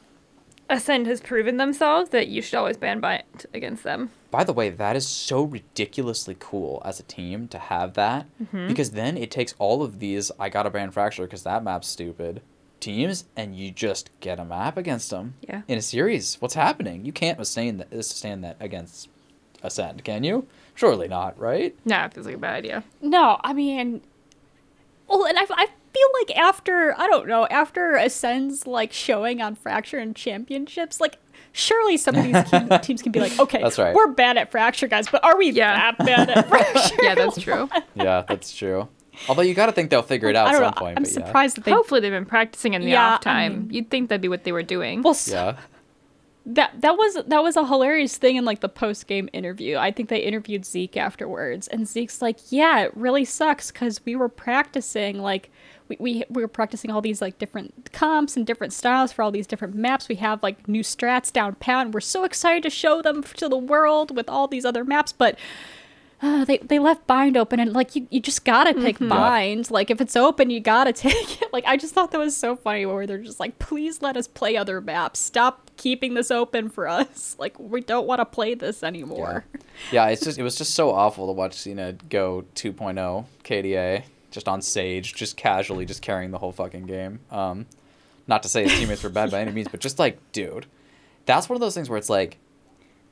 Ascend 0.70 1.06
has 1.06 1.22
proven 1.22 1.56
themselves 1.56 2.10
that 2.10 2.28
you 2.28 2.42
should 2.42 2.56
always 2.56 2.76
ban 2.76 3.00
bind 3.00 3.46
against 3.54 3.82
them. 3.84 4.10
By 4.30 4.44
the 4.44 4.52
way, 4.52 4.68
that 4.68 4.96
is 4.96 5.08
so 5.08 5.42
ridiculously 5.44 6.36
cool 6.38 6.82
as 6.84 7.00
a 7.00 7.04
team 7.04 7.48
to 7.48 7.58
have 7.58 7.94
that 7.94 8.26
Mm-hmm. 8.42 8.68
because 8.68 8.90
then 8.90 9.16
it 9.16 9.30
takes 9.30 9.54
all 9.58 9.82
of 9.82 9.98
these 9.98 10.30
I 10.38 10.50
got 10.50 10.64
to 10.64 10.70
ban 10.70 10.90
fracture 10.90 11.22
because 11.22 11.44
that 11.44 11.64
map's 11.64 11.88
stupid 11.88 12.42
teams 12.80 13.24
and 13.36 13.56
you 13.56 13.70
just 13.70 14.10
get 14.20 14.38
a 14.38 14.44
map 14.44 14.76
against 14.76 15.10
them 15.10 15.34
Yeah. 15.48 15.62
in 15.68 15.78
a 15.78 15.82
series. 15.82 16.36
What's 16.40 16.54
happening? 16.54 17.04
You 17.04 17.12
can't 17.12 17.38
sustain 17.38 17.78
that 17.78 17.90
sustain 17.92 18.40
that 18.42 18.56
against 18.60 19.08
Ascend, 19.62 20.04
can 20.04 20.22
you? 20.24 20.46
Surely 20.74 21.08
not, 21.08 21.38
right? 21.38 21.74
Nah, 21.84 22.04
it 22.06 22.14
feels 22.14 22.26
like 22.26 22.36
a 22.36 22.38
bad 22.38 22.54
idea. 22.54 22.84
No, 23.02 23.40
I 23.42 23.52
mean, 23.52 24.00
well, 25.08 25.24
and 25.26 25.36
I, 25.38 25.42
I 25.50 25.66
feel 25.66 26.08
like 26.20 26.36
after 26.38 26.94
I 26.98 27.06
don't 27.08 27.26
know 27.26 27.46
after 27.50 27.96
Ascend's 27.96 28.66
like 28.66 28.92
showing 28.92 29.42
on 29.42 29.54
Fracture 29.56 29.98
and 29.98 30.14
Championships, 30.14 31.00
like 31.00 31.16
surely 31.50 31.96
some 31.96 32.14
of 32.14 32.22
these 32.24 32.80
teams 32.82 33.02
can 33.02 33.10
be 33.10 33.18
like, 33.18 33.36
okay, 33.40 33.60
That's 33.60 33.78
right. 33.78 33.94
we're 33.94 34.08
bad 34.12 34.36
at 34.36 34.50
Fracture, 34.52 34.86
guys, 34.86 35.08
but 35.08 35.24
are 35.24 35.36
we 35.36 35.50
Yeah. 35.50 35.92
that 35.92 36.06
bad 36.06 36.30
at 36.30 36.48
Fracture? 36.48 36.96
Yeah, 37.02 37.14
that's 37.16 37.40
true. 37.40 37.68
Yeah, 37.96 38.22
that's 38.28 38.54
true. 38.56 38.88
Although 39.28 39.42
you 39.42 39.54
got 39.54 39.66
to 39.66 39.72
think 39.72 39.90
they'll 39.90 40.02
figure 40.02 40.28
it 40.28 40.36
out 40.36 40.46
I 40.46 40.50
at 40.50 40.52
don't 40.52 40.60
some 40.60 40.70
know. 40.74 40.78
point. 40.80 40.96
I'm 40.98 41.02
but 41.04 41.12
yeah. 41.12 41.26
surprised 41.26 41.56
that 41.56 41.64
they. 41.64 41.70
Hopefully 41.70 42.00
they've 42.00 42.12
been 42.12 42.26
practicing 42.26 42.74
in 42.74 42.82
the 42.82 42.88
Yeah, 42.90 43.14
off 43.14 43.20
I 43.20 43.22
time. 43.24 43.52
mean- 43.66 43.70
You'd 43.74 43.90
think 43.90 44.08
that'd 44.08 44.20
be 44.20 44.28
what 44.28 44.44
they 44.44 44.52
were 44.52 44.62
doing. 44.62 45.02
Well, 45.02 45.12
s- 45.14 45.28
Yeah. 45.28 45.56
that 46.46 46.80
that 46.80 46.96
was 46.96 47.18
that 47.26 47.42
was 47.42 47.56
a 47.56 47.66
hilarious 47.66 48.16
thing 48.16 48.36
in 48.36 48.44
like 48.44 48.60
the 48.60 48.68
post 48.68 49.06
game 49.06 49.28
interview. 49.32 49.76
I 49.76 49.90
think 49.90 50.08
they 50.08 50.18
interviewed 50.20 50.64
zeek 50.64 50.96
afterwards, 50.96 51.68
and 51.68 51.86
zeek's 51.86 52.22
like, 52.22 52.38
"Yeah, 52.50 52.80
it 52.84 52.92
really 52.96 53.24
sucks 53.24 53.70
because 53.70 54.00
we 54.06 54.16
were 54.16 54.30
practicing 54.30 55.18
like 55.20 55.50
we, 55.88 55.96
we 56.00 56.24
we 56.30 56.40
were 56.42 56.48
practicing 56.48 56.90
all 56.90 57.02
these 57.02 57.20
like 57.20 57.38
different 57.38 57.92
comps 57.92 58.34
and 58.36 58.46
different 58.46 58.72
styles 58.72 59.12
for 59.12 59.22
all 59.22 59.30
these 59.30 59.46
different 59.46 59.74
maps. 59.74 60.08
We 60.08 60.14
have 60.16 60.42
like 60.42 60.66
new 60.66 60.82
strats 60.82 61.30
down 61.30 61.54
pat, 61.56 61.84
and 61.86 61.92
we're 61.94 62.00
so 62.00 62.24
excited 62.24 62.62
to 62.62 62.70
show 62.70 63.02
them 63.02 63.22
to 63.22 63.48
the 63.48 63.58
world 63.58 64.16
with 64.16 64.30
all 64.30 64.48
these 64.48 64.64
other 64.64 64.84
maps, 64.84 65.12
but." 65.12 65.38
Uh, 66.20 66.44
they 66.46 66.58
they 66.58 66.78
left 66.78 67.06
bind 67.06 67.36
open 67.36 67.60
and 67.60 67.72
like 67.72 67.94
you, 67.96 68.06
you 68.10 68.20
just 68.20 68.44
gotta 68.44 68.74
pick 68.74 68.98
bind 68.98 69.70
like 69.70 69.90
if 69.90 70.00
it's 70.00 70.16
open 70.16 70.50
you 70.50 70.60
gotta 70.60 70.92
take 71.08 71.42
it. 71.42 71.52
Like 71.52 71.64
i 71.66 71.76
just 71.76 71.94
thought 71.94 72.10
that 72.10 72.18
was 72.18 72.36
so 72.36 72.56
funny 72.56 72.86
where 72.86 73.06
they're 73.06 73.18
just 73.18 73.40
like 73.40 73.58
please 73.58 74.02
let 74.02 74.16
us 74.16 74.26
play 74.26 74.56
other 74.56 74.80
maps. 74.80 75.20
Stop 75.20 75.70
keeping 75.76 76.14
this 76.14 76.30
open 76.30 76.68
for 76.68 76.88
us. 76.88 77.36
Like 77.38 77.58
we 77.58 77.80
don't 77.80 78.06
want 78.06 78.20
to 78.20 78.24
play 78.24 78.54
this 78.54 78.82
anymore. 78.82 79.44
Yeah, 79.92 80.08
it's 80.08 80.24
just 80.24 80.38
it 80.38 80.42
was 80.42 80.56
just 80.56 80.74
so 80.74 80.90
awful 80.90 81.28
to 81.28 81.32
watch 81.32 81.54
Cena 81.54 81.92
go 82.08 82.44
2.0 82.56 83.26
KDA 83.44 84.02
just 84.32 84.48
on 84.48 84.60
Sage, 84.60 85.14
just 85.14 85.36
casually 85.36 85.84
just 85.86 86.02
carrying 86.02 86.32
the 86.32 86.38
whole 86.38 86.50
fucking 86.52 86.86
game. 86.86 87.20
Um, 87.30 87.66
not 88.26 88.42
to 88.42 88.48
say 88.48 88.64
his 88.64 88.78
teammates 88.78 89.02
were 89.02 89.08
bad 89.08 89.30
by 89.30 89.40
any 89.40 89.52
means, 89.52 89.68
but 89.68 89.80
just 89.80 89.98
like, 89.98 90.18
dude, 90.32 90.66
that's 91.26 91.48
one 91.48 91.54
of 91.56 91.60
those 91.60 91.74
things 91.74 91.88
where 91.88 91.96
it's 91.96 92.10
like, 92.10 92.38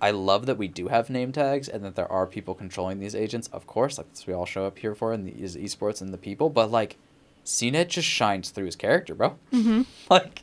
I 0.00 0.10
love 0.10 0.46
that 0.46 0.58
we 0.58 0.68
do 0.68 0.88
have 0.88 1.08
name 1.08 1.32
tags 1.32 1.68
and 1.68 1.82
that 1.84 1.94
there 1.96 2.10
are 2.10 2.26
people 2.26 2.54
controlling 2.54 3.00
these 3.00 3.14
agents. 3.14 3.48
Of 3.52 3.66
course, 3.66 3.96
like 3.98 4.08
that's 4.08 4.26
we 4.26 4.34
all 4.34 4.44
show 4.46 4.66
up 4.66 4.78
here 4.78 4.94
for 4.94 5.12
in 5.12 5.24
the 5.24 5.32
is 5.32 5.56
esports 5.56 6.00
and 6.02 6.12
the 6.12 6.18
people. 6.18 6.50
But 6.50 6.70
like, 6.70 6.96
cNed 7.44 7.88
just 7.88 8.06
shines 8.08 8.50
through 8.50 8.66
his 8.66 8.76
character, 8.76 9.14
bro. 9.14 9.36
Mm-hmm. 9.52 9.82
Like, 10.10 10.42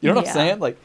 you 0.00 0.08
know 0.10 0.16
what 0.16 0.24
Yeah. 0.24 0.30
I'm 0.30 0.34
saying? 0.34 0.58
Like, 0.60 0.76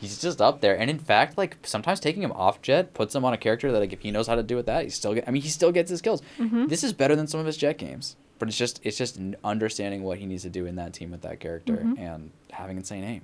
he's 0.00 0.20
just 0.20 0.40
up 0.40 0.60
there. 0.60 0.78
And 0.78 0.88
in 0.90 0.98
fact, 0.98 1.36
like 1.38 1.56
sometimes 1.64 1.98
taking 1.98 2.22
him 2.22 2.32
off 2.32 2.62
Jett 2.62 2.94
puts 2.94 3.14
him 3.14 3.24
on 3.24 3.32
a 3.32 3.38
character 3.38 3.72
that 3.72 3.80
like 3.80 3.92
if 3.92 4.00
he 4.00 4.10
knows 4.10 4.26
how 4.28 4.36
to 4.36 4.42
do 4.42 4.54
with 4.54 4.66
that, 4.66 4.84
he 4.84 4.90
still 4.90 5.14
get. 5.14 5.26
I 5.26 5.30
mean, 5.32 5.42
he 5.42 5.48
still 5.48 5.72
gets 5.72 5.90
his 5.90 6.00
kills. 6.02 6.22
This 6.38 6.84
is 6.84 6.92
better 6.92 7.16
than 7.16 7.26
some 7.26 7.40
of 7.40 7.46
his 7.46 7.56
Jett 7.56 7.78
games. 7.78 8.16
But 8.38 8.48
it's 8.48 8.58
just 8.58 8.80
it's 8.84 8.98
just 8.98 9.18
understanding 9.42 10.02
what 10.02 10.18
he 10.18 10.26
needs 10.26 10.42
to 10.42 10.50
do 10.50 10.66
in 10.66 10.76
that 10.76 10.92
team 10.92 11.10
with 11.10 11.22
that 11.22 11.40
character 11.40 11.74
and 11.98 12.30
having 12.52 12.76
insane 12.76 13.02
aim. 13.02 13.22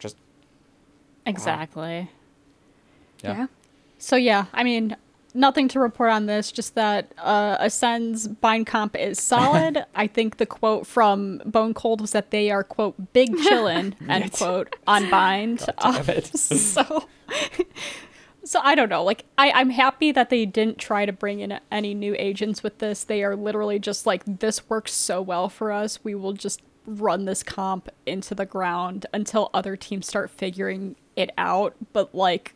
Just 0.00 0.16
exactly 1.24 2.10
yeah. 3.32 3.46
so 3.98 4.16
yeah 4.16 4.46
i 4.52 4.62
mean 4.62 4.96
nothing 5.34 5.66
to 5.68 5.80
report 5.80 6.10
on 6.10 6.26
this 6.26 6.52
just 6.52 6.74
that 6.76 7.12
uh 7.18 7.58
Acend's 7.58 8.28
bind 8.28 8.66
comp 8.66 8.96
is 8.96 9.20
solid. 9.20 9.84
I 9.94 10.06
think 10.06 10.36
the 10.36 10.46
quote 10.46 10.86
from 10.86 11.40
BONECOLD 11.44 12.00
was 12.00 12.12
that 12.12 12.30
they 12.30 12.50
are 12.50 12.62
quote 12.62 13.12
big 13.12 13.34
chillin 13.34 13.94
end 14.08 14.32
quote 14.32 14.76
on 14.86 15.10
bind. 15.10 15.66
Damn 15.82 16.08
it. 16.08 16.26
so 16.36 17.06
so 18.44 18.60
i 18.62 18.74
don't 18.74 18.88
know. 18.88 19.02
Like 19.02 19.24
I, 19.36 19.50
i'm 19.50 19.70
happy 19.70 20.12
that 20.12 20.30
they 20.30 20.46
didn't 20.46 20.78
try 20.78 21.04
to 21.04 21.12
bring 21.12 21.40
in 21.40 21.58
any 21.70 21.94
new 21.94 22.14
agents 22.16 22.62
with 22.62 22.78
this. 22.78 23.04
They 23.04 23.24
are 23.24 23.36
literally 23.36 23.78
just 23.78 24.06
like 24.06 24.22
this 24.24 24.68
works 24.70 24.92
so 24.92 25.20
well 25.20 25.48
for 25.48 25.72
us. 25.72 25.98
We 26.04 26.14
will 26.14 26.32
just 26.32 26.62
run 26.86 27.24
this 27.24 27.42
comp 27.42 27.88
into 28.06 28.34
the 28.34 28.46
ground 28.46 29.06
until 29.12 29.50
other 29.54 29.74
teams 29.74 30.06
start 30.06 30.30
figuring 30.30 30.96
it 31.16 31.30
out. 31.36 31.74
But 31.92 32.14
like 32.14 32.54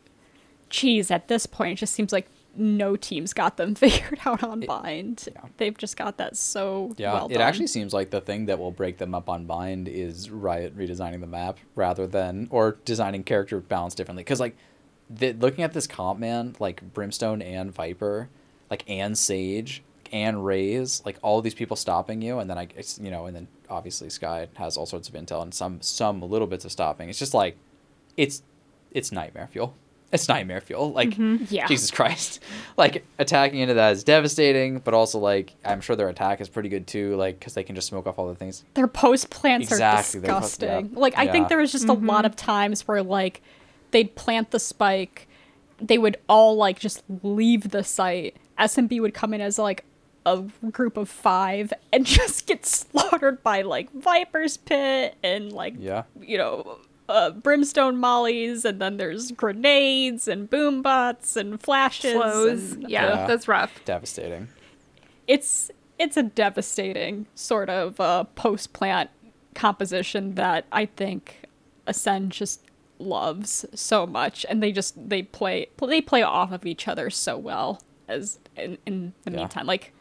geez 0.71 1.11
at 1.11 1.29
this 1.29 1.47
point 1.47 1.73
it 1.73 1.77
just 1.77 1.95
seems 1.95 2.13
like 2.13 2.29
no 2.57 2.97
team's 2.97 3.33
got 3.33 3.57
them 3.57 3.75
figured 3.77 4.19
out 4.27 4.43
on 4.43 4.61
bind 4.61 5.29
yeah. 5.33 5.43
they've 5.59 5.79
just 5.79 5.97
got 5.97 6.17
that 6.17 6.37
so 6.37 6.93
Yeah, 6.97 7.13
well 7.13 7.27
it 7.27 7.35
done. 7.35 7.43
actually 7.43 7.69
seems 7.69 7.93
like 7.93 8.11
the 8.11 8.21
thing 8.21 8.47
that 8.47 8.59
will 8.59 8.73
break 8.73 8.99
them 8.99 9.15
up 9.15 9.29
on 9.29 9.45
Bind 9.45 9.87
is 9.87 10.29
Riot 10.31 10.77
redesigning 10.77 11.21
the 11.21 11.27
map 11.27 11.59
rather 11.77 12.07
than 12.07 12.49
or 12.51 12.79
designing 12.85 13.23
character 13.23 13.61
balance 13.61 13.95
differently. 13.95 14.25
Because 14.25 14.41
like, 14.41 14.57
the, 15.09 15.33
looking 15.35 15.63
at 15.65 15.73
this 15.73 15.87
comp, 15.87 16.19
man, 16.19 16.57
like 16.59 16.93
Brimstone 16.93 17.43
and 17.43 17.73
Viper, 17.73 18.29
like 18.71 18.83
and 18.89 19.17
Sage 19.17 19.83
and 20.13 20.45
Raze, 20.45 21.03
like 21.05 21.19
all 21.23 21.41
these 21.43 21.55
people 21.55 21.77
stopping 21.77 22.21
you, 22.23 22.39
and 22.41 22.51
then 22.51 22.59
I, 22.59 22.69
you 23.01 23.11
know, 23.11 23.27
and 23.27 23.37
then 23.37 23.49
obviously 23.71 24.11
Skye 24.11 24.49
has 24.55 24.77
all 24.77 24.87
sorts 24.87 25.09
of 25.09 25.15
intel 25.15 25.43
and 25.43 25.55
some 25.55 25.81
some 25.81 26.21
little 26.23 26.47
bits 26.49 26.65
of 26.65 26.73
stopping. 26.73 27.09
It's 27.09 27.19
just 27.19 27.35
like, 27.35 27.57
it's 28.17 28.43
it's 28.91 29.13
nightmare 29.13 29.49
fuel. 29.53 29.75
It's 30.11 30.29
nightmare 30.29 30.61
fuel. 30.63 30.93
Like 30.93 31.11
mm-hmm. 31.11 31.45
Yeah. 31.51 31.67
Jesus 31.67 31.91
Christ. 31.91 32.41
Like 32.77 33.05
attacking 33.19 33.59
into 33.59 33.75
that 33.75 33.93
is 33.93 34.05
devastating, 34.05 34.79
but 34.79 34.95
also 34.95 35.19
like 35.19 35.53
I'm 35.65 35.81
sure 35.81 35.97
their 35.97 36.09
attack 36.09 36.41
is 36.41 36.49
pretty 36.49 36.69
good 36.69 36.87
too. 36.87 37.17
Like 37.17 37.39
because 37.41 37.55
they 37.55 37.65
can 37.65 37.75
just 37.75 37.89
smoke 37.89 38.07
off 38.07 38.19
all 38.19 38.29
the 38.29 38.37
things. 38.37 38.63
their 38.75 38.87
post 38.87 39.31
plants 39.31 39.69
Exactly, 39.73 40.19
are 40.19 40.23
their 40.23 40.33
post- 40.35 40.61
disgusting. 40.61 40.91
yeah. 40.93 40.99
Like 40.99 41.19
I 41.19 41.25
Yeah. 41.25 41.33
think 41.33 41.49
there 41.49 41.59
was 41.59 41.73
just 41.73 41.89
a 41.89 41.93
lot 41.93 42.19
mm-hmm. 42.19 42.27
of 42.27 42.37
times 42.37 42.87
where 42.87 43.03
like 43.03 43.43
they'd 43.91 44.15
plant 44.15 44.53
the 44.53 44.61
spike, 44.61 45.27
they 45.81 45.99
would 45.99 46.19
all 46.29 46.55
like 46.57 46.79
just 46.79 47.03
leave 47.23 47.71
the 47.71 47.83
site. 47.83 48.37
SMB 48.59 49.01
would 49.01 49.15
come 49.15 49.35
in 49.35 49.41
as 49.41 49.59
like 49.59 49.85
a 50.25 50.43
group 50.71 50.97
of 50.97 51.09
five 51.09 51.73
and 51.93 52.07
just 52.19 52.47
get 52.47 52.65
slaughtered 52.65 53.43
by 53.43 53.63
like 53.63 53.91
Viper's 53.93 54.57
Pit 54.57 55.17
and 55.25 55.53
like 55.53 55.75
Yeah. 55.79 56.05
you 56.21 56.39
know 56.39 56.79
uh, 57.09 57.31
brimstone 57.31 57.97
mollies 57.97 58.65
and 58.65 58.81
then 58.81 58.97
there's 58.99 59.31
grenades 59.33 60.29
and 60.29 60.51
boom 60.51 60.83
bots 60.83 61.37
and 61.37 61.61
flashes 61.61 62.13
Flows. 62.13 62.73
and- 62.73 62.91
Yeah, 62.91 63.07
Yeah. 63.21 63.27
that's 63.27 63.49
rough. 63.49 63.83
Devastating. 63.85 64.49
it's 65.27 65.71
it's 65.99 66.17
a 66.17 66.23
devastating 66.23 67.27
sort 67.35 67.69
of 67.69 67.99
uh, 68.01 68.25
post 68.37 68.73
plant 68.73 69.11
composition 69.55 70.35
that 70.37 70.65
I 70.71 70.87
think 70.87 71.41
Acend 71.87 72.29
just 72.29 72.63
loves 73.01 73.65
so 73.75 74.07
much, 74.07 74.45
and 74.49 74.63
they 74.63 74.71
just 74.73 74.95
they 75.09 75.23
play 75.23 75.67
they 75.87 76.01
play 76.01 76.23
off 76.23 76.53
of 76.53 76.65
each 76.67 76.87
other 76.87 77.11
so 77.11 77.37
well 77.37 77.83
as 78.07 78.39
in, 78.57 78.79
in 78.87 79.13
the 79.25 79.31
Yeah. 79.33 79.37
meantime. 79.39 79.67
Like 79.67 79.93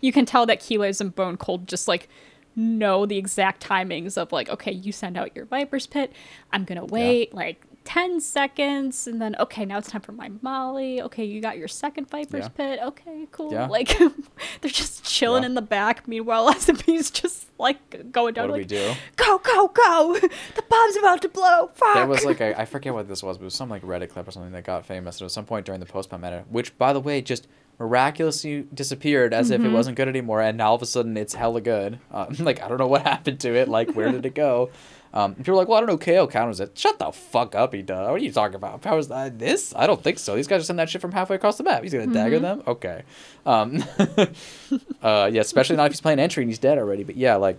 you 0.00 0.12
can 0.12 0.26
tell 0.26 0.44
that 0.46 0.60
Keyless 0.60 1.00
and 1.00 1.14
BONECOLD 1.14 1.66
just 1.66 1.88
like 1.88 2.08
know 2.56 3.04
the 3.06 3.18
exact 3.18 3.62
timings 3.66 4.16
of 4.16 4.32
like 4.32 4.48
okay 4.48 4.72
you 4.72 4.90
send 4.90 5.16
out 5.16 5.36
your 5.36 5.44
viper's 5.44 5.86
pit 5.86 6.12
i'm 6.52 6.64
gonna 6.64 6.84
wait 6.86 7.34
like 7.34 7.62
10 7.84 8.20
seconds 8.20 9.06
and 9.06 9.20
then 9.22 9.36
okay 9.38 9.64
now 9.64 9.78
it's 9.78 9.88
time 9.90 10.00
for 10.00 10.10
my 10.12 10.28
molly 10.42 11.00
okay 11.02 11.24
you 11.24 11.40
got 11.40 11.56
your 11.58 11.68
second 11.68 12.08
viper's 12.10 12.44
Yeah. 12.44 12.48
pit 12.48 12.80
okay 12.82 13.28
cool 13.30 13.52
Yeah. 13.52 13.66
like 13.68 13.96
they're 14.60 14.70
just 14.70 15.04
chilling 15.04 15.42
Yeah. 15.44 15.50
in 15.50 15.54
the 15.54 15.62
back 15.62 16.08
meanwhile 16.08 16.52
SMB's 16.54 17.10
just 17.12 17.46
like 17.58 18.10
going 18.10 18.34
down 18.34 18.48
What 18.50 18.56
do 18.56 18.62
like 18.62 18.70
we 18.70 18.76
do? 18.76 18.92
go 19.16 19.38
go 19.38 19.68
go 19.68 20.18
the 20.56 20.62
bomb's 20.68 20.96
about 20.96 21.22
to 21.22 21.28
blow 21.28 21.68
fuck 21.74 21.94
There 21.94 22.06
was 22.08 22.24
like 22.24 22.40
a, 22.40 22.58
I 22.60 22.64
forget 22.64 22.92
what 22.92 23.06
this 23.06 23.22
was, 23.22 23.36
but 23.38 23.42
it 23.42 23.44
was 23.44 23.54
some 23.54 23.68
like 23.70 23.82
Reddit 23.82 24.08
clip 24.10 24.26
or 24.26 24.30
something 24.32 24.52
that 24.52 24.64
got 24.64 24.84
famous. 24.84 25.20
It 25.20 25.24
was 25.24 25.32
some 25.32 25.44
point 25.46 25.64
during 25.66 25.78
the 25.80 25.86
post 25.86 26.10
pump 26.10 26.22
meta, 26.24 26.44
which 26.50 26.76
by 26.78 26.92
the 26.92 27.00
way 27.00 27.22
just 27.22 27.46
miraculously 27.78 28.66
disappeared 28.72 29.34
as 29.34 29.50
if 29.50 29.62
it 29.62 29.68
wasn't 29.68 29.96
good 29.96 30.08
anymore, 30.08 30.40
and 30.40 30.58
now 30.58 30.68
all 30.68 30.76
of 30.76 30.82
a 30.82 30.86
sudden 30.86 31.16
it's 31.16 31.34
hella 31.34 31.60
good. 31.60 31.98
Um, 32.10 32.34
like 32.38 32.62
I 32.62 32.68
don't 32.68 32.78
know 32.78 32.86
what 32.86 33.02
happened 33.06 33.40
to 33.40 33.54
it. 33.54 33.68
Like 33.68 33.92
where 33.92 34.10
did 34.10 34.24
it 34.26 34.34
go? 34.34 34.70
Um, 35.12 35.34
people 35.34 35.54
are 35.54 35.56
like, 35.56 35.68
well, 35.68 35.78
I 35.78 35.80
don't 35.80 35.88
know. 35.88 35.96
KAY/O 35.96 36.26
counters 36.26 36.60
it. 36.60 36.76
Shut 36.76 36.98
the 36.98 37.10
fuck 37.10 37.54
up, 37.54 37.72
he 37.72 37.80
does. 37.80 38.06
What 38.06 38.20
are 38.20 38.24
you 38.24 38.32
talking 38.32 38.56
about? 38.56 38.82
Powers 38.82 39.08
that 39.08 39.38
this? 39.38 39.72
I 39.74 39.86
don't 39.86 40.02
think 40.02 40.18
so. 40.18 40.36
These 40.36 40.46
guys 40.46 40.60
are 40.60 40.64
sending 40.64 40.84
that 40.84 40.90
shit 40.90 41.00
from 41.00 41.12
halfway 41.12 41.36
across 41.36 41.56
the 41.56 41.64
map. 41.64 41.82
He's 41.82 41.92
gonna 41.92 42.08
dagger 42.08 42.38
them. 42.38 42.62
Okay. 42.66 43.02
Um, 43.46 43.82
uh, 45.02 45.30
yeah, 45.32 45.40
especially 45.40 45.76
not 45.76 45.86
if 45.86 45.92
he's 45.92 46.02
playing 46.02 46.18
entry 46.18 46.42
and 46.42 46.50
he's 46.50 46.58
dead 46.58 46.76
already. 46.76 47.02
But 47.02 47.16
yeah, 47.16 47.36
like 47.36 47.58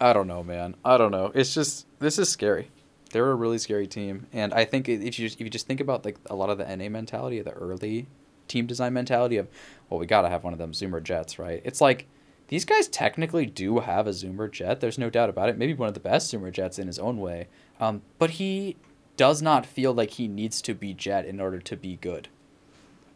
I 0.00 0.12
don't 0.12 0.26
know, 0.26 0.42
man. 0.42 0.74
I 0.84 0.98
don't 0.98 1.10
know. 1.10 1.32
It's 1.34 1.54
just 1.54 1.86
this 2.00 2.18
is 2.18 2.28
scary. 2.28 2.68
They're 3.12 3.30
a 3.30 3.34
really 3.34 3.58
scary 3.58 3.86
team, 3.86 4.26
and 4.32 4.52
I 4.52 4.64
think 4.64 4.88
if 4.88 5.18
you 5.18 5.28
just, 5.28 5.40
if 5.40 5.44
you 5.44 5.50
just 5.50 5.66
think 5.66 5.80
about 5.80 6.04
like 6.04 6.16
a 6.28 6.34
lot 6.34 6.50
of 6.50 6.58
the 6.58 6.64
NA 6.76 6.88
mentality, 6.88 7.38
of 7.38 7.44
the 7.44 7.52
early 7.52 8.06
team 8.48 8.66
design 8.66 8.92
mentality 8.92 9.36
of, 9.36 9.48
well, 9.88 10.00
we 10.00 10.06
gotta 10.06 10.28
have 10.28 10.44
one 10.44 10.52
of 10.52 10.58
them 10.58 10.72
Zoomer 10.72 11.02
Jetts, 11.02 11.38
right? 11.38 11.60
It's 11.64 11.80
like 11.80 12.06
these 12.48 12.64
guys 12.64 12.88
technically 12.88 13.46
do 13.46 13.78
have 13.80 14.06
a 14.06 14.10
Zoomer 14.10 14.50
Jett. 14.50 14.80
There's 14.80 14.98
no 14.98 15.08
doubt 15.10 15.30
about 15.30 15.48
it. 15.48 15.56
Maybe 15.58 15.74
one 15.74 15.88
of 15.88 15.94
the 15.94 16.00
best 16.00 16.32
Zoomer 16.32 16.52
Jetts 16.52 16.78
in 16.78 16.86
his 16.86 16.98
own 16.98 17.18
way, 17.18 17.48
um, 17.80 18.02
but 18.18 18.30
he 18.30 18.76
does 19.16 19.42
not 19.42 19.66
feel 19.66 19.92
like 19.92 20.10
he 20.10 20.26
needs 20.28 20.60
to 20.62 20.74
be 20.74 20.92
Jett 20.94 21.24
in 21.26 21.40
order 21.40 21.60
to 21.60 21.76
be 21.76 21.96
good. 21.96 22.28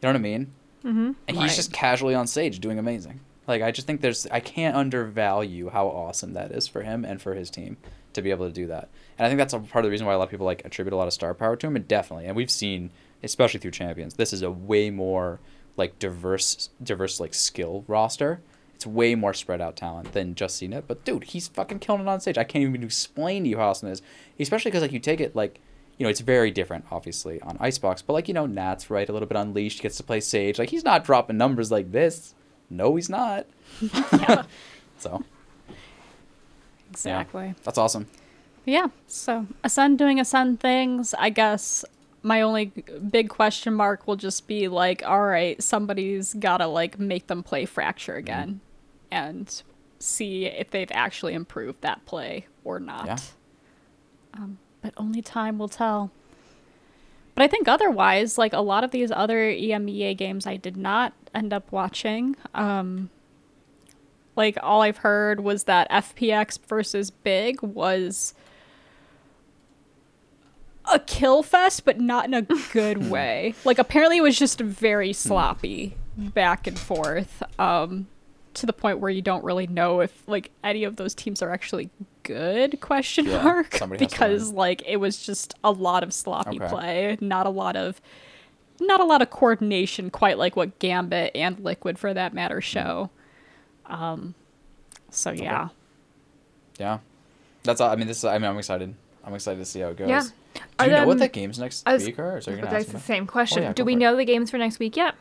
You 0.02 0.08
know 0.08 0.10
what 0.10 0.16
I 0.16 0.18
mean? 0.20 0.52
Mm-hmm. 0.84 1.12
And 1.28 1.36
Right. 1.36 1.42
he's 1.42 1.56
just 1.56 1.72
casually 1.72 2.14
on 2.14 2.26
stage 2.26 2.60
doing 2.60 2.78
amazing. 2.78 3.20
Like 3.48 3.62
I 3.62 3.70
just 3.70 3.86
think 3.86 4.00
there's 4.00 4.26
I 4.26 4.40
can't 4.40 4.76
undervalue 4.76 5.70
how 5.70 5.86
awesome 5.86 6.32
that 6.34 6.50
is 6.52 6.66
for 6.68 6.82
him 6.82 7.04
and 7.04 7.20
for 7.22 7.34
his 7.34 7.48
team 7.50 7.76
to 8.12 8.22
be 8.22 8.30
able 8.30 8.46
to 8.46 8.52
do 8.52 8.66
that. 8.68 8.88
And 9.18 9.26
I 9.26 9.28
think 9.28 9.38
that's 9.38 9.52
a 9.54 9.58
part 9.60 9.84
of 9.84 9.88
the 9.88 9.90
reason 9.90 10.06
why 10.06 10.14
a 10.14 10.18
lot 10.18 10.24
of 10.24 10.30
people 10.30 10.46
like 10.46 10.64
attribute 10.64 10.92
a 10.92 10.96
lot 10.96 11.06
of 11.06 11.12
star 11.12 11.32
power 11.34 11.56
to 11.56 11.66
him. 11.66 11.76
And 11.76 11.86
definitely, 11.88 12.26
and 12.26 12.36
we've 12.36 12.50
seen, 12.50 12.90
especially 13.26 13.60
through 13.60 13.72
champions, 13.72 14.14
this 14.14 14.32
is 14.32 14.42
a 14.42 14.50
way 14.50 14.90
more 14.90 15.40
like 15.76 15.98
diverse, 15.98 16.70
diverse 16.82 17.20
like 17.20 17.34
skill 17.34 17.84
roster. 17.86 18.40
It's 18.74 18.86
way 18.86 19.14
more 19.14 19.32
spread 19.32 19.60
out 19.60 19.76
talent 19.76 20.12
than 20.12 20.34
just 20.34 20.62
it. 20.62 20.84
But 20.86 21.04
dude, 21.04 21.24
he's 21.24 21.48
fucking 21.48 21.78
killing 21.78 22.02
it 22.02 22.08
on 22.08 22.20
stage. 22.20 22.36
I 22.38 22.44
can't 22.44 22.62
even 22.62 22.82
explain 22.82 23.44
to 23.44 23.48
you 23.50 23.56
how 23.58 23.68
awesome 23.70 23.88
it 23.88 23.92
is. 23.92 24.02
Especially 24.38 24.70
because 24.70 24.82
like 24.82 24.92
you 24.92 24.98
take 24.98 25.20
it 25.20 25.34
like, 25.34 25.60
you 25.98 26.04
know, 26.04 26.10
it's 26.10 26.20
very 26.20 26.50
different 26.50 26.84
obviously 26.90 27.40
on 27.40 27.56
Icebox. 27.58 28.02
But 28.02 28.12
like 28.14 28.28
you 28.28 28.34
know, 28.34 28.46
Nat's 28.46 28.90
right, 28.90 29.08
a 29.08 29.12
little 29.12 29.28
bit 29.28 29.38
unleashed, 29.38 29.80
gets 29.82 29.96
to 29.96 30.02
play 30.02 30.20
Sage. 30.20 30.58
Like 30.58 30.68
he's 30.70 30.84
not 30.84 31.04
dropping 31.04 31.38
numbers 31.38 31.70
like 31.70 31.92
this. 31.92 32.34
No, 32.68 32.96
he's 32.96 33.08
not. 33.08 33.46
Yeah, 34.12 34.44
So 34.98 35.22
exactly. 36.90 37.54
that's 37.64 37.78
awesome. 37.78 38.06
Yeah. 38.64 38.88
So 39.06 39.46
Acend 39.64 39.96
doing 39.96 40.18
Acend 40.18 40.60
things. 40.60 41.14
I 41.18 41.30
guess 41.30 41.84
my 42.26 42.40
only 42.40 42.72
big 43.08 43.28
question 43.28 43.72
mark 43.72 44.08
will 44.08 44.16
just 44.16 44.48
be 44.48 44.66
like, 44.66 45.00
all 45.06 45.22
right, 45.22 45.62
somebody's 45.62 46.34
gotta 46.34 46.66
like 46.66 46.98
make 46.98 47.28
them 47.28 47.44
play 47.44 47.64
Fracture 47.64 48.16
again, 48.16 48.60
and 49.12 49.62
see 50.00 50.46
if 50.46 50.68
they've 50.72 50.90
actually 50.90 51.34
improved 51.34 51.82
that 51.82 52.04
play 52.04 52.46
or 52.64 52.80
not. 52.80 53.06
Yeah. 53.06 53.18
Um, 54.34 54.58
but 54.82 54.92
only 54.96 55.22
time 55.22 55.56
will 55.56 55.68
tell. 55.68 56.10
But 57.36 57.44
I 57.44 57.46
think 57.46 57.68
otherwise, 57.68 58.36
like 58.36 58.52
a 58.52 58.60
lot 58.60 58.82
of 58.82 58.90
these 58.90 59.12
other 59.12 59.38
EMEA 59.38 60.16
games, 60.16 60.48
I 60.48 60.56
did 60.56 60.76
not 60.76 61.12
end 61.32 61.52
up 61.52 61.70
watching. 61.70 62.34
Um, 62.56 63.08
like 64.34 64.58
all 64.64 64.82
I've 64.82 64.98
heard 64.98 65.40
was 65.40 65.64
that 65.64 65.88
FPX 65.92 66.58
versus 66.66 67.12
Big 67.12 67.62
was 67.62 68.34
a 70.92 70.98
kill 70.98 71.42
fest, 71.42 71.84
but 71.84 72.00
not 72.00 72.24
in 72.26 72.34
a 72.34 72.42
good 72.72 73.10
way. 73.10 73.54
Like 73.64 73.78
apparently 73.78 74.18
it 74.18 74.22
was 74.22 74.38
just 74.38 74.60
very 74.60 75.12
sloppy 75.12 75.96
back 76.16 76.66
and 76.66 76.78
forth. 76.78 77.42
Um, 77.58 78.06
to 78.54 78.64
the 78.64 78.72
point 78.72 79.00
where 79.00 79.10
you 79.10 79.20
don't 79.20 79.44
really 79.44 79.66
know 79.66 80.00
if 80.00 80.26
like 80.26 80.50
any 80.64 80.84
of 80.84 80.96
those 80.96 81.14
teams 81.14 81.42
are 81.42 81.50
actually 81.50 81.90
good 82.22 82.80
question 82.80 83.26
Yeah, 83.26 83.42
mark 83.42 83.74
somebody 83.76 84.02
has 84.02 84.10
to 84.10 84.16
because 84.18 84.50
like 84.50 84.82
it 84.86 84.96
was 84.96 85.24
just 85.24 85.52
a 85.62 85.70
lot 85.70 86.02
of 86.02 86.14
sloppy 86.14 86.58
Okay. 86.58 86.68
play 86.68 87.18
not 87.20 87.44
a 87.44 87.50
lot 87.50 87.76
of 87.76 88.00
not 88.80 89.00
a 89.00 89.04
lot 89.04 89.20
of 89.20 89.28
coordination 89.28 90.08
quite 90.08 90.38
like 90.38 90.56
what 90.56 90.78
gambit 90.78 91.32
and 91.34 91.60
liquid 91.60 91.98
for 91.98 92.14
that 92.14 92.32
matter 92.32 92.62
show 92.62 93.10
um 93.84 94.34
so 95.10 95.30
yeah 95.32 95.68
Yeah, 96.78 96.98
that's 97.62 97.80
all. 97.82 97.90
I 97.90 97.96
mean, 97.96 98.06
this. 98.06 98.18
Is, 98.18 98.24
I 98.24 98.38
mean, 98.38 98.50
I'm 98.50 98.58
excited. 98.58 98.94
I'm 99.24 99.34
excited 99.34 99.58
to 99.58 99.64
see 99.66 99.80
how 99.80 99.88
it 99.88 99.96
goes. 99.98 100.08
Yeah. 100.08 100.22
Do 100.56 100.62
Are 100.80 100.86
you 100.86 100.92
know 100.92 101.06
what 101.06 101.14
them- 101.18 101.18
the 101.20 101.28
games 101.28 101.58
next 101.58 101.84
was- 101.86 102.04
week 102.04 102.18
are? 102.18 102.34
Or 102.34 102.38
is 102.38 102.44
there 102.46 102.56
gonna 102.56 102.70
That's 102.70 102.86
the 102.86 102.94
me? 102.94 103.00
same 103.00 103.24
oh, 103.24 103.26
question. 103.32 103.62
yeah, 103.62 103.72
Do 103.72 103.84
we 103.84 103.92
for 103.94 103.98
it. 103.98 104.00
know 104.00 104.16
the 104.16 104.24
games 104.24 104.50
for 104.50 104.58
next 104.58 104.78
week 104.78 104.96
yet? 104.96 105.14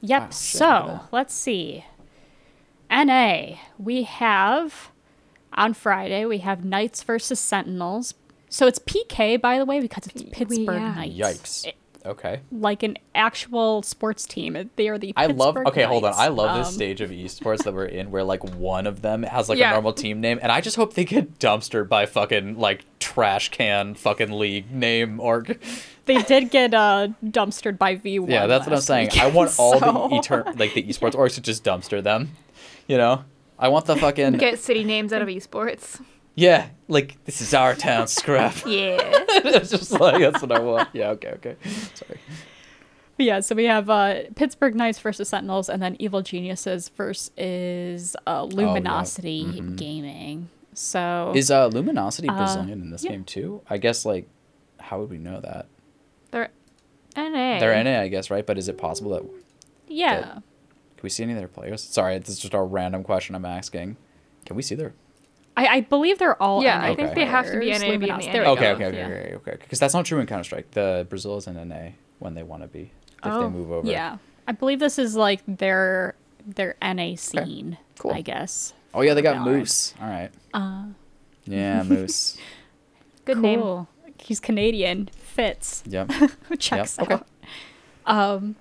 Yep. 0.00 0.24
Shit, 0.26 0.34
so 0.34 1.00
let's 1.12 1.34
see. 1.34 1.84
NA, 2.90 3.56
we 3.78 4.04
have 4.04 4.90
on 5.54 5.74
Friday 5.74 6.24
we 6.24 6.38
have 6.38 6.64
Knights 6.64 7.02
versus 7.02 7.40
Sentinels. 7.40 8.14
So 8.48 8.66
it's 8.66 8.78
PK 8.78 9.40
by 9.40 9.58
the 9.58 9.64
way 9.64 9.80
because 9.80 10.06
it's 10.06 10.22
we- 10.22 10.30
Pittsburgh 10.30 10.80
yeah. 10.80 10.94
Knights. 10.94 11.14
Yikes. 11.16 11.66
It- 11.68 11.76
Okay. 12.06 12.40
like 12.52 12.82
an 12.82 12.96
actual 13.14 13.82
sports 13.82 14.24
team. 14.26 14.70
They 14.76 14.88
are 14.88 14.98
the. 14.98 15.12
I 15.16 15.26
love. 15.26 15.54
Pittsburgh 15.56 15.68
Okay, 15.68 15.82
hold 15.82 16.04
on. 16.04 16.14
I 16.16 16.28
love 16.28 16.56
this 16.58 16.68
Um, 16.68 16.74
stage 16.74 17.00
of 17.00 17.10
esports 17.10 17.64
that 17.64 17.74
we're 17.74 17.84
in, 17.86 18.10
where 18.10 18.24
like 18.24 18.42
one 18.54 18.86
of 18.86 19.02
them 19.02 19.22
has 19.24 19.48
like 19.48 19.58
Yeah. 19.58 19.70
a 19.70 19.72
normal 19.74 19.92
team 19.92 20.20
name, 20.20 20.38
and 20.40 20.50
I 20.52 20.60
just 20.60 20.76
hope 20.76 20.94
they 20.94 21.04
get 21.04 21.38
dumpstered 21.38 21.88
by 21.88 22.06
fucking 22.06 22.58
like 22.58 22.84
trash 22.98 23.50
can 23.50 23.94
fucking 23.94 24.30
league 24.32 24.70
name 24.70 25.20
org. 25.20 25.60
They 26.06 26.22
did 26.22 26.50
get 26.50 26.72
uh, 26.72 27.08
dumpstered 27.22 27.76
by 27.78 27.96
V1. 27.96 28.30
Yeah, 28.30 28.46
that's 28.46 28.66
what 28.66 28.74
I'm 28.74 28.80
saying. 28.80 29.08
week, 29.12 29.20
I 29.20 29.26
want 29.28 29.54
all 29.58 29.72
so- 29.78 29.80
the 29.80 29.92
etern- 30.16 30.58
like 30.58 30.72
the 30.74 30.82
esports 30.84 31.12
orgs 31.14 31.34
to 31.34 31.40
just 31.42 31.64
dumpster 31.64 32.02
them. 32.02 32.30
You 32.86 32.96
know, 32.96 33.24
I 33.58 33.68
want 33.68 33.84
the 33.86 33.96
fucking 33.96 34.34
Get 34.38 34.58
city 34.58 34.84
names 34.84 35.12
out 35.12 35.20
of 35.20 35.28
esports. 35.28 36.00
Yeah, 36.38 36.68
like 36.88 37.22
this 37.24 37.40
is 37.40 37.52
our 37.54 37.74
town 37.74 38.06
scrap. 38.06 38.54
Yeah. 38.66 38.98
it's 39.00 39.70
just 39.70 39.90
like 39.92 40.20
that's 40.20 40.40
what 40.42 40.52
I 40.52 40.60
want. 40.60 40.88
Yeah. 40.92 41.10
Okay. 41.10 41.30
Okay. 41.30 41.56
Sorry. 41.94 42.20
Yeah, 43.20 43.40
so 43.40 43.56
we 43.56 43.64
have 43.64 43.90
uh, 43.90 44.20
Pittsburgh 44.36 44.76
Knights 44.76 45.00
versus 45.00 45.28
Sentinels, 45.28 45.68
and 45.68 45.82
then 45.82 45.96
Evil 45.98 46.22
Geniuses 46.22 46.88
versus 46.90 48.14
uh, 48.28 48.44
Luminosity 48.44 49.44
Mhm. 49.44 49.76
Gaming. 49.76 50.48
So 50.74 51.32
Is 51.34 51.50
uh 51.50 51.66
Luminosity 51.66 52.28
Uh, 52.28 52.36
Brazilian 52.36 52.80
in 52.80 52.90
this 52.90 53.02
yeah. 53.02 53.10
game 53.10 53.24
too? 53.24 53.60
I 53.68 53.78
guess 53.78 54.04
like, 54.04 54.28
how 54.78 55.00
would 55.00 55.10
we 55.10 55.18
know 55.18 55.40
that? 55.40 55.66
They're 56.30 56.50
NA. 57.16 57.58
They're 57.58 57.82
NA, 57.82 58.00
I 58.02 58.06
guess, 58.08 58.30
right? 58.30 58.46
But 58.46 58.56
is 58.58 58.68
it 58.68 58.78
possible 58.78 59.10
that 59.10 59.24
yeah, 59.88 60.34
Can 60.34 61.02
we 61.02 61.08
see 61.10 61.24
any 61.24 61.32
of 61.32 61.38
their 61.38 61.48
players? 61.48 61.82
Sorry, 61.82 62.16
this 62.18 62.28
is 62.28 62.38
just 62.38 62.54
a 62.54 62.62
random 62.62 63.02
question 63.02 63.34
I'm 63.34 63.44
asking. 63.44 63.96
Can 64.44 64.54
we 64.54 64.62
see 64.62 64.76
their? 64.76 64.92
I, 65.58 65.66
I 65.76 65.80
believe 65.82 66.18
they're 66.18 66.40
all. 66.42 66.62
Yeah, 66.62 66.78
NA 66.78 66.84
I 66.86 66.94
think 66.94 67.14
they 67.14 67.24
have 67.24 67.46
to 67.46 67.58
be 67.58 67.66
players. 67.66 67.82
NA 67.82 67.90
to 67.92 67.98
be 67.98 68.08
in 68.08 68.10
the 68.10 68.14
Luminos- 68.14 68.26
NA. 68.26 68.32
there 68.32 68.42
we 68.42 68.48
Okay, 68.48 68.60
go, 68.62 68.70
okay, 68.72 68.86
okay, 68.86 68.96
yeah. 68.96 69.06
okay, 69.06 69.34
okay. 69.36 69.56
Because 69.60 69.78
that's 69.78 69.94
not 69.94 70.04
true 70.06 70.20
in 70.20 70.26
Counter 70.26 70.44
Strike. 70.44 70.70
The 70.72 71.06
Brazil 71.08 71.36
is 71.36 71.46
in 71.46 71.56
NA 71.68 71.90
when 72.18 72.34
they 72.34 72.42
want 72.42 72.62
to 72.62 72.68
be. 72.68 72.90
If 73.18 73.24
they 73.24 73.30
Oh. 73.30 73.50
move 73.50 73.70
over. 73.72 73.88
Yeah, 73.88 74.18
I 74.46 74.52
believe 74.52 74.78
this 74.78 74.98
is 74.98 75.16
like 75.16 75.40
their 75.46 76.14
their 76.46 76.76
NA 76.80 77.16
scene. 77.16 77.76
cool. 77.98 78.12
I 78.12 78.20
guess. 78.22 78.72
Oh 78.94 79.00
yeah, 79.02 79.14
they 79.14 79.22
got 79.22 79.36
Alright. 79.38 79.52
Moose. 79.58 79.94
All 80.00 80.08
right. 80.08 80.30
Uh, 80.54 80.84
Yeah, 81.44 81.82
Moose. 81.86 82.38
Good 83.24 83.38
name. 83.38 83.60
cool. 83.60 83.88
He's 84.20 84.40
Canadian. 84.40 85.10
Fits. 85.16 85.82
yep. 85.86 86.10
Checks 86.58 86.98
okay. 86.98 87.14
out. 87.14 87.26
Um, 88.06 88.56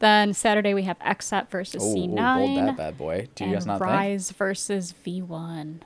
then 0.00 0.34
Saturday 0.34 0.74
we 0.74 0.82
have 0.84 0.98
XSET 1.00 1.48
versus 1.50 1.82
Oh, 1.82 1.94
C9. 1.94 2.38
bold 2.38 2.58
that 2.68 2.76
bad 2.76 2.98
boy. 2.98 3.28
Do 3.34 3.44
you 3.44 3.50
and 3.50 3.56
guys 3.56 3.66
not 3.66 3.78
think? 3.78 3.90
Rise 3.90 4.30
versus 4.32 4.94
V1. 5.06 5.80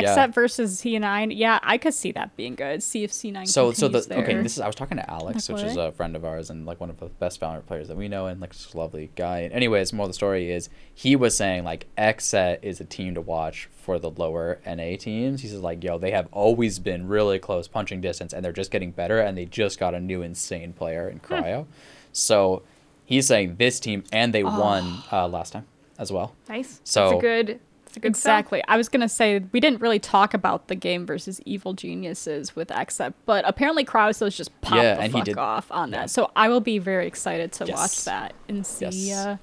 Yeah. 0.00 0.02
XSET 0.16 0.34
versus 0.34 0.80
C9. 0.80 1.32
Yeah, 1.36 1.58
I 1.62 1.78
could 1.78 1.94
see 1.94 2.12
that 2.12 2.36
being 2.36 2.54
good. 2.54 2.82
See 2.82 3.04
if 3.04 3.12
C9 3.12 3.46
So, 3.46 3.72
so 3.72 3.88
the 3.88 4.00
continues 4.00 4.28
okay, 4.28 4.42
this 4.42 4.52
is 4.54 4.60
I 4.60 4.66
was 4.66 4.74
talking 4.74 4.96
to 4.96 5.10
Alex, 5.10 5.48
which 5.48 5.62
is 5.62 5.76
a 5.76 5.92
friend 5.92 6.16
of 6.16 6.24
ours 6.24 6.50
and 6.50 6.66
like 6.66 6.80
one 6.80 6.90
of 6.90 6.98
the 6.98 7.06
best 7.06 7.40
Valorant 7.40 7.66
players 7.66 7.88
that 7.88 7.96
we 7.96 8.08
know, 8.08 8.26
and 8.26 8.40
like 8.40 8.52
just 8.52 8.74
a 8.74 8.76
lovely 8.78 9.10
guy. 9.16 9.40
And 9.40 9.52
anyways, 9.52 9.92
more 9.92 10.04
of 10.04 10.10
the 10.10 10.14
story 10.14 10.50
is 10.50 10.68
he 10.94 11.16
was 11.16 11.36
saying 11.36 11.64
like 11.64 11.86
XSET 11.96 12.58
is 12.62 12.80
a 12.80 12.84
team 12.84 13.14
to 13.14 13.20
watch 13.20 13.68
for 13.72 13.98
the 13.98 14.10
lower 14.10 14.58
NA 14.66 14.96
teams. 14.98 15.42
He 15.42 15.48
says 15.48 15.60
like, 15.60 15.82
yo, 15.84 15.98
they 15.98 16.10
have 16.10 16.28
always 16.32 16.78
been 16.78 17.06
really 17.08 17.38
close 17.38 17.68
punching 17.68 18.00
distance, 18.00 18.32
and 18.32 18.44
they're 18.44 18.52
just 18.52 18.70
getting 18.70 18.90
better, 18.90 19.20
and 19.20 19.36
they 19.38 19.44
just 19.44 19.78
got 19.78 19.94
a 19.94 20.00
new 20.00 20.22
insane 20.22 20.72
player 20.72 21.08
in 21.08 21.20
Cryo. 21.20 21.66
so 22.12 22.62
he's 23.04 23.26
saying 23.26 23.56
this 23.56 23.78
team, 23.80 24.04
and 24.12 24.34
they 24.34 24.42
won 24.42 25.02
uh, 25.12 25.28
last 25.28 25.52
time 25.52 25.66
as 25.98 26.10
well. 26.12 26.34
Nice. 26.48 26.80
So- 26.84 27.10
it's 27.10 27.18
a 27.18 27.20
good. 27.20 27.60
It's 27.96 28.04
a 28.04 28.08
good 28.08 28.16
sell. 28.16 28.34
Exactly. 28.36 28.62
I 28.68 28.76
was 28.76 28.90
gonna 28.90 29.08
say 29.08 29.38
we 29.52 29.58
didn't 29.60 29.80
really 29.80 29.98
talk 29.98 30.34
about 30.34 30.68
the 30.68 30.74
game 30.74 31.06
versus 31.06 31.40
Evil 31.46 31.72
Geniuses 31.72 32.54
with 32.54 32.68
XSET, 32.68 33.14
but 33.24 33.42
apparently 33.48 33.84
Cryocells 33.86 34.36
just 34.36 34.58
popped 34.60 34.82
Yeah, 34.82 34.94
the 34.96 35.00
and 35.02 35.12
he 35.12 35.18
fuck 35.20 35.24
did- 35.24 35.38
off 35.38 35.72
on 35.72 35.90
yeah. 35.90 36.00
that. 36.00 36.10
So 36.10 36.30
I 36.36 36.48
will 36.50 36.60
be 36.60 36.78
very 36.78 37.06
excited 37.06 37.52
to 37.52 37.64
Yes. 37.66 37.76
watch 37.78 38.04
that 38.04 38.34
and 38.48 38.66
see. 38.66 38.84
Yes. 39.08 39.26
Uh, 39.26 39.36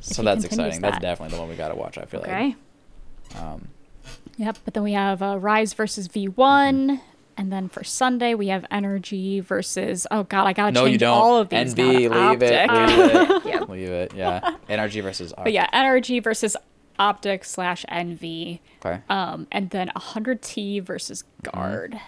So 0.00 0.22
that's 0.22 0.42
continues 0.44 0.76
exciting. 0.76 0.80
That's 0.80 0.98
definitely 1.00 1.36
the 1.36 1.40
one 1.40 1.48
we 1.50 1.54
got 1.56 1.68
to 1.68 1.74
watch. 1.76 1.98
I 1.98 2.04
feel 2.06 2.20
Okay. 2.20 2.56
like. 3.34 3.42
Um, 3.42 3.68
yep. 4.38 4.58
But 4.64 4.74
then 4.74 4.82
we 4.82 4.94
have 4.94 5.22
uh, 5.22 5.38
Rise 5.38 5.72
versus 5.74 6.08
V1. 6.08 6.34
Mm-hmm. 6.34 6.94
And 7.36 7.52
then 7.52 7.68
for 7.68 7.82
Sunday 7.82 8.34
we 8.34 8.46
have 8.48 8.64
Energy 8.70 9.40
versus 9.40 10.06
oh 10.12 10.22
god 10.22 10.46
I 10.46 10.52
gotta 10.52 10.70
no, 10.72 10.82
change 10.84 10.92
you 10.92 10.98
don't. 10.98 11.18
all 11.18 11.38
of 11.38 11.48
these 11.48 11.76
now 11.76 11.82
NB, 11.82 11.92
to 11.92 11.92
leave 11.92 12.42
it, 12.42 12.70
leave 12.70 12.98
it, 13.10 13.44
Yep. 13.46 13.68
leave 13.68 13.88
it. 13.90 14.14
Yeah, 14.14 14.54
NRG 14.68 15.02
versus. 15.02 15.34
But 15.36 15.52
yeah, 15.52 15.68
Energy 15.72 16.20
versus 16.20 16.56
Optic 16.98 17.44
slash 17.44 17.84
Envy. 17.88 18.60
Okay. 18.84 19.00
Um, 19.08 19.46
and 19.50 19.70
then 19.70 19.90
100T 19.96 20.82
versus 20.82 21.24
Mm-hmm. 21.44 21.58
Guard. 21.58 22.00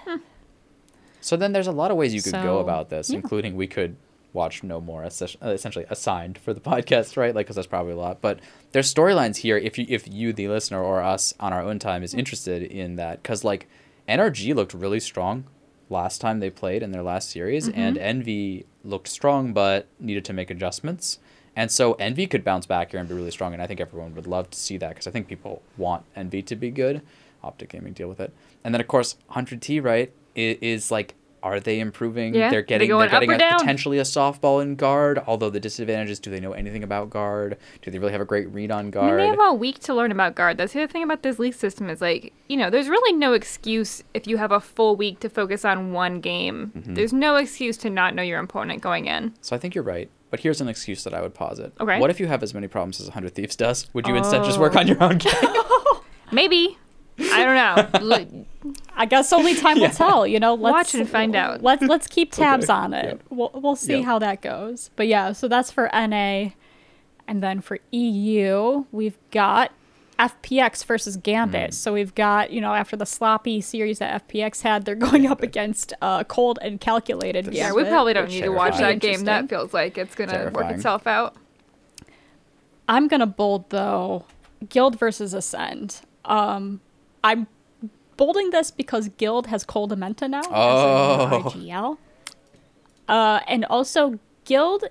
So 1.20 1.36
then 1.36 1.52
there's 1.52 1.66
a 1.66 1.72
lot 1.72 1.90
of 1.90 1.96
ways 1.96 2.14
you 2.14 2.22
could 2.22 2.32
go 2.32 2.58
about 2.60 2.88
this, 2.88 3.10
yeah. 3.10 3.16
including 3.16 3.56
we 3.56 3.66
could 3.66 3.96
watch 4.32 4.62
no 4.62 4.80
more 4.80 5.02
uh, 5.04 5.10
essentially 5.42 5.84
assigned 5.90 6.38
for 6.38 6.54
the 6.54 6.60
podcast, 6.72 7.16
right? 7.16 7.34
Like, 7.34 7.46
because 7.46 7.56
that's 7.56 7.66
probably 7.66 7.92
a 7.92 7.96
lot. 7.96 8.20
But 8.20 8.40
there's 8.72 8.92
storylines 8.92 9.38
here. 9.38 9.56
If 9.56 9.78
you, 9.78 9.86
if 9.88 10.06
you, 10.06 10.32
the 10.32 10.48
listener, 10.48 10.82
or 10.82 11.02
us 11.02 11.34
on 11.40 11.52
our 11.52 11.62
own 11.62 11.78
time 11.78 12.02
is 12.02 12.14
interested 12.14 12.62
in 12.62 12.96
that, 12.96 13.22
because 13.22 13.42
like 13.44 13.66
NRG 14.08 14.54
looked 14.54 14.72
really 14.72 15.00
strong 15.00 15.44
last 15.88 16.20
time 16.20 16.40
they 16.40 16.50
played 16.50 16.82
in 16.82 16.92
their 16.92 17.02
last 17.02 17.30
series, 17.30 17.68
and 17.68 17.96
Envy 17.98 18.66
looked 18.84 19.08
strong 19.08 19.52
but 19.52 19.86
needed 19.98 20.24
to 20.26 20.32
make 20.32 20.50
adjustments. 20.50 21.18
And 21.56 21.70
so 21.70 21.94
Envy 21.94 22.26
could 22.26 22.44
bounce 22.44 22.66
back 22.66 22.90
here 22.90 23.00
and 23.00 23.08
be 23.08 23.14
really 23.14 23.30
strong, 23.30 23.54
and 23.54 23.62
I 23.62 23.66
think 23.66 23.80
everyone 23.80 24.14
would 24.14 24.26
love 24.26 24.50
to 24.50 24.58
see 24.58 24.76
that 24.76 24.90
because 24.90 25.06
I 25.06 25.10
think 25.10 25.26
people 25.26 25.62
want 25.76 26.04
Envy 26.14 26.42
to 26.42 26.54
be 26.54 26.70
good. 26.70 27.00
Optic 27.42 27.70
Gaming 27.70 27.94
deal 27.94 28.08
with 28.08 28.20
it, 28.20 28.32
and 28.62 28.74
then 28.74 28.80
of 28.80 28.88
course 28.88 29.16
100T 29.30 29.82
right 29.82 30.12
is 30.34 30.90
like 30.90 31.14
are 31.46 31.60
they 31.60 31.78
improving? 31.78 32.34
Yeah, 32.34 32.50
they're 32.50 32.62
they 32.62 32.66
getting 32.66 32.88
going 32.88 33.08
they're 33.08 33.20
getting 33.20 33.40
a, 33.40 33.56
potentially 33.58 33.98
a 33.98 34.02
softball 34.02 34.60
in 34.60 34.74
guard. 34.74 35.22
Although 35.28 35.50
the 35.50 35.60
disadvantage 35.60 36.10
is, 36.10 36.18
do 36.18 36.28
they 36.28 36.40
know 36.40 36.52
anything 36.52 36.82
about 36.82 37.08
guard? 37.08 37.56
Do 37.82 37.90
they 37.92 38.00
really 38.00 38.10
have 38.10 38.20
a 38.20 38.24
great 38.24 38.48
read 38.52 38.72
on 38.72 38.90
guard? 38.90 39.12
I 39.12 39.16
mean, 39.16 39.18
they 39.18 39.42
have 39.42 39.52
a 39.52 39.54
week 39.54 39.78
to 39.80 39.94
learn 39.94 40.10
about 40.10 40.34
guard. 40.34 40.56
That's 40.56 40.72
the 40.72 40.82
other 40.82 40.92
thing 40.92 41.04
about 41.04 41.22
this 41.22 41.38
league 41.38 41.54
system 41.54 41.88
is 41.88 42.00
like, 42.00 42.32
you 42.48 42.56
know, 42.56 42.68
there's 42.68 42.88
really 42.88 43.16
no 43.16 43.32
excuse 43.32 44.02
if 44.12 44.26
you 44.26 44.38
have 44.38 44.50
a 44.50 44.58
full 44.58 44.96
week 44.96 45.20
to 45.20 45.28
focus 45.28 45.64
on 45.64 45.92
one 45.92 46.20
game. 46.20 46.72
Mm-hmm. 46.76 46.94
There's 46.94 47.12
no 47.12 47.36
excuse 47.36 47.76
to 47.78 47.90
not 47.90 48.14
know 48.16 48.22
your 48.22 48.40
opponent 48.40 48.82
going 48.82 49.06
in. 49.06 49.32
So 49.40 49.54
I 49.54 49.60
think 49.60 49.76
you're 49.76 49.84
right. 49.84 50.10
But 50.36 50.42
here's 50.42 50.60
an 50.60 50.68
excuse 50.68 51.02
that 51.04 51.14
I 51.14 51.22
would 51.22 51.32
posit. 51.32 51.72
Okay. 51.80 51.98
What 51.98 52.10
if 52.10 52.20
you 52.20 52.26
have 52.26 52.42
as 52.42 52.52
many 52.52 52.68
problems 52.68 53.00
as 53.00 53.06
100 53.06 53.34
Thieves 53.34 53.56
does? 53.56 53.88
Would 53.94 54.06
you 54.06 54.16
instead 54.16 54.44
just 54.44 54.58
work 54.58 54.76
on 54.76 54.86
your 54.86 55.02
own 55.02 55.14
oh. 55.24 55.94
game? 55.94 56.02
Maybe. 56.30 56.76
I 57.18 57.42
don't 57.42 58.02
know. 58.02 58.44
I 58.96 59.06
guess 59.06 59.32
only 59.32 59.54
time 59.54 59.78
Yeah. 59.78 59.88
will 59.88 59.94
tell. 59.94 60.26
You 60.26 60.38
know, 60.38 60.52
let's 60.52 60.92
Watch 60.92 60.94
and 60.94 61.08
find 61.08 61.34
out. 61.34 61.62
Let's 61.62 61.80
let's 61.84 62.06
keep 62.06 62.32
tabs 62.32 62.68
Okay. 62.68 62.72
on 62.78 62.92
it. 62.92 63.04
Yep. 63.06 63.22
We'll 63.30 63.50
we'll 63.54 63.76
see 63.76 63.96
Yep. 63.96 64.04
how 64.04 64.18
that 64.18 64.42
goes. 64.42 64.90
But 64.94 65.06
yeah, 65.08 65.32
so 65.32 65.48
that's 65.48 65.70
for 65.70 65.88
NA, 65.94 66.50
and 67.26 67.42
then 67.42 67.62
for 67.62 67.78
EU 67.90 68.84
we've 68.92 69.16
got 69.30 69.72
FPX 70.18 70.84
versus 70.84 71.16
Gambit. 71.16 71.74
So 71.74 71.92
we've 71.92 72.14
got 72.14 72.50
you 72.50 72.60
know 72.60 72.72
after 72.74 72.96
the 72.96 73.06
sloppy 73.06 73.60
series 73.60 73.98
that 73.98 74.28
FPX 74.28 74.62
had, 74.62 74.84
they're 74.84 74.94
going 74.94 75.26
up 75.26 75.42
against 75.42 75.92
uh, 76.00 76.24
cold 76.24 76.58
and 76.62 76.80
calculated. 76.80 77.46
This 77.46 77.54
yeah, 77.54 77.72
we 77.72 77.84
probably 77.84 78.14
don't 78.14 78.24
which 78.24 78.32
need 78.34 78.42
to 78.42 78.48
watch 78.50 78.78
that 78.78 78.98
game. 79.00 79.24
That 79.24 79.48
feels 79.48 79.74
like 79.74 79.98
it's 79.98 80.14
going 80.14 80.30
to 80.30 80.50
work 80.54 80.70
itself 80.72 81.06
out. 81.06 81.36
I'm 82.88 83.08
gonna 83.08 83.26
bold 83.26 83.70
though, 83.70 84.24
Guild 84.68 84.98
versus 84.98 85.34
Acend. 85.34 86.02
Um, 86.24 86.80
I'm 87.24 87.46
bolding 88.16 88.50
this 88.50 88.70
because 88.70 89.08
Guild 89.10 89.48
has 89.48 89.64
koldamenta 89.64 90.30
now 90.30 90.42
Oh. 90.50 91.44
as 91.46 91.54
an 91.54 91.60
IGL. 91.62 91.98
Uh, 93.08 93.40
and 93.46 93.64
also 93.66 94.18
Guild 94.44 94.84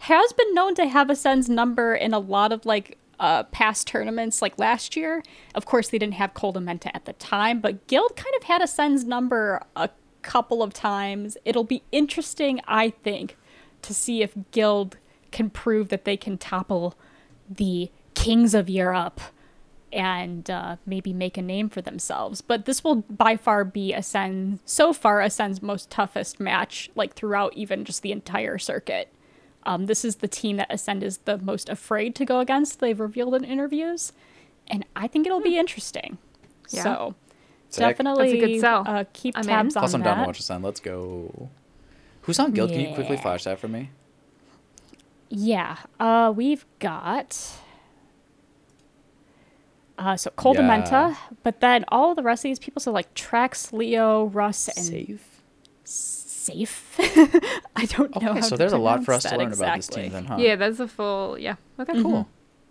has 0.00 0.32
been 0.32 0.54
known 0.54 0.74
to 0.74 0.86
have 0.86 1.08
Acend's 1.08 1.48
number 1.48 1.94
in 1.94 2.12
a 2.12 2.18
lot 2.18 2.50
of 2.52 2.64
like 2.66 2.98
uh, 3.20 3.44
past 3.44 3.86
tournaments, 3.86 4.42
like 4.42 4.58
last 4.58 4.96
year. 4.96 5.22
Of 5.54 5.66
course, 5.66 5.88
they 5.88 5.98
didn't 5.98 6.14
have 6.14 6.34
koldamenta 6.34 6.90
at 6.94 7.04
the 7.04 7.12
time, 7.14 7.60
but 7.60 7.86
Guild 7.86 8.16
kind 8.16 8.34
of 8.36 8.44
had 8.44 8.60
a 8.60 8.64
Acend's 8.64 9.04
number 9.04 9.62
a 9.76 9.90
couple 10.22 10.62
of 10.62 10.72
times. 10.72 11.36
It'll 11.44 11.64
be 11.64 11.82
interesting, 11.92 12.60
I 12.66 12.90
think, 12.90 13.36
to 13.82 13.94
see 13.94 14.22
if 14.22 14.34
Guild 14.50 14.96
can 15.30 15.50
prove 15.50 15.88
that 15.88 16.04
they 16.04 16.16
can 16.16 16.38
topple 16.38 16.94
the 17.48 17.90
kings 18.14 18.54
of 18.54 18.70
Europe 18.70 19.20
and 19.92 20.50
uh, 20.50 20.76
maybe 20.84 21.12
make 21.12 21.38
a 21.38 21.42
name 21.42 21.68
for 21.68 21.80
themselves. 21.80 22.40
But 22.40 22.64
this 22.64 22.82
will 22.82 22.96
by 23.02 23.36
far 23.36 23.64
be 23.64 23.92
Acend, 23.92 24.58
so 24.64 24.92
far, 24.92 25.20
Acend's 25.20 25.62
most 25.62 25.88
toughest 25.90 26.40
match, 26.40 26.90
like 26.96 27.14
throughout 27.14 27.54
even 27.54 27.84
just 27.84 28.02
the 28.02 28.12
entire 28.12 28.58
circuit. 28.58 29.12
Um, 29.66 29.86
this 29.86 30.04
is 30.04 30.16
the 30.16 30.28
team 30.28 30.56
that 30.58 30.70
Acend 30.70 31.02
is 31.02 31.18
the 31.18 31.38
most 31.38 31.68
afraid 31.68 32.14
to 32.16 32.24
go 32.24 32.40
against, 32.40 32.80
they've 32.80 32.98
revealed 32.98 33.34
in 33.34 33.44
interviews. 33.44 34.12
And 34.68 34.84
I 34.96 35.06
think 35.08 35.26
it'll 35.26 35.40
be 35.40 35.58
interesting. 35.58 36.18
Yeah. 36.70 36.82
So 36.82 37.14
Sick. 37.70 37.80
definitely 37.80 38.32
That's 38.32 38.44
a 38.44 38.46
good 38.54 38.60
sell. 38.60 38.84
Uh, 38.86 39.04
keep 39.12 39.36
I'm 39.36 39.42
in. 39.42 39.48
tabs 39.48 39.74
Plus, 39.74 39.94
on 39.94 40.00
I'm 40.00 40.04
down 40.04 40.16
to 40.16 40.20
that. 40.22 40.26
watch 40.26 40.36
the 40.38 40.42
sun. 40.44 40.62
Let's 40.62 40.80
go. 40.80 41.48
Who's 42.22 42.38
on 42.38 42.52
Guild? 42.52 42.70
Can 42.70 42.80
you 42.80 42.94
quickly 42.94 43.16
flash 43.16 43.44
that 43.44 43.58
for 43.58 43.68
me? 43.68 43.90
Yeah, 45.28 45.76
uh, 45.98 46.32
we've 46.34 46.64
got 46.78 47.36
uh, 49.98 50.16
so 50.16 50.30
koldamenta, 50.30 50.90
Yeah. 51.10 51.16
but 51.42 51.60
then 51.60 51.84
all 51.88 52.14
the 52.14 52.22
rest 52.22 52.40
of 52.44 52.50
these 52.50 52.58
people, 52.58 52.80
so 52.80 52.92
like 52.92 53.12
trexx, 53.14 53.72
Leo, 53.72 54.24
Russ, 54.26 54.68
and 54.68 54.78
Sayf. 54.86 55.18
Sayf. 56.44 57.62
I 57.76 57.86
don't 57.86 58.10
know. 58.20 58.30
Okay, 58.30 58.40
how 58.40 58.40
so 58.40 58.50
to 58.50 58.56
there's 58.56 58.72
a 58.72 58.78
lot 58.78 59.04
for 59.04 59.12
us 59.12 59.22
to 59.22 59.30
that 59.30 59.38
learn 59.38 59.52
about 59.52 59.76
this 59.76 59.88
team 59.88 60.04
exactly. 60.04 60.08
then, 60.08 60.24
huh? 60.24 60.36
Yeah, 60.38 60.56
that's 60.56 60.80
a 60.80 60.88
full. 60.88 61.38
Yeah. 61.38 61.56
Okay. 61.78 61.92
Cool. 61.92 62.12
Mm-hmm. 62.12 62.30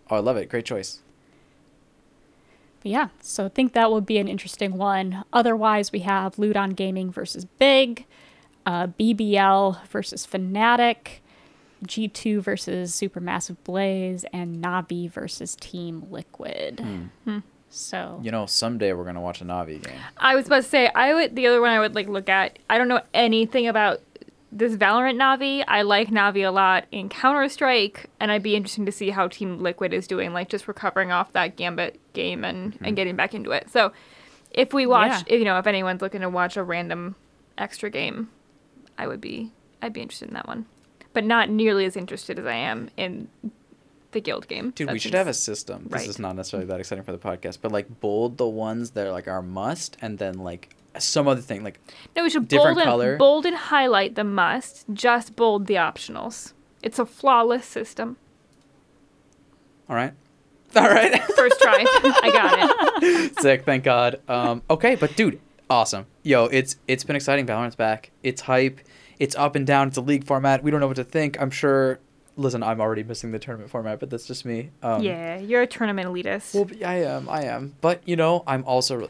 Oh, 0.10 0.16
I 0.16 0.20
love 0.20 0.38
it. 0.38 0.50
Great 0.50 0.66
choice. 0.66 1.02
But 2.82 2.91
yeah, 2.91 3.08
so 3.22 3.45
I 3.45 3.50
think 3.50 3.74
that 3.74 3.91
would 3.91 4.06
be 4.06 4.18
an 4.18 4.28
interesting 4.28 4.78
one. 4.78 5.24
Otherwise, 5.32 5.91
we 5.91 6.00
have 6.00 6.36
Ludon 6.36 6.76
Gaming 6.76 7.12
versus 7.12 7.45
Big, 7.45 8.06
uh, 8.66 8.88
BBL 8.88 9.88
versus 9.88 10.28
Fnatic, 10.28 11.20
G2 11.86 12.41
versus 12.41 12.91
Supermassive 12.91 13.56
Blaze, 13.64 14.26
and 14.34 14.64
Navi 14.64 15.10
versus 15.10 15.56
Team 15.56 16.06
Liquid. 16.12 16.82
Hmm. 16.82 17.04
Hmm. 17.24 17.40
So 17.74 18.20
You 18.22 18.30
know, 18.30 18.45
someday 18.45 18.94
we're 18.94 19.04
gonna 19.04 19.22
watch 19.22 19.41
a 19.41 19.45
Navi 19.45 19.84
game. 19.84 19.98
I 20.18 20.36
was 20.36 20.45
about 20.45 20.64
to 20.64 20.70
say 20.70 20.91
I 20.94 21.14
would 21.14 21.36
the 21.36 21.48
other 21.48 21.60
one 21.60 21.72
I 21.72 21.80
would 21.80 21.95
like 21.95 22.08
look 22.08 22.30
at. 22.30 22.60
I 22.70 22.78
don't 22.78 22.88
know 22.88 23.02
anything 23.14 23.68
about 23.68 24.00
this 24.52 24.76
Valorant 24.76 25.16
Navi. 25.16 25.64
I 25.68 25.82
like 25.82 26.10
Navi 26.10 26.48
a 26.48 26.52
lot 26.52 26.86
in 26.91 27.10
Counter 27.10 27.50
Strike, 27.50 28.12
and 28.20 28.32
I'd 28.32 28.44
be 28.44 28.56
interesting 28.56 28.86
to 28.86 28.91
see 28.91 29.10
how 29.10 29.28
Team 29.28 29.60
Liquid 29.60 29.91
is 29.91 30.06
doing, 30.06 30.34
like 30.34 30.50
just 30.50 30.68
recovering 30.68 31.12
off 31.12 31.32
that 31.34 31.56
Gambit 31.56 32.00
game 32.14 32.44
and 32.44 32.74
and 32.74 32.74
mm-hmm. 32.76 32.94
getting 32.94 33.16
back 33.16 33.34
into 33.34 33.50
it. 33.50 33.72
So 33.72 33.91
if 34.52 34.72
we 34.72 34.86
watch, 34.86 35.12
Yeah. 35.12 35.34
if, 35.34 35.40
you 35.40 35.45
know, 35.45 35.58
if 35.58 35.66
anyone's 35.66 36.04
looking 36.04 36.22
to 36.22 36.30
watch 36.30 36.56
a 36.56 36.64
random 36.64 37.16
extra 37.58 37.90
game, 37.90 38.30
I 39.00 39.08
would 39.08 39.20
be 39.20 39.52
I'd 39.82 39.94
be 39.94 40.02
interested 40.02 40.28
in 40.28 40.36
that 40.36 40.48
one, 40.48 40.68
but 41.12 41.24
not 41.24 41.50
nearly 41.50 41.86
as 41.86 41.98
interested 41.98 42.38
as 42.38 42.45
I 42.45 42.54
am 42.54 42.91
in 42.98 43.30
the 44.14 44.22
guild 44.22 44.48
game. 44.48 44.72
Dude, 44.72 44.91
we 44.91 44.99
should 44.99 45.14
have 45.14 45.27
a 45.27 45.34
system. 45.34 45.84
This 45.84 46.02
right. 46.02 46.07
is 46.10 46.19
not 46.19 46.35
necessarily 46.35 46.68
that 46.68 46.80
exciting 46.80 47.03
for 47.03 47.11
the 47.11 47.18
podcast, 47.18 47.60
but 47.61 47.72
like 47.72 47.99
bold 47.99 48.38
the 48.38 48.48
ones 48.48 48.91
that 48.91 49.06
are 49.07 49.11
like 49.11 49.27
our 49.27 49.41
must, 49.41 49.98
and 50.02 50.18
then 50.18 50.35
like 50.40 50.76
some 50.98 51.27
other 51.27 51.41
thing. 51.41 51.64
Like, 51.64 51.80
No, 52.15 52.23
we 52.23 52.30
should 52.30 52.48
different 52.48 52.77
bold 52.77 52.77
and, 52.80 52.85
color. 52.85 53.18
bold 53.18 53.45
and 53.45 53.56
highlight 53.56 54.15
the 54.15 54.23
must, 54.23 54.85
just 54.94 55.35
bold 55.35 55.65
the 55.68 55.76
optionals. 55.76 56.53
It's 56.81 56.99
a 56.99 57.06
flawless 57.06 57.65
system. 57.65 58.18
all 59.90 59.95
right, 59.95 60.14
all 60.76 60.90
right, 60.90 61.22
First 61.35 61.60
try. 61.61 61.85
I 61.88 62.30
got 62.31 63.03
it. 63.03 63.40
sick. 63.41 63.65
Thank 63.65 63.84
God. 63.84 64.19
Um, 64.27 64.61
okay, 64.69 64.95
but 64.95 65.15
dude, 65.15 65.40
awesome. 65.69 66.06
Yo, 66.23 66.45
it's 66.45 66.77
it's 66.88 67.03
been 67.03 67.15
exciting. 67.15 67.45
Valorant's 67.45 67.76
back. 67.76 68.11
It's 68.23 68.41
hype. 68.41 68.80
It's 69.19 69.35
up 69.35 69.56
and 69.56 69.65
down. 69.65 69.88
It's 69.90 69.98
a 69.98 70.02
league 70.02 70.26
format. 70.26 70.64
We 70.64 70.72
don't 70.72 70.80
know 70.80 70.88
what 70.88 70.95
to 70.98 71.03
think. 71.03 71.40
I'm 71.41 71.52
sure. 71.52 71.99
Listen, 72.35 72.64
I'm 72.64 72.81
already 72.81 73.03
missing 73.03 73.31
the 73.31 73.39
tournament 73.39 73.69
format, 73.69 73.99
but 73.99 74.10
that's 74.10 74.26
just 74.26 74.43
me. 74.45 74.72
Um, 74.81 75.03
yeah, 75.03 75.38
you're 75.38 75.61
a 75.61 75.68
tournament 75.68 76.07
elitist. 76.07 76.55
Well, 76.55 76.68
I 76.85 76.95
am. 77.03 77.30
I 77.30 77.43
am. 77.43 77.76
But 77.81 78.01
you 78.07 78.15
know, 78.15 78.43
I'm 78.47 78.64
also. 78.65 79.10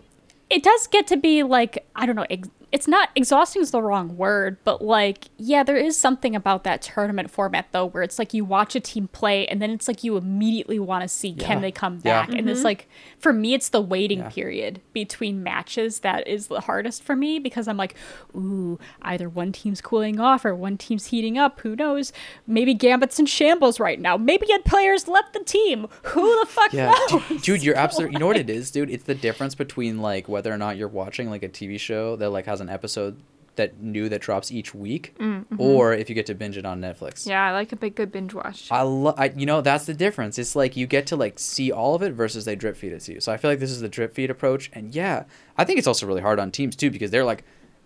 it 0.50 0.62
does 0.64 0.88
get 0.88 1.08
to 1.08 1.18
be 1.18 1.44
like 1.44 1.86
I 1.96 2.06
don't 2.06 2.16
know. 2.16 2.26
Ex- 2.30 2.50
it's 2.74 2.88
not 2.88 3.10
exhausting 3.16 3.62
is 3.62 3.72
the 3.72 3.82
wrong 3.82 4.18
word, 4.18 4.58
but 4.66 4.82
like 4.84 5.26
yeah, 5.38 5.64
there 5.64 5.78
is 5.78 5.96
something 5.98 6.36
about 6.36 6.64
that 6.66 6.82
tournament 6.82 7.30
format 7.30 7.68
though, 7.72 7.86
where 7.86 8.02
it's 8.04 8.18
like 8.18 8.34
you 8.34 8.44
watch 8.44 8.76
a 8.76 8.80
team 8.80 9.08
play 9.08 9.48
and 9.48 9.62
then 9.62 9.70
it's 9.70 9.88
like 9.88 10.04
you 10.04 10.18
immediately 10.18 10.80
want 10.80 11.04
to 11.04 11.08
see 11.08 11.30
Yeah. 11.30 11.46
can 11.48 11.62
they 11.62 11.72
come 11.72 12.00
Yeah. 12.04 12.26
back, 12.26 12.30
and 12.36 12.50
it's 12.50 12.60
mm-hmm. 12.60 12.66
like 12.66 12.90
for 13.20 13.32
me 13.32 13.54
it's 13.54 13.70
the 13.70 13.80
waiting 13.80 14.20
Yeah. 14.20 14.30
period 14.30 14.82
between 14.92 15.44
matches 15.44 16.00
that 16.00 16.28
is 16.28 16.48
the 16.48 16.62
hardest 16.62 17.04
for 17.04 17.16
me 17.16 17.38
because 17.38 17.68
I'm 17.68 17.78
like, 17.78 17.94
ooh, 18.36 18.80
either 19.04 19.30
one 19.30 19.52
team's 19.52 19.80
cooling 19.80 20.20
off 20.20 20.44
or 20.44 20.56
one 20.56 20.78
team's 20.78 21.06
heating 21.06 21.38
up. 21.38 21.60
Who 21.60 21.76
knows? 21.76 22.12
Maybe 22.48 22.74
Gambit's 22.74 23.20
in 23.20 23.28
shambles 23.28 23.80
right 23.80 24.00
now. 24.00 24.18
Maybe 24.18 24.48
a 24.52 24.58
player's 24.68 25.08
left 25.08 25.34
the 25.34 25.44
team. 25.44 25.88
Who 26.06 26.40
the 26.40 26.48
fuck 26.48 26.74
Yeah, 26.74 26.92
knows? 27.12 27.22
dude, 27.28 27.42
dude, 27.44 27.64
you're 27.64 27.78
absolutely. 27.78 28.14
You 28.14 28.20
know 28.20 28.28
what 28.28 28.38
it 28.38 28.50
is, 28.60 28.72
dude? 28.72 28.90
It's 28.90 29.04
the 29.04 29.14
difference 29.14 29.54
between 29.54 30.00
like 30.00 30.28
whether 30.28 30.52
or 30.52 30.58
not 30.58 30.76
you're 30.76 30.88
watching 30.88 31.30
like 31.30 31.44
a 31.44 31.50
TV 31.50 31.80
show 31.80 32.16
that 32.16 32.32
like 32.32 32.48
has 32.48 32.63
an 32.64 32.70
episode 32.70 33.22
that 33.56 33.80
new 33.80 34.10
that 34.10 34.22
drops 34.22 34.52
each 34.52 34.74
week, 34.74 35.16
mm-hmm. 35.20 35.62
or 35.62 35.94
if 35.94 36.10
you 36.10 36.16
get 36.16 36.26
to 36.26 36.34
binge 36.34 36.58
it 36.58 36.66
on 36.66 36.82
Netflix. 36.82 37.28
yeah, 37.28 37.46
I 37.46 37.52
like 37.52 37.72
a 37.72 37.76
big 37.76 37.96
good 37.96 38.12
binge 38.12 38.34
watch. 38.34 38.68
I 38.72 38.82
love. 38.82 39.16
I, 39.18 39.32
you 39.36 39.46
know, 39.46 39.62
that's 39.62 39.86
the 39.86 39.94
difference. 39.94 40.40
It's 40.40 40.56
like 40.56 40.76
you 40.76 40.88
get 40.88 41.08
to 41.08 41.16
like 41.16 41.40
see 41.40 41.72
all 41.72 41.96
of 41.96 42.02
it 42.02 42.14
versus 42.14 42.46
they 42.46 42.56
drip 42.56 42.76
feed 42.76 42.94
it 42.94 43.02
to 43.02 43.14
you. 43.14 43.20
So 43.20 43.32
I 43.32 43.38
feel 43.38 43.52
like 43.52 43.60
this 43.60 43.72
is 43.72 43.82
the 43.82 43.90
drip 43.90 44.16
feed 44.16 44.30
approach, 44.30 44.72
and 44.74 44.94
yeah, 44.94 45.26
I 45.58 45.66
think 45.66 45.78
it's 45.78 45.88
also 45.88 46.08
really 46.08 46.22
hard 46.22 46.40
on 46.40 46.52
teams 46.52 46.76
too 46.76 46.90
because 46.90 47.12
they're 47.12 47.26
like 47.26 47.44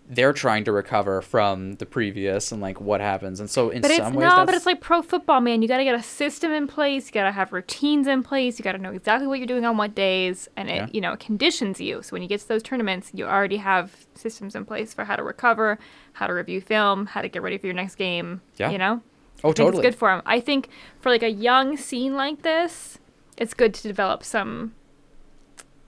they're 0.09 0.31
trying 0.33 0.63
to 0.63 0.71
recover 0.71 1.21
from 1.21 1.73
the 1.75 1.85
previous 1.85 2.51
and 2.51 2.61
like 2.61 2.79
what 2.79 3.01
happens, 3.01 3.39
and 3.39 3.49
so 3.49 3.69
in 3.69 3.81
but 3.81 3.91
it's 3.91 3.99
some 3.99 4.13
ways, 4.13 4.29
no, 4.29 4.35
that's, 4.37 4.45
but 4.45 4.55
it's 4.55 4.65
like 4.65 4.79
pro 4.79 5.01
football, 5.01 5.41
man. 5.41 5.61
You 5.61 5.67
got 5.67 5.77
to 5.77 5.83
get 5.83 5.95
a 5.95 6.03
system 6.03 6.51
in 6.51 6.65
place. 6.67 7.07
You 7.07 7.11
got 7.11 7.25
to 7.25 7.31
have 7.31 7.51
routines 7.51 8.07
in 8.07 8.23
place. 8.23 8.57
You 8.57 8.63
got 8.63 8.71
to 8.71 8.77
know 8.77 8.91
exactly 8.93 9.27
what 9.27 9.39
you're 9.39 9.47
doing 9.47 9.65
on 9.65 9.75
what 9.75 9.93
days, 9.95 10.47
and 10.55 10.69
it 10.69 10.75
Yeah. 10.75 10.87
you 10.93 11.01
know 11.01 11.13
it 11.13 11.19
conditions 11.19 11.81
you. 11.81 12.01
So 12.01 12.11
when 12.13 12.21
you 12.21 12.27
get 12.27 12.39
to 12.39 12.47
those 12.47 12.63
tournaments, 12.63 13.11
you 13.13 13.25
already 13.25 13.57
have 13.57 14.07
systems 14.15 14.55
in 14.55 14.63
place 14.65 14.93
for 14.93 15.03
how 15.05 15.15
to 15.17 15.23
recover, 15.23 15.77
how 16.13 16.27
to 16.27 16.33
review 16.33 16.61
film, 16.61 17.07
how 17.07 17.21
to 17.21 17.27
get 17.27 17.41
ready 17.41 17.57
for 17.57 17.67
your 17.67 17.75
next 17.75 17.95
game. 17.95 18.41
Yeah. 18.55 18.71
you 18.71 18.77
know. 18.77 19.01
oh 19.43 19.51
totally. 19.51 19.85
It's 19.85 19.93
good 19.93 19.99
for 19.99 20.09
them. 20.09 20.21
I 20.25 20.39
think 20.39 20.69
for 21.01 21.09
like 21.09 21.23
a 21.23 21.29
young 21.31 21.75
scene 21.75 22.15
like 22.15 22.43
this, 22.43 22.97
it's 23.37 23.53
good 23.53 23.73
to 23.73 23.83
develop 23.83 24.23
some 24.23 24.73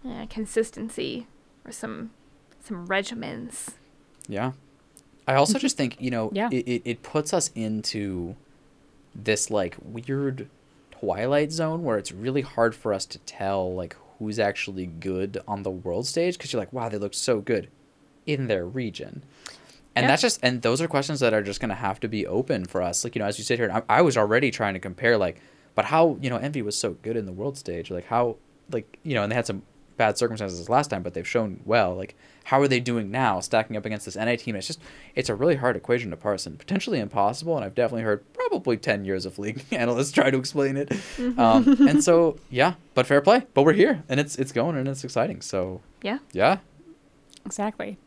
uh, 0.06 0.26
consistency 0.30 1.28
or 1.66 1.72
some 1.72 2.12
some 2.62 2.86
regimens. 2.88 3.76
Yeah. 4.30 4.54
I 5.28 5.36
also 5.36 5.54
mm-hmm. 5.54 5.60
just 5.60 5.76
think, 5.78 5.98
you 6.00 6.12
know, 6.12 6.30
Yeah. 6.34 6.48
it, 6.52 6.66
it, 6.68 6.82
it 6.86 7.04
puts 7.04 7.34
us 7.34 7.52
into 7.56 8.36
this 9.14 9.50
like 9.52 9.76
weird 9.84 10.48
twilight 10.92 11.52
zone 11.52 11.84
where 11.84 11.98
it's 11.98 12.12
really 12.12 12.42
hard 12.42 12.76
for 12.76 12.94
us 12.94 13.06
to 13.08 13.20
tell 13.20 13.74
like 13.74 13.96
who's 14.20 14.40
actually 14.40 14.86
good 14.86 15.42
on 15.48 15.64
the 15.64 15.72
world 15.72 16.06
stage 16.08 16.38
because 16.38 16.54
you're 16.54 16.62
like, 16.62 16.72
wow, 16.72 16.88
they 16.90 16.98
look 16.98 17.14
so 17.14 17.42
good 17.42 17.70
in 18.26 18.48
their 18.48 18.66
region. 18.66 19.24
and 19.96 20.04
Yeah. 20.04 20.08
that's 20.10 20.22
just 20.22 20.40
and 20.44 20.62
those 20.62 20.82
are 20.82 20.88
questions 20.88 21.20
that 21.22 21.34
are 21.34 21.42
just 21.42 21.60
going 21.60 21.70
to 21.70 21.76
have 21.76 22.00
to 22.02 22.08
be 22.08 22.28
open 22.28 22.64
for 22.66 22.82
us 22.82 23.04
like 23.04 23.16
you 23.16 23.20
know 23.20 23.26
as 23.26 23.40
you 23.40 23.44
sit 23.44 23.58
here 23.58 23.72
I, 23.74 23.82
I 24.00 24.02
was 24.04 24.16
already 24.18 24.52
trying 24.52 24.76
to 24.76 24.80
compare 24.80 25.18
like 25.18 25.42
but 25.74 25.86
how 25.86 26.18
you 26.22 26.30
know 26.30 26.38
envy 26.38 26.62
was 26.62 26.78
so 26.78 26.92
good 27.02 27.18
in 27.18 27.26
the 27.26 27.32
world 27.32 27.58
stage 27.58 27.90
like 27.90 28.06
how 28.06 28.36
like 28.72 29.00
you 29.04 29.16
know 29.16 29.24
and 29.24 29.32
they 29.32 29.36
had 29.36 29.48
some 29.48 29.64
bad 30.00 30.18
circumstances 30.18 30.68
last 30.70 30.90
time 30.90 31.04
but 31.04 31.14
they've 31.14 31.28
shown 31.28 31.60
well 31.66 31.94
like 31.94 32.16
how 32.46 32.60
are 32.60 32.68
they 32.68 32.80
doing 32.80 33.12
now 33.12 33.40
stacking 33.40 33.76
up 33.78 33.86
against 33.86 34.06
this 34.06 34.16
NA 34.16 34.36
team 34.36 34.56
it's 34.56 34.66
just 34.66 34.80
it's 35.14 35.30
a 35.30 35.36
really 35.36 35.58
hard 35.58 35.76
equation 35.76 36.10
to 36.10 36.16
parse 36.18 36.48
and 36.48 36.58
potentially 36.58 37.00
impossible 37.00 37.56
and 37.56 37.64
I've 37.66 37.76
definitely 37.76 38.04
heard 38.04 38.24
probably 38.34 38.78
10 38.78 39.04
years 39.06 39.26
of 39.26 39.38
league 39.38 39.64
analysts 39.72 40.12
try 40.12 40.32
to 40.32 40.38
explain 40.38 40.78
it 40.78 40.92
um, 41.38 41.68
and 41.88 42.04
so 42.04 42.38
yeah 42.50 42.74
but 42.96 43.06
fair 43.06 43.22
play 43.22 43.44
but 43.54 43.64
we're 43.64 43.74
here 43.74 44.04
and 44.10 44.20
it's 44.20 44.38
it's 44.38 44.52
going 44.54 44.76
and 44.78 44.88
it's 44.88 45.04
exciting 45.04 45.42
so 45.42 45.82
Yeah. 46.02 46.20
yeah 46.32 46.58
Exactly. 47.46 47.98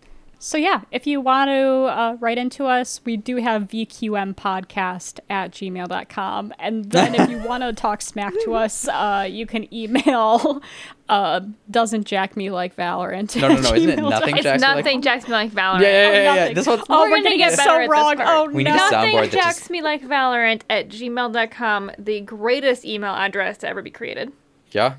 So 0.45 0.59
yeah, 0.59 0.81
if 0.91 1.07
you 1.07 1.21
want 1.21 1.51
to 1.51 1.55
uh, 1.85 2.17
write 2.19 2.37
into 2.37 2.65
us, 2.67 3.01
we 3.05 3.17
do 3.17 3.37
have 3.37 3.69
vqmpodcast 3.69 5.21
at 5.31 5.53
gmail.com. 5.53 6.53
And 6.59 6.91
then 6.91 7.15
if 7.15 7.31
you 7.31 7.39
want 7.49 7.63
to 7.63 7.73
talk 7.73 8.03
smack 8.03 8.33
to 8.45 8.55
us, 8.55 8.89
uh, 8.89 9.25
you 9.31 9.47
can 9.47 9.73
email 9.73 10.61
uh, 11.09 11.41
doesn't 11.71 12.09
jack 12.09 12.37
me 12.37 12.51
like 12.51 12.75
Valorant. 12.75 13.41
No, 13.41 13.49
no, 13.51 13.61
no, 13.61 13.73
isn't 13.73 13.89
it 13.91 13.99
gmail.com. 13.99 14.11
nothing 14.11 14.37
It's 14.37 14.43
Jacks 14.43 14.61
me 14.61 14.67
like- 14.67 14.77
nothing 14.79 15.03
jacks 15.03 15.25
me 15.29 15.33
like 15.33 15.51
Valorant. 15.53 15.81
yeah 15.83 15.87
yeah 15.89 15.93
yeah, 15.93 16.13
yeah, 16.13 16.23
yeah. 16.23 16.35
nothing. 16.41 16.55
this 16.57 16.67
one's 16.67 16.83
Oh, 16.89 17.03
We're 17.03 17.11
we're, 17.11 17.17
gonna 17.19 17.23
gonna 17.25 17.37
get 17.39 17.51
get 17.57 17.59
so 17.61 17.87
wrong. 17.87 18.17
Oh 18.19 18.49
We 18.51 18.65
need 18.65 18.71
no! 18.71 18.89
a 18.89 18.91
Nothing 18.91 19.17
that 19.17 19.31
jacks 19.31 19.59
just- 19.61 19.71
me 19.71 19.81
like 19.81 20.03
Valorant 20.03 20.63
at 20.69 20.89
gmail.com, 20.89 21.93
the 21.99 22.21
greatest 22.23 22.85
email 22.85 23.15
address 23.15 23.59
to 23.59 23.69
ever 23.69 23.81
be 23.81 23.91
created. 23.91 24.33
Yeah. 24.73 24.95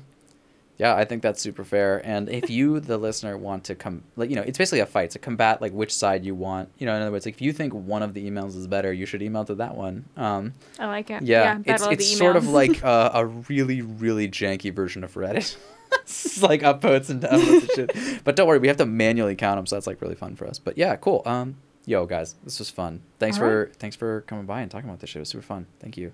Yeah, 0.76 0.96
I 0.96 1.04
think 1.04 1.22
that's 1.22 1.40
super 1.40 1.62
fair. 1.62 2.02
And 2.04 2.28
if 2.28 2.50
you, 2.50 2.80
the 2.90 2.98
listener, 2.98 3.38
want 3.38 3.62
to 3.64 3.74
come, 3.76 4.02
like, 4.16 4.28
you 4.30 4.36
know, 4.36 4.42
it's 4.42 4.58
basically 4.58 4.80
a 4.80 4.86
fight. 4.86 5.04
It's 5.04 5.14
a 5.14 5.20
combat, 5.20 5.60
like, 5.62 5.72
which 5.72 5.94
side 5.94 6.24
you 6.24 6.34
want. 6.34 6.68
You 6.78 6.86
know, 6.86 6.96
in 6.96 7.02
other 7.02 7.12
words, 7.12 7.26
like, 7.26 7.36
if 7.36 7.40
you 7.42 7.52
think 7.52 7.72
one 7.74 8.02
of 8.02 8.12
the 8.14 8.28
emails 8.28 8.56
is 8.56 8.66
better, 8.66 8.92
you 8.92 9.06
should 9.06 9.22
email 9.22 9.44
to 9.44 9.54
that 9.56 9.76
one. 9.76 10.04
Um, 10.16 10.52
I 10.80 10.86
like 10.86 11.10
it. 11.10 11.22
yeah, 11.22 11.58
it's, 11.64 11.86
it's 11.86 12.10
the 12.10 12.16
sort 12.16 12.34
of 12.36 12.48
like 12.48 12.82
a, 12.82 13.10
a 13.14 13.26
really, 13.48 13.82
really 13.82 14.28
janky 14.28 14.74
version 14.74 15.04
of 15.04 15.14
Reddit. 15.14 15.56
it's 15.92 16.42
like 16.42 16.62
upvotes 16.62 17.08
and 17.08 17.22
downvotes 17.22 17.60
and 17.78 17.94
shit. 17.96 18.24
But 18.24 18.34
don't 18.34 18.48
worry, 18.48 18.58
we 18.58 18.66
have 18.68 18.78
to 18.78 18.86
manually 18.86 19.36
count 19.36 19.58
them, 19.58 19.66
so 19.66 19.76
that's, 19.76 19.86
like, 19.86 20.02
really 20.02 20.16
fun 20.16 20.34
for 20.34 20.46
us. 20.48 20.58
But 20.58 20.76
yeah, 20.76 20.96
cool. 20.96 21.22
Um, 21.24 21.54
yo, 21.86 22.04
guys, 22.04 22.34
this 22.42 22.58
was 22.58 22.68
fun. 22.70 23.00
Thanks 23.20 23.36
All 23.36 23.44
for 23.44 23.70
thanks 23.78 23.94
for 23.94 24.22
coming 24.22 24.44
by 24.46 24.60
and 24.62 24.70
talking 24.72 24.88
about 24.88 24.98
this 24.98 25.10
shit. 25.10 25.16
It 25.16 25.20
was 25.20 25.28
super 25.28 25.42
fun. 25.44 25.66
Thank 25.78 25.96
you. 25.96 26.12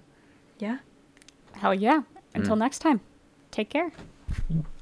yeah. 0.59 0.79
Hell 1.55 1.75
yeah! 1.75 2.03
Until 2.35 2.57
Mm. 2.57 2.61
next 2.61 2.79
time, 2.81 3.01
take 3.51 3.71
care. 3.71 3.91
Yeah. 4.49 4.80